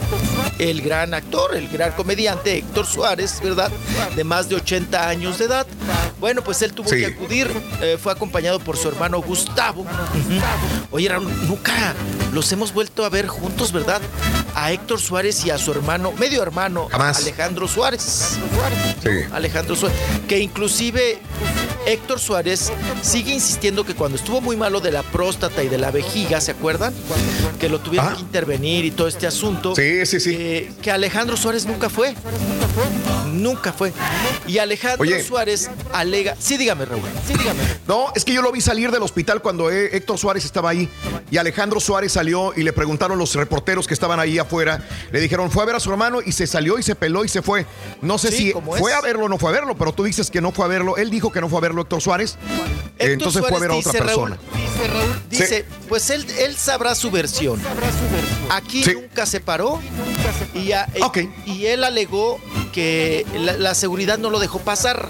el 0.59 0.83
gran 0.83 1.15
actor, 1.15 1.55
el 1.57 1.69
gran 1.69 1.93
comediante 1.93 2.57
Héctor 2.59 2.87
Suárez, 2.87 3.41
¿verdad? 3.43 3.71
De 4.17 4.25
más 4.25 4.49
de 4.49 4.57
80 4.57 5.09
años 5.09 5.39
de 5.39 5.45
edad. 5.47 5.67
Bueno, 6.21 6.43
pues 6.43 6.63
él 6.63 6.73
tuvo 6.73 6.89
Sí. 6.89 6.97
que 6.97 7.07
acudir, 7.07 7.49
eh, 7.81 7.97
fue 8.03 8.13
acompañado 8.13 8.59
por 8.59 8.77
su 8.77 8.89
hermano 8.89 9.21
Gustavo. 9.21 9.87
Oye, 10.91 11.09
Raúl, 11.09 11.29
nunca 11.47 11.95
los 12.33 12.51
hemos 12.53 12.73
vuelto 12.73 13.05
a 13.05 13.09
ver 13.09 13.27
juntos, 13.29 13.73
¿verdad? 13.73 14.01
A 14.55 14.73
Héctor 14.73 15.01
Suárez 15.01 15.45
y 15.45 15.51
a 15.51 15.59
su 15.59 15.71
hermano, 15.71 16.13
medio 16.19 16.43
hermano, 16.43 16.89
Jamás. 16.91 17.19
Alejandro 17.19 17.69
Suárez. 17.69 18.39
Sí. 19.03 19.09
Alejandro 19.33 19.77
Suárez, 19.77 19.97
que 20.27 20.39
inclusive 20.41 21.19
Héctor 21.87 22.19
Suárez 22.19 22.73
sigue 23.03 23.33
insistiendo 23.33 23.85
que 23.87 23.95
cuando 23.95 24.17
estuvo 24.19 24.41
muy 24.41 24.57
malo 24.57 24.81
de 24.81 24.91
la 24.91 25.03
próstata 25.05 25.63
y 25.63 25.69
de 25.69 25.79
la 25.79 25.91
vejiga, 25.91 26.41
¿se 26.41 26.51
acuerdan? 26.51 26.93
Que 27.61 27.69
lo 27.69 27.79
tuvieron 27.81 28.15
que 28.15 28.21
intervenir 28.21 28.85
y 28.85 28.91
todo 28.91 29.07
este 29.09 29.27
asunto. 29.27 29.75
Sí, 29.77 30.05
sí, 30.05 30.19
sí. 30.21 30.38
Eh, 30.41 30.71
que 30.81 30.93
Alejandro 30.93 31.37
Suárez 31.37 31.67
nunca 31.67 31.91
fue. 31.91 32.15
Nunca 33.27 33.73
fue. 33.73 33.93
Y 34.47 34.59
Alejandro 34.59 35.03
Oye. 35.03 35.21
Suárez 35.23 35.69
alega. 35.93 36.37
Sí, 36.39 36.57
dígame, 36.57 36.85
Raúl. 36.85 37.03
Sí, 37.27 37.35
dígame. 37.37 37.61
No, 37.89 38.13
es 38.15 38.25
que 38.25 38.33
yo 38.33 38.41
lo 38.41 38.53
vi 38.53 38.61
salir 38.61 38.93
del 38.93 39.03
hospital 39.03 39.43
cuando 39.43 39.69
eh, 39.69 39.91
Héctor 39.97 40.17
Suárez 40.17 40.45
estaba 40.45 40.71
ahí 40.71 40.89
y 41.31 41.39
Alejandro 41.39 41.81
Suárez 41.81 42.13
salió 42.13 42.53
y 42.57 42.63
le 42.63 42.73
preguntaron 42.73 43.19
los 43.19 43.35
reporteros 43.35 43.89
que 43.89 43.95
estaban 43.95 44.21
ahí 44.21 44.39
afuera, 44.39 44.87
le 45.11 45.19
dijeron, 45.21 45.51
fue 45.51 45.65
a 45.65 45.67
ver 45.67 45.75
a 45.75 45.81
su 45.81 45.91
hermano 45.91 46.21
y 46.25 46.31
se 46.31 46.47
salió 46.47 46.79
y 46.79 46.85
se 46.85 46.95
peló 46.95 47.25
y 47.25 47.29
se 47.29 47.43
fue. 47.43 47.67
No 48.01 48.17
sé 48.17 48.31
Sí, 48.31 48.37
si 48.37 48.53
fue 48.53 48.93
es. 48.93 48.97
a 48.97 49.01
verlo 49.01 49.25
o 49.25 49.29
no 49.29 49.39
fue 49.39 49.51
a 49.51 49.53
verlo, 49.55 49.77
pero 49.77 49.93
tú 49.93 50.05
dices 50.05 50.31
que 50.31 50.41
no 50.41 50.53
fue 50.53 50.65
a 50.65 50.69
verlo. 50.69 50.97
Él 50.97 51.11
dijo 51.11 51.33
que 51.33 51.41
no 51.41 51.49
fue 51.49 51.59
a 51.59 51.63
verlo 51.63 51.83
Héctor 51.83 52.01
Suárez, 52.01 52.37
Héctor 52.97 53.11
entonces 53.11 53.43
fue 53.49 53.57
a 53.57 53.61
ver 53.61 53.71
a 53.73 53.75
otra 53.75 53.91
dice, 53.93 54.05
persona. 54.05 54.37
Raúl, 54.37 55.23
dice, 55.29 55.65
pues 55.89 56.11
él, 56.11 56.25
él 56.39 56.57
sabrá 56.57 56.95
su 56.95 57.11
versión. 57.11 57.61
Aquí 58.51 58.83
nunca 58.95 59.27
se 59.27 59.41
paró. 59.41 59.81
Y, 60.55 60.73
a- 60.73 60.87
y 61.47 61.67
él 61.67 61.85
alegó 61.85 62.39
que 62.73 63.27
la, 63.35 63.53
la 63.57 63.75
seguridad 63.75 64.19
no 64.19 64.31
lo 64.31 64.39
dejó 64.39 64.59
pasar. 64.61 65.09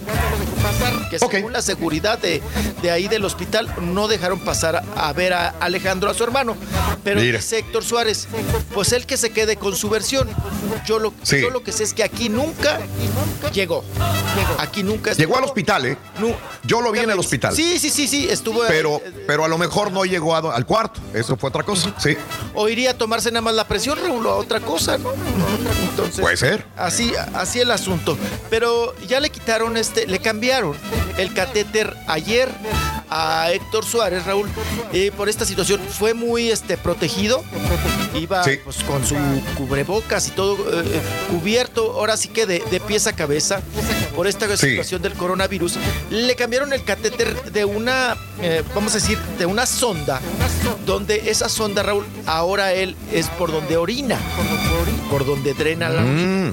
Que 1.10 1.18
según 1.18 1.52
la 1.52 1.62
seguridad 1.62 2.18
de, 2.18 2.42
de 2.82 2.90
ahí 2.90 3.08
del 3.08 3.24
hospital 3.24 3.72
no 3.80 4.08
dejaron 4.08 4.40
pasar 4.40 4.76
a, 4.76 5.08
a 5.08 5.12
ver 5.12 5.32
a 5.32 5.48
Alejandro, 5.60 6.10
a 6.10 6.14
su 6.14 6.24
hermano. 6.24 6.56
Pero 7.04 7.20
Mira. 7.20 7.38
dice 7.38 7.58
Héctor 7.58 7.84
Suárez, 7.84 8.28
pues 8.74 8.92
él 8.92 9.06
que 9.06 9.16
se 9.16 9.30
quede 9.30 9.56
con 9.56 9.74
su 9.76 9.88
versión. 9.88 10.28
Yo 10.86 10.98
lo, 10.98 11.12
Sí. 11.22 11.40
yo 11.40 11.50
lo 11.50 11.62
que 11.62 11.72
sé 11.72 11.84
es 11.84 11.94
que 11.94 12.02
aquí 12.04 12.28
nunca 12.28 12.78
llegó. 13.52 13.84
Aquí 14.58 14.82
nunca 14.82 15.12
Llegó 15.12 15.34
al 15.36 15.44
estuvo. 15.44 15.50
hospital, 15.52 15.86
¿eh? 15.86 15.96
Yo 16.64 16.80
lo 16.82 16.92
vi 16.92 17.00
en 17.00 17.10
el 17.10 17.18
hospital. 17.18 17.54
Sí, 17.54 17.78
sí, 17.78 17.90
sí, 17.90 18.06
sí, 18.08 18.28
estuvo. 18.28 18.62
Pero, 18.68 19.00
pero 19.26 19.44
a 19.44 19.48
lo 19.48 19.56
mejor 19.58 19.90
no 19.92 20.04
llegó 20.04 20.34
a- 20.34 20.54
al 20.54 20.66
cuarto. 20.66 21.00
Eso 21.14 21.36
fue 21.36 21.48
otra 21.48 21.62
cosa. 21.62 21.94
Sí. 21.98 22.16
O 22.54 22.68
iría 22.68 22.90
a 22.90 22.94
tomarse 22.94 23.30
nada 23.30 23.40
más 23.42 23.54
la 23.54 23.66
presión, 23.66 23.98
Raúl, 24.02 24.26
o 24.26 24.30
a 24.30 24.36
otra 24.36 24.60
cosa, 24.60 24.98
¿no? 24.98 25.12
Entonces, 25.90 26.20
Puede 26.20 26.36
ser. 26.36 26.64
Así, 26.76 27.12
así 27.34 27.60
el 27.60 27.70
asunto. 27.70 28.16
Pero 28.50 28.94
ya 29.06 29.20
le 29.20 29.30
quitaron 29.30 29.76
este, 29.76 30.06
le 30.06 30.18
cambiaron 30.20 30.47
el 31.18 31.34
catéter 31.34 31.94
ayer 32.06 32.48
a 33.10 33.52
Héctor 33.52 33.84
Suárez, 33.84 34.24
Raúl, 34.24 34.48
eh, 34.92 35.12
por 35.16 35.28
esta 35.28 35.44
situación. 35.44 35.80
Fue 35.80 36.14
muy 36.14 36.50
este, 36.50 36.76
protegido. 36.78 37.44
Iba 38.14 38.42
pues, 38.64 38.82
con 38.84 39.04
su 39.04 39.14
cubrebocas 39.56 40.28
y 40.28 40.30
todo 40.32 40.56
eh, 40.82 41.00
cubierto, 41.30 41.92
ahora 41.92 42.16
sí 42.16 42.28
que 42.28 42.46
de, 42.46 42.62
de 42.70 42.80
pies 42.80 43.06
a 43.06 43.12
cabeza, 43.12 43.60
por 44.16 44.26
esta 44.26 44.46
situación 44.56 45.02
del 45.02 45.12
coronavirus. 45.14 45.76
Le 46.10 46.34
cambiaron 46.34 46.72
el 46.72 46.82
catéter 46.84 47.52
de 47.52 47.64
una, 47.64 48.16
eh, 48.42 48.62
vamos 48.74 48.92
a 48.92 48.94
decir, 48.96 49.18
de 49.38 49.46
una 49.46 49.66
sonda, 49.66 50.20
donde 50.86 51.30
esa 51.30 51.48
sonda, 51.48 51.82
Raúl, 51.82 52.04
ahora 52.26 52.72
él 52.72 52.96
es 53.12 53.28
por 53.28 53.52
donde 53.52 53.76
orina, 53.76 54.18
por 55.10 55.24
donde 55.26 55.54
drena 55.54 55.88
la 55.88 56.02
orina. 56.02 56.52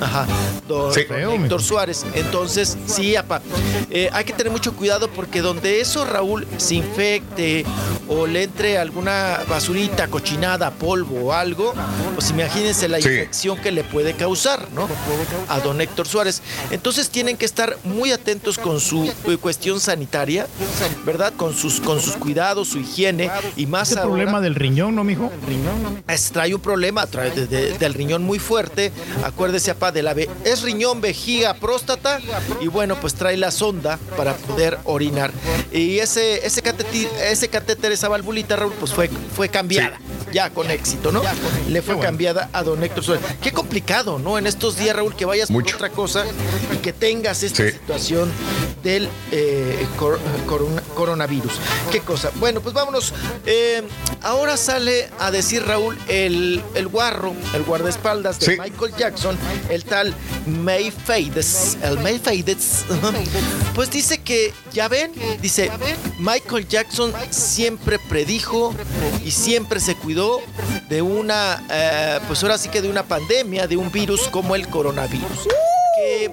Ajá. 0.00 0.26
Don, 0.68 0.92
Sí. 0.94 1.04
don 1.08 1.42
Héctor 1.44 1.62
Suárez. 1.62 2.04
Entonces, 2.14 2.76
sí, 2.86 3.16
apa. 3.16 3.40
eh, 3.90 4.08
hay 4.12 4.24
que 4.24 4.32
tener 4.32 4.52
mucho 4.52 4.72
cuidado 4.74 5.08
porque 5.10 5.40
donde 5.40 5.80
eso, 5.80 6.04
Raúl, 6.04 6.46
se 6.56 6.76
infecte 6.76 7.64
o 8.06 8.26
le 8.26 8.44
entre 8.44 8.78
alguna 8.78 9.40
basurita, 9.48 10.06
cochinada, 10.08 10.70
polvo 10.78 11.26
o 11.26 11.32
algo, 11.32 11.74
pues 12.14 12.30
imagínense 12.30 12.88
la 12.88 12.98
Sí. 13.00 13.08
infección 13.08 13.58
que 13.58 13.70
le 13.72 13.84
puede 13.84 14.14
causar, 14.14 14.68
¿no? 14.74 14.88
A 15.48 15.60
don 15.60 15.80
Héctor 15.80 16.06
Suárez. 16.08 16.42
Entonces 16.70 17.10
tienen 17.10 17.36
que 17.36 17.44
estar 17.44 17.76
muy 17.84 18.12
atentos 18.12 18.58
con 18.58 18.80
su 18.80 19.04
eh, 19.26 19.36
cuestión 19.40 19.80
sanitaria, 19.80 20.46
¿verdad? 21.04 21.32
Con 21.36 21.54
sus, 21.54 21.80
con 21.80 22.00
sus 22.00 22.16
cuidados, 22.16 22.68
su 22.68 22.78
higiene 22.78 23.30
y 23.56 23.66
más 23.66 23.90
Ese 23.90 23.98
ahora- 24.00 24.10
problema 24.12 24.40
del 24.40 24.54
riñón, 24.54 24.94
¿no, 24.94 25.04
mijo? 25.04 25.30
es- 26.08 26.30
trae 26.30 26.54
un 26.54 26.60
problema 26.60 27.06
trae 27.06 27.30
de- 27.30 27.46
de- 27.46 27.78
del 27.78 27.94
riñón 27.94 28.22
muy 28.22 28.38
fuerte. 28.38 28.92
Acuérdese, 29.24 29.70
apá, 29.70 29.92
de 29.92 30.02
la 30.02 30.14
ve- 30.14 30.28
es 30.44 30.62
riñón, 30.62 31.00
vejiga, 31.00 31.54
próstata 31.54 32.20
y 32.60 32.68
bueno, 32.68 32.96
pues 33.00 33.14
trae 33.14 33.36
la 33.36 33.50
sonda 33.50 33.98
para 34.16 34.34
poder 34.34 34.78
orinar. 34.84 35.30
Y 35.72 35.98
ese 35.98 36.46
ese 36.46 36.62
catéter, 36.62 37.08
ese 37.30 37.48
catéter, 37.48 37.92
esa 37.92 38.08
valvulita, 38.08 38.56
Raúl, 38.56 38.72
pues 38.78 38.92
fue 38.92 39.10
fue 39.34 39.48
cambiada. 39.48 39.98
Ya 40.32 40.50
con 40.50 40.70
éxito, 40.70 41.12
¿no? 41.12 41.22
Le 41.68 41.82
fue 41.82 41.98
cambiada 41.98 42.48
a 42.52 42.62
don 42.62 42.82
Héctor 42.82 43.04
Suárez. 43.04 43.24
Qué 43.42 43.52
complicado, 43.52 44.18
¿no? 44.18 44.38
En 44.38 44.46
estos 44.46 44.76
días, 44.76 44.94
Raúl, 44.96 45.14
que 45.14 45.24
vayas 45.24 45.50
por 45.50 45.62
otra 45.62 45.90
cosa 45.90 46.24
y 46.72 46.76
que 46.78 46.92
tengas 46.92 47.42
esta 47.42 47.70
situación 47.70 48.30
del 48.82 49.08
eh, 49.32 49.86
cor- 49.96 50.20
corona- 50.46 50.82
coronavirus. 50.94 51.52
¿Qué 51.90 52.00
cosa? 52.00 52.30
Bueno, 52.36 52.60
pues 52.60 52.74
vámonos. 52.74 53.12
Eh, 53.46 53.82
ahora 54.22 54.56
sale 54.56 55.08
a 55.18 55.30
decir 55.30 55.64
Raúl 55.64 55.98
el, 56.08 56.62
el 56.74 56.88
guarro, 56.88 57.34
el 57.54 57.62
guardaespaldas 57.64 58.38
de 58.40 58.46
Sí. 58.46 58.52
Michael 58.58 58.94
Jackson, 58.96 59.36
el 59.68 59.84
tal 59.84 60.14
May 60.46 60.90
Fades, 60.90 61.76
el 61.82 61.98
May 62.00 62.18
Fades, 62.18 62.84
pues 63.74 63.90
dice 63.90 64.18
que, 64.18 64.52
ya 64.72 64.88
ven, 64.88 65.12
dice, 65.40 65.70
Michael 66.18 66.66
Jackson 66.68 67.12
siempre 67.30 67.98
predijo 68.08 68.74
y 69.24 69.30
siempre 69.30 69.80
se 69.80 69.94
cuidó 69.96 70.17
de 70.88 71.02
una, 71.02 71.62
eh, 71.70 72.20
pues 72.26 72.42
ahora 72.42 72.58
sí 72.58 72.68
que 72.68 72.80
de 72.82 72.88
una 72.88 73.02
pandemia, 73.02 73.66
de 73.66 73.76
un 73.76 73.90
virus 73.92 74.28
como 74.28 74.54
el 74.54 74.68
coronavirus. 74.68 75.46
Que- 75.96 76.30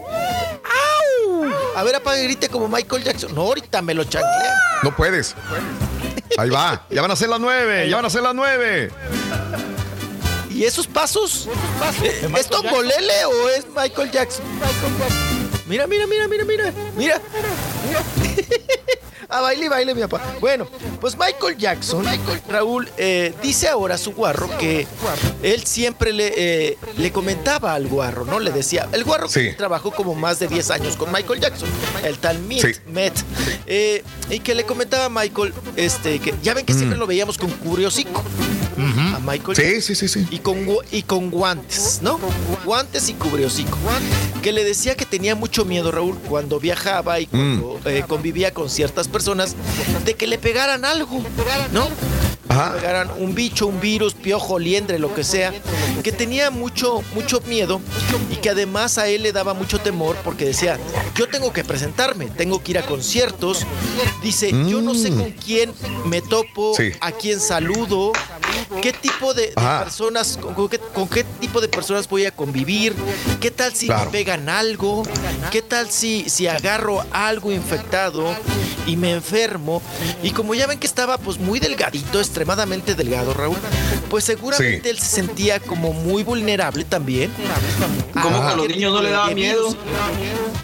A 1.76 1.84
ver, 1.84 1.96
apague 1.96 2.22
y 2.22 2.24
grite 2.26 2.48
como 2.50 2.68
Michael 2.68 3.04
Jackson. 3.04 3.36
No, 3.36 3.42
ahorita 3.42 3.82
me 3.82 3.94
lo 3.94 4.04
chanclean. 4.06 4.54
No 4.84 4.96
puedes. 4.96 5.36
Ahí 6.38 6.50
va. 6.50 6.86
Ya 6.90 7.02
van 7.02 7.12
a 7.12 7.16
ser 7.16 7.30
las 7.30 7.40
nueve. 7.40 7.90
Ya 7.90 7.96
van 7.98 8.06
a 8.06 8.10
ser 8.10 8.22
las 8.24 8.34
nueve. 8.36 8.92
¿Y 10.50 10.64
esos 10.64 10.88
pasos? 10.88 11.50
¿Es 12.38 12.48
Tom 12.48 12.66
Bolele 12.70 13.26
o 13.26 13.50
es 13.50 13.66
Michael 13.76 14.10
Jackson? 14.12 14.46
Mira, 15.68 15.86
mira, 15.88 16.08
mira, 16.08 16.28
mira, 16.30 16.46
mira. 16.46 16.74
Mira. 16.96 17.22
A 19.28 19.42
baile 19.42 19.66
y 19.66 19.70
baile, 19.70 19.96
mi 19.96 20.02
papá. 20.02 20.22
Bueno, 20.40 20.68
pues 21.02 21.18
Michael 21.18 21.58
Jackson, 21.58 22.06
Raúl, 22.48 22.88
eh, 22.98 23.34
dice 23.42 23.68
ahora 23.68 23.96
a 23.96 23.98
su 23.98 24.12
guarro 24.14 24.48
que 24.60 24.86
él 25.42 25.66
siempre 25.66 26.14
le, 26.14 26.32
eh, 26.36 26.78
le 26.98 27.12
comentaba 27.12 27.74
al 27.74 27.88
guarro, 27.88 28.24
¿no? 28.26 28.40
Le 28.40 28.52
decía, 28.52 28.88
el 28.92 29.04
guarro 29.04 29.28
Sí. 29.28 29.50
trabajó 29.58 29.90
como 29.92 30.14
más 30.14 30.38
de 30.38 30.48
10 30.48 30.70
años 30.70 30.96
con 30.96 31.12
Michael 31.12 31.40
Jackson, 31.42 31.68
el 32.04 32.20
tal 32.20 32.38
Met, 32.40 32.62
Sí. 32.76 32.80
Met, 32.88 33.14
eh, 33.66 34.04
y 34.30 34.40
que 34.42 34.54
le 34.54 34.64
comentaba 34.64 35.06
a 35.06 35.10
Michael, 35.10 35.54
este, 35.76 36.20
que 36.20 36.36
ya 36.44 36.54
ven 36.54 36.66
que 36.66 36.74
siempre 36.76 36.98
lo 36.98 37.08
veíamos 37.08 37.40
con 37.40 37.50
curiosico. 37.50 38.24
A 38.78 39.20
Michael 39.20 39.56
Sí, 39.56 39.82
sí, 39.82 39.96
sí, 39.96 40.08
sí. 40.08 40.28
y 40.32 40.40
con, 40.40 40.68
y 40.92 41.04
con 41.04 41.32
guantes, 41.32 42.00
¿no? 42.02 42.20
Guantes 42.66 43.10
y 43.10 43.14
cubriosico. 43.14 43.78
que 44.42 44.52
le 44.52 44.64
decía 44.64 44.96
que 44.96 45.06
tenía 45.06 45.36
mucho 45.36 45.66
miedo, 45.66 45.92
Raúl, 45.92 46.18
cuando 46.28 46.60
viajaba 46.60 47.20
y 47.20 47.28
cuando 47.28 47.80
eh, 47.86 48.04
convivía 48.08 48.54
con 48.54 48.70
ciertas 48.70 49.08
personas, 49.08 49.56
de 50.06 50.14
que 50.16 50.28
le 50.28 50.38
pegaran 50.38 50.86
algo, 50.86 51.24
¿no? 51.72 51.88
Pegaran 52.48 53.10
un 53.18 53.34
bicho, 53.36 53.68
un 53.68 53.80
virus, 53.80 54.14
piojo, 54.14 54.60
liendre, 54.60 55.00
lo 55.00 55.14
que 55.14 55.24
sea, 55.24 55.54
que 56.04 56.12
tenía 56.12 56.52
mucho, 56.52 57.04
mucho 57.14 57.42
miedo 57.48 57.82
y 58.32 58.36
que 58.38 58.50
además 58.52 58.98
a 58.98 59.08
él 59.08 59.24
le 59.24 59.32
daba 59.32 59.54
mucho 59.54 59.80
temor 59.80 60.16
porque 60.24 60.46
decía, 60.46 60.80
yo 61.16 61.28
tengo 61.28 61.52
que 61.52 61.64
presentarme, 61.64 62.28
tengo 62.28 62.62
que 62.62 62.72
ir 62.72 62.78
a 62.78 62.86
conciertos, 62.86 63.66
dice, 64.22 64.52
yo 64.52 64.82
no 64.82 64.94
sé 64.94 65.10
con 65.10 65.32
quién 65.32 65.74
me 66.06 66.22
topo, 66.22 66.74
Sí. 66.78 66.92
a 67.02 67.12
quién 67.12 67.40
saludo, 67.40 68.12
qué 68.82 68.94
tipo 68.94 69.34
de, 69.34 69.48
personas, 69.56 70.38
con, 70.40 70.54
con 70.54 70.70
qué, 70.70 70.78
con 70.80 71.08
qué 71.10 71.24
tipo 71.24 71.60
de 71.62 71.68
personas 71.68 72.08
voy 72.08 72.26
a 72.26 72.32
convivir, 72.32 72.94
qué 73.42 73.52
tal 73.52 73.74
si 73.74 73.88
Claro. 73.88 74.06
me 74.06 74.12
pegan 74.12 74.50
algo, 74.50 75.04
qué 75.52 75.62
tal 75.62 75.90
si, 75.90 76.30
si 76.30 76.48
agarro 76.48 77.04
algo 77.12 77.52
infectado 77.52 78.34
y 78.88 78.96
me 78.98 79.12
enfermo. 79.14 79.82
Y 80.22 80.30
como 80.32 80.54
ya 80.54 80.68
ven 80.68 80.80
que 80.80 80.88
estaba 80.88 81.18
pues 81.18 81.40
muy 81.40 81.60
delgadito, 81.60 82.20
extremadamente 82.36 82.96
delgado, 82.96 83.34
Raúl, 83.34 83.56
pues 84.10 84.26
seguramente 84.26 84.82
Sí. 84.84 84.90
él 84.90 85.00
se 85.00 85.06
sentía 85.06 85.62
como 85.62 85.94
muy 85.94 86.22
vulnerable 86.24 86.84
también. 86.84 87.32
¿Cómo 88.22 88.42
a 88.44 88.48
que 88.48 88.54
a 88.54 88.56
los 88.58 88.68
niños 88.68 88.92
no 88.94 89.02
le 89.02 89.10
daba 89.10 89.30
miedo? 89.30 89.74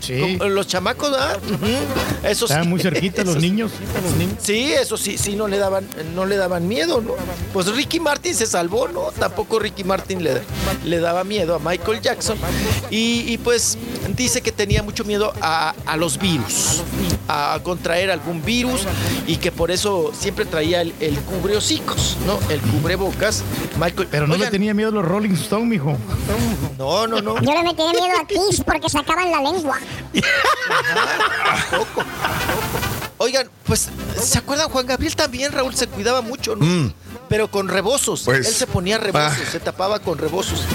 Sí. 0.02 0.20
Como 0.38 0.50
Los 0.50 0.68
chamacos, 0.68 1.16
¿ah? 1.18 1.38
Eso 2.24 2.46
Estaban 2.46 2.66
sí. 2.66 2.70
muy 2.70 2.82
cerquita 2.82 3.24
los 3.24 3.38
niños. 3.38 3.72
Sí, 4.42 4.74
eso 4.74 4.98
sí, 4.98 5.18
sí 5.18 5.36
no 5.38 5.48
le 5.48 5.60
daban, 5.60 5.88
no 6.14 6.26
le 6.26 6.36
daban 6.36 6.68
miedo, 6.68 7.00
¿no? 7.00 7.14
Pues 7.54 7.68
Ricky 7.68 8.02
Martin 8.02 8.36
se 8.36 8.48
salvó, 8.48 8.90
¿no? 8.90 9.12
Tampoco 9.18 9.58
Ricky 9.60 9.86
Martin 9.86 10.24
le, 10.24 10.42
le 10.84 11.00
daba 11.00 11.24
miedo 11.24 11.56
a 11.56 11.60
Michael 11.60 12.02
Jackson. 12.02 12.38
Y, 12.90 13.24
y, 13.32 13.38
pues 13.38 13.78
dice 14.18 14.42
que 14.42 14.52
tenía 14.52 14.84
mucho 14.84 15.06
miedo 15.06 15.34
a, 15.42 15.74
a 15.86 15.96
los 15.96 16.18
virus, 16.20 16.82
a 17.30 17.58
contraer 17.64 18.12
algún 18.12 18.44
virus 18.44 18.82
y 19.26 19.38
que 19.38 19.52
por 19.54 19.72
eso 19.72 20.12
siempre 20.20 20.44
traía 20.46 20.82
el, 20.82 20.94
el 21.00 21.18
¿no? 22.26 22.40
El 22.50 22.60
cubrebocas. 22.62 23.44
Michael, 23.80 24.08
Pero 24.10 24.28
no 24.28 24.36
le 24.36 24.48
tenía 24.48 24.74
miedo 24.74 24.90
a 24.90 24.94
los 24.94 25.06
Rolling 25.06 25.34
Stone, 25.34 25.66
mijo. 25.66 25.96
No, 26.78 27.08
no, 27.08 27.22
no. 27.22 27.42
Yo 27.42 27.54
le 27.54 27.64
metía 27.64 27.92
miedo 27.92 28.18
a 28.20 28.26
Kiss 28.26 28.64
porque 28.66 28.90
sacaban 28.90 29.32
la 29.32 29.42
lengua. 29.42 29.78
Oigan, 33.18 33.48
pues, 33.66 33.90
¿se 34.20 34.40
acuerdan? 34.40 34.70
Juan 34.70 34.88
Gabriel 34.88 35.16
también, 35.16 35.52
Raúl, 35.52 35.76
se 35.76 35.86
cuidaba 35.88 36.22
mucho, 36.22 36.56
¿no? 36.56 36.92
Pero 37.32 37.50
con 37.50 37.70
rebozos. 37.70 38.24
Pues, 38.26 38.46
Él 38.46 38.54
se 38.54 38.68
ponía 38.68 38.98
rebozos, 38.98 39.40
ah. 39.42 39.50
se 39.50 39.62
tapaba 39.62 40.00
con 40.00 40.18
rebozos. 40.18 40.66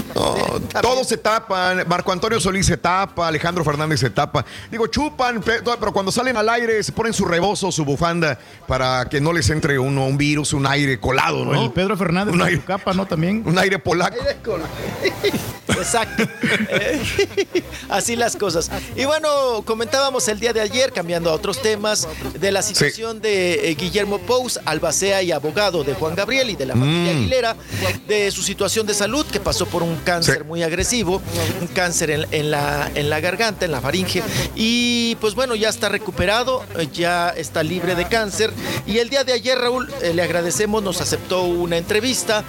Todos 0.81 1.07
se 1.07 1.17
tapan. 1.17 1.87
Marco 1.87 2.11
Antonio 2.11 2.39
Solís 2.39 2.65
se 2.65 2.77
tapa. 2.77 3.27
Alejandro 3.27 3.63
Fernández 3.63 3.99
se 3.99 4.09
tapa. 4.09 4.43
Digo, 4.71 4.87
chupan, 4.87 5.39
pe- 5.39 5.61
pero 5.79 5.93
cuando 5.93 6.11
salen 6.11 6.35
al 6.35 6.49
aire 6.49 6.81
se 6.81 6.91
ponen 6.93 7.13
su 7.13 7.25
rebozo, 7.25 7.71
su 7.71 7.85
bufanda, 7.85 8.39
para 8.67 9.05
que 9.05 9.21
no 9.21 9.33
les 9.33 9.51
entre 9.51 9.77
uno, 9.77 10.07
un 10.07 10.17
virus, 10.17 10.51
un 10.53 10.65
aire 10.65 10.99
colado, 10.99 11.45
¿no? 11.45 11.61
el 11.63 11.71
Pedro 11.71 11.95
Fernández 11.95 12.33
Un 12.33 12.41
aire, 12.41 12.57
su 12.57 12.65
capa, 12.65 12.91
¿no? 12.91 13.05
También. 13.05 13.43
un 13.45 13.59
aire 13.59 13.77
polaco. 13.77 14.17
Exacto. 15.67 16.23
Así 17.89 18.15
las 18.15 18.35
cosas. 18.35 18.71
Y 18.95 19.05
bueno, 19.05 19.61
comentábamos 19.63 20.27
el 20.27 20.39
día 20.39 20.53
de 20.53 20.61
ayer, 20.61 20.91
cambiando 20.91 21.29
a 21.29 21.33
otros 21.33 21.61
temas, 21.61 22.07
de 22.33 22.51
la 22.51 22.63
situación 22.63 23.21
de 23.21 23.69
eh, 23.69 23.75
Guillermo 23.75 24.17
Pous, 24.19 24.59
albacea 24.65 25.21
y 25.21 25.31
abogado 25.31 25.83
de 25.83 25.93
Juan 25.93 26.15
Gabriel 26.15 26.46
y 26.49 26.55
de 26.55 26.65
la 26.65 26.73
familia 26.73 27.13
Mm. 27.13 27.17
Aguilera, 27.17 27.55
de 28.07 28.31
su 28.31 28.41
situación 28.41 28.85
de 28.87 28.93
salud, 28.93 29.25
que 29.25 29.39
pasó 29.39 29.65
por 29.65 29.83
un 29.83 29.95
cáncer 29.97 30.45
muy 30.45 30.63
agresivo, 30.63 31.21
un 31.61 31.67
cáncer 31.67 32.09
en, 32.11 32.25
en 32.31 32.51
la, 32.51 32.89
en 32.95 33.09
la 33.09 33.19
garganta, 33.19 33.65
en 33.65 33.71
la 33.71 33.81
faringe. 33.81 34.23
Y 34.55 35.15
pues 35.21 35.35
bueno, 35.35 35.55
ya 35.55 35.69
está 35.69 35.89
recuperado, 35.89 36.63
eh, 36.77 36.87
ya 36.93 37.29
está 37.29 37.63
libre 37.63 37.95
de 37.95 38.07
cáncer. 38.07 38.51
Y 38.85 38.97
el 38.99 39.09
día 39.09 39.23
de 39.23 39.33
ayer, 39.33 39.57
Raúl, 39.57 39.91
eh, 40.01 40.13
le 40.13 40.21
agradecemos, 40.21 40.81
nos 40.83 41.01
aceptó 41.01 41.43
una 41.43 41.77
entrevista 41.77 42.43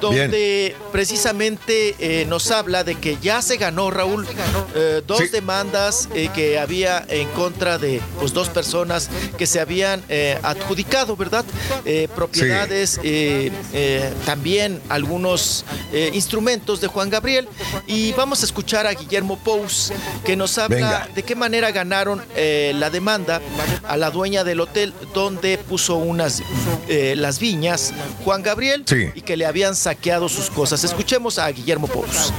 donde 0.00 0.74
precisamente 0.90 1.94
eh, 1.98 2.26
nos 2.26 2.50
habla 2.50 2.82
de 2.84 2.96
que 2.96 3.18
ya 3.22 3.40
se 3.40 3.56
ganó, 3.56 3.90
Raúl, 3.90 4.26
eh, 4.74 5.00
dos 5.06 5.30
demandas 5.30 6.08
que 6.34 6.58
había 6.58 7.04
en 7.08 7.28
contra 7.28 7.78
de 7.78 8.00
pues, 8.18 8.32
dos 8.32 8.48
personas 8.48 9.08
que 9.38 9.46
se 9.46 9.60
habían 9.60 10.02
adjudicado, 10.42 11.16
¿verdad? 11.16 11.44
Propiedades, 12.14 12.98
eh, 13.22 13.52
eh, 13.72 14.12
también 14.26 14.80
algunos 14.88 15.64
eh, 15.92 16.10
instrumentos 16.14 16.80
de 16.80 16.88
Juan 16.88 17.10
Gabriel. 17.10 17.48
Y 17.86 18.12
vamos 18.12 18.42
a 18.42 18.44
escuchar 18.46 18.86
a 18.86 18.92
Guillermo 18.92 19.38
Pous, 19.38 19.92
que 20.24 20.36
nos 20.36 20.58
habla 20.58 20.76
Venga. 20.76 21.08
de 21.14 21.22
qué 21.22 21.34
manera 21.34 21.70
ganaron 21.70 22.22
eh, 22.36 22.72
la 22.74 22.90
demanda 22.90 23.40
a 23.84 23.96
la 23.96 24.10
dueña 24.10 24.44
del 24.44 24.60
hotel 24.60 24.92
donde 25.14 25.58
puso 25.58 25.96
unas 25.96 26.42
eh, 26.88 27.14
las 27.16 27.38
viñas 27.38 27.92
Juan 28.24 28.42
Gabriel 28.42 28.84
y 29.14 29.20
que 29.22 29.36
le 29.36 29.46
habían 29.46 29.74
saqueado 29.74 30.28
sus 30.28 30.50
cosas. 30.50 30.84
Escuchemos 30.84 31.38
a 31.38 31.48
Guillermo 31.50 31.86
Pous. 31.86 32.32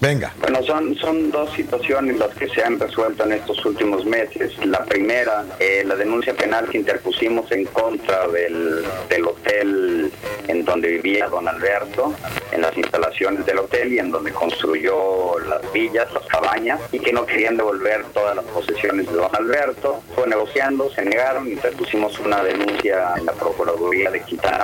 Venga. 0.00 0.32
Bueno, 0.40 0.62
son, 0.66 0.96
son 0.96 1.30
dos 1.30 1.50
situaciones 1.54 2.16
las 2.18 2.30
que 2.34 2.48
se 2.48 2.62
han 2.62 2.78
resuelto 2.78 3.24
en 3.24 3.32
estos 3.32 3.64
últimos 3.66 4.04
meses. 4.04 4.52
La 4.64 4.84
primera, 4.84 5.44
eh, 5.58 5.82
la 5.86 5.94
denuncia 5.94 6.34
penal 6.34 6.68
que 6.70 6.78
interpusimos 6.78 7.50
en 7.52 7.64
contra 7.66 8.26
del, 8.28 8.82
del 9.08 9.26
hotel 9.26 9.99
en 10.48 10.64
donde 10.64 10.88
vivía 10.88 11.28
don 11.28 11.48
Alberto, 11.48 12.14
en 12.52 12.62
las 12.62 12.76
instalaciones 12.76 13.44
del 13.46 13.58
hotel 13.58 13.92
y 13.92 13.98
en 13.98 14.10
donde 14.10 14.32
construyó 14.32 15.38
las 15.40 15.72
villas, 15.72 16.12
las 16.12 16.26
cabañas, 16.26 16.80
y 16.92 16.98
que 16.98 17.12
no 17.12 17.26
querían 17.26 17.56
devolver 17.56 18.04
todas 18.14 18.36
las 18.36 18.44
posesiones 18.46 19.06
de 19.06 19.12
don 19.12 19.34
Alberto. 19.34 20.02
Fue 20.14 20.26
negociando, 20.26 20.90
se 20.90 21.04
negaron, 21.04 21.48
interpusimos 21.48 22.18
una 22.20 22.42
denuncia 22.42 23.14
en 23.16 23.26
la 23.26 23.32
Procuraduría 23.32 24.10
de 24.10 24.20
Quintana. 24.20 24.60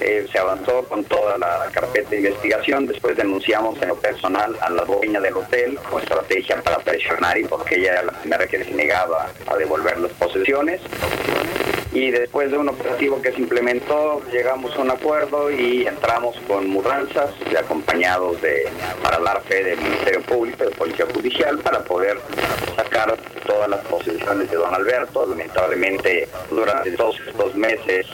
Eh, 0.00 0.26
se 0.30 0.38
avanzó 0.38 0.84
con 0.84 1.04
toda 1.04 1.38
la 1.38 1.68
carpeta 1.72 2.10
de 2.10 2.18
investigación. 2.18 2.86
Después 2.86 3.16
denunciamos 3.16 3.80
en 3.82 3.88
lo 3.88 3.96
personal 3.96 4.56
a 4.60 4.70
la 4.70 4.84
dueña 4.84 5.20
del 5.20 5.36
hotel 5.36 5.78
como 5.84 6.00
estrategia 6.00 6.60
para 6.62 6.78
presionar 6.78 7.38
y 7.38 7.44
porque 7.44 7.76
ella 7.76 7.92
era 7.92 8.02
la 8.04 8.12
primera 8.12 8.46
que 8.46 8.62
se 8.62 8.70
negaba 8.72 9.30
a 9.46 9.56
devolver 9.56 9.98
las 9.98 10.12
posesiones. 10.12 10.80
Y 11.92 12.10
después 12.10 12.50
de 12.50 12.58
un 12.58 12.68
operativo 12.68 13.20
que 13.22 13.32
se 13.32 13.40
implementó, 13.40 14.22
llegamos 14.30 14.76
a 14.76 14.80
un 14.80 14.90
acuerdo 14.90 15.50
y 15.50 15.86
entramos 15.86 16.36
con 16.46 16.68
mudanzas, 16.68 17.30
y 17.50 17.56
acompañados 17.56 18.40
de, 18.42 18.68
para 19.02 19.18
dar 19.18 19.42
fe 19.42 19.64
del 19.64 19.80
Ministerio 19.80 20.22
Público, 20.22 20.64
de 20.64 20.70
Policía 20.72 21.06
Judicial, 21.12 21.58
para 21.58 21.80
poder 21.80 22.18
sacar 22.76 23.16
todas 23.46 23.68
las 23.70 23.80
posesiones 23.86 24.50
de 24.50 24.56
don 24.56 24.74
Alberto. 24.74 25.26
Lamentablemente, 25.26 26.28
durante 26.50 26.90
todos 26.92 27.18
estos 27.26 27.54
meses, 27.54 28.06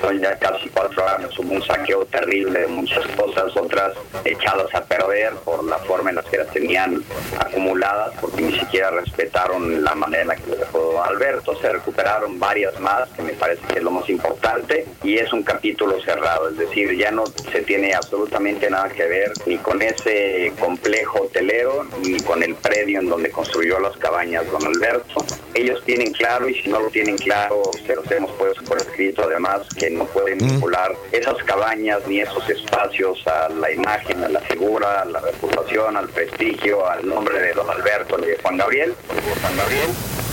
son 0.00 0.20
ya 0.20 0.38
casi 0.38 0.68
cuatro 0.68 1.06
años, 1.08 1.36
hubo 1.38 1.54
un 1.54 1.62
saqueo 1.62 2.04
terrible 2.06 2.60
de 2.60 2.66
muchas 2.68 3.04
cosas, 3.08 3.56
otras 3.56 3.94
echadas 4.24 4.72
a 4.74 4.84
perder 4.84 5.32
por 5.44 5.64
la 5.64 5.78
forma 5.78 6.10
en 6.10 6.16
la 6.16 6.22
que 6.22 6.38
las 6.38 6.48
tenían 6.52 7.02
acumuladas, 7.38 8.12
porque 8.20 8.42
ni 8.42 8.58
siquiera 8.58 8.90
respetaron 8.90 9.82
la 9.82 9.94
manera 9.94 10.22
en 10.22 10.28
la 10.28 10.36
que 10.36 10.50
lo 10.50 10.56
dejó 10.56 10.78
don 10.92 11.04
Alberto. 11.04 11.58
Se 11.60 11.72
recuperaron 11.72 12.38
varias 12.38 12.78
más, 12.80 13.07
que 13.10 13.22
me 13.22 13.32
parece 13.32 13.62
que 13.66 13.78
es 13.78 13.82
lo 13.82 13.90
más 13.90 14.08
importante, 14.08 14.86
y 15.02 15.18
es 15.18 15.32
un 15.32 15.42
capítulo 15.42 16.00
cerrado, 16.02 16.48
es 16.48 16.58
decir, 16.58 16.96
ya 16.96 17.10
no 17.10 17.24
se 17.26 17.62
tiene 17.62 17.94
absolutamente 17.94 18.70
nada 18.70 18.88
que 18.88 19.06
ver 19.06 19.32
ni 19.46 19.58
con 19.58 19.80
ese 19.82 20.52
complejo 20.58 21.22
hotelero, 21.22 21.86
ni 22.02 22.20
con 22.20 22.42
el 22.42 22.54
predio 22.54 23.00
en 23.00 23.08
donde 23.08 23.30
construyó 23.30 23.78
las 23.80 23.96
cabañas 23.96 24.50
don 24.50 24.66
Alberto. 24.66 25.24
Ellos 25.54 25.82
tienen 25.84 26.12
claro, 26.12 26.48
y 26.48 26.54
si 26.54 26.68
no 26.68 26.80
lo 26.80 26.90
tienen 26.90 27.16
claro, 27.16 27.62
se 27.86 27.94
los 27.94 28.10
hemos 28.10 28.30
puesto 28.32 28.62
por 28.64 28.78
escrito 28.78 29.24
además, 29.24 29.66
que 29.78 29.90
no 29.90 30.04
pueden 30.06 30.38
vincular 30.38 30.94
esas 31.12 31.36
cabañas 31.44 32.00
ni 32.06 32.20
esos 32.20 32.48
espacios 32.48 33.26
a 33.26 33.48
la 33.48 33.70
imagen, 33.70 34.22
a 34.24 34.28
la 34.28 34.40
figura, 34.40 35.02
a 35.02 35.04
la 35.04 35.20
reputación, 35.20 35.96
al 35.96 36.08
prestigio, 36.08 36.88
al 36.88 37.06
nombre 37.08 37.40
de 37.40 37.52
don 37.52 37.68
Alberto, 37.68 38.16
de 38.18 38.36
Juan 38.42 38.56
Gabriel. 38.56 38.94
Juan 39.40 39.56
Gabriel. 39.56 40.27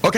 Ok. 0.00 0.16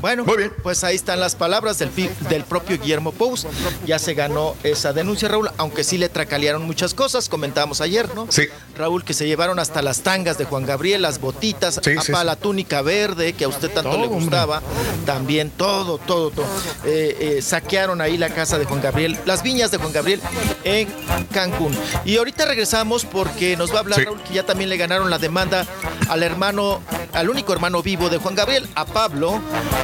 Bueno, 0.00 0.24
pues 0.62 0.84
ahí 0.84 0.94
están 0.94 1.18
las 1.18 1.34
palabras 1.36 1.78
del, 1.78 1.90
del 2.28 2.44
propio 2.44 2.78
Guillermo 2.78 3.12
Pous. 3.12 3.46
Ya 3.86 3.98
se 3.98 4.14
ganó 4.14 4.54
esa 4.62 4.92
denuncia, 4.92 5.28
Raúl, 5.28 5.50
aunque 5.56 5.84
sí 5.84 5.96
le 5.98 6.08
tracalearon 6.08 6.62
muchas 6.64 6.92
cosas, 6.94 7.28
comentábamos 7.28 7.80
ayer, 7.80 8.14
¿no? 8.14 8.26
Sí. 8.30 8.44
Raúl, 8.76 9.04
que 9.04 9.14
se 9.14 9.26
llevaron 9.26 9.58
hasta 9.58 9.80
las 9.82 10.00
tangas 10.02 10.36
de 10.38 10.44
Juan 10.44 10.66
Gabriel, 10.66 11.02
las 11.02 11.18
botitas, 11.20 11.80
Sí, 11.82 11.92
apa, 11.92 12.02
sí, 12.02 12.12
sí. 12.14 12.24
la 12.24 12.36
túnica 12.36 12.82
verde, 12.82 13.32
que 13.32 13.44
a 13.44 13.48
usted 13.48 13.70
tanto 13.70 13.90
Todo, 13.90 14.00
le 14.00 14.06
hombre. 14.06 14.20
gustaba, 14.20 14.62
también 15.06 15.50
todo, 15.50 15.98
todo, 15.98 16.30
todo. 16.30 16.46
Eh, 16.84 17.16
eh, 17.38 17.42
saquearon 17.42 18.00
ahí 18.00 18.18
la 18.18 18.28
casa 18.30 18.58
de 18.58 18.64
Juan 18.66 18.80
Gabriel, 18.82 19.18
las 19.24 19.42
viñas 19.42 19.70
de 19.70 19.78
Juan 19.78 19.92
Gabriel 19.92 20.20
en 20.64 20.88
Cancún. 21.32 21.76
Y 22.04 22.16
ahorita 22.18 22.44
regresamos 22.44 23.04
porque 23.06 23.56
nos 23.56 23.70
va 23.72 23.76
a 23.76 23.80
hablar 23.80 23.98
Sí. 23.98 24.04
Raúl, 24.04 24.22
que 24.22 24.34
ya 24.34 24.44
también 24.44 24.68
le 24.70 24.76
ganaron 24.76 25.08
la 25.10 25.18
demanda 25.18 25.66
al 26.08 26.22
hermano, 26.22 26.80
al 27.12 27.28
único 27.30 27.52
hermano 27.52 27.82
vivo 27.82 28.08
de 28.08 28.18
Juan 28.18 28.34
Gabriel, 28.34 28.68
a 28.74 28.84
Pablo, 28.84 29.40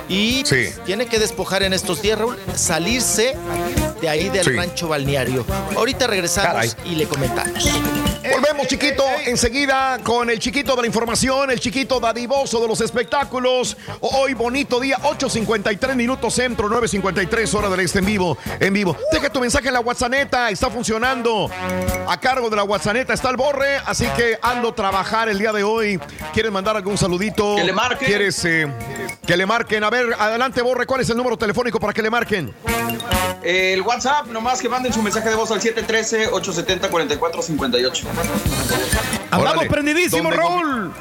y 0.08 0.44
pues, 0.44 0.82
tiene 0.84 1.06
que 1.06 1.18
despojar 1.18 1.62
en 1.62 1.72
estos 1.72 2.00
días, 2.02 2.18
Raúl, 2.18 2.38
salirse 2.54 3.36
de 4.00 4.08
ahí 4.08 4.28
del 4.28 4.44
Sí. 4.44 4.50
rancho 4.52 4.88
balneario. 4.88 5.44
Ahorita 5.76 6.06
regresamos 6.06 6.52
Caray. 6.52 6.72
y 6.84 6.94
le 6.94 7.06
comentamos. 7.06 7.64
Volvemos. 8.38 8.68
Chiquito, 8.68 9.02
enseguida 9.26 9.98
con 10.04 10.30
el 10.30 10.38
chiquito 10.38 10.76
de 10.76 10.82
la 10.82 10.86
información, 10.86 11.50
el 11.50 11.58
chiquito 11.58 11.98
dadivoso 11.98 12.60
de 12.60 12.68
los 12.68 12.80
espectáculos. 12.80 13.76
Hoy, 14.00 14.34
bonito 14.34 14.78
día, 14.78 14.96
8.53 14.98 15.96
minutos 15.96 16.34
centro, 16.34 16.68
9.53 16.68 17.54
hora 17.54 17.68
del 17.68 17.80
este 17.80 17.98
en 17.98 18.06
vivo. 18.06 18.38
En 18.60 18.72
vivo. 18.72 18.96
Deja 19.10 19.28
tu 19.30 19.40
mensaje 19.40 19.66
en 19.66 19.74
la 19.74 19.80
WhatsApp, 19.80 20.12
está 20.50 20.70
funcionando. 20.70 21.50
A 22.06 22.20
cargo 22.20 22.48
de 22.48 22.54
la 22.54 22.62
WhatsApp 22.62 23.10
está 23.10 23.30
el 23.30 23.36
Borre, 23.36 23.78
así 23.84 24.06
que 24.16 24.38
ando 24.40 24.68
a 24.68 24.74
trabajar 24.74 25.28
el 25.28 25.38
día 25.38 25.50
de 25.50 25.64
hoy. 25.64 25.98
¿Quieres 26.32 26.52
mandar 26.52 26.76
algún 26.76 26.96
saludito? 26.96 27.56
Que 27.56 27.64
le 27.64 27.72
marquen. 27.72 28.06
¿Quieres 28.06 28.44
eh, 28.44 28.72
que 29.26 29.36
le 29.36 29.46
marquen? 29.46 29.82
A 29.82 29.90
ver, 29.90 30.14
adelante, 30.16 30.62
Borre, 30.62 30.86
¿cuál 30.86 31.00
es 31.00 31.10
el 31.10 31.16
número 31.16 31.36
telefónico 31.36 31.80
para 31.80 31.92
que 31.92 32.02
le 32.02 32.10
marquen? 32.10 32.54
El 33.42 33.82
WhatsApp, 33.82 34.26
nomás 34.26 34.60
que 34.60 34.68
manden 34.68 34.92
su 34.92 35.02
mensaje 35.02 35.30
de 35.30 35.34
voz 35.34 35.50
al 35.50 35.60
713-870-4458. 35.60 38.04
Andamos 39.30 39.52
Órale. 39.54 39.70
prendidísimos, 39.70 40.22
¿Dónde 40.32 40.36
go- 40.36 40.48
Raúl. 40.62 40.92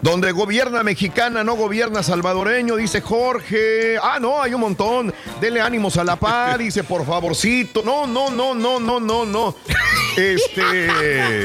Donde 0.00 0.30
gobierna 0.32 0.82
mexicana, 0.84 1.42
no 1.42 1.54
gobierna 1.56 2.02
salvadoreño, 2.04 2.76
dice 2.76 3.00
Jorge. 3.00 3.96
Ah, 4.00 4.18
no, 4.20 4.40
hay 4.40 4.54
un 4.54 4.60
montón. 4.60 5.12
Dele 5.40 5.60
ánimos 5.60 5.96
a 5.96 6.04
la 6.04 6.16
paz, 6.16 6.56
dice, 6.58 6.84
por 6.84 7.04
favorcito. 7.04 7.82
No, 7.84 8.06
no, 8.06 8.30
no, 8.30 8.54
no, 8.54 8.78
no, 8.78 9.00
no, 9.00 9.24
no. 9.26 9.54
Este. 10.16 11.44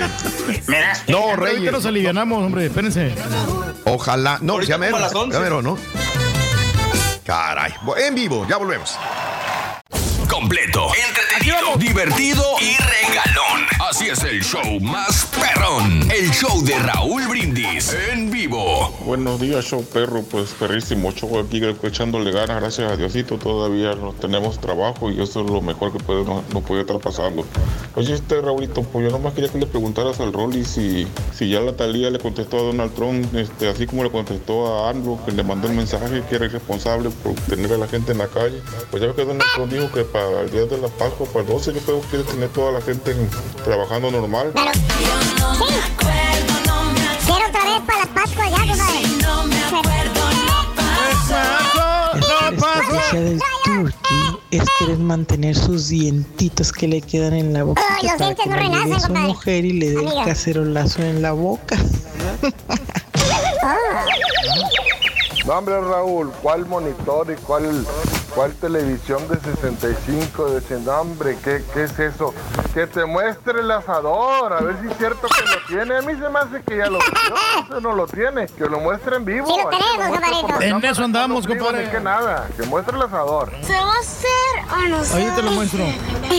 No, 1.08 1.18
Ahorita 1.18 1.36
Reyes. 1.46 1.72
nos 1.72 1.86
alivianamos, 1.86 2.44
hombre, 2.44 2.68
espérense. 2.68 3.14
Ojalá. 3.86 4.38
No, 4.42 4.54
Ahorita 4.54 4.70
ya 4.72 4.78
mero. 4.78 4.92
como 4.94 5.04
a 5.04 5.08
las 5.08 5.16
11. 5.16 5.34
Ya 5.38 5.44
mero, 5.44 5.62
¿no? 5.62 5.78
Caray. 7.26 7.74
En 7.98 8.16
vivo, 8.16 8.46
ya 8.50 8.58
volvemos. 8.58 8.96
Completo, 10.34 10.88
entretenido, 11.08 11.78
divertido 11.78 12.44
y 12.60 12.76
regalón. 12.78 13.68
Así 13.88 14.08
es 14.10 14.24
el 14.24 14.44
show 14.44 14.80
más 14.80 15.28
perrón. 15.40 16.12
El 16.12 16.32
show 16.32 16.64
de 16.64 16.80
Raúl 16.80 17.28
Brindis 17.28 17.96
en 18.12 18.32
vivo. 18.32 18.90
Buenos 19.06 19.40
días, 19.40 19.64
show 19.64 19.86
perro, 19.86 20.24
pues 20.24 20.50
perrísimo, 20.60 21.12
show 21.12 21.38
aquí 21.38 21.62
echándole 21.84 22.32
ganas, 22.32 22.60
gracias 22.60 22.92
a 22.92 22.98
Diosito, 22.98 23.38
todavía 23.38 23.94
no 23.94 24.14
tenemos 24.14 24.60
trabajo 24.60 25.12
y 25.12 25.22
eso 25.22 25.46
es 25.46 25.52
lo 25.52 25.62
mejor 25.62 25.92
que 25.92 26.00
puede, 26.00 26.24
nos, 26.24 26.50
nos 26.52 26.64
puede 26.64 26.82
estar 26.82 26.98
pasando. 27.00 27.46
Oye, 27.96 28.16
este 28.16 28.42
Raulito, 28.42 28.82
pues 28.82 29.06
yo 29.06 29.12
nomás 29.12 29.34
quería 29.34 29.52
que 29.52 29.60
le 29.60 29.68
preguntaras 29.68 30.20
al 30.20 30.34
Rolly 30.34 30.66
si, 30.66 31.08
si 31.32 31.50
ya 31.50 31.60
la 31.60 31.76
Talía 31.76 32.10
le 32.10 32.18
contestó 32.18 32.58
a 32.58 32.62
Donald 32.64 32.96
Trump, 32.96 33.36
este, 33.36 33.70
así 33.70 33.86
como 33.86 34.04
le 34.04 34.10
contestó 34.10 34.66
a 34.66 34.90
AMLO, 34.90 35.20
que 35.26 35.32
le 35.32 35.44
mandó 35.44 35.68
el 35.68 35.76
mensaje 35.76 36.24
que 36.28 36.36
era 36.36 36.46
irresponsable 36.46 37.12
por 37.22 37.36
tener 37.36 37.72
a 37.72 37.78
la 37.78 37.88
gente 37.88 38.14
en 38.14 38.18
la 38.18 38.28
calle. 38.28 38.60
Pues 38.90 39.02
ya 39.02 39.08
ves 39.08 39.16
que 39.16 39.26
Donald 39.26 39.50
Trump 39.54 39.72
dijo 39.72 39.92
que 39.92 40.04
para 40.04 40.23
el 40.42 40.50
día 40.52 40.66
de 40.66 40.78
la 40.78 40.88
Pascua, 40.88 41.26
para 41.28 41.42
el 41.42 41.48
12, 41.48 41.74
yo 41.74 41.80
creo 41.82 42.02
que 42.02 42.08
quiere 42.08 42.24
tener 42.26 42.50
toda 42.50 42.72
la 42.72 42.82
gente 42.82 43.12
en- 43.12 43.30
trabajando 43.64 44.10
normal. 44.12 44.52
Quiero 44.54 44.72
otra 47.48 47.64
vez 47.64 47.82
para 47.86 48.00
las 48.00 48.08
Pascuas 48.08 48.52
ya, 48.52 48.58
compadre. 48.58 49.02
No 49.22 49.44
me 49.48 49.64
acuerdo, 49.64 50.22
No 51.30 51.36
La 52.14 52.20
estrategia 52.50 53.20
del 53.22 53.40
turkey 53.66 54.38
es 54.52 54.64
querer 54.78 54.98
mantener 54.98 55.56
sus 55.56 55.90
dientitos 55.90 56.72
que 56.72 56.88
le 56.88 57.02
quedan 57.02 57.34
en 57.34 57.54
la 57.54 57.64
boca 57.64 57.82
Ay, 57.90 58.04
los 58.04 58.12
para 58.14 58.26
dientes 58.26 58.46
no 58.46 58.56
renacen, 58.56 59.02
su 59.02 59.14
mujer 59.14 59.66
y 59.66 59.74
le 59.74 59.90
dé 59.92 60.04
el 60.04 60.26
cacerolazo 60.26 61.02
en 61.02 61.22
la 61.22 61.32
boca. 61.32 61.76
No, 65.46 65.54
hombre, 65.58 65.80
Raúl, 65.82 66.32
¿cuál 66.42 66.66
monitor 66.66 67.32
y 67.32 67.36
cuál, 67.42 67.86
cuál 68.36 68.54
televisión 68.54 69.28
de 69.28 69.40
65? 69.40 70.56
Dicen, 70.60 70.86
no, 70.86 71.02
hombre, 71.02 71.38
¿qué, 71.44 71.64
¿qué 71.74 71.84
es 71.84 71.98
eso? 72.00 72.34
Que 72.74 72.88
te 72.88 73.06
muestre 73.06 73.60
el 73.62 73.72
asador, 73.72 74.54
a 74.54 74.62
ver 74.62 74.76
si 74.82 74.88
es 74.88 74.98
cierto 74.98 75.28
que 75.28 75.42
lo 75.50 75.66
tiene. 75.68 75.98
A 75.98 76.02
mí 76.02 76.14
se 76.14 76.30
me 76.30 76.40
hace 76.40 76.62
que 76.64 76.78
ya 76.78 76.88
lo 76.88 77.00
vio, 77.00 77.66
eso 77.70 77.82
no 77.82 77.94
lo 77.94 78.08
tiene. 78.08 78.48
Que 78.48 78.66
lo 78.66 78.80
muestre 78.80 79.18
en 79.18 79.26
vivo. 79.26 79.48
Sí 79.48 79.56
lo 79.62 79.70
tenemos, 79.70 80.20
la 80.20 80.28
En 80.66 80.72
cámara, 80.72 80.90
eso 80.90 81.04
andamos, 81.04 81.48
no 81.48 81.56
compadre. 81.56 81.90
que 81.90 82.00
nada, 82.00 82.48
que 82.58 82.64
muestre 82.64 82.96
el 82.98 83.04
asador. 83.04 83.52
¿Se 83.62 83.74
va 83.74 83.94
a 83.94 84.00
hacer 84.00 84.30
o 84.72 84.88
no 84.90 85.04
se 85.04 85.18
Ahí 85.18 85.32
te 85.36 85.42
lo 85.42 85.52
muestro. 85.52 85.84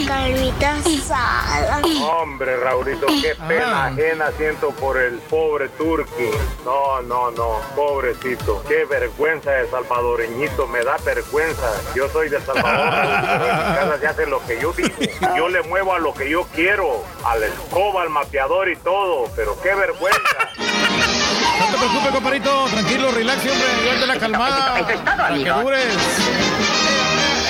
Carnita 0.06 0.76
asada. 0.76 1.80
Hombre, 2.20 2.56
Raulito, 2.58 3.06
qué 3.06 3.34
pena 3.48 3.86
ajena 3.86 4.30
siento 4.36 4.70
por 4.72 4.98
el 4.98 5.18
pobre 5.30 5.68
Turqui. 5.70 6.30
No, 6.64 7.00
no, 7.02 7.30
no, 7.30 7.60
pobrecito. 7.76 8.62
Qué 8.68 8.84
vergüenza 8.84 9.50
de 9.50 9.70
salvadoreñito, 9.70 10.66
me 10.66 10.82
da 10.84 10.96
vergüenza. 11.04 11.70
Yo 11.94 12.08
soy 12.08 12.28
de 12.28 12.40
Salvador, 12.40 12.90
pero 12.90 13.44
en 13.46 13.56
mi 13.56 13.74
casa 13.74 13.98
se 14.00 14.06
hace 14.06 14.26
lo 14.26 14.44
que 14.46 14.60
yo 14.60 14.72
digo. 14.72 14.94
Yo 15.36 15.48
le 15.48 15.62
muevo 15.62 15.94
a 15.94 15.98
lo 15.98 16.12
que 16.14 16.28
yo 16.28 16.46
quiero, 16.54 17.04
a 17.24 17.36
la 17.36 17.46
escoba, 17.46 18.02
al 18.02 18.10
mapeador 18.10 18.68
y 18.68 18.76
todo, 18.76 19.30
pero 19.36 19.60
qué 19.62 19.74
vergüenza. 19.74 20.20
No 21.60 21.66
te 21.66 21.78
preocupes, 21.78 22.12
compadrito. 22.12 22.66
Tranquilo, 22.66 23.10
relax, 23.12 23.38
hombre. 23.40 23.68
Llévate 23.84 24.06
la 24.06 24.18
calmada. 24.18 24.74
Para 25.04 25.34
que 25.34 25.50
dures. 25.50 26.73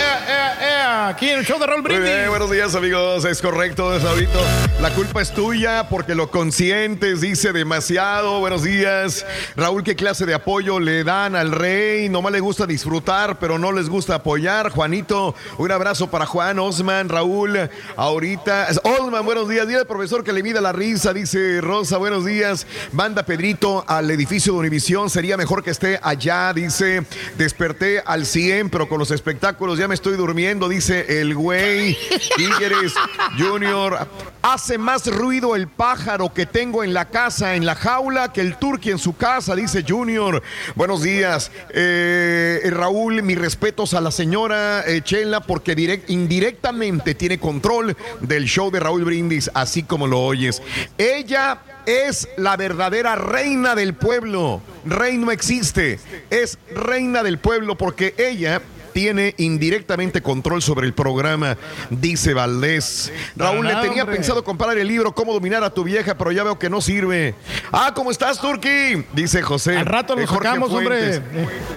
Ea, 0.04 0.26
ea, 0.28 0.58
ea, 0.60 1.08
Aquí 1.08 1.30
en 1.30 1.38
el 1.38 1.46
show 1.46 1.58
de 1.58 1.66
Muy 1.66 1.82
bien, 1.82 2.02
Brindis. 2.02 2.28
buenos 2.28 2.50
días 2.50 2.74
amigos, 2.74 3.24
es 3.24 3.40
correcto, 3.40 3.98
Sabrito. 4.00 4.38
La 4.82 4.90
culpa 4.90 5.22
es 5.22 5.32
tuya 5.32 5.88
porque 5.88 6.14
lo 6.14 6.30
consientes, 6.30 7.22
dice 7.22 7.54
demasiado. 7.54 8.40
Buenos 8.40 8.62
días. 8.64 9.24
Raúl, 9.56 9.82
¿qué 9.82 9.96
clase 9.96 10.26
de 10.26 10.34
apoyo 10.34 10.78
le 10.78 11.02
dan 11.04 11.36
al 11.36 11.52
rey? 11.52 12.10
Nomás 12.10 12.32
le 12.32 12.40
gusta 12.40 12.66
disfrutar, 12.66 13.38
pero 13.38 13.58
no 13.58 13.72
les 13.72 13.88
gusta 13.88 14.16
apoyar. 14.16 14.70
Juanito, 14.70 15.34
un 15.56 15.70
abrazo 15.70 16.10
para 16.10 16.26
Juan, 16.26 16.58
Osman, 16.58 17.08
Raúl. 17.08 17.70
Ahorita, 17.96 18.68
Osman, 18.82 19.24
buenos 19.24 19.48
días. 19.48 19.66
Dile 19.66 19.80
al 19.80 19.86
profesor 19.86 20.22
que 20.22 20.34
le 20.34 20.42
mida 20.42 20.60
la 20.60 20.72
risa, 20.72 21.14
dice 21.14 21.62
Rosa, 21.62 21.96
buenos 21.96 22.26
días. 22.26 22.66
Manda 22.92 23.24
Pedrito 23.24 23.84
al 23.88 24.10
edificio 24.10 24.52
de 24.52 24.58
Univisión, 24.58 25.08
sería 25.08 25.38
mejor 25.38 25.62
que 25.64 25.70
esté 25.70 25.98
allá, 26.02 26.52
dice. 26.52 27.06
Desperté 27.38 28.02
al 28.04 28.26
100, 28.26 28.68
pero 28.68 28.86
con 28.86 28.98
los 28.98 29.10
espectáculos 29.10 29.78
ya 29.78 29.88
me 29.88 29.93
estoy 29.94 30.16
durmiendo, 30.16 30.68
dice 30.68 31.20
el 31.20 31.34
güey. 31.34 31.96
Tigres 32.36 32.92
Junior. 33.38 34.06
Hace 34.42 34.76
más 34.76 35.06
ruido 35.06 35.56
el 35.56 35.68
pájaro 35.68 36.34
que 36.34 36.44
tengo 36.44 36.84
en 36.84 36.92
la 36.92 37.06
casa, 37.08 37.54
en 37.54 37.64
la 37.64 37.74
jaula, 37.74 38.30
que 38.32 38.42
el 38.42 38.56
turqui 38.58 38.90
en 38.90 38.98
su 38.98 39.16
casa, 39.16 39.56
dice 39.56 39.84
Junior. 39.88 40.42
Buenos 40.74 41.02
días. 41.02 41.50
Eh, 41.70 42.60
Raúl, 42.70 43.22
mis 43.22 43.38
respetos 43.38 43.94
a 43.94 44.02
la 44.02 44.10
señora 44.10 44.84
eh, 44.86 45.00
Chela, 45.02 45.40
porque 45.40 45.74
direct- 45.74 46.04
indirectamente 46.08 47.14
tiene 47.14 47.38
control 47.38 47.96
del 48.20 48.44
show 48.44 48.70
de 48.70 48.80
Raúl 48.80 49.04
Brindis, 49.04 49.50
así 49.54 49.82
como 49.82 50.06
lo 50.06 50.20
oyes. 50.20 50.60
Ella 50.98 51.60
es 51.86 52.28
la 52.36 52.56
verdadera 52.58 53.14
reina 53.16 53.74
del 53.74 53.94
pueblo. 53.94 54.60
Rey 54.84 55.16
no 55.16 55.30
existe, 55.30 55.98
es 56.28 56.58
reina 56.74 57.22
del 57.22 57.38
pueblo 57.38 57.76
porque 57.78 58.14
ella 58.18 58.60
tiene 58.94 59.34
indirectamente 59.36 60.22
control 60.22 60.62
sobre 60.62 60.86
el 60.86 60.94
programa, 60.94 61.58
dice 61.90 62.32
Valdés. 62.32 63.12
Raúl, 63.36 63.66
le 63.66 63.74
tenía 63.76 64.06
pensado 64.06 64.42
comprar 64.44 64.78
el 64.78 64.88
libro 64.88 65.12
Cómo 65.14 65.34
dominar 65.34 65.62
a 65.64 65.68
tu 65.70 65.84
vieja, 65.84 66.16
pero 66.16 66.32
ya 66.32 66.44
veo 66.44 66.58
que 66.58 66.70
no 66.70 66.80
sirve. 66.80 67.34
Ah, 67.72 67.92
¿cómo 67.94 68.10
estás, 68.10 68.40
Turki? 68.40 69.04
Dice 69.12 69.42
José. 69.42 69.76
Al 69.76 69.84
rato 69.86 70.14
lo 70.14 70.22
Eh, 70.22 70.26
sacamos, 70.26 70.72
hombre. 70.72 71.20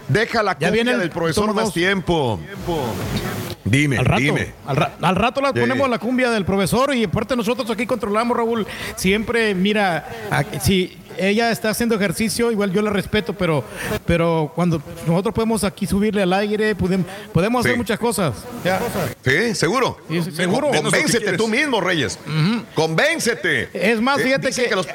Deja 0.07 0.43
la 0.43 0.51
Ya 0.53 0.67
cumbia 0.67 0.71
viene 0.71 0.91
el- 0.91 0.99
del 0.99 1.09
profesor 1.09 1.53
más 1.53 1.73
tiempo. 1.73 2.39
Dime, 3.65 3.97
Al 3.97 4.05
rato, 4.05 4.21
dime. 4.21 4.53
al, 4.65 4.75
ra- 4.77 4.95
al 5.01 5.15
rato 5.15 5.41
la 5.41 5.49
Sí. 5.49 5.59
ponemos 5.59 5.89
la 5.89 5.97
cumbia 5.99 6.29
del 6.29 6.45
profesor 6.45 6.95
y 6.95 7.03
aparte 7.03 7.35
nosotros 7.35 7.69
aquí 7.69 7.85
controlamos, 7.85 8.37
Raúl. 8.37 8.65
Siempre, 8.95 9.53
mira, 9.55 10.07
si 10.61 10.95
ella 11.19 11.51
está 11.51 11.69
haciendo 11.69 11.95
ejercicio, 11.95 12.51
igual 12.51 12.71
yo 12.71 12.81
la 12.81 12.89
respeto, 12.91 13.33
pero, 13.33 13.63
pero 14.05 14.51
cuando 14.55 14.81
nosotros 15.05 15.33
podemos 15.33 15.63
aquí 15.63 15.85
subirle 15.87 16.21
al 16.23 16.33
aire, 16.33 16.75
podemos, 16.75 17.07
podemos 17.33 17.59
hacer 17.61 17.73
Sí. 17.73 17.77
muchas 17.77 17.99
cosas. 17.99 18.33
Ya. 18.63 18.79
Sí, 19.23 19.55
seguro. 19.55 19.97
Sí, 20.09 20.21
seguro. 20.31 20.69
Convéncete 20.71 21.33
tú 21.37 21.47
mismo, 21.47 21.81
Reyes. 21.81 22.17
Convéncete. 22.75 23.69
Es 23.73 23.99
más, 24.01 24.19
Eh, 24.19 24.23
fíjate 24.23 24.51
que, 24.51 24.75
los- 24.75 24.87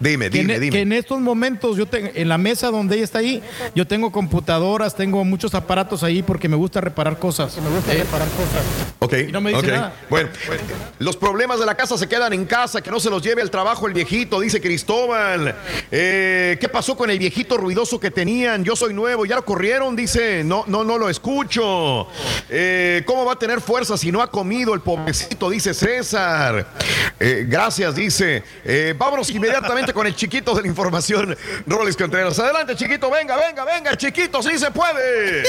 Dime, 0.00 0.30
que 0.30 0.40
en, 0.40 0.46
dime, 0.46 0.60
dime. 0.60 0.72
que 0.76 0.80
en 0.82 0.92
estos 0.92 1.20
momentos, 1.20 1.76
yo 1.76 1.86
tengo, 1.86 2.10
en 2.14 2.28
la 2.28 2.38
mesa 2.38 2.70
donde 2.70 2.96
ella 2.96 3.04
está 3.04 3.18
ahí, 3.18 3.42
yo 3.74 3.86
tengo 3.86 4.12
computadoras, 4.12 4.94
tengo 4.94 5.24
muchos 5.24 5.54
aparatos 5.54 6.02
ahí 6.02 6.22
porque 6.22 6.48
me 6.48 6.56
gusta 6.56 6.80
reparar 6.80 7.18
cosas. 7.18 7.56
Me 7.56 7.68
gusta 7.70 7.92
reparar 7.92 8.28
cosas. 8.28 8.62
Ok, 9.00 9.30
no 9.32 9.40
me 9.40 9.50
dice 9.50 9.62
ok. 9.66 9.72
nada. 9.72 9.94
Bueno, 10.10 10.28
los 10.98 11.16
problemas 11.16 11.58
de 11.58 11.66
la 11.66 11.74
casa 11.74 11.96
se 11.98 12.06
quedan 12.08 12.32
en 12.32 12.44
casa, 12.44 12.80
que 12.82 12.90
no 12.90 13.00
se 13.00 13.10
los 13.10 13.22
lleve 13.22 13.42
al 13.42 13.50
trabajo 13.50 13.86
el 13.86 13.94
viejito, 13.94 14.40
dice 14.40 14.60
Cristóbal. 14.60 15.53
Eh, 15.90 16.56
¿Qué 16.60 16.68
pasó 16.68 16.96
con 16.96 17.10
el 17.10 17.18
viejito 17.18 17.56
ruidoso 17.56 17.98
que 18.00 18.10
tenían? 18.10 18.64
Yo 18.64 18.76
soy 18.76 18.94
nuevo, 18.94 19.24
ya 19.26 19.36
lo 19.36 19.44
corrieron, 19.44 19.94
dice. 19.96 20.42
No, 20.44 20.64
no, 20.66 20.84
no 20.84 20.98
lo 20.98 21.08
escucho. 21.08 22.06
Eh, 22.48 23.02
¿Cómo 23.06 23.24
va 23.24 23.32
a 23.34 23.38
tener 23.38 23.60
fuerza 23.60 23.96
si 23.96 24.10
no 24.12 24.22
ha 24.22 24.30
comido 24.30 24.74
el 24.74 24.80
pobrecito? 24.80 25.50
Dice 25.50 25.74
César. 25.74 26.66
Eh, 27.20 27.44
gracias, 27.48 27.94
dice. 27.94 28.42
Vámonos 28.96 29.30
inmediatamente 29.30 29.92
con 29.92 30.06
el 30.06 30.14
chiquito 30.14 30.54
de 30.54 30.62
la 30.62 30.68
información, 30.68 31.36
Roles 31.66 31.96
Contreras. 31.96 32.38
Adelante, 32.38 32.76
chiquito, 32.76 33.10
venga, 33.10 33.36
venga, 33.36 33.64
venga, 33.64 33.96
chiquito, 33.96 34.42
sí 34.42 34.58
se 34.58 34.70
puede. 34.70 35.42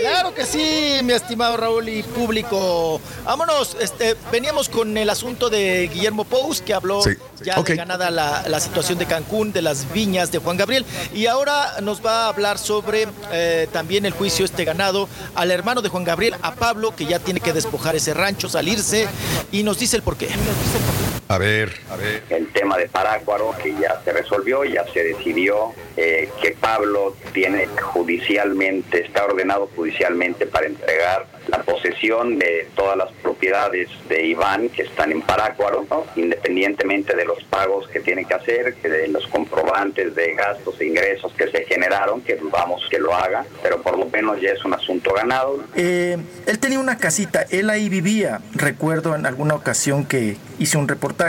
Claro 0.00 0.34
que 0.34 0.44
sí, 0.44 1.00
mi 1.04 1.12
estimado 1.12 1.56
Raúl 1.56 1.88
y 1.88 2.02
público. 2.02 3.00
Vámonos, 3.24 3.76
este, 3.80 4.16
veníamos 4.30 4.68
con 4.68 4.96
el 4.96 5.08
asunto 5.10 5.48
de 5.50 5.88
Guillermo 5.92 6.24
Pous, 6.24 6.60
que 6.60 6.74
habló 6.74 7.02
Sí. 7.02 7.10
ya 7.42 7.60
de 7.60 7.76
ganada 7.76 8.10
la, 8.10 8.51
la 8.52 8.60
situación 8.60 8.98
de 8.98 9.06
Cancún, 9.06 9.50
de 9.50 9.62
las 9.62 9.90
viñas 9.94 10.30
de 10.30 10.36
Juan 10.36 10.58
Gabriel. 10.58 10.84
Y 11.14 11.24
ahora 11.24 11.80
nos 11.80 12.04
va 12.04 12.26
a 12.26 12.28
hablar 12.28 12.58
sobre 12.58 13.08
eh, 13.32 13.66
también 13.72 14.04
el 14.04 14.12
juicio 14.12 14.44
este 14.44 14.66
ganado 14.66 15.08
al 15.34 15.50
hermano 15.50 15.80
de 15.80 15.88
Juan 15.88 16.04
Gabriel, 16.04 16.36
a 16.42 16.54
Pablo, 16.54 16.94
que 16.94 17.06
ya 17.06 17.18
tiene 17.18 17.40
que 17.40 17.54
despojar 17.54 17.96
ese 17.96 18.12
rancho, 18.12 18.50
salirse, 18.50 19.08
y 19.50 19.62
nos 19.62 19.78
dice 19.78 19.96
el 19.96 20.02
porqué. 20.02 20.28
A 21.32 21.38
ver, 21.38 21.72
a 21.88 21.96
ver. 21.96 22.22
el 22.28 22.48
tema 22.48 22.76
de 22.76 22.90
Parácuaro, 22.90 23.54
que 23.62 23.72
ya 23.72 24.02
se 24.04 24.12
resolvió, 24.12 24.64
ya 24.64 24.84
se 24.92 25.02
decidió 25.02 25.72
eh, 25.96 26.28
que 26.42 26.50
Pablo 26.50 27.16
tiene 27.32 27.68
judicialmente, 27.68 29.06
está 29.06 29.24
ordenado 29.24 29.70
judicialmente 29.74 30.44
para 30.46 30.66
entregar 30.66 31.26
la 31.48 31.62
posesión 31.62 32.38
de 32.38 32.68
todas 32.76 32.98
las 32.98 33.10
propiedades 33.22 33.88
de 34.10 34.26
Iván 34.26 34.68
que 34.68 34.82
están 34.82 35.10
en 35.10 35.22
Parácuaro, 35.22 35.86
¿no? 35.88 36.04
independientemente 36.16 37.16
de 37.16 37.24
los 37.24 37.42
pagos 37.44 37.88
que 37.88 38.00
tiene 38.00 38.26
que 38.26 38.34
hacer, 38.34 38.74
que 38.74 38.90
de 38.90 39.08
los 39.08 39.26
comprobantes 39.28 40.14
de 40.14 40.34
gastos 40.34 40.78
e 40.80 40.86
ingresos 40.86 41.32
que 41.32 41.50
se 41.50 41.64
generaron, 41.64 42.20
que 42.20 42.36
dudamos 42.36 42.82
que 42.90 42.98
lo 42.98 43.14
haga, 43.14 43.46
pero 43.62 43.80
por 43.80 43.98
lo 43.98 44.04
menos 44.06 44.38
ya 44.40 44.50
es 44.50 44.62
un 44.66 44.74
asunto 44.74 45.14
ganado. 45.14 45.64
Eh, 45.76 46.18
él 46.46 46.58
tenía 46.58 46.78
una 46.78 46.98
casita, 46.98 47.46
él 47.50 47.70
ahí 47.70 47.88
vivía. 47.88 48.40
Recuerdo 48.54 49.16
en 49.16 49.24
alguna 49.24 49.54
ocasión 49.54 50.04
que 50.04 50.36
hice 50.58 50.76
un 50.76 50.88
reportaje. 50.88 51.21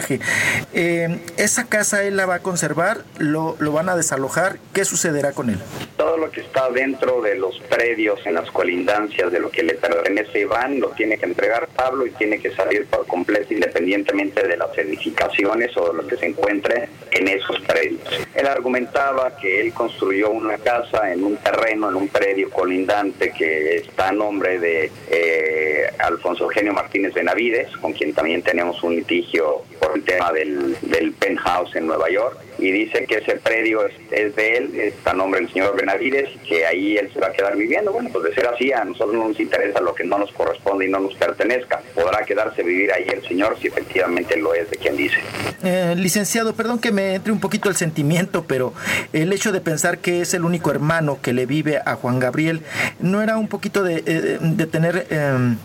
Eh, 0.74 1.20
esa 1.38 1.66
casa 1.66 2.04
él 2.04 2.18
la 2.18 2.26
va 2.26 2.36
a 2.36 2.40
conservar, 2.40 3.04
lo, 3.18 3.56
lo 3.60 3.72
van 3.72 3.90
a 3.90 3.96
desalojar. 3.96 4.58
¿Qué 4.74 4.86
sucederá 4.86 5.34
con 5.34 5.50
él? 5.50 5.60
Todo 5.98 6.18
lo 6.18 6.32
que 6.32 6.42
está 6.42 6.70
dentro 6.70 7.22
de 7.22 7.36
los 7.36 7.60
predios, 7.70 8.20
en 8.26 8.36
las 8.36 8.50
colindancias 8.52 9.32
de 9.32 9.40
lo 9.40 9.50
que 9.52 9.64
le 9.64 9.76
pertenece 9.76 10.42
Iván, 10.42 10.80
lo 10.80 10.90
tiene 10.90 11.18
que 11.18 11.26
entregar 11.26 11.68
Pablo 11.76 12.06
y 12.06 12.12
tiene 12.12 12.40
que 12.40 12.52
salir 12.52 12.86
por 12.88 13.06
completo 13.08 13.54
independientemente 13.54 14.48
de 14.48 14.58
las 14.58 14.78
edificaciones 14.78 15.76
o 15.78 15.92
de 15.92 16.02
lo 16.02 16.08
que 16.08 16.18
se 16.18 16.26
encuentre 16.26 16.90
en 17.12 17.28
esos 17.28 17.60
predios. 17.62 18.02
Él 18.34 18.48
argumentaba 18.48 19.36
que 19.38 19.62
él 19.62 19.74
construyó 19.74 20.32
una 20.32 20.58
casa 20.58 21.12
en 21.12 21.24
un 21.24 21.38
terreno, 21.38 21.90
en 21.90 21.96
un 21.96 22.08
predio 22.08 22.50
colindante 22.50 23.32
que 23.32 23.78
está 23.78 24.10
a 24.10 24.12
nombre 24.12 24.60
de 24.60 24.92
eh, 25.10 25.88
Alfonso 26.00 26.46
Eugenio 26.46 26.74
Martínez 26.74 27.14
Benavides, 27.14 27.76
con 27.78 27.94
quien 27.94 28.14
también 28.14 28.42
tenemos 28.42 28.84
un 28.84 28.96
litigio 28.96 29.64
por 29.84 29.98
el 29.98 30.04
tema 30.04 30.32
del, 30.32 30.78
del 30.82 31.12
penthouse 31.14 31.76
en 31.76 31.88
Nueva 31.88 32.10
York 32.10 32.38
y 32.58 32.72
dice 32.72 33.06
que 33.06 33.16
ese 33.16 33.36
predio 33.38 33.86
es, 33.86 34.36
de 34.36 34.58
él, 34.58 34.80
está 34.80 35.12
a 35.12 35.14
nombre 35.14 35.42
del 35.42 35.52
señor 35.52 35.76
Benavides, 35.76 36.30
que 36.48 36.66
ahí 36.66 36.98
él 36.98 37.10
se 37.14 37.20
va 37.20 37.28
a 37.28 37.32
quedar 37.32 37.58
viviendo. 37.58 37.92
Bueno, 37.92 38.10
pues 38.12 38.26
de 38.26 38.36
ser 38.36 38.48
así, 38.48 38.72
a 38.72 38.86
nosotros 38.86 39.14
no 39.14 39.28
nos 39.28 39.40
interesa 39.40 39.82
lo 39.82 39.94
que 39.94 40.04
no 40.04 40.18
nos 40.18 40.32
corresponde 40.32 40.86
y 40.86 40.90
no 40.90 41.00
nos 41.00 41.14
pertenezca. 41.16 41.82
Podrá 41.96 42.24
quedarse 42.24 42.64
vivir 42.64 42.92
ahí 42.92 43.06
el 43.12 43.28
señor 43.28 43.58
si 43.60 43.68
efectivamente 43.68 44.38
lo 44.38 44.54
es 44.54 44.70
de 44.70 44.78
quien 44.78 44.96
dice. 44.96 45.18
Eh, 45.64 45.96
licenciado, 45.98 46.54
perdón 46.54 46.80
que 46.80 46.92
me 46.92 47.16
entre 47.16 47.32
un 47.32 47.40
poquito 47.40 47.70
el 47.70 47.76
sentimiento, 47.76 48.46
pero 48.48 48.74
el 49.14 49.34
hecho 49.34 49.52
de 49.52 49.62
pensar 49.62 49.98
que 49.98 50.22
es 50.22 50.34
el 50.34 50.46
único 50.46 50.72
hermano 50.72 51.20
que 51.22 51.34
le 51.34 51.46
vive 51.46 51.82
a 51.86 51.96
Juan 51.96 52.20
Gabriel, 52.20 52.62
¿no 53.00 53.22
era 53.22 53.38
un 53.38 53.48
poquito 53.48 53.84
de, 53.84 54.04
eh, 54.06 54.38
de 54.40 54.66
tener 54.68 55.08
eh, 55.10 55.56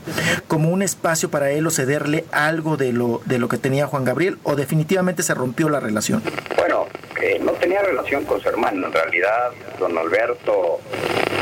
como 0.46 0.70
un 0.70 0.82
espacio 0.82 1.30
para 1.30 1.50
él 1.50 1.66
o 1.66 1.70
cederle 1.70 2.24
algo 2.32 2.76
de 2.76 2.92
lo, 2.92 3.20
de 3.26 3.38
lo 3.38 3.48
que 3.48 3.58
tenía 3.58 3.86
Juan 3.86 4.04
Gabriel 4.08 4.38
o 4.42 4.56
definitivamente 4.56 5.22
se 5.22 5.34
rompió 5.34 5.68
la 5.68 5.80
relación? 5.80 6.22
Bueno, 6.56 6.86
eh, 7.20 7.38
no 7.42 7.52
tenía 7.52 7.82
relación 7.82 8.24
con 8.24 8.40
su 8.40 8.48
hermano. 8.48 8.86
En 8.86 8.92
realidad, 8.92 9.50
don 9.78 9.96
Alberto 9.98 10.80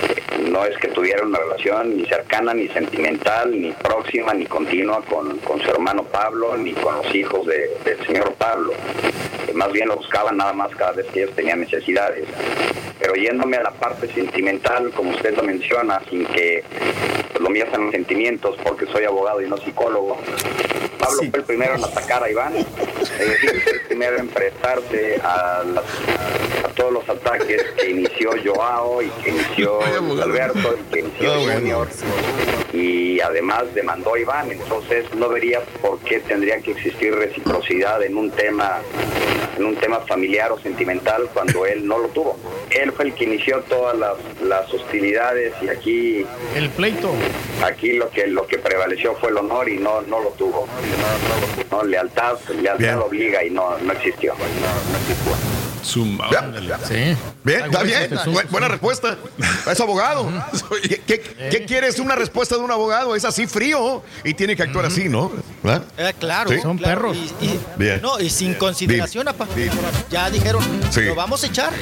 eh, 0.03 0.49
no 0.51 0.65
es 0.65 0.77
que 0.79 0.89
tuviera 0.89 1.25
una 1.25 1.39
relación 1.39 1.97
ni 1.97 2.05
cercana, 2.07 2.53
ni 2.55 2.67
sentimental, 2.69 3.51
ni 3.53 3.71
próxima, 3.73 4.35
ni 4.35 4.47
continua 4.47 5.01
con, 5.05 5.39
con 5.39 5.61
su 5.61 5.71
hermano 5.71 6.03
Pablo, 6.05 6.57
ni 6.57 6.73
con 6.73 6.97
los 6.97 7.15
hijos 7.15 7.47
de- 7.47 7.71
del 7.85 8.05
señor 8.05 8.33
Pablo. 8.35 8.73
Eh, 9.47 9.53
más 9.55 9.71
bien 9.71 9.87
lo 9.89 9.97
buscaban 9.97 10.37
nada 10.37 10.53
más 10.53 10.75
cada 10.75 10.91
vez 10.93 11.07
que 11.13 11.23
ellos 11.23 11.37
tenían 11.37 11.61
necesidades. 11.61 12.25
Pero 12.99 13.15
yéndome 13.15 13.59
a 13.59 13.63
la 13.63 13.71
parte 13.71 14.09
sentimental, 14.13 14.91
como 14.91 15.11
usted 15.11 15.37
lo 15.37 15.45
menciona, 15.45 16.01
sin 16.11 16.27
que 16.27 16.65
lo 17.39 17.49
mío 17.51 17.65
los 17.71 17.93
sentimientos, 17.93 18.57
porque 18.65 18.87
soy 18.87 19.05
abogado 19.05 19.41
y 19.43 19.49
no 19.49 19.57
psicólogo, 19.59 20.17
Pablo 21.07 21.31
fue 21.31 21.39
el 21.39 21.45
primero 21.45 21.75
en 21.77 21.85
atacar 21.85 22.23
a 22.25 22.31
Iván, 22.31 22.57
es 22.57 22.67
decir, 23.19 23.63
fue 23.63 23.73
el 23.75 23.81
primero 23.83 24.17
en 24.19 24.29
prestarse 24.29 25.21
a, 25.23 25.63
todos 26.75 26.93
los 26.93 27.09
ataques 27.09 27.63
que 27.79 27.91
inició 27.91 28.33
Joao 28.45 29.01
y 29.03 29.09
que 29.23 29.31
inició 29.31 29.81
Alberto 30.23 30.77
y 30.79 30.93
que 30.93 31.01
inició 31.01 31.33
Junior. 31.41 31.89
Y 32.73 33.21
además 33.21 33.65
demandó 33.75 34.15
a 34.15 34.19
Iván, 34.19 34.51
entonces 34.51 35.07
no 35.15 35.29
vería 35.29 35.61
por 35.81 35.99
qué 36.01 36.21
tendría 36.21 36.61
que 36.61 36.73
existir 36.73 37.15
reciprocidad 37.15 38.03
en 38.03 38.17
un 38.17 38.31
tema 38.31 38.81
en 39.57 39.65
un 39.65 39.77
tema 39.77 40.01
familiar 40.01 40.53
o 40.53 40.59
sentimental 40.59 41.29
cuando 41.33 41.67
él 41.67 41.87
no 41.87 41.99
lo 41.99 42.09
tuvo. 42.09 42.39
Él 42.71 42.93
fue 42.93 43.07
el 43.07 43.15
que 43.15 43.25
inició 43.25 43.61
todas 43.69 43.97
las, 43.99 44.17
las 44.43 44.73
hostilidades 44.73 45.53
y 45.63 45.69
aquí 45.69 46.27
El 46.55 46.71
pleito. 46.71 47.11
aquí 47.65 47.93
lo 47.93 48.11
que 48.11 48.27
lo 48.27 48.47
que 48.47 48.59
prevaleció 48.59 49.15
fue 49.17 49.31
el 49.31 49.39
honor 49.39 49.69
y 49.69 49.79
no 49.79 50.03
no 50.03 50.21
lo 50.21 50.31
tuvo 50.31 50.67
no 51.71 51.83
lealtad 51.85 52.39
lealtad 52.61 53.01
obliga 53.01 53.45
y 53.45 53.51
no 53.51 53.79
no 53.79 53.93
existió 53.93 54.35
Sí. 55.87 57.17
Bien, 57.45 57.65
está 57.65 57.83
bien. 57.83 58.11
Bu- 58.11 58.49
buena 58.51 58.69
respuesta. 58.69 59.17
Es 59.71 59.81
abogado. 59.81 60.29
¿Qué, 60.83 61.01
qué- 61.07 61.49
qué 61.51 61.65
quieres? 61.65 61.99
Una 61.99 62.15
respuesta 62.17 62.57
de 62.57 62.63
un 62.63 62.71
abogado. 62.71 63.15
Es 63.15 63.25
así 63.25 63.47
frío 63.47 64.03
y 64.25 64.35
tiene 64.35 64.57
que 64.57 64.63
actuar 64.65 64.87
así, 64.87 65.09
¿no? 65.09 65.31
Eh, 65.97 66.13
claro, 66.19 66.51
Sí. 66.51 66.61
son 66.61 66.79
perros. 66.79 67.17
Y, 67.17 67.45
y- 67.47 67.61
Bien. 67.77 68.01
no, 68.03 68.21
y 68.21 68.31
sin 68.31 68.55
consideración, 68.55 69.29
apa. 69.29 69.47
Ya 70.11 70.31
dijeron, 70.31 70.65
Sí. 70.91 71.03
lo 71.03 71.15
vamos 71.15 71.43
a 71.43 71.47
echar, 71.47 71.73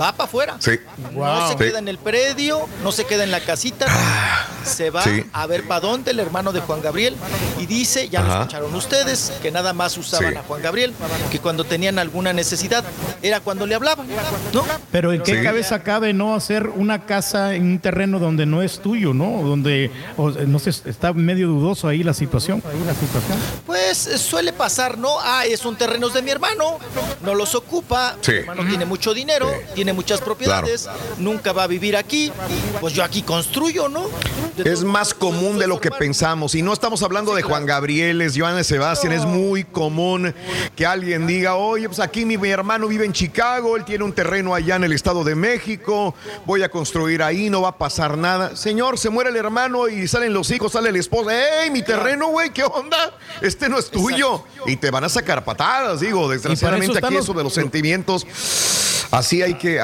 va 0.00 0.12
para 0.12 0.24
afuera. 0.24 0.56
Sí. 0.60 0.78
No 1.12 1.46
se 1.48 1.52
Sí. 1.52 1.58
queda 1.58 1.78
en 1.78 1.88
el 1.88 1.98
predio, 1.98 2.68
no 2.82 2.92
se 2.92 3.04
queda 3.04 3.24
en 3.24 3.30
la 3.30 3.40
casita, 3.40 3.86
se 4.64 4.90
va 4.90 5.02
Sí. 5.04 5.24
a 5.32 5.46
ver 5.46 5.66
para 5.66 5.80
dónde 5.80 6.12
el 6.12 6.20
hermano 6.20 6.52
de 6.52 6.60
Juan 6.60 6.80
Gabriel 6.80 7.16
y 7.58 7.66
dice, 7.66 8.08
ya 8.08 8.22
lo 8.22 8.32
escucharon 8.40 8.74
ustedes, 8.74 9.32
que 9.42 9.50
nada 9.50 9.72
más 9.72 9.96
usaban 9.98 10.32
Sí. 10.32 10.38
a 10.38 10.42
Juan 10.42 10.62
Gabriel, 10.62 10.94
que 11.30 11.38
cuando 11.40 11.64
tenían 11.64 11.98
alguna 11.98 12.32
necesidad 12.32 12.84
era 13.22 13.40
cuando 13.40 13.51
le 13.66 13.74
hablaban, 13.74 14.06
¿no? 14.52 14.64
Pero 14.90 15.12
¿en 15.12 15.22
qué 15.22 15.38
Sí. 15.38 15.42
cabeza 15.42 15.82
cabe 15.82 16.12
no 16.12 16.34
hacer 16.34 16.68
una 16.68 17.06
casa 17.06 17.54
en 17.54 17.64
un 17.64 17.78
terreno 17.78 18.18
donde 18.18 18.46
no 18.46 18.62
es 18.62 18.80
tuyo, 18.80 19.14
¿no? 19.14 19.42
Donde, 19.42 19.90
o- 20.16 20.30
no 20.30 20.58
sé, 20.58 20.70
está 20.70 21.12
medio 21.12 21.48
dudoso 21.48 21.88
ahí 21.88 22.02
la 22.02 22.14
situación. 22.14 22.62
Pues 23.66 24.06
eh, 24.06 24.18
suele 24.18 24.52
pasar, 24.52 24.98
¿no? 24.98 25.18
Ah, 25.20 25.44
es 25.46 25.64
un 25.64 25.76
terreno 25.76 26.08
de 26.08 26.22
mi 26.22 26.30
hermano, 26.30 26.78
no 27.22 27.34
los 27.34 27.54
ocupa, 27.54 28.16
Sí. 28.20 28.32
mi 28.32 28.38
hermano 28.38 28.64
tiene 28.68 28.84
mucho 28.84 29.14
dinero, 29.14 29.50
tiene 29.74 29.92
muchas 29.92 30.20
propiedades, 30.20 30.88
nunca 31.18 31.52
va 31.52 31.64
a 31.64 31.66
vivir 31.66 31.96
aquí, 31.96 32.32
pues 32.80 32.92
yo 32.94 33.04
aquí 33.04 33.22
construyo, 33.22 33.88
¿no? 33.88 34.04
Es 34.64 34.84
más 34.84 35.14
común 35.14 35.58
de 35.58 35.66
lo 35.66 35.80
que 35.80 35.90
pensamos. 35.90 36.54
Y 36.54 36.62
no 36.62 36.72
estamos 36.72 37.02
hablando 37.02 37.34
de 37.34 37.42
Juan 37.42 37.66
Gabriel, 37.66 38.20
es 38.22 38.36
Joana 38.36 38.62
Sebastián. 38.64 39.12
Es 39.12 39.24
muy 39.24 39.64
común 39.64 40.34
que 40.76 40.84
alguien 40.86 41.26
diga, 41.26 41.54
oye, 41.56 41.88
pues 41.88 42.00
aquí 42.00 42.24
mi, 42.24 42.36
mi 42.36 42.50
hermano 42.50 42.86
vive 42.88 43.04
en 43.06 43.12
Chicago, 43.12 43.31
él 43.76 43.84
tiene 43.84 44.04
un 44.04 44.12
terreno 44.12 44.54
allá 44.54 44.76
en 44.76 44.84
el 44.84 44.92
Estado 44.92 45.24
de 45.24 45.34
México, 45.34 46.14
voy 46.44 46.62
a 46.62 46.68
construir 46.70 47.22
ahí, 47.22 47.50
no 47.50 47.62
va 47.62 47.68
a 47.70 47.78
pasar 47.78 48.16
nada. 48.18 48.56
Señor, 48.56 48.98
se 48.98 49.10
muere 49.10 49.30
el 49.30 49.36
hermano 49.36 49.88
y 49.88 50.06
salen 50.08 50.32
los 50.32 50.50
hijos, 50.50 50.72
sale 50.72 50.90
el 50.90 50.96
esposo. 50.96 51.30
¡Ey, 51.30 51.70
mi 51.70 51.82
terreno, 51.82 52.28
güey! 52.28 52.50
¿Qué 52.50 52.64
onda? 52.64 53.16
Este 53.40 53.68
no 53.68 53.78
es 53.78 53.90
tuyo. 53.90 54.44
Y 54.66 54.76
te 54.76 54.90
van 54.90 55.04
a 55.04 55.08
sacar 55.08 55.44
patadas, 55.44 56.00
digo. 56.00 56.28
Desgraciadamente 56.28 56.94
están 56.94 57.04
aquí 57.06 57.14
los- 57.14 57.24
eso 57.24 57.32
de 57.34 57.44
los 57.44 57.54
sentimientos. 57.54 58.26
Así 59.10 59.42
hay 59.42 59.54
que, 59.54 59.78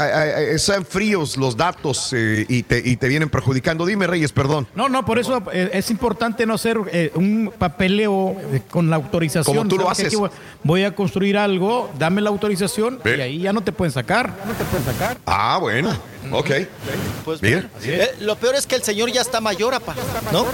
sean 0.59 0.87
fríos 0.87 1.37
los 1.37 1.55
datos 1.55 2.15
eh, 2.15 2.47
y, 2.49 2.63
te, 2.63 2.81
y 2.83 2.97
te 2.97 3.09
vienen 3.09 3.29
perjudicando. 3.29 3.85
Dime, 3.85 4.07
Reyes, 4.07 4.33
perdón. 4.33 4.67
No, 4.75 4.89
no, 4.89 5.05
por 5.05 5.19
eso 5.19 5.43
eh, 5.53 5.69
es 5.75 5.91
importante 5.91 6.47
no 6.47 6.55
hacer 6.55 6.79
eh, 6.91 7.13
un 7.15 7.53
papeleo 7.59 8.35
con 8.71 8.89
la 8.89 8.97
autorización. 8.97 9.55
Como 9.55 9.69
tú 9.69 9.77
lo 9.77 9.91
haces. 9.91 10.17
Voy 10.65 10.85
a 10.85 10.95
construir 10.95 11.37
algo, 11.37 11.91
dame 11.99 12.23
la 12.23 12.31
autorización 12.31 13.01
y 13.05 13.21
ahí 13.21 13.38
ya 13.39 13.53
no 13.53 13.61
te 13.61 13.73
pueden 13.73 13.93
sacar. 13.93 14.33
No 14.47 14.53
te 14.53 14.65
pueden 14.65 14.85
sacar. 14.85 15.17
Ah, 15.27 15.59
bueno. 15.61 15.93
Ok. 16.33 16.51
Pues 17.25 17.41
Bien. 17.41 17.71
Eh, 17.83 18.15
lo 18.21 18.37
peor 18.37 18.55
es 18.55 18.67
que 18.67 18.75
el 18.75 18.83
señor 18.83 19.11
ya 19.13 19.21
está 19.21 19.41
mayor, 19.41 19.75
apa, 19.75 19.95
¿no? 20.33 20.47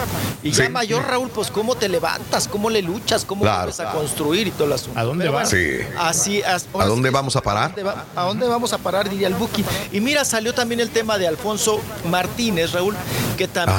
Y 0.43 0.51
ya 0.51 0.67
Sí. 0.67 0.71
mayor, 0.73 1.05
Raúl, 1.07 1.31
pues 1.31 1.51
cómo 1.51 1.75
te 1.77 1.89
levantas, 1.89 2.49
cómo 2.49 2.69
le 2.71 2.83
luchas, 2.83 3.25
cómo 3.25 3.43
Claro. 3.43 3.59
vuelves 3.71 3.81
a 3.81 3.93
construir 3.93 4.47
y 4.49 4.51
todo 4.51 4.67
el 4.67 4.73
asunto. 4.75 4.99
¿A 4.99 5.05
dónde 5.05 5.29
vas? 5.29 5.51
Sí. 5.51 5.79
Así, 5.99 6.43
as- 6.43 6.67
¿A 6.79 6.85
dónde 6.87 7.11
vamos 7.11 7.37
a 7.37 7.41
parar? 7.41 7.65
¿A 7.65 7.67
dónde, 7.69 7.83
va- 7.83 8.05
a 8.17 8.23
dónde 8.25 8.47
vamos 8.49 8.73
a 8.73 8.79
parar? 8.79 9.09
Diría 9.09 9.29
el 9.29 9.35
Buki. 9.35 9.65
Y 9.93 10.01
mira, 10.01 10.25
salió 10.25 10.53
también 10.55 10.81
el 10.81 10.91
tema 10.91 11.19
de 11.19 11.27
Alfonso 11.29 11.81
Martínez, 12.11 12.73
Raúl, 12.73 12.95
que 13.37 13.49
también 13.49 13.79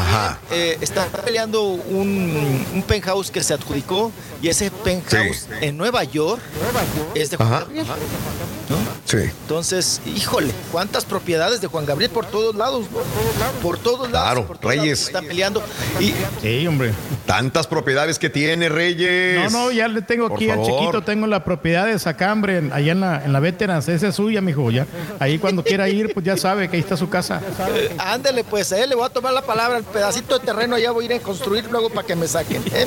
eh, 0.52 0.78
está 0.82 1.06
peleando 1.08 1.64
un, 1.64 2.66
un 2.74 2.84
penthouse 2.84 3.30
que 3.32 3.44
se 3.44 3.54
adjudicó 3.54 4.12
y 4.42 4.50
ese 4.50 4.70
penthouse 4.72 5.48
en 5.62 5.78
Nueva 5.78 6.04
York 6.04 6.42
es 7.14 7.30
de 7.32 7.38
Juan 7.38 7.50
Ajá. 7.54 7.60
Gabriel. 7.62 7.86
Sí. 9.06 9.18
Entonces, 9.18 10.02
híjole, 10.06 10.52
cuántas 10.72 11.06
propiedades 11.06 11.62
de 11.62 11.68
Juan 11.68 11.85
Gabriel 11.86 12.12
por 12.12 12.26
todos 12.26 12.56
lados, 12.56 12.86
¿no? 12.92 13.62
Por 13.62 13.78
todos 13.78 14.10
lados. 14.12 14.26
Claro, 14.26 14.48
por 14.48 14.58
todos 14.58 14.76
Reyes. 14.76 15.00
lados 15.00 15.08
están 15.08 15.26
peleando. 15.26 15.64
Y 16.00 16.14
Sí, 16.42 16.68
hombre. 16.68 16.94
Tantas 17.26 17.68
propiedades 17.68 18.20
que 18.20 18.30
tiene 18.30 18.70
Reyes. 18.70 19.52
No, 19.52 19.66
no, 19.66 19.72
ya 19.72 19.88
le 19.88 20.02
tengo 20.02 20.28
Por 20.30 20.38
aquí 20.38 20.50
al 20.50 20.58
favor. 20.60 20.80
chiquito, 20.80 21.02
tengo 21.04 21.28
la 21.28 21.44
propiedad 21.44 21.86
de 21.88 21.98
Sacambre, 22.00 22.70
allá 22.72 22.92
en 22.92 23.00
la, 23.02 23.24
en 23.26 23.34
la 23.34 23.40
Veterans, 23.40 23.88
esa 23.88 24.08
es 24.10 24.16
suya, 24.16 24.42
mijo, 24.42 24.70
ya. 24.72 24.86
Ahí 25.20 25.38
cuando 25.40 25.64
quiera 25.64 25.90
ir, 25.90 26.14
pues 26.14 26.26
ya 26.26 26.38
sabe 26.38 26.70
que 26.70 26.76
ahí 26.78 26.82
está 26.82 26.96
su 26.98 27.10
casa. 27.10 27.42
Eh, 27.76 27.96
ándele, 27.98 28.44
pues, 28.44 28.72
eh, 28.72 28.86
le 28.88 28.96
voy 28.96 29.06
a 29.06 29.10
tomar 29.10 29.34
la 29.34 29.42
palabra. 29.42 29.78
El 29.78 29.84
pedacito 29.84 30.38
de 30.40 30.46
terreno 30.46 30.76
allá 30.76 30.92
voy 30.92 31.06
a 31.06 31.08
ir 31.08 31.14
a 31.14 31.20
construir 31.20 31.66
luego 31.72 31.90
para 31.90 32.06
que 32.06 32.16
me 32.16 32.28
saquen. 32.28 32.62
eh. 32.74 32.86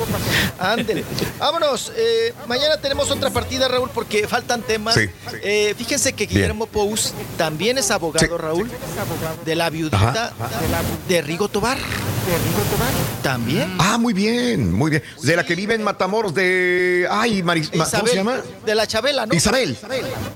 Ándele. 0.59 1.03
Vámonos. 1.39 1.91
eh, 1.95 2.33
mañana 2.47 2.77
tenemos 2.77 3.09
otra 3.11 3.29
partida, 3.29 3.67
Raúl, 3.67 3.89
porque 3.93 4.27
faltan 4.27 4.61
temas. 4.61 4.95
Sí. 4.95 5.09
Eh, 5.43 5.73
fíjense 5.77 6.13
que 6.13 6.25
Guillermo 6.25 6.65
Pous 6.65 7.13
también 7.37 7.77
es 7.77 7.91
abogado, 7.91 8.37
Raúl, 8.37 8.69
de 9.45 9.55
la 9.55 9.69
viudita 9.69 10.33
de 11.07 11.21
Rigo 11.21 11.47
Tobar. 11.49 11.77
También. 13.23 13.73
Ah, 13.79 13.97
muy 13.97 14.13
bien, 14.13 14.71
muy 14.71 14.91
bien. 14.91 15.03
De 15.23 15.35
la 15.35 15.43
que 15.43 15.55
vive 15.55 15.73
en 15.73 15.83
Matamoros, 15.83 16.33
de. 16.33 17.07
Ay, 17.09 17.41
Maris... 17.43 17.67
Ma- 17.73 17.85
¿cómo 17.85 17.87
Isabel, 17.87 18.09
se 18.09 18.15
llama? 18.17 18.37
De 18.65 18.75
la 18.75 18.85
Chabela, 18.87 19.25
¿no? 19.25 19.33
Isabel. 19.33 19.75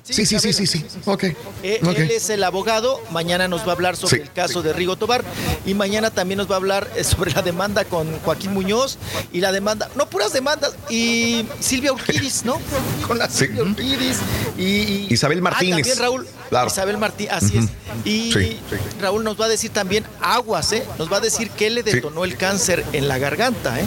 Sí, 0.04 0.26
sí, 0.26 0.40
sí, 0.40 0.54
sí, 0.54 0.66
sí. 0.68 0.86
Ok. 1.06 1.24
Eh, 1.62 1.80
ok. 1.84 1.98
Él 2.00 2.12
es 2.12 2.30
el 2.32 2.44
abogado. 2.44 3.00
Mañana 3.12 3.48
nos 3.48 3.62
va 3.62 3.70
a 3.70 3.76
hablar 3.76 3.96
sobre 3.96 4.16
Sí. 4.18 4.22
el 4.24 4.32
caso 4.32 4.62
de 4.64 4.74
Rigo 4.74 4.96
Tobar. 4.96 5.24
Y 5.66 5.76
mañana 5.76 6.10
también 6.10 6.40
nos 6.40 6.50
va 6.50 6.56
a 6.56 6.58
hablar 6.58 6.90
eh, 6.96 7.04
sobre 7.04 7.32
la 7.32 7.42
demanda 7.42 7.86
con 7.86 8.12
Joaquín 8.22 8.54
Muñoz. 8.54 8.98
Y 9.32 9.40
la 9.42 9.52
demanda, 9.52 9.90
no 9.96 10.10
puras 10.10 10.34
demandas. 10.34 10.74
Y 10.90 11.46
Silvia 11.60 11.94
Urquidis, 11.94 12.44
¿no? 12.44 12.60
Con 13.08 13.18
la 13.20 13.30
Sí. 13.30 13.46
Silvia 13.46 13.64
Urquidis. 13.64 14.18
Y, 14.58 14.64
y- 14.64 15.08
Isabel 15.12 15.38
Ah, 15.40 15.42
Martínez. 15.44 15.76
también 15.78 15.98
Raúl. 16.00 16.28
Claro. 16.50 16.68
Isabel 16.68 16.98
Martínez, 16.98 17.34
así 17.34 17.58
Ujú. 17.58 17.66
es. 17.66 17.72
Y 18.06 18.32
Sí. 18.34 18.60
Raúl 19.00 19.24
nos 19.24 19.40
va 19.40 19.46
a 19.46 19.50
decir 19.50 19.72
también 19.72 20.06
aguas, 20.22 20.72
¿eh? 20.74 20.84
Nos 20.98 21.12
va 21.12 21.18
a 21.18 21.20
decir 21.20 21.50
qué 21.52 21.70
le 21.70 21.84
detonó 21.84 22.24
el 22.24 22.38
cáncer 22.38 22.84
en 22.94 23.08
la 23.08 23.18
garganta, 23.18 23.80
¿eh? 23.80 23.86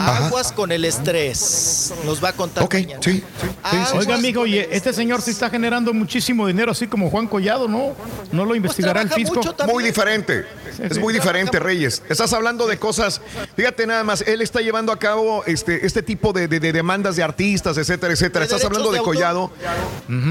Aguas 0.00 0.52
con 0.52 0.72
el 0.72 0.84
estrés. 0.84 1.92
Nos 2.04 2.22
va 2.22 2.30
a 2.30 2.32
contar. 2.32 2.64
Ok, 2.64 2.74
mañana. 2.74 3.00
sí. 3.02 3.22
Aguas 3.62 3.94
Oiga, 3.94 4.14
amigo, 4.14 4.46
y 4.46 4.58
este 4.58 4.92
señor 4.92 5.22
sí 5.22 5.30
está 5.30 5.50
generando 5.50 5.92
muchísimo 5.92 6.46
dinero, 6.46 6.72
así 6.72 6.86
como 6.86 7.10
Juan 7.10 7.26
Collado, 7.26 7.68
¿no? 7.68 7.94
¿No 8.32 8.44
lo 8.44 8.54
investigará 8.54 9.02
el 9.02 9.10
fisco? 9.10 9.36
mucho. 9.36 9.54
Muy 9.66 9.84
diferente. 9.84 10.44
Es 10.82 10.98
muy 10.98 11.12
diferente, 11.14 11.58
Reyes. 11.58 12.02
Estás 12.08 12.32
hablando 12.32 12.66
de 12.66 12.78
cosas. 12.78 13.20
Fíjate 13.56 13.86
nada 13.86 14.04
más, 14.04 14.22
él 14.22 14.42
está 14.42 14.60
llevando 14.60 14.92
a 14.92 14.98
cabo 14.98 15.44
este, 15.46 15.86
este 15.86 16.02
tipo 16.02 16.32
de, 16.32 16.48
de- 16.48 16.60
de 16.60 16.72
demandas 16.72 17.16
de 17.16 17.22
artistas, 17.22 17.76
etcétera, 17.78 18.12
etcétera. 18.12 18.44
Estás 18.44 18.64
hablando 18.64 18.90
de. 18.92 18.98
Collado, 18.98 19.50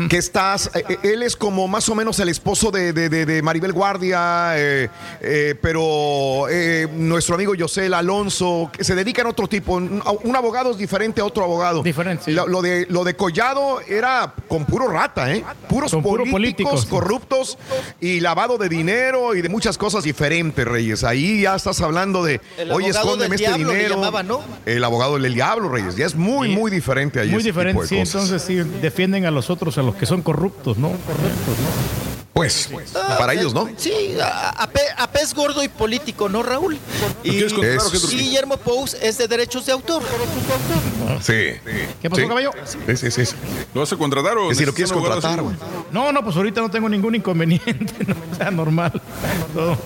que 0.09 0.17
estás. 0.17 0.69
eh, 0.73 0.83
eh, 0.89 0.97
él 1.13 1.23
es 1.23 1.35
como 1.35 1.67
más 1.67 1.87
o 1.89 1.95
menos 1.95 2.19
el 2.19 2.29
esposo 2.29 2.69
de, 2.71 2.93
de- 2.93 3.09
de- 3.09 3.25
de 3.25 3.41
Maribel 3.41 3.73
Guardia, 3.73 4.51
eh, 4.57 4.89
eh, 5.21 5.55
pero 5.61 6.47
eh, 6.49 6.87
nuestro 6.93 7.35
amigo 7.35 7.55
Yosel 7.55 7.93
Alonso, 7.93 8.69
que 8.75 8.83
se 8.83 8.95
dedican 8.95 9.25
a 9.25 9.29
otro 9.29 9.47
tipo. 9.47 9.73
Un, 9.75 10.01
un 10.23 10.35
abogado 10.35 10.71
es 10.71 10.77
diferente 10.77 11.21
a 11.21 11.25
otro 11.25 11.43
abogado. 11.43 11.81
Diferente, 11.83 12.25
sí. 12.25 12.31
Lo, 12.31 12.47
lo 12.47 12.61
de, 12.61 12.85
lo 12.89 13.03
de 13.03 13.15
Collado 13.15 13.79
era 13.81 14.33
con 14.47 14.65
puro 14.65 14.87
rata, 14.89 15.31
¿eh? 15.33 15.43
Puros 15.69 15.91
Con 15.91 16.03
puro 16.03 16.23
políticos, 16.29 16.71
políticos. 16.85 16.85
corruptos 16.85 17.57
y 18.01 18.19
lavado 18.19 18.57
de 18.57 18.69
dinero 18.69 19.35
y 19.35 19.41
de 19.41 19.49
muchas 19.49 19.77
cosas 19.77 20.03
diferentes, 20.03 20.26
Reyes. 20.65 21.03
Ahí 21.03 21.41
ya 21.41 21.55
estás 21.55 21.81
hablando 21.81 22.23
de, 22.23 22.41
El 22.57 22.71
oye, 22.71 22.89
escóndeme 22.89 23.35
este 23.35 23.53
dinero. 23.53 24.01
El 24.65 24.83
abogado 24.83 25.19
del 25.19 25.33
diablo, 25.33 25.69
Reyes. 25.69 25.95
Ya 25.95 26.05
es 26.05 26.15
muy, 26.15 26.49
muy 26.49 26.71
diferente 26.71 27.19
ahí. 27.19 27.29
Muy 27.29 27.43
diferente, 27.43 27.87
sí, 27.87 27.97
cosas. 27.97 28.23
entonces 28.29 28.41
sí, 28.41 28.55
defienden 28.81 29.25
a 29.25 29.31
los 29.31 29.49
otros, 29.49 29.77
a 29.77 29.81
los 29.83 29.95
que 29.95 30.05
son 30.05 30.21
corruptos, 30.21 30.77
¿no? 30.77 30.89
Correctos, 30.89 31.57
¿no? 31.59 32.06
Pues, 32.37 32.69
Ah, 32.95 33.15
para 33.17 33.33
ellos, 33.33 33.51
¿no? 33.51 33.67
Sí, 33.77 34.15
a, 34.21 34.49
a 34.49 34.69
pe- 34.69 34.79
a 34.95 35.11
pez 35.11 35.33
gordo 35.33 35.63
y 35.63 35.67
político, 35.69 36.29
¿no, 36.29 36.43
Raúl? 36.43 36.77
Y, 37.23 37.43
Es- 37.43 37.51
Turquía? 37.53 37.79
Guillermo 38.11 38.57
Pous 38.57 38.93
es 38.93 39.17
de 39.17 39.27
derechos 39.27 39.65
de 39.65 39.71
autor. 39.71 40.03
Sí. 41.21 41.33
¿Qué 42.01 42.09
pasó, 42.09 42.21
Sí. 42.21 42.27
caballo? 42.27 42.51
Sí, 42.95 43.09
sí, 43.09 43.25
sí. 43.25 43.35
¿Lo 43.73 43.81
vas 43.81 43.91
a 43.91 43.97
contratar 43.97 44.37
o 44.37 44.53
si 44.53 44.65
lo 44.65 44.73
quieres 44.73 44.91
contratar, 44.91 45.41
güey. 45.41 45.55
No, 45.91 46.11
no, 46.11 46.23
pues 46.23 46.35
ahorita 46.35 46.61
no 46.61 46.69
tengo 46.69 46.87
ningún 46.89 47.15
inconveniente, 47.15 47.73
no, 48.07 48.13
o 48.31 48.35
sea, 48.35 48.51
normal. 48.51 49.01
Todo. 49.53 49.77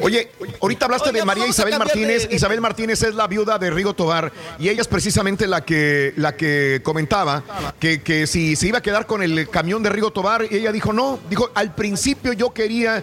Oye, 0.00 0.30
ahorita 0.60 0.84
hablaste 0.86 1.12
de 1.12 1.24
María 1.24 1.46
Isabel 1.46 1.78
Martínez. 1.78 2.28
de- 2.28 2.34
Isabel 2.36 2.60
Martínez 2.60 3.02
es 3.02 3.14
la 3.14 3.26
viuda 3.26 3.58
de 3.58 3.70
Rigo 3.70 3.94
Tobar 3.94 4.32
y 4.58 4.68
ella 4.68 4.82
es 4.82 4.88
precisamente 4.88 5.46
la 5.46 5.64
que, 5.64 6.12
la 6.16 6.36
que 6.36 6.80
comentaba 6.82 7.42
que, 7.78 8.02
que 8.02 8.26
si 8.26 8.56
se 8.56 8.66
iba 8.68 8.78
a 8.78 8.82
quedar 8.82 9.06
con 9.06 9.22
el 9.22 9.48
camión 9.48 9.82
de 9.82 9.88
Rigo 9.90 10.10
Tobar 10.10 10.46
y 10.50 10.56
ella 10.56 10.72
dijo 10.72 10.92
no, 10.92 11.18
dijo 11.30 11.50
al 11.54 11.74
principio 11.74 12.32
yo 12.32 12.52
quería 12.52 13.02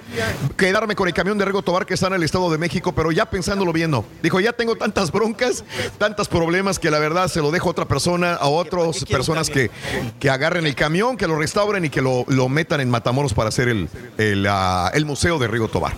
quedarme 0.58 0.96
con 0.96 1.08
el 1.08 1.14
camión 1.14 1.38
de 1.38 1.46
Rigo 1.46 1.62
Tobar 1.62 1.86
que 1.86 1.94
está 1.94 2.08
en 2.08 2.14
el 2.14 2.24
Estado 2.24 2.52
de 2.52 2.58
México, 2.58 2.94
pero 2.94 3.12
ya 3.12 3.30
pensándolo 3.30 3.74
bien 3.74 3.92
no. 3.92 4.06
Dijo 4.22 4.40
ya 4.40 4.54
tengo 4.54 4.76
tantas 4.76 5.12
broncas, 5.12 5.64
tantos 5.98 6.28
problemas 6.28 6.80
que 6.80 6.92
la 6.92 7.00
verdad 7.00 7.28
se 7.28 7.42
lo 7.42 7.52
dejo 7.52 7.70
a 7.70 7.72
otra 7.72 7.86
persona, 7.86 8.34
a 8.34 8.48
otras 8.48 9.06
personas 9.06 9.50
que, 9.50 9.72
que 10.20 10.30
agarren 10.30 10.66
el 10.66 10.76
camión, 10.76 11.18
que 11.18 11.28
lo 11.28 11.38
restauren 11.38 11.86
y 11.86 11.90
que 11.90 12.02
lo, 12.02 12.26
lo 12.28 12.50
metan 12.50 12.82
en 12.82 12.90
Matamoros 12.90 13.34
para 13.34 13.50
hacer 13.50 13.70
el, 13.70 13.90
el, 14.18 14.46
ah, 14.48 14.92
el 14.94 15.06
museo 15.06 15.40
de 15.40 15.48
Rigo 15.48 15.68
Tobar. 15.68 15.94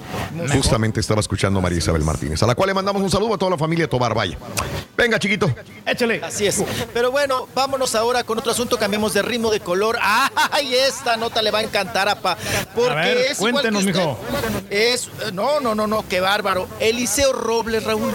Justamente 0.54 1.00
estaba 1.00 1.20
escuchando 1.20 1.60
a 1.60 1.62
María 1.62 1.78
Isabel 1.80 2.04
Martínez, 2.04 2.42
a 2.44 2.48
la 2.48 2.56
cual 2.56 2.68
le 2.68 2.74
mandamos 2.74 3.02
un 3.02 3.10
saludo 3.10 3.36
a 3.36 3.38
toda 3.38 3.52
la 3.52 3.58
familia 3.58 3.88
Tobar, 3.90 4.14
vaya. 4.14 4.38
Venga, 4.96 5.18
chiquito. 5.20 5.54
Échale. 5.86 6.22
Así 6.24 6.46
es. 6.46 6.64
Pero 6.94 7.12
bueno, 7.12 7.48
vámonos 7.56 7.96
ahora 7.96 8.24
con 8.24 8.38
otro 8.38 8.52
asunto. 8.52 8.78
Cambiemos 8.78 9.14
de 9.14 9.22
ritmo, 9.22 9.50
de 9.52 9.60
color. 9.60 9.98
¡Ay! 10.02 10.76
Esta 10.76 11.18
nota 11.18 11.42
le 11.42 11.52
va 11.52 11.60
a 11.60 11.64
encantar, 11.64 12.08
apa. 12.08 12.38
Porque 12.76 12.92
A 12.92 12.96
ver, 12.96 13.18
es 13.18 13.38
cuéntenos, 13.38 13.84
mijo. 13.86 14.18
Es. 14.70 15.10
No, 15.34 15.60
no, 15.60 15.76
no, 15.76 15.88
no, 15.88 16.06
qué 16.08 16.20
bárbaro. 16.20 16.68
Eliseo 16.80 17.34
Robles, 17.34 17.84
Raúl. 17.84 18.12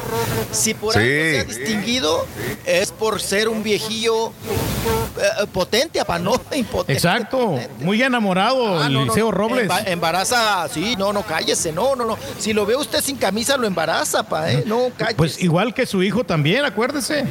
Si 0.53 0.75
por 0.75 0.95
Sí. 0.95 0.99
algo 1.01 1.11
se 1.11 1.41
ha 1.41 1.45
distinguido, 1.45 2.27
es 2.67 2.91
por 2.93 3.21
ser 3.21 3.49
un 3.49 3.63
viejillo 3.63 4.29
eh, 4.29 5.47
potente, 5.53 6.01
apa, 6.01 6.19
¿no? 6.19 6.33
Impotente. 6.55 6.93
Exacto, 6.95 7.59
muy 7.81 8.03
enamorado, 8.03 8.81
Ah, 8.81 8.89
no, 8.89 9.05
no. 9.05 9.31
Robles. 9.31 9.69
Emba- 9.69 9.83
embaraza, 9.87 10.69
sí, 10.73 10.97
no, 10.97 11.13
no, 11.13 11.23
cállese, 11.23 11.73
no, 11.73 11.95
no, 11.97 12.05
no. 12.05 12.19
Si 12.39 12.53
lo 12.53 12.65
ve 12.67 12.77
usted 12.77 13.01
sin 13.03 13.17
camisa, 13.17 13.57
lo 13.57 13.67
embaraza, 13.67 14.23
pa, 14.23 14.51
¿eh? 14.51 14.63
No, 14.67 14.91
cállese. 14.97 15.17
Pues 15.17 15.43
igual 15.43 15.75
que 15.75 15.87
su 15.87 16.03
hijo 16.03 16.25
también, 16.25 16.65
acuérdese. 16.65 17.25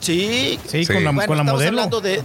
Sí, 0.00 0.58
Sí, 0.68 0.86
con 0.86 1.02
la, 1.04 1.10
Bueno, 1.10 1.26
con 1.26 1.36
la 1.36 1.42
estamos 1.42 1.52
modelo. 1.52 1.68
hablando 1.82 2.00
de, 2.00 2.22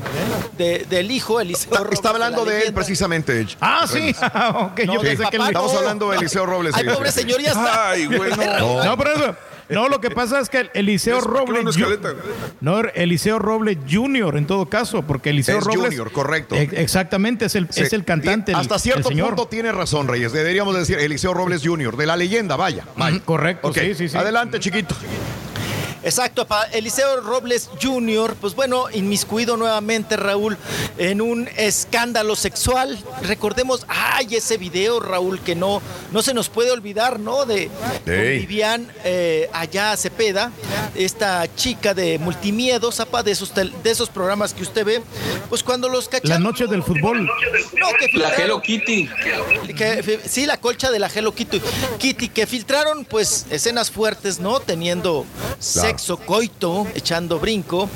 de- 0.57 0.85
del 0.89 1.11
hijo, 1.11 1.39
Eliseo 1.39 1.71
Está, 1.71 1.77
Robles, 1.83 1.93
está 1.99 2.09
hablando 2.09 2.45
la 2.45 2.51
de 2.51 2.61
él 2.67 2.73
precisamente. 2.73 3.47
Ah, 3.59 3.81
sí. 3.88 4.16
ok, 4.56 4.80
No, 4.85 4.93
yo 5.03 5.18
papá, 5.18 5.30
el- 5.38 5.42
Estamos 5.48 5.74
no. 5.74 5.80
hablando 5.80 6.10
de 6.11 6.18
Eliseo 6.18 6.45
Robles. 6.45 6.74
Ay, 6.76 6.84
sí, 6.88 6.93
pobre 6.93 7.11
sí. 7.11 7.19
señor, 7.22 7.42
ya 7.42 7.50
está. 7.50 7.90
Ay, 7.92 8.06
güey, 8.06 8.30
no. 8.85 8.98
Pero 8.98 9.14
eso. 9.16 9.35
No, 9.69 9.88
lo 9.88 10.01
que 10.01 10.10
pasa 10.11 10.40
es 10.42 10.50
que 10.50 10.69
Eliseo 10.74 11.19
Es 11.19 11.24
Robles. 11.24 11.77
No, 12.60 12.80
Eliseo 12.82 13.40
Robles 13.40 13.77
Jr. 13.90 14.35
en 14.35 14.45
todo 14.45 14.66
caso, 14.66 15.01
porque 15.03 15.30
Eliseo 15.30 15.60
Es 15.60 15.64
Robles. 15.64 15.84
Junior, 15.92 16.11
correcto. 16.11 16.56
Ex- 16.56 16.74
Exactamente, 16.74 17.45
es 17.45 17.56
el, 17.56 17.68
Sí. 17.72 17.84
es 17.84 17.93
el 17.93 18.03
cantante. 18.03 18.51
Y 18.51 18.56
el- 18.56 18.60
Hasta 18.60 18.76
el 18.76 18.82
cierto 18.82 19.08
señor. 19.08 19.27
punto 19.30 19.48
tiene 19.48 19.72
razón, 19.72 20.10
Reyes. 20.10 20.34
Deberíamos 20.34 20.76
decir 20.76 21.00
Eliseo 21.00 21.34
Robles 21.34 21.61
Jr., 21.64 21.95
de 21.95 22.06
la 22.06 22.18
leyenda, 22.18 22.58
vaya. 22.58 22.84
correcto, 23.24 23.72
sí, 23.74 23.95
sí, 23.95 24.10
sí. 24.10 24.18
Adelante, 24.18 24.60
chiquito. 24.60 24.93
Exacto, 26.03 26.47
pa. 26.47 26.63
Eliseo 26.63 27.21
Robles 27.21 27.69
Jr., 27.81 28.35
pues 28.41 28.55
bueno, 28.55 28.85
inmiscuido 28.91 29.55
nuevamente, 29.55 30.17
Raúl, 30.17 30.57
en 30.97 31.21
un 31.21 31.47
escándalo 31.57 32.35
sexual. 32.35 32.97
Recordemos, 33.21 33.85
ay, 33.88 34.35
ese 34.35 34.57
video, 34.57 34.99
Raúl, 34.99 35.39
que 35.41 35.55
no, 35.55 35.81
no 36.11 36.21
se 36.23 36.33
nos 36.33 36.49
puede 36.49 36.71
olvidar, 36.71 37.19
¿no? 37.19 37.45
De 37.45 37.69
con 38.03 38.13
Ey. 38.13 38.39
Vivian 38.39 38.91
eh, 39.03 39.47
allá 39.53 39.95
Cepeda, 39.95 40.51
esta 40.95 41.47
chica 41.55 41.93
de 41.93 42.17
multimiedo, 42.17 42.91
zapa, 42.91 43.21
de 43.21 43.31
esos, 43.31 43.53
tel- 43.53 43.73
de 43.83 43.91
esos 43.91 44.09
programas 44.09 44.53
que 44.55 44.63
usted 44.63 44.83
ve, 44.83 45.03
pues 45.49 45.61
cuando 45.61 45.88
los 45.88 46.05
La 46.05 46.11
cacharon. 46.19 46.43
noche 46.43 46.65
del 46.65 46.81
fútbol. 46.81 47.25
No, 47.25 47.88
que 47.99 48.17
La 48.17 48.33
Hello 48.33 48.59
Kitty. 48.61 49.07
que 49.77 50.19
sí, 50.27 50.45
la 50.47 50.57
colcha 50.57 50.89
de 50.89 50.97
la 50.99 51.07
Hello 51.13 51.33
Kitty, 51.33 51.61
Kitty, 51.99 52.30
que 52.30 52.47
filtraron 52.47 53.05
pues 53.05 53.45
escenas 53.51 53.91
fuertes, 53.91 54.39
¿no? 54.39 54.59
Teniendo 54.59 55.25
sexo 55.59 55.90
sexo, 55.91 56.17
coito, 56.17 56.87
echando 56.95 57.37
brinco. 57.39 57.89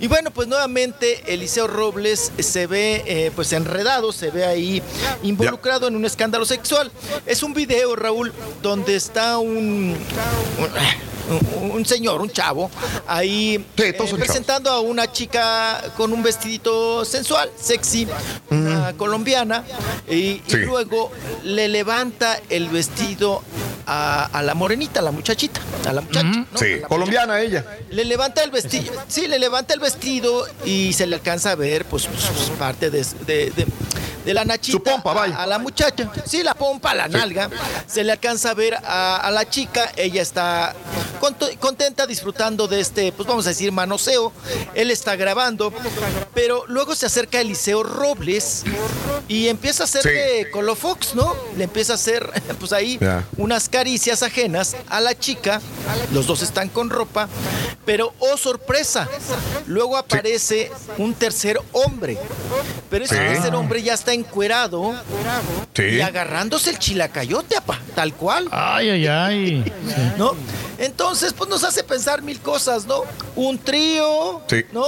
Y 0.00 0.06
bueno, 0.06 0.30
pues 0.30 0.48
nuevamente 0.48 1.32
Eliseo 1.32 1.66
Robles 1.66 2.30
se 2.38 2.66
ve 2.66 3.02
eh, 3.06 3.30
pues 3.34 3.52
enredado, 3.52 4.12
se 4.12 4.30
ve 4.30 4.44
ahí 4.44 4.82
involucrado 5.22 5.88
en 5.88 5.96
un 5.96 6.04
escándalo 6.04 6.44
sexual. 6.44 6.90
Es 7.24 7.42
un 7.42 7.54
video, 7.54 7.96
Raúl, 7.96 8.32
donde 8.62 8.96
está 8.96 9.38
un, 9.38 9.96
un, 11.60 11.70
un 11.70 11.86
señor, 11.86 12.20
un 12.20 12.30
chavo, 12.30 12.70
ahí 13.06 13.64
eh, 13.78 13.92
presentando 13.94 14.70
a 14.70 14.80
una 14.80 15.10
chica 15.10 15.82
con 15.96 16.12
un 16.12 16.22
vestidito 16.22 17.04
sensual, 17.06 17.50
sexy, 17.56 18.06
una 18.50 18.92
colombiana, 18.94 19.64
y, 20.08 20.42
y 20.46 20.56
luego 20.66 21.10
le 21.44 21.68
levanta 21.68 22.40
el 22.50 22.68
vestido 22.68 23.42
a, 23.88 24.26
a 24.26 24.42
la 24.42 24.54
morenita, 24.54 25.00
a 25.00 25.02
la 25.02 25.10
muchachita, 25.10 25.60
a 25.88 25.92
la 25.92 26.02
muchacha. 26.02 26.26
¿no? 26.26 26.46
Sí, 26.58 26.80
colombiana 26.86 27.40
ella. 27.40 27.64
Le 27.90 28.04
levanta 28.04 28.42
el 28.44 28.50
vestido, 28.50 28.92
sí, 29.08 29.26
le 29.26 29.38
levanta 29.38 29.72
el 29.74 29.80
vestido 29.80 30.46
y 30.64 30.92
se 30.92 31.06
le 31.06 31.16
alcanza 31.16 31.52
a 31.52 31.54
ver, 31.54 31.84
pues, 31.86 32.06
pues, 32.06 32.24
pues, 32.26 32.50
parte 32.58 32.90
de, 32.90 33.04
de- 33.26 33.50
de- 33.50 33.66
de 34.28 34.34
la 34.34 34.44
nachita 34.44 35.02
a, 35.02 35.22
a 35.42 35.46
la 35.46 35.58
muchacha. 35.58 36.10
Sí, 36.26 36.42
la 36.42 36.52
pompa, 36.52 36.94
la 36.94 37.08
nalga. 37.08 37.48
Se 37.86 38.04
le 38.04 38.12
alcanza 38.12 38.50
a 38.50 38.54
ver 38.54 38.74
a, 38.74 39.16
a 39.16 39.30
la 39.30 39.48
chica. 39.48 39.90
Ella 39.96 40.20
está 40.20 40.74
contenta, 41.58 42.06
disfrutando 42.06 42.68
de 42.68 42.78
este, 42.80 43.10
pues 43.12 43.26
vamos 43.26 43.46
a 43.46 43.48
decir, 43.48 43.72
manoseo. 43.72 44.32
Él 44.74 44.90
está 44.90 45.16
grabando, 45.16 45.72
pero 46.34 46.64
luego 46.68 46.94
se 46.94 47.06
acerca 47.06 47.40
Eliseo 47.40 47.82
Robles 47.82 48.64
y 49.28 49.48
empieza 49.48 49.84
a 49.84 49.86
hacerle 49.86 50.50
colofox, 50.50 51.14
¿no? 51.14 51.34
Le 51.56 51.64
empieza 51.64 51.92
a 51.92 51.96
hacer, 51.96 52.30
pues 52.60 52.74
ahí, 52.74 52.98
unas 53.38 53.70
caricias 53.70 54.22
ajenas 54.22 54.76
a 54.90 55.00
la 55.00 55.18
chica. 55.18 55.62
Los 56.12 56.26
dos 56.26 56.42
están 56.42 56.68
con 56.68 56.90
ropa, 56.90 57.28
pero 57.86 58.12
oh 58.18 58.36
sorpresa, 58.36 59.08
luego 59.66 59.96
aparece 59.96 60.70
un 60.98 61.14
tercer 61.14 61.58
hombre. 61.72 62.18
Pero 62.90 63.04
ese 63.06 63.14
Sí. 63.14 63.20
tercer 63.34 63.54
hombre 63.54 63.82
ya 63.82 63.94
está 63.94 64.12
encuerado 64.18 64.94
Sí. 65.74 65.82
y 65.84 66.00
agarrándose 66.00 66.70
el 66.70 66.78
chilacayote, 66.78 67.56
apa, 67.56 67.78
tal 67.94 68.12
cual. 68.14 68.48
Ay, 68.50 68.90
ay, 68.90 69.06
ay. 69.06 69.72
¿No? 70.16 70.34
Entonces, 70.78 71.32
pues 71.32 71.50
nos 71.50 71.64
hace 71.64 71.82
pensar 71.82 72.22
mil 72.22 72.40
cosas, 72.40 72.86
¿no? 72.86 73.02
Un 73.34 73.58
trío, 73.58 74.42
Sí. 74.48 74.64
¿no? 74.72 74.84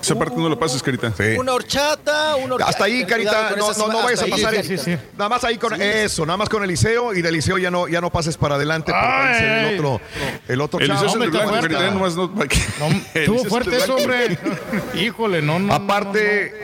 Esa 0.00 0.14
parte 0.16 0.36
no 0.36 0.48
la 0.48 0.56
pases, 0.58 0.82
Carita. 0.82 1.12
Una 1.38 1.52
horchata, 1.54 2.36
una 2.36 2.54
horchata. 2.54 2.70
Hasta 2.70 2.84
ahí, 2.84 3.04
Carita, 3.04 3.50
no, 3.56 3.72
no, 3.72 3.88
no 3.88 4.02
vayas 4.04 4.22
a 4.22 4.26
pasar. 4.26 4.54
ahí. 4.54 4.60
el- 4.86 5.00
Nada 5.16 5.28
más 5.28 5.44
ahí 5.44 5.58
con 5.58 5.74
Sí. 5.76 5.82
eso, 5.82 6.24
nada 6.26 6.36
más 6.36 6.48
con 6.48 6.62
Eliseo 6.62 7.12
y 7.14 7.22
de 7.22 7.28
Eliseo 7.28 7.58
ya 7.58 7.70
no, 7.70 7.88
ya 7.88 8.00
no 8.00 8.10
pases 8.10 8.36
para 8.36 8.54
adelante 8.54 8.92
ve 8.92 8.98
el 8.98 9.66
Ay. 9.66 9.74
otro, 9.74 10.00
el 10.48 10.60
otro 10.60 10.80
Eliseo 10.80 11.06
es 11.06 11.14
el 11.14 11.30
blanco, 11.30 11.52
Carita, 11.60 11.90
nomás 11.90 12.14
no- 12.16 12.32
Estuvo 13.14 13.44
fuerte 13.44 13.76
eso, 13.76 13.96
hombre. 13.96 14.38
Híjole, 14.94 15.42
no, 15.42 15.58
no. 15.58 15.72
Aparte, 15.74 16.54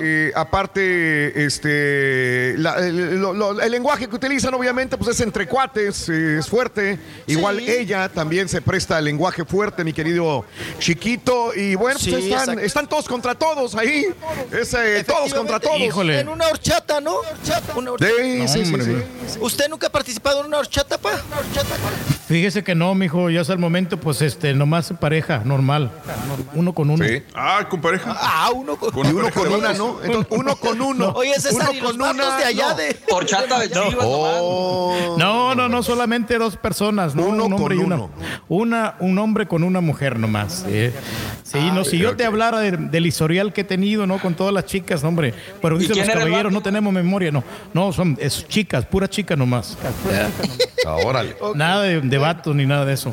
eh, 0.00 0.32
aparte, 0.34 1.44
este, 1.44 2.54
la- 2.58 2.76
el, 2.86 3.18
lo- 3.20 3.32
lo- 3.32 3.60
el 3.60 3.70
lenguaje 3.72 4.08
que 4.08 4.14
utilizan 4.16 4.52
obviamente 4.54 4.96
pues 4.98 5.10
es 5.10 5.20
entre 5.22 5.46
cuates, 5.46 6.08
eh, 6.10 6.38
es 6.38 6.46
fuerte. 6.48 6.98
Igual 7.26 7.60
ella 7.60 8.08
también 8.08 8.25
se 8.48 8.60
presta 8.60 8.96
al 8.96 9.04
lenguaje 9.04 9.44
fuerte, 9.44 9.84
mi 9.84 9.92
querido 9.92 10.44
chiquito. 10.78 11.54
Y 11.54 11.74
bueno, 11.74 11.98
pues 12.02 12.24
están, 12.24 12.58
están 12.58 12.88
todos 12.88 13.06
contra 13.06 13.34
todos 13.34 13.74
ahí. 13.74 14.06
Es, 14.52 14.74
eh, 14.74 15.04
todos 15.06 15.32
contra 15.32 15.60
todos. 15.60 15.80
Híjole. 15.80 16.20
En 16.20 16.28
una 16.28 16.48
horchata, 16.48 17.00
¿no? 17.00 17.16
Una 17.74 17.92
horchata. 17.92 18.12
Sí, 18.18 18.48
sí, 18.48 18.64
sí, 18.64 18.74
hombre, 18.74 18.84
sí. 18.84 19.38
¿Usted 19.40 19.68
nunca 19.68 19.86
ha 19.86 19.92
participado 19.92 20.40
en 20.40 20.46
una 20.46 20.58
horchata, 20.58 20.98
pa? 20.98 21.12
Fíjese 22.26 22.64
que 22.64 22.74
no, 22.74 22.92
mijo, 22.96 23.30
ya 23.30 23.40
hasta 23.40 23.52
el 23.52 23.60
momento, 23.60 24.00
pues 24.00 24.20
este, 24.20 24.52
nomás 24.52 24.92
pareja, 25.00 25.42
normal. 25.44 25.92
Uno 26.54 26.72
con 26.72 26.90
uno. 26.90 27.04
Ah, 27.34 27.66
con 27.68 27.80
pareja. 27.80 28.16
Ah, 28.18 28.50
uno 28.52 28.76
con, 28.76 29.06
Y 29.06 29.10
uno 29.12 29.30
con 29.30 29.52
una, 29.52 29.72
¿no? 29.74 29.98
Entonces, 30.02 30.36
uno 30.36 30.56
con 30.56 30.80
uno. 30.80 31.10
Oye, 31.10 31.34
César, 31.38 31.68
uno 31.70 31.72
y 31.72 31.80
los 31.80 31.96
vatos 31.96 32.38
de 32.38 32.44
allá 32.44 32.70
no. 32.70 32.74
de... 32.74 32.96
Horchata 33.10 33.60
de 33.60 33.70
chivas 33.70 33.94
Oh. 34.08 35.14
No, 35.18 35.54
no, 35.54 35.68
no, 35.68 35.82
solamente 35.84 36.36
dos 36.36 36.56
personas, 36.56 37.14
¿no? 37.14 37.26
Uno 37.26 37.44
un 37.44 37.52
hombre 37.52 37.76
con 37.76 37.84
y 37.84 37.86
una. 37.86 37.96
uno. 37.96 38.10
Una, 38.48 38.94
un 38.98 39.18
hombre 39.18 39.46
con 39.46 39.62
una 39.62 39.80
mujer 39.80 40.18
nomás. 40.18 40.64
Sí, 40.68 40.90
Sí, 41.44 41.70
no, 41.72 41.84
si 41.84 41.96
yo 41.96 42.16
te 42.16 42.24
hablara 42.24 42.58
de- 42.58 42.72
del 42.72 43.06
historial 43.06 43.52
que 43.52 43.60
he 43.60 43.64
tenido, 43.64 44.04
¿no? 44.06 44.18
Con 44.18 44.34
todas 44.34 44.52
las 44.52 44.66
chicas, 44.66 45.04
hombre. 45.04 45.32
Pero 45.62 45.78
dicen 45.78 45.96
los 45.96 46.08
caballeros, 46.08 46.52
no 46.52 46.60
tenemos 46.60 46.92
memoria, 46.92 47.30
no. 47.30 47.44
No, 47.72 47.92
son 47.92 48.18
es 48.20 48.46
chicas, 48.48 48.84
puras 48.84 49.10
chicas 49.10 49.38
nomás. 49.38 49.78
Órale. 51.04 51.36
Nada 51.54 51.82
de, 51.82 52.00
de 52.00 52.15
vatos 52.18 52.54
ni 52.54 52.66
nada 52.66 52.84
de 52.84 52.94
eso. 52.94 53.12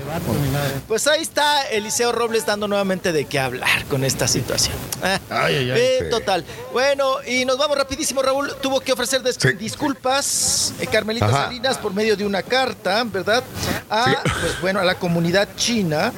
Pues 0.88 1.08
ahí 1.08 1.22
está 1.22 1.64
Eliseo 1.70 2.12
Robles 2.12 2.46
dando 2.46 2.68
nuevamente 2.68 3.12
de 3.12 3.26
qué 3.26 3.40
hablar 3.40 3.86
con 3.86 4.04
esta 4.04 4.28
situación. 4.28 4.76
Ay, 5.02 5.20
ay, 5.56 5.72
ay. 5.72 5.80
eh. 5.80 6.08
Total. 6.10 6.44
Bueno, 6.72 7.18
y 7.26 7.46
nos 7.46 7.58
vamos 7.58 7.78
rapidísimo, 7.78 8.22
Raúl. 8.22 8.54
Tuvo 8.62 8.80
que 8.80 8.92
ofrecer 8.94 9.22
des- 9.22 9.38
disculpas, 9.58 10.74
eh, 10.80 10.88
Carmelita 10.88 11.26
Ajá. 11.26 11.46
Salinas, 11.46 11.78
por 11.78 11.94
medio 11.94 12.16
de 12.18 12.26
una 12.26 12.42
carta, 12.44 13.04
¿verdad? 13.06 13.44
A, 13.90 14.06
pues 14.24 14.62
bueno, 14.62 14.80
a 14.80 14.84
la 14.84 14.96
comunidad 14.96 15.48
china. 15.56 16.12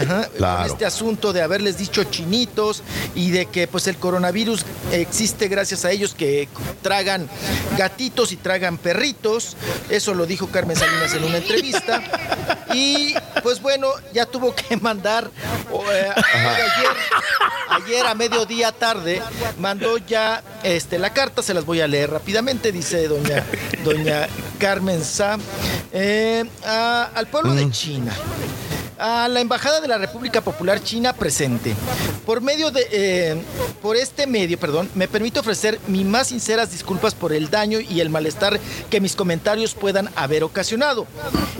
ajá, 0.00 0.28
Claro. 0.36 0.62
Con 0.62 0.72
este 0.72 0.86
asunto 0.86 1.32
de 1.32 1.42
haberles 1.42 1.78
dicho 1.78 2.04
chinitos 2.04 2.82
y 3.14 3.30
de 3.30 3.46
que 3.46 3.66
pues 3.66 3.86
el 3.86 3.96
coronavirus 3.96 4.64
existe 4.92 5.48
gracias 5.48 5.84
a 5.84 5.90
ellos 5.90 6.14
que 6.14 6.48
tragan 6.82 7.28
gatitos 7.78 8.32
y 8.32 8.36
tragan 8.36 8.78
perritos. 8.78 9.56
Eso 9.88 10.14
lo 10.14 10.26
dijo 10.26 10.48
Carmen 10.48 10.76
Salinas 10.76 11.14
en 11.14 11.24
una 11.24 11.38
entrevista. 11.38 12.02
Y 12.74 13.14
pues 13.42 13.60
bueno, 13.60 13.88
ya 14.12 14.26
tuvo 14.26 14.54
que 14.54 14.76
mandar 14.76 15.30
eh, 15.92 16.10
ayer, 16.16 16.96
ayer 17.70 18.06
a 18.06 18.14
mediodía 18.14 18.72
tarde 18.72 19.22
mandó 19.58 19.98
ya 19.98 20.42
este 20.62 20.98
la 20.98 21.10
carta, 21.12 21.42
se 21.42 21.54
las 21.54 21.64
voy 21.64 21.80
a 21.80 21.86
leer 21.86 22.10
rápidamente, 22.10 22.72
dice 22.72 23.06
doña 23.08 23.44
doña 23.84 24.28
Carmen 24.58 25.02
Sa 25.04 25.38
eh, 25.92 26.44
a- 26.64 27.10
al 27.14 27.26
pueblo 27.28 27.54
de 27.54 27.70
China 27.70 28.12
a 28.98 29.28
la 29.28 29.40
Embajada 29.40 29.80
de 29.80 29.88
la 29.88 29.98
República 29.98 30.40
Popular 30.40 30.82
China 30.82 31.12
presente. 31.12 31.74
Por 32.24 32.40
medio 32.40 32.70
de, 32.70 32.86
eh, 32.90 33.36
por 33.82 33.96
este 33.96 34.26
medio, 34.26 34.58
perdón, 34.58 34.90
me 34.94 35.08
permito 35.08 35.40
ofrecer 35.40 35.78
mis 35.86 36.04
más 36.04 36.28
sinceras 36.28 36.72
disculpas 36.72 37.14
por 37.14 37.32
el 37.32 37.50
daño 37.50 37.78
y 37.80 38.00
el 38.00 38.10
malestar 38.10 38.58
que 38.90 39.00
mis 39.00 39.14
comentarios 39.16 39.74
puedan 39.74 40.10
haber 40.16 40.44
ocasionado. 40.44 41.06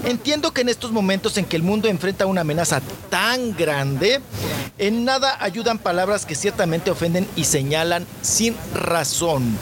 Entiendo 0.04 0.52
que 0.52 0.62
en 0.62 0.68
estos 0.68 0.92
momentos 0.92 1.36
en 1.36 1.44
que 1.44 1.56
el 1.56 1.62
mundo 1.62 1.88
enfrenta 1.88 2.26
una 2.26 2.40
amenaza 2.42 2.80
tan 3.10 3.54
grande, 3.56 4.20
en 4.78 5.04
nada 5.04 5.36
ayudan 5.40 5.78
palabras 5.78 6.26
que 6.26 6.34
ciertamente 6.34 6.90
ofenden 6.90 7.28
y 7.36 7.44
señalan 7.44 8.06
sin 8.22 8.56
razón 8.74 9.56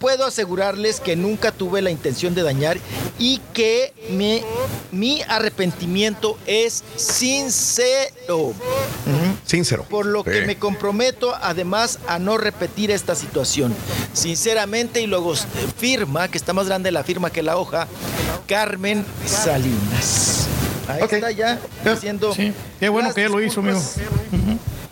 puedo 0.00 0.26
asegurarles 0.26 1.00
que 1.00 1.16
nunca 1.16 1.50
tuve 1.50 1.80
la 1.80 1.90
intención 1.90 2.34
de 2.34 2.42
dañar 2.42 2.76
y 3.18 3.40
que 3.54 3.94
me- 4.10 4.44
mi 4.92 5.22
arrepentimiento 5.22 6.36
es 6.46 6.83
sincero. 6.96 8.54
Sincero. 9.44 9.84
Por 9.84 10.06
lo 10.06 10.24
que 10.24 10.46
me 10.46 10.56
comprometo 10.56 11.34
además 11.40 11.98
a 12.06 12.18
no 12.18 12.38
repetir 12.38 12.90
esta 12.90 13.14
situación. 13.14 13.74
Sinceramente, 14.12 15.00
y 15.00 15.06
luego 15.06 15.34
firma, 15.78 16.28
que 16.28 16.38
está 16.38 16.52
más 16.52 16.66
grande 16.66 16.90
la 16.92 17.04
firma 17.04 17.30
que 17.30 17.42
la 17.42 17.56
hoja, 17.56 17.88
Carmen 18.46 19.04
Salinas. 19.26 20.46
Ahí 20.88 21.02
está 21.02 21.30
ya 21.30 21.60
diciendo. 21.84 22.34
Sí, 22.34 22.52
qué 22.78 22.88
bueno 22.88 23.12
que 23.14 23.22
ya 23.22 23.28
lo 23.28 23.40
hizo, 23.40 23.60
amigo. 23.60 23.80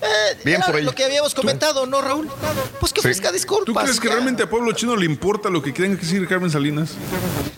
Eh, 0.02 0.36
Bien 0.44 0.56
era 0.56 0.66
por 0.66 0.76
ella. 0.76 0.84
lo 0.86 0.94
que 0.94 1.05
habíamos 1.05 1.34
comentado, 1.34 1.86
¿no, 1.86 2.00
Raúl? 2.02 2.28
Pues 2.81 2.92
que 2.92 3.00
Sí. 3.00 3.06
ofrezca 3.08 3.31
disculpas. 3.31 3.66
¿Tú 3.66 3.74
crees 3.74 4.00
que 4.00 4.08
ya. 4.08 4.14
realmente 4.14 4.42
a 4.42 4.50
pueblo 4.50 4.72
chino 4.72 4.97
le 4.97 5.06
importa 5.06 5.48
lo 5.48 5.62
que 5.62 5.72
que 5.97 6.05
decir 6.05 6.26
Carmen 6.28 6.50
Salinas? 6.50 6.94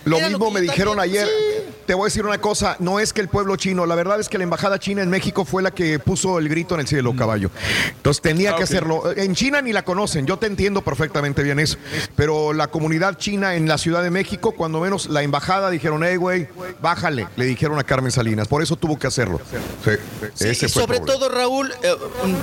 Lo 0.05 0.19
mismo 0.19 0.45
lo 0.45 0.51
me 0.51 0.61
dijeron 0.61 0.97
también- 0.97 1.23
ayer. 1.25 1.65
Te 1.85 1.93
voy 1.93 2.05
a 2.05 2.07
decir 2.07 2.25
una 2.25 2.39
cosa, 2.39 2.77
no 2.79 2.99
es 2.99 3.13
que 3.13 3.21
el 3.21 3.27
pueblo 3.27 3.57
chino, 3.57 3.85
la 3.85 3.93
verdad 3.93 4.19
es 4.19 4.27
que 4.27 4.39
la 4.39 4.43
embajada 4.43 4.79
china 4.79 5.03
en 5.03 5.09
México 5.11 5.45
fue 5.45 5.61
la 5.61 5.69
que 5.69 5.99
puso 5.99 6.39
el 6.39 6.49
grito 6.49 6.73
en 6.73 6.81
el 6.81 6.87
cielo, 6.87 7.15
caballo. 7.15 7.51
Entonces 7.97 8.23
tenía 8.23 8.53
Ah, 8.53 8.55
que 8.55 8.63
hacerlo. 8.63 9.03
En 9.15 9.35
China 9.35 9.61
ni 9.61 9.71
la 9.71 9.85
conocen, 9.85 10.25
yo 10.25 10.37
te 10.39 10.47
entiendo 10.47 10.81
perfectamente 10.81 11.43
bien 11.43 11.59
eso. 11.59 11.77
Pero 12.15 12.53
la 12.53 12.69
comunidad 12.71 13.19
china 13.19 13.53
en 13.53 13.67
la 13.67 13.77
Ciudad 13.77 14.01
de 14.01 14.09
México, 14.09 14.53
cuando 14.53 14.79
menos 14.79 15.09
la 15.11 15.21
embajada 15.21 15.69
dijeron, 15.69 16.03
hey, 16.03 16.15
güey, 16.15 16.47
bájale, 16.81 17.27
le 17.35 17.45
dijeron 17.45 17.77
a 17.77 17.83
Carmen 17.83 18.11
Salinas. 18.11 18.47
Por 18.47 18.63
eso 18.63 18.75
tuvo 18.77 18.97
que 18.97 19.05
hacerlo. 19.05 19.39
Sí, 19.83 19.91
Sí, 20.33 20.47
ese 20.47 20.65
y 20.65 20.69
fue 20.69 20.81
sobre 20.81 20.99
todo, 21.01 21.29
Raúl, 21.29 21.71
eh, 21.83 21.95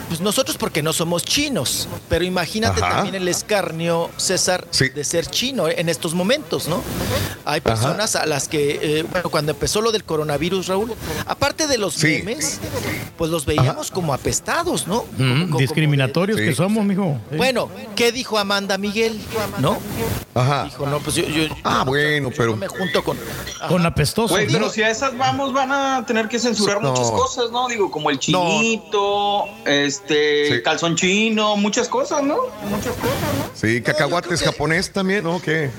pues 0.09 0.21
nosotros 0.21 0.57
porque 0.57 0.83
no 0.83 0.93
somos 0.93 1.25
chinos, 1.25 1.89
pero 2.09 2.25
imagínate 2.25 2.83
Ajá. 2.83 2.97
también 2.97 3.15
el 3.15 3.29
escarnio, 3.29 4.11
César, 4.17 4.67
Sí. 4.71 4.89
de 4.89 5.05
ser 5.05 5.27
chino 5.27 5.69
en 5.69 5.89
estos 5.89 6.15
momentos, 6.15 6.69
¿no? 6.69 6.83
Hay 7.45 7.61
personas 7.61 8.17
a 8.17 8.27
las 8.27 8.49
que, 8.49 8.79
eh, 8.83 9.03
bueno, 9.11 9.31
Cuando 9.31 9.53
empezó 9.53 9.81
lo 9.81 9.93
del 9.93 10.05
coronavirus, 10.05 10.67
Raúl, 10.67 10.93
aparte 11.27 11.67
de 11.67 11.79
los 11.79 12.03
memes, 12.03 12.61
pues 13.17 13.31
los 13.31 13.47
veíamos 13.47 13.91
como 13.91 14.13
apestados, 14.13 14.87
¿no? 14.87 15.05
Mm, 15.17 15.57
discriminatorios 15.57 16.39
que 16.39 16.55
somos, 16.55 16.85
mijo. 16.85 17.19
Sí. 17.31 17.37
Bueno, 17.37 17.69
¿qué 17.97 18.13
dijo 18.13 18.39
Amanda 18.39 18.77
Miguel? 18.79 19.19
¿No? 19.59 19.79
Ajá. 20.35 20.65
Dijo, 20.65 20.87
no, 20.87 20.99
pues 20.99 21.17
yo, 21.17 21.25
yo- 21.27 21.45
Ah, 21.65 21.85
bueno, 21.87 22.31
pero. 22.37 22.51
no 22.53 22.57
me 22.57 22.69
junto 22.69 23.03
con... 23.03 23.19
Con 23.69 23.87
apestosos. 23.87 24.31
Güey, 24.33 24.49
pero 24.51 24.69
si 24.71 24.83
a 24.83 24.91
esas 24.91 25.17
vamos, 25.17 25.53
van 25.53 25.71
a 25.73 26.05
tener 26.07 26.29
que 26.29 26.39
censurar 26.39 26.83
No. 26.83 26.91
muchas 26.91 27.11
cosas, 27.11 27.51
¿no? 27.53 27.69
Digo, 27.69 27.91
como 27.91 28.11
el 28.11 28.19
chinito, 28.19 29.45
este, 29.87 30.57
Sí. 30.57 30.63
calzón 30.63 30.97
chino, 30.97 31.57
muchas 31.57 31.89
cosas, 31.89 32.23
¿no? 32.23 32.37
Muchas 32.69 32.95
cosas, 32.97 33.17
¿no? 33.39 33.51
Sí, 33.55 33.81
cacahuates 33.83 34.43
japonés 34.43 34.91
también, 34.91 35.25
¿no? 35.25 35.41
¿Qué? 35.41 35.71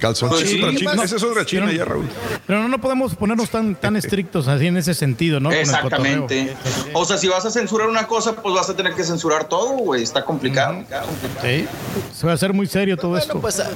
Calzón 0.00 0.30
Pues 0.30 0.42
es 0.42 0.50
sí, 0.50 0.60
otra 0.62 0.76
China, 0.76 0.94
más- 0.94 1.04
esa 1.06 1.16
es 1.16 1.22
otra 1.22 1.46
China 1.46 1.66
Pero- 1.66 1.78
ya, 1.78 1.84
Raúl. 1.84 2.08
Pero 2.46 2.60
no, 2.62 2.68
no 2.68 2.80
podemos 2.80 3.14
ponernos 3.14 3.50
tan, 3.50 3.76
tan 3.76 3.94
estrictos 4.02 4.48
así 4.48 4.66
en 4.66 4.76
ese 4.76 4.94
sentido, 4.94 5.38
¿no? 5.38 5.52
Exactamente. 5.52 6.56
O 6.92 7.04
sea, 7.04 7.18
si 7.18 7.28
vas 7.28 7.44
a 7.44 7.50
censurar 7.52 7.88
una 7.88 8.06
cosa, 8.08 8.34
pues 8.34 8.54
vas 8.54 8.68
a 8.68 8.74
tener 8.76 8.94
que 8.94 9.04
censurar 9.04 9.48
todo, 9.48 9.76
güey. 9.78 10.02
Está 10.02 10.24
complicado. 10.24 10.82
Sí. 11.42 11.66
Se 12.18 12.26
va 12.26 12.32
a 12.32 12.34
hacer 12.34 12.52
muy 12.52 12.66
serio 12.66 12.96
todo 12.96 13.10
Bueno, 13.10 13.22
esto. 13.22 13.40
pues... 13.40 13.60
ah, 13.60 13.68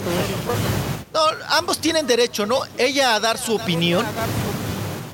No, 1.14 1.20
ambos 1.56 1.78
tienen 1.78 2.06
derecho, 2.06 2.44
¿no? 2.44 2.58
Ella 2.76 3.14
a 3.14 3.20
dar 3.20 3.38
su 3.38 3.54
opinión 3.54 4.04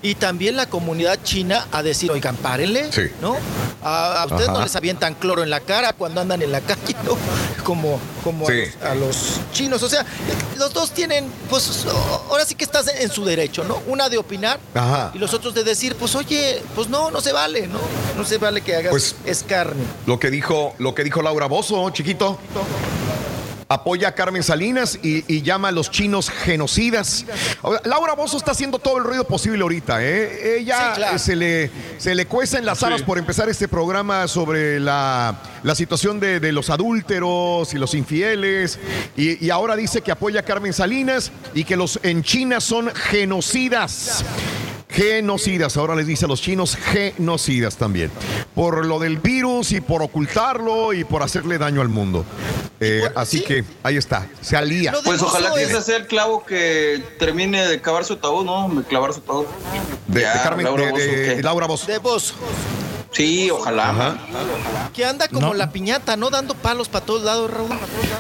y 0.03 0.17
también 0.17 0.57
la 0.57 0.67
comunidad 0.67 1.19
china 1.23 1.67
a 1.71 1.83
decir, 1.83 2.11
oigan, 2.11 2.37
párenle, 2.37 2.93
Sí. 2.93 3.03
¿no? 3.21 3.37
A, 3.85 4.23
a 4.23 4.27
ustedes 4.27 4.49
no 4.49 4.61
les 4.63 4.75
avientan 4.77 5.15
cloro 5.15 5.43
en 5.43 5.51
la 5.51 5.61
cara 5.61 5.93
cuando 5.93 6.21
andan 6.21 6.43
en 6.43 6.51
la 6.53 6.61
calle, 6.61 6.95
¿no? 7.05 7.17
Como, 7.65 8.01
como 8.25 8.49
a 8.49 8.51
los- 8.51 8.77
a, 8.83 8.95
los, 8.97 9.17
chinos. 9.53 9.81
O 9.85 9.89
sea, 9.89 10.05
los 10.59 10.73
dos 10.73 10.91
tienen, 10.91 11.31
pues, 11.49 11.87
ahora 12.29 12.45
sí 12.45 12.57
que 12.57 12.65
estás 12.65 12.89
en 12.89 13.09
su 13.09 13.25
derecho, 13.25 13.63
¿no? 13.63 13.81
Una 13.87 14.09
de 14.09 14.19
opinar 14.19 14.59
Ajá. 14.75 15.13
y 15.15 15.19
los 15.19 15.33
otros 15.33 15.55
de 15.55 15.63
decir, 15.63 15.95
pues, 15.95 16.17
oye, 16.17 16.61
pues 16.75 16.89
no, 16.89 17.13
no 17.13 17.21
se 17.21 17.31
vale, 17.33 17.69
¿no? 17.69 17.79
No 18.17 18.25
se 18.25 18.39
vale 18.39 18.63
que 18.63 18.75
hagas 18.75 18.91
Pues- 18.91 19.15
escarnio. 19.27 19.85
Lo 20.07 20.19
que 20.19 20.31
dijo, 20.33 20.75
lo 20.79 20.93
que 20.95 21.05
dijo 21.05 21.23
Laura 21.23 21.47
Bozo, 21.47 21.89
chiquito. 21.91 22.37
Apoya 23.73 24.09
a 24.09 24.15
Carmen 24.15 24.43
Salinas 24.43 24.99
y, 25.03 25.25
y 25.33 25.43
llama 25.43 25.69
a 25.69 25.73
los 25.73 25.91
chinos 25.91 26.31
genocidas. 26.31 27.25
Ahora, 27.63 27.81
Laura 27.85 28.15
Bozo 28.15 28.37
está 28.37 28.53
haciendo 28.53 28.79
todo 28.79 28.99
el 28.99 29.05
ruido 29.05 29.25
posible 29.25 29.63
ahorita. 29.63 30.03
¿eh? 30.05 30.59
Ella 30.59 30.91
Sí, 30.95 30.97
claro. 30.97 31.19
se, 31.19 31.37
le, 31.37 31.71
se 31.99 32.15
le 32.15 32.27
cueza 32.27 32.59
en 32.59 32.67
las 32.67 32.79
Sí. 32.79 32.85
alas 32.87 33.03
por 33.03 33.19
empezar 33.19 33.49
este 33.49 33.69
programa 33.69 34.27
sobre 34.29 34.81
la, 34.81 35.41
la 35.63 35.75
situación 35.75 36.21
de, 36.21 36.41
de 36.41 36.53
los 36.53 36.71
adúlteros 36.71 37.73
y 37.75 37.79
los 37.79 37.95
infieles. 37.95 38.79
Y, 39.17 39.45
y 39.45 39.51
ahora 39.51 39.77
dice 39.77 40.01
que 40.03 40.13
apoya 40.13 40.41
a 40.41 40.43
Carmen 40.45 40.73
Salinas 40.73 41.31
y 41.55 41.65
que 41.65 41.77
los 41.77 41.99
en 42.03 42.23
China 42.23 42.61
son 42.61 42.91
genocidas. 42.95 44.25
Genocidas, 44.93 45.77
ahora 45.77 45.95
les 45.97 46.07
dice 46.07 46.27
a 46.27 46.29
los 46.29 46.41
chinos 46.41 46.77
genocidas 46.77 47.77
también. 47.77 48.11
Por 48.55 48.85
lo 48.87 48.99
del 48.99 49.17
virus 49.19 49.73
y 49.73 49.81
por 49.81 50.03
ocultarlo 50.03 50.93
y 50.93 51.05
por 51.05 51.23
hacerle 51.23 51.59
daño 51.59 51.81
al 51.81 51.89
mundo. 51.89 52.25
Eh, 52.81 53.01
por- 53.05 53.19
así 53.19 53.39
sí. 53.39 53.45
que 53.45 53.65
ahí 53.83 53.97
está, 53.97 54.27
se 54.41 54.57
alía. 54.57 54.93
Pues 55.05 55.23
ojalá 55.23 55.53
que 55.55 55.63
es- 55.63 55.71
ese 55.71 55.83
sea 55.83 55.97
el 55.97 56.07
clavo 56.07 56.45
que 56.45 57.03
termine 57.19 57.67
de 57.67 57.81
cavar 57.81 58.05
su 58.05 58.15
ataúd, 58.15 58.45
¿no? 58.45 58.69
De 58.69 58.83
clavar 58.85 59.13
su 59.15 59.21
ataúd. 59.21 59.47
De, 60.09 60.23
Carmen, 60.23 60.65
Laura 60.67 60.93
de, 60.93 61.35
de. 61.37 61.43
Laura 61.43 61.67
Bozo. 61.67 61.87
De 61.87 61.99
vos. 61.99 62.35
Sí, 63.13 63.51
ojalá. 63.51 63.91
Ajá. 63.91 64.17
Que 64.95 65.05
anda 65.05 65.29
como 65.29 65.49
No. 65.49 65.55
la 65.55 65.71
piñata, 65.71 66.17
¿no? 66.17 66.31
Dando 66.31 66.55
palos 66.55 66.89
para 66.89 67.05
todos 67.05 67.23
lados, 67.23 67.51
Raúl. 67.51 67.71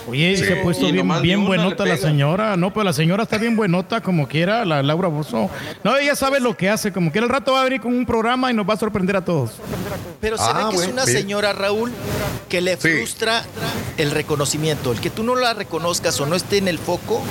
Oye, 0.06 0.36
Sí. 0.36 0.44
se 0.44 0.58
ha 0.60 0.62
puesto 0.62 0.86
Y 0.86 0.92
bien, 1.22 1.46
buenota 1.46 1.84
la 1.86 1.96
señora. 1.96 2.56
No, 2.56 2.72
pues 2.72 2.84
la 2.84 2.92
señora 2.92 3.22
está 3.22 3.38
bien 3.38 3.56
buenota 3.56 4.00
como 4.02 4.28
quiera, 4.28 4.64
la 4.64 4.82
Laura 4.82 5.08
Bozo. 5.08 5.48
No, 5.82 5.96
ella 5.96 6.14
sabe 6.14 6.40
lo 6.40 6.56
que 6.56 6.68
hace, 6.68 6.92
como 6.92 7.10
que 7.10 7.18
al 7.20 7.28
rato 7.28 7.52
va 7.52 7.62
a 7.62 7.64
venir 7.64 7.80
con 7.80 7.94
un 7.94 8.04
programa 8.06 8.50
y 8.50 8.54
nos 8.54 8.68
va 8.68 8.74
a 8.74 8.78
sorprender 8.78 9.16
a 9.16 9.24
todos. 9.24 9.52
Pero 10.20 10.36
se 10.36 10.44
Ah, 10.44 10.52
ve 10.52 10.58
que 10.70 10.76
bueno, 10.76 10.82
es 10.82 10.88
una 10.92 11.04
bien. 11.04 11.16
señora, 11.18 11.52
Raúl, 11.52 11.90
que 12.48 12.60
le 12.60 12.76
Sí. 12.76 12.88
frustra 12.98 13.44
el 13.96 14.10
reconocimiento. 14.10 14.92
El 14.92 15.00
que 15.00 15.10
tú 15.10 15.22
no 15.22 15.34
la 15.36 15.54
reconozcas 15.54 16.20
o 16.20 16.26
no 16.26 16.36
esté 16.36 16.58
en 16.58 16.68
el 16.68 16.78
foco, 16.78 17.22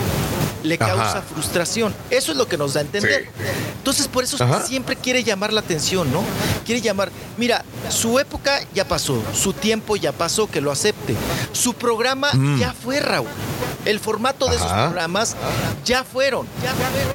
le 0.63 0.75
Ajá. 0.75 0.87
causa 0.95 1.21
frustración. 1.23 1.93
Eso 2.11 2.31
es 2.31 2.37
lo 2.37 2.47
que 2.47 2.55
nos 2.57 2.73
da 2.73 2.81
a 2.81 2.83
entender. 2.83 3.23
Sí. 3.35 3.43
Entonces, 3.77 4.07
por 4.07 4.23
eso 4.23 4.37
Ajá. 4.43 4.61
siempre 4.63 4.95
quiere 4.95 5.23
llamar 5.23 5.51
la 5.53 5.61
atención, 5.61 6.11
¿no? 6.13 6.23
Quiere 6.65 6.81
llamar. 6.81 7.11
Mira, 7.37 7.50
su 7.89 8.19
época 8.19 8.59
ya 8.73 8.85
pasó, 8.87 9.21
su 9.33 9.53
tiempo 9.53 9.95
ya 9.95 10.11
pasó, 10.11 10.47
que 10.49 10.61
lo 10.61 10.71
acepte. 10.71 11.15
Su 11.51 11.73
programa 11.73 12.29
ya 12.59 12.73
fue, 12.73 12.99
Raúl. 12.99 13.27
El 13.85 13.99
formato 13.99 14.45
de 14.47 14.57
Mm. 14.57 14.61
Ajá. 14.63 14.85
programas 14.85 15.35
ya 15.85 16.03
fueron. 16.03 16.45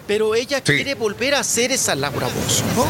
Pero 0.06 0.34
ella 0.34 0.58
Sí. 0.58 0.74
quiere 0.74 0.94
volver 0.94 1.34
a 1.34 1.44
ser 1.44 1.70
esa 1.72 1.94
Laura 1.94 2.26
Bozo, 2.26 2.64
¿no? 2.76 2.86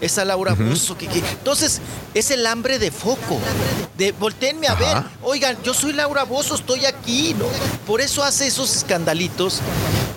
Esa 0.00 0.24
Laura 0.24 0.54
Bozo 0.54 0.96
que, 0.96 1.06
que- 1.06 1.18
Entonces, 1.18 1.80
es 2.14 2.30
el 2.30 2.46
hambre 2.46 2.78
de 2.78 2.90
foco. 2.90 3.38
De 3.98 4.12
volteenme 4.12 4.66
a 4.66 4.74
ver. 4.74 4.88
Ajá. 4.96 5.10
Oigan, 5.22 5.56
yo 5.62 5.74
soy 5.74 5.92
Laura 5.92 6.24
Bozo, 6.24 6.54
estoy 6.54 6.86
aquí, 6.86 7.34
¿no? 7.38 7.44
Por 7.86 8.00
eso 8.00 8.22
hace 8.24 8.46
esos 8.46 8.74
escandalitos 8.74 9.60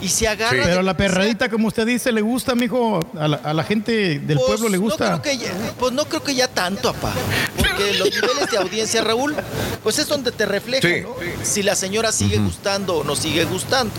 y 0.01 0.07
se 0.09 0.27
agarra. 0.27 0.51
Sí. 0.51 0.57
de 0.57 0.63
Pero 0.63 0.81
la 0.83 0.95
perradita, 0.95 1.49
como 1.49 1.67
usted 1.67 1.85
dice, 1.85 2.11
le 2.13 2.21
gusta, 2.21 2.55
mijo. 2.55 2.99
A 3.19 3.27
la, 3.27 3.37
a 3.37 3.53
la 3.53 3.63
gente 3.65 4.19
del 4.19 4.37
Pues, 4.37 4.47
pueblo 4.47 4.69
le 4.69 4.77
No 4.77 4.83
gusta. 4.83 5.05
creo 5.05 5.21
que 5.21 5.37
ya, 5.37 5.51
pues 5.77 5.91
no 5.91 6.05
creo 6.05 6.23
que 6.23 6.33
ya 6.35 6.47
tanto, 6.47 6.87
apá. 6.89 7.11
Porque 7.57 7.93
los 7.95 8.09
niveles 8.09 8.49
de 8.51 8.57
audiencia, 8.57 9.01
Raúl, 9.03 9.35
pues 9.83 9.99
es 9.99 10.07
donde 10.07 10.31
te 10.31 10.45
refleja, 10.45 10.87
Sí. 10.87 11.01
¿no? 11.01 11.15
Si 11.43 11.61
la 11.61 11.75
señora 11.75 12.11
sigue 12.13 12.37
gustando 12.37 12.97
o 12.97 13.03
no 13.03 13.15
sigue 13.17 13.43
gustando. 13.45 13.93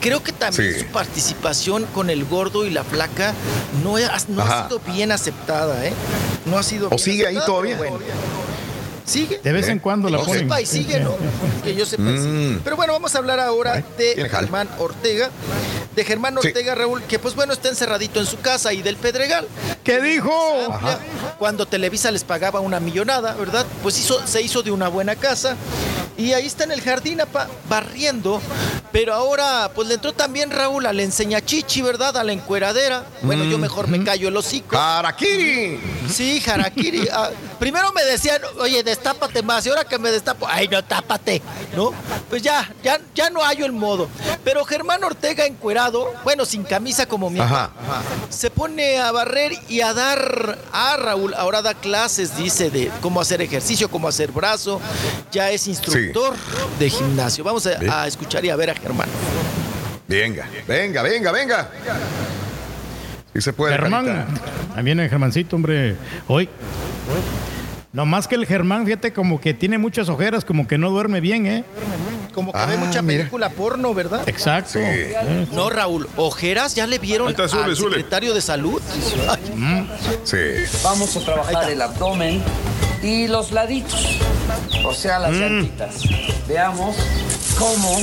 Creo 0.00 0.22
que 0.22 0.32
también 0.32 0.74
Sí. 0.74 0.80
su 0.80 0.86
participación 0.86 1.86
con 1.86 2.10
el 2.10 2.24
gordo 2.24 2.66
y 2.66 2.70
la 2.70 2.84
flaca 2.84 3.32
no, 3.82 3.96
ha, 3.96 4.16
no 4.28 4.42
ha 4.42 4.64
sido 4.68 4.80
bien 4.80 5.10
aceptada, 5.12 5.23
¿eh? 5.86 5.92
No 6.46 6.58
ha 6.58 6.62
sido 6.62 6.88
¿O 6.90 6.98
sigue 6.98 7.26
ahí 7.26 7.36
aceptada, 7.36 7.46
todavía? 7.46 7.76
bueno. 7.78 7.98
Sigue. 9.04 9.38
De 9.42 9.52
vez 9.52 9.68
en 9.68 9.78
cuando 9.78 10.08
la 10.08 10.16
Que 10.18 10.22
yo 10.22 10.26
ponen. 10.28 10.42
sepa 10.44 10.60
y 10.60 10.66
sigue, 10.66 11.00
¿no? 11.00 11.14
Que 11.62 11.74
yo 11.74 11.84
sepa 11.86 12.02
y 12.10 12.16
sigue. 12.16 12.28
Mm. 12.28 12.60
Pero 12.64 12.76
bueno, 12.76 12.92
vamos 12.94 13.14
a 13.14 13.18
hablar 13.18 13.38
ahora 13.40 13.82
de. 13.98 14.28
Germán 14.30 14.68
Ortega. 14.78 15.30
De 15.94 16.04
Germán 16.04 16.36
Sí. 16.42 16.48
Ortega, 16.48 16.74
Raúl, 16.74 17.02
que 17.04 17.18
pues 17.20 17.34
bueno, 17.36 17.52
está 17.52 17.68
encerradito 17.68 18.18
en 18.18 18.26
su 18.26 18.40
casa 18.40 18.72
y 18.72 18.82
del 18.82 18.96
Pedregal. 18.96 19.46
¿Qué 19.84 20.00
dijo? 20.00 20.32
Amplia. 20.72 20.98
Cuando 21.38 21.66
Televisa 21.66 22.10
les 22.10 22.24
pagaba 22.24 22.58
una 22.60 22.80
millonada, 22.80 23.34
¿verdad? 23.34 23.64
Pues 23.82 23.98
hizo, 23.98 24.26
se 24.26 24.42
hizo 24.42 24.62
de 24.62 24.70
una 24.72 24.88
buena 24.88 25.14
casa. 25.14 25.54
Y 26.16 26.32
ahí 26.32 26.46
está 26.46 26.62
en 26.64 26.70
el 26.72 26.80
jardín, 26.80 27.20
apa, 27.20 27.48
barriendo. 27.68 28.40
Pero 28.92 29.14
ahora, 29.14 29.70
pues 29.74 29.88
le 29.88 29.94
entró 29.94 30.12
también 30.12 30.50
Raúl 30.52 30.86
a 30.86 30.92
la 30.92 31.02
enseña 31.02 31.44
chichi, 31.44 31.82
¿verdad? 31.82 32.16
A 32.16 32.22
la 32.24 32.32
encueradera. 32.32 33.04
Bueno, 33.22 33.42
yo 33.44 33.58
mejor 33.58 33.88
me 33.88 34.02
callo 34.04 34.28
el 34.28 34.36
hocico. 34.36 34.76
¡Harakiri! 34.78 35.80
Sí, 36.08 36.40
Harakiri. 36.46 37.08
Ah, 37.12 37.30
primero 37.58 37.92
me 37.92 38.04
decían, 38.04 38.40
oye, 38.60 38.84
destápate 38.94 39.42
más. 39.42 39.66
Y 39.66 39.70
ahora 39.70 39.84
que 39.84 39.98
me 39.98 40.10
destapo, 40.10 40.46
ay, 40.48 40.68
no, 40.68 40.82
tápate. 40.82 41.42
¿No? 41.76 41.92
Pues 42.30 42.42
ya, 42.42 42.70
ya, 42.82 43.00
ya 43.14 43.30
no 43.30 43.40
hallo 43.40 43.66
el 43.66 43.72
modo. 43.72 44.08
Pero 44.44 44.64
Germán 44.64 45.02
Ortega 45.02 45.44
encuerado, 45.46 46.12
bueno, 46.22 46.44
sin 46.44 46.62
camisa 46.62 47.06
como 47.06 47.30
mi 47.30 47.40
Ajá. 47.40 47.70
se 48.28 48.50
pone 48.50 48.98
a 48.98 49.10
barrer 49.12 49.52
y 49.68 49.80
a 49.80 49.92
dar 49.92 50.58
a 50.72 50.96
Raúl. 50.96 51.34
Ahora 51.34 51.62
da 51.62 51.74
clases, 51.74 52.36
dice, 52.36 52.70
de 52.70 52.90
cómo 53.00 53.20
hacer 53.20 53.42
ejercicio, 53.42 53.90
cómo 53.90 54.08
hacer 54.08 54.30
brazo. 54.30 54.80
Ya 55.32 55.50
es 55.50 55.66
instructor 55.66 56.34
de 56.78 56.90
gimnasio. 56.90 57.44
Vamos 57.44 57.66
a, 57.66 58.06
escuchar 58.06 58.44
y 58.44 58.50
a 58.50 58.56
ver 58.56 58.70
a 58.70 58.74
Germán. 58.74 59.08
Venga, 60.06 60.46
venga, 60.68 61.02
venga, 61.02 61.32
venga. 61.32 61.70
Y 63.34 63.40
se 63.40 63.52
puede. 63.52 63.72
Germán. 63.74 64.26
Ahí 64.76 64.84
viene 64.84 65.04
el 65.04 65.10
Germancito, 65.10 65.56
hombre. 65.56 65.96
Hoy. 66.28 66.48
No 67.94 68.04
más 68.04 68.26
que 68.26 68.34
el 68.34 68.44
Germán, 68.44 68.84
fíjate, 68.84 69.12
como 69.12 69.40
que 69.40 69.54
tiene 69.54 69.78
muchas 69.78 70.08
ojeras, 70.08 70.44
como 70.44 70.66
que 70.66 70.78
no 70.78 70.90
duerme 70.90 71.20
bien, 71.20 71.46
¿eh? 71.46 71.64
Como 72.34 72.50
que 72.52 72.58
Ah, 72.58 72.66
ve 72.66 72.76
mucha 72.76 73.02
mira. 73.02 73.18
película 73.20 73.48
porno, 73.50 73.94
¿verdad? 73.94 74.28
Exacto. 74.28 74.70
Sí. 74.72 74.80
No, 75.52 75.70
Raúl, 75.70 76.08
ojeras 76.16 76.74
ya 76.74 76.88
le 76.88 76.98
vieron 76.98 77.28
está, 77.30 77.44
al 77.44 77.76
secretario 77.76 78.34
de 78.34 78.40
salud. 78.40 78.82
Ay, 79.28 79.88
Sí. 80.24 80.36
Vamos 80.82 81.16
a 81.16 81.20
trabajar 81.20 81.70
el 81.70 81.80
abdomen 81.80 82.42
y 83.00 83.28
los 83.28 83.52
laditos, 83.52 84.18
o 84.84 84.92
sea, 84.92 85.20
las 85.20 85.30
llantitas. 85.32 86.02
Veamos 86.48 86.96
cómo 87.56 87.96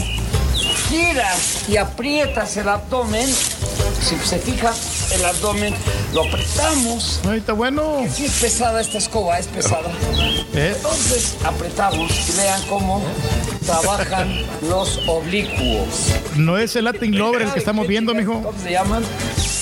giras 0.87 1.65
y 1.67 1.75
aprietas 1.75 2.55
el 2.55 2.69
abdomen. 2.69 3.27
Si 3.27 4.15
se 4.23 4.39
fijan, 4.39 4.73
el 5.13 5.25
abdomen 5.25 5.73
lo 6.13 6.23
apretamos. 6.25 7.19
Ahí 7.27 7.39
está 7.39 7.53
bueno. 7.53 8.05
Sí 8.13 8.25
es 8.25 8.31
pesada 8.33 8.81
esta 8.81 8.97
escoba, 8.97 9.39
es 9.39 9.47
pesada. 9.47 9.89
Eh, 10.53 10.73
Entonces 10.75 11.35
apretamos 11.43 12.11
y 12.29 12.37
vean 12.37 12.61
cómo 12.67 13.01
trabajan 13.65 14.43
los 14.67 14.99
oblicuos. 15.07 15.87
no 16.35 16.57
es 16.57 16.75
el 16.75 16.85
Latin 16.85 17.17
Lover 17.17 17.43
el 17.43 17.51
que 17.53 17.59
estamos 17.59 17.87
viendo, 17.87 18.13
mijo. 18.13 18.41
¿Cómo 18.41 18.59
se 18.61 18.71
llaman? 18.71 19.03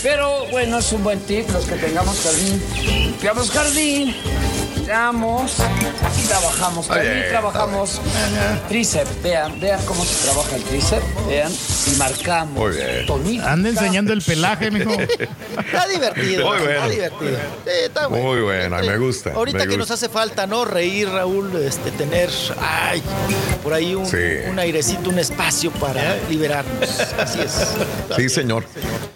Pero 0.01 0.45
bueno, 0.51 0.79
es 0.79 0.91
un 0.93 1.03
buen 1.03 1.19
tip 1.21 1.49
los 1.51 1.65
que 1.65 1.75
tengamos 1.75 2.17
jardín. 2.21 2.63
Limpiamos 2.85 3.51
jardín, 3.51 4.15
estiramos 4.89 5.53
y 6.17 6.27
trabajamos. 6.27 6.87
También 6.87 7.25
trabajamos 7.29 8.01
tríceps. 8.67 9.21
Vean, 9.21 9.59
vean 9.59 9.79
cómo 9.85 10.03
se 10.03 10.25
trabaja 10.25 10.55
el 10.55 10.63
tríceps. 10.63 11.05
Vean, 11.27 11.51
y 11.51 11.95
marcamos. 11.97 12.57
Muy 12.57 12.75
bien. 12.75 13.41
Anda 13.43 13.69
enseñando 13.69 14.13
el 14.13 14.21
pelaje, 14.23 14.71
mijo. 14.71 14.91
Está 14.91 15.87
divertido. 15.87 16.47
Muy 16.47 16.57
bueno. 16.57 16.71
Está 16.71 16.89
divertido. 16.89 17.37
Sí, 17.65 17.71
está 17.85 18.07
bueno. 18.07 18.25
Muy 18.25 18.41
bueno, 18.41 18.77
me 18.79 18.97
gusta. 18.97 19.31
Ahorita 19.33 19.59
me 19.59 19.67
que 19.67 19.77
nos 19.77 19.91
hace 19.91 20.09
falta, 20.09 20.47
¿no? 20.47 20.65
Reír, 20.65 21.07
Raúl, 21.09 21.55
este, 21.63 21.91
tener, 21.91 22.29
ay, 22.59 23.03
por 23.61 23.73
ahí 23.73 23.93
un, 23.93 24.07
Sí. 24.07 24.17
un 24.49 24.57
airecito, 24.57 25.09
un 25.11 25.19
espacio 25.19 25.69
para 25.71 26.17
liberarnos. 26.29 26.89
Así 27.19 27.39
es. 27.41 27.53
Sí, 28.15 28.27
señor. 28.27 28.63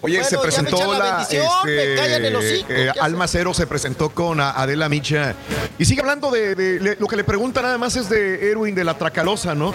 Oye, 0.01 0.17
Bueno, 0.17 0.23
se 0.25 0.31
ya 0.35 0.37
me 0.37 0.43
presentó 0.43 0.93
la 0.93 0.99
la. 0.99 1.17
bendición, 1.17 1.47
me 1.65 1.95
callan 1.95 2.25
el 2.25 2.35
hocico, 2.35 2.67
eh, 2.69 2.91
¿qué 2.93 2.99
Alma 2.99 3.27
Cero 3.27 3.53
se 3.53 3.65
presentó 3.67 4.09
con 4.09 4.39
Adela 4.39 4.87
Micha. 4.87 5.33
Y 5.77 5.85
sigue 5.85 6.01
hablando 6.01 6.31
de, 6.31 6.95
lo 6.99 7.07
que 7.07 7.15
le 7.15 7.23
pregunta 7.23 7.61
nada 7.61 7.77
más 7.77 7.95
es 7.95 8.09
de 8.09 8.51
Erwin 8.51 8.75
de 8.75 8.83
la 8.83 8.97
Tracalosa, 8.97 9.55
¿no? 9.55 9.73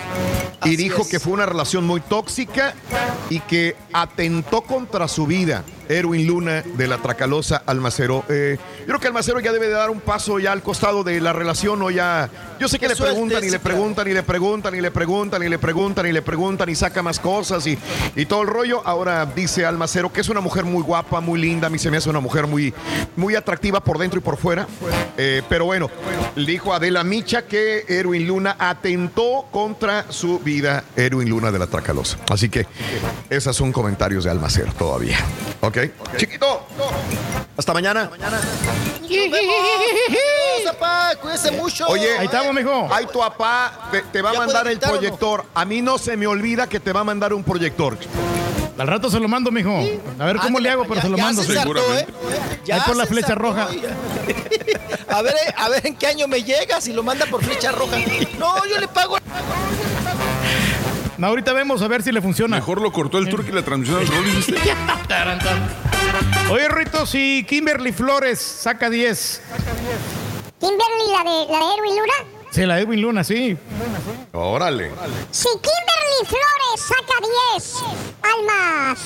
Y 0.65 0.77
dijo 0.77 1.09
que 1.09 1.21
fue 1.21 1.33
una 1.33 1.47
relación 1.47 1.87
muy 1.87 2.01
tóxica 2.01 2.75
y 3.31 3.41
que 3.41 3.77
atentó 3.93 4.63
contra 4.63 5.09
su 5.09 5.27
vida. 5.27 5.65
Erwin 5.89 6.27
Luna 6.27 6.63
de 6.63 6.87
la 6.87 6.99
Tracalosa 6.99 7.63
Almacero. 7.67 8.25
Eh, 8.29 8.59
yo 8.81 8.87
creo 8.87 9.01
que 9.01 9.07
Almacero 9.09 9.41
ya 9.41 9.53
debe 9.53 9.69
de 9.69 9.75
dar 9.75 9.91
un 9.91 10.01
paso 10.01 10.39
ya 10.39 10.53
al 10.53 10.63
costado 10.63 11.05
de 11.05 11.21
la 11.21 11.33
relación 11.33 11.83
o 11.83 11.91
ya. 11.91 12.29
Yo 12.59 12.69
sé 12.69 12.79
que, 12.79 12.89
le 12.89 12.97
preguntan 12.97 13.45
y 13.45 13.51
le 13.51 13.59
preguntan 13.59 14.09
y 14.09 14.13
le 14.13 14.23
preguntan 14.23 14.75
y 14.75 14.81
le 14.81 14.91
preguntan 14.91 15.43
y 15.43 15.49
le 15.49 15.59
preguntan 15.59 16.07
y 16.07 16.13
le 16.13 16.23
preguntan 16.23 16.69
y 16.69 16.75
saca 16.75 17.03
más 17.03 17.21
cosas 17.21 17.67
y, 17.67 17.79
y 18.17 18.27
todo 18.27 18.43
el 18.43 18.49
rollo. 18.49 18.83
Ahora 18.85 19.27
dice 19.27 19.65
Almacero 19.65 20.13
que 20.13 20.21
es 20.21 20.29
una 20.29 20.41
mujer 20.41 20.65
muy 20.65 20.83
guapa, 20.83 21.21
muy 21.21 21.41
linda. 21.41 21.69
A 21.69 21.71
mí 21.71 21.79
se 21.79 21.91
me 21.91 21.97
hace 21.97 22.11
una 22.11 22.21
mujer 22.21 22.47
muy, 22.47 22.75
muy 23.17 23.35
atractiva 23.35 23.81
por 23.81 23.99
dentro 23.99 24.19
y 24.19 24.23
por 24.23 24.37
fuera. 24.37 24.67
Eh, 25.17 25.43
pero 25.49 25.65
bueno, 25.65 25.91
dijo 26.37 26.75
Adela 26.75 27.05
Micha 27.05 27.43
que 27.43 27.85
Erwin 27.89 28.27
Luna 28.27 28.57
atentó 28.59 29.47
contra 29.51 30.11
su 30.11 30.39
vida. 30.39 30.85
Erwin 30.97 31.29
Luna 31.29 31.51
de 31.51 31.59
la 31.59 31.67
Tracalosa. 31.67 32.19
Así 32.29 32.49
que 32.49 32.67
esos 33.31 33.57
son 33.57 33.73
comentarios 33.73 34.25
de 34.25 34.31
Almacero 34.31 34.73
todavía. 34.73 35.19
¿Ok? 35.61 35.78
Chiquito. 36.17 36.67
Hasta 37.57 37.73
mañana. 37.73 38.11
Nos 39.01 39.09
vemos. 39.09 39.55
Adiós, 40.09 40.73
papá. 40.73 41.13
Cuídese 41.21 41.51
mucho. 41.51 41.87
Oye, 41.89 42.19
Ahí 42.19 42.27
estamos, 42.27 42.55
mijo. 42.55 42.89
Ay, 42.91 43.07
tu 43.13 43.19
papá 43.19 43.89
te, 43.91 44.03
te 44.03 44.23
va 44.23 44.31
a 44.31 44.33
¿Ya 44.35 44.39
mandar 44.41 44.69
el 44.69 44.79
no? 44.79 44.89
proyector. 44.89 45.45
A 45.55 45.65
mí 45.65 45.83
no 45.83 45.99
se 45.99 46.17
me 46.17 46.27
olvida 46.27 46.69
que 46.69 46.79
te 46.81 46.93
va 46.93 47.01
a 47.01 47.05
mandar 47.05 47.33
un 47.33 47.43
proyector. 47.43 47.97
Al 48.79 48.87
rato 48.87 49.11
se 49.11 49.19
lo 49.19 49.27
mando, 49.27 49.51
mijo. 49.51 49.77
A 50.21 50.25
ver 50.25 50.37
cómo 50.37 50.61
le 50.61 50.71
hago, 50.71 50.85
pero 50.87 51.01
se 51.01 51.09
lo 51.09 51.17
ya 51.17 51.25
mando. 51.25 51.43
se 51.43 51.53
¿eh? 51.53 52.07
Ahí 52.73 52.81
por 52.87 52.97
la 52.97 53.07
flecha 53.07 53.35
roja. 53.35 53.69
A 55.09 55.23
ver, 55.23 55.35
a 55.57 55.71
ver 55.71 55.87
en 55.87 55.97
qué 55.97 56.07
año 56.07 56.29
me 56.29 56.43
llega 56.43 56.83
si 56.83 56.93
lo 56.93 57.03
manda 57.03 57.25
por 57.27 57.43
flecha 57.43 57.73
roja. 57.73 57.97
No, 58.39 58.67
yo 58.67 58.79
le 58.79 58.87
pago. 58.89 59.17
No, 61.19 61.27
ahorita 61.27 61.53
vemos 61.53 61.83
a 61.83 61.89
ver 61.89 62.03
si 62.03 62.11
le 62.13 62.23
funciona. 62.23 62.57
Mejor 62.57 62.81
lo 62.81 62.91
cortó 62.93 63.19
el 63.19 63.29
turco 63.29 63.51
y 63.51 63.53
la 63.53 63.63
transmisión 63.63 63.99
al 63.99 64.07
Rolling, 64.07 64.37
¿viste? 64.37 64.55
Oye, 66.51 66.69
Rito, 66.69 67.05
si 67.07 67.45
Kimberly 67.49 67.93
Flores 67.93 68.41
saca 68.41 68.89
10. 68.89 69.43
Kimberly, 70.61 71.11
la 71.11 71.19
de, 71.19 71.47
la 71.53 71.59
de 71.59 71.65
Erwin 71.75 71.97
Luna. 71.97 72.15
Sí, 72.51 72.65
la 72.67 72.79
Edwin 72.79 73.03
Luna, 73.03 73.25
sí. 73.25 73.59
Órale. 74.33 74.93
Si 75.33 75.49
Kimberly 75.49 76.25
Flores 76.25 76.81
saca 76.87 77.15
10, 77.55 77.75
Alma 78.23 78.95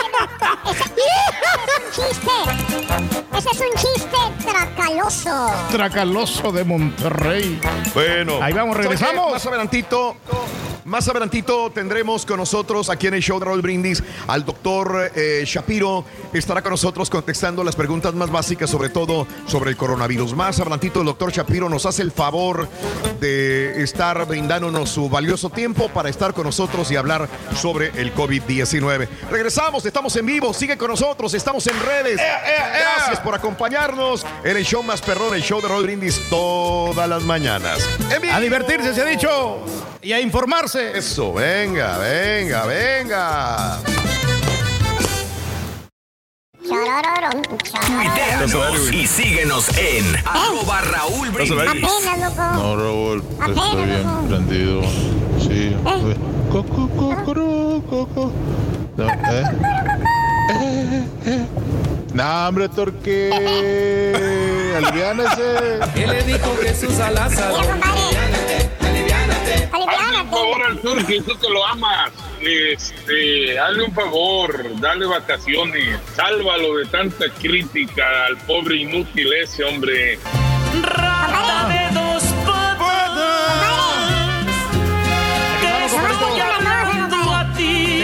cero. 0.39 0.71
Ese 3.35 3.49
es 3.49 3.59
un 3.59 3.75
chiste 3.75 4.17
tracaloso. 4.45 5.51
Tracaloso 5.71 6.51
de 6.51 6.63
Monterrey. 6.63 7.59
Bueno. 7.93 8.39
Ahí 8.41 8.53
vamos, 8.53 8.77
regresamos. 8.77 9.31
Más 9.31 9.45
adelantito. 9.45 10.15
Más 10.85 11.07
adelantito 11.07 11.69
tendremos 11.71 12.25
con 12.25 12.37
nosotros 12.37 12.89
aquí 12.89 13.05
en 13.05 13.13
el 13.13 13.21
show 13.21 13.39
de 13.39 13.45
Raúl 13.45 13.61
Brindis 13.61 14.03
al 14.27 14.43
doctor 14.43 15.11
eh, 15.15 15.43
Shapiro. 15.45 16.03
Estará 16.33 16.63
con 16.63 16.71
nosotros 16.71 17.09
contestando 17.09 17.63
las 17.63 17.75
preguntas 17.75 18.15
más 18.15 18.31
básicas, 18.31 18.69
sobre 18.69 18.89
todo 18.89 19.27
sobre 19.45 19.69
el 19.69 19.77
coronavirus. 19.77 20.33
Más 20.33 20.59
adelantito 20.59 21.01
el 21.01 21.05
doctor 21.05 21.31
Shapiro 21.31 21.69
nos 21.69 21.85
hace 21.85 22.01
el 22.01 22.11
favor 22.11 22.67
de 23.19 23.83
estar 23.83 24.25
brindándonos 24.25 24.89
su 24.89 25.07
valioso 25.07 25.51
tiempo 25.51 25.87
para 25.89 26.09
estar 26.09 26.33
con 26.33 26.45
nosotros 26.45 26.89
y 26.89 26.95
hablar 26.95 27.29
sobre 27.55 27.89
el 28.01 28.15
COVID-19. 28.15 29.07
Regresamos, 29.29 29.85
estamos 29.85 30.15
en 30.15 30.25
vivo, 30.25 30.51
sigue 30.51 30.77
con 30.77 30.89
nosotros, 30.89 31.33
estamos 31.35 31.65
en 31.67 31.79
redes. 31.79 32.15
Gracias 32.17 33.19
por 33.19 33.35
acompañarnos 33.35 34.25
en 34.43 34.57
el 34.57 34.65
show 34.65 34.81
más 34.81 35.01
perrón, 35.01 35.35
el 35.35 35.43
show 35.43 35.61
de 35.61 35.67
Raúl 35.67 35.83
Brindis 35.83 36.19
todas 36.29 37.07
las 37.07 37.21
mañanas. 37.23 37.87
En 38.09 38.21
vivo. 38.21 38.33
A 38.33 38.39
divertirse, 38.39 38.95
se 38.95 39.01
ha 39.01 39.05
dicho. 39.05 39.63
Y 40.01 40.13
a 40.13 40.19
informarse. 40.19 40.70
Eso, 40.73 41.33
venga, 41.33 41.97
venga, 41.97 42.65
venga. 42.65 43.79
Tuiteanos 47.85 48.91
y 48.93 49.05
síguenos 49.05 49.67
en 49.77 50.05
arroba 50.25 50.81
Raúl 50.81 51.29
Brindis. 51.31 51.59
Apenas, 51.59 52.19
loco. 52.19 52.41
No, 52.53 52.75
Raúl, 52.77 53.23
Apenas, 53.39 53.65
estoy 53.65 53.85
bien 53.85 54.03
loco. 54.03 54.27
prendido. 54.27 54.81
Sí. 55.39 55.75
Coco, 56.51 56.89
coco, 56.89 57.83
coco. 57.89 58.31
No, 58.95 59.07
¿eh? 59.07 59.43
Eh, 60.53 61.03
eh. 61.25 61.45
No, 62.13 62.47
hombre, 62.47 62.69
torque. 62.69 63.29
Aliviánese. 64.77 65.79
¿Qué 65.93 66.07
le 66.07 66.23
dijo 66.23 66.55
Jesús 66.63 66.97
a 66.99 67.11
Lázaro? 67.11 67.57
Hazle 69.73 70.21
un 70.21 70.29
favor 70.29 70.63
al 70.63 70.79
Turki, 70.79 71.21
tú 71.21 71.37
que 71.39 71.49
lo 71.49 71.65
amas. 71.65 72.11
Este, 72.41 73.59
hazle 73.59 73.83
un 73.83 73.93
favor, 73.93 74.79
dale 74.79 75.05
vacaciones. 75.05 75.99
Sálvalo 76.15 76.77
de 76.77 76.85
tanta 76.85 77.25
crítica 77.29 78.25
al 78.25 78.37
pobre 78.37 78.77
inútil 78.77 79.31
ese 79.33 79.63
hombre. 79.63 80.19
Rata 80.83 81.90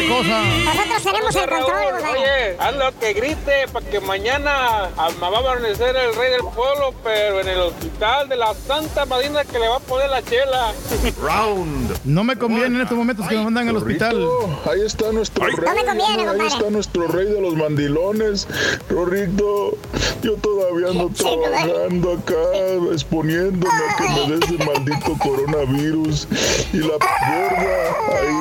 cosa? 0.08 0.44
Nosotros 0.66 1.04
tenemos 1.04 1.36
el 1.36 1.50
control, 1.50 1.92
compadre. 1.92 2.20
Oye, 2.20 2.58
hazlo 2.60 3.00
que 3.00 3.14
grite 3.14 3.68
para 3.72 3.86
que 3.86 4.00
mañana 4.00 4.90
me 5.20 5.30
va 5.30 5.38
a 5.38 5.40
amanecer 5.40 5.96
el 5.96 6.16
rey 6.16 6.32
del 6.32 6.42
pueblo, 6.56 6.94
pero 7.04 7.42
en 7.42 7.48
el 7.48 7.60
hospital 7.60 8.30
de 8.30 8.36
la 8.38 8.54
Santa 8.54 9.06
Madina 9.06 9.44
que 9.46 9.60
le 9.60 9.68
va 9.68 9.78
a 9.78 9.80
poner 9.80 10.10
la 10.10 10.22
chela. 10.24 10.74
Round. 11.22 11.98
No 12.06 12.24
me 12.24 12.38
conviene 12.38 12.76
en 12.76 12.82
estos 12.82 12.98
momentos 12.98 13.28
que 13.28 13.36
me 13.36 13.44
mandan 13.44 13.70
al 13.70 13.78
hospital. 13.78 14.26
Ahí 14.72 14.82
está 14.86 15.12
nuestro 15.12 15.46
rey. 15.46 15.56
No 15.66 15.74
me 15.76 15.86
conviene, 15.86 16.22
Ahí 16.24 16.28
compadre. 16.28 16.48
está 16.48 16.70
nuestro 16.70 17.08
rey 17.08 17.26
de 17.26 17.42
los 17.42 17.56
mandilones. 17.56 18.48
Rorrito, 18.90 19.78
yo 20.22 20.34
todavía 20.36 20.88
ando 20.90 21.10
trabajando 21.10 22.14
acá, 22.14 22.94
exponiéndome 22.94 23.72
a 23.74 23.96
que 23.98 24.04
me 24.10 24.36
des 24.38 24.50
ese 24.52 24.66
maldito 24.66 25.14
coronavirus. 25.22 26.28
Y 26.74 26.78
la 26.78 26.88
gorda, 26.88 27.96
ahí, 28.20 28.36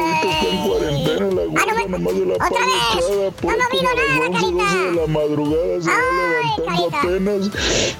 ahorita 0.00 0.30
está 0.30 0.46
en 0.48 0.68
cuarentena, 0.68 1.09
la 1.26 1.44
gorda 1.44 1.86
nomás 1.88 2.14
de 2.14 2.26
la 2.26 2.34
otra 2.34 2.48
vez. 2.48 2.58
No 3.42 3.48
digo 3.72 3.88
a 3.90 3.94
las 3.94 4.08
nada, 4.08 4.28
11, 4.28 4.52
12 4.52 4.78
de 4.78 4.92
la 4.92 5.06
madrugada 5.06 5.80
se 5.80 5.88
va 5.88 5.94
Ay, 5.96 6.00
levantando 6.30 6.90
carita. 6.90 6.98
apenas 6.98 7.42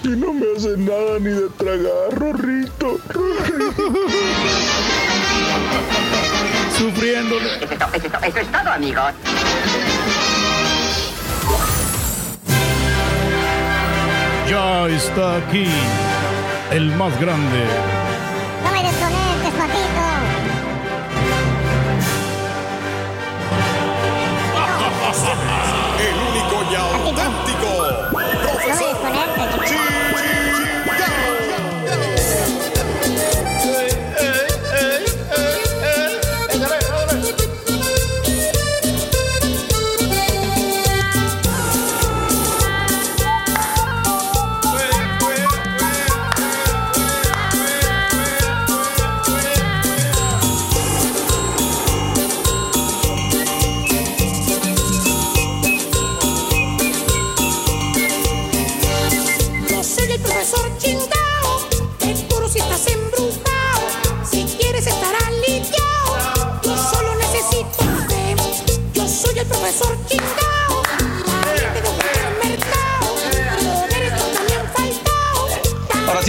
y 0.05 0.09
no 0.09 0.33
me 0.33 0.47
hace 0.57 0.77
nada 0.79 1.19
ni 1.19 1.31
de 1.31 1.49
tragar, 1.59 2.11
Rorrito. 2.13 2.99
Rorrito. 3.09 3.85
Sufriéndole. 6.79 7.49
Eso 7.57 8.39
es 8.39 8.53
todo, 8.53 8.71
amigos. 8.73 9.13
Ya 14.49 14.87
está 14.89 15.37
aquí 15.37 15.67
el 16.73 16.87
más 16.97 17.19
grande. 17.21 17.61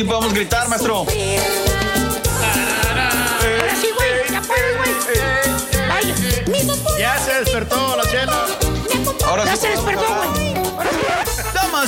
Sí 0.01 0.07
podemos 0.07 0.33
gritar, 0.33 0.67
maestro. 0.67 0.97
Ahora 0.97 1.07
sí, 3.79 3.87
güey, 3.95 4.31
ya 4.31 4.41
puedes, 4.41 4.77
güey. 4.77 4.91
Vaya. 5.87 6.15
Mi 6.47 6.63
bombón. 6.63 6.97
Ya 6.97 7.19
se 7.19 7.33
despertó 7.35 7.95
la 7.95 8.03
chela. 8.09 8.47
Ahora 9.25 9.45
Ya 9.45 9.55
sí 9.55 9.61
se 9.61 9.67
despertó, 9.69 10.05
güey. 10.15 10.53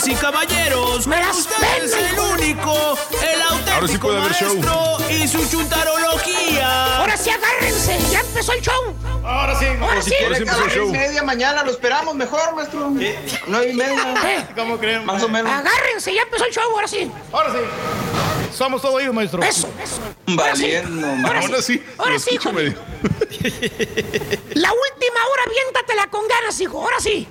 Damas 0.04 0.08
y 0.08 0.22
caballeros, 0.22 1.08
Me 1.08 1.30
usted 1.30 1.56
pena, 1.56 1.86
es 1.86 1.94
el 1.94 2.20
único, 2.20 2.98
el 3.22 3.42
auténtico 3.42 3.72
Ahora 3.74 3.88
sí 3.88 3.98
puede 3.98 4.20
haber 4.20 4.34
show. 4.34 4.54
maestro 4.56 5.10
y 5.10 5.28
su 5.28 5.50
chuntarología. 5.50 6.98
Ahora 6.98 7.16
sí, 7.16 7.30
agárrense. 7.30 8.00
Ya 8.12 8.20
empezó 8.20 8.52
el 8.54 8.62
show. 8.62 8.94
Ahora 9.24 9.58
sí. 9.58 9.66
Ahora 9.66 10.02
sí. 10.02 10.14
Ahora 10.22 10.36
sí 10.36 10.42
empezó 10.42 10.66
el 10.66 10.72
show. 10.72 10.92
media 10.92 11.24
mañana 11.24 11.64
lo 11.64 11.72
esperamos 11.72 12.16
mejor, 12.16 12.54
maestro. 12.56 12.92
Nueve 13.48 13.70
y 13.70 13.74
media. 13.74 14.14
Eh, 14.26 14.46
¿Cómo 14.56 14.78
creen? 14.78 15.06
Más 15.06 15.22
o 15.24 15.30
menos. 15.30 15.52
Agárrense, 15.52 16.14
ya 16.14 16.24
empezó 16.24 16.46
el 16.46 16.52
show. 16.54 16.64
Ahora 16.74 16.88
sí. 16.88 17.12
Ahora 17.32 17.52
sí. 17.52 17.60
Somos 18.58 18.82
todo 18.82 18.94
oídos, 18.94 19.14
maestro. 19.14 19.42
Eso, 19.44 19.70
eso. 19.82 20.00
Ahora 20.28 20.56
sí. 20.56 20.64
Valiendo, 20.64 21.08
Ahora 21.28 21.40
Ahora 21.42 21.62
sí. 21.62 21.84
Ahora 21.98 22.20
sí, 22.20 22.30
hijo. 22.36 22.52
medio. 22.52 22.74
La 24.54 24.72
última 24.72 25.20
hora, 25.32 25.44
viéntatela 25.50 26.08
con 26.10 26.28
ganas, 26.28 26.60
hijo. 26.62 26.82
Ahora 26.82 27.00
sí. 27.00 27.28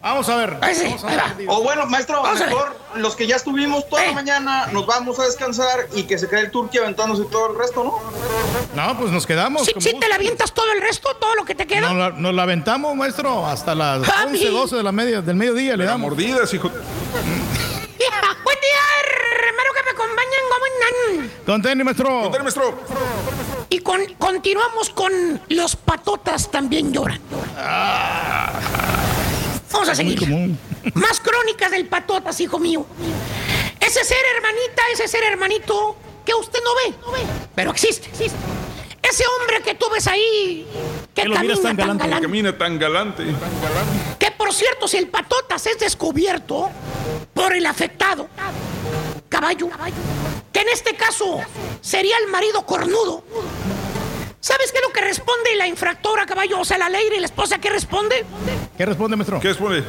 Vamos 0.00 0.28
a 0.30 0.36
ver. 0.36 0.56
Ahí 0.62 0.74
sí, 0.74 0.84
Vamos 0.84 1.04
a 1.04 1.08
ver. 1.08 1.46
O 1.48 1.62
bueno, 1.62 1.84
maestro, 1.86 1.99
Vamos 2.08 2.38
ver. 2.40 2.48
mejor 2.48 2.76
los 2.96 3.16
que 3.16 3.26
ya 3.26 3.36
estuvimos 3.36 3.88
toda 3.88 4.02
Eh. 4.04 4.08
la 4.08 4.12
mañana, 4.14 4.66
nos 4.72 4.86
vamos 4.86 5.18
a 5.18 5.24
descansar 5.24 5.86
y 5.94 6.04
que 6.04 6.18
se 6.18 6.28
quede 6.28 6.40
el 6.40 6.50
turqui 6.50 6.78
aventándose 6.78 7.24
todo 7.30 7.50
el 7.52 7.58
resto, 7.58 7.84
¿no? 7.84 8.00
No, 8.74 8.98
pues 8.98 9.10
nos 9.12 9.26
quedamos. 9.26 9.68
Gusto. 9.72 9.98
te 9.98 10.08
la 10.08 10.14
avientas 10.16 10.52
todo 10.52 10.70
el 10.72 10.80
resto, 10.80 11.14
todo 11.16 11.34
lo 11.34 11.44
que 11.44 11.54
te 11.54 11.66
queda. 11.66 11.92
Nos 11.92 11.96
la, 11.96 12.10
nos 12.10 12.34
la 12.34 12.42
aventamos, 12.44 12.94
maestro, 12.96 13.46
hasta 13.46 13.74
las 13.74 14.04
Javi. 14.06 14.38
11, 14.46 14.50
12 14.50 14.76
de 14.76 14.82
la 14.82 14.92
media, 14.92 15.20
del 15.22 15.36
mediodía 15.36 15.76
le 15.76 15.84
damos. 15.84 16.10
mordidas, 16.10 16.52
hijo. 16.54 16.70
Buen 18.42 18.58
día, 18.60 18.80
hermano 19.46 19.70
que 19.76 19.82
me 19.84 19.90
acompañan, 19.90 20.42
¿cómo 20.50 20.64
andan? 21.20 21.30
Con 21.46 21.62
tenis, 21.62 21.84
maestro. 21.84 22.20
Contale, 22.22 22.42
maestro. 22.42 22.78
Y 23.68 23.78
con, 23.80 24.00
continuamos 24.18 24.90
con 24.90 25.40
los 25.48 25.76
patotas 25.76 26.50
también 26.50 26.92
lloran. 26.92 27.20
Vamos 29.72 29.88
a 29.88 29.92
Muy 29.92 29.96
seguir. 29.96 30.18
común. 30.18 30.58
Más 30.94 31.20
crónicas 31.20 31.70
del 31.70 31.86
patotas, 31.86 32.40
hijo 32.40 32.58
mío. 32.58 32.86
Ese 33.80 34.04
ser 34.04 34.18
hermanita, 34.36 34.82
ese 34.92 35.08
ser 35.08 35.22
hermanito 35.24 35.96
que 36.24 36.34
usted 36.34 36.58
no 36.62 36.74
ve, 36.74 36.94
pero 37.54 37.70
existe. 37.70 38.08
Ese 39.02 39.24
hombre 39.26 39.62
que 39.64 39.74
tú 39.74 39.86
ves 39.92 40.06
ahí, 40.06 40.66
que 41.14 41.22
Que 41.22 41.30
camina 41.30 41.54
tan 41.54 41.62
tan 41.62 41.76
galante. 41.76 42.04
galante. 42.04 42.26
Camina 42.26 42.58
tan 42.58 42.78
galante. 42.78 43.24
Que 44.18 44.30
por 44.30 44.52
cierto, 44.52 44.86
si 44.86 44.98
el 44.98 45.08
patotas 45.08 45.66
es 45.66 45.78
descubierto 45.78 46.70
por 47.34 47.52
el 47.54 47.66
afectado, 47.66 48.28
caballo, 49.28 49.68
que 50.52 50.60
en 50.60 50.68
este 50.68 50.94
caso 50.94 51.40
sería 51.80 52.16
el 52.18 52.28
marido 52.28 52.64
cornudo. 52.66 53.24
¿Sabes 54.42 54.72
qué 54.72 54.78
es 54.78 54.84
lo 54.84 54.92
que 54.92 55.00
responde 55.02 55.54
la 55.56 55.66
infractora, 55.66 56.24
caballo? 56.26 56.60
O 56.60 56.64
sea, 56.64 56.78
la 56.78 56.88
ley 56.88 57.08
y 57.14 57.20
la 57.20 57.26
esposa, 57.26 57.58
¿qué 57.58 57.68
responde? 57.70 58.24
¿Qué 58.76 58.86
responde, 58.86 59.16
maestro? 59.16 59.38
¿Qué 59.40 59.48
responde? 59.48 59.84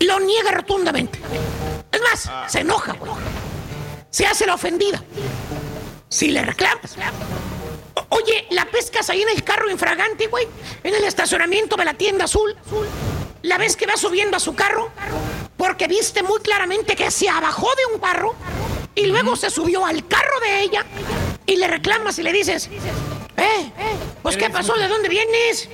Lo 0.00 0.20
niega 0.20 0.50
rotundamente. 0.50 1.18
Es 1.92 2.00
más, 2.00 2.50
se 2.50 2.60
enoja, 2.60 2.92
güey. 2.92 3.12
Se 4.10 4.26
hace 4.26 4.46
la 4.46 4.54
ofendida. 4.54 5.02
Si 6.08 6.28
le 6.28 6.42
reclamas. 6.42 6.96
Oye, 8.08 8.46
la 8.50 8.64
pescas 8.66 9.10
ahí 9.10 9.22
en 9.22 9.28
el 9.30 9.42
carro 9.42 9.70
infragante, 9.70 10.28
güey. 10.28 10.46
En 10.82 10.94
el 10.94 11.04
estacionamiento 11.04 11.76
de 11.76 11.84
la 11.84 11.94
tienda 11.94 12.24
azul. 12.24 12.56
La 13.42 13.58
ves 13.58 13.76
que 13.76 13.86
va 13.86 13.96
subiendo 13.96 14.36
a 14.36 14.40
su 14.40 14.54
carro. 14.54 14.90
Porque 15.56 15.86
viste 15.86 16.22
muy 16.22 16.40
claramente 16.40 16.96
que 16.96 17.10
se 17.10 17.28
abajó 17.28 17.68
de 17.76 17.94
un 17.94 18.00
carro. 18.00 18.34
Y 18.94 19.06
luego 19.06 19.36
se 19.36 19.50
subió 19.50 19.84
al 19.84 20.06
carro 20.06 20.40
de 20.40 20.62
ella. 20.62 20.86
Y 21.44 21.56
le 21.56 21.68
reclamas 21.68 22.18
y 22.18 22.22
le 22.22 22.32
dices. 22.32 22.70
Eh, 23.36 23.72
pues 24.26 24.36
¿qué 24.36 24.50
pasó? 24.50 24.74
¿De 24.74 24.88
dónde 24.88 25.08
vienes? 25.08 25.68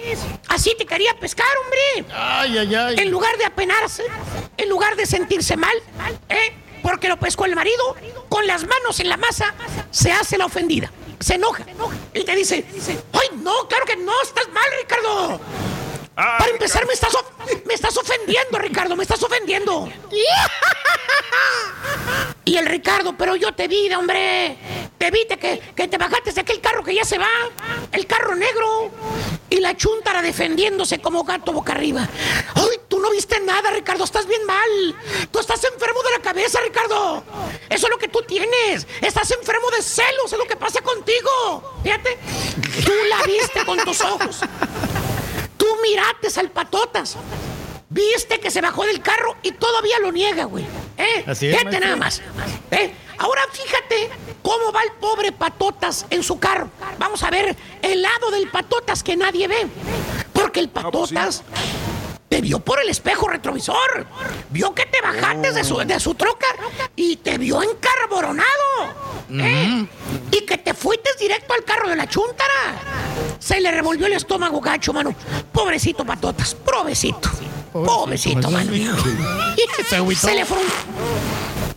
Así 0.46 0.74
te 0.76 0.84
quería 0.84 1.18
pescar, 1.18 1.46
hombre. 1.64 2.14
Ay, 2.14 2.58
ay, 2.58 2.74
ay. 2.74 2.96
En 2.98 3.10
lugar 3.10 3.34
de 3.38 3.46
apenarse, 3.46 4.04
en 4.58 4.68
lugar 4.68 4.94
de 4.94 5.06
sentirse 5.06 5.56
mal, 5.56 5.74
¿eh? 6.28 6.52
porque 6.82 7.08
lo 7.08 7.18
pescó 7.18 7.46
el 7.46 7.54
marido, 7.54 7.96
con 8.28 8.46
las 8.46 8.66
manos 8.66 9.00
en 9.00 9.08
la 9.08 9.16
masa, 9.16 9.54
se 9.90 10.12
hace 10.12 10.36
la 10.36 10.44
ofendida, 10.44 10.92
se 11.18 11.36
enoja 11.36 11.64
y 12.12 12.24
te 12.24 12.36
dice, 12.36 12.62
¡ay, 13.14 13.38
no, 13.38 13.66
claro 13.68 13.86
que 13.86 13.96
no, 13.96 14.12
estás 14.20 14.46
mal, 14.52 14.64
Ricardo! 14.82 15.40
Para 16.14 16.46
empezar, 16.50 16.86
me 16.86 16.92
estás, 16.92 17.12
me 17.64 17.74
estás 17.74 17.96
ofendiendo, 17.96 18.58
Ricardo, 18.58 18.96
me 18.96 19.02
estás 19.02 19.22
ofendiendo. 19.22 19.88
Y 22.44 22.56
el 22.56 22.66
Ricardo, 22.66 23.16
pero 23.16 23.36
yo 23.36 23.54
te 23.54 23.68
vi, 23.68 23.90
hombre. 23.94 24.58
Te 24.98 25.10
vi 25.10 25.24
te- 25.26 25.38
que, 25.38 25.60
que 25.74 25.88
te 25.88 25.96
bajaste 25.96 26.32
de 26.32 26.40
aquel 26.40 26.60
carro 26.60 26.82
que 26.82 26.94
ya 26.94 27.04
se 27.04 27.16
va. 27.16 27.28
El 27.92 28.06
carro 28.06 28.34
negro. 28.34 28.90
Y 29.48 29.60
la 29.60 29.76
chuntara 29.76 30.20
defendiéndose 30.22 31.00
como 31.00 31.22
gato 31.24 31.52
boca 31.52 31.72
arriba. 31.72 32.06
¡Ay, 32.54 32.80
tú 32.88 32.98
no 32.98 33.10
viste 33.10 33.38
nada, 33.40 33.70
Ricardo! 33.70 34.04
Estás 34.04 34.26
bien 34.26 34.44
mal. 34.44 34.96
Tú 35.30 35.38
estás 35.38 35.62
enfermo 35.64 36.02
de 36.02 36.10
la 36.10 36.18
cabeza, 36.18 36.60
Ricardo. 36.60 37.22
Eso 37.70 37.86
es 37.86 37.90
lo 37.90 37.98
que 37.98 38.08
tú 38.08 38.20
tienes. 38.26 38.86
Estás 39.00 39.30
enfermo 39.30 39.70
de 39.70 39.80
celos. 39.82 40.32
Es 40.32 40.38
lo 40.38 40.44
que 40.46 40.56
pasa 40.56 40.80
contigo. 40.82 41.78
Fíjate. 41.82 42.18
Tú 42.84 42.92
la 43.08 43.22
viste 43.22 43.64
con 43.64 43.78
tus 43.78 44.00
ojos. 44.02 44.40
Tú 45.62 45.68
mirates 45.80 46.36
al 46.38 46.50
patotas. 46.50 47.16
Viste 47.88 48.40
que 48.40 48.50
se 48.50 48.60
bajó 48.60 48.84
del 48.84 49.00
carro 49.00 49.36
y 49.44 49.52
todavía 49.52 50.00
lo 50.00 50.10
niega, 50.10 50.42
güey. 50.46 50.64
¿Eh? 50.98 51.22
Así 51.24 51.46
es, 51.46 51.56
Fíjate 51.56 51.78
nada 51.78 51.94
más. 51.94 52.20
¿Eh? 52.72 52.92
Ahora 53.16 53.42
fíjate 53.52 54.10
cómo 54.42 54.72
va 54.72 54.82
el 54.82 54.90
pobre 54.94 55.30
patotas 55.30 56.04
en 56.10 56.24
su 56.24 56.40
carro. 56.40 56.68
Vamos 56.98 57.22
a 57.22 57.30
ver 57.30 57.54
el 57.80 58.02
lado 58.02 58.32
del 58.32 58.50
patotas 58.50 59.04
que 59.04 59.16
nadie 59.16 59.46
ve. 59.46 59.68
Porque 60.32 60.58
el 60.58 60.68
patotas 60.68 61.44
te 62.32 62.40
vio 62.40 62.60
por 62.60 62.80
el 62.80 62.88
espejo 62.88 63.28
retrovisor. 63.28 64.06
Vio 64.48 64.74
que 64.74 64.86
te 64.86 65.02
bajaste 65.02 65.52
de, 65.52 65.62
su, 65.64 65.76
de 65.76 66.00
su 66.00 66.14
troca 66.14 66.46
y 66.96 67.16
te 67.16 67.36
vio 67.36 67.60
encarboronado. 67.62 68.48
¿eh? 69.32 69.86
Y 70.30 70.40
que 70.46 70.56
te 70.56 70.72
fuiste 70.72 71.10
directo 71.20 71.52
al 71.52 71.62
carro 71.62 71.90
de 71.90 71.96
la 71.96 72.08
chuntara. 72.08 72.80
Se 73.38 73.60
le 73.60 73.70
revolvió 73.70 74.06
el 74.06 74.14
estómago 74.14 74.62
gacho, 74.62 74.94
mano. 74.94 75.14
Pobrecito 75.52 76.06
patotas, 76.06 76.54
pobrecito. 76.54 77.28
Pobrecito, 77.70 78.50
mano. 78.50 78.72
Se 80.30 80.34
le 80.34 80.46
frun- 80.46 80.72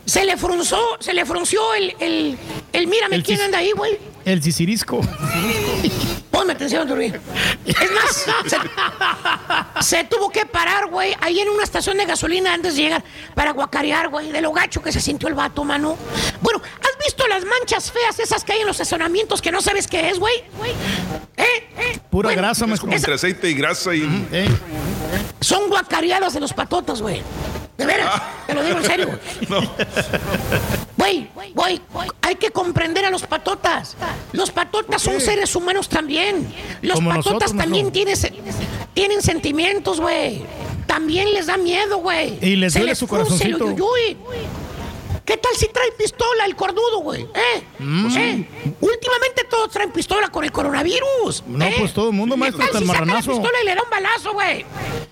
se 0.05 0.23
le 0.23 0.37
frunzó, 0.37 0.79
se 1.01 1.13
le 1.13 1.25
frunció 1.25 1.73
el, 1.73 1.95
el, 1.99 2.37
el 2.71 2.87
mírame 2.87 3.17
El 3.17 3.23
quién 3.23 3.41
anda 3.41 3.57
ahí, 3.57 3.71
güey. 3.71 3.97
El 4.25 4.41
cicirisco. 4.41 5.01
Ponme 6.31 6.53
atención, 6.53 6.87
Turín. 6.87 7.13
Es 7.65 7.91
más, 7.91 8.25
se, 9.79 9.97
se 9.97 10.03
tuvo 10.05 10.29
que 10.29 10.45
parar, 10.45 10.87
güey, 10.89 11.15
ahí 11.21 11.39
en 11.39 11.49
una 11.49 11.63
estación 11.63 11.97
de 11.97 12.05
gasolina 12.05 12.53
antes 12.53 12.75
de 12.75 12.81
llegar 12.83 13.03
para 13.35 13.51
guacarear, 13.51 14.09
güey, 14.09 14.31
de 14.31 14.41
lo 14.41 14.51
gacho 14.51 14.81
que 14.81 14.91
se 14.91 14.99
sintió 14.99 15.29
el 15.29 15.35
vato, 15.35 15.63
mano. 15.63 15.95
Bueno, 16.41 16.59
¿has 16.81 17.05
visto 17.05 17.25
las 17.27 17.45
manchas 17.45 17.91
feas 17.91 18.19
esas 18.19 18.43
que 18.43 18.53
hay 18.53 18.61
en 18.61 18.67
los 18.67 18.75
estacionamientos 18.79 19.41
que 19.41 19.51
no 19.51 19.61
sabes 19.61 19.87
qué 19.87 20.09
es, 20.09 20.19
güey? 20.19 20.33
¿Eh? 21.37 21.43
¿Eh? 21.77 21.99
Pura 22.09 22.27
Bueno, 22.29 22.41
grasa, 22.41 22.65
Es 22.65 22.69
maestro. 22.69 22.87
como 22.87 22.97
entre 22.97 23.13
aceite 23.13 23.49
y 23.49 23.53
grasa 23.53 23.93
y. 23.95 24.27
Eh, 24.31 24.49
Son 25.39 25.69
guacareadas 25.69 26.33
de 26.33 26.39
los 26.39 26.51
patotas, 26.53 27.01
güey. 27.01 27.21
De 27.77 27.85
veras, 27.85 28.21
te 28.47 28.53
lo 28.53 28.63
digo 28.63 28.77
en 28.77 28.83
serio. 28.85 29.07
güey. 29.07 29.19
No. 29.49 29.61
Güey, 30.97 31.29
güey, 31.53 31.81
hay 32.21 32.35
que 32.35 32.49
comprender 32.51 33.05
a 33.05 33.09
los 33.11 33.23
patotas. 33.23 33.95
Los 34.31 34.49
patotas 34.51 35.01
son 35.01 35.19
seres 35.21 35.55
humanos 35.55 35.87
también. 35.89 36.51
Los 36.81 36.95
Como 36.95 37.09
patotas 37.09 37.33
nosotros, 37.33 37.57
también 37.57 37.91
tienen, 37.91 38.15
tienen 38.93 39.21
sentimientos, 39.21 39.99
güey. 39.99 40.43
También 40.87 41.33
les 41.33 41.47
da 41.47 41.57
miedo, 41.57 41.97
güey. 41.97 42.37
Y 42.41 42.55
les 42.55 42.73
Se 42.73 42.79
duele 42.79 42.95
su 42.95 43.05
el 43.05 43.09
corazoncito. 43.09 43.75
¿Qué 45.25 45.37
tal 45.37 45.55
si 45.55 45.67
trae 45.69 45.91
pistola 45.93 46.45
el 46.45 46.55
cornudo, 46.55 46.99
güey? 46.99 47.23
¿Eh? 47.33 47.63
Mm. 47.79 48.15
¿Eh? 48.17 48.49
Últimamente 48.81 49.43
todos 49.49 49.71
traen 49.71 49.91
pistola 49.91 50.27
con 50.27 50.43
el 50.43 50.51
coronavirus. 50.51 51.43
No, 51.47 51.65
¿eh? 51.65 51.75
pues 51.79 51.93
todo 51.93 52.09
el 52.09 52.15
mundo, 52.15 52.35
¿Qué 52.35 52.39
maestro, 52.41 52.59
tal 52.59 52.67
hasta 52.67 52.77
el 52.79 52.83
si 52.83 52.87
saca 52.87 52.99
la 52.99 53.05
marranazo. 53.07 53.31
pistola 53.31 53.61
y 53.61 53.65
le 53.65 53.75
da 53.75 53.81
un 53.83 53.89
balazo, 53.89 54.33
güey? 54.33 54.65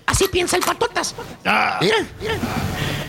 Así 0.06 0.28
piensa 0.28 0.56
el 0.56 0.62
patotas. 0.62 1.14
Ah. 1.44 1.78
Mira, 1.80 1.96
mira. 2.20 2.34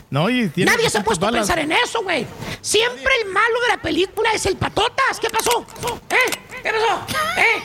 no, 0.09 0.30
y 0.32 0.50
tiene 0.50 0.72
Nadie 0.72 0.90
se 0.90 0.98
ha 0.98 1.01
200 1.01 1.03
puesto 1.06 1.25
balas. 1.27 1.50
a 1.50 1.53
pensar 1.56 1.59
en 1.59 1.72
eso, 1.84 2.01
güey. 2.01 2.25
Siempre 2.61 3.14
el 3.24 3.30
malo 3.32 3.61
de 3.61 3.67
la 3.67 3.82
película 3.82 4.32
es 4.34 4.45
el 4.48 4.58
patotas. 4.58 5.19
¿Qué 5.22 5.30
pasó? 5.30 5.64
¿Eh? 6.09 6.16
¿Qué 6.64 6.72
pasó? 6.72 7.06
¿Eh? 7.38 7.64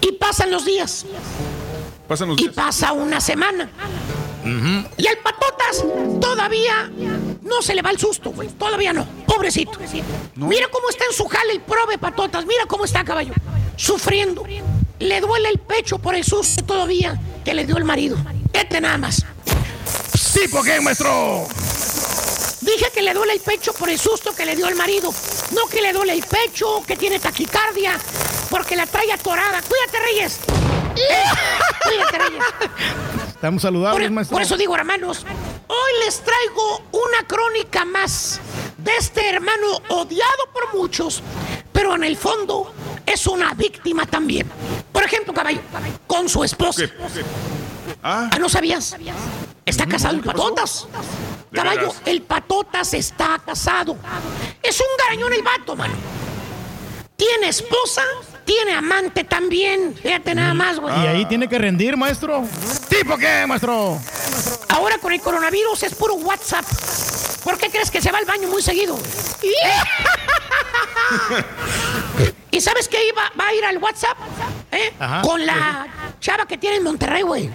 y 0.02 0.12
pasan 0.12 0.52
los 0.52 0.64
días. 0.64 1.04
Pasan 2.06 2.28
los 2.28 2.38
Y 2.38 2.44
días. 2.44 2.54
pasa 2.54 2.92
una 2.92 3.20
semana. 3.20 3.68
Y 4.44 5.06
al 5.06 5.18
patotas 5.18 5.84
todavía 6.20 6.90
no 7.42 7.62
se 7.62 7.74
le 7.74 7.82
va 7.82 7.90
el 7.90 7.98
susto, 7.98 8.30
güey. 8.30 8.48
Todavía 8.48 8.92
no. 8.92 9.06
Pobrecito. 9.26 9.78
Mira 10.36 10.68
cómo 10.68 10.88
está 10.90 11.04
en 11.04 11.12
su 11.12 11.26
jale 11.26 11.52
el 11.52 11.60
prove 11.60 11.98
patotas. 11.98 12.44
Mira 12.46 12.66
cómo 12.66 12.84
está, 12.84 13.04
caballo. 13.04 13.32
Sufriendo. 13.76 14.44
Le 14.98 15.20
duele 15.20 15.48
el 15.48 15.58
pecho 15.58 15.98
por 15.98 16.14
el 16.14 16.24
susto 16.24 16.64
todavía 16.64 17.20
que 17.44 17.54
le 17.54 17.64
dio 17.64 17.76
el 17.76 17.84
marido. 17.84 18.16
Vete 18.52 18.80
nada 18.80 18.98
más. 18.98 19.24
¿Tipo 20.34 20.62
qué, 20.62 20.80
maestro? 20.80 21.46
Dije 22.60 22.90
que 22.94 23.02
le 23.02 23.12
duele 23.12 23.34
el 23.34 23.40
pecho 23.40 23.72
por 23.72 23.90
el 23.90 23.98
susto 23.98 24.34
que 24.34 24.46
le 24.46 24.54
dio 24.56 24.68
el 24.68 24.76
marido. 24.76 25.12
No 25.52 25.66
que 25.66 25.82
le 25.82 25.92
duele 25.92 26.12
el 26.12 26.22
pecho, 26.22 26.82
que 26.86 26.96
tiene 26.96 27.18
taquicardia, 27.18 27.98
porque 28.48 28.76
la 28.76 28.86
trae 28.86 29.12
atorada. 29.12 29.60
Cuídate, 29.62 29.98
Reyes. 29.98 30.38
Cuídate, 31.84 32.18
Reyes. 32.18 32.44
Estamos 33.28 33.62
saludables, 33.62 34.06
Por, 34.08 34.12
maestro. 34.14 34.34
por 34.36 34.42
eso 34.42 34.56
digo, 34.56 34.74
hermanos, 34.76 35.24
hoy 35.66 35.92
les 36.04 36.20
traigo 36.22 36.82
una 36.92 37.26
crónica 37.26 37.84
más 37.84 38.40
de 38.78 38.96
este 38.96 39.28
hermano 39.28 39.66
odiado 39.88 40.46
por 40.52 40.74
muchos, 40.74 41.22
pero 41.72 41.94
en 41.96 42.04
el 42.04 42.16
fondo 42.16 42.72
es 43.04 43.26
una 43.26 43.52
víctima 43.54 44.06
también. 44.06 44.48
Por 44.92 45.02
ejemplo, 45.02 45.32
caballo, 45.34 45.60
con 46.06 46.28
su 46.28 46.44
esposa. 46.44 46.84
Ah, 48.02 48.30
¿no 48.40 48.48
sabías? 48.48 48.96
Está 49.66 49.86
casado 49.86 50.14
el 50.16 50.20
patotas. 50.22 50.86
¿De 51.50 51.56
Caballo, 51.58 51.80
veras? 51.88 52.02
el 52.06 52.22
patotas 52.22 52.94
está 52.94 53.40
casado. 53.44 53.96
Es 54.62 54.80
un 54.80 54.86
garañón 54.98 55.32
el 55.32 55.42
vato, 55.42 55.76
mano. 55.76 55.94
Tiene 57.16 57.48
esposa, 57.48 58.02
tiene 58.44 58.72
amante 58.74 59.24
también. 59.24 59.94
Fíjate 60.00 60.34
nada 60.34 60.54
más, 60.54 60.78
güey. 60.78 60.94
Y 61.02 61.06
ahí 61.06 61.24
tiene 61.26 61.48
que 61.48 61.58
rendir, 61.58 61.96
maestro. 61.96 62.44
¿Tipo 62.88 63.16
qué, 63.16 63.46
maestro? 63.46 63.98
Ahora 64.68 64.98
con 64.98 65.12
el 65.12 65.20
coronavirus 65.20 65.82
es 65.84 65.94
puro 65.94 66.14
WhatsApp. 66.14 66.64
¿Por 67.44 67.58
qué 67.58 67.70
crees 67.70 67.90
que 67.90 68.00
se 68.00 68.10
va 68.12 68.18
al 68.18 68.24
baño 68.24 68.48
muy 68.48 68.62
seguido? 68.62 68.96
¿Y 72.50 72.60
sabes 72.60 72.86
qué 72.88 72.98
iba, 73.08 73.22
va 73.38 73.48
a 73.48 73.54
ir 73.54 73.64
al 73.64 73.78
WhatsApp? 73.78 74.16
¿Eh? 74.70 74.92
Ajá. 74.98 75.22
Con 75.22 75.44
la 75.44 75.86
chava 76.20 76.46
que 76.46 76.58
tiene 76.58 76.76
en 76.76 76.82
Monterrey, 76.84 77.22
güey. 77.22 77.50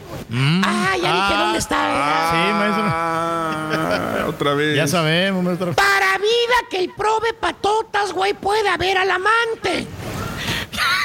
Ah, 0.63 0.95
ya 1.01 1.13
dije 1.13 1.33
Ah. 1.33 1.39
dónde 1.43 1.59
está. 1.59 1.77
Sí, 2.31 2.53
maestro. 2.53 2.83
Ah, 2.87 4.25
otra 4.27 4.53
vez. 4.55 4.75
Ya 4.75 4.87
sabemos, 4.87 5.43
maestro. 5.43 5.73
Para 5.73 6.17
vida 6.17 6.55
que 6.69 6.79
el 6.79 6.91
prove 6.93 7.33
patotas, 7.33 8.11
güey, 8.11 8.33
pueda 8.33 8.75
ver 8.77 8.97
al 8.97 9.11
amante. 9.11 9.87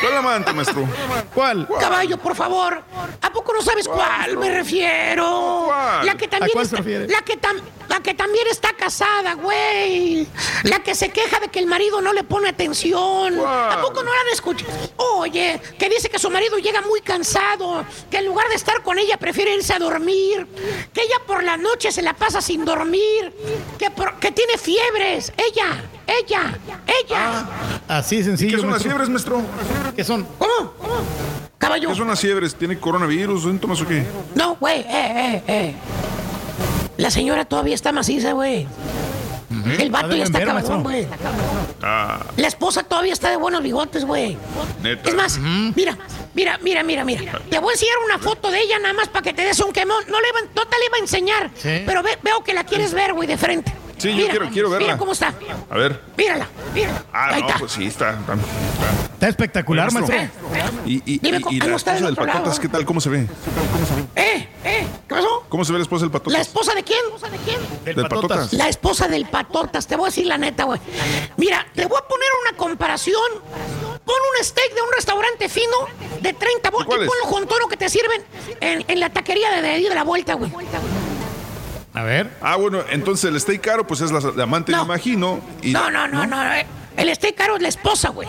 ¿Cuál 0.01 0.17
amante, 0.17 0.53
maestro? 0.53 0.89
¿Cuál? 1.35 1.69
Caballo, 1.81 2.17
por 2.19 2.35
favor. 2.35 2.83
¿A 3.21 3.33
poco 3.33 3.53
no 3.53 3.63
sabes 3.63 3.87
cuál 3.89 4.37
me 4.37 4.51
refiero? 4.51 5.69
La 6.05 6.17
que 6.17 6.27
¿A 6.27 6.31
también 6.31 6.51
cuál 6.53 6.65
está, 6.65 6.77
se 6.77 6.83
refiere? 6.83 7.09
la 7.09 7.23
que 7.23 7.41
tam- 7.41 7.61
la 7.89 8.01
que 8.01 8.15
también 8.15 8.47
está 8.49 8.73
casada, 8.73 9.35
güey. 9.35 10.27
La 10.65 10.83
que 10.83 10.95
se 10.95 11.11
queja 11.11 11.41
de 11.41 11.49
que 11.49 11.59
el 11.59 11.67
marido 11.67 12.01
no 12.01 12.13
le 12.13 12.25
pone 12.25 12.49
atención. 12.49 13.39
¿A 13.47 13.79
poco 13.83 14.03
no 14.03 14.13
la 14.13 14.21
han 14.21 14.29
escuchado? 14.33 14.73
Oye, 14.97 15.61
que 15.79 15.89
dice 15.89 16.09
que 16.09 16.19
su 16.19 16.31
marido 16.31 16.59
llega 16.59 16.81
muy 16.83 17.01
cansado, 17.01 17.85
que 18.11 18.19
en 18.19 18.27
lugar 18.27 18.49
de 18.49 18.55
estar 18.55 18.83
con 18.83 18.99
ella 18.99 19.17
prefiere 19.19 19.55
irse 19.55 19.73
a 19.75 19.79
dormir, 19.79 20.47
que 20.93 21.03
ella 21.03 21.17
por 21.27 21.43
la 21.43 21.57
noche 21.57 21.93
se 21.93 22.03
la 22.03 22.15
pasa 22.15 22.41
sin 22.41 22.65
dormir, 22.65 23.33
que, 23.79 23.91
por- 23.91 24.19
que 24.19 24.33
tiene 24.33 24.57
fiebres. 24.59 25.33
Ella, 25.37 25.85
ella, 26.07 26.59
ella. 27.05 27.47
Así 27.89 28.17
de 28.19 28.25
sencillo. 28.25 28.57
¿Qué 28.57 28.61
son 28.63 28.71
las 28.71 28.83
fiebres, 28.83 29.09
maestro? 29.09 29.41
¿Qué 29.97 30.05
son? 30.05 30.27
¿Cómo? 30.39 30.73
Caballo. 31.59 31.89
¿Qué 31.91 31.95
son 31.95 32.09
las 32.09 32.21
fiebres? 32.21 32.55
¿Tiene 32.55 32.79
coronavirus, 32.79 33.43
síntomas 33.43 33.81
o 33.81 33.87
qué? 33.87 34.05
No, 34.35 34.57
güey, 34.57 34.81
eh, 34.81 34.87
eh, 34.91 35.43
eh. 35.47 35.75
La 36.97 37.11
señora 37.11 37.45
todavía 37.45 37.75
está 37.75 37.93
maciza, 37.93 38.33
güey. 38.33 38.67
El 39.79 39.91
vato 39.91 40.15
ya 40.17 40.25
está 40.25 40.39
enferma, 40.41 40.61
cabrón, 40.63 40.83
güey. 40.83 41.07
Ah, 41.83 42.21
La 42.37 42.49
esposa 42.49 42.83
todavía 42.85 43.13
está 43.13 43.31
de 43.31 43.37
buenos 43.37 43.63
bigotes, 43.63 44.05
güey. 44.05 44.37
Es 45.05 45.15
más, 45.15 45.39
mira, 45.39 45.97
mira, 46.35 46.59
mira, 46.63 46.83
mira, 46.83 47.05
mira. 47.05 47.39
Te 47.51 47.59
voy 47.59 47.71
a 47.71 47.73
enseñar 47.75 47.97
una 48.05 48.19
foto 48.19 48.51
de 48.51 48.61
ella 48.61 48.79
nada 48.79 48.95
más 48.95 49.09
para 49.09 49.23
que 49.23 49.33
te 49.35 49.43
des 49.43 49.61
un 49.61 49.73
quemón. 49.73 50.03
No, 50.09 50.21
le 50.21 50.29
iba- 50.29 50.51
no 50.55 50.67
te 50.67 50.79
la 50.79 50.85
iba 50.87 50.97
a 50.97 51.01
enseñar, 51.01 51.51
Sí. 51.55 51.83
pero 51.87 52.03
ve- 52.03 52.19
veo 52.23 52.43
que 52.43 52.55
la 52.55 52.65
quieres 52.65 52.95
ver, 52.95 53.13
güey, 53.13 53.29
de 53.29 53.37
frente. 53.37 53.73
Sí, 54.03 54.17
yo 54.17 54.29
quiero, 54.29 54.49
quiero 54.51 54.71
verla. 54.71 54.87
Mira 54.89 54.99
cómo 54.99 55.13
está. 55.13 55.33
A 55.71 55.77
ver. 55.77 56.01
Mírala, 56.17 56.49
mírala. 56.75 57.05
Ah, 57.13 57.29
Ahí 57.35 57.41
no, 57.43 57.47
está. 57.49 57.59
pues 57.61 57.73
sí, 57.73 57.87
está. 57.87 58.11
Está, 58.11 58.35
Está 59.15 59.29
espectacular, 59.29 59.93
maestro. 59.93 60.17
Y, 60.85 61.03
y, 61.07 61.19
Dime 61.21 61.39
y- 61.39 61.41
cómo- 61.41 61.55
y 61.57 61.59
la 61.61 61.67
del 61.67 61.75
esposa 61.77 61.95
del 62.07 62.17
patotas, 62.17 62.59
¿qué 62.59 62.69
tal? 62.69 62.85
¿Cómo 62.85 63.01
se 63.01 63.09
ve? 63.11 63.29
Eh, 64.17 64.49
eh, 64.65 64.87
¿qué 65.09 65.15
pasó? 65.15 65.45
¿Cómo 65.49 65.65
se 65.65 65.73
ve 65.73 65.79
la 65.79 65.83
esposa 65.85 66.03
del 66.05 66.11
patotas? 66.11 66.33
¿La 66.33 66.41
esposa 66.41 66.75
de 66.75 66.83
quién? 66.83 66.99
¿De 67.31 67.39
quién? 67.39 67.61
Del 67.85 67.95
patotas. 68.09 68.53
La 68.53 68.69
esposa 68.69 69.07
del 69.07 69.27
patotas, 69.27 69.87
te 69.87 69.95
voy 69.95 70.07
a 70.07 70.09
decir 70.09 70.27
la 70.27 70.39
neta, 70.39 70.65
güey. 70.65 70.81
Mira, 71.37 71.65
te 71.75 71.87
voy 71.87 71.99
a 72.03 72.09
poner 72.09 72.29
una 72.49 72.57
comparación. 72.59 73.23
Pon 74.05 74.17
un 74.37 74.45
steak 74.45 74.75
de 74.75 74.83
un 74.83 74.89
restaurante 74.97 75.49
fino 75.49 75.77
de 76.21 76.33
30 76.33 76.71
bolas 76.71 76.89
y 76.89 77.07
ponlo 77.07 77.25
con 77.31 77.47
todo 77.47 77.61
lo 77.61 77.69
que 77.69 77.77
te 77.77 77.89
sirven 77.89 78.21
en, 78.61 78.85
en 78.89 78.99
la 79.01 79.11
taquería 79.11 79.53
de, 79.53 79.63
de 79.63 79.69
ahí 79.71 79.85
de 79.85 79.95
la 79.95 80.03
vuelta, 80.03 80.35
güey. 80.35 80.51
A 81.95 82.03
ver. 82.03 82.31
Ah, 82.41 82.57
bueno, 82.57 82.83
entonces 82.91 83.31
el 83.31 83.39
steak 83.41 83.61
caro, 83.61 83.87
pues 83.87 84.01
es 84.01 84.11
la, 84.11 84.21
la 84.35 84.45
amante, 84.45 84.73
me 84.75 84.81
imagino. 84.83 85.41
Y, 85.63 85.73
No, 85.73 85.91
no, 85.91 86.09
no, 86.09 86.27
no. 86.27 86.43
eh, 86.55 86.67
El 86.97 87.15
steak 87.15 87.35
caro 87.37 87.57
es 87.57 87.63
la 87.63 87.69
esposa, 87.69 88.09
güey. 88.11 88.29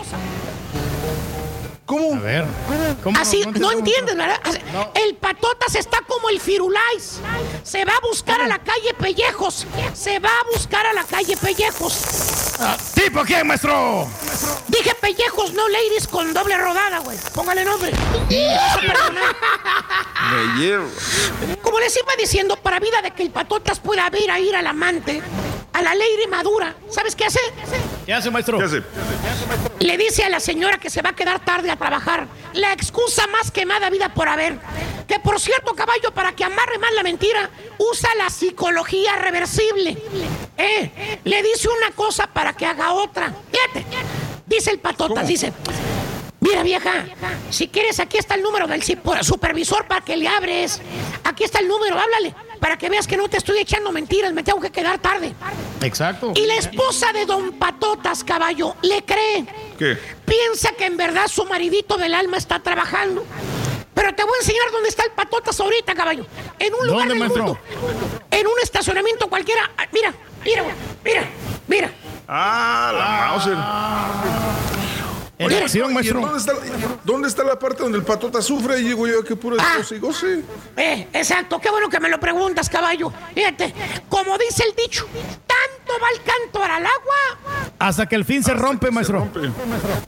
¿Cómo? 1.86 2.14
A 2.14 2.18
ver. 2.18 2.44
Así, 3.16 3.42
no 3.42 3.50
no, 3.52 3.72
entiendo 3.72 3.72
entiendes, 3.72 4.16
¿verdad? 4.16 4.40
Así- 4.42 4.58
El 4.94 5.16
patotas 5.16 5.74
está 5.74 5.98
como 6.08 6.30
el 6.30 6.40
firulais. 6.40 7.20
Se 7.62 7.84
va 7.84 7.92
a 7.94 8.00
buscar 8.00 8.40
a 8.40 8.46
la 8.46 8.58
calle 8.58 8.94
Pellejos. 8.98 9.66
Se 9.92 10.18
va 10.18 10.30
a 10.30 10.44
buscar 10.56 10.86
a 10.86 10.92
la 10.94 11.04
calle 11.04 11.36
Pellejos. 11.36 11.92
¿Tipo 12.94 13.22
qué, 13.24 13.44
maestro? 13.44 14.08
Dije 14.68 14.94
Pellejos, 14.94 15.52
no 15.52 15.68
ladies 15.68 16.08
con 16.08 16.32
doble 16.32 16.56
rodada, 16.56 17.00
güey. 17.00 17.18
Póngale 17.34 17.64
nombre. 17.64 17.92
Me 20.30 20.58
llevo. 20.58 20.88
Como 21.62 21.80
les 21.80 21.94
iba 21.96 22.12
diciendo, 22.18 22.56
para 22.56 22.80
vida 22.80 23.02
de 23.02 23.10
que 23.10 23.22
el 23.22 23.30
patotas 23.30 23.78
pueda 23.80 24.08
ver 24.10 24.30
a 24.30 24.40
ir 24.40 24.56
al 24.56 24.66
amante, 24.66 25.22
a 25.74 25.82
la 25.82 25.94
lady 25.94 26.26
madura, 26.30 26.74
¿sabes 26.88 27.16
qué 27.16 27.24
hace? 27.24 27.40
¿Qué 28.06 28.14
hace, 28.14 28.30
maestro? 28.30 28.58
¿Qué 28.58 28.64
hace? 28.64 28.82
Le 29.80 29.98
dice 29.98 30.22
a 30.24 30.28
la 30.28 30.38
señora 30.38 30.78
que 30.78 30.88
se 30.88 31.02
va 31.02 31.10
a 31.10 31.14
quedar 31.14 31.44
tarde 31.44 31.70
a 31.70 31.76
trabajar. 31.76 32.28
La 32.54 32.72
excusa 32.72 33.26
más 33.26 33.50
quemada 33.50 33.90
vida 33.90 34.14
por 34.14 34.28
haber. 34.28 34.56
Que 35.08 35.18
por 35.18 35.40
cierto, 35.40 35.74
caballo, 35.74 36.12
para 36.14 36.32
que 36.32 36.44
amarre 36.44 36.78
más 36.78 36.92
la 36.94 37.02
mentira, 37.02 37.50
usa 37.78 38.08
la 38.14 38.30
psicología 38.30 39.16
reversible. 39.16 39.98
Eh, 40.56 41.20
le 41.24 41.42
dice 41.42 41.68
una 41.68 41.90
cosa 41.90 42.28
para 42.28 42.52
que 42.52 42.66
haga 42.66 42.92
otra. 42.92 43.34
Fíjate. 43.50 43.84
Dice 44.46 44.70
el 44.70 44.78
patotas, 44.78 45.26
dice. 45.26 45.52
Mira, 46.44 46.62
vieja, 46.62 47.06
si 47.48 47.68
quieres, 47.68 47.98
aquí 48.00 48.18
está 48.18 48.34
el 48.34 48.42
número 48.42 48.66
del 48.66 48.82
supervisor 49.22 49.86
para 49.86 50.02
que 50.02 50.14
le 50.14 50.28
abres. 50.28 50.78
Aquí 51.24 51.42
está 51.42 51.60
el 51.60 51.68
número, 51.68 51.98
háblale, 51.98 52.34
para 52.60 52.76
que 52.76 52.90
veas 52.90 53.06
que 53.06 53.16
no 53.16 53.28
te 53.30 53.38
estoy 53.38 53.58
echando 53.60 53.90
mentiras, 53.92 54.30
me 54.34 54.42
tengo 54.42 54.60
que 54.60 54.70
quedar 54.70 54.98
tarde. 54.98 55.32
Exacto. 55.80 56.32
Y 56.36 56.44
la 56.46 56.56
esposa 56.56 57.12
de 57.14 57.24
Don 57.24 57.52
Patotas, 57.52 58.22
caballo, 58.24 58.76
le 58.82 59.02
cree. 59.04 59.46
¿Qué? 59.78 59.96
Piensa 60.26 60.72
que 60.72 60.84
en 60.84 60.98
verdad 60.98 61.28
su 61.28 61.46
maridito 61.46 61.96
del 61.96 62.14
alma 62.14 62.36
está 62.36 62.58
trabajando. 62.62 63.24
Pero 63.94 64.14
te 64.14 64.22
voy 64.24 64.34
a 64.34 64.40
enseñar 64.42 64.70
dónde 64.70 64.90
está 64.90 65.04
el 65.04 65.12
Patotas 65.12 65.58
ahorita, 65.60 65.94
caballo. 65.94 66.26
En 66.58 66.74
un 66.74 66.86
lugar 66.88 67.08
¿Dónde, 67.08 67.14
del 67.14 67.18
maestro? 67.20 67.44
mundo. 67.44 67.60
En 68.30 68.46
un 68.46 68.54
estacionamiento 68.62 69.28
cualquiera. 69.28 69.70
Ah, 69.78 69.86
Mira, 69.92 70.12
mira, 70.44 70.62
güey, 70.62 70.74
mira, 71.04 71.22
mira. 71.68 71.90
Ah, 72.28 72.92
la 72.92 73.26
Mauser. 73.28 74.83
En 75.36 75.46
Oye, 75.48 75.58
acción, 75.62 75.90
¿y 75.90 75.94
maestro. 75.94 76.20
¿dónde 76.20 76.38
está, 76.38 76.52
¿Dónde 77.02 77.28
está 77.28 77.42
la 77.42 77.58
parte 77.58 77.82
donde 77.82 77.98
el 77.98 78.04
patota 78.04 78.40
sufre? 78.40 78.78
Y 78.78 78.84
digo 78.84 79.06
yo, 79.08 79.24
que 79.24 79.34
puro 79.34 79.56
Ah. 79.58 79.74
goce 79.78 79.96
y 79.96 79.98
goce. 79.98 80.42
Eh, 80.76 81.08
exacto, 81.12 81.60
qué 81.60 81.70
bueno 81.70 81.88
que 81.88 81.98
me 81.98 82.08
lo 82.08 82.20
preguntas, 82.20 82.68
caballo. 82.70 83.12
Fíjate, 83.34 83.74
como 84.08 84.38
dice 84.38 84.62
el 84.68 84.76
dicho, 84.76 85.06
va 85.92 86.08
el 86.12 86.22
canto 86.22 86.62
al 86.62 86.86
agua 86.86 87.74
Hasta 87.78 88.06
que 88.06 88.16
el 88.16 88.24
fin 88.24 88.42
se 88.42 88.54
rompe, 88.54 88.90
maestro. 88.90 89.28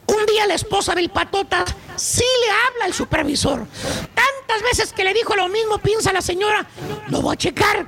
Un 0.07 0.27
día 0.27 0.47
la 0.47 0.55
esposa 0.55 0.95
del 0.95 1.11
patota 1.11 1.65
sí 1.97 2.25
le 2.45 2.51
habla 2.51 2.85
al 2.87 2.93
supervisor. 2.95 3.67
Tantas 4.15 4.63
veces 4.63 4.93
que 4.93 5.05
le 5.05 5.13
dijo 5.15 5.35
lo 5.37 5.49
mismo, 5.49 5.79
piensa 5.79 6.13
la 6.13 6.21
señora, 6.23 6.67
lo 7.09 7.21
voy 7.21 7.35
a 7.35 7.37
checar. 7.37 7.87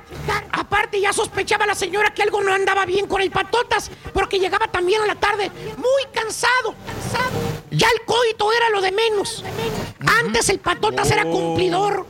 Aparte 0.51 0.99
ya 1.01 1.13
sospechaba 1.13 1.65
la 1.65 1.75
señora 1.75 2.13
que 2.13 2.23
algo 2.23 2.41
no 2.41 2.53
andaba 2.53 2.85
bien 2.85 3.07
con 3.07 3.21
el 3.21 3.31
patotas, 3.31 3.89
porque 4.13 4.39
llegaba 4.39 4.67
también 4.67 5.01
a 5.01 5.07
la 5.07 5.15
tarde 5.15 5.51
muy 5.77 6.13
cansado. 6.13 6.75
Ya 7.71 7.87
el 7.87 8.05
coito 8.05 8.51
era 8.51 8.69
lo 8.69 8.81
de 8.81 8.91
menos. 8.91 9.43
Antes 10.19 10.49
el 10.49 10.59
patotas 10.59 11.09
era 11.11 11.23
cumplidor. 11.23 12.05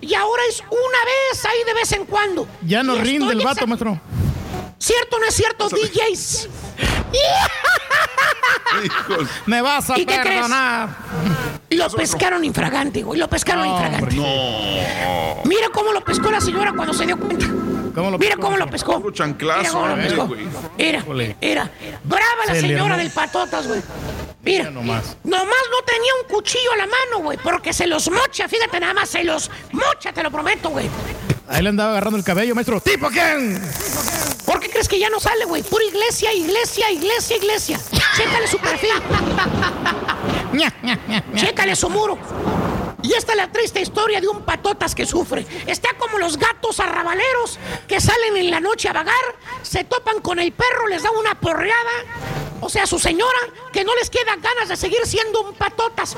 Y 0.00 0.14
ahora 0.14 0.42
es 0.48 0.60
una 0.70 1.04
vez 1.04 1.44
ahí 1.44 1.64
de 1.66 1.74
vez 1.74 1.92
en 1.92 2.04
cuando. 2.06 2.46
Ya 2.62 2.82
no 2.82 2.96
Y 2.96 3.00
rinde 3.00 3.32
el 3.32 3.40
vato, 3.44 3.66
maestro. 3.66 4.00
¿Cierto 4.78 5.16
o 5.16 5.20
no 5.20 5.26
es 5.26 5.34
cierto, 5.34 5.68
DJs? 5.68 6.48
Me 9.46 9.60
vas 9.62 9.90
a 9.90 9.98
¿Y 9.98 10.06
qué 10.06 10.20
crees? 10.20 10.36
perdonar. 10.36 10.88
Lo 11.70 11.90
pescaron 11.90 12.44
infragante, 12.44 13.02
güey. 13.02 13.18
Lo 13.18 13.28
pescaron 13.28 13.66
infragante. 13.66 14.14
No. 14.16 15.42
Mira 15.44 15.68
cómo 15.72 15.92
lo 15.92 16.02
pescó 16.04 16.30
la 16.30 16.40
señora 16.40 16.72
cuando 16.74 16.94
se 16.94 17.06
dio 17.06 17.18
cuenta. 17.18 17.46
¿Cómo 17.94 18.10
lo 18.12 18.18
Mira 18.18 18.36
pescó, 18.36 18.42
cómo 18.42 18.56
lo 18.56 18.70
pescó. 18.70 19.00
Mira 19.00 19.70
cómo 19.72 19.88
lo 19.88 19.96
pescó. 19.96 20.28
Mira, 20.78 21.04
mira. 21.40 21.70
Brava 22.04 22.46
la 22.46 22.54
señora 22.54 22.96
del 22.96 23.10
patotas, 23.10 23.66
güey. 23.66 23.80
Mira. 24.42 24.70
Nomás. 24.70 25.16
Nomás 25.24 25.46
no 25.46 25.84
tenía 25.84 26.12
un 26.22 26.28
cuchillo 26.32 26.72
a 26.74 26.76
la 26.76 26.86
mano, 26.86 27.24
güey. 27.24 27.38
Porque 27.38 27.72
se 27.72 27.86
los 27.86 28.10
mocha, 28.10 28.48
fíjate 28.48 28.78
nada 28.80 28.94
más, 28.94 29.08
se 29.08 29.24
los 29.24 29.50
mocha, 29.72 30.12
te 30.12 30.22
lo 30.22 30.30
prometo, 30.30 30.70
güey. 30.70 30.88
Ahí 31.48 31.62
le 31.62 31.70
andaba 31.70 31.90
agarrando 31.92 32.18
el 32.18 32.24
cabello, 32.24 32.54
maestro. 32.54 32.80
¿Tipo 32.80 33.08
quién? 33.08 33.60
¿Por 34.48 34.60
qué 34.60 34.70
crees 34.70 34.88
que 34.88 34.98
ya 34.98 35.10
no 35.10 35.20
sale, 35.20 35.44
güey? 35.44 35.62
Pura 35.62 35.84
iglesia, 35.84 36.32
iglesia, 36.32 36.90
iglesia, 36.90 37.36
iglesia. 37.36 37.78
Chécale 38.16 38.46
su 38.48 38.58
perfil. 38.58 38.90
Chécale 41.34 41.76
su 41.76 41.90
muro. 41.90 42.16
Y 43.02 43.12
esta 43.12 43.32
es 43.32 43.36
la 43.36 43.52
triste 43.52 43.82
historia 43.82 44.22
de 44.22 44.28
un 44.28 44.46
patotas 44.46 44.94
que 44.94 45.04
sufre. 45.04 45.46
Está 45.66 45.90
como 45.98 46.18
los 46.18 46.38
gatos 46.38 46.80
arrabaleros 46.80 47.58
que 47.86 48.00
salen 48.00 48.38
en 48.38 48.50
la 48.50 48.58
noche 48.58 48.88
a 48.88 48.94
vagar, 48.94 49.14
se 49.60 49.84
topan 49.84 50.22
con 50.22 50.38
el 50.38 50.50
perro, 50.52 50.86
les 50.88 51.02
da 51.02 51.10
una 51.10 51.34
porreada. 51.38 51.92
O 52.62 52.70
sea, 52.70 52.86
su 52.86 52.98
señora, 52.98 53.38
que 53.70 53.84
no 53.84 53.94
les 53.96 54.08
queda 54.08 54.34
ganas 54.36 54.70
de 54.70 54.76
seguir 54.78 55.04
siendo 55.04 55.42
un 55.42 55.54
patotas. 55.56 56.16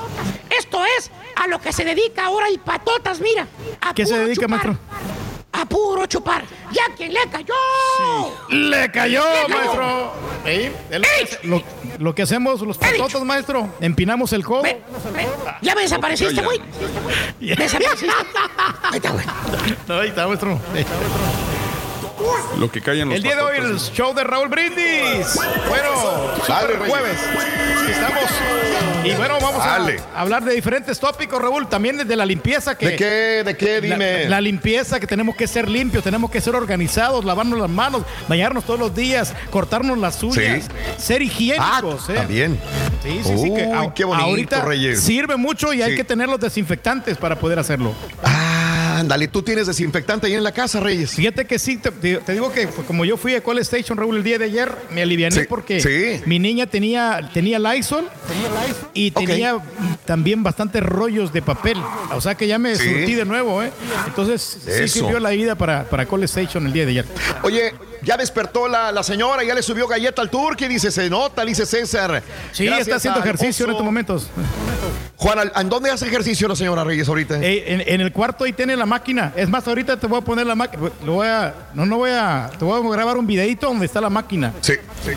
Esto 0.57 0.85
es 0.97 1.11
a 1.35 1.47
lo 1.47 1.59
que 1.59 1.73
se 1.73 1.83
dedica 1.83 2.27
ahora 2.27 2.47
el 2.47 2.59
patotas, 2.59 3.19
mira. 3.19 3.45
A 3.81 3.93
¿Qué 3.93 4.05
se 4.05 4.17
dedica, 4.17 4.43
chupar. 4.45 4.49
maestro? 4.49 4.77
A 5.53 5.65
puro 5.65 6.05
chupar. 6.05 6.43
Ya 6.71 6.83
que 6.95 7.09
le 7.09 7.19
cayó. 7.29 7.53
Le 8.49 8.89
cayó, 8.91 9.21
Le 9.23 9.53
cayó. 9.53 9.57
maestro. 9.57 10.13
Es 10.45 11.43
lo, 11.43 11.59
que, 11.59 11.65
lo- 11.99 12.15
que 12.15 12.21
hacemos 12.21 12.61
los 12.61 12.77
patotas, 12.77 13.21
maestro. 13.23 13.69
Empinamos 13.81 14.31
el 14.33 14.43
codo. 14.45 14.63
Ya 15.61 15.75
me 15.75 15.81
desapareciste, 15.81 16.41
güey. 16.41 16.61
Desapareciste. 17.39 18.07
Ahí 18.83 18.95
está, 18.97 19.11
güey. 19.11 19.25
No, 19.87 19.99
ahí 19.99 20.09
está, 20.09 20.27
maestro. 20.27 20.59
Lo 22.59 22.71
que 22.71 22.81
callan 22.81 23.09
los 23.09 23.17
El 23.17 23.23
día 23.23 23.35
de 23.35 23.41
hoy 23.41 23.57
el 23.57 23.79
show 23.79 24.13
de 24.13 24.23
Raúl 24.23 24.49
Brindis. 24.49 25.35
Bueno, 25.67 25.89
Dale, 26.47 26.73
super 26.73 26.89
jueves. 26.89 27.17
Estamos. 27.89 28.29
Y 29.03 29.11
bueno, 29.13 29.39
vamos 29.41 29.61
a 29.63 29.79
hablar 30.15 30.43
de 30.43 30.53
diferentes 30.53 30.99
tópicos, 30.99 31.41
Raúl. 31.41 31.67
También 31.67 31.97
de 32.07 32.15
la 32.15 32.25
limpieza 32.25 32.77
que. 32.77 32.89
¿De 32.89 32.95
qué? 32.95 33.43
¿De 33.43 33.57
qué? 33.57 33.81
Dime. 33.81 34.29
La, 34.29 34.39
limpieza, 34.41 34.99
que 34.99 35.07
tenemos 35.07 35.35
que 35.35 35.47
ser 35.47 35.69
limpios, 35.69 36.03
tenemos 36.03 36.29
que 36.29 36.39
ser 36.41 36.55
organizados, 36.55 37.25
lavarnos 37.25 37.59
las 37.59 37.69
manos, 37.69 38.03
bañarnos 38.27 38.63
todos 38.63 38.79
los 38.79 38.95
días, 38.95 39.33
cortarnos 39.49 39.97
las 39.97 40.21
uñas, 40.21 40.67
ser 40.97 41.21
higiénicos. 41.21 42.09
¿eh? 42.09 42.13
También. 42.13 42.59
Sí, 43.03 43.21
sí, 43.23 43.37
sí. 43.37 43.53
que 43.53 43.63
a- 43.63 43.93
qué 43.93 44.03
bonito, 44.03 44.25
ahorita 44.25 44.61
Reyes. 44.61 45.01
Sirve 45.01 45.35
mucho 45.35 45.73
y 45.73 45.81
hay 45.81 45.95
que 45.95 46.03
tener 46.03 46.29
los 46.29 46.39
desinfectantes 46.39 47.17
para 47.17 47.37
poder 47.39 47.57
hacerlo. 47.57 47.93
Ah, 48.23 48.60
ándale, 49.01 49.27
tú 49.27 49.41
tienes 49.41 49.67
desinfectante 49.67 50.27
ahí 50.27 50.33
en 50.33 50.43
la 50.43 50.51
casa, 50.53 50.79
Reyes. 50.79 51.11
Fíjate 51.11 51.45
que 51.45 51.59
sí, 51.59 51.77
te, 51.77 51.91
digo 52.31 52.51
que 52.51 52.67
como 52.87 53.03
yo 53.05 53.17
fui 53.17 53.35
a 53.35 53.41
Call 53.41 53.59
Station 53.59 53.97
Raúl 53.97 54.17
el 54.17 54.23
día 54.23 54.37
de 54.39 54.45
ayer, 54.45 54.71
me 54.91 55.01
aliviané 55.01 55.35
Sí, 55.41 55.45
porque 55.49 55.79
sí. 55.81 56.21
mi 56.25 56.39
niña 56.39 56.67
tenía, 56.67 57.29
tenía 57.33 57.59
Lysol 57.59 58.07
y 58.93 59.11
tenía 59.11 59.57
también 60.05 60.43
bastantes 60.43 60.81
rollos 60.83 61.33
de 61.33 61.41
papel. 61.41 61.77
O 62.13 62.21
sea 62.21 62.35
que 62.35 62.47
ya 62.47 62.57
me 62.57 62.75
Sí. 62.75 62.89
surtí 62.89 63.15
de 63.15 63.25
nuevo, 63.25 63.61
¿eh? 63.61 63.71
Entonces 64.07 64.59
sí 64.63 64.69
Eso. 64.71 64.99
sirvió 64.99 65.19
la 65.19 65.31
vida 65.31 65.55
para, 65.55 65.83
para 65.89 66.05
Call 66.05 66.23
Station 66.23 66.65
el 66.65 66.73
día 66.73 66.85
de 66.85 66.91
ayer. 66.91 67.05
Oye, 67.43 67.73
ya 68.01 68.17
despertó 68.17 68.67
la, 68.67 68.91
la 68.91 69.03
señora, 69.03 69.43
ya 69.43 69.53
le 69.53 69.61
subió 69.63 69.87
galleta 69.87 70.21
al 70.21 70.29
turque, 70.29 70.67
dice, 70.67 70.91
se 70.91 71.09
nota, 71.09 71.43
dice 71.45 71.65
César. 71.65 72.23
Sí, 72.51 72.65
Gracias 72.65 72.87
está 72.87 72.95
haciendo 72.97 73.19
ejercicio 73.19 73.65
en 73.65 73.71
estos 73.71 73.85
momentos. 73.85 74.27
Juan, 75.17 75.51
¿en 75.55 75.69
dónde 75.69 75.91
hace 75.91 76.07
ejercicio 76.07 76.47
la 76.47 76.55
señora 76.55 76.83
Reyes 76.83 77.07
ahorita? 77.07 77.35
Eh, 77.43 77.73
en, 77.73 77.83
en 77.85 78.01
el 78.01 78.11
cuarto 78.11 78.43
ahí 78.43 78.53
tiene 78.53 78.75
la 78.75 78.87
máquina. 78.87 79.31
Es 79.35 79.47
más, 79.47 79.67
ahorita 79.67 79.97
te 79.97 80.07
voy 80.07 80.17
a 80.17 80.21
poner 80.21 80.47
la 80.47 80.55
máquina. 80.55 80.89
Lo 81.05 81.13
voy 81.13 81.27
a, 81.27 81.53
no, 81.75 81.85
no 81.85 81.97
voy 81.97 82.09
a, 82.09 82.49
te 82.57 82.65
voy 82.65 82.83
a 82.83 82.91
grabar 82.95 83.17
un 83.17 83.27
videito 83.27 83.67
donde 83.67 83.85
está 83.85 84.01
la 84.01 84.09
máquina. 84.09 84.51
Sí. 84.61 84.73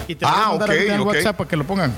Y 0.07 0.15
te 0.15 0.27
lo 0.27 0.31
voy 0.31 0.41
a 0.41 0.45
Ah, 0.45 0.49
mandar 0.51 0.69
ok, 0.69 0.75
ahorita 0.77 0.95
en 0.95 1.01
ok. 1.01 1.07
WhatsApp 1.07 1.37
para 1.39 1.49
que 1.49 1.57
lo 1.57 1.65
pongan. 1.65 1.95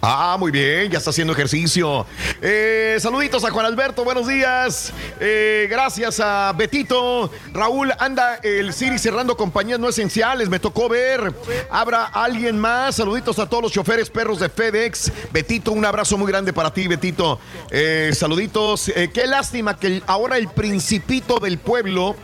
Ah, 0.00 0.36
muy 0.38 0.50
bien, 0.50 0.90
ya 0.90 0.98
está 0.98 1.10
haciendo 1.10 1.32
ejercicio. 1.32 2.06
Eh, 2.40 2.96
saluditos 2.98 3.44
a 3.44 3.50
Juan 3.50 3.66
Alberto, 3.66 4.02
buenos 4.02 4.26
días. 4.26 4.92
Eh, 5.20 5.68
gracias 5.70 6.18
a 6.18 6.52
Betito. 6.56 7.30
Raúl, 7.52 7.92
anda 8.00 8.40
el 8.42 8.72
Siri 8.72 8.98
cerrando 8.98 9.36
compañías 9.36 9.78
no 9.78 9.86
esenciales, 9.94 10.48
me 10.48 10.58
tocó 10.58 10.88
ver. 10.88 11.32
¿Habrá 11.70 12.04
alguien 12.06 12.58
más? 12.58 12.96
Saluditos 12.96 13.38
a 13.38 13.48
todos 13.48 13.62
los 13.62 13.72
choferes 13.72 14.10
perros 14.10 14.40
de 14.40 14.48
FedEx. 14.48 15.12
Betito, 15.32 15.72
un 15.72 15.84
abrazo 15.84 16.16
muy 16.18 16.26
grande 16.30 16.52
para 16.52 16.72
ti, 16.72 16.88
Betito. 16.88 17.38
Eh, 17.70 18.10
saluditos. 18.14 18.88
Eh, 18.88 19.10
qué 19.12 19.26
lástima 19.26 19.76
que 19.78 19.86
el- 19.88 20.02
ahora 20.06 20.36
el 20.38 20.48
principito 20.48 21.38
del 21.38 21.58
pueblo 21.58 22.16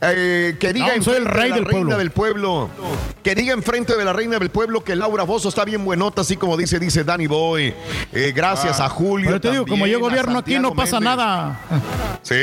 eh, 0.00 0.56
que 0.60 0.72
diga 0.72 0.96
No, 0.96 1.02
soy 1.02 1.16
el 1.16 1.22
enfrente 1.26 1.26
de 1.26 1.40
rey 1.42 1.48
la 1.50 1.56
del 1.56 1.64
reina 1.64 1.70
pueblo. 1.80 1.98
del 1.98 2.10
pueblo. 2.12 2.70
Que 3.24 3.34
diga 3.34 3.52
enfrente 3.52 3.96
de 3.96 4.04
la 4.04 4.12
reina 4.12 4.38
del 4.38 4.48
pueblo 4.50 4.84
que 4.84 4.94
Laura 4.94 5.24
Bozo 5.24 5.48
está 5.48 5.64
bien 5.64 5.84
buenota, 5.84 6.20
así 6.22 6.36
como 6.36 6.56
dice, 6.56 6.78
dice 6.78 7.02
Danny 7.02 7.26
Boy. 7.26 7.74
Eh, 8.12 8.32
gracias 8.34 8.78
a 8.78 8.88
Julio. 8.88 9.26
Pero 9.26 9.40
te 9.40 9.50
digo, 9.50 9.66
como 9.66 9.88
yo 9.88 9.98
gobierno 9.98 10.38
aquí 10.38 10.56
no 10.60 10.72
pasa 10.72 11.00
Méndez. 11.00 11.16
nada. 11.16 11.60
Sí, 12.22 12.34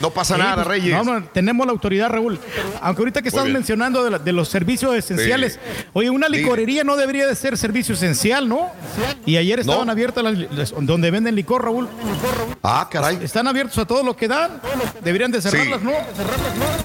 no 0.00 0.08
pasa 0.10 0.36
Sí, 0.36 0.40
nada, 0.40 0.54
pues, 0.64 0.66
Reyes. 0.66 0.94
no, 1.04 1.20
no, 1.20 1.24
tenemos 1.26 1.66
la 1.66 1.72
autoridad, 1.72 2.08
Raúl. 2.08 2.40
Aunque 2.80 3.02
ahorita 3.02 3.20
que 3.20 3.28
estás 3.28 3.44
bien. 3.44 3.56
Mencionando 3.88 4.04
de, 4.04 4.10
la- 4.10 4.18
de 4.18 4.32
los 4.32 4.48
servicios 4.48 4.94
esenciales. 4.94 5.58
Oye, 5.92 6.10
una 6.10 6.28
licorería 6.28 6.84
no 6.84 6.96
debería 6.96 7.26
de 7.26 7.34
ser 7.34 7.56
servicio 7.56 7.94
esencial, 7.94 8.48
¿no? 8.48 8.70
Y 9.26 9.36
ayer 9.36 9.60
estaban 9.60 9.88
abiertas 9.90 10.22
las, 10.24 10.34
las- 10.52 10.74
donde 10.80 11.10
venden 11.10 11.34
licor, 11.34 11.64
Raúl. 11.64 11.88
Ah, 12.62 12.88
caray. 12.90 13.18
Están 13.22 13.46
abiertos 13.48 13.78
a 13.78 13.84
todo 13.86 14.02
lo 14.02 14.16
que 14.16 14.28
dan. 14.28 14.60
Deberían 15.02 15.30
de 15.30 15.40
cerrarlas, 15.42 15.80
Sí. 15.80 15.84
¿no? 15.86 15.92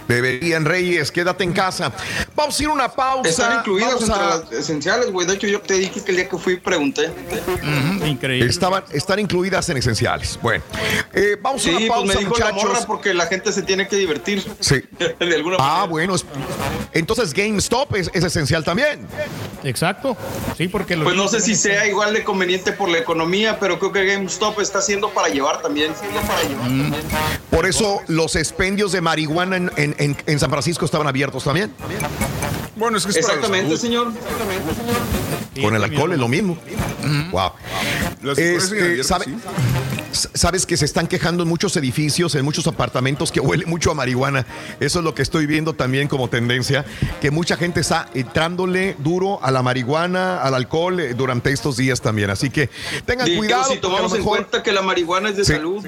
Deberían, 0.08 0.66
Reyes, 0.66 1.12
quédate 1.12 1.44
en 1.44 1.54
casa. 1.54 1.92
Vamos 2.36 2.60
a 2.60 2.64
ir 2.64 2.70
a 2.70 2.74
una 2.74 2.90
pausa. 2.90 3.30
Están 3.30 3.60
incluidas 3.60 4.02
entre 4.02 4.16
a- 4.16 4.26
las 4.38 4.52
esenciales, 4.52 5.12
güey. 5.12 5.28
De 5.28 5.34
hecho, 5.34 5.48
yo 5.48 5.60
te 5.62 5.76
dije 5.76 6.02
que 6.04 6.12
el 6.12 6.18
día 6.18 6.30
que 6.30 6.38
fui 6.38 6.58
pregunté. 6.58 7.12
Increíble. 8.06 8.50
Estaban, 8.50 8.84
están 8.92 9.20
incluidas 9.20 9.68
en 9.70 9.78
esenciales. 9.78 10.40
Bueno, 10.42 10.64
eh, 11.14 11.38
vamos 11.42 11.62
Sí, 11.64 11.70
a 11.70 11.72
una 11.78 11.80
pues 11.80 11.90
pausa, 11.90 12.14
me 12.14 12.20
dijo 12.20 12.38
la 12.38 12.46
muchachos. 12.52 12.70
morra 12.72 12.86
porque 12.88 13.14
la 13.14 13.26
gente 13.28 13.52
se 13.52 13.62
tiene 13.62 13.88
que 13.88 13.96
divertir. 13.98 14.44
Sí. 14.60 14.76
De 15.20 15.36
alguna 15.36 15.58
Ah, 15.60 15.86
bueno. 15.90 16.16
es- 16.16 16.26
Entonces 16.94 17.34
GameStop 17.34 17.96
es, 17.96 18.10
es 18.14 18.24
esencial 18.24 18.64
también. 18.64 19.00
Exacto. 19.64 20.16
Sí, 20.58 20.68
porque 20.68 20.96
Pues 20.98 21.16
no 21.16 21.28
sé 21.28 21.40
si 21.42 21.56
sea 21.56 21.88
igual 21.88 22.14
de 22.14 22.24
conveniente 22.24 22.72
por 22.72 22.90
la 22.90 23.00
economía, 23.00 23.60
pero 23.60 23.80
creo 23.80 23.92
que 23.92 24.06
GameStop 24.06 24.60
está 24.60 24.80
haciendo 24.80 25.10
para 25.10 25.30
llevar 25.30 25.62
también. 25.62 25.94
Para 25.94 26.44
llevar 26.44 26.70
Mm. 26.70 26.82
también. 26.82 27.04
Por 27.50 27.66
eso 27.66 28.02
los 28.08 28.36
expendios 28.36 28.92
de 28.92 29.02
marihuana 29.02 29.58
en, 29.58 29.72
en- 29.78 29.96
en- 29.98 30.18
en 30.26 30.40
San 30.40 30.50
Francisco 30.50 30.86
estaban 30.86 31.08
abiertos 31.08 31.44
también. 31.44 31.74
Bueno, 32.76 32.98
es 32.98 33.06
que 33.06 33.12
es 33.12 33.18
para 33.18 33.28
la 33.28 33.40
Exactamente, 33.40 33.78
señor. 33.78 34.12
Con 35.62 35.76
el 35.76 35.84
alcohol 35.84 36.14
es 36.14 36.20
lo 36.20 36.28
mismo. 36.28 36.58
Wow. 37.32 37.52
Este, 38.24 38.60
siguen 38.62 38.84
abiertas, 38.84 39.08
¿sabe- 39.08 39.26
sí. 39.26 39.36
Sabes 40.14 40.66
que 40.66 40.78
se 40.78 40.86
están 40.86 41.08
quejando 41.08 41.44
en 41.44 41.50
muchos 41.50 41.76
edificios, 41.78 42.36
en 42.36 42.46
muchos 42.46 42.68
apartamentos 42.68 43.32
que 43.32 43.40
huele 43.40 43.66
mucho 43.66 43.92
a 43.92 43.94
marihuana. 43.94 44.46
Eso 44.80 45.00
es 45.00 45.06
lo 45.06 45.14
que 45.16 45.22
estoy 45.22 45.46
viendo 45.46 45.74
también 45.74 46.08
como 46.08 46.28
tendencia, 46.30 46.86
que 47.22 47.32
mucha 47.32 47.58
gente 47.58 47.80
está 47.82 48.08
entrándole 48.14 48.96
duro 49.00 49.44
a 49.44 49.52
la 49.52 49.62
marihuana, 49.64 50.42
al 50.42 50.54
alcohol 50.54 51.00
eh, 51.00 51.14
durante 51.14 51.52
estos 51.52 51.78
días 51.78 52.02
también. 52.02 52.30
Así 52.30 52.50
que 52.50 52.70
tengan 53.06 53.26
Digo, 53.26 53.40
cuidado. 53.40 53.66
si 53.72 53.78
tomamos 53.80 54.14
en 54.14 54.24
cuenta 54.24 54.62
que 54.64 54.72
la 54.72 54.82
marihuana 54.82 55.30
es 55.30 55.38
de 55.38 55.46
Sí. 55.46 55.54
salud. 55.54 55.84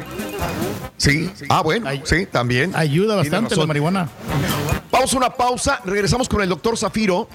Sí, 0.98 1.30
ah, 1.50 1.62
bueno, 1.62 1.90
sí, 2.06 2.26
también. 2.26 2.72
Ayuda 2.76 3.16
bastante 3.18 3.56
la 3.56 3.66
marihuana. 3.66 4.10
Vamos 4.92 5.14
a 5.14 5.18
una 5.18 5.30
pausa, 5.30 5.82
regresamos 5.84 6.30
con 6.30 6.42
el 6.42 6.48
doctor 6.48 6.78
Zafiro. 6.78 7.28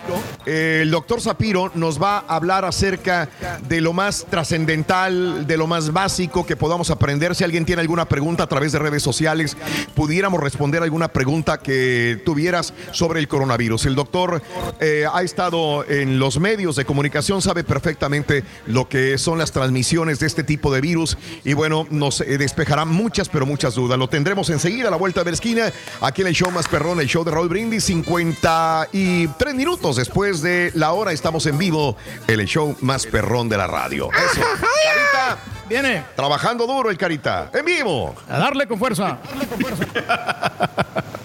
Eh, 0.47 0.78
el 0.83 0.91
doctor 0.91 1.20
Zafiro 1.20 1.70
nos 1.75 2.01
va 2.02 2.25
a 2.27 2.36
hablar 2.36 2.65
acerca 2.65 3.28
de 3.69 3.83
lo 3.83 3.93
más 3.93 4.25
trascendental, 4.31 5.47
de 5.47 5.57
lo 5.59 5.67
más 5.67 5.93
básico 5.93 6.47
que 6.47 6.57
podamos 6.57 6.80
aprender. 6.89 7.34
Si 7.34 7.44
alguien 7.44 7.67
tiene 7.67 7.83
alguna 7.83 8.07
pregunta 8.07 8.44
a 8.44 8.47
través 8.47 8.73
de 8.73 8.78
redes 8.78 9.02
sociales, 9.02 9.57
pudiéramos 9.94 10.41
responder 10.41 10.83
alguna 10.83 11.09
pregunta 11.09 11.59
que 11.59 12.23
tuvieras 12.25 12.73
sobre 12.92 13.20
el 13.20 13.28
coronavirus. 13.28 13.84
El 13.86 13.94
doctor 13.94 14.42
eh, 14.81 15.05
ha 15.12 15.23
estado 15.23 15.84
en 15.86 16.18
los 16.18 16.41
medios 16.41 16.76
de 16.76 16.84
comunicación, 16.84 17.42
sabe 17.42 17.65
perfectamente 17.65 18.44
lo 18.67 18.89
que 18.89 19.18
son 19.18 19.39
las 19.39 19.52
transmisiones 19.52 20.20
de 20.20 20.26
este 20.26 20.44
tipo 20.44 20.73
de 20.73 20.81
virus 20.81 21.18
y 21.44 21.52
bueno, 21.52 21.86
nos 21.91 22.20
eh, 22.20 22.39
despejará 22.39 22.84
muchas, 22.84 23.28
pero 23.28 23.44
muchas 23.44 23.75
dudas. 23.75 23.99
Lo 23.99 24.09
tendremos 24.09 24.49
enseguida 24.50 24.89
a 24.89 24.91
la 24.91 24.97
vuelta 24.97 25.25
de 25.25 25.31
la 25.31 25.34
esquina, 25.34 25.73
aquí 26.00 26.23
en 26.23 26.28
el 26.28 26.34
show 26.34 26.50
más 26.50 26.68
perrón, 26.68 27.00
el 27.00 27.09
show 27.09 27.25
de 27.25 27.31
Raúl 27.31 27.49
Brindis, 27.49 27.84
53 27.84 29.55
minutos 29.55 29.97
después 29.97 30.42
de 30.42 30.70
la 30.75 30.92
hora 30.92 31.12
estamos 31.12 31.47
en 31.47 31.59
vivo, 31.59 31.97
el 32.26 32.44
show 32.47 32.76
más 32.81 33.07
perrón 33.07 33.49
de 33.49 33.57
la 33.57 33.67
radio. 33.67 34.09
Eso. 34.12 34.41
Carita, 34.50 35.39
Viene 35.70 36.02
trabajando 36.16 36.66
duro 36.66 36.90
el 36.90 36.99
Carita, 36.99 37.49
en 37.55 37.65
vivo. 37.65 38.12
a 38.28 38.39
darle 38.39 38.66
con 38.66 38.76
fuerza. 38.76 39.18
Con 39.24 39.39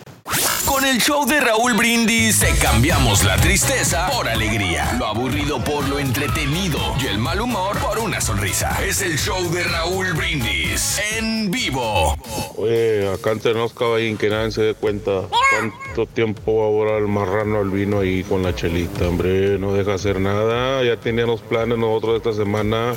el 0.95 1.01
show 1.01 1.25
de 1.25 1.39
Raúl 1.39 1.73
Brindis 1.73 2.39
te 2.39 2.55
cambiamos 2.57 3.23
la 3.23 3.37
tristeza 3.37 4.07
por 4.11 4.29
alegría, 4.29 4.93
lo 4.97 5.07
aburrido 5.07 5.63
por 5.63 5.87
lo 5.89 5.99
entretenido 5.99 6.79
y 7.01 7.07
el 7.07 7.17
mal 7.17 7.41
humor 7.41 7.77
por 7.79 7.99
una 7.99 8.21
sonrisa. 8.21 8.77
Es 8.85 9.01
el 9.01 9.17
show 9.17 9.51
de 9.51 9.63
Raúl 9.63 10.13
Brindis 10.13 11.01
en 11.17 11.49
vivo. 11.49 12.15
Oye, 12.57 13.11
acá 13.11 13.31
entre 13.31 13.53
nos, 13.53 13.73
caballín, 13.73 14.17
que 14.17 14.29
nadie 14.29 14.51
se 14.51 14.61
dé 14.61 14.73
cuenta 14.75 15.23
cuánto 15.29 16.05
tiempo 16.05 16.71
va 16.71 16.95
a 16.95 16.97
el 16.97 17.07
marrano 17.07 17.59
al 17.59 17.69
vino 17.69 17.99
ahí 17.99 18.23
con 18.23 18.43
la 18.43 18.55
chelita, 18.55 19.07
hombre. 19.07 19.57
No 19.59 19.73
deja 19.73 19.95
hacer 19.95 20.19
nada. 20.19 20.83
Ya 20.83 20.97
teníamos 20.97 21.41
planes 21.41 21.77
nosotros 21.77 22.17
esta 22.17 22.33
semana. 22.33 22.93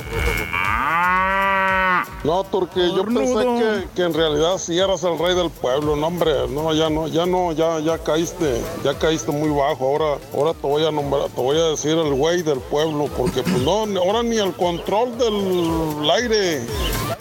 No, 2.23 2.43
Turki, 2.43 2.79
yo 2.95 3.05
pensé 3.05 3.33
que, 3.33 3.87
que 3.95 4.01
en 4.03 4.13
realidad 4.13 4.57
sí 4.57 4.77
eras 4.77 5.03
el 5.03 5.17
rey 5.17 5.35
del 5.35 5.49
pueblo, 5.49 5.95
no 5.95 6.07
hombre, 6.07 6.31
no, 6.49 6.73
ya 6.73 6.89
no, 6.89 7.07
ya 7.07 7.25
no, 7.25 7.51
ya, 7.53 7.79
ya 7.79 7.97
caíste, 7.97 8.61
ya 8.83 8.93
caíste 8.97 9.31
muy 9.31 9.49
bajo, 9.49 9.85
ahora, 9.85 10.19
ahora 10.33 10.53
te 10.53 10.67
voy 10.67 10.85
a 10.85 10.91
nombrar, 10.91 11.29
te 11.29 11.41
voy 11.41 11.57
a 11.57 11.65
decir 11.65 11.97
el 11.97 12.13
güey 12.13 12.41
del 12.41 12.59
pueblo, 12.59 13.09
porque 13.17 13.43
pues 13.43 13.57
no, 13.59 13.85
ahora 13.99 14.23
ni 14.23 14.37
el 14.37 14.53
control 14.53 15.17
del 15.17 16.09
aire 16.11 16.61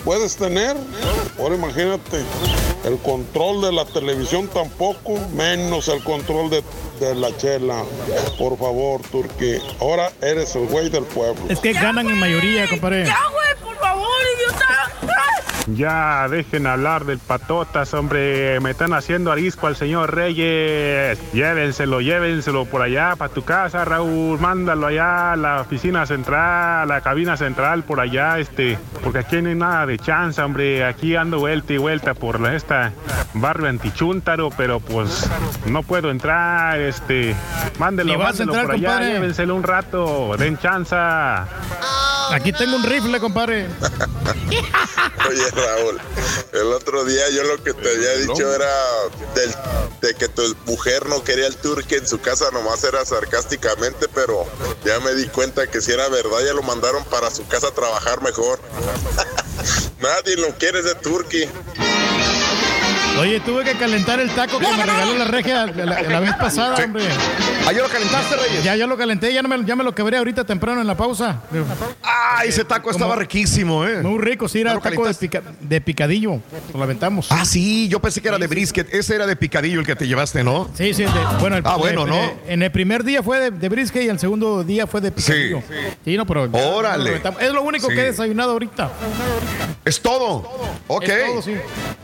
puedes 0.05 0.36
tener, 0.36 0.76
ahora 1.39 1.55
imagínate, 1.55 2.23
el 2.84 2.98
control 2.98 3.60
de 3.62 3.73
la 3.73 3.84
televisión 3.84 4.48
tampoco, 4.48 5.18
menos 5.34 5.89
el 5.89 6.02
control 6.02 6.48
de, 6.50 6.62
de 7.00 7.15
la 7.15 7.36
chela, 7.36 7.84
por 8.39 8.57
favor, 8.57 9.00
Turki, 9.10 9.58
ahora 9.81 10.10
eres 10.23 10.55
el 10.57 10.66
güey 10.66 10.89
del 10.89 11.05
pueblo. 11.05 11.42
Es 11.48 11.58
que 11.60 11.73
ganan 11.73 12.08
en 12.08 12.18
mayoría, 12.18 12.68
compadre. 12.68 13.05
Ya, 13.05 13.18
güey, 13.32 13.48
por 13.78 13.89
favor, 13.89 14.08
idiota. 14.34 15.17
Ya, 15.74 16.26
dejen 16.28 16.66
hablar 16.66 17.05
del 17.05 17.18
patotas, 17.18 17.92
hombre. 17.92 18.58
Me 18.60 18.70
están 18.70 18.94
haciendo 18.94 19.30
arisco 19.30 19.66
al 19.66 19.76
señor 19.76 20.14
Reyes. 20.14 21.18
Llévenselo, 21.32 22.00
llévenselo 22.00 22.64
por 22.64 22.80
allá, 22.80 23.16
para 23.16 23.32
tu 23.32 23.42
casa, 23.44 23.84
Raúl. 23.84 24.38
Mándalo 24.40 24.86
allá 24.86 25.32
a 25.32 25.36
la 25.36 25.60
oficina 25.60 26.06
central, 26.06 26.82
a 26.82 26.86
la 26.86 27.00
cabina 27.02 27.36
central, 27.36 27.82
por 27.82 28.00
allá, 28.00 28.38
este. 28.38 28.78
Porque 29.05 29.18
aquí 29.18 29.42
no 29.42 29.50
hay 29.50 29.55
nada 29.56 29.86
de 29.86 29.98
chance, 29.98 30.40
hombre. 30.40 30.84
Aquí 30.86 31.16
ando 31.16 31.38
vuelta 31.38 31.72
y 31.72 31.78
vuelta 31.78 32.14
por 32.14 32.40
la- 32.40 32.55
esta 32.55 32.92
barrio 33.34 33.68
antichúntaro, 33.68 34.48
pero 34.56 34.80
pues 34.80 35.28
no 35.66 35.82
puedo 35.82 36.10
entrar, 36.10 36.80
este. 36.80 37.34
Mándelo, 37.78 38.12
Ni 38.12 38.16
vas 38.16 38.40
a 38.40 38.44
mándelo 38.47 38.52
entrar, 38.52 38.66
por 38.66 38.74
allá, 38.74 38.88
compadre. 38.88 39.12
llévenselo 39.12 39.55
un 39.55 39.62
rato, 39.62 40.36
den 40.38 40.58
chanza. 40.58 41.47
Aquí 42.32 42.52
tengo 42.52 42.76
un 42.76 42.82
rifle, 42.84 43.20
compadre. 43.20 43.66
Oye, 45.28 45.42
Raúl, 45.65 46.01
el 46.53 46.73
otro 46.73 47.05
día 47.05 47.28
yo 47.31 47.43
lo 47.45 47.62
que 47.62 47.75
te 47.75 47.91
había 47.91 48.12
dicho 48.17 48.55
era 48.55 48.70
del- 49.35 49.55
de 50.01 50.15
que 50.15 50.28
tu 50.28 50.43
mujer 50.67 51.07
no 51.07 51.25
quería 51.25 51.47
el 51.49 51.57
turque 51.57 51.97
en 51.97 52.07
su 52.07 52.20
casa, 52.20 52.51
nomás 52.53 52.85
era 52.85 53.05
sarcásticamente, 53.05 54.07
pero 54.09 54.47
ya 54.85 55.01
me 55.01 55.15
di 55.15 55.27
cuenta 55.28 55.67
que 55.69 55.81
si 55.81 55.91
era 55.93 56.09
verdad, 56.09 56.39
ya 56.45 56.53
lo 56.55 56.62
mandaron 56.62 57.05
para 57.07 57.31
su 57.31 57.47
casa 57.49 57.69
a 57.69 57.75
trabajar 57.75 58.23
mejor. 58.23 58.61
Nadie 60.01 60.37
lo 60.37 60.57
quiere 60.57 60.81
ese 60.81 60.95
turque. 60.95 61.49
Oye, 63.20 63.40
tuve 63.40 63.64
que 63.64 63.72
calentar 63.72 64.20
el 64.20 64.30
taco 64.30 64.58
que 64.58 64.66
me 64.68 64.82
regaló 64.84 65.14
la 65.18 65.24
regia 65.24 65.66
la, 65.66 65.84
la- 65.84 66.02
la 66.02 66.20
vez 66.20 66.34
pasada, 66.34 66.76
Sí. 66.76 66.82
hombre. 66.84 67.05
¿Ah, 67.66 67.72
ya 67.72 67.82
lo 67.82 67.88
calentaste, 67.88 68.36
Reyes? 68.36 68.64
Ya, 68.64 68.76
ya 68.76 68.86
lo 68.86 68.97
calenté, 68.97 69.32
ya, 69.32 69.42
no 69.42 69.48
me, 69.48 69.64
ya 69.64 69.74
me 69.76 69.84
lo 69.84 69.94
quebré 69.94 70.16
ahorita 70.18 70.44
temprano 70.44 70.80
en 70.80 70.86
la 70.86 70.97
pausa. 70.97 71.40
Ah, 72.02 72.42
ese 72.44 72.64
taco 72.64 72.90
estaba 72.90 73.16
riquísimo, 73.16 73.84
¿eh? 73.86 74.02
Muy 74.02 74.18
rico, 74.20 74.48
sí, 74.48 74.60
era 74.60 74.70
¿Ya 74.70 74.74
lo 74.76 74.80
taco 74.80 75.06
de, 75.06 75.14
pica- 75.14 75.42
de 75.60 75.80
picadillo. 75.80 76.40
Lo 76.74 76.82
aventamos. 76.82 77.26
Ah, 77.30 77.44
sí, 77.44 77.88
yo 77.88 78.00
pensé 78.00 78.20
que 78.20 78.28
era 78.28 78.38
de 78.38 78.47
brisket. 78.47 78.92
Ese 78.94 79.14
era 79.16 79.26
de 79.26 79.36
picadillo 79.36 79.80
el 79.80 79.86
que 79.86 79.97
te 79.97 80.06
llevaste, 80.06 80.44
¿no? 80.44 80.68
Sí, 80.74 80.94
sí. 80.94 81.02
de- 81.05 81.10
bueno, 81.40 81.56
el- 81.56 81.62
Ah, 81.66 81.76
bueno, 81.76 82.02
en- 82.02 82.08
¿no? 82.10 82.32
En, 82.47 82.62
el 82.62 82.70
primer 82.70 83.02
día 83.05 83.22
fue 83.22 83.40
de, 83.40 83.50
de 83.50 83.68
brisket 83.68 84.02
y 84.05 84.08
el 84.08 84.18
segundo 84.18 84.62
día 84.64 84.86
fue 84.86 85.00
de 85.00 85.10
picadillo. 85.12 85.62
Sí. 86.05 86.16
no, 86.16 86.24
pero. 86.26 86.48
Órale. 86.52 87.20
lo. 87.20 87.38
Es 87.40 87.52
lo 87.52 87.62
único 87.62 87.88
Sí. 87.88 87.94
que 87.94 88.00
he 88.00 88.05
desayunado 88.05 88.52
ahorita. 88.52 88.90
Es 89.84 90.00
todo. 90.00 90.48
Ok. 90.86 91.05
Es 91.05 91.26
todo, 91.26 91.42
sí. 91.42 91.55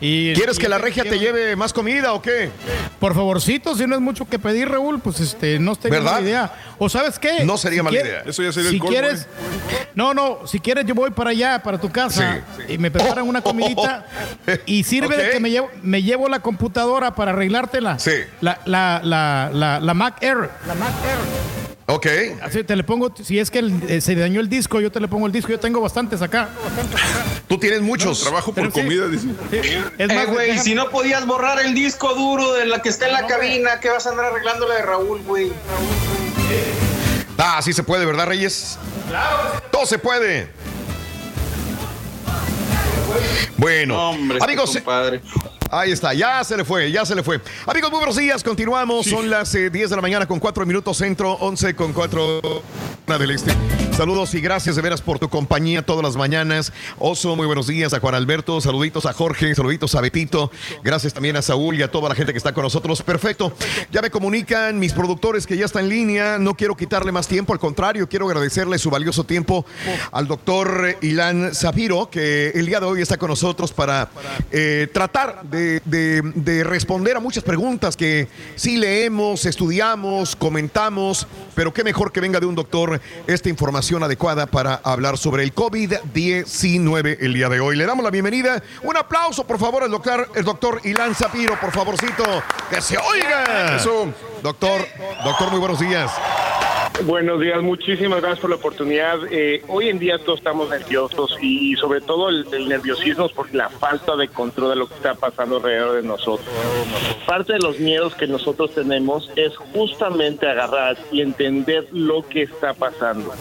Y- 0.01 0.35
¿Quieres 0.35 0.57
y- 0.57 0.61
que 0.61 0.69
la 0.69 0.79
regia 0.79 1.04
te 1.05 1.19
lleve 1.19 1.57
más 1.57 1.73
comida 1.73 2.13
o 2.13 2.21
qué? 2.23 2.51
Por 2.99 3.15
favorcito, 3.15 3.75
si 3.77 3.87
no 3.87 3.95
es 3.95 4.01
mucho 4.01 4.25
que 4.27 4.39
pedir, 4.39 4.69
Raúl, 4.69 5.01
pues 5.01 5.21
este, 5.21 5.59
no 5.59 5.77
tengo 5.77 5.95
¿Verdad? 5.97 6.13
mala 6.13 6.23
idea. 6.27 6.53
O 6.79 6.89
sabes 6.89 7.19
qué? 7.19 7.45
No 7.45 7.57
sería 7.57 7.83
mala 7.83 7.95
quiere- 7.95 8.09
idea. 8.11 8.23
Eso 8.27 8.43
ya 8.43 8.53
sería 8.53 8.71
si 8.71 8.77
el 8.77 8.81
colmo, 8.81 8.93
quieres, 8.93 9.27
no, 9.95 10.15
no, 10.15 10.47
si 10.47 10.59
quieres 10.61 10.85
yo 10.87 10.95
voy 10.95 11.11
para 11.11 11.31
allá, 11.31 11.63
para 11.63 11.79
tu 11.79 11.91
casa 11.91 12.41
y 12.69 12.79
me 12.79 12.91
preparan 12.91 13.29
una 13.29 13.41
comidita 13.43 14.07
y 14.67 14.85
sirve 14.85 15.17
de 15.17 15.31
que 15.31 15.41
me 15.41 15.51
llevo, 15.51 15.71
me 15.83 16.03
llevo 16.03 16.29
la 16.29 16.41
computadora 16.41 17.15
para 17.15 17.33
arreglártela. 17.33 17.99
Sí. 17.99 18.13
La, 18.41 18.61
la, 18.65 19.01
la, 19.05 19.51
la, 19.53 19.81
la 19.81 19.95
Mac 19.95 20.23
Air. 20.23 20.51
La 20.67 20.75
Mac 20.75 20.93
Air. 21.05 21.64
Ok. 21.87 22.07
Así 22.43 22.65
te 22.65 22.77
le 22.77 22.83
pongo, 22.85 23.13
si 23.23 23.39
es 23.39 23.51
que 23.51 23.59
el- 23.59 23.83
eh, 23.91 24.01
se 24.01 24.15
dañó 24.15 24.41
el 24.41 24.49
disco, 24.49 24.81
yo 24.81 24.91
te 24.91 25.01
le 25.01 25.09
pongo 25.09 25.27
el 25.27 25.33
disco, 25.33 25.51
yo 25.51 25.61
tengo 25.61 25.81
bastantes 25.83 26.23
acá. 26.23 26.49
Tú 27.47 27.59
tienes 27.59 27.83
muchos. 27.83 28.23
trabajo 28.23 28.55
por 28.55 28.71
Pero 28.71 28.71
sí. 28.75 28.81
comida, 28.81 29.07
dice. 29.09 29.27
Es 29.99 30.11
Eh, 30.11 30.15
más, 30.15 30.27
güey, 30.29 30.49
déjame- 30.53 30.63
si 30.63 30.75
no 30.75 30.89
podías 30.89 31.27
borrar 31.27 31.61
el 31.61 31.75
disco 31.75 32.15
duro 32.15 32.55
de 32.55 32.65
la 32.67 32.81
que 32.81 32.89
está 32.89 33.07
en 33.07 33.13
la 33.13 33.27
cabina, 33.27 33.81
¿qué 33.81 33.91
vas 33.91 34.07
a 34.07 34.11
andar 34.11 34.27
arreglando 34.27 34.67
la 34.67 34.77
de 34.77 34.83
Raúl, 34.83 35.21
güey? 35.27 35.53
Ah, 37.37 37.61
sí 37.63 37.73
se 37.75 37.83
puede, 37.83 38.07
¿verdad, 38.07 38.27
Reyes? 38.29 38.79
Todo 39.71 39.85
se 39.85 39.99
puede. 39.99 40.49
Bueno, 43.59 44.11
Hombre, 44.11 44.39
amigos, 44.41 44.73
compadre. 44.73 45.21
Ahí 45.79 45.93
está, 45.93 46.15
ya 46.15 46.43
se 46.45 46.57
le 46.57 46.65
fue, 46.65 46.91
ya 46.91 47.05
se 47.05 47.15
le 47.15 47.23
fue. 47.23 47.41
Amigos, 47.67 47.91
muy 47.91 47.99
buenos 47.99 48.17
días, 48.17 48.43
continuamos. 48.43 49.07
Son 49.07 49.29
las 49.29 49.55
eh, 49.55 49.71
10 49.71 49.91
de 49.91 49.97
la 49.97 50.03
mañana 50.03 50.27
con 50.27 50.39
4 50.39 50.67
minutos 50.67 50.97
centro, 50.97 51.33
11 51.35 51.75
con 51.75 51.93
4 51.93 52.41
hora 52.41 52.63
este. 53.07 53.53
Saludos 53.97 54.35
y 54.35 54.41
gracias 54.41 54.75
de 54.75 54.83
veras 54.83 55.01
por 55.01 55.19
tu 55.21 55.29
compañía 55.29 55.83
todas 55.83 56.03
las 56.03 56.17
mañanas. 56.17 56.73
Oso, 56.99 57.37
muy 57.37 57.47
buenos 57.47 57.69
días 57.69 57.93
a 57.95 58.01
Juan 58.01 58.15
Alberto, 58.17 58.61
saluditos 58.61 59.07
a 59.07 59.13
Jorge, 59.13 59.55
saluditos 59.55 59.95
a 59.95 60.01
Betito. 60.01 60.51
Gracias 60.83 61.13
también 61.15 61.37
a 61.37 61.43
Saúl 61.43 61.79
y 61.79 61.83
a 61.83 61.91
toda 61.93 62.09
la 62.09 62.15
gente 62.17 62.33
que 62.33 62.39
está 62.39 62.53
con 62.53 62.65
nosotros. 62.65 63.03
Perfecto. 63.03 63.53
Ya 63.93 64.03
me 64.03 64.11
comunican 64.11 64.81
mis 64.81 64.93
productores 64.95 65.47
que 65.47 65.57
ya 65.57 65.67
está 65.67 65.79
en 65.81 65.91
línea. 65.91 66.39
No 66.39 66.55
quiero 66.57 66.77
quitarle 66.77 67.13
más 67.13 67.29
tiempo, 67.29 67.53
al 67.53 67.61
contrario, 67.61 68.09
quiero 68.09 68.27
agradecerle 68.27 68.79
su 68.79 68.91
valioso 68.91 69.23
tiempo 69.25 69.65
al 70.11 70.27
doctor 70.27 70.97
Ilan 71.03 71.55
Zapiro, 71.55 72.11
que 72.11 72.49
el 72.55 72.67
día 72.67 72.81
de 72.81 72.87
hoy 72.87 73.01
está 73.03 73.17
con 73.17 73.29
nosotros 73.29 73.71
para 73.73 74.09
eh, 74.51 74.89
tratar 74.93 75.43
de- 75.45 75.83
de 75.85 76.65
responder 76.65 77.17
a 77.17 77.21
muchas 77.21 77.45
preguntas 77.45 77.97
que 77.97 78.27
sí 78.57 78.77
leemos, 78.77 79.47
estudiamos, 79.47 80.35
comentamos, 80.35 81.29
pero 81.55 81.73
qué 81.73 81.85
mejor 81.85 82.11
que 82.11 82.21
venga 82.21 82.41
de 82.41 82.47
un 82.47 82.55
doctor 82.57 82.94
esta 83.27 83.49
información 83.49 84.03
adecuada 84.03 84.47
para 84.47 84.75
hablar 84.85 85.19
sobre 85.19 85.43
el 85.43 85.55
COVID-19 85.55 87.19
el 87.21 87.35
día 87.35 87.49
de 87.49 87.61
hoy. 87.61 87.77
Le 87.77 87.87
damos 87.87 88.05
la 88.05 88.11
bienvenida. 88.11 88.63
Un 88.83 88.97
aplauso, 88.97 89.47
por 89.47 89.59
favor, 89.59 89.83
al 89.83 89.91
doctor, 89.91 90.31
el 90.35 90.45
doctor 90.45 90.81
Ilan 90.85 91.15
Zapiro, 91.15 91.59
por 91.61 91.73
favorcito, 91.73 92.25
que 92.71 92.81
se 92.81 92.97
oiga. 92.99 93.77
Eso. 93.77 94.13
Doctor, 94.43 94.87
doctor, 95.25 95.51
muy 95.51 95.61
buenos 95.61 95.81
días. 95.81 96.11
Buenos 97.03 97.41
días, 97.41 97.61
muchísimas 97.61 98.21
gracias 98.21 98.39
por 98.41 98.51
la 98.51 98.57
oportunidad. 98.57 99.19
Eh, 99.31 99.63
hoy 99.69 99.89
en 99.91 99.99
día 99.99 100.17
todos 100.19 100.39
estamos 100.39 100.71
nerviosos 100.71 101.37
y 101.43 101.75
sobre 101.75 102.01
todo 102.01 102.29
el, 102.31 102.47
el 102.55 102.69
nerviosismo 102.69 103.27
es 103.27 103.33
por 103.33 103.53
la 103.53 103.69
falta 103.69 104.17
de 104.17 104.29
control 104.29 104.71
de 104.71 104.77
lo 104.77 104.87
que 104.87 104.95
está 104.95 105.15
pasando 105.15 105.57
alrededor 105.57 105.97
de 106.01 106.03
nosotros. 106.07 106.49
Parte 107.27 107.55
de 107.55 107.59
los 107.59 107.79
miedos 107.81 108.15
que 108.15 108.27
nosotros 108.27 108.73
tenemos 108.75 109.31
es 109.37 109.55
justamente 109.57 110.47
agarrar 110.49 110.97
y 111.11 111.21
entender 111.21 111.87
lo 111.93 112.27
que 112.27 112.43
está 112.43 112.73
pasando. 112.73 113.33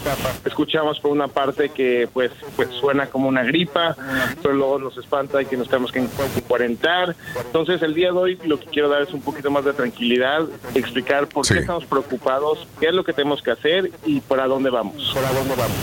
Escuchamos 0.44 0.98
por 1.00 1.12
una 1.12 1.28
parte 1.28 1.70
que 1.70 2.08
pues, 2.12 2.32
pues 2.56 2.68
suena 2.80 3.06
como 3.06 3.28
una 3.28 3.44
gripa, 3.44 3.96
pero 4.42 4.52
luego 4.54 4.78
nos 4.80 4.98
espanta 4.98 5.40
y 5.40 5.46
que 5.46 5.56
nos 5.56 5.68
tenemos 5.68 5.92
que 5.92 6.02
cuarentar. 6.46 7.14
Entonces 7.46 7.80
el 7.82 7.94
día 7.94 8.10
de 8.12 8.18
hoy 8.18 8.38
lo 8.44 8.58
que 8.58 8.66
quiero 8.66 8.88
dar 8.90 9.02
es 9.02 9.14
un 9.14 9.22
poquito 9.22 9.50
más 9.50 9.64
de 9.64 9.72
tranquilidad, 9.72 10.42
explicar 10.74 11.28
por 11.28 11.46
Sí. 11.46 11.54
qué 11.54 11.60
estamos 11.60 11.86
preocupados, 11.86 12.66
qué 12.80 12.88
es 12.88 12.92
lo 12.94 13.04
que 13.04 13.12
tenemos 13.12 13.40
que 13.44 13.52
hacer 13.52 13.92
y 14.04 14.20
para 14.20 14.46
dónde 14.46 14.70
vamos. 14.70 15.12
Para 15.14 15.30
dónde 15.32 15.54
vamos. 15.54 15.76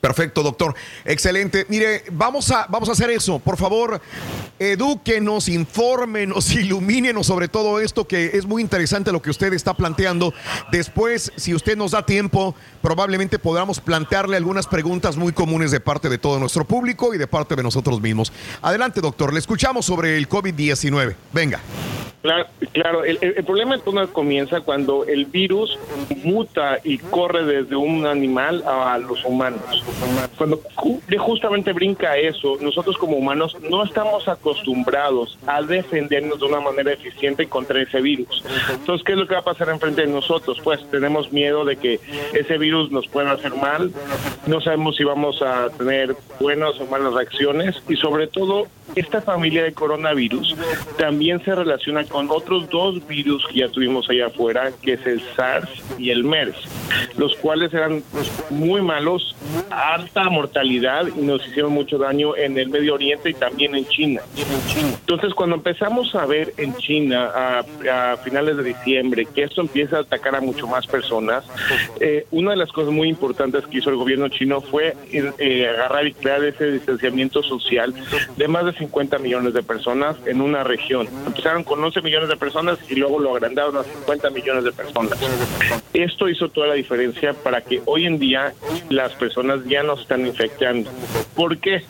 Perfecto, 0.00 0.42
doctor. 0.42 0.74
Excelente. 1.04 1.66
Mire, 1.68 2.04
vamos 2.10 2.50
a, 2.50 2.66
vamos 2.70 2.88
a 2.88 2.92
hacer 2.92 3.10
eso. 3.10 3.38
Por 3.38 3.56
favor, 3.58 4.00
edúquenos, 4.58 5.48
infórmenos, 5.48 6.50
ilumínenos 6.54 7.26
sobre 7.26 7.48
todo 7.48 7.80
esto 7.80 8.06
que 8.06 8.30
es 8.34 8.46
muy 8.46 8.62
interesante 8.62 9.12
lo 9.12 9.20
que 9.22 9.30
usted 9.30 9.52
está 9.52 9.74
planteando. 9.74 10.32
Después, 10.72 11.32
si 11.36 11.54
usted 11.54 11.76
nos 11.76 11.90
da 11.92 12.04
tiempo, 12.06 12.54
probablemente 12.82 13.38
podamos 13.38 13.80
plantearle 13.80 14.36
algunas 14.36 14.66
preguntas 14.66 15.16
muy 15.16 15.32
comunes 15.32 15.70
de 15.70 15.80
parte 15.80 16.08
de 16.08 16.18
todo 16.18 16.38
nuestro 16.38 16.64
público 16.64 17.14
y 17.14 17.18
de 17.18 17.26
parte 17.26 17.54
de 17.56 17.62
nosotros 17.62 18.00
mismos. 18.00 18.32
Adelante, 18.62 19.00
doctor. 19.00 19.32
Le 19.32 19.38
escuchamos 19.38 19.84
sobre 19.86 20.16
el 20.16 20.28
COVID-19. 20.28 21.14
Venga. 21.32 21.60
Claro, 22.22 22.46
claro. 22.74 23.02
El, 23.04 23.18
el- 23.22 23.34
el 23.38 23.44
problema 23.44 23.74
entonces 23.76 24.08
comienza 24.12 24.60
cuando 24.60 25.06
el 25.06 25.24
virus 25.24 25.78
muta 26.22 26.76
y 26.84 26.98
corre 26.98 27.46
desde 27.46 27.76
un 27.76 28.04
animal 28.06 28.62
a 28.66 28.98
los 28.98 29.24
humanos. 29.24 29.82
Cuando 30.36 30.60
ju- 30.76 31.00
justamente 31.18 31.72
brinca 31.72 32.16
eso, 32.16 32.56
nosotros 32.60 32.96
como 32.96 33.16
humanos 33.16 33.56
no 33.68 33.84
estamos 33.84 34.26
acostumbrados 34.28 35.38
a 35.46 35.62
defendernos 35.62 36.40
de 36.40 36.46
una 36.46 36.60
manera 36.60 36.92
eficiente 36.92 37.46
contra 37.48 37.82
ese 37.82 38.00
virus. 38.00 38.44
Entonces, 38.70 39.04
¿qué 39.04 39.12
es 39.12 39.18
lo 39.18 39.26
que 39.26 39.34
va 39.34 39.40
a 39.40 39.44
pasar 39.44 39.68
enfrente 39.70 40.02
de 40.02 40.08
nosotros? 40.08 40.58
Pues 40.62 40.80
tenemos 40.90 41.32
miedo 41.32 41.64
de 41.64 41.76
que 41.76 42.00
ese 42.32 42.58
virus 42.58 42.90
nos 42.90 43.06
pueda 43.08 43.32
hacer 43.32 43.54
mal, 43.54 43.92
no 44.46 44.60
sabemos 44.60 44.96
si 44.96 45.04
vamos 45.04 45.40
a 45.42 45.68
tener 45.70 46.14
buenas 46.40 46.78
o 46.80 46.86
malas 46.86 47.12
reacciones 47.14 47.76
y 47.88 47.96
sobre 47.96 48.26
todo 48.26 48.66
esta 48.96 49.20
familia 49.22 49.62
de 49.62 49.72
coronavirus 49.72 50.56
también 50.98 51.42
se 51.44 51.54
relaciona 51.54 52.04
con 52.04 52.28
otros 52.30 52.68
dos 52.70 53.06
virus 53.06 53.46
que 53.46 53.60
ya 53.60 53.68
tuvimos 53.68 54.08
allá 54.10 54.26
afuera, 54.26 54.72
que 54.82 54.94
es 54.94 55.06
el 55.06 55.22
SARS 55.36 55.68
y 55.98 56.10
el 56.10 56.24
MERS. 56.24 56.56
los 57.16 57.34
cuales 57.36 57.72
eran 57.72 58.02
muy 58.50 58.82
malos, 58.82 59.36
alta 59.80 60.28
mortalidad 60.28 61.06
y 61.06 61.20
nos 61.22 61.46
hicieron 61.46 61.72
mucho 61.72 61.98
daño 61.98 62.36
en 62.36 62.58
el 62.58 62.68
Medio 62.68 62.94
Oriente 62.94 63.30
y 63.30 63.34
también 63.34 63.74
en 63.74 63.86
China. 63.86 64.20
Entonces, 64.76 65.34
cuando 65.34 65.56
empezamos 65.56 66.14
a 66.14 66.26
ver 66.26 66.52
en 66.56 66.76
China 66.76 67.30
a, 67.34 68.16
finales 68.22 68.56
de 68.56 68.62
diciembre 68.62 69.26
que 69.34 69.44
esto 69.44 69.60
empieza 69.60 69.98
a 69.98 70.00
atacar 70.00 70.34
a 70.36 70.40
mucho 70.40 70.66
más 70.66 70.86
personas, 70.86 71.44
eh, 71.98 72.26
una 72.30 72.50
de 72.50 72.56
las 72.56 72.70
cosas 72.72 72.92
muy 72.92 73.08
importantes 73.08 73.66
que 73.66 73.78
hizo 73.78 73.90
el 73.90 73.96
gobierno 73.96 74.28
chino 74.28 74.60
fue 74.60 74.96
eh, 75.12 75.68
agarrar 75.68 76.06
y 76.06 76.12
crear 76.12 76.44
ese 76.44 76.70
distanciamiento 76.72 77.42
social 77.42 77.94
de 78.36 78.48
más 78.48 78.66
de 78.66 78.72
50 78.72 79.18
millones 79.18 79.54
de 79.54 79.62
personas 79.62 80.16
en 80.26 80.40
una 80.40 80.64
región. 80.64 81.08
Empezaron 81.26 81.64
con 81.64 81.82
11 81.82 82.02
millones 82.02 82.28
de 82.28 82.36
personas 82.36 82.78
y 82.88 82.96
luego 82.96 83.18
lo 83.18 83.34
agrandaron 83.34 83.76
a 83.76 83.82
50 83.82 84.30
millones 84.30 84.64
de 84.64 84.72
personas. 84.72 85.18
Esto 85.92 86.28
hizo 86.28 86.48
toda 86.48 86.68
la 86.68 86.74
diferencia 86.74 87.32
para 87.32 87.60
que 87.62 87.82
hoy 87.86 88.06
en 88.06 88.18
día 88.18 88.52
las 88.88 89.12
personas 89.12 89.64
ya 89.70 89.82
no 89.82 89.96
se 89.96 90.02
están 90.02 90.26
infectando. 90.26 90.90
¿Por 91.34 91.58
qué? 91.58 91.82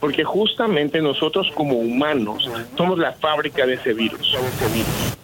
Porque 0.00 0.24
justamente 0.24 1.02
nosotros 1.02 1.50
como 1.54 1.74
humanos 1.74 2.48
somos 2.76 2.98
la 2.98 3.12
fábrica 3.12 3.66
de 3.66 3.74
ese 3.74 3.92
virus. 3.92 4.36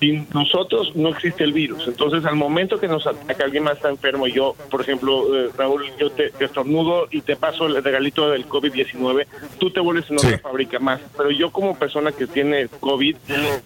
Sin 0.00 0.26
nosotros 0.34 0.94
no 0.96 1.10
existe 1.10 1.44
el 1.44 1.52
virus. 1.52 1.86
Entonces, 1.86 2.24
al 2.24 2.36
momento 2.36 2.80
que 2.80 2.88
nos 2.88 3.06
ataca 3.06 3.44
alguien 3.44 3.64
más 3.64 3.76
está 3.76 3.88
enfermo, 3.88 4.26
yo, 4.26 4.54
por 4.70 4.80
ejemplo, 4.80 5.36
eh, 5.36 5.50
Raúl, 5.56 5.84
yo 5.98 6.10
te, 6.10 6.32
estornudo 6.40 7.06
y 7.10 7.20
te 7.20 7.36
paso 7.36 7.66
el 7.66 7.82
regalito 7.82 8.30
del 8.30 8.46
COVID-19, 8.48 9.26
tú 9.58 9.70
te 9.70 9.80
vuelves 9.80 10.10
en 10.10 10.16
otra 10.18 10.38
fábrica 10.38 10.78
más. 10.78 11.00
Pero 11.16 11.30
yo 11.30 11.50
como 11.50 11.78
persona 11.78 12.12
que 12.12 12.26
tiene 12.26 12.68
COVID, 12.80 13.16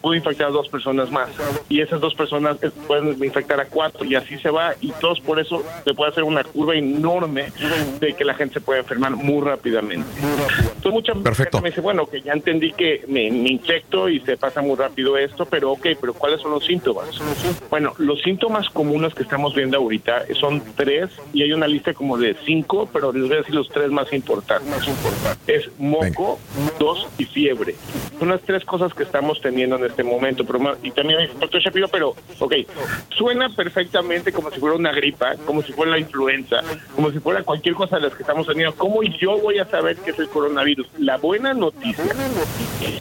puedo 0.00 0.14
infectar 0.14 0.48
a 0.48 0.50
dos 0.50 0.68
personas 0.68 1.10
más. 1.10 1.30
Y 1.68 1.80
esas 1.80 2.00
dos 2.00 2.14
personas 2.14 2.58
pueden 2.86 3.22
infectar 3.24 3.60
a 3.60 3.66
cuatro 3.66 4.04
y 4.04 4.14
así 4.14 4.38
se 4.38 4.50
va. 4.50 4.74
Y 4.80 4.92
todos 5.00 5.20
por 5.20 5.40
eso 5.40 5.62
se 5.84 5.94
puede 5.94 6.10
hacer 6.10 6.24
una 6.24 6.44
curva 6.44 6.74
enorme 6.74 7.52
de 8.00 8.12
que 8.12 8.24
la 8.24 8.33
gente 8.34 8.54
se 8.54 8.60
puede 8.60 8.80
enfermar 8.80 9.12
muy 9.12 9.42
rápidamente. 9.42 10.08
Entonces, 10.20 10.92
mucha 10.92 11.12
gente 11.34 11.60
me 11.60 11.70
dice, 11.70 11.80
bueno, 11.80 12.06
que 12.06 12.20
ya 12.20 12.32
entendí 12.32 12.72
que 12.72 13.04
me, 13.08 13.30
me 13.30 13.50
infecto 13.50 14.08
y 14.08 14.20
se 14.20 14.36
pasa 14.36 14.62
muy 14.62 14.76
rápido 14.76 15.16
esto, 15.16 15.46
pero 15.46 15.72
ok, 15.72 15.86
pero 16.00 16.14
¿cuáles 16.14 16.40
son 16.40 16.52
los 16.52 16.64
síntomas? 16.64 17.08
Bueno, 17.70 17.92
los 17.98 18.20
síntomas 18.22 18.68
comunes 18.70 19.14
que 19.14 19.22
estamos 19.22 19.54
viendo 19.54 19.78
ahorita 19.78 20.24
son 20.38 20.62
tres 20.76 21.10
y 21.32 21.42
hay 21.42 21.52
una 21.52 21.66
lista 21.66 21.94
como 21.94 22.18
de 22.18 22.36
cinco, 22.44 22.88
pero 22.92 23.12
les 23.12 23.22
voy 23.22 23.34
a 23.34 23.38
decir 23.38 23.54
los 23.54 23.68
tres 23.68 23.90
más 23.90 24.12
importantes. 24.12 24.88
Es 25.46 25.70
moco, 25.78 26.38
dos 26.78 27.06
y 27.18 27.24
fiebre. 27.24 27.74
Son 28.18 28.28
las 28.28 28.40
tres 28.42 28.64
cosas 28.64 28.92
que 28.94 29.02
estamos 29.02 29.40
teniendo 29.40 29.76
en 29.76 29.84
este 29.84 30.02
momento. 30.02 30.44
Pero, 30.44 30.76
y 30.82 30.90
también 30.90 31.20
hay 31.20 31.26
doctor 31.40 31.60
Shapiro, 31.60 31.88
pero 31.88 32.14
ok, 32.38 32.54
suena 33.10 33.48
perfectamente 33.50 34.32
como 34.32 34.50
si 34.50 34.60
fuera 34.60 34.76
una 34.76 34.92
gripa, 34.92 35.36
como 35.46 35.62
si 35.62 35.72
fuera 35.72 35.92
la 35.92 35.98
influenza, 35.98 36.60
como 36.94 37.10
si 37.10 37.18
fuera 37.18 37.42
cualquier 37.42 37.74
cosa 37.74 37.96
de 37.96 38.02
las 38.02 38.14
que 38.14 38.23
estamos 38.24 38.46
teniendo. 38.46 38.74
¿Cómo 38.76 39.02
yo 39.02 39.38
voy 39.38 39.58
a 39.58 39.66
saber 39.66 39.96
que 39.96 40.10
es 40.10 40.18
el 40.18 40.28
coronavirus? 40.28 40.86
La 40.98 41.18
buena 41.18 41.52
noticia 41.52 42.04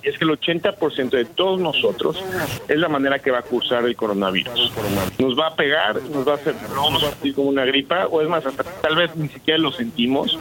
es 0.03 0.17
que 0.17 0.25
el 0.25 0.31
80% 0.31 1.09
de 1.11 1.25
todos 1.25 1.61
nosotros 1.61 2.21
es 2.67 2.77
la 2.77 2.89
manera 2.89 3.19
que 3.19 3.31
va 3.31 3.39
a 3.39 3.41
cursar 3.41 3.85
el 3.85 3.95
coronavirus. 3.95 4.73
Nos 5.17 5.39
va 5.39 5.47
a 5.47 5.55
pegar, 5.55 6.01
nos 6.03 6.27
va 6.27 6.33
a 6.33 6.35
hacer, 6.35 6.55
vamos 6.75 7.03
a 7.03 7.11
sentir 7.11 7.35
como 7.35 7.49
una 7.49 7.63
gripa, 7.63 8.07
o 8.07 8.21
es 8.21 8.27
más, 8.27 8.45
hasta, 8.45 8.63
tal 8.63 8.97
vez 8.97 9.15
ni 9.15 9.29
siquiera 9.29 9.57
lo 9.57 9.71
sentimos 9.71 10.37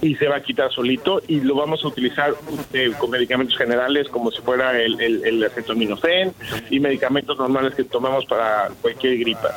y 0.00 0.14
se 0.16 0.26
va 0.26 0.36
a 0.36 0.42
quitar 0.42 0.72
solito 0.72 1.20
y 1.28 1.40
lo 1.40 1.54
vamos 1.56 1.84
a 1.84 1.88
utilizar 1.88 2.34
eh, 2.72 2.92
con 2.98 3.10
medicamentos 3.10 3.58
generales 3.58 4.08
como 4.08 4.30
si 4.30 4.40
fuera 4.40 4.80
el, 4.80 4.98
el, 5.00 5.24
el 5.24 5.44
acetaminofén 5.44 6.32
y 6.70 6.80
medicamentos 6.80 7.36
normales 7.38 7.74
que 7.74 7.84
tomamos 7.84 8.24
para 8.24 8.70
cualquier 8.80 9.18
gripa. 9.18 9.50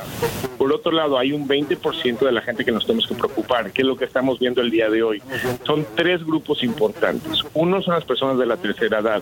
Por 0.58 0.74
otro 0.74 0.92
lado, 0.92 1.18
hay 1.18 1.32
un 1.32 1.48
20% 1.48 2.20
de 2.20 2.32
la 2.32 2.42
gente 2.42 2.66
que 2.66 2.72
nos 2.72 2.86
tenemos 2.86 3.08
que 3.08 3.16
preocupar, 3.16 3.72
que 3.72 3.84
es 3.84 3.88
lo 3.88 3.96
que 3.96 4.06
estamos 4.06 4.40
viendo 4.40 4.57
el 4.62 4.72
día 4.72 4.90
de 4.90 5.04
hoy. 5.04 5.22
Son 5.66 5.86
tres 5.96 6.24
grupos 6.26 6.64
importantes. 6.64 7.44
Uno 7.54 7.82
son 7.82 7.96
las 7.96 8.06
personas 8.06 8.38
de 8.38 8.46
la 8.46 8.58
tercera 8.58 9.00
edad. 9.00 9.22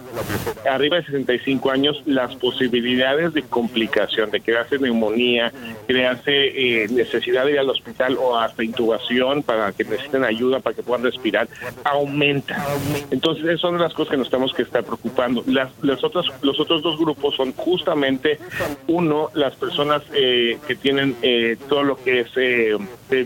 Arriba 0.70 0.98
de 0.98 1.06
65 1.06 1.72
años, 1.72 2.02
las 2.06 2.36
posibilidades 2.36 3.34
de 3.34 3.44
complicación, 3.44 4.32
de 4.32 4.42
crearse 4.42 4.80
neumonía, 4.80 5.52
crearse 5.88 6.84
eh, 6.84 6.88
necesidad 6.90 7.46
de 7.46 7.54
ir 7.54 7.60
al 7.60 7.70
hospital 7.70 8.18
o 8.20 8.38
hasta 8.38 8.64
intubación 8.64 9.44
para 9.44 9.72
que 9.72 9.84
necesiten 9.84 10.24
ayuda, 10.24 10.60
para 10.60 10.76
que 10.76 10.84
puedan 10.84 11.04
respirar, 11.04 11.48
aumenta. 11.84 12.64
Entonces, 13.12 13.46
esas 13.46 13.62
son 13.62 13.80
las 13.80 13.94
cosas 13.94 14.12
que 14.12 14.18
nos 14.18 14.30
tenemos 14.30 14.54
que 14.54 14.64
estar 14.64 14.84
preocupando. 14.84 15.44
Las, 15.48 15.72
las 15.82 16.04
otras, 16.04 16.26
los 16.42 16.60
otros 16.60 16.82
dos 16.82 16.98
grupos 17.00 17.36
son 17.36 17.54
justamente, 17.54 18.40
uno, 18.88 19.30
las 19.34 19.56
personas 19.56 20.02
eh, 20.14 20.58
que 20.68 20.76
tienen 20.76 21.16
eh, 21.22 21.58
todo 21.70 21.84
lo 21.84 21.96
que 21.98 22.22
es 22.22 22.36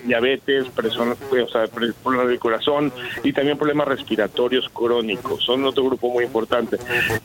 diabetes, 0.06 0.68
presión, 0.76 1.12
o 1.12 1.48
sea, 1.48 1.68
problemas 1.94 2.28
del 2.28 2.40
corazón 2.40 2.92
y 3.24 3.34
también 3.34 3.58
problemas 3.58 3.88
respiratorios 3.88 4.70
crónicos. 4.70 5.44
Son 5.44 5.64
otro 5.66 5.86
grupo 5.86 6.10
muy 6.10 6.26
importante. 6.26 6.78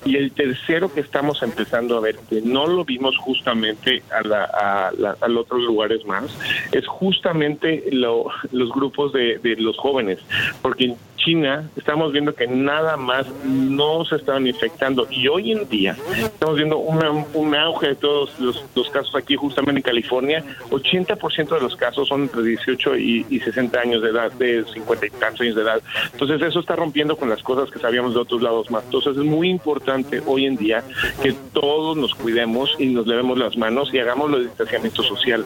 Y 0.05 0.17
el 0.17 0.33
tercero 0.33 0.93
que 0.93 1.01
estamos 1.01 1.43
empezando 1.43 1.97
a 1.97 2.01
ver, 2.01 2.17
que 2.29 2.41
no 2.43 2.67
lo 2.67 2.85
vimos 2.85 3.17
justamente 3.19 4.03
a, 4.11 4.23
la, 4.27 4.45
a, 4.45 5.27
otros 5.39 5.63
lugares 5.63 6.05
más, 6.07 6.25
es 6.73 6.87
justamente 6.87 7.85
los 7.91 8.71
grupos 8.73 9.13
de, 9.13 9.39
de 9.39 9.57
los 9.57 9.77
jóvenes, 9.77 10.19
porque 10.63 10.95
China 11.25 11.71
estamos 11.77 12.13
viendo 12.13 12.35
que 12.35 12.47
nada 12.47 12.97
más 12.97 13.27
no 13.45 14.05
se 14.05 14.17
estaban 14.17 14.47
infectando 14.47 15.07
y 15.11 15.27
hoy 15.29 15.53
en 15.53 15.69
día 15.69 15.97
estamos 16.17 16.57
viendo 16.57 16.79
un 16.79 17.55
auge 17.55 17.89
de 17.89 17.95
todos 17.95 18.39
los, 18.39 18.91
casos 18.91 19.15
aquí 19.17 19.35
justamente 19.35 19.79
en 19.79 19.83
California. 19.83 20.45
80% 20.71 21.55
de 21.55 21.61
los 21.61 21.75
casos 21.77 22.09
son 22.09 22.23
entre 22.23 22.43
18 22.43 22.97
y, 22.97 23.41
60 23.41 23.81
años 23.81 24.03
de 24.03 24.11
edad, 24.11 24.31
de 24.33 24.54
50 24.63 25.07
y 25.07 25.11
tantos 25.11 25.41
años 25.41 25.57
de 25.57 25.63
edad. 25.63 25.83
Entonces 26.13 26.43
eso 26.43 26.61
está 26.61 26.77
rompiendo 26.77 27.17
con 27.17 27.29
las 27.29 27.43
cosas 27.43 27.71
que 27.71 27.79
sabíamos 27.79 28.15
de 28.15 28.21
otros 28.21 28.43
lados 28.43 28.71
más. 28.71 28.85
Entonces 28.85 29.17
es 29.17 29.25
muy 29.25 29.49
importante 29.49 30.23
hoy 30.27 30.47
en 30.47 30.57
día 30.57 30.85
que 31.23 31.35
todos 31.53 31.97
nos 31.97 32.15
cuidemos 32.15 32.75
y 32.79 32.87
nos 32.87 33.07
levemos 33.07 33.39
las 33.39 33.57
manos 33.57 33.93
y 33.93 33.99
hagamos 33.99 34.33
el 34.33 34.45
distanciamiento 34.45 35.03
social. 35.03 35.45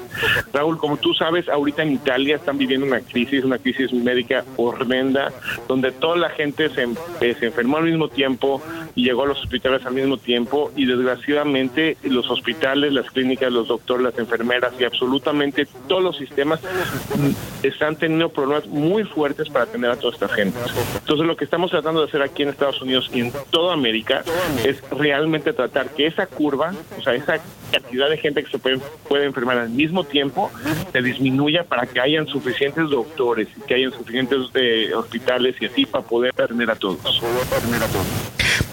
Raúl, 0.52 0.78
como 0.78 0.96
tú 0.96 1.14
sabes, 1.14 1.48
ahorita 1.48 1.82
en 1.82 1.92
Italia 1.92 2.36
están 2.36 2.58
viviendo 2.58 2.86
una 2.86 3.00
crisis, 3.00 3.44
una 3.44 3.58
crisis 3.58 3.92
médica 3.92 4.44
horrenda 4.56 5.32
donde 5.66 5.92
toda 5.92 6.16
la 6.16 6.30
gente 6.30 6.68
se, 6.70 6.84
eh, 7.20 7.34
se, 7.38 7.46
enfermó 7.46 7.78
al 7.78 7.84
mismo 7.84 8.08
tiempo 8.08 8.62
y 8.94 9.04
llegó 9.04 9.24
a 9.24 9.26
los 9.26 9.42
hospitales 9.42 9.84
al 9.86 9.94
mismo 9.94 10.16
tiempo 10.16 10.70
y 10.76 10.86
desgraciadamente 10.86 11.96
los 12.02 12.30
hospitales, 12.30 12.92
las 12.92 13.10
clínicas, 13.10 13.52
los 13.52 13.68
doctores, 13.68 14.04
las 14.04 14.18
enfermeras 14.18 14.72
y 14.78 14.84
absolutamente 14.84 15.66
todos 15.86 16.02
los 16.02 16.16
sistemas 16.16 16.60
mm, 16.62 17.66
están 17.66 17.96
teniendo 17.96 18.28
problemas 18.30 18.66
muy 18.66 18.97
fuertes 19.04 19.48
para 19.48 19.64
atender 19.64 19.90
a 19.90 19.96
toda 19.96 20.14
esta 20.14 20.28
gente. 20.28 20.58
Entonces 21.00 21.26
lo 21.26 21.36
que 21.36 21.44
estamos 21.44 21.70
tratando 21.70 22.00
de 22.00 22.08
hacer 22.08 22.22
aquí 22.22 22.42
en 22.42 22.50
Estados 22.50 22.80
Unidos 22.82 23.10
y 23.12 23.20
en 23.20 23.32
toda 23.50 23.74
América 23.74 24.24
es 24.64 24.82
realmente 24.90 25.52
tratar 25.52 25.90
que 25.90 26.06
esa 26.06 26.26
curva, 26.26 26.72
o 26.98 27.02
sea, 27.02 27.14
esa 27.14 27.40
cantidad 27.70 28.08
de 28.08 28.16
gente 28.16 28.42
que 28.42 28.50
se 28.50 28.58
puede, 28.58 28.78
puede 29.08 29.24
enfermar 29.26 29.58
al 29.58 29.70
mismo 29.70 30.04
tiempo 30.04 30.50
se 30.92 31.02
disminuya 31.02 31.64
para 31.64 31.86
que 31.86 32.00
hayan 32.00 32.26
suficientes 32.26 32.88
doctores 32.88 33.48
y 33.56 33.60
que 33.62 33.74
hayan 33.74 33.92
suficientes 33.92 34.38
eh, 34.54 34.92
hospitales 34.94 35.56
y 35.60 35.66
así 35.66 35.86
para 35.86 36.04
poder 36.04 36.32
atender 36.36 36.70
a 36.70 36.76
todos. 36.76 36.98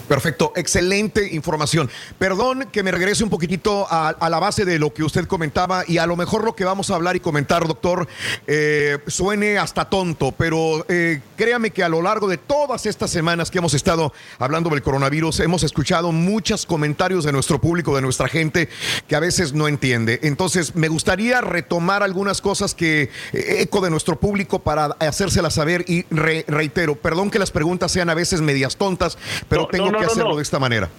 Perfecto, 0.08 0.54
excelente 0.56 1.34
información. 1.34 1.90
Perdón 2.20 2.68
que 2.72 2.84
me 2.84 2.92
regrese 2.92 3.24
un 3.24 3.30
poquitito 3.30 3.88
a, 3.90 4.16
la 4.30 4.40
base 4.40 4.66
de 4.66 4.80
lo 4.80 4.94
que 4.94 5.04
usted 5.04 5.26
comentaba 5.26 5.84
y 5.88 5.98
a 5.98 6.06
lo 6.06 6.16
mejor 6.16 6.44
lo 6.44 6.56
que 6.56 6.66
vamos 6.66 6.90
a 6.90 6.96
hablar 6.96 7.16
y 7.16 7.20
comentar, 7.20 7.68
doctor, 7.68 8.08
eh, 8.48 9.00
suene 9.08 9.58
hasta 9.58 9.86
tonto, 9.86 10.32
pero 10.32 10.86
eh, 10.90 11.22
créame 11.36 11.72
que 11.72 11.84
a 11.84 11.90
lo 11.90 12.02
largo 12.02 12.28
de 12.28 12.38
todas 12.38 12.86
estas 12.86 13.10
semanas 13.10 13.50
que 13.50 13.58
hemos 13.58 13.74
estado 13.74 14.14
hablando 14.40 14.70
del 14.70 14.82
coronavirus, 14.82 15.40
hemos 15.40 15.64
escuchado 15.64 16.12
muchos 16.12 16.66
comentarios 16.66 17.24
de 17.24 17.32
nuestro 17.32 17.60
público, 17.60 17.96
de 17.96 18.02
nuestra 18.02 18.28
gente, 18.28 18.70
que 19.08 19.16
a 19.16 19.20
veces 19.20 19.54
no 19.54 19.68
entiende. 19.68 20.20
Entonces, 20.24 20.76
me 20.76 20.88
gustaría 20.88 21.42
retomar 21.42 22.04
algunas 22.04 22.42
cosas 22.42 22.76
que 22.76 23.10
eh, 23.34 23.58
eco 23.60 23.82
de 23.82 23.90
nuestro 23.90 24.20
público 24.20 24.60
para 24.60 24.86
hacérselas 25.00 25.56
saber 25.56 25.86
y 25.88 26.06
reitero, 26.12 26.96
perdón 26.96 27.30
que 27.30 27.40
las 27.40 27.52
preguntas 27.52 27.92
sean 27.92 28.10
a 28.10 28.14
veces 28.14 28.42
medias 28.42 28.76
tontas, 28.78 29.18
pero 29.50 29.68
tengo 29.68 29.95
que 29.98 30.06
hacerlo 30.06 30.36
de 30.36 30.42
esta 30.42 30.60
manera. 30.60 30.90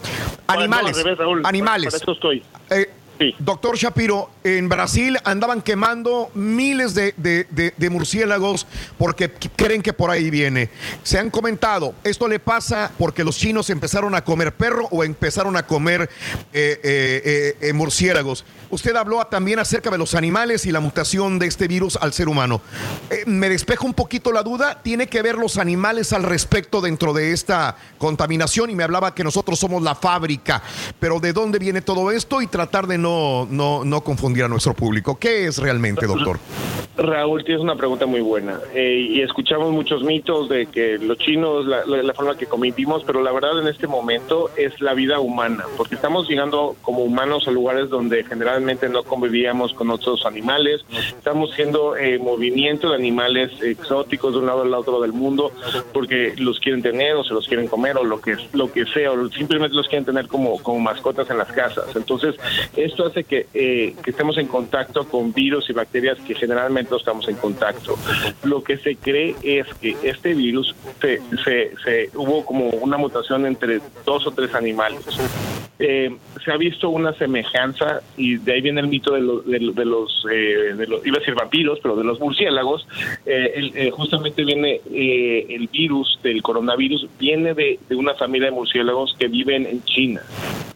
Animales. 0.47 1.05
animales. 1.45 1.95
estoy. 1.95 2.43
Eh, 2.71 2.91
Doctor 3.39 3.77
Shapiro, 3.77 4.31
en 4.45 4.69
Brasil 4.69 5.19
andaban 5.25 5.63
quemando 5.63 6.31
miles 6.35 6.95
de, 6.95 7.89
murciélagos 7.91 8.67
porque 8.99 9.31
creen 9.31 9.83
que 9.83 9.93
por 9.93 10.11
ahí 10.11 10.31
viene. 10.31 10.69
Se 11.03 11.19
han 11.19 11.31
comentado, 11.31 11.95
esto 12.05 12.29
le 12.29 12.39
pasa 12.39 12.93
porque 12.99 13.25
los 13.25 13.37
chinos 13.37 13.71
empezaron 13.71 14.15
a 14.15 14.25
comer 14.25 14.55
perro 14.55 14.89
o 14.91 15.05
empezaron 15.05 15.57
a 15.57 15.67
comer 15.67 16.11
eh, 16.53 16.81
eh, 16.83 17.57
eh, 17.61 17.73
murciélagos. 17.73 18.45
Usted 18.69 18.95
habló 18.97 19.25
también 19.27 19.59
acerca 19.61 19.91
de 19.91 19.99
los 19.99 20.15
animales 20.15 20.67
y 20.67 20.73
la 20.73 20.81
mutación 20.81 21.39
de 21.39 21.47
este 21.47 21.69
virus 21.69 21.97
al 22.01 22.13
ser 22.13 22.29
humano. 22.29 22.61
me 23.27 23.49
despejo 23.49 23.87
un 23.87 23.95
poquito 23.95 24.33
la 24.33 24.43
duda, 24.43 24.83
¿tiene 24.83 25.07
que 25.07 25.23
ver 25.23 25.37
los 25.37 25.57
animales 25.57 26.13
al 26.13 26.25
respecto 26.25 26.81
dentro 26.81 27.13
de 27.13 27.33
esta 27.33 27.77
contaminación? 27.99 28.71
Y 28.71 28.75
me 28.75 28.85
hablaba 28.85 29.15
que 29.15 29.25
nosotros 29.25 29.59
somos 29.59 29.83
la 29.83 29.95
fábrica, 29.95 30.63
pero 30.99 31.21
¿de 31.21 31.33
dónde 31.33 31.59
viene 31.59 31.81
todo 31.81 32.11
esto? 32.11 32.43
Y 32.43 32.49
tratar 32.49 32.87
de 32.87 32.99
no 32.99 33.06
no, 33.07 33.47
no, 33.49 33.85
no 33.85 34.01
confundir 34.01 34.45
a 34.45 34.49
nuestro 34.49 34.75
público. 34.75 35.17
¿Qué 35.17 35.47
es 35.47 35.59
realmente, 35.59 36.07
doctor? 36.07 36.41
Raúl, 36.97 37.45
tienes 37.45 37.63
una 37.63 37.77
pregunta 37.77 38.07
muy 38.07 38.21
buena. 38.21 38.59
Eh, 38.75 39.09
y 39.11 39.21
escuchamos 39.21 39.71
muchos 39.71 40.03
mitos 40.03 40.49
de 40.49 40.67
que 40.67 40.99
los 40.99 41.19
chinos, 41.19 41.67
la, 41.67 41.85
la, 41.85 42.15
forma 42.15 42.37
que 42.37 42.47
convivimos, 42.47 43.05
pero 43.05 43.23
la 43.23 43.33
verdad 43.33 43.61
en 43.61 43.69
este 43.69 43.87
momento 43.87 44.51
es 44.57 44.81
la 44.81 44.95
vida 44.95 45.21
humana, 45.21 45.65
porque 45.77 45.95
estamos 45.95 46.29
llegando 46.29 46.75
como 46.83 47.01
humanos 47.01 47.47
a 47.47 47.51
lugares 47.51 47.91
donde 47.91 48.25
generalmente 48.25 48.89
no 48.89 49.03
convivíamos 49.03 49.75
con 49.75 49.91
otros 49.91 50.25
animales, 50.25 50.85
estamos 50.91 51.53
haciendo 51.53 51.97
eh, 51.97 52.19
movimiento 52.19 52.89
de 52.89 52.97
animales 52.97 53.53
exóticos 53.63 54.33
de 54.33 54.39
un 54.39 54.47
lado 54.47 54.63
al 54.63 54.73
otro 54.73 55.01
del 55.01 55.13
mundo, 55.13 55.53
porque 55.93 56.33
los 56.39 56.59
quieren 56.61 56.83
tener 56.83 57.15
o 57.15 57.25
se 57.25 57.35
los 57.35 57.47
quieren 57.47 57.69
comer 57.69 57.99
o 57.99 58.05
lo 58.05 58.21
que, 58.21 58.37
lo 58.55 58.73
que 58.73 58.87
sea, 58.87 59.13
o 59.13 59.29
simplemente 59.29 59.77
los 59.77 59.87
quieren 59.87 60.07
tener 60.07 60.29
como, 60.29 60.63
como 60.63 60.81
mascotas 60.81 61.29
en 61.29 61.39
las 61.39 61.53
casas. 61.53 61.95
Entonces, 61.95 62.37
esto 62.97 63.07
hace 63.09 63.25
que, 63.25 63.47
eh, 63.53 63.95
que 64.03 64.11
estemos 64.11 64.39
en 64.39 64.47
contacto 64.47 65.07
con 65.07 65.33
virus 65.35 65.69
y 65.69 65.75
bacterias 65.75 66.19
que 66.27 66.35
generalmente 66.35 66.91
no 66.91 66.97
estamos 66.97 67.29
en 67.29 67.37
contacto. 67.37 67.95
Lo 68.43 68.63
que 68.65 68.79
se 68.79 68.97
cree 68.97 69.35
es 69.43 69.67
que 69.81 69.97
este 70.03 70.33
virus 70.35 70.75
se, 71.01 71.21
se, 71.45 71.73
se 71.85 72.11
hubo 72.15 72.45
como 72.47 72.69
una 72.71 72.97
mutación 72.97 73.45
entre 73.47 73.81
dos 74.07 74.27
o 74.27 74.31
tres 74.31 74.55
animales. 74.55 75.01
Eh, 75.79 76.11
se 76.43 76.51
ha 76.53 76.57
visto 76.57 76.89
una 76.89 77.13
semejanza 77.13 78.01
y 78.17 78.37
de 78.39 78.55
ahí 78.55 78.61
viene 78.63 78.81
el 78.81 78.89
mito 78.89 79.13
de, 79.13 79.21
lo- 79.21 79.41
de 79.43 79.61
lo- 79.61 79.73
de 79.73 79.85
los, 79.85 80.25
eh, 80.33 80.73
de 80.75 80.87
los, 80.87 81.07
iba 81.07 81.17
a 81.19 81.21
decir 81.21 81.35
vampiros, 81.35 81.79
pero 81.83 81.97
de 81.97 82.05
los 82.05 82.19
murciélagos. 82.19 82.87
Eh, 83.27 83.53
el- 83.57 83.73
eh, 83.77 83.91
justamente 83.91 84.43
viene 84.43 84.81
eh, 84.91 85.47
el 85.51 85.69
virus 85.69 86.19
del 86.23 86.43
coronavirus, 86.43 87.07
viene 87.19 87.53
de 87.53 87.79
una 87.95 88.15
familia 88.15 88.47
de 88.49 88.55
murciélagos 88.55 89.15
que 89.19 89.29
viven 89.29 89.67
en 89.67 89.85
China. 89.85 90.23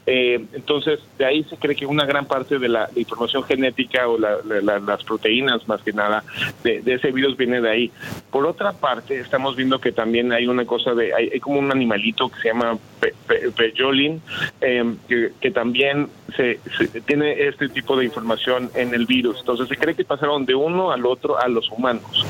Eh, 0.07 0.45
entonces, 0.55 0.99
de 1.19 1.25
ahí 1.27 1.45
se 1.45 1.57
cree 1.57 1.77
que 1.77 1.87
una 1.87 2.05
gran 2.07 2.27
parte 2.27 2.59
de 2.59 2.69
la 2.69 2.89
información 2.97 3.45
genética 3.45 4.09
o 4.09 4.19
la- 4.19 4.39
la- 4.45 4.61
la- 4.61 4.79
las 4.81 5.05
proteínas, 5.05 5.69
más 5.69 5.83
que 5.83 5.93
nada, 5.93 6.25
de, 6.65 6.83
ese 6.87 7.13
virus 7.13 7.37
viene 7.37 7.61
de 7.61 7.71
ahí. 7.71 7.91
Por 8.31 8.47
otra 8.47 8.73
parte, 8.73 9.21
estamos 9.21 9.57
viendo 9.57 9.79
que 9.79 9.93
también 9.93 10.33
hay 10.33 10.47
una 10.47 10.65
cosa 10.65 10.95
de, 10.95 11.15
hay, 11.15 11.29
hay 11.33 11.41
como 11.41 11.59
un 11.61 11.71
animalito 11.71 12.29
que 12.31 12.41
se 12.41 12.49
llama 12.49 12.79
pe- 12.99 13.15
pe- 13.27 13.51
peyolin, 13.53 14.21
eh, 14.61 14.95
que, 15.41 15.51
también 15.51 16.09
se, 16.37 16.59
se- 16.79 17.01
tiene 17.03 17.47
este 17.47 17.69
tipo 17.69 17.97
de 17.97 18.05
información 18.07 18.71
en 18.75 18.95
el 18.95 19.07
virus. 19.07 19.39
Entonces, 19.41 19.69
se 19.69 19.77
cree 19.77 19.95
que 19.95 20.05
pasaron 20.05 20.47
de 20.47 20.55
uno 20.55 20.91
al 20.93 21.05
otro 21.07 21.39
a 21.39 21.47
los 21.49 21.71
humanos. 21.71 22.27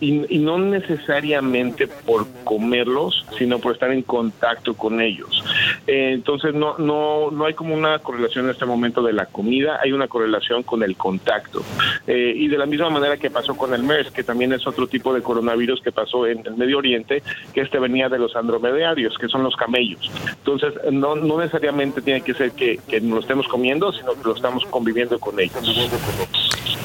Y, 0.00 0.34
y 0.34 0.38
no 0.38 0.58
necesariamente 0.58 1.86
por 1.86 2.26
comerlos, 2.44 3.24
sino 3.38 3.58
por 3.60 3.72
estar 3.72 3.90
en 3.92 4.02
contacto 4.02 4.74
con 4.74 5.00
ellos. 5.00 5.44
Eh, 5.86 6.10
entonces 6.12 6.54
no, 6.58 6.76
no, 6.78 7.30
no 7.30 7.46
hay 7.46 7.54
como 7.54 7.74
una 7.74 7.98
correlación 8.00 8.46
en 8.46 8.50
este 8.52 8.66
momento 8.66 9.02
de 9.02 9.12
la 9.12 9.26
comida, 9.26 9.78
hay 9.82 9.92
una 9.92 10.08
correlación 10.08 10.62
con 10.62 10.82
el 10.82 10.96
contacto. 10.96 11.62
Eh, 12.06 12.32
y 12.36 12.48
de 12.48 12.58
la 12.58 12.66
misma 12.66 12.90
manera 12.90 13.16
que 13.16 13.30
pasó 13.30 13.56
con 13.56 13.74
el 13.74 13.82
MERS, 13.82 14.10
que 14.10 14.24
también 14.24 14.52
es 14.52 14.66
otro 14.66 14.86
tipo 14.86 15.14
de 15.14 15.22
coronavirus 15.22 15.80
que 15.82 15.92
pasó 15.92 16.26
en 16.26 16.46
el 16.46 16.56
Medio 16.56 16.78
Oriente, 16.78 17.22
que 17.52 17.60
este 17.60 17.78
venía 17.78 18.08
de 18.08 18.18
los 18.18 18.34
andromedarios, 18.36 19.16
que 19.18 19.28
son 19.28 19.42
los 19.42 19.56
camellos. 19.56 20.10
Entonces 20.28 20.74
no, 20.92 21.14
no 21.14 21.38
necesariamente 21.38 22.02
tiene 22.02 22.22
que 22.22 22.34
ser 22.34 22.52
que, 22.52 22.78
que 22.88 23.00
lo 23.00 23.20
estemos 23.20 23.46
comiendo, 23.48 23.92
sino 23.92 24.12
que 24.12 24.24
lo 24.24 24.34
estamos 24.34 24.64
conviviendo 24.66 25.18
con 25.18 25.38
ellos. 25.38 25.58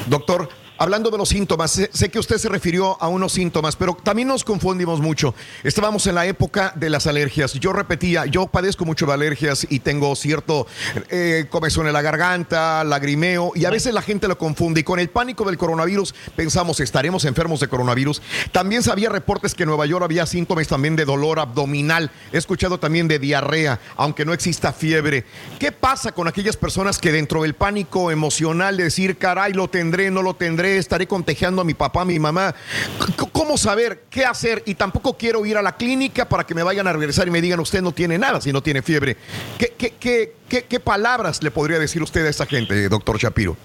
Doctor, 0.07 0.49
hablando 0.77 1.09
de 1.09 1.17
los 1.17 1.29
síntomas, 1.29 1.71
sé 1.71 2.09
que 2.09 2.19
usted 2.19 2.37
se 2.37 2.49
refirió 2.49 3.01
a 3.01 3.07
unos 3.07 3.31
síntomas, 3.31 3.75
pero 3.75 3.97
también 4.03 4.27
nos 4.27 4.43
confundimos 4.43 4.99
mucho. 4.99 5.33
Estábamos 5.63 6.07
en 6.07 6.15
la 6.15 6.25
época 6.25 6.73
de 6.75 6.89
las 6.89 7.07
alergias. 7.07 7.53
Yo 7.53 7.73
repetía, 7.73 8.25
yo 8.25 8.47
padezco 8.47 8.85
mucho 8.85 9.05
de 9.05 9.13
alergias 9.13 9.62
y 9.69 9.79
tengo 9.79 10.15
cierto 10.15 10.67
eh, 11.09 11.47
comezón 11.49 11.87
en 11.87 11.93
la 11.93 12.01
garganta, 12.01 12.83
lagrimeo, 12.83 13.51
y 13.55 13.65
a 13.65 13.69
veces 13.69 13.93
la 13.93 14.01
gente 14.01 14.27
lo 14.27 14.37
confunde. 14.37 14.81
Y 14.81 14.83
con 14.83 14.99
el 14.99 15.09
pánico 15.09 15.45
del 15.45 15.57
coronavirus 15.57 16.13
pensamos, 16.35 16.79
estaremos 16.79 17.25
enfermos 17.25 17.59
de 17.59 17.67
coronavirus. 17.67 18.21
También 18.51 18.81
había 18.91 19.09
reportes 19.09 19.53
que 19.53 19.63
en 19.63 19.69
Nueva 19.69 19.85
York 19.85 20.03
había 20.03 20.25
síntomas 20.25 20.67
también 20.67 20.95
de 20.95 21.05
dolor 21.05 21.39
abdominal. 21.39 22.11
He 22.31 22.37
escuchado 22.37 22.79
también 22.79 23.07
de 23.07 23.19
diarrea, 23.19 23.79
aunque 23.95 24.25
no 24.25 24.33
exista 24.33 24.73
fiebre. 24.73 25.25
¿Qué 25.59 25.71
pasa 25.71 26.11
con 26.11 26.27
aquellas 26.27 26.57
personas 26.57 26.99
que 26.99 27.11
dentro 27.11 27.43
del 27.43 27.53
pánico 27.53 28.11
emocional 28.11 28.77
de 28.77 28.85
decir, 28.85 29.17
caray, 29.17 29.53
lo 29.53 29.69
tendré, 29.69 30.11
no 30.11 30.21
lo 30.21 30.35
tendré, 30.35 30.77
estaré 30.77 31.07
contagiando 31.07 31.61
a 31.61 31.65
mi 31.65 31.73
papá, 31.73 32.01
a 32.01 32.05
mi 32.05 32.19
mamá? 32.19 32.53
¿Cómo 33.31 33.57
saber 33.57 34.03
qué 34.09 34.25
hacer? 34.25 34.63
Y 34.65 34.75
tampoco 34.75 35.17
quiero 35.17 35.45
ir 35.45 35.57
a 35.57 35.61
la 35.61 35.75
clínica 35.75 36.27
para 36.27 36.45
que 36.45 36.55
me 36.55 36.63
vayan 36.63 36.87
a 36.87 36.93
regresar 36.93 37.27
y 37.27 37.31
me 37.31 37.41
digan, 37.41 37.59
usted 37.59 37.81
no 37.81 37.91
tiene 37.91 38.17
nada 38.17 38.41
si 38.41 38.51
no 38.51 38.61
tiene 38.61 38.81
fiebre. 38.81 39.17
¿Qué, 39.57 39.73
qué, 39.77 39.93
qué, 40.49 40.63
qué, 40.63 40.79
palabras 40.79 41.43
le 41.43 41.51
podría 41.51 41.79
decir 41.79 42.01
usted 42.01 42.25
a 42.25 42.29
esta 42.29 42.45
gente, 42.45 42.89
doctor 42.89 43.17
Shapiro? 43.17 43.55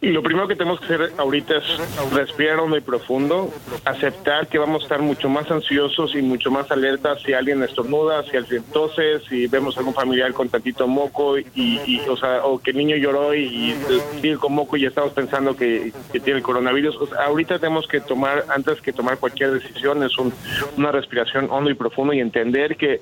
Lo 0.00 0.22
primero 0.22 0.46
que 0.46 0.54
tenemos 0.54 0.78
que 0.78 0.84
hacer 0.94 1.12
ahorita 1.18 1.56
es 1.56 2.12
respirar 2.12 2.60
hondo 2.60 2.76
y 2.76 2.80
profundo, 2.80 3.50
aceptar 3.84 4.46
que 4.46 4.56
vamos 4.56 4.82
a 4.82 4.84
estar 4.84 5.02
mucho 5.02 5.28
más 5.28 5.50
ansiosos 5.50 6.14
y 6.14 6.22
mucho 6.22 6.52
más 6.52 6.70
alertas 6.70 7.20
si 7.22 7.32
alguien 7.32 7.64
estornuda, 7.64 8.22
si 8.22 8.36
alguien 8.36 8.62
tose, 8.72 9.18
si 9.28 9.48
vemos 9.48 9.76
algún 9.76 9.94
familiar 9.94 10.32
con 10.32 10.48
tantito 10.50 10.86
moco 10.86 11.36
y, 11.36 11.44
y, 11.56 12.00
o 12.08 12.16
sea, 12.16 12.44
o 12.44 12.60
que 12.60 12.70
el 12.70 12.76
niño 12.76 12.94
lloró 12.94 13.34
y, 13.34 13.74
sigue 14.20 14.36
con 14.36 14.52
moco 14.54 14.76
y 14.76 14.86
estamos 14.86 15.12
pensando 15.14 15.56
que, 15.56 15.92
que 16.12 16.20
tiene 16.20 16.42
coronavirus. 16.42 16.96
O 16.98 17.06
sea, 17.08 17.24
ahorita 17.26 17.58
tenemos 17.58 17.88
que 17.88 18.00
tomar, 18.00 18.44
antes 18.54 18.80
que 18.80 18.92
tomar 18.92 19.18
cualquier 19.18 19.50
decisión, 19.50 20.04
es 20.04 20.16
un- 20.16 20.32
una 20.76 20.92
respiración 20.92 21.48
hondo 21.50 21.70
y 21.70 21.74
profundo 21.74 22.12
y 22.12 22.20
entender 22.20 22.76
que 22.76 23.00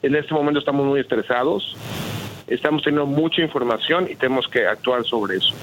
en 0.00 0.14
este 0.14 0.32
momento 0.32 0.60
estamos 0.60 0.86
muy 0.86 1.00
estresados, 1.00 1.76
estamos 2.46 2.82
teniendo 2.82 3.06
mucha 3.06 3.42
información 3.42 4.08
y 4.10 4.16
tenemos 4.16 4.48
que 4.48 4.66
actuar 4.66 5.04
sobre 5.04 5.36
eso. 5.36 5.54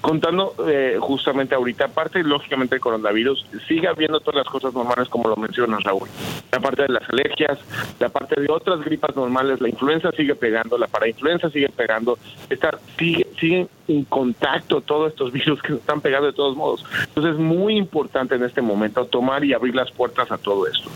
Contando 0.00 0.54
eh, 0.66 0.96
justamente 0.98 1.54
ahorita, 1.54 1.86
aparte 1.86 2.22
lógicamente 2.22 2.74
del 2.74 2.80
coronavirus, 2.80 3.46
sigue 3.68 3.86
habiendo 3.86 4.20
todas 4.20 4.36
las 4.36 4.48
cosas 4.48 4.72
normales 4.72 5.08
como 5.08 5.28
lo 5.28 5.36
mencionas 5.36 5.82
Raúl. 5.82 6.08
La 6.50 6.58
parte 6.58 6.82
de 6.82 6.88
las 6.88 7.08
alergias, 7.10 7.58
la 7.98 8.08
parte 8.08 8.40
de 8.40 8.50
otras 8.50 8.80
gripas 8.80 9.14
normales, 9.14 9.60
la 9.60 9.68
influenza 9.68 10.10
sigue 10.12 10.34
pegando, 10.34 10.78
la 10.78 10.86
parainfluenza 10.86 11.50
sigue 11.50 11.68
pegando, 11.68 12.18
está, 12.48 12.78
sigue, 12.98 13.26
siguen 13.38 13.68
en 13.90 14.04
contacto 14.04 14.80
todos 14.80 15.12
estos 15.12 15.32
virus 15.32 15.60
que 15.62 15.70
nos 15.70 15.80
están 15.80 16.00
pegando 16.00 16.26
de 16.26 16.32
todos 16.32 16.56
modos. 16.56 16.84
Entonces 17.08 17.34
es 17.34 17.38
muy 17.38 17.76
importante 17.76 18.34
en 18.34 18.44
este 18.44 18.62
momento 18.62 19.04
tomar 19.04 19.44
y 19.44 19.52
abrir 19.52 19.74
las 19.74 19.90
puertas 19.90 20.30
a 20.30 20.38
todo 20.38 20.66
esto. 20.66 20.90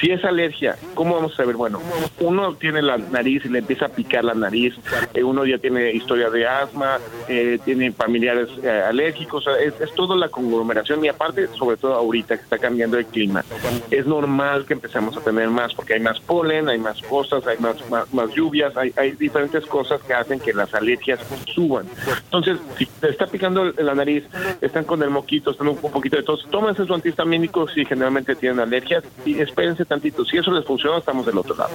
Si 0.00 0.10
es 0.10 0.24
alergia, 0.24 0.76
¿cómo 0.94 1.14
vamos 1.14 1.34
a 1.34 1.36
saber? 1.36 1.56
Bueno, 1.56 1.80
uno 2.20 2.54
tiene 2.54 2.80
la 2.80 2.96
nariz 2.96 3.44
y 3.44 3.48
le 3.48 3.58
empieza 3.58 3.86
a 3.86 3.88
picar 3.88 4.24
la 4.24 4.34
nariz, 4.34 4.74
eh, 5.12 5.22
uno 5.22 5.44
ya 5.44 5.58
tiene 5.58 5.92
historia 5.92 6.30
de 6.30 6.46
asma, 6.46 6.98
eh, 7.28 7.58
tiene 7.64 7.92
familiares 7.92 8.48
eh, 8.62 8.68
alérgicos, 8.68 9.46
es, 9.60 9.78
es 9.80 9.94
toda 9.94 10.16
la 10.16 10.28
conglomeración 10.28 11.04
y 11.04 11.08
aparte, 11.08 11.48
sobre 11.48 11.76
todo 11.76 11.94
ahorita 11.94 12.36
que 12.36 12.42
está 12.42 12.58
cambiando 12.58 12.98
el 12.98 13.06
clima, 13.06 13.44
es 13.90 14.06
normal 14.06 14.64
que 14.64 14.74
empecemos 14.74 15.16
a 15.16 15.20
tener 15.20 15.48
más 15.48 15.74
porque 15.74 15.94
hay 15.94 16.00
más 16.00 16.18
polen, 16.20 16.68
hay 16.68 16.78
más 16.78 17.00
cosas, 17.02 17.46
hay 17.46 17.58
más, 17.58 17.76
más, 17.90 18.12
más 18.12 18.30
lluvias, 18.34 18.76
hay, 18.76 18.92
hay 18.96 19.12
diferentes 19.12 19.66
cosas 19.66 20.02
que 20.02 20.14
hacen 20.14 20.40
que 20.40 20.52
las 20.54 20.72
alergias 20.74 21.20
suban. 21.54 21.86
Entonces, 22.24 22.58
si 22.78 22.86
te 22.86 23.10
está 23.10 23.26
picando 23.26 23.64
la 23.64 23.94
nariz, 23.94 24.24
están 24.60 24.84
con 24.84 25.02
el 25.02 25.10
moquito, 25.10 25.50
están 25.50 25.68
un, 25.68 25.76
poquito 25.76 26.16
de 26.16 26.22
tos, 26.22 26.46
tómense 26.50 26.84
su 26.86 26.94
antihistamínico 26.94 27.68
si 27.68 27.84
generalmente 27.84 28.34
tienen 28.36 28.60
alergias 28.60 29.04
y 29.24 29.40
espérense 29.40 29.84
tantito. 29.84 30.24
Si 30.24 30.36
eso 30.38 30.50
les 30.52 30.64
funciona, 30.64 30.98
estamos 30.98 31.26
del 31.26 31.38
otro 31.38 31.54
lado. 31.56 31.70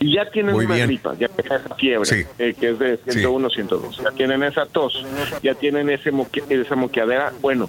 Y 0.00 0.14
ya 0.14 0.30
tienen 0.30 0.54
Muy 0.54 0.64
una 0.66 0.74
bien. 0.74 0.86
gripa, 0.88 1.14
ya 1.14 1.28
tienen 1.28 1.52
esa 1.64 1.74
fiebre, 1.74 2.26
eh, 2.38 2.54
que 2.58 2.70
es 2.70 2.78
de 2.78 2.98
101, 3.08 3.50
102. 3.50 3.98
Ya 4.02 4.10
tienen 4.12 4.42
esa 4.42 4.66
tos, 4.66 5.04
ya 5.42 5.54
tienen 5.54 5.90
ese 5.90 6.12
moque- 6.12 6.44
esa 6.48 6.74
moqueadera. 6.76 7.32
Bueno, 7.40 7.68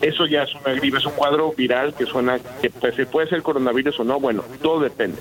eso 0.00 0.26
ya 0.26 0.42
es 0.44 0.54
una 0.54 0.74
gripe, 0.74 0.98
es 0.98 1.06
un 1.06 1.12
cuadro 1.12 1.52
viral 1.56 1.94
que 1.94 2.06
suena, 2.06 2.38
que 2.60 2.70
pues, 2.70 2.94
puede 3.10 3.28
ser 3.28 3.42
coronavirus 3.42 4.00
o 4.00 4.04
no. 4.04 4.18
Bueno, 4.20 4.44
todo 4.62 4.80
depende. 4.80 5.18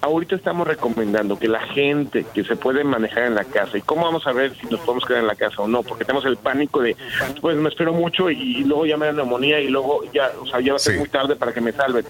Ahorita 0.00 0.36
estamos 0.36 0.66
recomendando 0.66 1.38
que 1.38 1.48
la 1.48 1.60
gente 1.60 2.24
que 2.34 2.44
se 2.44 2.56
puede 2.56 2.84
manejar 2.84 3.24
en 3.24 3.34
la 3.34 3.44
casa, 3.44 3.78
¿y 3.78 3.82
cómo 3.82 4.04
vamos 4.04 4.26
a 4.26 4.32
ver 4.32 4.54
si 4.56 4.66
nos 4.66 4.80
podemos 4.80 5.04
quedar 5.04 5.20
en 5.20 5.26
la 5.26 5.34
casa 5.36 5.62
o 5.62 5.67
no? 5.68 5.82
Porque 5.82 6.04
tenemos 6.04 6.24
el 6.24 6.36
pánico 6.36 6.80
de, 6.80 6.96
pues 7.40 7.56
me 7.56 7.68
espero 7.68 7.92
mucho 7.92 8.30
y, 8.30 8.64
luego 8.64 8.86
ya 8.86 8.96
me 8.96 9.06
da 9.06 9.12
neumonía 9.12 9.60
y 9.60 9.68
luego 9.68 10.02
ya, 10.12 10.32
o 10.40 10.46
sea, 10.46 10.60
ya 10.60 10.72
va 10.72 10.76
a 10.76 10.80
ser 10.80 10.98
muy 10.98 11.08
tarde 11.08 11.36
para 11.36 11.52
que 11.52 11.60
me 11.60 11.72
salven. 11.72 12.04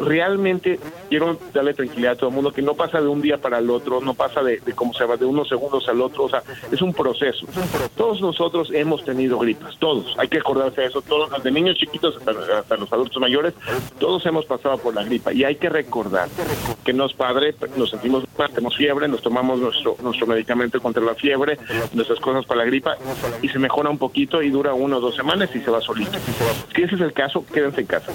Realmente 0.00 0.78
quiero 1.08 1.38
darle 1.52 1.74
tranquilidad 1.74 2.12
a 2.12 2.16
todo 2.16 2.30
el 2.30 2.34
mundo 2.34 2.52
que 2.52 2.62
no 2.62 2.74
pasa 2.74 3.00
de 3.00 3.08
un 3.08 3.20
día 3.20 3.38
para 3.38 3.58
el 3.58 3.70
otro, 3.70 4.00
no 4.00 4.14
pasa 4.14 4.42
de, 4.42 4.58
de 4.60 4.72
cómo 4.72 4.94
se 4.94 5.04
va 5.04 5.16
de 5.16 5.24
unos 5.24 5.48
segundos 5.48 5.88
al 5.88 6.00
otro, 6.00 6.24
o 6.24 6.28
sea, 6.28 6.42
es 6.70 6.80
un 6.82 6.92
proceso. 6.92 7.46
Todos 7.96 8.20
nosotros 8.20 8.70
hemos 8.72 9.04
tenido 9.04 9.38
gripas, 9.38 9.76
todos, 9.78 10.14
hay 10.18 10.28
que 10.28 10.38
acordarse 10.38 10.80
de 10.80 10.86
eso, 10.88 11.02
todos, 11.02 11.30
desde 11.30 11.50
niños 11.50 11.76
chiquitos 11.76 12.16
hasta, 12.16 12.58
hasta 12.58 12.76
los 12.76 12.92
adultos 12.92 13.20
mayores, 13.20 13.54
todos 13.98 14.24
hemos 14.26 14.44
pasado 14.46 14.78
por 14.78 14.94
la 14.94 15.04
gripa 15.04 15.32
y 15.32 15.44
hay 15.44 15.56
que 15.56 15.68
recordar 15.68 16.28
que 16.84 16.92
no 16.92 17.06
es 17.06 17.12
padre, 17.12 17.54
nos 17.76 17.90
sentimos 17.90 18.24
mal, 18.38 18.50
tenemos 18.50 18.76
fiebre, 18.76 19.08
nos 19.08 19.22
tomamos 19.22 19.58
nuestro, 19.58 19.96
nuestro 20.02 20.26
medicamento 20.26 20.80
contra 20.80 21.02
la 21.02 21.14
fiebre, 21.14 21.58
nuestras 21.92 22.20
cosas 22.20 22.44
para 22.46 22.60
la 22.60 22.66
gripa 22.66 22.96
y 23.42 23.48
se 23.48 23.58
mejora 23.58 23.90
un 23.90 23.98
poquito 23.98 24.42
y 24.42 24.50
dura 24.50 24.74
una 24.74 24.96
o 24.96 25.00
dos 25.00 25.14
semanas 25.16 25.48
y 25.54 25.60
se 25.60 25.70
va 25.70 25.80
solito. 25.80 26.12
Si 26.74 26.82
ese 26.82 26.94
es 26.94 27.00
el 27.00 27.12
caso, 27.12 27.44
quédense 27.52 27.80
en 27.82 27.86
casa. 27.86 28.12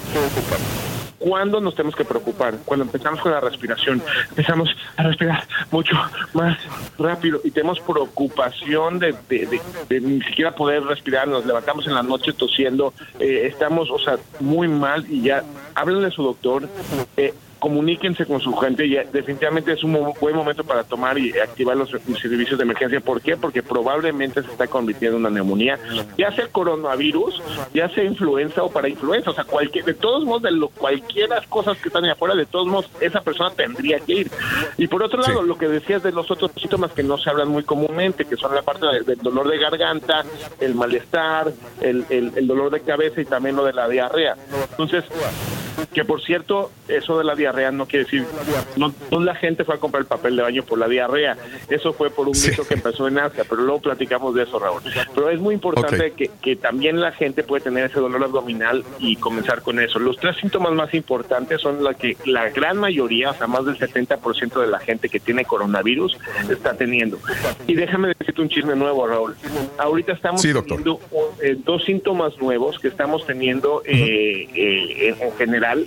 ¿Cuándo 1.18 1.58
nos 1.60 1.74
tenemos 1.74 1.96
que 1.96 2.04
preocupar? 2.04 2.54
Cuando 2.66 2.84
empezamos 2.84 3.18
con 3.20 3.32
la 3.32 3.40
respiración. 3.40 4.02
Empezamos 4.30 4.68
a 4.96 5.04
respirar 5.04 5.44
mucho 5.70 5.94
más 6.34 6.58
rápido 6.98 7.40
y 7.44 7.50
tenemos 7.50 7.80
preocupación 7.80 8.98
de, 8.98 9.14
de- 9.28 9.46
de- 9.46 9.60
de 9.88 10.00
ni 10.00 10.20
siquiera 10.22 10.54
poder 10.54 10.82
respirar. 10.84 11.26
Nos 11.28 11.46
levantamos 11.46 11.86
en 11.86 11.94
la 11.94 12.02
noche 12.02 12.32
tosiendo. 12.34 12.92
eh, 13.18 13.46
estamos, 13.50 13.90
o 13.90 13.98
sea, 13.98 14.18
muy 14.40 14.68
mal 14.68 15.06
y 15.08 15.22
ya 15.22 15.42
háblenle 15.74 16.08
a 16.08 16.10
su 16.10 16.22
doctor. 16.22 16.68
eh, 17.16 17.32
comuníquense 17.64 18.26
con 18.26 18.40
su 18.40 18.54
gente. 18.56 18.86
Ya, 18.90 19.04
definitivamente 19.10 19.72
es 19.72 19.82
un 19.82 20.12
buen 20.20 20.36
momento 20.36 20.64
para 20.64 20.84
tomar 20.84 21.16
y 21.16 21.32
activar 21.38 21.74
los 21.78 21.88
servicios 21.88 22.58
de 22.58 22.62
emergencia. 22.62 23.00
¿Por 23.00 23.22
qué? 23.22 23.38
Porque 23.38 23.62
probablemente 23.62 24.42
se 24.42 24.50
está 24.50 24.66
convirtiendo 24.66 25.16
en 25.16 25.22
una 25.22 25.30
neumonía, 25.30 25.78
ya 26.18 26.30
sea 26.32 26.46
coronavirus, 26.48 27.42
ya 27.72 27.88
sea 27.88 28.04
influenza 28.04 28.62
o 28.62 28.70
para 28.70 28.86
influenza. 28.90 29.30
O 29.30 29.34
sea, 29.34 29.44
cualquier, 29.44 29.86
de 29.86 29.94
todos 29.94 30.24
modos, 30.26 30.42
de 30.42 30.50
lo, 30.50 30.68
cualquiera 30.68 31.40
cosas 31.48 31.78
que 31.78 31.88
están 31.88 32.04
ahí 32.04 32.10
afuera, 32.10 32.34
de 32.34 32.44
todos 32.44 32.66
modos, 32.66 32.90
esa 33.00 33.22
persona 33.22 33.50
tendría 33.56 33.98
que 33.98 34.12
ir. 34.12 34.30
Y 34.76 34.86
por 34.86 35.02
otro 35.02 35.22
lado, 35.22 35.40
lo 35.42 35.56
que 35.56 35.66
decías 35.68 36.02
de 36.02 36.12
los 36.12 36.30
otros 36.30 36.50
síntomas 36.60 36.92
que 36.92 37.02
no 37.02 37.16
se 37.16 37.30
hablan 37.30 37.48
muy 37.48 37.62
comúnmente, 37.62 38.26
que 38.26 38.36
son 38.36 38.54
la 38.54 38.60
parte 38.60 38.84
de- 38.88 39.00
del 39.00 39.18
dolor 39.20 39.48
de 39.48 39.56
garganta, 39.56 40.22
el 40.60 40.74
malestar, 40.74 41.50
el, 41.80 42.04
el- 42.10 42.32
el 42.36 42.46
dolor 42.46 42.70
de 42.70 42.80
cabeza 42.80 43.22
y 43.22 43.24
también 43.24 43.56
lo 43.56 43.64
de 43.64 43.72
la 43.72 43.88
diarrea. 43.88 44.36
Entonces, 44.72 45.04
que 45.92 46.04
por 46.04 46.20
cierto, 46.22 46.70
eso 46.88 47.18
de 47.18 47.24
la 47.24 47.34
diarrea 47.34 47.53
no 47.72 47.86
quiere 47.86 48.04
decir, 48.04 48.26
no, 48.76 48.92
no 49.10 49.20
la 49.20 49.34
gente 49.34 49.64
fue 49.64 49.74
a 49.74 49.78
comprar 49.78 50.02
el 50.02 50.06
papel 50.06 50.36
de 50.36 50.42
baño 50.42 50.62
por 50.62 50.78
la 50.78 50.88
diarrea, 50.88 51.36
eso 51.68 51.92
fue 51.92 52.10
por 52.10 52.28
un 52.28 52.34
mito 52.40 52.64
que 52.66 52.74
empezó 52.74 53.08
en 53.08 53.18
Asia, 53.18 53.44
pero 53.48 53.62
luego 53.62 53.80
platicamos 53.80 54.34
de 54.34 54.42
eso, 54.44 54.58
Raúl. 54.58 54.82
Pero 55.14 55.30
es 55.30 55.40
muy 55.40 55.54
importante 55.54 56.12
que, 56.12 56.30
que 56.42 56.56
también 56.56 57.00
la 57.00 57.12
gente 57.12 57.42
puede 57.42 57.64
tener 57.64 57.84
ese 57.90 58.00
dolor 58.00 58.22
abdominal 58.22 58.84
y 58.98 59.16
comenzar 59.16 59.62
con 59.62 59.80
eso. 59.80 59.98
Los 59.98 60.16
tres 60.16 60.36
síntomas 60.36 60.72
más 60.72 60.92
importantes 60.94 61.60
son 61.60 61.82
la 61.82 61.94
que 61.94 62.16
la 62.26 62.50
gran 62.50 62.76
mayoría, 62.78 63.30
o 63.30 63.34
sea, 63.34 63.46
más 63.46 63.64
del 63.64 63.78
70% 63.78 64.60
de 64.60 64.66
la 64.66 64.78
gente 64.78 65.08
que 65.08 65.20
tiene 65.20 65.44
coronavirus 65.44 66.18
está 66.50 66.74
teniendo. 66.74 67.18
Y 67.66 67.74
déjame 67.74 68.08
decirte 68.18 68.42
un 68.42 68.48
chisme 68.48 68.76
nuevo, 68.76 69.06
Raúl. 69.06 69.34
Ahorita 69.78 70.12
estamos 70.12 70.42
Sí, 70.42 70.52
teniendo 70.52 71.00
eh, 71.42 71.56
dos 71.64 71.84
síntomas 71.84 72.36
nuevos 72.38 72.78
que 72.78 72.88
estamos 72.88 73.26
teniendo 73.26 73.82
eh, 73.84 74.48
eh, 74.54 75.08
en, 75.08 75.22
en 75.22 75.32
general 75.36 75.86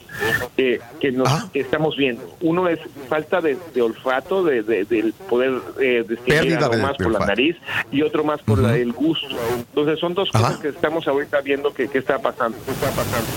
que 0.56 0.80
nos 1.12 1.28
Ah. 1.30 1.47
Que 1.52 1.60
estamos 1.62 1.96
viendo. 1.98 2.22
Uno 2.42 2.68
es 2.68 2.80
falta 3.10 3.42
de, 3.42 3.58
de 3.74 3.82
olfato, 3.82 4.44
de, 4.44 4.64
de- 4.64 4.86
del 4.86 5.14
poder 5.30 5.54
eh, 5.80 6.04
distinguir 6.08 6.54
algo 6.66 6.78
más 6.84 6.98
por 6.98 7.12
la 7.12 7.20
nariz 7.28 7.56
y 7.92 8.02
otro 8.02 8.24
más 8.24 8.42
por 8.42 8.60
la- 8.60 8.76
el 8.78 8.94
gusto. 8.94 9.28
Entonces 9.58 10.00
son 10.00 10.14
dos 10.14 10.30
cosas 10.32 10.58
que 10.62 10.70
estamos 10.70 11.08
ahorita 11.08 11.42
viendo 11.42 11.74
que, 11.74 11.88
que 11.88 11.98
está 12.00 12.20
pasando. 12.20 12.58
que 12.66 12.72
está 12.72 12.88
pasando. 12.92 13.28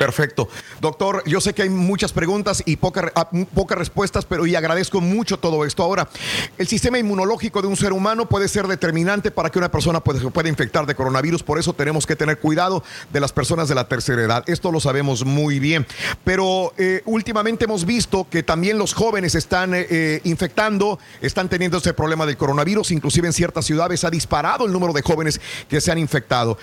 Perfecto. 0.00 0.48
Doctor, 0.80 1.22
yo 1.26 1.42
sé 1.42 1.52
que 1.52 1.60
hay 1.60 1.68
muchas 1.68 2.10
preguntas 2.14 2.62
y 2.64 2.76
poca- 2.76 3.12
ah, 3.14 3.28
pocas 3.54 3.76
respuestas, 3.76 4.24
pero 4.24 4.46
y 4.46 4.54
agradezco 4.54 5.02
mucho 5.02 5.38
todo 5.38 5.66
esto. 5.66 5.82
Ahora, 5.82 6.08
el 6.56 6.66
sistema 6.66 6.98
inmunológico 6.98 7.60
de 7.60 7.68
un 7.68 7.76
ser 7.76 7.92
humano 7.92 8.26
puede 8.26 8.48
ser 8.48 8.66
determinante 8.66 9.30
para 9.30 9.50
que 9.50 9.58
una 9.58 9.70
persona 9.70 10.00
pueda, 10.00 10.18
se 10.18 10.30
pueda 10.30 10.48
infectar 10.48 10.86
de 10.86 10.94
coronavirus, 10.94 11.42
por 11.42 11.58
eso 11.58 11.74
tenemos 11.74 12.06
que 12.06 12.16
tener 12.16 12.38
cuidado 12.38 12.82
de 13.12 13.20
las 13.20 13.30
personas 13.30 13.68
de 13.68 13.74
la 13.74 13.88
tercera 13.88 14.22
edad. 14.22 14.42
Esto 14.46 14.72
lo 14.72 14.80
sabemos 14.80 15.26
muy 15.26 15.58
bien. 15.58 15.86
Pero 16.24 16.72
eh, 16.78 17.02
últimamente 17.04 17.66
hemos 17.66 17.84
visto 17.84 18.26
que 18.30 18.42
también 18.42 18.78
los 18.78 18.94
jóvenes 18.94 19.34
están 19.34 19.74
eh, 19.74 19.86
eh, 19.90 20.20
infectando, 20.24 20.98
están 21.20 21.50
teniendo 21.50 21.76
este 21.76 21.92
problema 21.92 22.24
del 22.24 22.38
coronavirus, 22.38 22.92
inclusive 22.92 23.26
en 23.26 23.34
ciertas 23.34 23.66
ciudades 23.66 24.02
ha 24.04 24.10
disparado 24.10 24.64
el 24.64 24.72
número 24.72 24.94
de 24.94 25.02
jóvenes 25.02 25.42
que 25.68 25.78
se 25.78 25.92
han 25.92 25.98
infectado. 25.98 26.56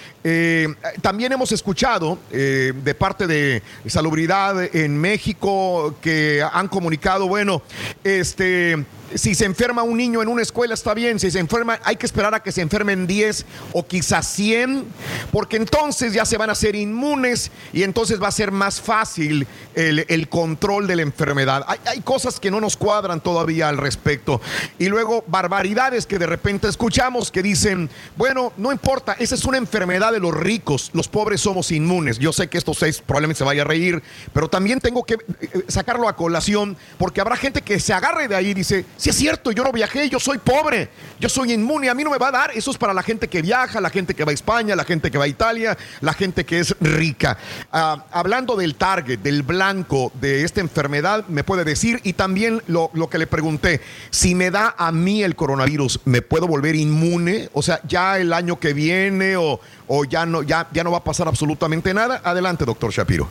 También 1.03 1.31
hemos 1.33 1.51
escuchado 1.51 2.17
de 2.31 2.95
parte 2.97 3.26
de 3.27 3.61
Salubridad 3.85 4.75
en 4.75 4.97
México 4.97 5.95
que 6.01 6.43
han 6.51 6.67
comunicado, 6.67 7.27
bueno, 7.27 7.61
este... 8.03 8.85
Si 9.15 9.35
se 9.35 9.45
enferma 9.45 9.83
un 9.83 9.97
niño 9.97 10.21
en 10.21 10.27
una 10.27 10.41
escuela 10.41 10.73
está 10.73 10.93
bien, 10.93 11.19
si 11.19 11.31
se 11.31 11.39
enferma 11.39 11.79
hay 11.83 11.95
que 11.95 12.05
esperar 12.05 12.33
a 12.33 12.41
que 12.41 12.51
se 12.51 12.61
enfermen 12.61 13.07
10 13.07 13.45
o 13.73 13.85
quizás 13.85 14.27
100, 14.27 14.85
porque 15.31 15.57
entonces 15.57 16.13
ya 16.13 16.25
se 16.25 16.37
van 16.37 16.49
a 16.49 16.53
hacer 16.53 16.75
inmunes 16.75 17.51
y 17.73 17.83
entonces 17.83 18.21
va 18.21 18.27
a 18.27 18.31
ser 18.31 18.51
más 18.51 18.81
fácil 18.81 19.47
el, 19.75 20.05
el 20.07 20.29
control 20.29 20.87
de 20.87 20.95
la 20.97 21.01
enfermedad. 21.03 21.63
Hay, 21.67 21.79
hay 21.85 22.01
cosas 22.01 22.39
que 22.39 22.51
no 22.51 22.59
nos 22.59 22.77
cuadran 22.77 23.21
todavía 23.21 23.69
al 23.69 23.77
respecto. 23.77 24.41
Y 24.79 24.87
luego 24.87 25.23
barbaridades 25.27 26.05
que 26.05 26.19
de 26.19 26.25
repente 26.25 26.67
escuchamos 26.67 27.31
que 27.31 27.41
dicen, 27.41 27.89
bueno, 28.15 28.53
no 28.57 28.71
importa, 28.71 29.15
esa 29.19 29.35
es 29.35 29.45
una 29.45 29.57
enfermedad 29.57 30.11
de 30.11 30.19
los 30.19 30.33
ricos, 30.33 30.91
los 30.93 31.07
pobres 31.07 31.41
somos 31.41 31.71
inmunes. 31.71 32.19
Yo 32.19 32.33
sé 32.33 32.47
que 32.47 32.57
estos 32.57 32.77
seis 32.77 33.01
probablemente 33.05 33.37
se 33.39 33.43
vaya 33.43 33.61
a 33.61 33.65
reír, 33.65 34.01
pero 34.33 34.49
también 34.49 34.79
tengo 34.79 35.03
que 35.03 35.15
eh, 35.15 35.63
sacarlo 35.67 36.07
a 36.07 36.15
colación 36.15 36.77
porque 36.97 37.21
habrá 37.21 37.35
gente 37.35 37.61
que 37.61 37.79
se 37.79 37.93
agarre 37.93 38.27
de 38.27 38.35
ahí 38.35 38.47
y 38.49 38.53
dice, 38.53 38.85
si 38.97 39.11
es 39.11 39.15
cierto, 39.15 39.51
yo 39.51 39.63
no 39.63 39.71
viajé, 39.71 40.09
yo 40.09 40.19
soy 40.19 40.39
pobre, 40.39 40.89
yo 41.19 41.29
soy 41.29 41.53
inmune, 41.53 41.89
a 41.89 41.93
mí 41.93 42.03
no 42.03 42.09
me 42.09 42.17
va 42.17 42.29
a 42.29 42.31
dar. 42.31 42.51
Eso 42.55 42.71
es 42.71 42.77
para 42.77 42.93
la 42.93 43.03
gente 43.03 43.27
que 43.27 43.41
viaja, 43.41 43.79
la 43.79 43.91
gente 43.91 44.15
que 44.15 44.25
va 44.25 44.31
a 44.31 44.33
España, 44.33 44.75
la 44.75 44.83
gente 44.83 45.11
que 45.11 45.17
va 45.17 45.25
a 45.25 45.27
Italia, 45.27 45.77
la 46.01 46.13
gente 46.13 46.45
que 46.45 46.59
es 46.59 46.75
rica. 46.79 47.37
Ah, 47.71 48.05
hablando 48.11 48.55
del 48.55 48.75
target, 48.75 49.19
del 49.19 49.43
blanco 49.43 50.11
de 50.19 50.43
esta 50.43 50.61
enfermedad, 50.61 51.25
me 51.27 51.43
puede 51.43 51.63
decir, 51.63 52.01
y 52.03 52.13
también 52.13 52.61
lo, 52.67 52.91
que 53.09 53.19
le 53.19 53.27
pregunté, 53.27 53.81
si 54.09 54.35
me 54.35 54.51
da 54.51 54.75
a 54.77 54.91
mí 54.91 55.23
el 55.23 55.35
coronavirus, 55.35 56.01
¿me 56.05 56.21
puedo 56.21 56.47
volver 56.47 56.75
inmune? 56.75 57.49
O 57.53 57.61
sea, 57.61 57.79
ya 57.87 58.17
el 58.17 58.33
año 58.33 58.59
que 58.59 58.73
viene 58.73 59.37
o, 59.37 59.59
ya 60.09 60.25
no 60.25 60.91
va 60.91 60.97
a 60.97 61.03
pasar 61.03 61.27
absolutamente 61.27 61.93
nada. 61.93 62.21
Adelante, 62.23 62.65
doctor 62.65 62.91
Shapiro. 62.91 63.29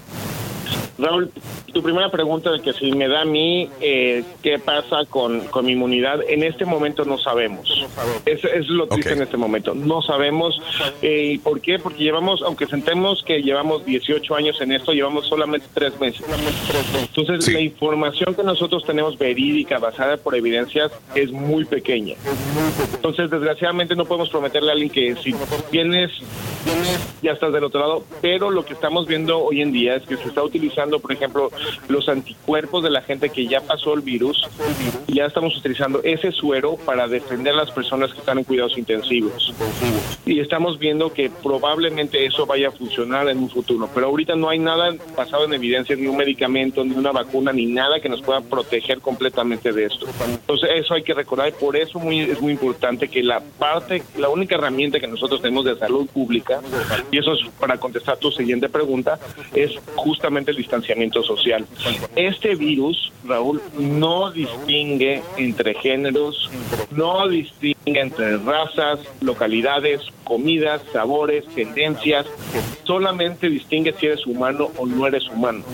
Raúl, 0.98 1.30
tu 1.72 1.82
primera 1.82 2.10
pregunta 2.10 2.50
de 2.50 2.60
que 2.60 2.72
si 2.72 2.92
me 2.92 3.08
da 3.08 3.22
a 3.22 3.24
mí, 3.24 3.68
eh, 3.80 4.24
¿qué 4.42 4.58
pasa 4.58 5.04
con, 5.08 5.40
con 5.48 5.66
mi 5.66 5.72
inmunidad? 5.72 6.20
En 6.28 6.42
este 6.42 6.64
momento 6.64 7.04
no 7.04 7.18
sabemos. 7.18 7.86
Es 8.24 8.68
lo 8.68 8.86
triste 8.88 9.12
en 9.12 9.22
este 9.22 9.36
momento. 9.36 9.74
No 9.74 10.02
sabemos. 10.02 10.60
Eh, 11.02 11.32
¿Y 11.34 11.38
por 11.38 11.60
qué? 11.60 11.78
Porque 11.78 12.02
llevamos, 12.02 12.42
aunque 12.42 12.66
sentemos 12.66 13.22
que 13.22 13.42
llevamos 13.42 13.84
18 13.84 14.34
años 14.34 14.60
en 14.60 14.72
esto, 14.72 14.92
llevamos 14.92 15.26
solamente 15.26 15.66
tres 15.72 15.98
meses. 16.00 16.24
Entonces, 16.98 17.52
la 17.52 17.60
información 17.60 18.34
que 18.34 18.42
nosotros 18.42 18.84
tenemos 18.84 19.18
verídica, 19.18 19.78
basada 19.78 20.16
por 20.16 20.34
evidencias, 20.34 20.92
es 21.14 21.30
muy 21.30 21.64
pequeña. 21.64 22.14
Entonces, 22.94 23.30
desgraciadamente, 23.30 23.94
no 23.94 24.04
podemos 24.04 24.30
prometerle 24.30 24.70
a 24.70 24.72
alguien 24.72 24.90
que 24.90 25.16
si 25.16 25.34
tienes, 25.70 26.10
ya 27.22 27.32
estás 27.32 27.52
del 27.52 27.64
otro 27.64 27.80
lado, 27.80 28.04
pero 28.20 28.50
lo 28.50 28.64
que 28.64 28.72
estamos 28.72 29.06
viendo 29.06 29.38
hoy 29.38 29.62
en 29.62 29.72
día 29.72 29.96
es 29.96 30.04
que 30.04 30.16
se 30.16 30.28
está 30.28 30.42
utilizando, 30.42 30.55
por 31.00 31.12
ejemplo, 31.12 31.50
los 31.88 32.08
anticuerpos 32.08 32.82
de 32.82 32.90
la 32.90 33.02
gente 33.02 33.30
que 33.30 33.46
ya 33.46 33.60
pasó 33.60 33.94
el 33.94 34.00
virus, 34.00 34.46
y 35.06 35.16
ya 35.16 35.26
estamos 35.26 35.56
utilizando 35.56 36.00
ese 36.02 36.32
suero 36.32 36.76
para 36.76 37.08
defender 37.08 37.54
a 37.54 37.56
las 37.58 37.70
personas 37.70 38.12
que 38.12 38.18
están 38.18 38.38
en 38.38 38.44
cuidados 38.44 38.76
intensivos. 38.76 39.54
Y 40.24 40.40
estamos 40.40 40.78
viendo 40.78 41.12
que 41.12 41.30
probablemente 41.30 42.24
eso 42.26 42.46
vaya 42.46 42.68
a 42.68 42.70
funcionar 42.72 43.28
en 43.28 43.38
un 43.38 43.50
futuro, 43.50 43.88
pero 43.94 44.06
ahorita 44.06 44.34
no 44.34 44.48
hay 44.48 44.58
nada 44.58 44.94
basado 45.16 45.44
en 45.44 45.54
evidencia, 45.54 45.96
ni 45.96 46.06
un 46.06 46.16
medicamento, 46.16 46.84
ni 46.84 46.94
una 46.94 47.12
vacuna, 47.12 47.52
ni 47.52 47.66
nada 47.66 48.00
que 48.00 48.08
nos 48.08 48.22
pueda 48.22 48.40
proteger 48.40 49.00
completamente 49.00 49.72
de 49.72 49.86
esto. 49.86 50.06
Entonces 50.26 50.70
eso 50.74 50.94
hay 50.94 51.02
que 51.02 51.14
recordar 51.14 51.48
y 51.48 51.52
por 51.52 51.76
eso 51.76 51.98
muy, 51.98 52.20
es 52.20 52.40
muy 52.40 52.52
importante 52.52 53.08
que 53.08 53.22
la 53.22 53.40
parte, 53.40 54.02
la 54.18 54.28
única 54.28 54.56
herramienta 54.56 55.00
que 55.00 55.06
nosotros 55.06 55.40
tenemos 55.40 55.64
de 55.64 55.78
salud 55.78 56.06
pública, 56.06 56.60
y 57.10 57.18
eso 57.18 57.32
es 57.32 57.40
para 57.58 57.78
contestar 57.78 58.16
tu 58.18 58.30
siguiente 58.30 58.68
pregunta, 58.68 59.18
es 59.54 59.72
justamente 59.94 60.45
el 60.50 60.56
distanciamiento 60.56 61.22
social. 61.22 61.66
Este 62.14 62.54
virus, 62.54 63.12
Raúl, 63.24 63.60
no 63.78 64.30
distingue 64.30 65.22
entre 65.36 65.74
géneros, 65.74 66.50
no 66.90 67.28
distingue 67.28 67.75
entre 67.86 68.36
razas, 68.38 68.98
localidades, 69.20 70.00
comidas, 70.24 70.82
sabores, 70.92 71.46
tendencias, 71.54 72.26
solamente 72.82 73.48
distingue 73.48 73.94
si 73.98 74.06
eres 74.06 74.26
humano 74.26 74.70
o 74.76 74.86
no 74.86 75.06
eres 75.06 75.28
humano. 75.28 75.64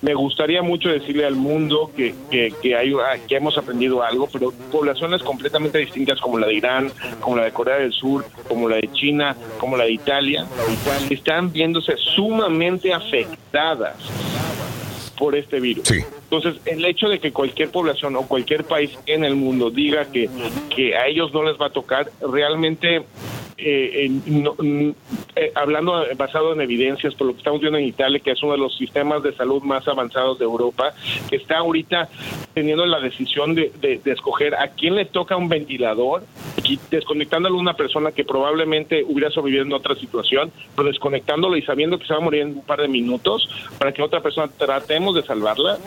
Me 0.00 0.14
gustaría 0.14 0.62
mucho 0.62 0.88
decirle 0.88 1.26
al 1.26 1.36
mundo 1.36 1.90
que, 1.94 2.14
que, 2.30 2.52
que 2.62 2.74
hay, 2.74 2.94
que 3.28 3.36
hemos 3.36 3.58
aprendido 3.58 4.02
algo, 4.02 4.26
pero 4.32 4.52
poblaciones 4.72 5.22
completamente 5.22 5.78
distintas 5.78 6.18
como 6.20 6.38
la 6.38 6.46
de 6.46 6.54
Irán, 6.54 6.90
como 7.20 7.36
la 7.36 7.44
de 7.44 7.52
Corea 7.52 7.76
del 7.76 7.92
Sur, 7.92 8.24
como 8.48 8.68
la 8.68 8.76
de 8.76 8.90
China, 8.92 9.36
como 9.58 9.76
la 9.76 9.84
de 9.84 9.92
Italia, 9.92 10.46
están 11.10 11.52
viéndose 11.52 11.94
sumamente 11.96 12.92
afectadas 12.92 13.96
por 15.18 15.36
este 15.36 15.60
virus. 15.60 15.86
Entonces, 16.36 16.60
el 16.66 16.84
hecho 16.84 17.08
de 17.08 17.18
que 17.18 17.32
cualquier 17.32 17.70
población 17.70 18.16
o 18.16 18.22
cualquier 18.26 18.64
país 18.64 18.96
en 19.06 19.24
el 19.24 19.36
mundo 19.36 19.70
diga 19.70 20.04
que, 20.10 20.28
que 20.74 20.96
a 20.96 21.06
ellos 21.06 21.32
no 21.32 21.42
les 21.42 21.60
va 21.60 21.66
a 21.66 21.70
tocar, 21.70 22.10
realmente 22.20 23.02
eh, 23.56 24.08
mm, 24.10 24.90
eh, 25.36 25.52
hablando 25.54 26.04
basado 26.16 26.52
en 26.52 26.60
evidencias, 26.60 27.14
por 27.14 27.28
lo 27.28 27.32
que 27.34 27.38
estamos 27.38 27.60
viendo 27.60 27.78
en 27.78 27.84
Italia, 27.84 28.18
que 28.20 28.32
es 28.32 28.42
uno 28.42 28.52
de 28.52 28.58
los 28.58 28.76
sistemas 28.76 29.22
de 29.22 29.32
salud 29.34 29.62
más 29.62 29.86
avanzados 29.86 30.38
de 30.40 30.44
Europa, 30.44 30.92
que 31.30 31.36
está 31.36 31.58
ahorita 31.58 32.08
teniendo 32.52 32.84
la 32.86 32.98
decisión 33.00 33.54
de, 33.54 33.70
de- 33.80 33.98
de 34.04 34.12
escoger 34.12 34.54
a 34.56 34.68
quién 34.68 34.96
le 34.96 35.04
toca 35.04 35.36
un 35.36 35.48
ventilador, 35.48 36.24
desconectándolo 36.90 37.56
a 37.56 37.60
una 37.60 37.74
persona 37.74 38.10
que 38.12 38.24
probablemente 38.24 39.04
hubiera 39.04 39.30
sobrevivido 39.30 39.64
en 39.64 39.72
otra 39.72 39.94
situación, 39.96 40.50
pero 40.74 40.88
desconectándolo 40.88 41.56
y 41.56 41.62
sabiendo 41.62 41.98
que 41.98 42.06
se 42.06 42.12
va 42.12 42.18
a 42.18 42.22
morir 42.22 42.40
en 42.42 42.48
un 42.56 42.62
par 42.62 42.80
de 42.80 42.88
minutos 42.88 43.48
para 43.78 43.92
que 43.92 44.02
otra 44.02 44.20
persona 44.20 44.48
tratemos 44.56 45.14
de 45.14 45.22
salvarla, 45.22 45.78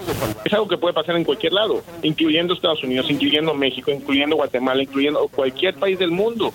es 0.45 0.53
algo 0.53 0.67
que 0.67 0.77
puede 0.77 0.93
pasar 0.93 1.15
en 1.15 1.23
cualquier 1.23 1.53
lado, 1.53 1.83
incluyendo 2.03 2.53
Estados 2.53 2.83
Unidos, 2.83 3.09
incluyendo 3.09 3.53
México, 3.53 3.91
incluyendo 3.91 4.35
Guatemala, 4.35 4.83
incluyendo 4.83 5.27
cualquier 5.27 5.75
país 5.75 5.99
del 5.99 6.11
mundo. 6.11 6.53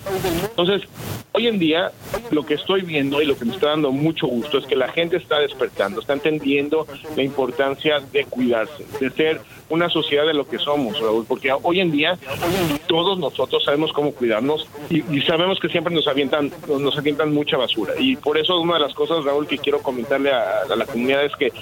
Entonces, 0.50 0.82
hoy 1.32 1.48
en 1.48 1.58
día, 1.58 1.92
lo 2.30 2.44
que 2.44 2.54
estoy 2.54 2.82
viendo 2.82 3.20
y 3.22 3.26
lo 3.26 3.36
que 3.36 3.44
me 3.44 3.54
está 3.54 3.68
dando 3.68 3.90
mucho 3.90 4.26
gusto 4.26 4.58
es 4.58 4.66
que 4.66 4.76
la 4.76 4.88
gente 4.88 5.16
está 5.16 5.38
despertando, 5.40 6.00
está 6.00 6.12
entendiendo 6.12 6.86
la 7.16 7.22
importancia 7.22 8.00
de 8.00 8.24
cuidarse, 8.24 8.86
de 9.00 9.10
ser 9.10 9.40
una 9.70 9.88
sociedad 9.88 10.26
de 10.26 10.34
lo 10.34 10.46
que 10.46 10.58
somos, 10.58 11.00
Raúl, 11.00 11.24
porque 11.26 11.50
hoy 11.62 11.80
en 11.80 11.90
día 11.90 12.18
todos 12.86 13.18
nosotros 13.18 13.64
sabemos 13.64 13.92
cómo 13.92 14.12
cuidarnos 14.12 14.68
y, 14.90 15.02
sabemos 15.22 15.58
que 15.60 15.68
siempre 15.68 15.94
nos 15.94 16.06
avientan 16.08 16.52
nos 16.68 16.98
avientan 16.98 17.32
mucha 17.32 17.56
basura 17.56 17.94
y 17.98 18.16
por 18.16 18.36
eso 18.36 18.60
una 18.60 18.74
de 18.74 18.80
las 18.80 18.92
cosas, 18.92 19.24
Raúl, 19.24 19.46
que 19.46 19.56
quiero 19.56 19.80
comentarle 19.80 20.30
a, 20.30 20.62
a 20.70 20.76
la 20.76 20.84
comunidad 20.84 21.24
es 21.24 21.34
que 21.36 21.52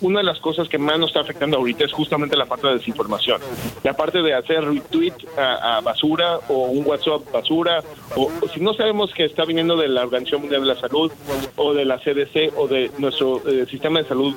una 0.00 0.20
de 0.20 0.24
las 0.24 0.40
cosas 0.40 0.68
que 0.68 0.78
más 0.80 0.98
nos 0.98 1.10
está 1.10 1.20
afectando 1.20 1.58
ahorita 1.58 1.84
es 1.84 1.92
justamente 1.92 2.36
la 2.36 2.46
parte 2.46 2.66
de 2.68 2.74
desinformación, 2.74 3.40
la 3.84 3.92
parte 3.94 4.22
de 4.22 4.34
hacer 4.34 4.64
retweet 4.64 5.12
a, 5.38 5.76
a 5.76 5.80
basura 5.80 6.38
o 6.48 6.64
un 6.66 6.86
WhatsApp 6.86 7.22
basura 7.32 7.82
o, 8.16 8.30
si 8.52 8.60
no 8.60 8.74
sabemos 8.74 9.12
que 9.14 9.24
está 9.24 9.44
viniendo 9.44 9.76
de 9.76 9.88
la 9.88 10.02
Organización 10.02 10.42
Mundial 10.42 10.62
de 10.62 10.68
la 10.74 10.80
Salud 10.80 11.12
o 11.56 11.74
de 11.74 11.84
la 11.84 11.98
CDC 11.98 12.52
o 12.56 12.66
de 12.66 12.90
nuestro 12.98 13.42
eh, 13.48 13.66
sistema 13.70 14.00
de 14.00 14.08
salud 14.08 14.34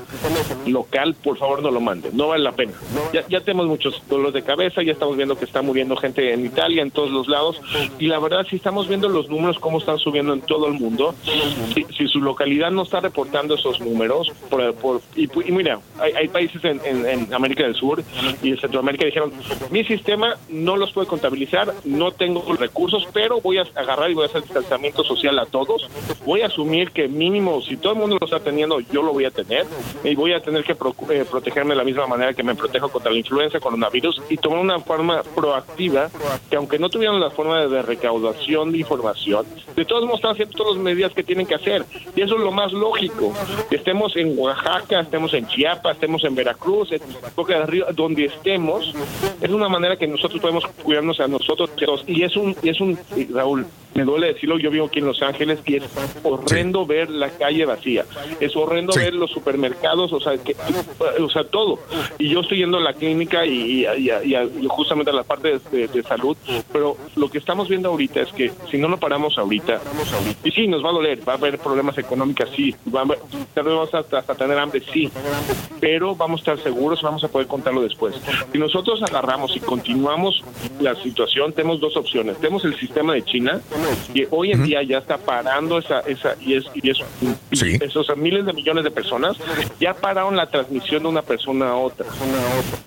local, 0.68 1.16
por 1.24 1.38
favor 1.38 1.62
no 1.62 1.72
lo 1.72 1.80
manden, 1.82 2.16
no 2.16 2.28
vale 2.30 2.44
la 2.44 2.52
pena. 2.52 2.74
Ya, 3.14 3.26
ya 3.28 3.42
tenemos 3.42 3.68
muchos 3.68 4.02
dolores 4.10 4.34
de 4.34 4.44
cabeza, 4.44 4.82
ya 4.84 4.92
estamos 4.94 5.16
viendo 5.18 5.38
que 5.38 5.46
está 5.46 5.62
muriendo 5.62 5.96
gente 5.96 6.34
en 6.34 6.46
Italia, 6.46 6.82
en 6.82 6.92
todos 6.92 7.12
los 7.12 7.28
lados, 7.28 7.62
y 8.00 8.08
la 8.08 8.20
verdad 8.20 8.46
si 8.50 8.56
estamos 8.58 8.88
viendo 8.88 9.10
los 9.10 9.30
números 9.30 9.60
cómo 9.60 9.78
están 9.80 9.98
subiendo 10.00 10.34
en 10.34 10.42
todo 10.42 10.68
el 10.68 10.74
mundo, 10.74 11.16
si, 11.74 11.84
si 11.98 12.08
su 12.08 12.20
localidad 12.22 12.72
no 12.72 12.84
está 12.84 13.00
reportando 13.00 13.56
esos 13.56 13.80
números, 13.80 14.32
por, 14.50 14.74
por- 14.76 15.02
y, 15.16 15.24
y 15.48 15.52
mira, 15.52 15.80
hay, 16.00 16.14
hay 16.14 16.28
países 16.34 16.62
en, 16.66 17.34
América 17.34 17.64
del 17.64 17.76
Sur 17.76 18.04
y 18.42 18.50
en 18.50 18.58
Centroamérica 18.58 19.06
dijeron, 19.06 19.32
mi 19.70 19.84
sistema 19.86 20.36
no 20.50 20.76
los 20.76 20.92
puede 20.92 21.08
contabilizar, 21.08 21.74
no 21.86 22.12
tengo 22.12 22.44
recursos, 22.56 23.08
pero 23.14 23.40
voy 23.40 23.60
a 23.60 23.66
agarrar 23.76 24.10
y 24.12 24.16
voy 24.16 24.24
a 24.24 24.26
hacer 24.28 24.42
distanciamiento 24.42 25.04
social 25.04 25.38
a 25.40 25.46
todos, 25.46 25.88
voy 26.26 26.42
a 26.42 26.48
asumir 26.48 26.92
que 26.92 27.08
mínimo, 27.08 27.62
si 27.62 27.78
todo 27.78 27.94
el 27.94 28.00
mundo 28.00 28.18
lo 28.20 28.26
está 28.26 28.40
teniendo, 28.40 28.80
yo 28.80 29.02
lo 29.04 29.14
voy 29.14 29.26
a 29.26 29.32
tener, 29.32 29.66
y 30.04 30.16
voy 30.16 30.34
a 30.34 30.42
tener 30.42 30.64
que 30.64 30.76
procu- 30.76 31.10
eh, 31.12 31.24
protegerme 31.30 31.72
de 31.72 31.78
la 31.78 31.84
misma 31.84 32.08
manera 32.08 32.34
que 32.34 32.44
me 32.44 32.56
protejo 32.56 32.90
contra 32.90 33.12
la 33.12 33.18
influenza, 33.20 33.60
coronavirus, 33.60 34.22
y 34.30 34.38
tomar 34.38 34.60
una 34.60 34.80
forma 34.80 35.22
proactiva, 35.36 36.10
que 36.50 36.56
aunque 36.56 36.80
no 36.80 36.90
tuvieran 36.90 37.20
la 37.20 37.30
forma 37.30 37.62
de, 37.62 37.70
de 37.70 37.82
recaudación 37.84 38.72
de 38.72 38.80
información, 38.80 39.46
de 39.76 39.86
todos 39.86 40.04
modos 40.04 40.16
están 40.20 40.32
haciendo 40.32 40.58
todas 40.58 40.76
las 40.76 40.84
medidas 40.84 41.14
que 41.14 41.24
tienen 41.24 41.46
que 41.46 41.56
hacer, 41.56 41.86
y 42.16 42.22
eso 42.22 42.36
es 42.36 42.42
lo 42.42 42.52
más 42.52 42.74
lógico, 42.74 43.34
que 43.70 43.76
estemos 43.76 44.16
en 44.16 44.38
Oaxaca, 44.38 45.02
estemos 45.02 45.34
en 45.34 45.48
Chiapas, 45.48 45.96
estemos 45.96 46.23
en 46.24 46.36
Veracruz, 46.36 46.92
en 46.92 47.02
Boca 47.36 47.58
del 47.60 47.68
Río, 47.68 47.86
donde 47.94 48.26
estemos, 48.26 48.94
es 49.42 49.50
una 49.50 49.70
manera 49.70 49.98
que 49.98 50.08
nosotros 50.08 50.42
podemos 50.42 50.66
cuidarnos 50.84 51.20
a 51.20 51.28
nosotros, 51.28 51.70
y 52.08 52.24
es 52.24 52.36
un, 52.36 52.56
y 52.62 52.70
es 52.70 52.80
un, 52.82 52.98
y 53.16 53.26
Raúl, 53.26 53.66
me 53.94 54.04
duele 54.04 54.34
decirlo, 54.34 54.58
yo 54.58 54.72
vivo 54.72 54.86
aquí 54.88 55.00
en 55.00 55.06
Los 55.06 55.22
Ángeles 55.22 55.60
y 55.66 55.76
es 55.76 55.84
horrendo 56.24 56.86
ver 56.86 57.10
la 57.12 57.30
calle 57.30 57.66
vacía, 57.66 58.06
es 58.40 58.56
horrendo 58.56 58.94
ver 58.96 59.14
los 59.14 59.30
supermercados, 59.32 60.12
o 60.14 60.20
sea, 60.20 60.36
que, 60.38 60.56
o 61.22 61.30
sea, 61.30 61.44
todo. 61.44 61.80
Y 62.18 62.30
yo 62.30 62.40
estoy 62.40 62.58
yendo 62.60 62.78
a 62.78 62.82
la 62.82 62.94
clínica 62.94 63.46
y, 63.46 63.52
y- 63.84 63.86
y- 63.98 64.10
y- 64.34 64.36
y 64.62 64.68
justamente 64.68 65.12
a 65.12 65.14
la 65.14 65.24
parte 65.24 65.60
de, 65.72 65.78
de- 65.78 65.88
de 65.88 66.04
salud, 66.04 66.36
pero 66.72 66.98
lo 67.16 67.30
que 67.30 67.38
estamos 67.38 67.70
viendo 67.70 67.90
ahorita 67.90 68.22
es 68.22 68.32
que 68.34 68.52
si 68.72 68.78
no 68.80 68.88
lo 68.88 68.98
paramos 68.98 69.38
ahorita, 69.38 69.80
y 70.44 70.52
sí, 70.52 70.68
nos 70.68 70.84
va 70.84 70.90
a 70.90 70.94
doler, 70.94 71.20
va 71.28 71.34
a 71.34 71.36
haber 71.38 71.60
problemas 71.60 71.96
económicos, 71.98 72.50
sí, 72.56 72.74
va 72.94 73.02
a 73.02 73.04
haber- 73.04 73.20
vamos 73.56 73.94
hasta, 73.94 74.20
hasta 74.20 74.34
tener 74.36 74.58
hambre, 74.58 74.82
sí, 74.92 75.10
pero 75.80 76.13
vamos 76.16 76.42
a 76.42 76.52
estar 76.52 76.64
seguros, 76.64 77.02
vamos 77.02 77.24
a 77.24 77.28
poder 77.28 77.48
contarlo 77.48 77.82
después. 77.82 78.16
Si 78.52 78.58
nosotros 78.58 79.02
agarramos 79.04 79.56
y 79.56 79.60
continuamos 79.60 80.44
la 80.80 80.96
situación, 80.96 81.54
tenemos 81.54 81.80
dos 81.80 81.98
opciones. 81.98 82.38
Tenemos 82.38 82.66
el 82.66 82.78
sistema 82.78 83.14
de 83.14 83.24
China, 83.24 83.62
que 84.14 84.28
hoy 84.32 84.52
en 84.52 84.64
día 84.64 84.84
ya 84.84 85.00
está 85.00 85.18
parando 85.18 85.78
esa, 85.78 86.02
esa 86.02 86.36
y 86.40 86.56
es, 86.56 86.66
y 86.76 86.90
es 86.90 87.00
esos 87.82 88.18
miles 88.18 88.46
de 88.46 88.54
millones 88.54 88.84
de 88.84 88.92
personas, 88.92 89.38
ya 89.80 89.94
pararon 89.94 90.36
la 90.36 90.50
transmisión 90.50 91.04
de 91.04 91.10
una 91.10 91.22
persona 91.22 91.70
a 91.70 91.76
otra. 91.76 92.06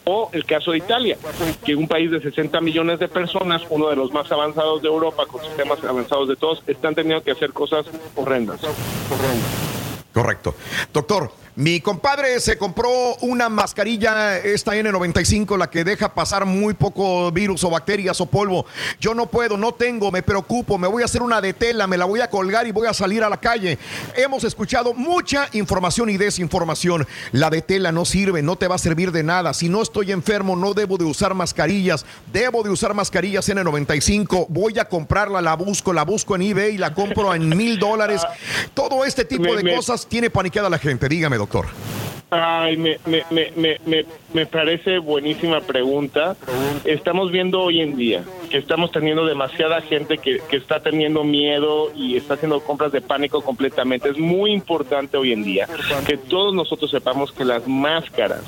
O 0.05 0.31
el 0.33 0.45
caso 0.45 0.73
de 0.73 0.79
Italia, 0.79 1.17
que 1.65 1.75
un 1.75 1.89
país 1.89 2.11
de 2.11 2.21
60 2.21 2.61
millones 2.61 2.99
de 2.99 3.09
personas, 3.09 3.63
uno 3.71 3.89
de 3.89 3.97
los 3.97 4.13
más 4.13 4.31
avanzados 4.31 4.83
de 4.83 4.89
Europa, 4.89 5.25
con 5.27 5.43
sistemas 5.43 5.83
avanzados 5.85 6.29
de 6.29 6.37
todos, 6.37 6.63
están 6.67 6.95
teniendo 6.95 7.23
que 7.23 7.33
hacer 7.33 7.53
cosas 7.53 7.87
horrendas. 8.15 8.61
Correcto. 10.13 10.55
Doctor, 10.93 11.31
mi 11.57 11.81
compadre 11.81 12.39
se 12.39 12.59
compró 12.59 13.17
una 13.23 13.49
mascarilla, 13.49 14.37
esta 14.37 14.75
N95, 14.75 15.57
la 15.57 15.71
que 15.71 15.85
deja 15.85 16.13
pasar 16.13 16.45
muy 16.45 16.75
poco 16.75 17.33
virus 17.33 17.65
o 17.65 17.71
bacterias 17.71 18.21
o 18.21 18.27
polvo. 18.27 18.67
Yo 19.01 19.15
no 19.15 19.31
puedo, 19.31 19.57
no 19.57 19.73
tengo, 19.73 20.13
me 20.13 20.23
preocupo, 20.23 20.77
me 20.77 20.87
voy 20.87 21.01
a 21.01 21.07
hacer 21.07 21.23
una 21.23 21.41
de 21.41 21.55
tela, 21.55 21.87
me 21.87 21.97
la 21.97 22.05
voy 22.05 22.21
a 22.21 22.29
colgar 22.29 22.67
y 22.67 22.73
voy 22.73 22.87
a 22.87 22.93
salir 22.93 23.25
a 23.25 23.31
la 23.31 23.41
calle. 23.41 23.79
Hemos 24.15 24.45
escuchado 24.45 24.93
mucha 24.93 25.49
información 25.55 26.11
y 26.11 26.19
desinformación. 26.19 27.07
La 27.33 27.49
de 27.49 27.63
tela 27.63 27.91
no 27.91 28.05
sirve, 28.05 28.43
no 28.43 28.57
te 28.57 28.69
va 28.69 28.75
a 28.75 28.79
servir 28.79 29.11
de 29.11 29.23
nada. 29.23 29.55
Si 29.55 29.71
no 29.71 29.81
estoy 29.81 30.13
enfermo, 30.13 30.57
no 30.57 30.75
debo 30.75 30.99
de 30.99 31.05
usar 31.05 31.33
mascarillas. 31.33 32.05
Debo 32.35 32.65
de 32.65 32.69
usar 32.69 32.93
mascarillas 32.93 33.49
N95. 33.49 34.49
Voy 34.51 34.79
a 34.79 34.91
comprarla, 34.91 35.41
la 35.41 35.57
busco, 35.57 35.95
la 35.95 36.05
busco 36.05 36.37
en 36.37 36.43
eBay, 36.43 36.77
la 36.77 36.93
compro 36.93 37.35
en 37.35 37.49
mil 37.57 37.79
dólares. 37.79 38.21
Todo 38.75 39.07
este 39.07 39.25
tipo 39.25 39.57
de 39.57 39.75
cosas 39.75 40.07
tiene 40.07 40.29
paniqueada 40.29 40.69
la 40.69 40.79
gente. 40.79 41.09
Dígame, 41.09 41.39
doctor. 41.39 41.46
Ay, 42.31 42.77
me, 42.77 42.99
me, 43.07 43.23
me, 43.31 43.53
me, 43.57 43.79
me, 43.87 44.05
me 44.35 44.47
parece 44.47 44.99
buenísima 44.99 45.61
pregunta. 45.61 46.37
Estamos 46.85 47.31
viendo 47.31 47.61
hoy 47.61 47.81
en 47.81 47.97
día 47.97 48.25
que 48.47 48.59
estamos 48.59 48.91
teniendo 48.93 49.25
demasiada 49.27 49.81
gente 49.83 50.19
que, 50.19 50.39
que 50.49 50.57
está 50.57 50.81
teniendo 50.81 51.25
miedo 51.25 51.91
y 51.95 52.17
está 52.17 52.35
haciendo 52.35 52.61
compras 52.61 52.93
de 52.93 53.01
pánico 53.01 53.43
completamente. 53.43 54.09
Es 54.11 54.19
muy 54.19 54.53
importante 54.53 55.17
hoy 55.17 55.33
en 55.33 55.43
día 55.45 55.69
que 56.07 56.17
todos 56.17 56.55
nosotros 56.55 56.91
sepamos 56.91 57.33
que 57.33 57.45
las 57.45 57.67
máscaras 57.67 58.43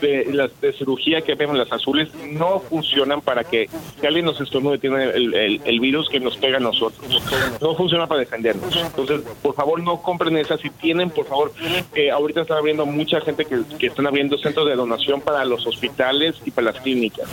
de, 0.00 0.26
las 0.32 0.58
de 0.60 0.72
cirugía 0.72 1.22
que 1.22 1.34
vemos, 1.34 1.56
las 1.56 1.70
azules, 1.72 2.08
no 2.30 2.60
funcionan 2.60 3.20
para 3.20 3.44
que 3.44 3.68
si 4.00 4.06
alguien 4.06 4.24
nos 4.24 4.40
estornude 4.40 4.78
tiene 4.78 5.04
el, 5.04 5.34
el- 5.64 5.80
virus 5.82 6.08
que 6.08 6.20
nos 6.20 6.36
pega 6.36 6.58
a 6.58 6.60
nosotros. 6.60 7.20
No 7.60 7.74
funciona 7.74 8.06
para 8.06 8.20
defendernos. 8.20 8.76
Entonces, 8.76 9.22
por 9.42 9.52
favor, 9.54 9.82
no 9.82 10.00
compren 10.00 10.36
esas. 10.36 10.60
Si 10.60 10.70
tienen, 10.70 11.10
por 11.10 11.26
favor, 11.26 11.52
eh, 11.96 12.10
ahorita 12.12 12.42
están 12.42 12.58
abriendo 12.58 12.86
mucha 12.86 13.20
gente 13.20 13.44
que, 13.44 13.62
que 13.80 13.86
están 13.88 14.06
abriendo 14.06 14.38
centros 14.38 14.66
de 14.68 14.76
donación 14.76 15.20
para 15.20 15.44
los 15.44 15.66
hospitales 15.66 16.36
y 16.46 16.52
para 16.52 16.66
las 16.72 16.80
clínicas. 16.80 17.28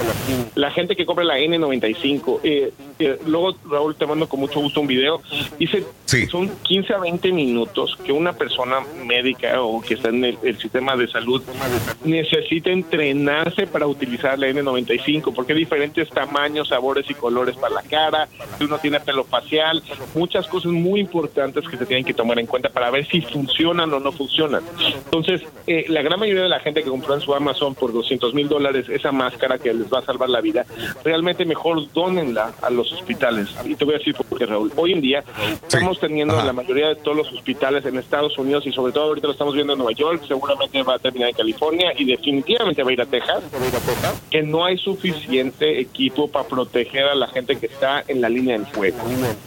La 0.56 0.72
gente 0.72 0.96
que 0.96 1.06
compra 1.06 1.24
la 1.26 1.38
N95, 1.38 1.99
eh, 2.04 2.72
eh, 3.00 3.20
luego 3.26 3.56
Raúl 3.70 3.96
te 3.96 4.06
mando 4.06 4.28
con 4.28 4.40
mucho 4.40 4.60
gusto 4.60 4.82
un 4.82 4.88
video, 4.88 5.22
dice 5.58 5.86
son 6.30 6.50
15 6.64 6.94
a 6.94 6.98
20 6.98 7.32
minutos 7.32 7.96
que 8.04 8.12
una 8.12 8.34
persona 8.34 8.80
médica 9.06 9.62
o 9.62 9.80
que 9.82 9.94
está 9.94 10.10
en 10.10 10.26
el, 10.26 10.38
el 10.44 10.58
sistema 10.58 10.96
de 10.96 11.08
salud 11.08 11.44
necesita 12.04 12.72
entrenarse 12.72 13.68
para 13.68 13.86
utilizar 13.86 14.40
la 14.40 14.48
N95 14.48 15.34
porque 15.34 15.54
hay 15.54 15.60
diferentes 15.60 16.10
tamaños, 16.10 16.70
sabores 16.70 17.10
y 17.10 17.14
colores 17.14 17.56
para 17.56 17.76
la 17.76 17.84
cara, 17.84 18.28
si 18.58 18.64
uno 18.64 18.80
tiene 18.80 19.00
pelo 19.00 19.24
facial, 19.24 19.84
muchas 20.16 20.48
cosas 20.48 20.72
muy 20.72 21.00
importantes 21.00 21.68
que 21.68 21.78
se 21.78 21.86
tienen 21.86 22.06
que 22.06 22.14
tomar 22.14 22.40
en 22.40 22.48
cuenta 22.48 22.70
para 22.70 22.90
ver 22.90 23.08
si 23.08 23.22
funcionan 23.22 23.94
o 23.94 24.00
no 24.00 24.12
funcionan. 24.12 24.64
Entonces, 25.06 25.42
eh, 25.68 25.86
la 25.90 26.02
gran 26.02 26.20
mayoría 26.20 26.44
de 26.44 26.50
la 26.50 26.60
gente 26.60 26.84
que 26.84 26.90
compró 26.90 27.14
en 27.14 27.22
su 27.22 27.34
Amazon 27.34 27.76
por 27.76 27.94
200 27.94 28.34
mil 28.34 28.48
dólares 28.48 28.88
esa 28.90 29.12
máscara 29.12 29.58
que 29.58 29.74
les 29.74 29.92
va 29.92 30.00
a 30.00 30.06
salvar 30.06 30.30
la 30.30 30.42
vida, 30.42 30.66
realmente 31.04 31.46
mejor 31.46 31.89
dónenla 31.94 32.54
a 32.62 32.70
los 32.70 32.92
hospitales. 32.92 33.50
Y 33.66 33.76
te 33.76 33.86
voy 33.86 33.96
a 33.96 33.98
decir 33.98 34.16
por 34.16 34.38
qué, 34.38 34.46
Raúl. 34.46 34.72
Hoy 34.76 34.94
en 34.94 35.02
día 35.02 35.24
estamos 35.64 36.00
teniendo 36.00 36.40
en 36.40 36.46
la 36.46 36.54
mayoría 36.54 36.90
de 36.90 36.96
todos 36.96 37.18
los 37.18 37.32
hospitales 37.32 37.86
en 37.86 37.98
Estados 37.98 38.38
Unidos 38.38 38.66
y 38.66 38.72
sobre 38.72 38.92
todo 38.92 39.06
ahorita 39.06 39.28
lo 39.28 39.34
estamos 39.34 39.54
viendo 39.54 39.74
en 39.74 39.80
Nueva 39.80 39.94
York, 39.94 40.24
seguramente 40.28 40.82
va 40.84 40.96
a 40.96 41.00
terminar 41.00 41.30
en 41.30 41.36
California 41.36 41.94
y 41.98 42.06
definitivamente 42.06 42.84
va 42.84 42.90
a 42.90 42.94
ir 42.94 43.02
a 43.02 43.06
Texas, 43.06 43.44
que 44.30 44.42
no 44.44 44.66
hay 44.66 44.78
suficiente 44.78 45.80
equipo 45.80 46.28
para 46.28 46.48
proteger 46.48 47.06
a 47.06 47.16
la 47.16 47.28
gente 47.28 47.58
que 47.58 47.68
está 47.68 48.04
en 48.08 48.22
la 48.22 48.30
línea 48.30 48.58
del 48.58 48.68
fuego. 48.68 48.98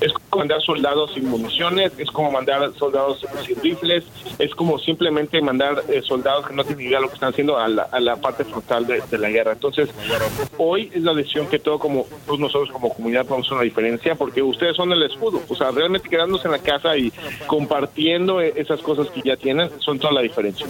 Es 0.00 0.12
mandar 0.36 0.62
soldados 0.62 1.12
sin 1.14 1.28
municiones, 1.28 1.92
es 1.98 2.10
como 2.10 2.30
mandar 2.30 2.72
soldados 2.78 3.24
sin 3.46 3.60
rifles, 3.60 4.04
es 4.38 4.54
como 4.54 4.78
simplemente 4.78 5.40
mandar 5.42 5.82
eh, 5.88 6.02
soldados 6.02 6.46
que 6.46 6.54
no 6.54 6.64
tienen 6.64 6.86
idea 6.86 6.98
de 6.98 7.02
lo 7.02 7.08
que 7.08 7.14
están 7.14 7.30
haciendo 7.30 7.58
a 7.58 7.68
la, 7.68 7.82
a 7.82 8.00
la 8.00 8.16
parte 8.16 8.44
frontal 8.44 8.86
de, 8.86 9.02
de 9.10 9.18
la 9.18 9.28
guerra. 9.28 9.52
Entonces, 9.52 9.90
hoy 10.56 10.90
es 10.94 11.02
la 11.02 11.12
decisión 11.14 11.46
que 11.48 11.58
todo 11.58 11.78
como 11.78 12.06
nosotros 12.38 12.70
como 12.70 12.92
comunidad 12.92 13.26
podemos 13.26 13.46
hacer 13.46 13.56
una 13.56 13.64
diferencia 13.64 14.14
porque 14.14 14.42
ustedes 14.42 14.76
son 14.76 14.92
el 14.92 15.02
escudo. 15.02 15.42
O 15.48 15.54
sea, 15.54 15.70
realmente 15.70 16.08
quedándose 16.08 16.46
en 16.46 16.52
la 16.52 16.58
casa 16.58 16.96
y 16.96 17.12
compartiendo 17.46 18.40
eh, 18.40 18.52
esas 18.56 18.80
cosas 18.80 19.08
que 19.08 19.22
ya 19.22 19.36
tienen 19.36 19.70
son 19.78 19.98
toda 19.98 20.12
la 20.12 20.20
diferencia. 20.22 20.66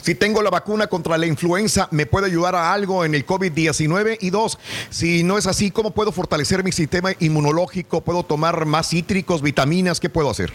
Si 0.00 0.14
tengo 0.14 0.42
la 0.42 0.50
vacuna 0.50 0.86
contra 0.86 1.18
la 1.18 1.26
influenza, 1.26 1.88
¿me 1.90 2.06
puede 2.06 2.26
ayudar 2.26 2.54
a 2.54 2.72
algo 2.72 3.04
en 3.04 3.14
el 3.14 3.26
COVID-19? 3.26 4.18
Y 4.20 4.30
dos, 4.30 4.58
si 4.90 5.22
no 5.22 5.38
es 5.38 5.46
así, 5.46 5.70
¿cómo 5.70 5.92
puedo 5.92 6.12
fortalecer 6.12 6.64
mi 6.64 6.72
sistema 6.72 7.12
inmunológico? 7.20 8.00
¿Puedo 8.00 8.22
tomar 8.22 8.66
más 8.66 8.88
cítricos, 8.90 9.42
vitaminas? 9.42 10.00
¿Qué 10.00 10.08
puedo 10.08 10.30
hacer? 10.30 10.52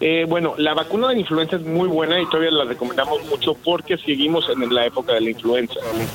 Eh, 0.00 0.26
bueno, 0.28 0.54
la 0.58 0.74
vacuna 0.74 1.08
de 1.08 1.14
la 1.14 1.20
influenza 1.20 1.56
es 1.56 1.62
muy 1.62 1.88
buena 1.88 2.20
y 2.20 2.26
todavía 2.26 2.50
la 2.50 2.64
recomendamos 2.64 3.24
mucho 3.26 3.54
porque 3.54 3.96
seguimos 3.98 4.48
en 4.48 4.74
la 4.74 4.86
época 4.86 5.14
de 5.14 5.20
la 5.20 5.30
influenza. 5.30 5.74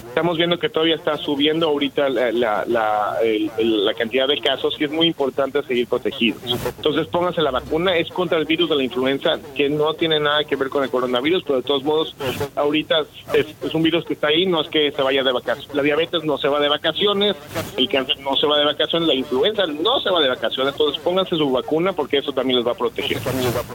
Estamos 0.10 0.38
viendo 0.38 0.60
que 0.60 0.70
todavía 0.70 0.96
está 0.96 1.18
subiendo 1.18 1.68
ahorita 1.68 2.10
la, 2.10 2.66
cantidad 3.98 4.28
de 4.28 4.40
casos 4.40 4.76
y 4.80 4.84
es 4.84 4.92
muy 4.92 5.08
importante 5.08 5.64
seguir 5.64 5.88
protegidos. 5.88 6.42
Entonces 6.78 7.08
pónganse 7.08 7.42
la 7.42 7.52
vacuna, 7.52 7.96
es 7.98 8.10
contra 8.10 8.38
el 8.38 8.46
virus 8.46 8.70
de 8.70 8.76
la 8.76 8.84
influenza 8.84 9.40
que 9.56 9.70
no 9.70 9.94
tiene 9.94 10.20
nada 10.20 10.44
que 10.44 10.56
ver 10.56 10.70
con 10.70 10.84
el 10.84 10.90
coronavirus, 10.90 11.44
pero 11.44 11.58
de 11.58 11.64
todos 11.64 11.84
modos 11.84 12.16
ahorita 12.56 13.06
es 13.34 13.74
un 13.74 13.84
virus 13.84 14.06
que 14.06 14.14
está 14.14 14.28
ahí, 14.28 14.46
no 14.46 14.62
es 14.62 14.68
que 14.68 14.92
se 14.92 15.02
vaya 15.02 15.24
de 15.24 15.32
vacaciones. 15.32 15.74
La 15.74 15.82
diabetes 15.82 16.24
no 16.24 16.38
se 16.38 16.48
va 16.48 16.60
de 16.60 16.70
vacaciones, 16.70 17.36
el 17.78 17.90
cáncer 17.90 18.20
no 18.20 18.36
se 18.36 18.46
va 18.46 18.60
de 18.60 18.66
vacaciones, 18.66 19.08
la 19.08 19.16
influenza 19.16 19.66
no 19.66 20.00
se 20.00 20.10
va 20.10 20.22
de 20.22 20.30
vacaciones, 20.30 20.74
entonces 20.74 21.02
pónganse 21.02 21.36
su 21.36 21.50
vacuna 21.52 21.94
porque 21.94 22.18
eso 22.18 22.32
también 22.34 22.58
les 22.58 22.68
va 22.68 22.72
a 22.72 22.76
proteger. 22.76 23.18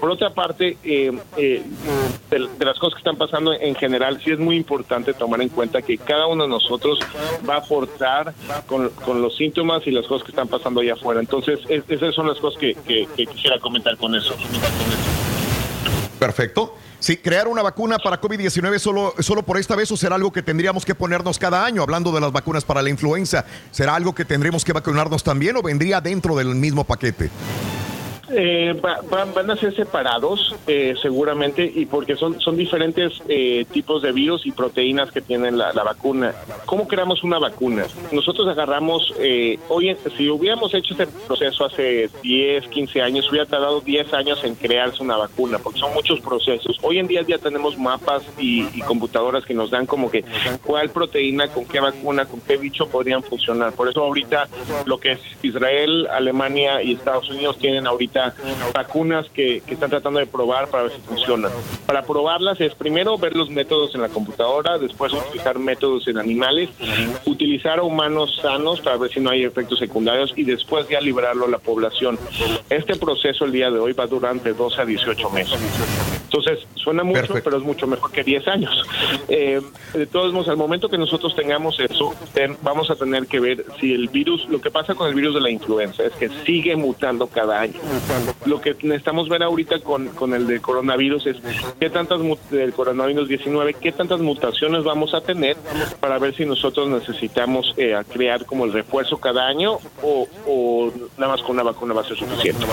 Por 0.01 0.11
otra 0.11 0.31
parte, 0.31 0.77
eh, 0.85 1.13
eh, 1.37 1.63
de, 2.31 2.65
las 2.65 2.79
cosas 2.79 2.95
que 2.95 3.01
están 3.01 3.17
pasando 3.17 3.53
en 3.53 3.75
general, 3.75 4.21
sí 4.23 4.31
es 4.31 4.39
muy 4.39 4.57
importante 4.57 5.15
tomar 5.15 5.41
en 5.43 5.49
cuenta 5.49 5.83
que 5.83 5.99
cada 5.99 6.27
uno 6.27 6.45
de 6.45 6.49
nosotros 6.49 6.99
va 7.49 7.55
a 7.55 7.59
aportar 7.59 8.35
con, 8.67 8.91
los 9.23 9.37
síntomas 9.37 9.87
y 9.87 9.91
las 9.91 10.07
cosas 10.07 10.25
que 10.25 10.33
están 10.33 10.49
pasando 10.49 10.81
allá 10.81 10.95
afuera. 10.95 11.21
Entonces, 11.21 11.61
es- 11.69 11.85
esas 11.89 12.15
son 12.15 12.27
las 12.29 12.39
cosas 12.39 12.59
que 12.59 12.75
quisiera 13.17 13.59
comentar 13.59 13.97
con 13.97 14.15
eso. 14.15 14.35
Perfecto. 16.19 16.77
Sí, 17.01 17.17
crear 17.17 17.49
una 17.49 17.63
vacuna 17.63 17.99
para 17.99 18.21
COVID-19 18.21 18.79
solo, 18.79 19.13
solo 19.19 19.43
por 19.43 19.59
esta 19.59 19.75
vez 19.75 19.91
o 19.91 19.97
será 19.97 20.15
algo 20.15 20.31
que 20.31 20.41
tendríamos 20.41 20.85
que 20.85 20.95
ponernos 20.95 21.37
cada 21.37 21.65
año, 21.65 21.83
hablando 21.83 22.13
de 22.13 22.21
las 22.21 22.31
vacunas 22.31 22.65
para 22.65 22.81
la 22.81 22.91
influenza. 22.91 23.45
¿Será 23.73 23.97
algo 23.97 24.15
que 24.15 24.25
tendremos 24.25 24.65
que 24.65 24.73
vacunarnos 24.73 25.25
también 25.25 25.57
o 25.57 25.63
vendría 25.63 26.01
dentro 26.01 26.37
del 26.37 26.55
mismo 26.55 26.85
paquete? 26.85 27.29
Eh, 28.35 28.73
va- 28.83 29.01
van, 29.11 29.35
van 29.35 29.51
a 29.51 29.57
ser 29.57 29.75
separados 29.77 30.55
eh, 30.67 30.95
seguramente 31.03 31.71
y 31.75 31.85
porque 31.87 32.17
son, 32.17 32.41
son 32.41 32.57
diferentes 32.57 33.13
eh, 33.29 33.67
tipos 33.71 34.03
de 34.03 34.11
virus 34.13 34.47
y 34.47 34.53
proteínas 34.53 35.11
que 35.11 35.21
tienen 35.21 35.59
la, 35.59 35.73
vacuna. 35.73 36.33
¿Cómo 36.65 36.89
creamos 36.89 37.23
una 37.25 37.39
vacuna? 37.39 37.85
Nosotros 38.11 38.49
agarramos, 38.49 39.13
eh, 39.19 39.59
hoy 39.69 39.95
si 40.17 40.31
hubiéramos 40.31 40.73
hecho 40.73 40.95
este 40.95 41.07
proceso 41.27 41.67
hace 41.67 42.09
10, 42.23 42.69
15 42.69 43.03
años, 43.03 43.29
hubiera 43.31 43.45
tardado 43.47 43.81
10 43.81 44.15
años 44.15 44.43
en 44.45 44.55
crearse 44.55 45.03
una 45.03 45.17
vacuna, 45.17 45.59
porque 45.59 45.81
son 45.81 45.93
muchos 45.93 46.21
procesos. 46.21 46.79
Hoy 46.83 46.99
en 46.99 47.09
día 47.09 47.23
ya 47.27 47.39
tenemos 47.39 47.77
mapas 47.79 48.23
y, 48.39 48.63
y 48.75 48.81
computadoras 48.83 49.45
que 49.45 49.53
nos 49.55 49.71
dan 49.71 49.85
como 49.87 50.11
que 50.11 50.25
cuál 50.65 50.89
proteína, 50.91 51.49
con 51.49 51.67
qué 51.67 51.81
vacuna, 51.81 52.25
con 52.25 52.41
qué 52.41 52.57
bicho 52.57 52.87
podrían 52.89 53.23
funcionar. 53.23 53.73
Por 53.73 53.89
eso 53.89 54.01
ahorita 54.03 54.49
lo 54.87 54.99
que 54.99 55.13
es 55.13 55.21
Israel, 55.43 56.07
Alemania 56.11 56.83
y 56.83 56.93
Estados 56.95 57.29
Unidos 57.29 57.59
tienen 57.59 57.87
ahorita 57.87 58.22
vacunas 58.75 59.29
que, 59.31 59.63
que 59.67 59.75
están 59.75 59.91
tratando 59.91 60.19
de 60.19 60.27
probar 60.27 60.69
para 60.69 60.85
ver 60.85 60.93
si 60.93 61.01
funcionan. 61.03 61.51
Para 61.87 62.03
probarlas 62.03 62.61
es 62.61 62.75
primero 62.75 63.19
ver 63.19 63.37
los 63.37 63.51
métodos 63.51 63.95
en 63.95 64.03
la 64.03 64.09
computadora, 64.09 64.79
después 64.79 65.13
utilizar 65.13 65.59
métodos 65.59 66.07
en 66.09 66.19
animales, 66.19 66.71
utilizar 67.27 67.79
a 67.79 67.83
humanos 67.83 68.39
sanos 68.43 68.81
para 68.81 68.97
ver 68.97 69.11
si 69.13 69.21
no 69.21 69.31
hay 69.31 69.45
efectos 69.45 69.79
secundarios 69.79 70.33
y 70.37 70.45
después 70.45 70.89
ya 70.89 71.01
liberarlo 71.01 71.47
a 71.47 71.49
la 71.49 71.59
población. 71.59 72.19
Este 72.71 72.97
proceso 72.97 73.45
el 73.45 73.53
día 73.53 73.71
de 73.71 73.79
hoy 73.79 73.93
va 73.93 74.05
a 74.05 74.07
durar 74.07 74.33
entre 74.33 74.53
12 74.53 74.81
a 74.81 74.85
18 74.85 75.31
meses. 75.31 75.59
Entonces, 76.25 76.61
suena 76.77 77.03
mucho, 77.05 77.21
pero 77.45 77.59
es 77.59 77.63
mucho 77.63 77.87
mejor 77.87 78.11
que 78.11 78.25
10 78.25 78.49
años. 78.49 78.87
Eh, 79.29 79.61
de 79.93 80.07
todos 80.07 80.33
modos, 80.33 80.49
al 80.49 80.57
momento 80.57 80.89
que 80.89 80.97
nosotros 80.97 81.35
tengamos 81.37 81.79
eso, 81.79 82.15
ten- 82.33 82.57
vamos 82.63 82.91
a 82.91 82.95
tener 82.97 83.27
que 83.27 83.39
ver 83.39 83.67
si 83.79 83.93
el 83.93 84.09
virus, 84.09 84.49
lo 84.49 84.59
que 84.61 84.71
pasa 84.71 84.95
con 84.95 85.09
el 85.09 85.15
virus 85.15 85.35
de 85.35 85.41
la 85.43 85.51
influenza 85.51 86.05
es 86.05 86.13
que 86.15 86.31
sigue 86.47 86.75
mutando 86.75 87.27
cada 87.27 87.61
año. 87.61 87.75
Lo 88.47 88.61
que 88.61 88.75
necesitamos 88.83 89.29
ver 89.29 89.43
ahorita 89.43 89.81
con, 89.81 90.09
con 90.09 90.35
el 90.35 90.47
de 90.47 90.61
coronavirus 90.61 91.27
es 91.27 91.37
qué 91.79 91.91
tantas 91.91 92.21
del 92.51 92.73
coronavirus 92.73 93.29
19, 93.29 93.75
qué 93.75 93.93
tantas 93.93 94.21
mutaciones 94.21 94.85
vamos 94.85 95.15
a 95.15 95.21
tener 95.21 95.57
para 96.01 96.19
ver 96.19 96.35
si 96.35 96.45
nosotros 96.45 96.89
necesitamos 96.89 97.75
eh, 97.77 97.97
crear 98.13 98.45
como 98.45 98.65
el 98.65 98.73
refuerzo 98.73 99.19
cada 99.19 99.47
año 99.47 99.79
o, 100.03 100.27
o 100.47 100.93
nada 101.17 101.33
más 101.33 101.43
con 101.43 101.53
una 101.53 101.63
vacuna 101.63 101.95
va 101.95 102.03
a 102.03 102.05
ser 102.05 102.17
suficiente. 102.17 102.65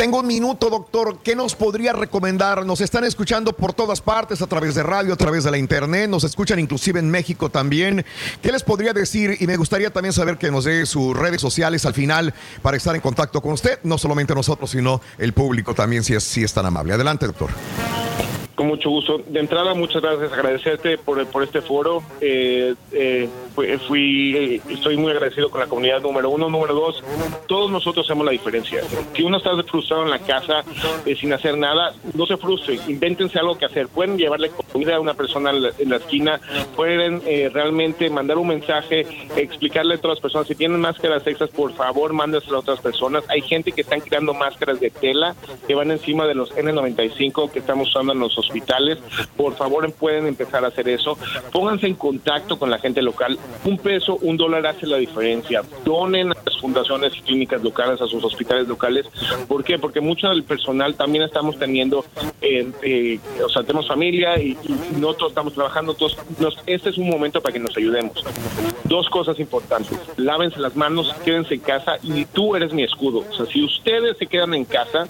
Tengo 0.00 0.20
un 0.20 0.26
minuto, 0.26 0.70
doctor. 0.70 1.18
¿Qué 1.22 1.36
nos 1.36 1.54
podría 1.54 1.92
recomendar? 1.92 2.64
Nos 2.64 2.80
están 2.80 3.04
escuchando 3.04 3.52
por 3.52 3.74
todas 3.74 4.00
partes, 4.00 4.40
a 4.40 4.46
través 4.46 4.74
de 4.74 4.82
radio, 4.82 5.12
a 5.12 5.16
través 5.16 5.44
de 5.44 5.50
la 5.50 5.58
internet. 5.58 6.08
Nos 6.08 6.24
escuchan 6.24 6.58
inclusive 6.58 6.98
en 6.98 7.10
México 7.10 7.50
también. 7.50 8.06
¿Qué 8.40 8.50
les 8.50 8.62
podría 8.62 8.94
decir? 8.94 9.36
Y 9.40 9.46
me 9.46 9.58
gustaría 9.58 9.90
también 9.90 10.14
saber 10.14 10.38
que 10.38 10.50
nos 10.50 10.64
dé 10.64 10.86
sus 10.86 11.14
redes 11.14 11.42
sociales 11.42 11.84
al 11.84 11.92
final 11.92 12.32
para 12.62 12.78
estar 12.78 12.94
en 12.94 13.02
contacto 13.02 13.42
con 13.42 13.52
usted. 13.52 13.78
No 13.82 13.98
solamente 13.98 14.34
nosotros, 14.40 14.70
sino 14.70 15.00
el 15.18 15.32
público 15.32 15.74
también, 15.74 16.02
si 16.02 16.14
es, 16.14 16.24
si 16.24 16.42
es 16.42 16.52
tan 16.52 16.66
amable. 16.66 16.94
Adelante, 16.94 17.26
doctor. 17.26 17.50
Con 18.60 18.66
mucho 18.66 18.90
gusto. 18.90 19.22
De 19.26 19.40
entrada, 19.40 19.72
muchas 19.72 20.02
gracias. 20.02 20.34
Agradecerte 20.34 20.98
por, 20.98 21.26
por 21.28 21.42
este 21.42 21.62
foro. 21.62 22.02
Eh, 22.20 22.74
eh, 22.92 23.26
fui, 23.86 24.36
eh, 24.36 24.60
estoy 24.68 24.96
muy 24.96 25.12
agradecido 25.12 25.50
con 25.50 25.60
la 25.60 25.66
comunidad 25.66 26.02
número 26.02 26.30
uno. 26.30 26.50
Número 26.50 26.74
dos, 26.74 27.02
todos 27.46 27.70
nosotros 27.70 28.06
hacemos 28.06 28.24
la 28.24 28.32
diferencia. 28.32 28.82
Si 29.14 29.22
uno 29.22 29.38
está 29.38 29.50
frustrado 29.62 30.04
en 30.04 30.10
la 30.10 30.18
casa 30.18 30.64
eh, 31.04 31.16
sin 31.16 31.32
hacer 31.32 31.56
nada, 31.56 31.94
no 32.14 32.26
se 32.26 32.36
frustre. 32.36 32.78
Invéntense 32.88 33.38
algo 33.38 33.56
que 33.56 33.64
hacer. 33.64 33.88
Pueden 33.88 34.18
llevarle 34.18 34.50
comida 34.72 34.96
a 34.96 35.00
una 35.00 35.14
persona 35.14 35.50
en 35.50 35.90
la, 35.90 35.96
esquina. 35.96 36.40
Pueden 36.76 37.22
eh, 37.26 37.50
realmente 37.52 38.10
mandar 38.10 38.38
un 38.38 38.48
mensaje, 38.48 39.06
explicarle 39.36 39.94
a 39.94 39.98
todas 39.98 40.16
las 40.16 40.20
personas. 40.20 40.48
Si 40.48 40.54
tienen 40.54 40.80
máscaras 40.80 41.26
extras, 41.26 41.50
por 41.50 41.72
favor, 41.72 42.12
mándenselo 42.12 42.56
a 42.56 42.60
otras 42.60 42.80
personas. 42.80 43.24
Hay 43.28 43.42
gente 43.42 43.72
que 43.72 43.82
están 43.82 44.00
creando 44.00 44.34
máscaras 44.34 44.80
de 44.80 44.90
tela 44.90 45.34
que 45.66 45.74
van 45.74 45.90
encima 45.90 46.26
de 46.26 46.34
los 46.34 46.54
N95 46.54 47.50
que 47.50 47.60
estamos 47.60 47.88
usando 47.88 48.12
en 48.12 48.20
los 48.20 48.36
hospitales. 48.50 48.98
Por 49.36 49.54
favor, 49.56 49.90
pueden 49.92 50.26
empezar 50.26 50.64
a 50.64 50.68
hacer 50.68 50.88
eso. 50.88 51.16
Pónganse 51.52 51.86
en 51.86 51.94
contacto 51.94 52.58
con 52.58 52.70
la 52.70 52.78
gente 52.78 53.00
local. 53.02 53.38
Un 53.64 53.78
peso, 53.78 54.18
un 54.22 54.36
dólar 54.36 54.66
hace 54.66 54.86
la 54.86 54.96
diferencia. 54.98 55.62
Donen 55.84 56.32
a 56.32 56.36
las 56.44 56.58
fundaciones 56.60 57.12
y 57.16 57.20
clínicas 57.22 57.62
locales, 57.62 58.00
a 58.00 58.06
sus 58.06 58.22
hospitales 58.24 58.66
locales. 58.68 59.06
¿Por 59.48 59.64
qué? 59.64 59.78
Porque 59.78 60.00
mucho 60.00 60.28
del 60.28 60.42
personal 60.44 60.94
también 60.94 61.24
estamos 61.24 61.58
teniendo, 61.58 62.04
eh, 62.42 62.70
eh, 62.82 63.18
o 63.44 63.48
sea, 63.48 63.62
tenemos 63.62 63.86
familia 63.88 64.38
y, 64.40 64.50
y 64.64 64.96
no 64.98 65.14
todos 65.14 65.30
estamos 65.32 65.54
trabajando. 65.54 65.94
Todos, 65.94 66.16
nos- 66.38 66.58
este 66.66 66.90
es 66.90 66.98
un 66.98 67.08
momento 67.08 67.40
para 67.40 67.52
que 67.52 67.58
nos 67.60 67.76
ayudemos. 67.76 68.22
Dos 68.84 69.08
cosas 69.08 69.38
importantes. 69.38 69.96
Lávense 70.16 70.58
las 70.58 70.74
manos, 70.76 71.12
quédense 71.24 71.54
en 71.54 71.60
casa 71.60 71.96
y 72.02 72.24
tú 72.24 72.56
eres 72.56 72.72
mi 72.72 72.82
escudo. 72.82 73.24
O 73.30 73.34
sea, 73.34 73.46
si 73.46 73.62
ustedes 73.64 74.16
se 74.18 74.26
quedan 74.26 74.54
en 74.54 74.64
casa, 74.64 75.06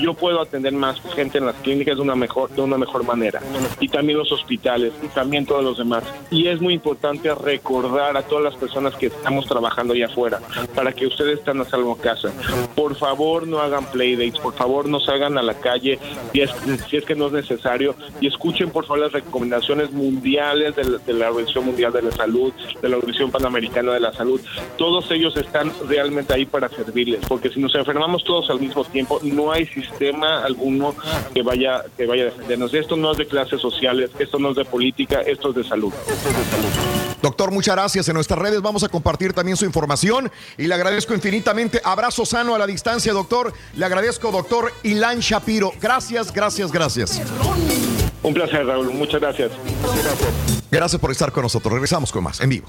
yo 0.00 0.14
puedo 0.14 0.40
atender 0.40 0.72
más 0.72 1.00
gente 1.14 1.38
en 1.38 1.46
las 1.46 1.54
clínicas 1.56 1.96
de 1.96 2.02
una 2.02 2.14
mejor, 2.16 2.50
de 2.50 2.60
una 2.62 2.76
mejor 2.80 3.04
manera. 3.04 3.40
Y 3.78 3.88
también 3.88 4.18
los 4.18 4.32
hospitales 4.32 4.92
y 5.02 5.08
también 5.08 5.46
todos 5.46 5.62
los 5.62 5.78
demás. 5.78 6.02
Y 6.30 6.48
es 6.48 6.60
muy 6.60 6.74
importante 6.74 7.34
recordar 7.34 8.16
a 8.16 8.22
todas 8.22 8.44
las 8.44 8.54
personas 8.56 8.94
que 8.96 9.06
estamos 9.06 9.46
trabajando 9.46 9.94
allá 9.94 10.06
afuera 10.06 10.40
para 10.74 10.92
que 10.92 11.06
ustedes 11.06 11.38
estén 11.38 11.60
a 11.60 11.64
salvo 11.64 11.94
en 11.96 12.02
casa. 12.02 12.32
Por 12.74 12.96
favor, 12.96 13.46
no 13.46 13.60
hagan 13.60 13.84
playdates, 13.90 14.40
por 14.40 14.54
favor, 14.54 14.88
no 14.88 15.00
salgan 15.00 15.38
a 15.38 15.42
la 15.42 15.54
calle 15.54 15.98
si 16.32 16.40
es, 16.40 16.50
si 16.88 16.96
es 16.96 17.04
que 17.04 17.14
no 17.14 17.26
es 17.26 17.32
necesario 17.32 17.94
y 18.20 18.26
escuchen 18.26 18.70
por 18.70 18.86
favor 18.86 19.02
las 19.02 19.12
recomendaciones 19.12 19.92
mundiales 19.92 20.76
de 20.76 20.84
la, 20.84 20.98
de 20.98 21.12
la 21.12 21.28
Organización 21.28 21.66
Mundial 21.66 21.92
de 21.92 22.02
la 22.02 22.12
Salud, 22.12 22.52
de 22.80 22.88
la 22.88 22.96
Organización 22.96 23.30
Panamericana 23.30 23.92
de 23.92 24.00
la 24.00 24.12
Salud. 24.12 24.40
Todos 24.76 25.10
ellos 25.10 25.36
están 25.36 25.72
realmente 25.88 26.34
ahí 26.34 26.46
para 26.46 26.68
servirles, 26.68 27.20
porque 27.28 27.50
si 27.50 27.60
nos 27.60 27.74
enfermamos 27.74 28.24
todos 28.24 28.50
al 28.50 28.60
mismo 28.60 28.84
tiempo, 28.84 29.20
no 29.22 29.52
hay 29.52 29.66
sistema 29.66 30.44
alguno 30.44 30.94
que 31.34 31.42
vaya 31.42 31.84
que 31.96 32.06
vaya 32.06 32.28
a 32.28 32.30
Esto 32.72 32.96
no 32.96 33.12
es 33.12 33.18
de 33.18 33.26
clases 33.26 33.60
sociales, 33.60 34.10
esto 34.18 34.38
no 34.38 34.50
es 34.50 34.56
de 34.56 34.64
política, 34.64 35.20
esto 35.20 35.50
es 35.50 35.56
de 35.56 35.64
salud. 35.64 35.92
Doctor, 37.22 37.50
muchas 37.50 37.74
gracias. 37.74 38.08
En 38.08 38.14
nuestras 38.14 38.38
redes 38.38 38.60
vamos 38.62 38.82
a 38.84 38.88
compartir 38.88 39.32
también 39.32 39.56
su 39.56 39.64
información 39.64 40.30
y 40.56 40.66
le 40.66 40.74
agradezco 40.74 41.14
infinitamente. 41.14 41.80
Abrazo 41.84 42.24
sano 42.24 42.54
a 42.54 42.58
la 42.58 42.66
distancia, 42.66 43.12
doctor. 43.12 43.52
Le 43.74 43.84
agradezco, 43.84 44.30
doctor 44.30 44.72
Ilan 44.82 45.20
Shapiro. 45.20 45.72
Gracias, 45.80 46.32
gracias, 46.32 46.72
gracias. 46.72 47.20
Un 48.22 48.34
placer, 48.34 48.66
Raúl. 48.66 48.92
Muchas 48.92 49.20
gracias. 49.20 49.52
Gracias 50.70 51.00
por 51.00 51.10
estar 51.10 51.32
con 51.32 51.42
nosotros. 51.42 51.72
Regresamos 51.72 52.12
con 52.12 52.24
más 52.24 52.40
en 52.40 52.50
vivo. 52.50 52.68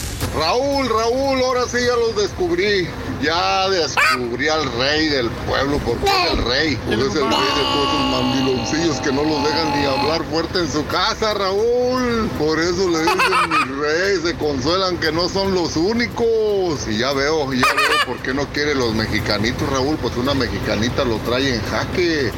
Raúl, 0.35 0.87
Raúl, 0.87 1.41
ahora 1.43 1.63
sí 1.67 1.77
ya 1.85 1.95
los 1.95 2.15
descubrí. 2.15 2.87
Ya 3.21 3.69
descubrí 3.69 4.47
al 4.47 4.71
rey 4.79 5.07
del 5.09 5.29
pueblo, 5.29 5.79
porque 5.85 6.05
es 6.05 6.31
el 6.31 6.43
rey. 6.45 6.75
Porque 6.87 7.01
es 7.01 7.15
el 7.15 7.21
rey 7.21 7.51
de 7.55 7.61
todos 7.61 7.87
esos 7.87 8.23
mandiloncillos 8.23 9.01
que 9.01 9.11
no 9.11 9.23
los 9.23 9.43
dejan 9.43 9.79
ni 9.79 9.85
hablar 9.85 10.23
fuerte 10.25 10.59
en 10.59 10.71
su 10.71 10.85
casa, 10.87 11.33
Raúl. 11.35 12.29
Por 12.39 12.59
eso 12.59 12.89
le 12.89 12.99
dicen 13.03 13.49
mi 13.49 13.81
rey, 13.81 14.19
se 14.23 14.35
consuelan 14.37 14.97
que 14.97 15.11
no 15.11 15.29
son 15.29 15.53
los 15.53 15.75
únicos. 15.75 16.87
Y 16.87 16.97
ya 16.97 17.13
veo, 17.13 17.53
ya 17.53 17.67
veo 17.73 18.05
por 18.07 18.17
qué 18.19 18.33
no 18.33 18.47
quiere 18.47 18.73
los 18.73 18.95
mexicanitos, 18.95 19.69
Raúl. 19.69 19.97
Pues 19.97 20.15
una 20.17 20.33
mexicanita 20.33 21.03
lo 21.03 21.17
trae 21.17 21.55
en 21.55 21.61
jaque. 21.65 22.31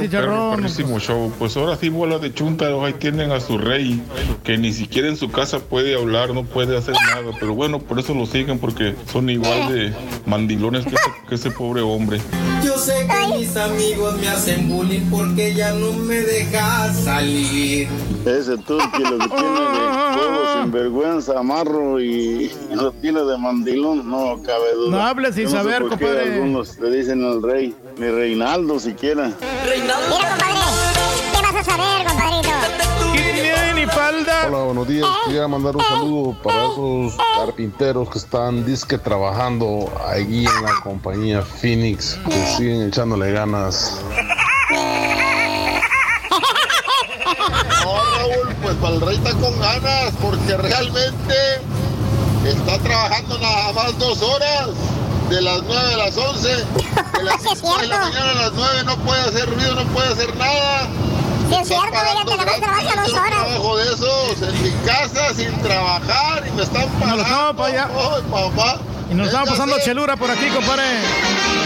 chicharrón. 0.00 0.56
Perrísimo 0.56 0.98
show. 0.98 1.32
Pues 1.38 1.56
ahora 1.56 1.76
sí, 1.76 1.88
bola 1.88 2.18
de 2.18 2.32
chuntaros. 2.32 2.84
Ahí 2.84 2.94
tienen 2.94 3.32
a 3.32 3.40
su 3.40 3.58
rey, 3.58 4.02
que 4.42 4.58
ni 4.58 4.72
siquiera 4.72 5.08
en 5.08 5.16
su 5.16 5.30
casa 5.30 5.58
puede 5.58 5.94
hablar, 5.94 6.34
no 6.34 6.44
puede 6.44 6.76
hacer 6.76 6.94
nada. 7.14 7.36
Pero 7.38 7.54
bueno, 7.54 7.78
por 7.78 7.98
eso 7.98 8.14
lo 8.14 8.26
siguen, 8.26 8.58
porque 8.58 8.94
son 9.12 9.30
igual 9.30 9.72
de 9.72 9.92
mandilones 10.26 10.84
que 10.84 10.94
ese, 10.94 11.10
que 11.28 11.34
ese 11.34 11.50
pobre 11.50 11.82
hombre. 11.82 12.20
Yo 12.64 12.78
sé 12.78 13.06
que 13.06 13.38
mis 13.38 13.56
amigos 13.56 14.18
me 14.20 14.28
hacen 14.28 14.68
bullying 14.68 15.08
porque 15.10 15.54
ya 15.54 15.72
no 15.72 15.92
me 15.92 16.16
dejas 16.16 16.96
salir. 17.00 17.88
Ese 18.24 18.56
turqui 18.56 19.02
lo 19.02 19.18
que 19.18 19.28
tiene 19.28 19.60
de 19.60 20.16
huevo 20.16 20.62
sinvergüenza, 20.62 21.38
amarro 21.38 22.00
y 22.00 22.50
lo 22.74 22.92
tiene 22.92 23.22
de 23.22 23.36
mandilón, 23.36 24.08
no 24.08 24.40
cabe 24.42 24.74
duda. 24.74 24.90
No 24.96 25.02
hables 25.02 25.34
sin 25.34 25.44
no 25.44 25.50
saber, 25.50 25.82
por 25.82 25.98
qué 25.98 26.06
compadre. 26.06 26.34
Algunos 26.34 26.78
le 26.78 26.90
dicen 26.90 27.22
al 27.22 27.42
rey, 27.42 27.74
ni 27.98 28.06
Reinaldo 28.06 28.80
siquiera. 28.80 29.30
Mira, 29.40 29.94
compadre, 30.08 30.60
¿qué 31.32 31.42
vas 31.42 31.54
a 31.56 31.64
saber, 31.64 32.06
compadrito? 32.06 32.50
ni 33.74 33.86
falda. 33.86 34.46
Hola, 34.48 34.58
buenos 34.64 34.88
días. 34.88 35.08
Quería 35.26 35.48
mandar 35.48 35.76
un 35.76 35.82
saludo 35.82 36.36
para 36.42 36.66
esos 36.66 37.16
carpinteros 37.36 38.10
que 38.10 38.18
están 38.18 38.64
disque 38.64 38.98
trabajando 38.98 39.90
allí 40.08 40.46
en 40.46 40.62
la 40.62 40.80
compañía 40.82 41.42
Phoenix, 41.42 42.18
que 42.28 42.46
siguen 42.56 42.88
echándole 42.88 43.32
ganas. 43.32 44.00
No, 47.82 47.94
Raúl, 48.16 48.54
pues 48.62 48.74
para 48.76 48.94
el 48.94 49.00
rey 49.00 49.16
está 49.16 49.32
con 49.32 49.58
ganas, 49.60 50.12
porque 50.20 50.56
realmente 50.56 51.34
está 52.46 52.78
trabajando 52.78 53.38
nada 53.38 53.72
más 53.72 53.98
dos 53.98 54.22
horas. 54.22 54.68
De 55.28 55.40
las 55.40 55.62
9 55.62 55.94
a 55.94 55.96
las 55.96 56.16
11, 56.16 56.48
de 56.48 56.64
las 57.22 57.42
5 57.42 57.78
de 57.78 57.86
la 57.86 57.98
mañana 57.98 58.30
a 58.30 58.34
las 58.34 58.52
9 58.52 58.84
no 58.84 58.96
puede 58.98 59.20
hacer 59.22 59.48
ruido, 59.50 59.74
no 59.74 59.84
puede 59.92 60.12
hacer 60.12 60.36
nada. 60.36 60.86
Sí, 61.48 61.54
es 61.60 61.68
cierto, 61.68 61.86
fíjate, 61.88 62.36
nada 62.36 62.46
más 62.46 62.56
trabaja 62.60 63.02
dos 63.02 63.12
horas. 63.12 63.30
trabajo 63.30 63.76
de 63.76 63.84
esos 63.84 64.42
en 64.42 64.62
mi 64.62 64.70
casa 64.86 65.34
sin 65.34 65.62
trabajar 65.62 66.46
y 66.46 66.50
me 66.52 66.62
están 66.62 66.88
pagando. 67.00 67.16
Nos 67.22 67.30
vamos 67.30 67.56
para 67.56 67.68
allá. 67.68 67.88
Ay, 67.94 68.22
papá. 68.30 68.78
Y 69.10 69.14
nos 69.14 69.26
estamos 69.26 69.48
pasando 69.50 69.76
chelura 69.84 70.16
por 70.16 70.30
aquí, 70.30 70.48
compadre. 70.48 70.84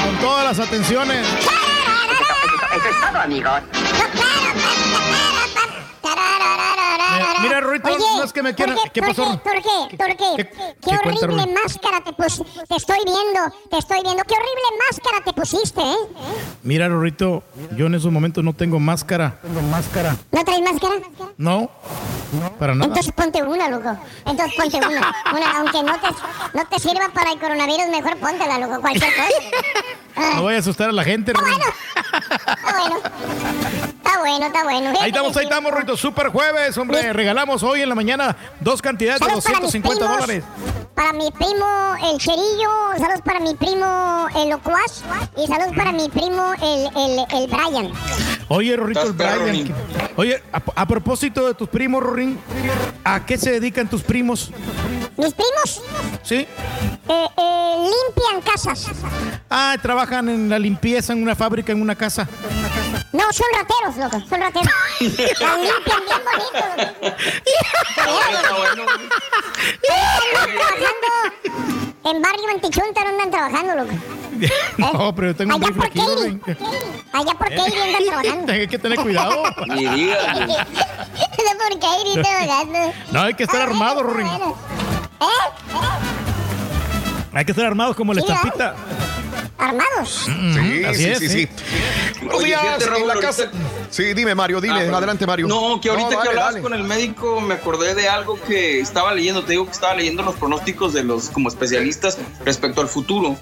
Con 0.05 0.17
todas 0.19 0.45
las 0.45 0.67
atenciones. 0.67 1.27
Eso 1.27 2.89
es 2.89 3.01
todo, 3.01 3.20
amigos. 3.20 3.61
Mira, 3.73 4.88
mira, 7.42 7.60
Rorrito, 7.60 7.89
Oye, 7.89 8.05
no 8.17 8.25
es 8.25 8.33
que 8.33 8.42
me 8.42 8.55
quieran- 8.55 8.75
¿por 8.76 8.84
qué, 8.84 8.91
¿qué 8.91 9.00
por 9.00 9.08
pasó? 9.17 9.31
qué, 9.33 9.39
¿Por 9.50 9.62
qué? 9.62 9.97
¿Por 9.97 10.17
qué? 10.17 10.36
Qué, 10.36 10.76
qué 10.81 10.99
cuenta, 11.02 11.26
horrible 11.26 11.47
máscara 11.62 12.02
te 12.05 12.12
pus... 12.12 12.42
Te 12.68 12.76
estoy 12.76 12.99
viendo, 13.05 13.57
te 13.70 13.78
estoy 13.78 14.02
viendo. 14.02 14.23
Qué 14.25 14.34
horrible 14.34 14.84
máscara 14.89 15.25
te 15.25 15.33
pusiste, 15.33 15.81
¿eh? 15.81 15.97
Mira, 16.62 16.89
Rorrito, 16.89 17.42
yo 17.76 17.86
en 17.86 17.94
esos 17.94 18.12
momentos 18.12 18.42
no 18.44 18.52
tengo 18.52 18.78
máscara. 18.81 19.39
Tengo 19.42 19.62
máscara. 19.62 20.17
¿No 20.33 20.44
traes 20.44 20.62
máscara? 20.62 20.94
No, 21.36 21.70
para 22.58 22.75
nada. 22.75 22.86
Entonces 22.86 23.12
ponte 23.12 23.42
una, 23.42 23.68
loco. 23.68 23.97
Entonces 24.26 24.55
ponte 24.57 24.76
una. 24.78 25.15
Una, 25.33 25.58
aunque 25.58 25.83
no 25.83 25.92
te, 26.00 26.08
no 26.58 26.67
te 26.67 26.78
sirva 26.78 27.08
para 27.15 27.33
el 27.33 27.39
coronavirus, 27.39 27.86
mejor 27.91 28.17
póntela, 28.18 28.58
loco. 28.58 28.81
Cualquier 28.81 29.12
cosa. 29.15 29.28
No 30.35 30.43
voy 30.43 30.55
a 30.55 30.59
asustar 30.59 30.89
a 30.89 30.93
la 30.93 31.05
gente. 31.05 31.33
Rorrito. 31.33 31.59
Está 31.59 32.79
bueno. 32.79 32.97
Está 33.99 34.19
bueno, 34.21 34.47
está 34.47 34.65
bueno. 34.65 34.93
Ahí 35.01 35.11
estamos, 35.11 35.37
ahí 35.37 35.45
estamos, 35.45 35.73
Rorrito. 35.73 35.97
Super 35.97 36.29
jueves, 36.29 36.77
hombre. 36.79 37.13
Regalamos 37.13 37.63
hoy 37.63 37.83
en 37.83 37.89
la 37.89 37.95
mañana 37.95 38.37
dos 38.61 38.81
cantidades 38.83 39.21
de 39.21 39.27
Saludos 39.27 39.45
para 39.45 39.61
mis 39.61 39.73
250 39.73 39.99
primos. 40.07 40.21
dólares. 40.21 40.45
Para 40.95 41.13
mi 41.13 41.31
primo 41.31 41.95
el 42.11 42.21
Cerillo, 42.21 42.71
saludos 42.99 43.21
para 43.25 43.39
mi 43.39 43.55
primo 43.55 44.27
el 44.35 44.49
Locuaz 44.51 45.05
y 45.37 45.47
saludos 45.47 45.73
para 45.77 45.93
mi 45.93 46.09
primo 46.09 46.53
el, 46.61 46.87
el, 46.97 47.27
el 47.43 47.47
Brian. 47.47 47.93
Oye, 48.49 48.77
Rorrito, 48.77 49.03
el 49.03 49.13
Brian. 49.13 49.65
Que- 49.67 49.75
Oye, 50.17 50.43
a, 50.53 50.61
a 50.75 50.87
propósito 50.89 51.47
de 51.47 51.55
tus 51.55 51.69
primos, 51.69 52.03
Rorín, 52.03 52.41
¿a 53.05 53.25
qué 53.25 53.39
se 53.39 53.53
dedican 53.53 53.89
tus 53.89 54.03
primos? 54.03 54.51
¿Mis 55.17 55.33
primos? 55.35 55.83
¿Sí? 56.25 56.35
Eh, 56.37 56.49
eh, 57.37 57.77
limpian 57.79 58.43
casas. 58.43 58.87
Ah, 59.49 59.77
trabajan 59.81 60.08
en 60.17 60.49
la 60.49 60.59
limpieza 60.59 61.12
en 61.12 61.23
una 61.23 61.35
fábrica, 61.37 61.73
en 61.73 61.83
una 61.83 61.95
casa. 61.95 62.27
No, 63.12 63.25
son 63.33 63.47
rateros, 63.55 63.97
loco, 63.97 64.27
son 64.28 64.41
rateros. 64.41 64.73
La 65.01 65.57
limpian 65.57 66.01
bien 66.07 66.20
bonito, 66.25 66.67
loco. 66.77 67.17
Trabajando 67.95 68.85
en 72.05 72.23
barrio 72.23 72.49
Antichunta, 72.55 73.03
no 73.05 73.09
andan 73.11 73.31
trabajando, 73.31 73.75
loco. 73.75 73.93
No, 74.78 75.15
pero 75.15 75.35
tengo 75.35 75.57
un 75.57 75.62
Allá 75.62 75.73
rifle 75.73 75.83
por 75.83 75.87
aquí, 75.91 75.99
Katy. 75.99 76.15
Rorín. 76.15 76.43
Allá 77.12 77.35
por 77.35 77.49
Katy 77.49 77.81
andan 77.81 78.05
trabajando. 78.07 78.53
Hay 78.53 78.69
que 78.69 78.78
tener 78.78 78.99
cuidado. 79.01 79.45
Allá 79.45 79.57
por 81.59 81.78
Katy 81.78 82.23
trabajando. 82.23 82.93
No, 83.12 83.20
hay 83.23 83.35
que 83.35 83.43
estar 83.45 83.61
armados, 83.61 84.03
Rorín. 84.03 84.27
¿Eh? 84.27 84.55
Hay 87.35 87.45
que 87.45 87.53
estar 87.53 87.67
armados 87.67 87.95
como 87.95 88.15
la 88.15 88.20
estampita. 88.20 88.75
¿Armados? 89.59 90.25
Sí, 90.27 90.85
Así 90.85 91.03
sí, 91.03 91.11
es, 91.11 91.19
sí, 91.19 91.28
sí. 91.28 91.49
sí. 91.49 92.28
Oye, 92.33 92.55
en 92.55 92.59
ahorita-. 92.89 93.51
Sí, 93.91 94.15
dime, 94.15 94.34
Mario, 94.34 94.60
dile. 94.60 94.89
Ah. 94.91 94.97
Adelante, 94.99 95.26
Mario. 95.26 95.47
No, 95.47 95.81
que 95.81 95.89
ahorita 95.91 96.05
No, 96.05 96.10
que 96.10 96.17
dale, 96.17 96.28
hablabas 96.31 96.55
dale. 96.55 96.62
con 96.62 96.75
el 96.75 96.84
médico 96.84 97.41
me 97.41 97.55
acordé 97.55 97.94
de 97.94 98.08
algo 98.08 98.39
que 98.47 98.81
estaba 98.81 99.15
leyendo. 99.15 99.42
Te 99.44 99.52
digo 99.52 99.67
que 99.67 99.73
estaba 99.73 99.94
leyendo 99.94 100.23
los 100.23 100.34
pronósticos 100.36 100.92
de 100.92 101.05
los 101.05 101.31
como 101.31 101.49
especialistas 101.49 102.18
respecto 102.44 102.81
al 102.81 102.89
futuro 102.89 103.36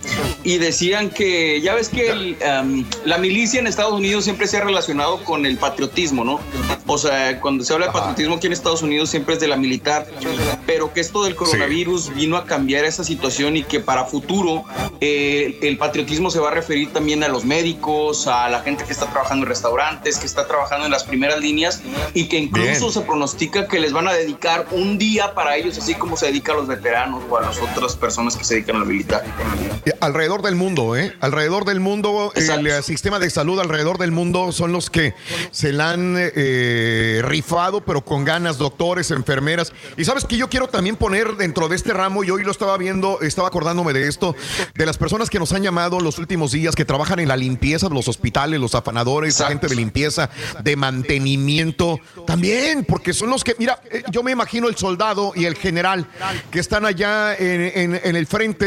y 0.44 0.58
decían 0.58 1.10
que 1.10 1.60
ya 1.60 1.75
ves 1.75 1.89
que 1.89 2.10
el, 2.10 2.36
um, 2.62 2.84
la 3.05 3.18
milicia 3.18 3.60
en 3.60 3.66
Estados 3.66 3.92
Unidos 3.92 4.25
siempre 4.25 4.47
se 4.47 4.58
ha 4.58 4.65
relacionado 4.65 5.23
con 5.25 5.47
el 5.47 5.57
patriotismo, 5.57 6.25
¿no? 6.25 6.41
O 6.86 6.99
sea, 6.99 7.41
cuando 7.41 7.65
se 7.65 7.73
habla 7.73 7.86
de 7.86 7.92
patriotismo 7.92 8.36
aquí 8.36 8.47
en 8.47 8.52
Estados 8.52 8.83
Unidos 8.83 9.10
siempre 9.10 9.34
es 9.34 9.41
de 9.41 9.49
la 9.49 9.57
militar, 9.57 10.07
pero 10.66 10.92
que 10.92 11.00
esto 11.00 11.25
del 11.25 11.34
coronavirus 11.34 12.15
vino 12.15 12.36
a 12.36 12.44
cambiar 12.44 12.84
esa 12.84 13.05
situación 13.05 13.57
y 13.57 13.62
que 13.65 13.81
para 13.81 14.05
futuro 14.05 14.65
eh, 15.00 15.58
el 15.62 15.78
patriotismo 15.78 16.31
se 16.31 16.39
va 16.39 16.49
a 16.49 16.52
referir 16.55 16.92
también 16.92 17.23
a 17.25 17.28
los 17.28 17.44
médicos, 17.44 18.26
a 18.26 18.49
la 18.49 18.60
gente 18.60 18.84
que 18.84 18.92
está 18.92 19.07
trabajando 19.07 19.44
en 19.44 19.49
restaurantes, 19.49 20.18
que 20.18 20.26
está 20.26 20.36
trabajando 20.45 20.87
en 20.87 20.93
las 20.93 21.05
primeras 21.05 21.41
líneas 21.41 21.83
y 22.15 22.29
que 22.29 22.39
incluso 22.39 22.81
Bien. 22.81 22.93
se 22.93 23.01
pronostica 23.03 23.69
que 23.69 23.79
les 23.79 23.93
van 23.93 24.09
a 24.09 24.13
dedicar 24.13 24.67
un 24.73 24.99
día 24.99 25.35
para 25.35 25.57
ellos, 25.57 25.79
así 25.79 25.95
como 25.95 26.17
se 26.17 26.27
dedica 26.27 26.53
a 26.53 26.57
los 26.57 26.67
veteranos 26.67 27.23
o 27.29 27.37
a 27.37 27.43
las 27.43 27.59
otras 27.59 27.97
personas 27.97 28.37
que 28.37 28.45
se 28.45 28.55
dedican 28.55 28.77
a 28.77 28.79
la 28.81 28.85
militar. 28.85 29.25
Alrededor 30.01 30.43
del 30.43 30.57
mundo, 30.57 30.97
¿eh? 30.97 31.15
Alrededor 31.21 31.65
del 31.65 31.81
mundo, 31.81 32.33
el 32.35 32.67
eh, 32.67 32.83
sistema 32.83 33.19
de 33.19 33.31
salud 33.31 33.59
alrededor 33.61 33.99
del 33.99 34.13
mundo 34.13 34.53
son 34.53 34.73
los 34.73 34.91
que 34.91 35.15
se 35.51 35.73
la 35.73 35.91
han 35.91 36.17
eh, 36.19 37.21
rifado, 37.25 37.81
pero 37.83 38.05
con 38.05 38.25
ganas, 38.25 38.59
doctores, 38.59 39.11
enfermeras. 39.11 39.73
Y 39.97 40.05
sabes 40.05 40.25
que 40.25 40.37
yo 40.37 40.49
quiero 40.49 40.69
también 40.69 40.97
poner 40.97 41.37
dentro 41.37 41.69
de 41.69 41.77
este 41.77 41.93
ramo, 41.93 42.25
y 42.25 42.31
hoy 42.31 42.43
lo 42.43 42.51
estaba 42.51 42.77
viendo, 42.77 43.21
estaba 43.21 43.49
acordándome 43.49 43.93
de 43.93 44.09
esto, 44.09 44.35
de 44.75 44.87
las 44.87 44.99
personas 44.99 45.31
que 45.31 45.39
nos 45.39 45.53
han 45.53 45.63
llamado 45.63 46.01
los 46.01 46.19
últimos 46.19 46.53
días, 46.53 46.75
que 46.75 46.85
trabajan 46.85 47.21
en 47.21 47.29
la 47.29 47.37
limpieza 47.37 47.89
de 47.89 47.95
los 47.95 48.09
hospitales, 48.09 48.61
los 48.61 48.75
afanadores, 48.75 49.39
la 49.41 49.49
gente 49.49 49.69
de 49.69 49.75
limpieza, 49.75 50.26
limpieza, 50.29 50.63
de 50.63 50.77
mantenimiento, 50.77 52.01
también, 52.27 52.85
porque 52.85 53.13
son 53.13 53.31
los 53.31 53.45
que, 53.45 53.55
mira, 53.59 53.81
eh, 53.91 54.03
yo 54.11 54.23
me 54.23 54.33
imagino 54.33 54.69
el 54.69 54.77
soldado 54.77 55.33
y 55.35 55.45
el 55.45 55.55
general 55.57 56.07
que 56.51 56.59
están 56.61 56.85
allá 56.85 57.35
en, 57.37 57.61
en- 57.95 58.01
en 58.03 58.17
el 58.17 58.27
frente 58.27 58.67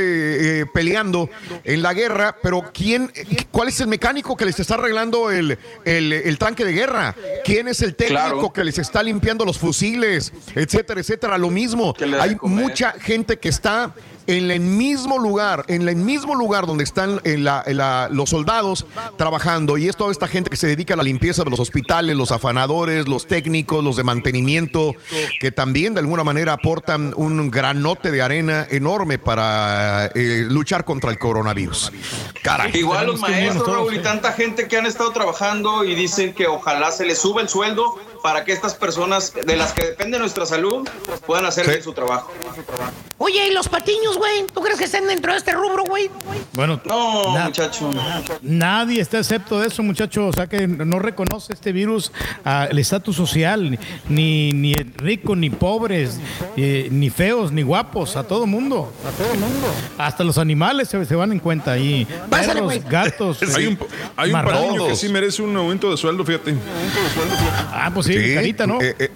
eh, 0.61 0.65
peleando 0.73 1.29
en 1.63 1.81
la 1.81 1.93
guerra, 1.93 2.35
pero 2.41 2.71
¿quién, 2.73 3.11
cuál 3.51 3.67
es 3.69 3.79
el 3.79 3.87
mecánico 3.87 4.35
que 4.35 4.45
les 4.45 4.59
está 4.59 4.75
arreglando 4.75 5.31
el, 5.31 5.57
el- 5.85 6.13
el 6.13 6.37
tanque 6.37 6.65
de 6.65 6.71
guerra? 6.73 7.15
¿Quién 7.43 7.67
es 7.67 7.81
el 7.81 7.95
técnico 7.95 8.09
Claro. 8.21 8.53
que 8.53 8.63
les 8.63 8.77
está 8.77 9.03
limpiando 9.03 9.45
los 9.45 9.57
fusiles, 9.57 10.33
etcétera, 10.55 10.99
etcétera? 11.01 11.37
Lo 11.37 11.49
mismo. 11.49 11.93
Hay 12.19 12.37
mucha 12.41 12.91
gente 12.93 13.37
que 13.37 13.49
está 13.49 13.93
en 14.37 14.51
el 14.51 14.59
mismo 14.59 15.17
lugar, 15.17 15.65
en 15.67 15.87
el 15.89 15.95
mismo 15.95 16.35
lugar 16.35 16.67
donde 16.67 16.83
están 16.83 17.19
en 17.23 17.43
la- 17.43 17.63
en 17.65 17.77
la- 17.77 18.07
los 18.11 18.29
soldados 18.29 18.85
trabajando. 19.17 19.77
Y 19.77 19.87
es 19.89 19.95
toda 19.97 20.11
esta 20.11 20.27
gente 20.27 20.49
que 20.51 20.55
se 20.55 20.67
dedica 20.67 20.93
a 20.93 20.97
la 20.97 21.03
limpieza 21.03 21.43
de 21.43 21.49
los 21.49 21.59
hospitales, 21.59 22.15
los 22.15 22.31
afanadores, 22.31 23.07
los 23.07 23.25
técnicos, 23.25 23.83
los 23.83 23.95
de 23.95 24.03
mantenimiento, 24.03 24.93
que 25.39 25.51
también 25.51 25.93
de 25.95 26.01
alguna 26.01 26.23
manera 26.23 26.53
aportan 26.53 27.13
un 27.17 27.49
granote 27.49 28.11
de 28.11 28.21
arena 28.21 28.67
enorme 28.69 29.17
para 29.17 30.05
eh, 30.13 30.45
luchar 30.47 30.85
contra 30.85 31.09
el 31.11 31.17
coronavirus. 31.17 31.91
Caray. 32.43 32.71
Igual 32.75 33.07
los 33.07 33.19
maestros, 33.19 33.67
Raúl, 33.67 33.93
y 33.95 33.97
¿eh? 33.97 34.01
tanta 34.01 34.31
gente 34.33 34.67
que 34.67 34.77
han 34.77 34.85
estado 34.85 35.11
trabajando 35.11 35.83
y 35.83 35.95
dicen 35.95 36.33
que 36.33 36.45
ojalá 36.47 36.91
se 36.91 37.05
les 37.05 37.17
suba 37.19 37.41
el 37.41 37.49
sueldo 37.49 37.97
para 38.21 38.43
que 38.43 38.51
estas 38.51 38.75
personas 38.75 39.33
de 39.33 39.55
las 39.55 39.73
que 39.73 39.85
depende 39.85 40.19
nuestra 40.19 40.45
salud 40.45 40.87
puedan 41.25 41.45
hacer 41.45 41.67
bien 41.67 41.83
su 41.83 41.93
trabajo. 41.93 42.31
Oye, 43.17 43.47
¿y 43.49 43.53
los 43.53 43.67
patiños, 43.67 44.17
güey? 44.17 44.45
¿Tú 44.53 44.61
crees 44.61 44.79
que 44.79 44.85
estén 44.85 45.05
dentro 45.05 45.33
de 45.33 45.37
este 45.37 45.51
rubro, 45.51 45.83
güey? 45.83 46.09
Bueno, 46.53 46.79
no, 46.85 47.29
muchacho. 47.29 47.89
Nadie 48.41 49.01
está 49.01 49.17
excepto 49.17 49.59
de 49.59 49.67
eso, 49.67 49.83
muchacho. 49.83 50.27
O 50.27 50.33
sea 50.33 50.47
que 50.47 50.67
no 50.67 50.99
reconoce 50.99 51.53
este 51.53 51.71
virus 51.71 52.11
ah, 52.45 52.67
el 52.69 52.79
estatus 52.79 53.15
social, 53.15 53.77
ni, 54.07 54.51
ni 54.53 54.73
ricos, 54.73 55.37
ni 55.37 55.49
pobres, 55.49 56.19
eh, 56.55 56.87
ni 56.91 57.09
feos, 57.09 57.51
ni 57.51 57.61
guapos, 57.61 58.15
a 58.15 58.23
todo 58.23 58.45
mundo. 58.45 58.91
A 59.05 59.11
todo 59.11 59.33
mundo. 59.35 59.67
Hasta 59.97 60.23
los 60.23 60.37
animales 60.37 60.87
se, 60.87 61.03
se 61.05 61.15
van 61.15 61.31
en 61.33 61.39
cuenta 61.39 61.73
ahí. 61.73 62.07
Pásale, 62.29 62.61
Perros, 62.61 62.89
gatos. 62.89 63.39
Hay 63.55 63.67
un, 63.67 63.77
hay 64.15 64.31
un 64.31 64.87
que 64.87 64.95
sí 64.95 65.09
merece 65.09 65.41
un 65.41 65.55
aumento 65.57 65.91
de 65.91 65.97
sueldo, 65.97 66.23
fíjate. 66.23 66.55
Ah, 67.71 67.91
pues 67.93 68.08
sí, 68.13 68.33
carita, 68.35 68.67
¿no? 68.67 68.81
eh, 68.81 68.95
eh. 68.99 69.09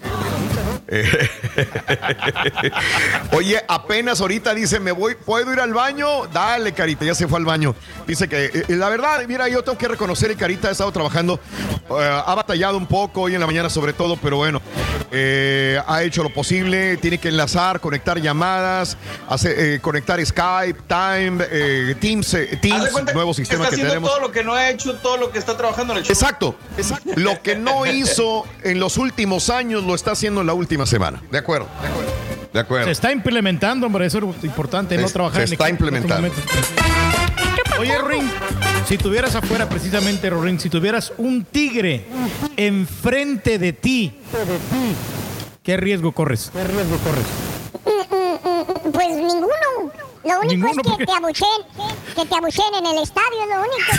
Oye, 3.32 3.62
apenas 3.68 4.22
ahorita 4.22 4.54
dice, 4.54 4.80
me 4.80 4.92
voy, 4.92 5.16
¿puedo 5.16 5.52
ir 5.54 5.60
al 5.60 5.74
baño? 5.74 6.28
Dale, 6.28 6.74
Carita, 6.74 7.06
ya 7.06 7.16
se 7.16 7.28
fue 7.28 7.40
al 7.40 7.46
baño. 7.46 7.76
Dice 8.06 8.28
que, 8.28 8.46
eh, 8.46 8.66
la 8.70 8.90
verdad, 8.90 9.24
mira, 9.28 9.48
yo 9.48 9.64
tengo 9.64 9.78
que 9.78 9.88
reconocer 9.88 10.30
que 10.32 10.38
Carita 10.38 10.70
ha 10.70 10.72
estado 10.72 10.92
trabajando, 10.92 11.40
eh, 11.90 12.22
ha 12.26 12.36
batallado 12.36 12.78
un 12.78 12.88
poco 12.88 13.22
hoy 13.22 13.34
en 13.34 13.40
la 13.40 13.48
mañana 13.48 13.70
sobre 13.70 13.94
todo, 13.94 14.18
pero 14.18 14.38
bueno, 14.38 14.62
eh, 15.12 15.80
ha 15.88 16.04
hecho 16.04 16.24
lo 16.24 16.34
posible, 16.34 16.98
tiene 16.98 17.18
que 17.18 17.30
enlazar, 17.30 17.80
conectar 17.80 18.20
llamadas, 18.20 18.98
hace, 19.30 19.76
eh, 19.76 19.80
conectar 19.80 20.24
Skype, 20.24 20.82
Time, 20.88 21.44
eh, 21.50 21.96
Teams, 22.00 22.34
eh, 22.34 22.58
Teams, 22.62 22.92
nuevo 23.14 23.32
que 23.32 23.36
sistema 23.36 23.66
está 23.66 23.76
que 23.76 23.84
tenemos. 23.84 24.10
todo 24.10 24.20
lo 24.20 24.32
que 24.32 24.44
no 24.44 24.54
ha 24.54 24.70
hecho, 24.70 24.96
todo 24.96 25.18
lo 25.18 25.32
que 25.32 25.40
está 25.40 25.56
trabajando 25.56 25.94
en 25.94 26.00
el 26.00 26.06
show. 26.06 26.14
Exacto, 26.14 26.56
exacto. 26.78 27.12
Lo 27.16 27.42
que 27.42 27.56
no 27.56 27.86
hizo 27.86 28.46
en 28.64 28.80
los 28.80 28.98
últimos 28.98 29.50
años 29.50 29.84
lo 29.84 29.96
está 29.96 30.12
haciendo 30.12 30.42
en 30.42 30.48
la 30.48 30.54
última 30.54 30.73
semana. 30.86 31.22
De 31.32 31.38
acuerdo. 31.38 31.68
De 32.52 32.60
acuerdo. 32.60 32.86
Se 32.86 32.92
está 32.92 33.12
implementando, 33.12 33.88
hombre, 33.88 34.06
eso 34.06 34.20
es 34.20 34.44
importante, 34.44 34.98
no 34.98 35.08
trabajar 35.10 35.42
se 35.42 35.48
en 35.48 35.54
está 35.54 35.68
en 35.70 35.74
implementando. 35.76 36.30
Oye, 37.80 37.98
Ring, 38.08 38.28
si 38.88 38.98
tuvieras 38.98 39.34
afuera 39.36 39.68
precisamente, 39.68 40.30
Ring, 40.30 40.60
si 40.60 40.70
tuvieras 40.70 41.12
un 41.18 41.44
tigre 41.46 42.06
enfrente 42.56 43.58
de 43.58 43.74
ti, 43.74 44.20
¿qué 45.64 45.78
riesgo 45.78 46.12
corres? 46.12 46.52
¿Qué 46.54 46.64
riesgo 46.64 46.98
corres? 46.98 47.26
Pues 48.94 49.08
ninguno. 49.10 49.92
Lo 50.24 50.40
único 50.40 50.54
Ninguno, 50.54 50.72
es 50.72 50.78
que 50.78 50.84
porque- 50.90 51.06
te 51.06 51.12
abuchen, 51.12 51.48
que 52.16 52.26
te 52.26 52.36
abuchen 52.36 52.74
en 52.80 52.86
el 52.86 52.98
estadio, 53.04 53.42
es 53.42 53.50
lo 53.50 53.60
único. 53.62 53.92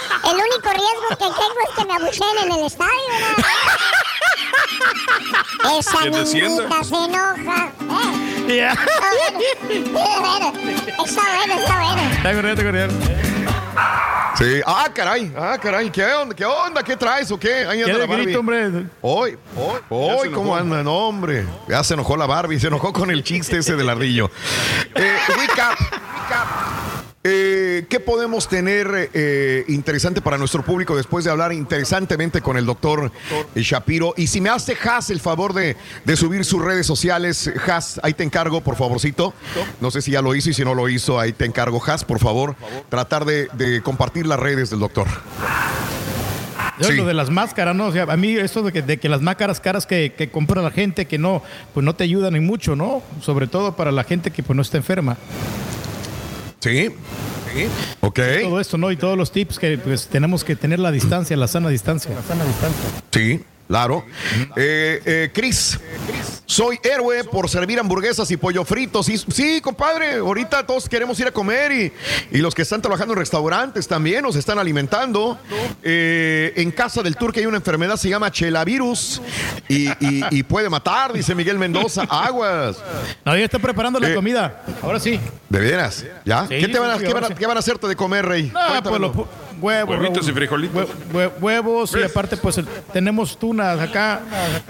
El 0.30 0.36
único 0.36 0.68
riesgo 0.70 1.08
que 1.08 1.16
tengo 1.16 1.34
es 1.68 1.74
que 1.76 1.84
me 1.84 1.94
abuchen 1.94 2.38
en 2.44 2.52
el 2.52 2.66
estadio. 2.66 2.90
¿no? 5.64 5.78
Esa 5.78 6.04
niñita 6.04 6.84
se 6.84 6.94
enoja. 6.94 7.72
¿eh? 8.48 8.56
Ya. 8.56 8.72
Está 8.72 10.20
bueno, 10.20 10.52
está 11.04 11.22
bueno, 11.22 11.54
está 11.60 11.76
bueno. 11.80 12.02
Está 12.12 12.32
corriendo, 12.34 12.48
está 12.48 12.64
corriendo. 12.64 12.94
Sí. 14.38 14.60
Ah, 14.66 14.88
caray. 14.94 15.32
Ah, 15.36 15.58
caray. 15.60 15.90
¿Qué 15.90 16.04
onda? 16.06 16.34
¿Qué 16.34 16.44
onda? 16.44 16.82
¿Qué 16.82 16.96
traes 16.96 17.30
o 17.30 17.38
qué? 17.38 17.66
Ahí 17.66 17.78
¿Qué 17.78 17.84
anda 17.84 17.92
la 17.94 17.98
de 18.00 18.06
Barbie. 18.06 18.24
grito, 18.24 18.40
hombre? 18.40 18.86
Hoy, 19.02 19.38
hoy, 19.56 19.80
hoy, 19.90 20.30
¿cómo 20.30 20.56
anda? 20.56 20.82
No, 20.82 21.08
hombre. 21.08 21.44
Ya 21.68 21.84
se 21.84 21.94
enojó 21.94 22.16
la 22.16 22.26
Barbie, 22.26 22.58
se 22.58 22.68
enojó 22.68 22.92
con 22.92 23.10
el 23.10 23.22
chiste 23.22 23.58
ese 23.58 23.76
del 23.76 23.88
ardillo. 23.88 24.30
Eh, 24.94 25.18
recap. 25.36 25.78
Eh, 27.22 27.84
¿Qué 27.90 28.00
podemos 28.00 28.48
tener 28.48 29.10
eh, 29.12 29.64
interesante 29.68 30.22
para 30.22 30.38
nuestro 30.38 30.64
público 30.64 30.96
después 30.96 31.22
de 31.22 31.30
hablar 31.30 31.52
interesantemente 31.52 32.40
con 32.40 32.56
el 32.56 32.64
doctor 32.64 33.12
Shapiro? 33.54 34.14
Y 34.16 34.26
si 34.26 34.40
me 34.40 34.48
hace 34.48 34.74
Has 34.82 35.10
el 35.10 35.20
favor 35.20 35.52
de, 35.52 35.76
de 36.06 36.16
subir 36.16 36.46
sus 36.46 36.64
redes 36.64 36.86
sociales, 36.86 37.52
Has, 37.68 38.00
ahí 38.02 38.14
te 38.14 38.24
encargo, 38.24 38.62
por 38.62 38.76
favorcito. 38.76 39.34
No 39.82 39.90
sé 39.90 40.00
si 40.00 40.12
ya 40.12 40.22
lo 40.22 40.34
hizo 40.34 40.48
y 40.48 40.54
si 40.54 40.64
no 40.64 40.74
lo 40.74 40.88
hizo, 40.88 41.20
ahí 41.20 41.34
te 41.34 41.44
encargo, 41.44 41.82
Has, 41.84 42.04
por 42.04 42.20
favor. 42.20 42.56
Tratar 42.88 43.26
de, 43.26 43.48
de 43.52 43.82
compartir 43.82 44.26
las 44.26 44.40
redes 44.40 44.70
del 44.70 44.80
doctor. 44.80 45.06
Sí. 46.80 46.94
Lo 46.94 47.04
de 47.04 47.12
las 47.12 47.28
máscaras, 47.28 47.76
¿no? 47.76 47.88
O 47.88 47.92
sea, 47.92 48.04
a 48.04 48.16
mí 48.16 48.34
esto 48.38 48.62
de 48.62 48.72
que, 48.72 48.80
de 48.80 48.96
que 48.96 49.10
las 49.10 49.20
máscaras 49.20 49.60
caras 49.60 49.84
que, 49.84 50.14
que 50.16 50.30
compra 50.30 50.62
la 50.62 50.70
gente 50.70 51.04
que 51.04 51.18
no, 51.18 51.42
pues 51.74 51.84
no 51.84 51.94
te 51.94 52.04
ayudan 52.04 52.34
en 52.34 52.46
mucho, 52.46 52.74
¿no? 52.76 53.02
Sobre 53.20 53.46
todo 53.46 53.76
para 53.76 53.92
la 53.92 54.04
gente 54.04 54.30
que 54.30 54.42
pues 54.42 54.56
no 54.56 54.62
está 54.62 54.78
enferma. 54.78 55.18
Sí. 56.60 56.90
Ok. 58.00 58.20
Todo 58.42 58.60
esto, 58.60 58.78
¿no? 58.78 58.90
Y 58.90 58.96
todos 58.96 59.16
los 59.16 59.32
tips 59.32 59.58
que 59.58 59.78
pues 59.78 60.06
tenemos 60.06 60.44
que 60.44 60.56
tener 60.56 60.78
la 60.78 60.92
distancia, 60.92 61.36
la 61.36 61.48
sana 61.48 61.68
distancia. 61.68 62.14
La 62.14 62.22
sana 62.22 62.44
distancia. 62.44 62.82
Sí, 63.10 63.44
claro. 63.70 64.04
Eh, 64.56 65.00
eh, 65.04 65.30
Cris, 65.32 65.78
soy 66.44 66.80
héroe 66.82 67.22
por 67.22 67.48
servir 67.48 67.78
hamburguesas 67.78 68.28
y 68.32 68.36
pollo 68.36 68.64
fritos. 68.64 69.06
Sí, 69.06 69.16
sí, 69.16 69.60
compadre, 69.60 70.14
ahorita 70.16 70.66
todos 70.66 70.88
queremos 70.88 71.18
ir 71.20 71.28
a 71.28 71.30
comer 71.30 71.70
y, 71.70 71.92
y 72.32 72.38
los 72.38 72.52
que 72.52 72.62
están 72.62 72.82
trabajando 72.82 73.14
en 73.14 73.20
restaurantes 73.20 73.86
también 73.86 74.22
nos 74.22 74.34
están 74.34 74.58
alimentando. 74.58 75.38
Eh, 75.84 76.52
en 76.56 76.72
casa 76.72 77.00
del 77.02 77.14
turque 77.16 77.38
hay 77.38 77.46
una 77.46 77.58
enfermedad, 77.58 77.96
se 77.96 78.08
llama 78.08 78.32
chelavirus 78.32 79.22
y, 79.68 79.86
y- 80.04 80.24
y 80.30 80.42
puede 80.42 80.68
matar, 80.68 81.12
dice 81.12 81.32
Miguel 81.36 81.56
Mendoza. 81.58 82.02
Aguas. 82.10 82.76
No, 83.24 83.36
ya 83.36 83.44
está 83.44 83.60
preparando 83.60 84.00
la 84.00 84.10
Eh, 84.10 84.14
comida. 84.16 84.64
Ahora 84.82 84.98
sí. 84.98 85.20
¿De 85.48 85.60
veras? 85.60 86.04
¿Ya? 86.24 86.42
Sí, 86.48 86.58
¿Qué, 86.58 86.66
te 86.68 86.78
van 86.80 86.90
a, 86.90 86.98
qué 86.98 87.12
van 87.14 87.24
a- 87.24 87.28
qué 87.36 87.46
van 87.46 87.56
a 87.56 87.60
hacerte 87.60 87.86
de 87.86 87.94
comer, 87.94 88.26
Rey? 88.26 88.50
Ah, 88.54 88.80
pues 88.82 89.00
los 89.00 89.12
huevos. 89.60 89.96
Huevitos 89.98 90.28
y 90.28 90.32
frijolitos. 90.32 90.88
Hue- 90.88 90.88
hue- 91.12 91.30
huevos 91.40 91.94
y 91.98 92.02
aparte 92.02 92.36
pues 92.36 92.58
el- 92.58 92.66
tenemos 92.92 93.38
tunas 93.38 93.78
acá 93.80 94.20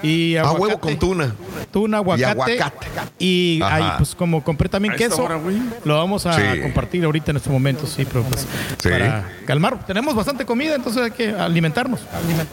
y 0.02 0.36
Ah, 0.36 0.41
aguacate. 0.43 0.62
huevo 0.62 0.81
con 0.81 0.99
tuna. 0.99 1.35
Tuna, 1.73 1.99
aguacate. 1.99 2.31
aguacate. 2.60 2.86
Y 3.19 3.60
Ajá. 3.62 3.75
ahí, 3.77 3.93
pues 3.99 4.15
como 4.15 4.43
compré 4.43 4.69
también 4.69 4.94
queso, 4.97 5.23
hora, 5.25 5.39
lo 5.85 5.97
vamos 5.97 6.27
a 6.27 6.33
Sí. 6.33 6.60
compartir 6.60 7.05
ahorita 7.05 7.31
en 7.31 7.36
estos 7.36 7.52
momentos, 7.52 7.91
sí, 7.91 8.05
pero 8.05 8.23
pues 8.25 8.47
Sí. 8.78 8.89
para 8.89 9.28
calmar. 9.47 9.85
Tenemos 9.86 10.15
bastante 10.15 10.44
comida, 10.44 10.75
entonces 10.75 11.02
hay 11.02 11.10
que 11.10 11.31
alimentarnos. 11.31 12.01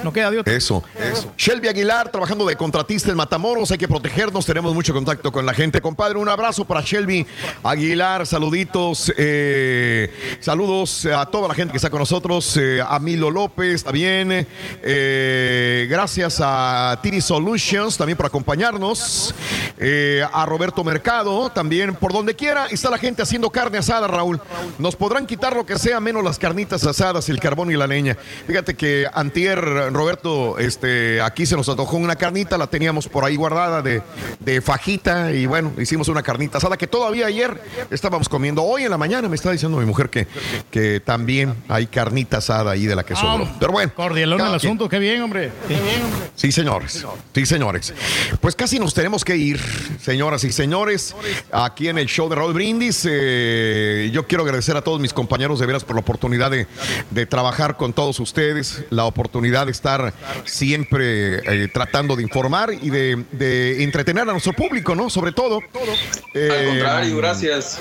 No 0.04 0.12
queda 0.14 0.30
de 0.32 0.40
otra. 0.40 0.54
Eso, 0.54 0.84
eso. 1.12 1.32
Shelby 1.38 1.68
Aguilar 1.68 2.10
trabajando 2.12 2.46
de 2.46 2.56
contratista 2.56 3.10
en 3.12 3.18
Matamoros, 3.18 3.72
hay 3.72 3.78
que 3.78 3.88
protegernos, 3.88 4.46
tenemos 4.46 4.74
mucho 4.74 4.94
contacto 4.94 5.32
con 5.32 5.46
la 5.46 5.54
gente. 5.54 5.82
Compadre, 5.82 6.18
un 6.20 6.30
abrazo 6.30 6.66
para 6.66 6.82
Shelby 6.82 7.26
Aguilar, 7.64 8.26
saluditos, 8.28 9.12
eh, 9.18 10.12
saludos 10.40 11.06
a 11.06 11.26
toda 11.26 11.48
la 11.48 11.54
gente 11.54 11.72
que 11.72 11.78
está 11.78 11.90
con 11.90 12.00
nosotros, 12.00 12.27
eh, 12.30 12.82
a 12.86 13.00
Milo 13.00 13.32
López 13.32 13.86
también, 13.86 14.46
eh, 14.84 15.88
gracias 15.90 16.42
a 16.44 17.00
Tiri 17.02 17.22
Solutions 17.22 17.96
también 17.96 18.18
por 18.18 18.26
acompañarnos, 18.26 19.34
eh, 19.78 20.26
a 20.34 20.46
Roberto 20.46 20.84
Mercado 20.84 21.50
también, 21.50 21.96
por 21.96 22.12
donde 22.12 22.36
quiera 22.36 22.66
está 22.66 22.90
la 22.90 22.98
gente 22.98 23.22
haciendo 23.22 23.50
carne 23.50 23.78
asada, 23.78 24.08
Raúl. 24.08 24.42
Nos 24.78 24.98
podrán 24.98 25.26
quitar 25.26 25.56
lo 25.56 25.66
que 25.66 25.80
sea 25.80 26.02
menos 26.02 26.22
las 26.22 26.38
carnitas 26.38 26.86
asadas, 26.86 27.30
el 27.30 27.40
carbón 27.40 27.72
y 27.72 27.78
la 27.78 27.88
leña. 27.88 28.18
Fíjate 28.46 28.76
que 28.76 29.08
antier, 29.14 29.62
Roberto, 29.94 30.58
este, 30.60 31.22
aquí 31.22 31.46
se 31.46 31.56
nos 31.56 31.70
antojó 31.70 31.96
una 31.96 32.18
carnita, 32.18 32.58
la 32.58 32.68
teníamos 32.68 33.08
por 33.08 33.24
ahí 33.24 33.38
guardada 33.38 33.82
de, 33.82 34.02
de 34.42 34.60
fajita 34.60 35.32
y 35.32 35.46
bueno, 35.46 35.72
hicimos 35.78 36.10
una 36.10 36.24
carnita 36.24 36.58
asada 36.58 36.76
que 36.76 36.88
todavía 36.88 37.28
ayer 37.28 37.62
estábamos 37.90 38.28
comiendo. 38.28 38.64
Hoy 38.64 38.84
en 38.84 38.92
la 38.92 38.98
mañana 38.98 39.30
me 39.30 39.36
está 39.38 39.50
diciendo 39.50 39.78
mi 39.78 39.86
mujer 39.86 40.10
que, 40.10 40.28
que 40.70 41.00
también 41.00 41.56
hay 41.70 41.88
carnita 41.88 42.17
carnita 42.18 42.38
asada 42.38 42.72
ahí 42.72 42.86
de 42.88 42.96
la 42.96 43.04
que 43.04 43.16
sobró. 43.16 43.46
Ah, 43.48 43.56
Pero 43.60 43.72
bueno. 43.72 43.92
Cordialón 43.96 44.42
el 44.42 44.56
asunto, 44.56 44.90
qué 44.90 44.98
bien, 44.98 45.22
hombre. 45.22 45.52
Qué 45.68 45.76
bien, 45.76 46.02
hombre. 46.04 46.30
Sí, 46.36 46.52
señores. 46.52 47.06
Sí, 47.36 47.46
señores. 47.46 47.94
Pues 48.42 48.56
casi 48.56 48.80
nos 48.80 48.94
tenemos 48.94 49.24
que 49.24 49.36
ir, 49.38 49.60
señoras 50.02 50.44
y 50.44 50.52
señores, 50.52 51.16
aquí 51.52 51.90
en 51.90 51.98
el 52.00 52.08
show 52.08 52.28
de 52.30 52.36
Raúl 52.36 52.54
Brindis. 52.54 53.06
Eh, 53.10 54.10
yo 54.12 54.26
quiero 54.26 54.44
agradecer 54.44 54.76
a 54.78 54.82
todos 54.82 55.00
mis 55.00 55.14
compañeros 55.14 55.60
de 55.60 55.66
veras 55.68 55.84
por 55.84 55.96
la 55.96 56.02
oportunidad 56.02 56.50
de, 56.50 56.66
de 57.12 57.26
trabajar 57.28 57.78
con 57.78 57.94
todos 57.94 58.20
ustedes, 58.20 58.84
la 58.90 59.06
oportunidad 59.06 59.66
de 59.68 59.72
estar 59.72 60.14
siempre 60.46 61.64
eh, 61.64 61.68
tratando 61.72 62.16
de 62.16 62.24
informar 62.24 62.74
y 62.74 62.90
de, 62.90 63.24
de 63.32 63.84
entretener 63.84 64.24
a 64.28 64.32
nuestro 64.32 64.54
público, 64.54 64.96
¿no? 64.96 65.10
Sobre 65.10 65.32
todo. 65.34 65.60
Al 65.60 65.88
Eh, 66.34 66.66
contrario, 66.70 67.18
gracias. 67.18 67.80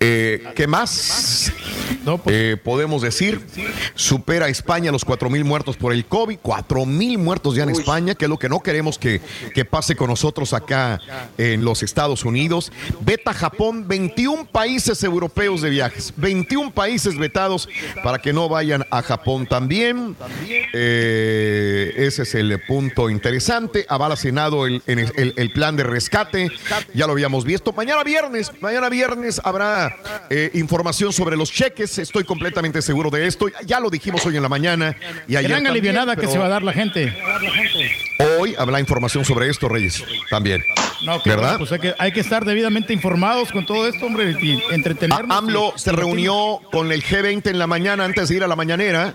Eh, 0.00 0.42
¿Qué 0.56 0.66
más 0.66 1.52
eh, 2.26 2.56
podemos 2.64 3.02
decir? 3.02 3.40
Supera 3.94 4.46
a 4.46 4.48
España 4.48 4.90
los 4.90 5.04
4 5.04 5.28
mil 5.28 5.44
muertos 5.44 5.76
por 5.76 5.92
el 5.92 6.06
COVID. 6.06 6.38
4 6.40 6.86
mil 6.86 7.18
muertos 7.18 7.54
ya 7.54 7.64
en 7.64 7.70
España, 7.70 8.14
que 8.14 8.24
es 8.24 8.28
lo 8.30 8.38
que 8.38 8.48
no 8.48 8.60
queremos 8.60 8.98
que, 8.98 9.20
que 9.54 9.64
pase 9.66 9.94
con 9.96 10.08
nosotros 10.08 10.54
acá 10.54 11.00
en 11.36 11.64
los 11.64 11.82
Estados 11.82 12.24
Unidos. 12.24 12.72
Veta 13.00 13.34
Japón, 13.34 13.86
21 13.86 14.46
países 14.46 15.04
europeos 15.04 15.60
de 15.60 15.70
viajes. 15.70 16.14
21 16.16 16.72
países 16.72 17.18
vetados 17.18 17.68
para 18.02 18.18
que 18.18 18.32
no 18.32 18.48
vayan 18.48 18.86
a 18.90 19.02
Japón 19.02 19.46
también. 19.46 20.16
Eh, 20.72 21.92
ese 21.96 22.22
es 22.22 22.34
el 22.34 22.58
punto 22.66 23.10
interesante. 23.10 23.84
Avala 23.88 24.16
Senado 24.16 24.66
el, 24.66 24.82
en 24.86 24.98
el- 25.00 25.12
el- 25.16 25.34
el 25.36 25.52
plan 25.52 25.76
de 25.76 25.82
rescate. 25.84 26.50
Ya 26.94 27.06
lo 27.06 27.12
habíamos 27.12 27.44
visto. 27.44 27.72
Mañana 27.74 28.02
viernes, 28.02 28.50
mañana 28.60 28.88
viernes 28.88 29.40
habrá 29.44 29.89
eh, 30.30 30.50
información 30.54 31.12
sobre 31.12 31.36
los 31.36 31.50
cheques. 31.52 31.98
Estoy 31.98 32.24
completamente 32.24 32.82
seguro 32.82 33.10
de 33.10 33.26
esto. 33.26 33.46
Ya 33.66 33.80
lo 33.80 33.90
dijimos 33.90 34.24
hoy 34.26 34.36
en 34.36 34.42
la 34.42 34.48
mañana 34.48 34.96
y 35.28 35.36
ayer. 35.36 35.50
Gran 35.50 35.64
también, 35.64 35.96
que 36.16 36.26
se 36.28 36.38
va 36.38 36.46
a 36.46 36.48
dar 36.48 36.62
la 36.62 36.72
gente. 36.72 37.14
Hoy 38.38 38.54
habrá 38.58 38.80
información 38.80 39.24
sobre 39.24 39.48
esto, 39.48 39.68
Reyes. 39.68 40.02
También. 40.28 40.62
No, 41.04 41.18
¿Verdad? 41.24 41.56
pues 41.56 41.72
hay 41.72 41.78
que, 41.78 41.94
hay 41.98 42.12
que 42.12 42.20
estar 42.20 42.44
debidamente 42.44 42.92
informados 42.92 43.50
con 43.52 43.64
todo 43.64 43.88
esto, 43.88 44.04
hombre, 44.04 44.36
y 44.42 44.62
entretenernos. 44.70 45.34
AMLO 45.34 45.72
y- 45.74 45.78
se 45.78 45.92
reunió 45.92 46.60
con 46.70 46.92
el 46.92 47.02
G20 47.02 47.48
en 47.48 47.58
la 47.58 47.66
mañana 47.66 48.04
antes 48.04 48.28
de 48.28 48.36
ir 48.36 48.44
a 48.44 48.46
la 48.46 48.56
mañanera 48.56 49.14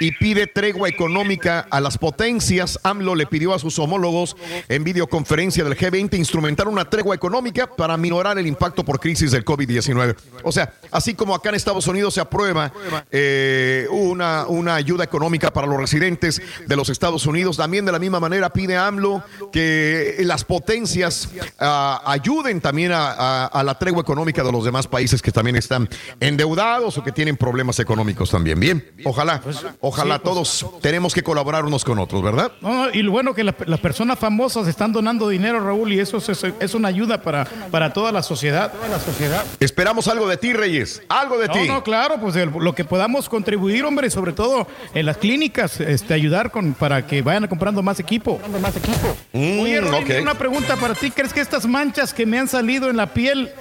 y 0.00 0.12
pide 0.12 0.46
tregua 0.46 0.88
económica 0.88 1.66
a 1.70 1.80
las 1.82 1.98
potencias. 1.98 2.80
AMLO 2.84 3.14
le 3.14 3.26
pidió 3.26 3.52
a 3.52 3.58
sus 3.58 3.78
homólogos 3.78 4.34
en 4.68 4.82
videoconferencia 4.84 5.62
del 5.62 5.76
G20 5.76 6.16
instrumentar 6.16 6.68
una 6.68 6.88
tregua 6.88 7.14
económica 7.14 7.66
para 7.66 7.98
minorar 7.98 8.38
el 8.38 8.46
impacto 8.46 8.82
por 8.82 8.98
crisis 8.98 9.30
del 9.30 9.44
COVID-19. 9.44 10.15
O 10.42 10.52
sea, 10.52 10.72
así 10.90 11.14
como 11.14 11.34
acá 11.34 11.48
en 11.48 11.54
Estados 11.54 11.86
Unidos 11.86 12.14
se 12.14 12.20
aprueba 12.20 12.72
eh, 13.10 13.86
una, 13.90 14.46
una 14.46 14.74
ayuda 14.74 15.04
económica 15.04 15.50
para 15.52 15.66
los 15.66 15.78
residentes 15.78 16.40
de 16.66 16.76
los 16.76 16.88
Estados 16.88 17.26
Unidos, 17.26 17.56
también 17.56 17.84
de 17.86 17.92
la 17.92 17.98
misma 17.98 18.20
manera 18.20 18.50
pide 18.50 18.76
AMLO 18.76 19.22
que 19.52 20.16
las 20.20 20.44
potencias 20.44 21.28
ah, 21.58 22.02
ayuden 22.06 22.60
también 22.60 22.92
a, 22.92 23.12
a- 23.12 23.46
a 23.46 23.62
la 23.62 23.78
tregua 23.78 24.02
económica 24.02 24.42
de 24.42 24.52
los 24.52 24.64
demás 24.64 24.86
países 24.86 25.22
que 25.22 25.32
también 25.32 25.56
están 25.56 25.88
endeudados 26.20 26.98
o 26.98 27.04
que 27.04 27.12
tienen 27.12 27.36
problemas 27.36 27.78
económicos 27.78 28.30
también. 28.30 28.60
Bien, 28.60 28.92
ojalá, 29.04 29.40
ojalá 29.80 30.16
sí, 30.16 30.20
pues. 30.22 30.34
todos 30.34 30.66
tenemos 30.82 31.14
que 31.14 31.22
colaborar 31.22 31.64
unos 31.64 31.84
con 31.84 31.98
otros, 31.98 32.22
¿verdad? 32.22 32.52
No, 32.60 32.86
no, 32.86 32.90
y 32.92 33.02
lo 33.02 33.12
bueno 33.12 33.34
que 33.34 33.44
la- 33.44 33.54
las 33.66 33.80
personas 33.80 34.18
famosas 34.18 34.66
están 34.68 34.92
donando 34.92 35.28
dinero, 35.28 35.60
Raúl, 35.60 35.92
y 35.92 36.00
eso 36.00 36.18
es, 36.18 36.28
es 36.60 36.74
una 36.74 36.88
ayuda 36.88 37.22
para, 37.22 37.44
para 37.70 37.92
toda 37.92 38.12
la 38.12 38.22
sociedad. 38.22 38.72
Toda 38.72 38.88
la 38.88 39.00
sociedad. 39.00 39.44
Esperamos 39.60 40.05
algo 40.08 40.26
de 40.28 40.36
ti, 40.36 40.52
Reyes, 40.52 41.02
algo 41.08 41.38
de 41.38 41.48
No, 41.48 41.52
ti. 41.54 41.68
no, 41.68 41.82
claro, 41.82 42.18
pues 42.20 42.36
el- 42.36 42.50
lo 42.50 42.74
que 42.74 42.84
podamos 42.84 43.28
contribuir, 43.28 43.84
hombre, 43.84 44.10
sobre 44.10 44.32
todo 44.32 44.66
en 44.94 45.06
las 45.06 45.16
clínicas, 45.16 45.80
este, 45.80 46.14
ayudar 46.14 46.50
con 46.50 46.74
para 46.74 47.06
que 47.06 47.22
vayan 47.22 47.46
comprando 47.48 47.82
más 47.82 47.98
equipo. 48.00 48.40
Más 48.60 48.76
equipo. 48.76 49.16
Mm, 49.32 49.60
Oye, 49.60 50.20
una 50.20 50.34
pregunta 50.34 50.76
para 50.76 50.94
ti. 50.94 51.10
¿Crees 51.10 51.32
que 51.32 51.40
estas 51.40 51.66
manchas 51.66 52.12
que 52.14 52.26
me 52.26 52.38
han 52.38 52.48
salido 52.48 52.88
en 52.90 52.96
la 52.96 53.06
piel 53.12 53.52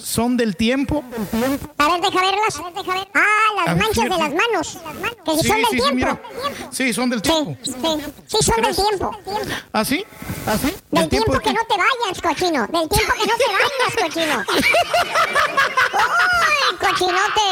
son 0.00 0.36
del 0.36 0.56
tiempo? 0.56 1.04
A 1.78 1.88
ver, 1.88 2.00
deja 2.00 2.20
verlas. 2.20 2.60
Ah, 3.14 3.24
las 3.56 3.66
ver, 3.66 3.76
manchas 3.76 3.94
sí, 3.94 4.02
de 4.02 4.08
las 4.08 4.34
manos. 4.34 4.78
Que 5.24 5.30
Sí, 5.42 5.48
son 5.48 5.56
del 5.56 5.64
sí, 5.66 5.70
sí, 5.70 5.76
tiempo. 5.76 5.94
mira. 5.94 6.22
Sí, 6.70 6.92
son 6.92 7.10
del 7.10 7.22
tiempo. 7.22 7.56
Sí, 7.62 7.72
sí, 8.26 8.36
son 8.42 8.62
del 8.62 8.74
tiempo. 8.76 9.10
¿Ah, 9.72 9.84
sí? 9.84 10.04
¿Ah, 10.46 10.56
sí? 10.60 10.72
Del 10.90 11.08
tiempo 11.08 11.32
tiempo 11.32 11.40
que 11.40 11.52
no 11.52 11.60
te 11.68 11.74
vayas, 11.76 12.22
cochino. 12.22 12.66
Del 12.66 12.88
tiempo 12.88 13.12
que 13.14 13.26
no 13.26 13.34
te 13.36 13.44
vayas, 13.52 14.14
cochino. 14.14 14.44
¡Uy, 15.92 16.76
cochinote! 16.78 17.50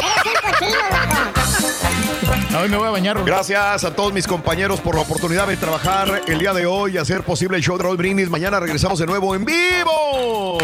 Eres 0.00 0.24
un 0.26 0.50
cochino, 0.50 0.78
loco. 0.90 2.60
Hoy 2.60 2.68
me 2.68 2.76
voy 2.76 2.86
a 2.86 2.90
bañar. 2.90 3.22
Gracias 3.24 3.84
a 3.84 3.90
todos 3.94 4.12
mis 4.12 4.26
compañeros 4.26 4.80
por 4.80 4.94
la 4.94 5.00
oportunidad 5.02 5.46
de 5.48 5.56
trabajar 5.56 6.22
el 6.26 6.38
día 6.38 6.52
de 6.52 6.66
hoy 6.66 6.94
y 6.94 6.98
hacer 6.98 7.22
posible 7.22 7.56
el 7.56 7.62
show 7.64 7.76
de 7.76 7.82
Raúl 7.84 7.96
Brindis. 7.96 8.30
Mañana 8.30 8.60
regresamos 8.60 8.98
de 9.00 9.06
nuevo 9.06 9.34
en 9.34 9.44
vivo. 9.44 10.58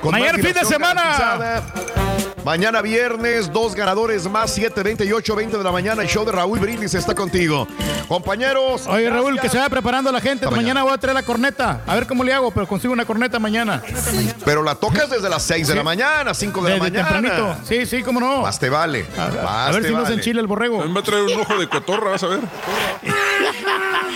Con 0.00 0.12
Mañana 0.12 0.38
fin 0.38 0.52
de 0.54 0.64
semana. 0.64 1.02
garantizada. 1.02 2.33
Mañana 2.44 2.82
viernes, 2.82 3.50
dos 3.50 3.74
ganadores 3.74 4.28
más, 4.30 4.52
7, 4.52 4.82
20 4.82 5.04
y 5.06 5.12
8, 5.12 5.34
20 5.34 5.56
de 5.56 5.64
la 5.64 5.72
mañana. 5.72 6.02
El 6.02 6.08
show 6.08 6.26
de 6.26 6.32
Raúl 6.32 6.58
Brindis 6.58 6.92
está 6.94 7.14
contigo. 7.14 7.66
Compañeros. 8.06 8.86
Oye, 8.86 9.08
Raúl, 9.08 9.40
que 9.40 9.48
se 9.48 9.56
vaya 9.56 9.70
preparando 9.70 10.12
la 10.12 10.20
gente. 10.20 10.46
Mañana. 10.50 10.82
voy 10.82 10.92
a 10.92 10.98
traer 10.98 11.14
la 11.14 11.22
corneta. 11.22 11.80
A 11.86 11.94
ver 11.94 12.06
cómo 12.06 12.22
le 12.22 12.34
hago, 12.34 12.50
pero 12.50 12.66
consigo 12.68 12.92
una 12.92 13.06
corneta 13.06 13.38
mañana. 13.38 13.82
Pero 14.44 14.62
la 14.62 14.74
tocas 14.74 15.08
desde 15.08 15.30
las 15.30 15.42
6 15.42 15.68
de 15.68 15.74
la 15.74 15.82
mañana, 15.82 16.34
5 16.34 16.62
de 16.62 16.70
la 16.70 16.76
mañana. 16.76 17.08
tempranito. 17.08 17.56
Sí, 17.66 17.86
sí, 17.86 18.02
cómo 18.02 18.20
no. 18.20 18.42
Más 18.42 18.58
te 18.58 18.68
vale. 18.68 19.06
A, 19.16 19.28
Más 19.42 19.68
a 19.68 19.70
ver 19.72 19.82
te 19.82 19.88
si 19.88 19.94
no 19.94 20.00
se 20.00 20.04
vale. 20.04 20.14
enchila 20.16 20.40
el 20.42 20.46
borrego. 20.46 20.84
Me 20.84 20.92
va 20.92 21.00
a 21.00 21.02
traer 21.02 21.22
un 21.22 21.40
ojo 21.40 21.56
de 21.56 21.66
cotorra, 21.68 22.10
vas 22.10 22.22
a 22.24 22.26
ver. 22.28 22.40